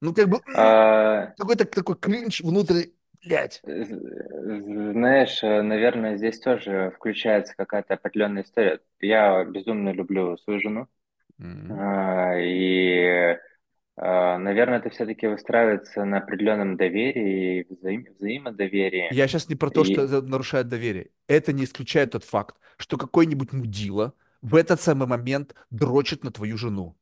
Ну, 0.00 0.14
как 0.14 0.28
бы, 0.28 0.40
А, 0.54 1.32
какой-то 1.36 1.64
такой 1.66 1.96
кринж 1.96 2.40
внутри, 2.42 2.94
блядь. 3.22 3.64
з- 3.64 4.92
знаешь, 4.92 5.42
э, 5.42 5.62
наверное, 5.62 6.16
здесь 6.16 6.38
тоже 6.40 6.92
включается 6.96 7.54
какая-то 7.56 7.94
определенная 7.94 8.42
история. 8.44 8.80
Я 9.00 9.44
безумно 9.44 9.90
люблю 9.90 10.36
свою 10.38 10.60
жену. 10.60 10.88
А, 11.68 12.34
И, 12.38 13.38
наверное, 13.96 14.78
это 14.78 14.90
все-таки 14.90 15.26
выстраивается 15.26 16.04
на 16.04 16.18
определенном 16.18 16.76
доверии 16.76 17.60
и 17.60 17.74
взаим- 17.74 18.12
взаимодоверии. 18.18 19.10
Я 19.10 19.28
сейчас 19.28 19.48
не 19.48 19.54
про 19.56 19.70
то, 19.70 19.84
что 19.84 20.02
И, 20.02 20.04
это 20.04 20.22
нарушает 20.22 20.68
доверие. 20.68 21.10
Это 21.28 21.52
не 21.52 21.64
исключает 21.64 22.10
тот 22.12 22.24
факт, 22.24 22.56
что 22.76 22.96
какой-нибудь 22.98 23.52
мудила 23.52 24.14
в 24.42 24.54
этот 24.56 24.80
самый 24.80 25.06
момент 25.08 25.54
дрочит 25.70 26.24
на 26.24 26.30
твою 26.32 26.56
жену. 26.58 26.96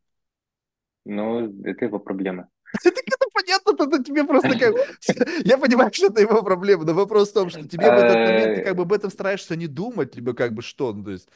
ну, 1.04 1.62
это 1.64 1.84
его 1.84 1.98
проблема. 1.98 2.48
Так 2.82 2.94
это 3.06 3.26
понятно, 3.32 3.76
тогда 3.76 3.98
тебе 4.02 4.24
просто 4.24 4.58
как... 4.58 4.74
Я 5.44 5.58
понимаю, 5.58 5.90
что 5.92 6.06
это 6.06 6.20
его 6.20 6.42
проблема, 6.42 6.84
но 6.84 6.92
вопрос 6.92 7.30
в 7.30 7.34
том, 7.34 7.48
что 7.50 7.66
тебе 7.68 7.90
в 7.90 7.96
этот 7.96 8.20
момент 8.20 8.54
ты 8.54 8.60
Э, 8.60 8.64
как 8.64 8.76
бы 8.76 8.82
об 8.82 8.92
этом 8.92 9.10
стараешься 9.10 9.56
не 9.56 9.66
думать, 9.68 10.16
либо 10.16 10.34
как 10.34 10.52
бы 10.54 10.62
что, 10.62 10.92
ну, 10.92 11.04
то 11.04 11.10
есть... 11.12 11.28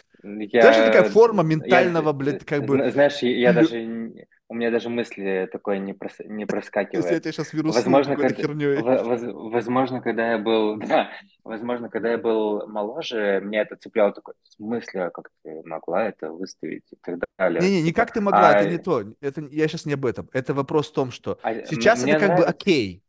Знаешь, 0.58 0.76
это 0.76 0.86
такая 0.86 1.04
Я, 1.04 1.10
форма 1.10 1.42
я, 1.42 1.46
ментального, 1.46 2.12
блядь, 2.12 2.44
как 2.44 2.64
бы... 2.64 2.76
зна- 2.76 2.90
знаешь, 2.90 3.22
я 3.22 3.52
даже, 3.52 4.12
у 4.48 4.54
меня 4.54 4.70
даже 4.70 4.88
мысли 4.88 5.48
такое 5.52 5.78
не, 5.78 5.92
прос, 5.92 6.18
не 6.20 6.24
Если 6.24 6.40
я 6.40 6.46
проскакивает. 6.46 7.22
тебя 7.22 7.32
сейчас 7.32 7.52
вирусую 7.52 7.84
Возможно, 7.84 8.16
когда, 8.16 9.02
воз, 9.02 9.20
возможно, 9.22 10.00
когда 10.00 10.32
я 10.32 10.38
был, 10.38 10.76
да, 10.88 11.10
возможно, 11.44 11.90
когда 11.90 12.12
я 12.12 12.18
был 12.18 12.66
моложе, 12.66 13.40
меня 13.44 13.62
это 13.62 13.76
цепляло 13.76 14.12
такое, 14.12 14.34
в 14.42 14.54
смысле, 14.54 15.04
а 15.04 15.10
как 15.10 15.30
ты 15.44 15.62
могла 15.64 16.08
это 16.08 16.32
выставить 16.32 16.84
и 16.90 16.96
так 17.02 17.18
далее. 17.38 17.60
Не-не, 17.60 17.82
не 17.82 17.88
Типа, 17.88 18.00
как 18.00 18.12
ты 18.12 18.20
могла, 18.20 18.52
это 18.52 18.68
а, 18.68 18.70
не 18.70 18.78
то. 18.78 19.04
Это, 19.20 19.42
я 19.50 19.68
сейчас 19.68 19.84
не 19.84 19.92
об 19.92 20.06
этом. 20.06 20.30
Это 20.32 20.54
вопрос 20.54 20.88
в 20.88 20.94
том, 20.94 21.10
что 21.10 21.38
а 21.42 21.54
сейчас 21.66 21.98
это 21.98 22.08
мне 22.08 22.18
как 22.18 22.28
бы 22.30 22.34
нравится, 22.36 22.50
окей. 22.50 23.02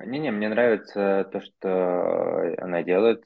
Не-не, 0.00 0.30
мне 0.30 0.48
нравится 0.50 1.28
то, 1.32 1.40
что 1.40 2.54
она 2.58 2.82
делает. 2.82 3.24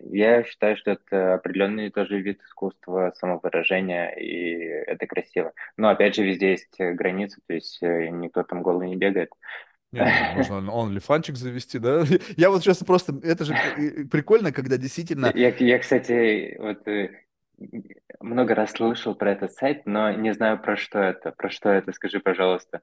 Я 0.00 0.44
считаю, 0.44 0.76
что 0.76 0.92
это 0.92 1.34
определенный 1.34 1.90
тоже 1.90 2.20
вид 2.20 2.40
искусства, 2.42 3.12
самовыражения, 3.16 4.10
и 4.10 4.58
это 4.86 5.06
красиво. 5.06 5.52
Но 5.76 5.88
опять 5.88 6.14
же, 6.14 6.22
везде 6.24 6.52
есть 6.52 6.76
границы, 6.78 7.40
то 7.46 7.52
есть 7.52 7.82
э, 7.82 8.08
никто 8.10 8.44
там 8.44 8.62
голый 8.62 8.88
не 8.88 8.96
бегает. 8.96 9.30
Не-не, 9.90 10.34
можно 10.36 10.70
OnlyFanчик 10.70 11.34
завести, 11.34 11.78
да? 11.80 12.04
Я 12.36 12.50
вот 12.50 12.62
сейчас 12.62 12.78
просто... 12.78 13.14
Это 13.22 13.44
же 13.44 13.56
при- 13.74 14.04
прикольно, 14.04 14.52
когда 14.52 14.76
действительно... 14.76 15.32
Я, 15.34 15.48
я, 15.48 15.78
кстати, 15.80 16.56
вот 16.60 16.86
э, 16.86 17.10
много 18.20 18.54
раз 18.54 18.72
слышал 18.72 19.14
про 19.14 19.32
этот 19.32 19.52
сайт, 19.52 19.82
но 19.86 20.12
не 20.12 20.32
знаю, 20.32 20.60
про 20.60 20.76
что 20.76 21.00
это. 21.00 21.32
Про 21.32 21.50
что 21.50 21.70
это, 21.70 21.92
скажи, 21.92 22.20
пожалуйста. 22.20 22.82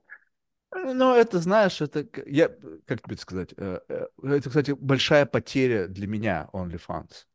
Ну, 0.83 1.15
это, 1.15 1.39
знаешь, 1.39 1.81
это... 1.81 2.05
Я... 2.25 2.49
Как 2.85 3.01
тебе 3.01 3.17
сказать? 3.17 3.53
э, 3.57 3.79
э, 3.87 4.05
Это, 4.23 4.49
кстати, 4.49 4.71
большая 4.71 5.25
потеря 5.25 5.87
для 5.87 6.07
меня, 6.07 6.49
OnlyFans. 6.53 7.25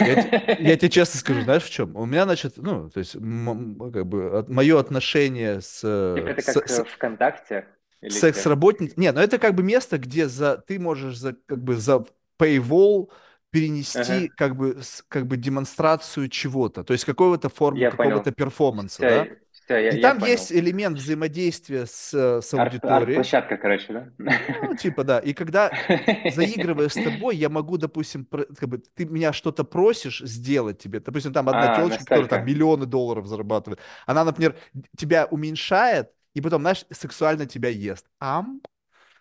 Я, 0.00 0.56
я 0.58 0.76
тебе 0.76 0.88
честно 0.88 1.18
скажу, 1.20 1.42
знаешь, 1.42 1.64
в 1.64 1.70
чем? 1.70 1.96
У 1.96 2.06
меня, 2.06 2.24
значит, 2.24 2.54
ну, 2.56 2.88
то 2.88 3.00
есть, 3.00 3.12
как 3.12 4.06
бы, 4.06 4.44
мое 4.48 4.78
отношение 4.78 5.60
с, 5.60 5.80
Типа 5.80 6.28
э, 6.28 6.32
это 6.32 6.42
как 6.42 6.68
с- 6.68 6.78
э, 6.78 6.84
ВКонтакте 6.84 7.66
секс-работниц... 8.08 8.96
Не, 8.96 9.12
ну 9.12 9.20
это 9.20 9.38
как 9.38 9.54
бы 9.54 9.62
место, 9.62 9.98
где 9.98 10.28
за... 10.28 10.58
ты 10.58 10.78
можешь 10.78 11.18
за, 11.18 11.34
как 11.46 11.62
бы, 11.62 11.76
за 11.76 12.04
paywall 12.38 13.10
перенести 13.50 14.26
Ага, 14.26 14.34
как 14.36 14.56
бы, 14.56 14.80
как 15.08 15.26
бы 15.26 15.36
демонстрацию 15.36 16.28
чего-то, 16.28 16.82
то 16.82 16.92
есть 16.92 17.04
какого-то 17.04 17.48
формы, 17.48 17.88
какого-то 17.88 18.22
понял. 18.24 18.34
перформанса, 18.34 19.00
да? 19.00 19.26
Все, 19.64 19.78
я, 19.78 19.90
И 19.90 19.96
я 19.96 20.00
там 20.00 20.18
есть 20.18 20.48
понял. 20.48 20.60
элемент 20.60 20.98
взаимодействия 20.98 21.86
с, 21.86 22.12
э, 22.14 22.42
с 22.42 22.52
Арт, 22.52 22.58
аудиторией, 22.74 22.84
арт-площадка, 22.84 23.56
короче, 23.56 23.92
да? 23.92 24.12
ну, 24.60 24.74
типа, 24.74 25.04
да. 25.04 25.18
И 25.18 25.32
когда 25.34 25.72
заигрывая 26.24 26.88
с 26.88 26.98
тобой, 26.98 27.36
я 27.36 27.48
могу, 27.48 27.76
допустим, 27.78 28.26
как 28.26 28.68
бы, 28.68 28.78
ты 28.78 29.06
меня 29.06 29.32
что-то 29.32 29.64
просишь 29.64 30.20
сделать 30.20 30.78
тебе. 30.78 31.00
Допустим, 31.00 31.32
там 31.32 31.48
одна 31.48 31.68
А, 31.68 31.76
телочка, 31.76 32.04
которая 32.04 32.28
там 32.28 32.40
настолько. 32.40 32.44
миллионы 32.44 32.86
долларов 32.86 33.26
зарабатывает. 33.26 33.80
Она, 34.06 34.24
например, 34.24 34.56
тебя 34.96 35.26
уменьшает, 35.26 36.10
и 36.34 36.40
потом, 36.40 36.62
знаешь, 36.62 36.84
сексуально 36.90 37.46
тебя 37.46 37.68
ест. 37.68 38.06
Ам? 38.20 38.60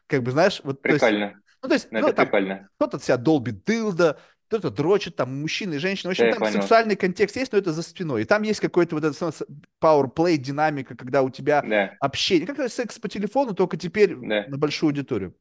Как 0.07 0.23
бы, 0.23 0.31
знаешь, 0.31 0.61
вот, 0.63 0.85
то 0.85 0.93
есть, 0.93 1.01
Прикольно. 1.01 1.41
ну, 1.61 1.69
то 1.69 1.75
есть, 1.75 1.89
Ну, 1.91 1.99
ну, 2.01 2.07
это 2.07 2.13
там, 2.13 2.25
прикольно. 2.25 2.69
кто-то 2.77 2.99
себя 2.99 3.17
долбит 3.17 3.63
дылда, 3.65 4.19
кто-то 4.59 4.75
дрочит, 4.75 5.15
там, 5.15 5.41
мужчины 5.41 5.75
и 5.75 5.77
женщины. 5.77 6.09
В 6.09 6.11
общем, 6.11 6.25
я 6.25 6.33
там 6.33 6.39
понял. 6.39 6.61
сексуальный 6.61 6.95
контекст 6.95 7.35
есть, 7.35 7.51
но 7.51 7.57
это 7.57 7.71
за 7.73 7.81
спиной. 7.83 8.21
И 8.23 8.25
там 8.25 8.43
есть 8.43 8.59
какой-то 8.59 8.95
вот 8.95 9.03
этот 9.03 9.17
с- 9.35 9.43
power 9.81 10.13
play, 10.13 10.37
динамика, 10.37 10.95
когда 10.95 11.21
у 11.23 11.29
тебя 11.29 11.61
Да, 11.67 11.93
общение. 11.99 12.47
Как 12.47 12.69
секс 12.71 12.99
по 12.99 13.09
телефону, 13.09 13.53
только 13.53 13.77
теперь 13.77 14.15
да. 14.15 14.45
на 14.47 14.57
большую 14.57 14.89
аудиторию. 14.89 15.35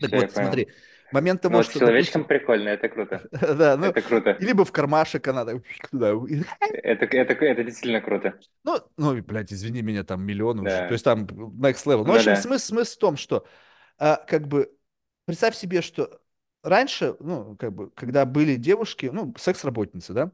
Так 0.00 0.08
Все, 0.08 0.16
вот, 0.16 0.32
понял. 0.32 0.46
смотри, 0.46 0.68
момент 1.12 1.42
Ну, 1.42 1.50
того, 1.50 1.62
с 1.62 1.66
что, 1.66 1.78
человечком 1.80 2.22
допустим, 2.22 2.38
прикольно, 2.38 2.68
это 2.70 2.88
круто. 2.88 3.28
да, 3.30 3.76
ну, 3.76 3.86
Это 3.86 4.02
круто. 4.02 4.36
либо 4.38 4.64
в 4.64 4.72
кармашек 4.72 5.26
она 5.28 5.44
так, 5.44 5.62
туда, 5.90 6.12
Это, 6.60 7.04
это, 7.06 7.34
это 7.44 7.64
действительно 7.64 8.00
круто. 8.00 8.34
ну, 8.64 8.78
ну, 8.96 9.22
блядь, 9.22 9.52
извини 9.52 9.82
меня, 9.82 10.04
там 10.04 10.22
миллионы 10.24 10.62
уже, 10.62 10.82
то 10.82 10.88
Да. 10.88 10.94
есть 10.94 11.04
там 11.04 11.24
next 11.26 11.86
level. 11.86 12.04
Ну, 12.04 12.12
в 12.12 12.12
Ну 12.12 12.14
общем, 12.14 12.34
да. 12.34 12.36
смысл, 12.36 12.66
смысл 12.68 12.94
в 12.94 12.98
том, 12.98 13.16
что, 13.16 13.46
а, 13.98 14.16
как 14.16 14.48
бы, 14.48 14.70
представь 15.26 15.56
себе, 15.56 15.82
что 15.82 16.19
раньше, 16.62 17.16
ну, 17.20 17.56
как 17.56 17.72
бы, 17.74 17.90
когда 17.90 18.24
были 18.26 18.56
девушки, 18.56 19.06
ну, 19.12 19.34
секс-работницы, 19.38 20.12
да, 20.12 20.32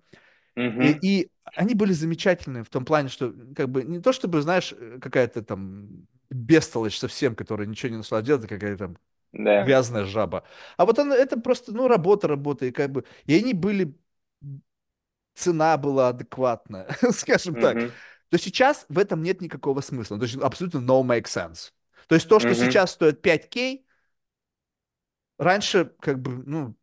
и, 0.78 0.90
Угу. 0.90 1.00
и 1.00 1.30
они 1.56 1.74
были 1.74 1.92
замечательные 1.92 2.64
в 2.64 2.70
том 2.70 2.84
плане, 2.84 3.08
что, 3.08 3.32
как 3.56 3.70
бы, 3.70 3.84
не 3.84 4.00
то 4.00 4.12
чтобы, 4.12 4.42
знаешь, 4.42 4.74
э, 4.76 4.98
какая-то 5.00 5.42
там 5.42 6.06
бестолочь 6.30 6.98
совсем, 6.98 7.34
которая 7.36 7.66
ничего 7.68 7.90
не 7.90 7.98
нашла 7.98 8.22
делать, 8.22 8.44
а 8.44 8.48
какая-то 8.48 8.78
там 8.78 8.98
Да. 9.32 9.64
грязная 9.64 10.04
жаба. 10.04 10.44
А 10.76 10.86
вот 10.86 10.98
она, 10.98 11.16
это 11.16 11.38
просто, 11.40 11.72
ну, 11.72 11.88
работа, 11.88 12.28
работа, 12.28 12.66
и 12.66 12.72
как 12.72 12.92
бы, 12.92 13.04
и 13.26 13.34
они 13.36 13.54
были, 13.54 13.94
цена 15.34 15.76
была 15.76 16.08
адекватная, 16.08 16.88
скажем 17.12 17.56
так. 17.56 17.78
Угу. 17.78 17.92
То 18.30 18.38
сейчас 18.38 18.86
в 18.88 18.98
этом 18.98 19.22
нет 19.22 19.40
никакого 19.40 19.80
смысла. 19.80 20.18
То 20.18 20.24
есть 20.24 20.36
абсолютно 20.36 20.78
no 20.78 21.02
make 21.02 21.24
sense. 21.24 21.72
То 22.08 22.14
есть 22.14 22.28
то, 22.28 22.40
что 22.40 22.48
Угу. 22.48 22.54
сейчас 22.54 22.92
стоит 22.92 23.22
5К, 23.22 23.85
раньше 25.38 25.92
как 26.00 26.20
бы, 26.20 26.42
ну, 26.46 26.76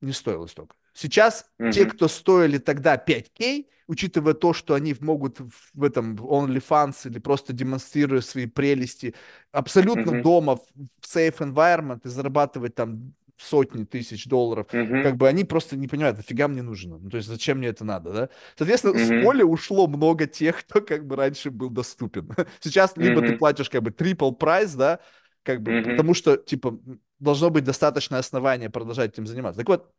не 0.00 0.12
стоило 0.12 0.46
столько. 0.46 0.76
Сейчас 0.92 1.46
те, 1.68 1.86
Угу. 1.86 1.90
кто 1.90 2.08
стоили 2.08 2.58
тогда 2.58 2.96
5К, 2.96 3.66
учитывая 3.86 4.34
то, 4.34 4.52
что 4.52 4.74
они 4.74 4.94
могут 5.00 5.40
в 5.74 5.82
этом 5.82 6.14
OnlyFans 6.16 7.08
или 7.08 7.18
просто 7.18 7.52
демонстрируя 7.52 8.20
свои 8.20 8.46
прелести, 8.46 9.14
абсолютно 9.52 10.12
Угу. 10.12 10.22
дома 10.22 10.56
в 10.56 10.62
safe 11.02 11.38
environment 11.38 12.00
и 12.04 12.08
зарабатывать 12.08 12.74
там 12.74 13.14
сотни 13.36 13.84
тысяч 13.84 14.26
долларов, 14.26 14.68
как 15.00 15.14
Угу. 15.14 15.18
бы 15.18 15.28
они 15.28 15.44
просто 15.44 15.76
не 15.76 15.88
понимают, 15.88 16.16
нафига 16.16 16.46
мне 16.46 16.62
нужно, 16.62 16.98
ну, 16.98 17.10
то 17.10 17.16
есть 17.16 17.28
зачем 17.28 17.58
мне 17.58 17.68
это 17.68 17.84
надо, 17.84 18.12
да? 18.12 18.28
Соответственно, 18.56 18.94
с 18.96 19.10
Угу. 19.10 19.20
поля 19.24 19.44
ушло 19.44 19.88
много 19.88 20.26
тех, 20.28 20.60
кто 20.64 20.80
как 20.80 21.04
бы 21.06 21.16
раньше 21.16 21.50
был 21.50 21.68
доступен. 21.68 22.30
Сейчас 22.60 22.96
либо 22.96 23.22
ты 23.22 23.32
Угу. 23.32 23.38
платишь 23.38 23.68
как 23.68 23.82
бы 23.82 23.90
triple 23.90 24.32
прайс, 24.36 24.74
да, 24.74 25.00
как 25.42 25.62
бы, 25.62 25.72
Угу. 25.80 25.90
потому 25.90 26.14
что, 26.14 26.36
типа, 26.36 26.78
должно 27.18 27.50
быть 27.50 27.64
достаточное 27.64 28.20
основание 28.20 28.70
продолжать 28.70 29.12
этим 29.12 29.26
заниматься. 29.26 29.60
Так 29.60 29.68
вот, 29.68 29.92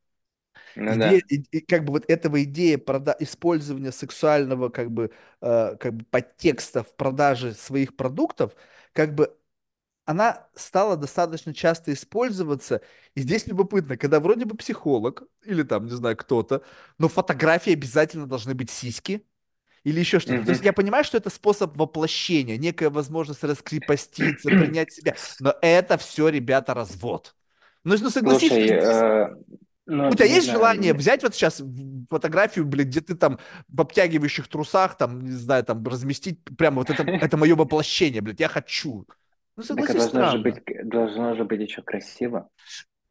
Ну 0.75 0.95
идея, 0.95 0.97
да. 0.97 1.21
и, 1.29 1.61
как 1.61 1.85
бы 1.85 1.93
вот 1.93 2.05
этого 2.09 2.43
идея 2.43 2.77
прода- 2.77 3.15
использования 3.19 3.91
сексуального 3.91 4.69
как 4.69 4.91
бы, 4.91 5.11
э, 5.41 5.75
как 5.79 5.93
бы 5.95 6.05
подтекста 6.05 6.83
в 6.83 6.95
продаже 6.95 7.53
своих 7.53 7.95
продуктов, 7.95 8.53
как 8.93 9.15
бы 9.15 9.35
она 10.05 10.47
стала 10.55 10.97
достаточно 10.97 11.53
часто 11.53 11.93
использоваться. 11.93 12.81
И 13.15 13.21
здесь 13.21 13.47
любопытно, 13.47 13.97
когда 13.97 14.19
вроде 14.19 14.45
бы 14.45 14.55
психолог 14.57 15.23
или 15.45 15.63
там, 15.63 15.85
не 15.85 15.91
знаю, 15.93 16.17
кто-то, 16.17 16.63
но 16.99 17.09
фотографии 17.09 17.73
обязательно 17.73 18.27
должны 18.27 18.53
быть 18.55 18.69
сиськи 18.71 19.25
или 19.85 19.99
еще 19.99 20.19
что-то. 20.19 20.43
То 20.43 20.49
есть 20.51 20.65
я 20.65 20.73
понимаю, 20.73 21.03
что 21.05 21.15
это 21.17 21.29
способ 21.29 21.77
воплощения, 21.77 22.57
некая 22.57 22.89
возможность 22.89 23.43
раскрепоститься, 23.43 24.49
принять 24.49 24.91
себя. 24.91 25.15
Но 25.39 25.53
это 25.61 25.97
все, 25.97 26.27
ребята, 26.27 26.73
развод. 26.73 27.35
Ну, 27.83 27.95
ну 28.01 28.09
согласись, 28.09 28.51
что 28.51 28.55
Слушай, 28.55 28.79
здесь 28.79 28.83
э, 28.83 29.27
ну, 29.85 30.09
у 30.09 30.15
тебя 30.15 30.25
есть 30.25 30.45
знаю, 30.45 30.59
желание 30.59 30.91
м, 30.91 30.97
взять 30.97 31.21
вот 31.21 31.35
сейчас 31.35 31.61
фотографию, 32.09 32.65
блин, 32.65 32.88
где 32.88 33.01
ты 33.01 33.14
там 33.14 33.38
в 33.67 33.80
обтягивающих 33.80 34.47
трусах, 34.47 34.97
там, 34.97 35.23
не 35.23 35.31
знаю, 35.31 35.64
там, 35.64 35.85
разместить 35.85 36.39
прямо 36.57 36.77
вот 36.77 36.89
это, 36.89 37.03
это 37.22 37.38
мое 37.38 37.55
воплощение, 37.55 38.22
блядь, 38.22 38.39
я 38.39 38.47
хочу. 38.47 39.05
Ну, 39.55 39.64
так 39.64 39.77
а 39.77 39.93
согласись, 39.93 40.11
должно 40.11 40.31
же 40.31 40.39
быть, 40.39 40.64
должно 40.83 41.35
же 41.35 41.43
быть 41.43 41.61
еще 41.61 41.83
красиво. 41.83 42.49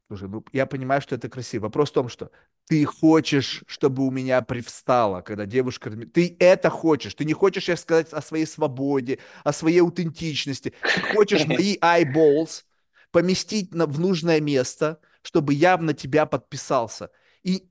Слушай, 0.09 0.29
ну, 0.29 0.45
я 0.53 0.67
понимаю, 0.67 1.01
что 1.01 1.15
это 1.15 1.29
красиво. 1.29 1.65
Вопрос 1.65 1.91
в 1.91 1.95
том, 1.95 2.09
что 2.09 2.31
ты 2.67 2.85
хочешь, 2.85 3.65
чтобы 3.67 4.07
у 4.07 4.11
меня 4.11 4.43
привстало, 4.43 5.23
когда 5.23 5.47
девушка... 5.47 5.91
Ты 5.91 6.37
это 6.39 6.69
хочешь. 6.69 7.15
Ты 7.15 7.25
не 7.25 7.33
хочешь 7.33 7.69
я 7.69 7.77
сказать 7.77 8.13
о 8.13 8.21
своей 8.21 8.47
свободе, 8.47 9.19
о 9.45 9.53
своей 9.53 9.81
аутентичности. 9.81 10.75
Ты 10.83 11.01
хочешь 11.15 11.45
мои 11.47 11.79
eyeballs 11.79 12.65
поместить 13.13 13.73
на, 13.75 13.87
в 13.87 13.99
нужное 13.99 14.41
место, 14.41 15.01
чтобы 15.23 15.55
я 15.55 15.79
на 15.79 15.95
тебя 15.95 16.27
подписался. 16.27 17.11
И 17.43 17.67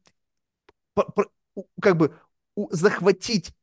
как 1.82 1.98
бы 1.98 2.18
захватить 2.72 3.54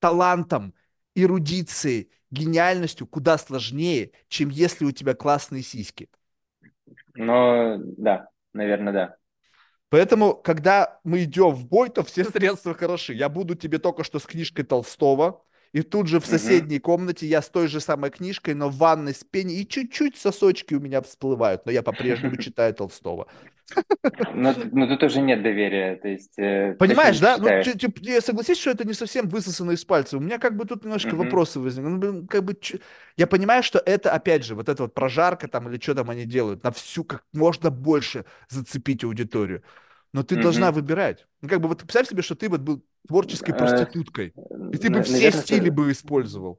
талантом, 0.00 0.74
эрудицией, 1.14 2.10
гениальностью 2.30 3.06
куда 3.06 3.38
сложнее, 3.38 4.12
чем 4.28 4.50
если 4.50 4.84
у 4.84 4.92
тебя 4.92 5.14
классные 5.14 5.62
сиськи. 5.62 6.08
Но 7.14 7.78
да, 7.78 8.28
наверное, 8.52 8.92
да. 8.92 9.16
Поэтому, 9.88 10.34
когда 10.34 10.98
мы 11.04 11.24
идем 11.24 11.50
в 11.50 11.66
бой, 11.66 11.88
то 11.90 12.02
все 12.02 12.24
средства 12.24 12.74
хороши. 12.74 13.14
Я 13.14 13.28
буду 13.28 13.54
тебе 13.54 13.78
только 13.78 14.04
что 14.04 14.18
с 14.18 14.26
книжкой 14.26 14.64
Толстого, 14.64 15.44
и 15.72 15.82
тут 15.82 16.06
же 16.08 16.20
в 16.20 16.26
соседней 16.26 16.78
комнате 16.78 17.26
я 17.26 17.42
с 17.42 17.48
той 17.48 17.68
же 17.68 17.80
самой 17.80 18.10
книжкой, 18.10 18.54
но 18.54 18.68
в 18.68 18.76
ванной 18.76 19.14
с 19.14 19.24
пеней, 19.24 19.62
и 19.62 19.68
чуть-чуть 19.68 20.16
сосочки 20.16 20.74
у 20.74 20.80
меня 20.80 21.02
всплывают, 21.02 21.66
но 21.66 21.72
я 21.72 21.82
по-прежнему 21.82 22.36
читаю 22.38 22.74
Толстого. 22.74 23.26
Но, 24.34 24.86
тут 24.86 25.02
уже 25.02 25.20
нет 25.20 25.42
доверия, 25.42 25.96
то 25.96 26.08
есть 26.08 26.38
э, 26.38 26.76
Понимаешь, 26.78 27.18
да? 27.20 27.38
Ну, 27.38 27.48
ты- 27.48 27.74
я 28.02 28.20
согласись, 28.20 28.58
что 28.58 28.70
это 28.70 28.86
не 28.86 28.92
совсем 28.92 29.28
высосано 29.28 29.70
из 29.72 29.84
пальца. 29.84 30.16
У 30.18 30.20
меня 30.20 30.38
как 30.38 30.56
бы 30.56 30.64
тут 30.66 30.84
немножко 30.84 31.14
Угу. 31.14 31.24
вопросы 31.24 31.58
возникли. 31.58 31.88
Ну, 31.88 31.98
блин, 31.98 32.26
как 32.26 32.44
бы, 32.44 32.54
я 33.16 33.26
понимаю, 33.26 33.62
что 33.62 33.78
это, 33.84 34.12
опять 34.12 34.44
же, 34.44 34.54
вот 34.54 34.68
это 34.68 34.82
вот 34.82 34.94
прожарка 34.94 35.48
там 35.48 35.68
или 35.68 35.80
что 35.80 35.94
там 35.94 36.10
они 36.10 36.24
делают, 36.26 36.62
на 36.64 36.72
всю 36.72 37.04
как 37.04 37.24
можно 37.32 37.70
больше 37.70 38.24
зацепить 38.50 39.04
аудиторию. 39.04 39.62
Но 40.16 40.22
ты 40.22 40.36
должна 40.36 40.70
Угу. 40.70 40.76
выбирать. 40.76 41.26
Ну, 41.42 41.48
как 41.50 41.60
бы 41.60 41.68
вот 41.68 41.80
представь 41.82 42.08
себе, 42.08 42.22
что 42.22 42.34
ты 42.36 42.48
вот 42.48 42.62
был 42.62 42.82
творческой 43.06 43.52
Э, 43.52 43.54
проституткой, 43.54 44.34
и 44.72 44.78
ты 44.78 44.90
бы 44.90 45.02
все 45.02 45.30
стили 45.30 45.68
бы 45.68 45.92
использовал. 45.92 46.58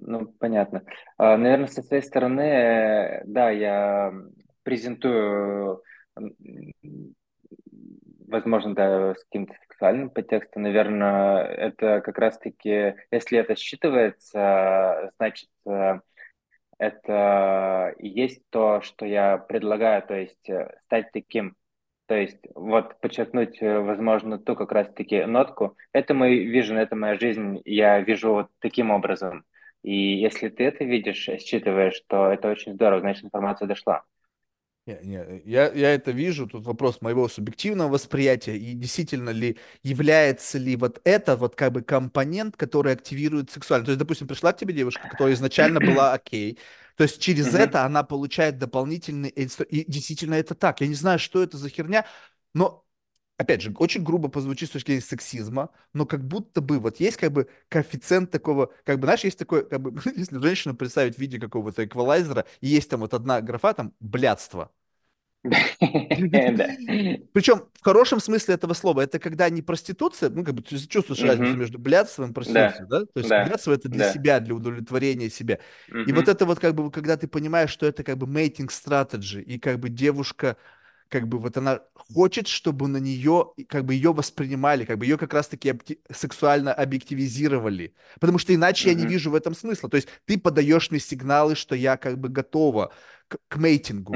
ну, 0.00 0.26
понятно. 0.38 0.84
А, 1.16 1.36
наверное, 1.38 1.68
со 1.68 1.82
своей 1.82 2.02
стороны, 2.02 2.40
э, 2.42 3.22
да, 3.26 3.50
я 3.50 4.12
презентую, 4.62 5.82
возможно, 8.28 8.74
да, 8.74 9.14
с 9.14 9.24
каким-то 9.24 9.54
сексуальным 9.62 10.10
подтекстом. 10.10 10.62
Наверное, 10.62 11.44
это 11.44 12.00
как 12.02 12.18
раз-таки, 12.18 12.94
если 13.10 13.38
это 13.38 13.54
считывается, 13.54 15.10
значит, 15.16 15.48
э, 15.66 16.00
это 16.78 17.94
и 17.98 18.08
есть 18.08 18.42
то, 18.50 18.80
что 18.82 19.06
я 19.06 19.38
предлагаю, 19.38 20.02
то 20.06 20.14
есть 20.14 20.48
стать 20.84 21.12
таким. 21.12 21.56
То 22.10 22.16
есть 22.16 22.40
вот 22.56 23.00
подчеркнуть, 23.00 23.62
э, 23.62 23.78
возможно, 23.78 24.36
ту 24.36 24.56
как 24.56 24.72
раз-таки 24.72 25.26
нотку. 25.26 25.76
Это 25.92 26.12
мой 26.12 26.38
вижен, 26.38 26.76
это 26.76 26.96
моя 26.96 27.16
жизнь, 27.16 27.62
я 27.64 28.00
вижу 28.00 28.32
вот 28.32 28.48
таким 28.58 28.90
образом. 28.90 29.44
И 29.84 30.16
если 30.16 30.48
ты 30.48 30.64
это 30.64 30.82
видишь, 30.82 31.28
считываешь, 31.38 32.02
то 32.08 32.26
это 32.32 32.50
очень 32.50 32.74
здорово, 32.74 33.02
значит, 33.02 33.26
информация 33.26 33.68
дошла. 33.68 34.02
Не, 34.86 34.98
не, 35.04 35.42
я, 35.44 35.70
я 35.70 35.94
это 35.94 36.10
вижу, 36.10 36.48
тут 36.48 36.66
вопрос 36.66 37.00
моего 37.00 37.28
субъективного 37.28 37.90
восприятия, 37.90 38.56
и 38.56 38.72
действительно 38.72 39.30
ли 39.30 39.56
является 39.84 40.58
ли 40.58 40.74
вот 40.74 41.00
это 41.04 41.36
вот 41.36 41.54
как 41.54 41.70
бы 41.70 41.82
компонент, 41.82 42.56
который 42.56 42.92
активирует 42.92 43.52
сексуально. 43.52 43.84
То 43.84 43.92
есть, 43.92 44.00
допустим, 44.00 44.26
пришла 44.26 44.52
к 44.52 44.56
тебе 44.56 44.74
девушка, 44.74 45.08
которая 45.08 45.34
изначально 45.34 45.78
была 45.78 46.12
окей, 46.14 46.58
то 47.00 47.04
есть 47.04 47.18
через 47.18 47.46
Мгм. 47.46 47.54
это 47.54 47.86
она 47.86 48.02
получает 48.02 48.58
дополнительный 48.58 49.30
И 49.30 49.84
действительно 49.90 50.34
это 50.34 50.54
так. 50.54 50.82
Я 50.82 50.86
не 50.86 50.92
знаю, 50.94 51.18
что 51.18 51.42
это 51.42 51.56
за 51.56 51.70
херня, 51.70 52.04
но, 52.52 52.84
опять 53.38 53.62
же, 53.62 53.72
очень 53.78 54.02
грубо 54.04 54.28
позвучит 54.28 54.68
с 54.68 54.72
точки 54.72 54.88
зрения 54.88 55.00
сексизма, 55.00 55.70
но 55.94 56.04
как 56.04 56.22
будто 56.28 56.60
бы 56.60 56.78
вот 56.78 57.00
есть 57.00 57.16
как 57.16 57.32
бы 57.32 57.48
коэффициент 57.70 58.30
такого, 58.30 58.70
как 58.84 58.98
бы, 59.00 59.06
знаешь, 59.06 59.24
есть 59.24 59.38
такой, 59.38 59.66
как 59.66 59.80
бы, 59.80 59.98
если 60.14 60.36
женщину 60.40 60.74
представить 60.76 61.14
в 61.16 61.18
виде 61.18 61.38
какого-то 61.40 61.86
эквалайзера, 61.86 62.44
и 62.60 62.68
есть 62.68 62.90
там 62.90 63.00
вот 63.00 63.14
одна 63.14 63.40
графа, 63.40 63.72
там, 63.72 63.94
блядство. 64.00 64.70
Причем 67.32 67.62
в 67.72 67.84
хорошем 67.84 68.20
смысле 68.20 68.54
этого 68.54 68.74
слова. 68.74 69.00
Это 69.00 69.18
когда 69.18 69.48
не 69.48 69.62
проституция, 69.62 70.28
ну, 70.30 70.44
как 70.44 70.54
бы 70.54 70.62
ты 70.62 70.76
чувствуешь 70.86 71.22
разницу 71.22 71.56
между 71.56 71.78
блядством 71.78 72.30
и 72.30 72.34
проституцией, 72.34 72.86
Да? 72.88 73.00
То 73.00 73.10
есть 73.16 73.28
блядство 73.28 73.72
это 73.72 73.88
для 73.88 74.12
себя, 74.12 74.40
для 74.40 74.54
удовлетворения 74.54 75.30
себя. 75.30 75.58
И 75.88 76.12
вот 76.12 76.28
это 76.28 76.44
вот 76.44 76.58
как 76.60 76.74
бы, 76.74 76.90
когда 76.90 77.16
ты 77.16 77.26
понимаешь, 77.26 77.70
что 77.70 77.86
это 77.86 78.02
как 78.04 78.18
бы 78.18 78.26
mating 78.26 78.68
strategy, 78.68 79.40
и 79.42 79.58
как 79.58 79.78
бы 79.80 79.88
девушка, 79.88 80.56
как 81.08 81.26
бы 81.26 81.38
вот 81.38 81.56
она 81.56 81.80
хочет, 81.94 82.46
чтобы 82.46 82.86
на 82.86 82.98
нее, 82.98 83.52
как 83.68 83.84
бы 83.84 83.94
ее 83.94 84.12
воспринимали, 84.12 84.84
как 84.84 84.98
бы 84.98 85.06
ее 85.06 85.16
как 85.18 85.32
раз-таки 85.34 85.74
сексуально 86.12 86.72
объективизировали. 86.74 87.94
Потому 88.20 88.38
что 88.38 88.54
иначе 88.54 88.90
я 88.90 88.94
не 88.94 89.06
вижу 89.06 89.30
в 89.30 89.34
этом 89.34 89.54
смысла. 89.54 89.88
То 89.88 89.96
есть 89.96 90.08
ты 90.26 90.38
подаешь 90.38 90.90
мне 90.90 91.00
сигналы, 91.00 91.54
что 91.56 91.74
я 91.74 91.96
как 91.96 92.18
бы 92.18 92.28
готова 92.28 92.92
к, 93.28 93.38
к 93.48 93.56
мейтингу. 93.56 94.12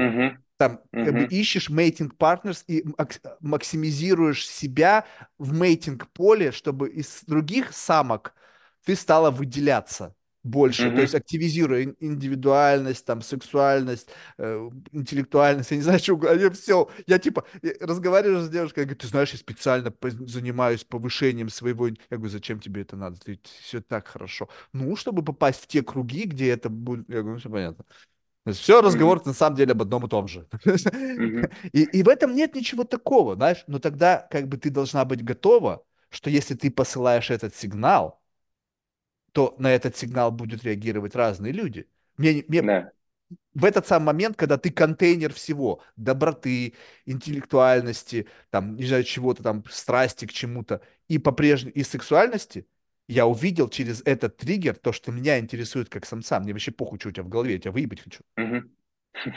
Там 0.57 0.81
как 1.01 1.15
бы 1.15 1.25
ищешь 1.25 1.69
мейтинг 1.69 2.17
партнерс 2.17 2.63
и 2.67 2.83
мак- 2.97 3.21
максимизируешь 3.41 4.47
себя 4.47 5.05
в 5.37 5.53
мейтинг 5.53 6.07
поле, 6.11 6.51
чтобы 6.51 6.89
из 6.89 7.23
других 7.25 7.73
самок 7.73 8.33
ты 8.85 8.95
стала 8.95 9.31
выделяться 9.31 10.15
больше, 10.43 10.91
то 10.91 11.01
есть 11.01 11.15
активизируя 11.15 11.83
ин- 11.85 11.95
индивидуальность, 11.99 13.03
там, 13.03 13.23
сексуальность, 13.23 14.09
э, 14.37 14.69
интеллектуальность, 14.91 15.71
я 15.71 15.77
не 15.77 15.83
знаю, 15.83 15.97
что 15.97 16.19
я 16.35 16.51
все, 16.51 16.87
я 17.07 17.17
типа 17.17 17.45
разговариваю 17.81 18.43
с 18.43 18.49
девушкой, 18.49 18.81
я 18.81 18.85
говорю, 18.85 18.99
ты 18.99 19.07
знаешь, 19.07 19.31
я 19.31 19.39
специально 19.39 19.91
занимаюсь 20.27 20.83
повышением 20.83 21.49
своего, 21.49 21.89
ин-». 21.89 21.97
я 22.11 22.17
говорю, 22.17 22.31
зачем 22.31 22.59
тебе 22.59 22.83
это 22.83 22.95
надо, 22.95 23.19
ты 23.19 23.39
все 23.63 23.81
так 23.81 24.07
хорошо, 24.07 24.47
ну, 24.71 24.95
чтобы 24.95 25.23
попасть 25.23 25.63
в 25.63 25.67
те 25.67 25.81
круги, 25.81 26.25
где 26.25 26.49
это 26.51 26.69
будет, 26.69 27.09
я 27.09 27.21
говорю, 27.23 27.39
все 27.39 27.49
понятно. 27.49 27.83
То 28.45 28.51
есть 28.51 28.61
все 28.61 28.81
разговор 28.81 29.25
на 29.25 29.33
самом 29.33 29.57
деле 29.57 29.71
об 29.71 29.81
одном 29.81 30.05
и 30.05 30.09
том 30.09 30.27
же. 30.27 30.47
Мгм. 31.17 31.49
И, 31.73 31.83
и 31.83 32.03
в 32.03 32.09
этом 32.09 32.35
нет 32.35 32.55
ничего 32.55 32.83
такого, 32.83 33.35
знаешь, 33.35 33.63
но 33.67 33.79
тогда 33.79 34.27
как 34.29 34.47
бы 34.47 34.57
ты 34.57 34.69
должна 34.69 35.03
быть 35.03 35.23
готова, 35.23 35.83
что 36.09 36.29
если 36.29 36.53
ты 36.53 36.69
посылаешь 36.69 37.31
этот 37.31 37.55
сигнал, 37.55 38.21
то 39.31 39.55
на 39.59 39.71
этот 39.73 39.97
сигнал 39.97 40.31
будут 40.31 40.63
реагировать 40.63 41.15
разные 41.15 41.51
люди. 41.51 41.87
Мне, 42.17 42.45
мне 42.47 42.61
Да. 42.61 42.91
в 43.53 43.65
этот 43.65 43.87
самый 43.87 44.07
момент, 44.07 44.37
когда 44.37 44.57
ты 44.57 44.71
контейнер 44.71 45.33
всего, 45.33 45.81
доброты, 45.95 46.75
интеллектуальности, 47.05 48.27
там, 48.51 48.75
не 48.75 48.85
знаю, 48.85 49.03
чего-то 49.03 49.43
там, 49.43 49.63
страсти 49.69 50.25
к 50.27 50.33
чему-то, 50.33 50.81
и 51.07 51.17
по-прежнему, 51.17 51.73
и 51.73 51.83
сексуальности, 51.83 52.67
я 53.07 53.27
увидел 53.27 53.69
через 53.69 54.01
этот 54.05 54.37
триггер 54.37 54.75
то, 54.75 54.91
что 54.91 55.11
меня 55.11 55.39
интересует 55.39 55.89
как 55.89 56.05
самца. 56.05 56.39
Мне 56.39 56.53
вообще 56.53 56.71
похуй, 56.71 56.99
что 56.99 57.09
у 57.09 57.11
тебя 57.11 57.23
в 57.23 57.29
голове, 57.29 57.53
я 57.53 57.59
тебя 57.59 57.71
выебать 57.71 58.01
хочу. 58.01 58.21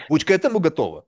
Будь 0.09 0.25
к 0.25 0.31
этому 0.31 0.61
готова. 0.61 1.07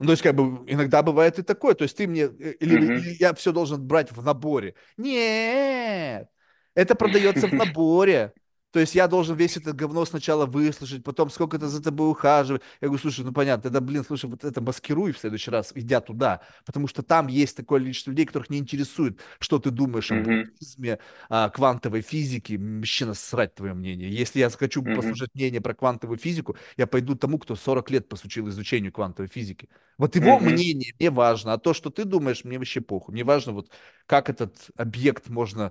Ну, 0.00 0.06
то 0.06 0.12
есть, 0.12 0.22
как 0.22 0.34
бы, 0.34 0.70
иногда 0.70 1.02
бывает 1.02 1.38
и 1.38 1.42
такое. 1.42 1.74
То 1.74 1.84
есть, 1.84 1.96
ты 1.96 2.06
мне, 2.08 2.22
или, 2.24 2.76
Мгм. 2.76 2.98
или 2.98 3.16
я 3.20 3.32
все 3.34 3.52
должен 3.52 3.86
брать 3.86 4.10
в 4.10 4.22
наборе. 4.22 4.74
Нет, 4.96 6.28
это 6.74 6.94
продается 6.96 7.46
в 7.46 7.54
наборе. 7.54 8.32
То 8.74 8.80
есть, 8.80 8.96
я 8.96 9.06
должен 9.06 9.36
весь 9.36 9.56
это 9.56 9.72
говно 9.72 10.04
сначала 10.04 10.46
выслушать, 10.46 11.04
потом 11.04 11.30
сколько 11.30 11.56
это 11.58 11.68
за 11.68 11.80
тобой 11.80 12.10
ухаживать. 12.10 12.60
Я 12.80 12.88
говорю, 12.88 13.00
слушай, 13.00 13.24
ну, 13.24 13.30
понятно, 13.32 13.62
тогда, 13.62 13.80
блин, 13.80 14.02
слушай, 14.04 14.28
вот 14.28 14.42
это 14.44 14.60
маскируй 14.60 15.12
в 15.12 15.18
следующий 15.18 15.52
раз, 15.52 15.70
идя 15.76 16.00
туда. 16.00 16.40
Потому 16.66 16.88
что 16.88 17.04
там 17.04 17.28
есть 17.28 17.56
такое 17.56 17.78
количество 17.78 18.10
людей, 18.10 18.26
которых 18.26 18.50
не 18.50 18.58
интересует, 18.58 19.20
что 19.38 19.60
ты 19.60 19.70
думаешь 19.70 20.10
о 20.10 20.16
Мгм. 20.16 20.54
буддизме, 20.60 20.98
о 21.28 21.50
квантовой 21.50 22.00
физике. 22.02 22.58
Вообще 22.58 23.04
насрать 23.06 23.54
твое 23.54 23.74
мнение. 23.74 24.10
Если 24.12 24.40
я 24.40 24.50
хочу 24.50 24.82
Мгм. 24.84 24.88
послушать 24.88 25.30
мнение 25.34 25.60
про 25.60 25.74
квантовую 25.74 26.18
физику, 26.18 26.56
я 26.76 26.88
пойду 26.88 27.14
тому, 27.14 27.38
кто 27.38 27.54
40 27.54 27.90
лет 27.92 28.08
посучил 28.08 28.48
изучению 28.48 28.90
квантовой 28.92 29.28
физики. 29.28 29.68
Вот 29.98 30.16
его 30.16 30.40
Мгм. 30.40 30.40
мнение 30.40 30.94
мне 30.98 31.10
важно, 31.10 31.52
а 31.52 31.58
то, 31.58 31.74
что 31.74 31.90
ты 31.90 32.04
думаешь, 32.04 32.42
мне 32.42 32.58
вообще 32.58 32.80
похуй. 32.80 33.12
Мне 33.14 33.22
важно, 33.22 33.52
вот 33.52 33.70
как 34.06 34.28
этот 34.28 34.56
объект 34.76 35.28
можно, 35.28 35.70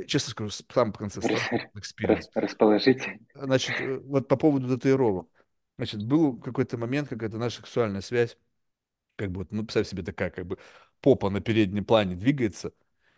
я 0.00 0.06
честно 0.06 0.30
скажу, 0.30 0.50
сам 0.72 0.92
в 0.92 0.98
конце 0.98 1.20
Рас- 1.20 1.46
стал 1.46 1.58
experience. 1.76 2.16
рас- 2.16 2.30
Расположить. 2.34 3.08
Значит, 3.34 3.80
э, 3.80 3.98
вот 4.04 4.28
по 4.28 4.36
поводу 4.36 4.68
татуировок. 4.68 5.28
Значит, 5.78 6.04
был 6.04 6.38
какой-то 6.38 6.76
момент, 6.78 7.08
какая-то 7.08 7.38
наша 7.38 7.58
сексуальная 7.58 8.00
связь, 8.00 8.36
как 9.16 9.30
бы 9.30 9.46
ну, 9.50 9.62
представь 9.62 9.88
себе 9.88 10.02
такая, 10.02 10.30
как 10.30 10.46
бы 10.46 10.58
попа 11.00 11.30
на 11.30 11.40
переднем 11.40 11.84
плане 11.84 12.16
двигается, 12.16 12.72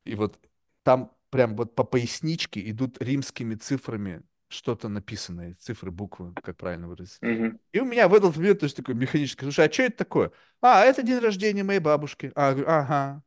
и 0.05 0.15
вот 0.15 0.39
там 0.83 1.13
прям 1.31 1.57
вот 1.57 1.75
по 1.75 1.85
поясничке 1.85 2.69
идут 2.71 3.01
римскими 3.01 3.55
цифрами 3.55 4.23
что-то 4.49 4.89
написанное, 4.89 5.55
цифры, 5.55 5.91
буквы, 5.91 6.35
как 6.35 6.57
правильно 6.57 6.87
выразиться. 6.89 7.19
Мгм. 7.23 7.59
И 7.73 7.81
у 7.81 7.85
меня 7.85 8.07
в 8.07 8.15
этот 8.15 8.37
момент, 8.37 8.61
то 8.61 8.65
есть 8.65 8.77
такой 8.77 8.95
механический, 8.95 9.45
слушай, 9.45 9.67
а 9.67 9.73
что 9.73 9.83
это 9.85 9.97
такое? 9.97 10.31
А, 10.61 10.85
это 10.85 11.03
день 11.03 11.19
рождения 11.21 11.65
моей 11.65 11.81
бабушки. 11.81 12.31
А, 12.35 12.53
говорю, 12.53 12.69
ага. 12.69 13.23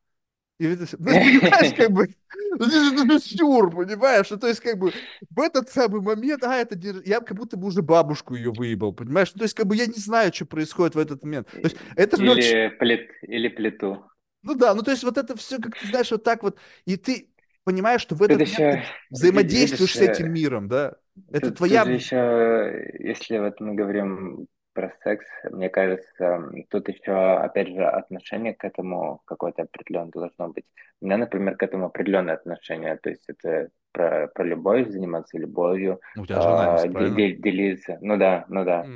И 0.57 0.65
это 0.65 0.85
ну, 0.97 1.05
понимаешь, 1.05 1.73
как 1.75 1.91
бы, 1.91 2.07
ну, 2.59 2.65
это 2.65 3.11
же 3.11 3.19
сюр, 3.19 3.75
понимаешь? 3.75 4.29
Ну, 4.29 4.37
то 4.37 4.47
есть, 4.47 4.61
как 4.61 4.77
бы, 4.77 4.93
в 5.29 5.39
этот 5.39 5.69
самый 5.69 6.01
момент, 6.01 6.43
а, 6.43 6.55
это 6.55 6.77
я 7.05 7.19
как 7.19 7.37
будто 7.37 7.57
бы 7.57 7.67
уже 7.67 7.81
бабушку 7.81 8.35
ее 8.35 8.51
выебал, 8.51 8.93
понимаешь? 8.93 9.31
Ну, 9.33 9.39
то 9.39 9.43
есть, 9.43 9.53
как 9.53 9.67
бы, 9.67 9.75
я 9.75 9.85
не 9.85 9.99
знаю, 9.99 10.33
что 10.33 10.45
происходит 10.45 10.95
в 10.95 10.99
этот 10.99 11.23
момент. 11.23 11.49
То 11.51 11.59
есть, 11.59 11.75
это 11.97 12.15
же 12.15 12.23
Или 12.25 12.69
плит, 12.69 13.09
или 13.23 13.49
плиту. 13.49 14.05
ну 14.43 14.55
да, 14.55 14.73
ну, 14.73 14.81
то 14.81 14.91
есть, 14.91 15.03
вот 15.03 15.17
это 15.17 15.35
все, 15.35 15.57
как 15.59 15.77
ты 15.77 15.87
знаешь, 15.87 16.11
вот 16.11 16.23
так 16.23 16.41
вот, 16.43 16.57
и 16.85 16.95
ты 16.95 17.29
понимаешь, 17.65 18.01
что 18.01 18.15
в 18.15 18.19
Тут 18.19 18.31
этот 18.31 18.57
момент 18.57 18.75
еще, 18.75 18.83
взаимодействуешь 19.09 19.95
видишь, 19.95 20.15
с 20.15 20.17
этим 20.17 20.27
э, 20.27 20.29
миром, 20.29 20.69
да? 20.69 20.95
Это 21.31 21.49
тут, 21.49 21.57
тут 21.57 21.69
же 21.69 21.81
твоя... 21.81 21.81
еще, 21.81 22.95
если 22.99 23.39
вот 23.39 23.59
мы 23.59 23.75
говорим 23.75 24.47
про 24.75 24.93
секс, 25.03 25.25
мне 25.51 25.69
кажется, 25.69 26.51
тут 26.69 26.89
еще, 26.89 27.13
опять 27.13 27.69
же, 27.69 27.83
отношение 27.85 28.53
к 28.55 28.65
этому 28.65 29.21
какое-то 29.25 29.63
определенное 29.63 30.11
должно 30.11 30.49
быть. 30.49 30.65
У 31.01 31.05
меня, 31.07 31.17
например, 31.17 31.57
к 31.57 31.63
этому 31.63 31.87
определенное 31.87 32.35
отношение, 32.35 32.97
то 32.97 33.09
есть 33.09 33.25
это 33.29 33.71
про, 33.93 34.27
про 34.27 34.45
любовь, 34.45 34.89
заниматься 34.89 35.39
любовью, 35.39 36.01
Ну, 36.15 36.23
У 36.23 36.25
тебя 36.25 36.41
жена 36.41 36.69
а, 36.77 36.87
де- 36.87 37.09
де- 37.11 37.35
делиться. 37.37 37.97
Ну 38.01 38.17
да, 38.17 38.45
ну 38.49 38.65
да. 38.65 38.89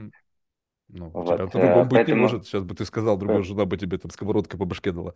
Ну, 0.87 1.13
у 1.17 1.23
тебя 1.23 1.47
Вот, 1.47 1.47
по-другому 1.47 1.85
э, 1.85 1.87
быть 1.87 2.07
не 2.07 2.13
поэтому... 2.13 2.15
может. 2.15 2.45
Сейчас 2.45 2.63
бы 2.63 2.73
ты 2.75 2.83
сказал, 2.85 3.17
другая 3.17 3.43
жена 3.43 3.65
бы 3.65 3.77
тебе 3.77 3.97
там 3.99 4.09
сковородкой 4.11 4.59
по 4.59 4.65
башке 4.65 4.91
дала. 4.91 5.13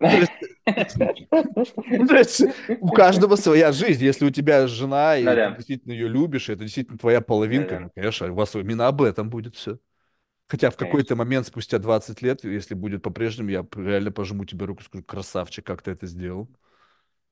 Ну, 1.86 2.06
ну, 2.40 2.54
у 2.80 2.92
каждого 2.92 3.36
своя 3.36 3.72
жизнь. 3.72 4.04
Если 4.04 4.24
у 4.24 4.30
тебя 4.30 4.66
жена, 4.66 5.16
и 5.16 5.36
ты 5.36 5.52
действительно 5.52 5.92
ее 5.92 6.08
любишь, 6.08 6.48
и 6.48 6.52
это 6.52 6.64
действительно 6.64 6.98
твоя 6.98 7.20
половинка, 7.20 7.78
ну, 7.78 7.90
конечно, 7.94 8.30
у 8.30 8.34
вас 8.34 8.54
именно 8.54 8.88
об 8.88 9.02
этом 9.02 9.30
будет 9.30 9.56
все. 9.56 9.78
Хотя 10.48 10.70
в 10.70 10.76
какой-то 10.76 11.14
момент, 11.14 11.46
спустя 11.46 11.78
20 11.78 12.22
лет, 12.22 12.42
если 12.42 12.74
будет 12.74 13.02
по-прежнему, 13.02 13.50
я 13.50 13.66
реально 13.76 14.10
пожму 14.10 14.44
тебе 14.44 14.64
руку 14.66 14.80
и 14.82 14.84
скажу, 14.84 15.04
красавчик, 15.04 15.66
как 15.66 15.82
ты 15.82 15.90
это 15.90 16.06
сделал. 16.06 16.48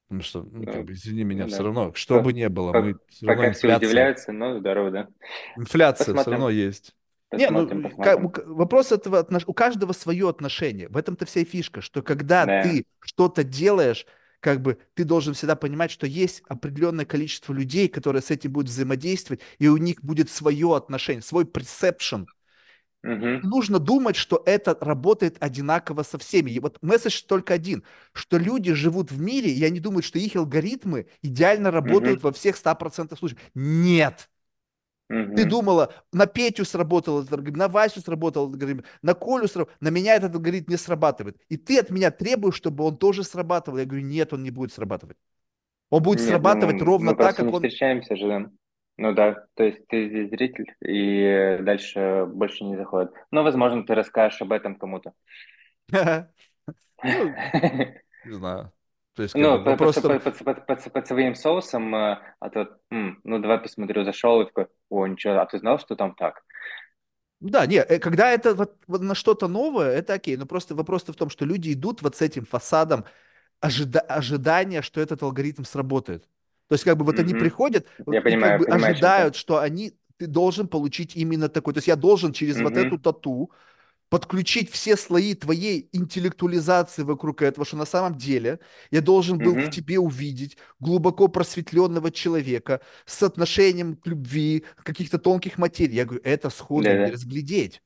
Потому 0.09 0.23
что, 0.23 0.43
ну, 0.43 0.65
как 0.67 0.77
Ну, 0.77 0.85
бы, 0.85 0.93
извини 0.93 1.25
меня, 1.25 1.45
ну 1.45 1.49
все 1.49 1.59
да. 1.59 1.65
равно, 1.65 1.93
что 1.95 2.21
бы 2.21 2.33
По- 2.33 2.37
ни 2.37 2.47
было, 2.47 2.73
мы 2.73 2.95
по- 2.95 3.01
все 3.09 3.27
равно 3.27 3.43
Пока 3.43 3.53
все 3.55 3.67
инфляция. 3.69 3.87
удивляются, 3.89 4.33
ну 4.33 4.59
здорово, 4.61 4.91
да. 4.91 5.09
Инфляция 5.57 6.05
все 6.05 6.15
равно 6.15 6.25
Посмотрим, 6.33 6.59
есть. 6.69 6.95
Не, 7.33 7.47
посмотрим, 7.47 7.83
ну, 7.83 7.89
ка- 7.91 8.17
у 8.17 8.29
посмотрим. 8.29 8.31
к- 8.31 8.47
вопрос 8.47 8.93
этого, 8.93 9.23
отнош- 9.23 9.45
у 9.47 9.53
каждого 9.55 9.93
свое 9.93 10.29
отношение. 10.29 10.89
В 10.89 10.97
этом-то 10.97 11.25
вся 11.27 11.45
фишка, 11.45 11.81
что 11.81 12.03
когда 12.03 12.47
Да. 12.47 12.63
ты 12.63 12.85
что-то 13.01 13.43
делаешь, 13.43 14.07
как 14.41 14.61
бы 14.63 14.79
ты 14.95 15.05
должен 15.05 15.35
всегда 15.35 15.57
понимать, 15.57 15.91
что 15.91 16.07
есть 16.07 16.43
определенное 16.49 17.05
количество 17.07 17.53
людей, 17.53 17.89
которые 17.89 18.23
с 18.23 18.31
этим 18.31 18.53
будут 18.53 18.71
взаимодействовать, 18.71 19.41
и 19.59 19.67
у 19.69 19.77
них 19.77 20.05
будет 20.05 20.31
свое 20.31 20.77
отношение, 20.77 21.23
свой 21.23 21.45
perception. 21.45 22.27
Мгм. 23.07 23.43
Нужно 23.43 23.79
думать, 23.79 24.17
что 24.17 24.43
это 24.47 24.77
работает 24.81 25.37
одинаково 25.41 26.03
со 26.03 26.19
всеми. 26.19 26.51
И 26.53 26.61
вот 26.61 26.79
месседж 26.83 27.23
только 27.27 27.55
один, 27.55 27.85
что 28.13 28.39
люди 28.39 28.73
живут 28.73 29.13
в 29.13 29.21
мире, 29.21 29.53
и 29.53 29.63
они 29.65 29.81
думают, 29.81 30.05
что 30.07 30.19
их 30.19 30.37
алгоритмы 30.37 31.07
идеально 31.23 31.71
работают 31.71 32.23
Мгм. 32.23 32.23
во 32.23 32.33
всех 32.33 32.57
100% 32.57 33.19
случаев. 33.19 33.41
Нет! 33.55 34.31
Ты 35.35 35.45
Мгм. 35.45 35.45
думала, 35.45 35.93
на 36.13 36.27
Петю 36.27 36.65
сработал 36.65 37.21
этот 37.21 37.33
алгоритм, 37.35 37.59
на 37.59 37.69
Васю 37.69 38.01
сработал 38.01 38.45
этот 38.49 38.63
алгоритм, 38.63 38.85
на 39.03 39.13
Колю 39.15 39.47
сработал, 39.49 39.75
на 39.81 39.89
меня 39.89 40.15
этот 40.17 40.35
алгоритм 40.35 40.71
не 40.71 40.79
срабатывает. 40.79 41.37
И 41.51 41.59
ты 41.59 41.79
от 41.79 41.91
меня 41.91 42.11
требуешь, 42.11 42.55
чтобы 42.55 42.85
он 42.85 42.97
тоже 42.97 43.23
срабатывал. 43.23 43.77
Я 43.79 43.85
говорю, 43.85 44.05
нет, 44.07 44.33
он 44.33 44.43
не 44.43 44.51
будет 44.51 44.73
срабатывать. 44.73 45.19
Он 45.91 46.03
будет 46.03 46.21
Нет, 46.21 46.43
ну 46.43 46.51
срабатывать 46.51 46.83
ровно 46.83 47.15
мы 47.15 47.17
так, 47.17 47.37
как 47.37 47.47
не 47.47 47.53
он... 47.53 47.69
встречаемся 47.69 48.17
же, 48.17 48.27
да. 48.29 48.51
Ну 48.99 49.13
да, 49.13 49.47
то 49.55 49.65
есть 49.65 49.87
ты 49.89 50.09
здесь 50.09 50.31
зритель, 50.31 50.75
и 50.81 51.59
дальше 51.61 52.25
больше 52.27 52.65
не 52.65 52.77
заходит. 52.77 53.13
Но, 53.31 53.43
возможно, 53.43 53.85
ты 53.85 53.95
расскажешь 53.95 54.41
об 54.41 54.53
этом 54.53 54.77
кому-то. 54.77 55.13
Ну, 57.03 57.37
не 58.25 58.33
знаю. 58.35 58.73
То 59.15 59.23
есть, 59.23 59.39
бы 59.39 59.43
Ну, 59.43 59.63
по- 59.63 59.77
под, 59.77 59.79
вопрос 59.79 59.99
в 59.99 60.03
том, 60.03 60.21
под, 60.23 60.25
под, 60.25 60.45
под, 60.45 60.67
под- 60.67 60.93
под 60.93 61.07
своим 61.07 61.35
соусом, 61.35 61.95
э, 61.95 62.19
а 62.41 62.51
то, 62.51 62.79
ну, 62.91 63.39
давай 63.39 63.59
посмотрю, 63.59 64.05
зашел 64.05 64.41
и 64.41 64.47
такой, 64.47 64.67
о, 64.89 65.07
ничего, 65.07 65.35
а 65.41 65.47
ты 65.47 65.59
знал, 65.59 65.79
что 65.79 65.95
там 65.95 66.15
так? 66.15 66.43
Да, 67.41 67.67
не, 67.67 67.77
э, 67.77 67.99
когда 67.99 68.31
это 68.33 68.55
вот, 68.55 68.77
вот 68.87 69.03
на 69.03 69.15
что-то 69.15 69.47
новое, 69.49 69.91
это 69.93 70.15
окей. 70.15 70.37
Но 70.37 70.47
просто 70.47 70.75
вопрос 70.75 71.05
в 71.05 71.15
том, 71.15 71.29
что 71.31 71.45
люди 71.45 71.73
идут 71.73 72.03
вот 72.03 72.17
с 72.17 72.23
этим 72.23 72.47
фасадом 72.47 73.05
ожида- 73.61 74.01
ожидания, 74.01 74.83
что 74.83 75.01
этот 75.01 75.23
алгоритм 75.23 75.65
сработает. 75.65 76.29
То 76.69 76.75
есть 76.75 76.85
как 76.85 76.97
бы 76.97 77.05
вот 77.05 77.19
они 77.19 77.35
Мгм. 77.35 77.35
приходят 77.35 77.87
Я 78.13 78.21
и 78.27 78.35
как 78.35 78.55
понимаю, 78.55 78.57
бы 78.57 78.67
понимаю, 78.67 79.03
ожидают, 79.05 79.37
что 79.37 79.59
они 79.61 79.93
ты 80.19 80.27
должен 80.27 80.67
получить 80.69 81.15
именно 81.17 81.49
такой. 81.49 81.75
То 81.75 81.79
есть 81.79 81.89
я 81.89 81.97
должен 81.97 82.33
через 82.33 82.61
вот 82.61 82.77
эту 82.77 82.99
тату 82.99 83.51
подключить 84.09 84.71
все 84.71 84.97
слои 84.97 85.35
твоей 85.35 85.89
интеллектуализации 85.93 87.03
вокруг 87.03 87.43
этого, 87.43 87.67
что 87.67 87.77
на 87.77 87.87
самом 87.87 88.17
деле 88.17 88.61
я 88.91 89.01
должен 89.03 89.41
был 89.43 89.59
в 89.59 89.69
Мгм. 89.69 89.71
тебе 89.71 89.99
увидеть 89.99 90.57
глубоко 90.81 91.29
просветленного 91.29 92.11
человека 92.13 92.81
с 93.07 93.23
отношением 93.23 93.97
к 93.97 94.07
любви, 94.07 94.65
каких-то 94.85 95.19
тонких 95.19 95.59
материй. 95.59 95.97
Я 95.97 96.05
говорю, 96.05 96.23
это 96.25 96.51
сходу 96.51 96.93
не 96.93 97.11
Да-да, 97.11 97.11
разглядеть. 97.11 97.83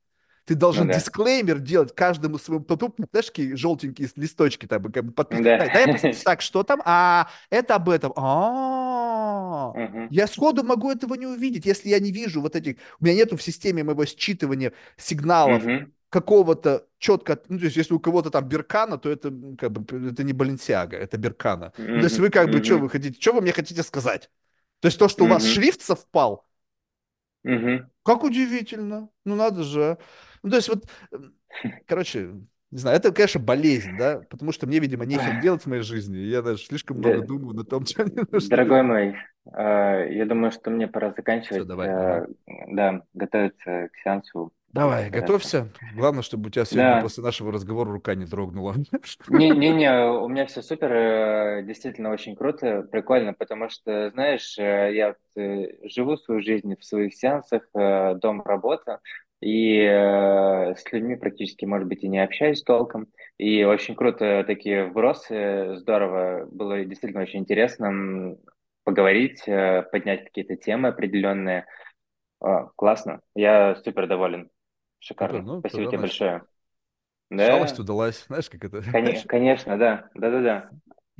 Ты 0.51 0.57
ну 0.57 0.61
должен 0.62 0.89
да. 0.89 0.95
дисклеймер 0.95 1.61
делать 1.61 1.95
каждому 1.95 2.37
своему 2.37 2.65
тату, 2.65 2.93
знаешь, 3.12 3.27
такие 3.27 3.55
желтенькие 3.55 4.09
листочки 4.17 4.67
там, 4.67 4.83
как 4.91 5.05
бы 5.05 5.12
подпис... 5.12 5.39
Да. 5.39 5.59
Дай, 5.59 5.73
дай 5.73 5.87
я 5.87 5.93
посмотрю, 5.93 6.19
так, 6.25 6.41
что 6.41 6.65
там? 6.65 6.83
А, 6.85 7.29
это 7.51 7.77
об 7.77 7.89
этом. 7.89 8.12
А, 8.17 9.73
я 10.11 10.27
сходу 10.27 10.65
могу 10.65 10.91
этого 10.91 11.15
не 11.15 11.27
увидеть, 11.27 11.67
если 11.67 11.89
я 11.91 12.01
не 12.01 12.11
вижу 12.11 12.41
вот 12.41 12.57
этих, 12.57 12.79
у 12.99 13.05
меня 13.05 13.15
нету 13.15 13.37
в 13.37 13.43
системе 13.45 13.85
моего 13.85 14.03
считывания 14.03 14.73
сигналов 14.97 15.62
какого-то 16.09 16.85
четко, 16.99 17.39
ну, 17.49 17.57
то 17.57 17.67
есть 17.67 17.77
если 17.77 17.95
у 17.95 18.01
кого-то 18.01 18.31
там 18.31 18.49
Беркана, 18.49 18.99
то 18.99 19.09
это 19.09 19.33
как 19.57 19.70
бы 19.70 20.09
это 20.09 20.25
не 20.25 20.33
Баленсиага, 20.33 20.97
это 20.97 21.17
Беркана. 21.17 21.73
Ну, 21.79 22.01
то 22.01 22.05
есть 22.07 22.19
вы 22.19 22.29
как 22.29 22.51
бы, 22.51 22.61
что 22.65 22.79
вы 22.79 22.91
хотите, 22.91 23.20
что 23.20 23.35
вы 23.35 23.41
мне 23.41 23.53
хотите 23.53 23.85
сказать? 23.85 24.29
То 24.81 24.87
есть 24.87 24.99
то, 24.99 25.09
что 25.09 25.27
у 25.27 25.29
вас 25.29 25.47
шрифт 25.47 25.81
совпал, 25.81 26.45
Мгм. 27.45 27.89
как 28.03 28.25
удивительно. 28.25 29.09
Ну, 29.25 29.37
надо 29.37 29.62
же. 29.62 29.99
Ну, 30.43 30.51
то 30.51 30.57
есть 30.57 30.69
вот, 30.69 30.85
короче, 31.86 32.31
не 32.70 32.78
знаю, 32.78 32.97
это, 32.97 33.12
конечно, 33.12 33.41
болезнь, 33.41 33.97
да, 33.97 34.20
потому 34.31 34.52
что 34.52 34.67
мне, 34.67 34.78
видимо, 34.78 35.05
нехер 35.05 35.41
делать 35.41 35.62
в 35.62 35.67
моей 35.67 35.83
жизни. 35.83 36.19
Я 36.19 36.43
даже 36.43 36.65
слишком 36.65 36.99
много 36.99 37.20
Да, 37.20 37.27
думаю 37.27 37.55
на 37.55 37.65
том, 37.65 37.85
что 37.86 38.05
мне 38.05 38.23
нужно 38.31 38.49
дорогой 38.51 38.83
мой, 38.83 39.17
э, 39.52 40.15
я 40.15 40.27
думаю, 40.27 40.52
что 40.52 40.70
мне 40.70 40.86
пора 40.86 41.09
Все, 41.09 41.17
заканчивать, 41.17 41.67
давай. 41.67 41.89
Ага. 41.89 42.27
э, 42.47 42.52
да, 42.69 43.02
готовиться 43.15 43.89
к 43.93 43.97
сеансу 44.02 44.52
Давай, 44.73 45.10
готовься. 45.10 45.69
Главное, 45.97 46.23
чтобы 46.23 46.47
у 46.47 46.51
тебя 46.51 46.65
сегодня 46.65 46.85
Да, 46.85 47.02
после 47.02 47.25
нашего 47.25 47.51
разговора 47.51 47.91
рука 47.91 48.15
не 48.15 48.25
дрогнула. 48.25 48.77
не, 49.28 49.51
не, 49.51 49.70
не, 49.70 49.93
у 49.93 50.28
меня 50.28 50.47
все 50.47 50.62
супер, 50.62 50.93
э, 50.93 51.62
действительно 51.65 52.10
очень 52.10 52.36
круто, 52.36 52.83
прикольно, 52.83 53.35
потому 53.35 53.69
что, 53.69 54.10
знаешь, 54.10 54.57
э, 54.59 54.94
я 54.94 55.17
э, 55.35 55.89
живу 55.89 56.17
свою 56.17 56.41
жизнь 56.41 56.77
в 56.78 56.85
своих 56.85 57.15
сеансах, 57.17 57.65
дом, 57.75 58.43
работа, 58.43 59.01
и 59.41 59.78
э, 59.81 60.75
с 60.77 60.93
людьми 60.93 61.17
практически, 61.17 61.65
может 61.65 61.89
быть, 61.89 62.02
и 62.05 62.09
не 62.09 62.19
общаюсь 62.23 62.62
толком, 62.62 63.07
и 63.39 63.65
очень 63.65 63.94
круто 63.97 64.44
такие 64.47 64.86
вбросы, 64.86 65.77
здорово, 65.78 66.47
было 66.51 66.85
действительно 66.85 67.23
очень 67.23 67.41
интересно 67.41 68.36
поговорить, 68.85 69.43
э, 69.47 69.83
поднять 69.93 70.25
какие-то 70.25 70.57
темы 70.57 70.89
определенные, 70.89 71.67
А, 72.41 72.67
классно, 72.77 73.20
я 73.35 73.77
супер 73.77 74.09
доволен, 74.09 74.51
Супер, 75.19 75.41
шикарно, 75.41 75.43
ну, 75.43 75.62
спасибо 75.62 75.89
тебе 75.89 75.99
значит, 75.99 76.01
большое. 76.01 76.47
шалость 77.36 77.78
Да, 77.78 77.81
удалась. 77.81 78.25
Знаешь, 78.27 78.49
как 78.51 78.65
это? 78.65 78.83
Коне- 78.93 79.25
Конечно, 79.27 79.78
да, 79.78 80.09
да-да-да. 80.15 80.70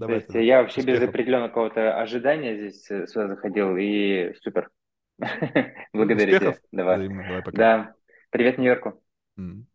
То 0.07 0.12
Давай 0.12 0.15
есть 0.15 0.34
тогда. 0.34 0.34
я 0.34 0.62
вообще 0.62 0.82
без 0.82 1.00
Успехов. 1.00 1.02
определенного 1.02 1.49
какого-то 1.49 2.00
ожидания 2.00 2.57
здесь 2.57 2.90
э, 2.90 3.07
сюда 3.07 3.28
заходил, 3.28 3.76
и 3.76 4.34
супер. 4.42 4.70
Благодарю 5.92 6.34
тебя. 6.34 6.58
успехов. 6.58 6.58
Давай. 6.73 7.02
Взаимно. 7.02 7.24
Давай, 7.24 7.42
пока. 7.42 7.62
Да. 7.62 7.94
Привет 8.31 8.59
Нью-Йорку. 8.59 9.02
М. 9.39 9.67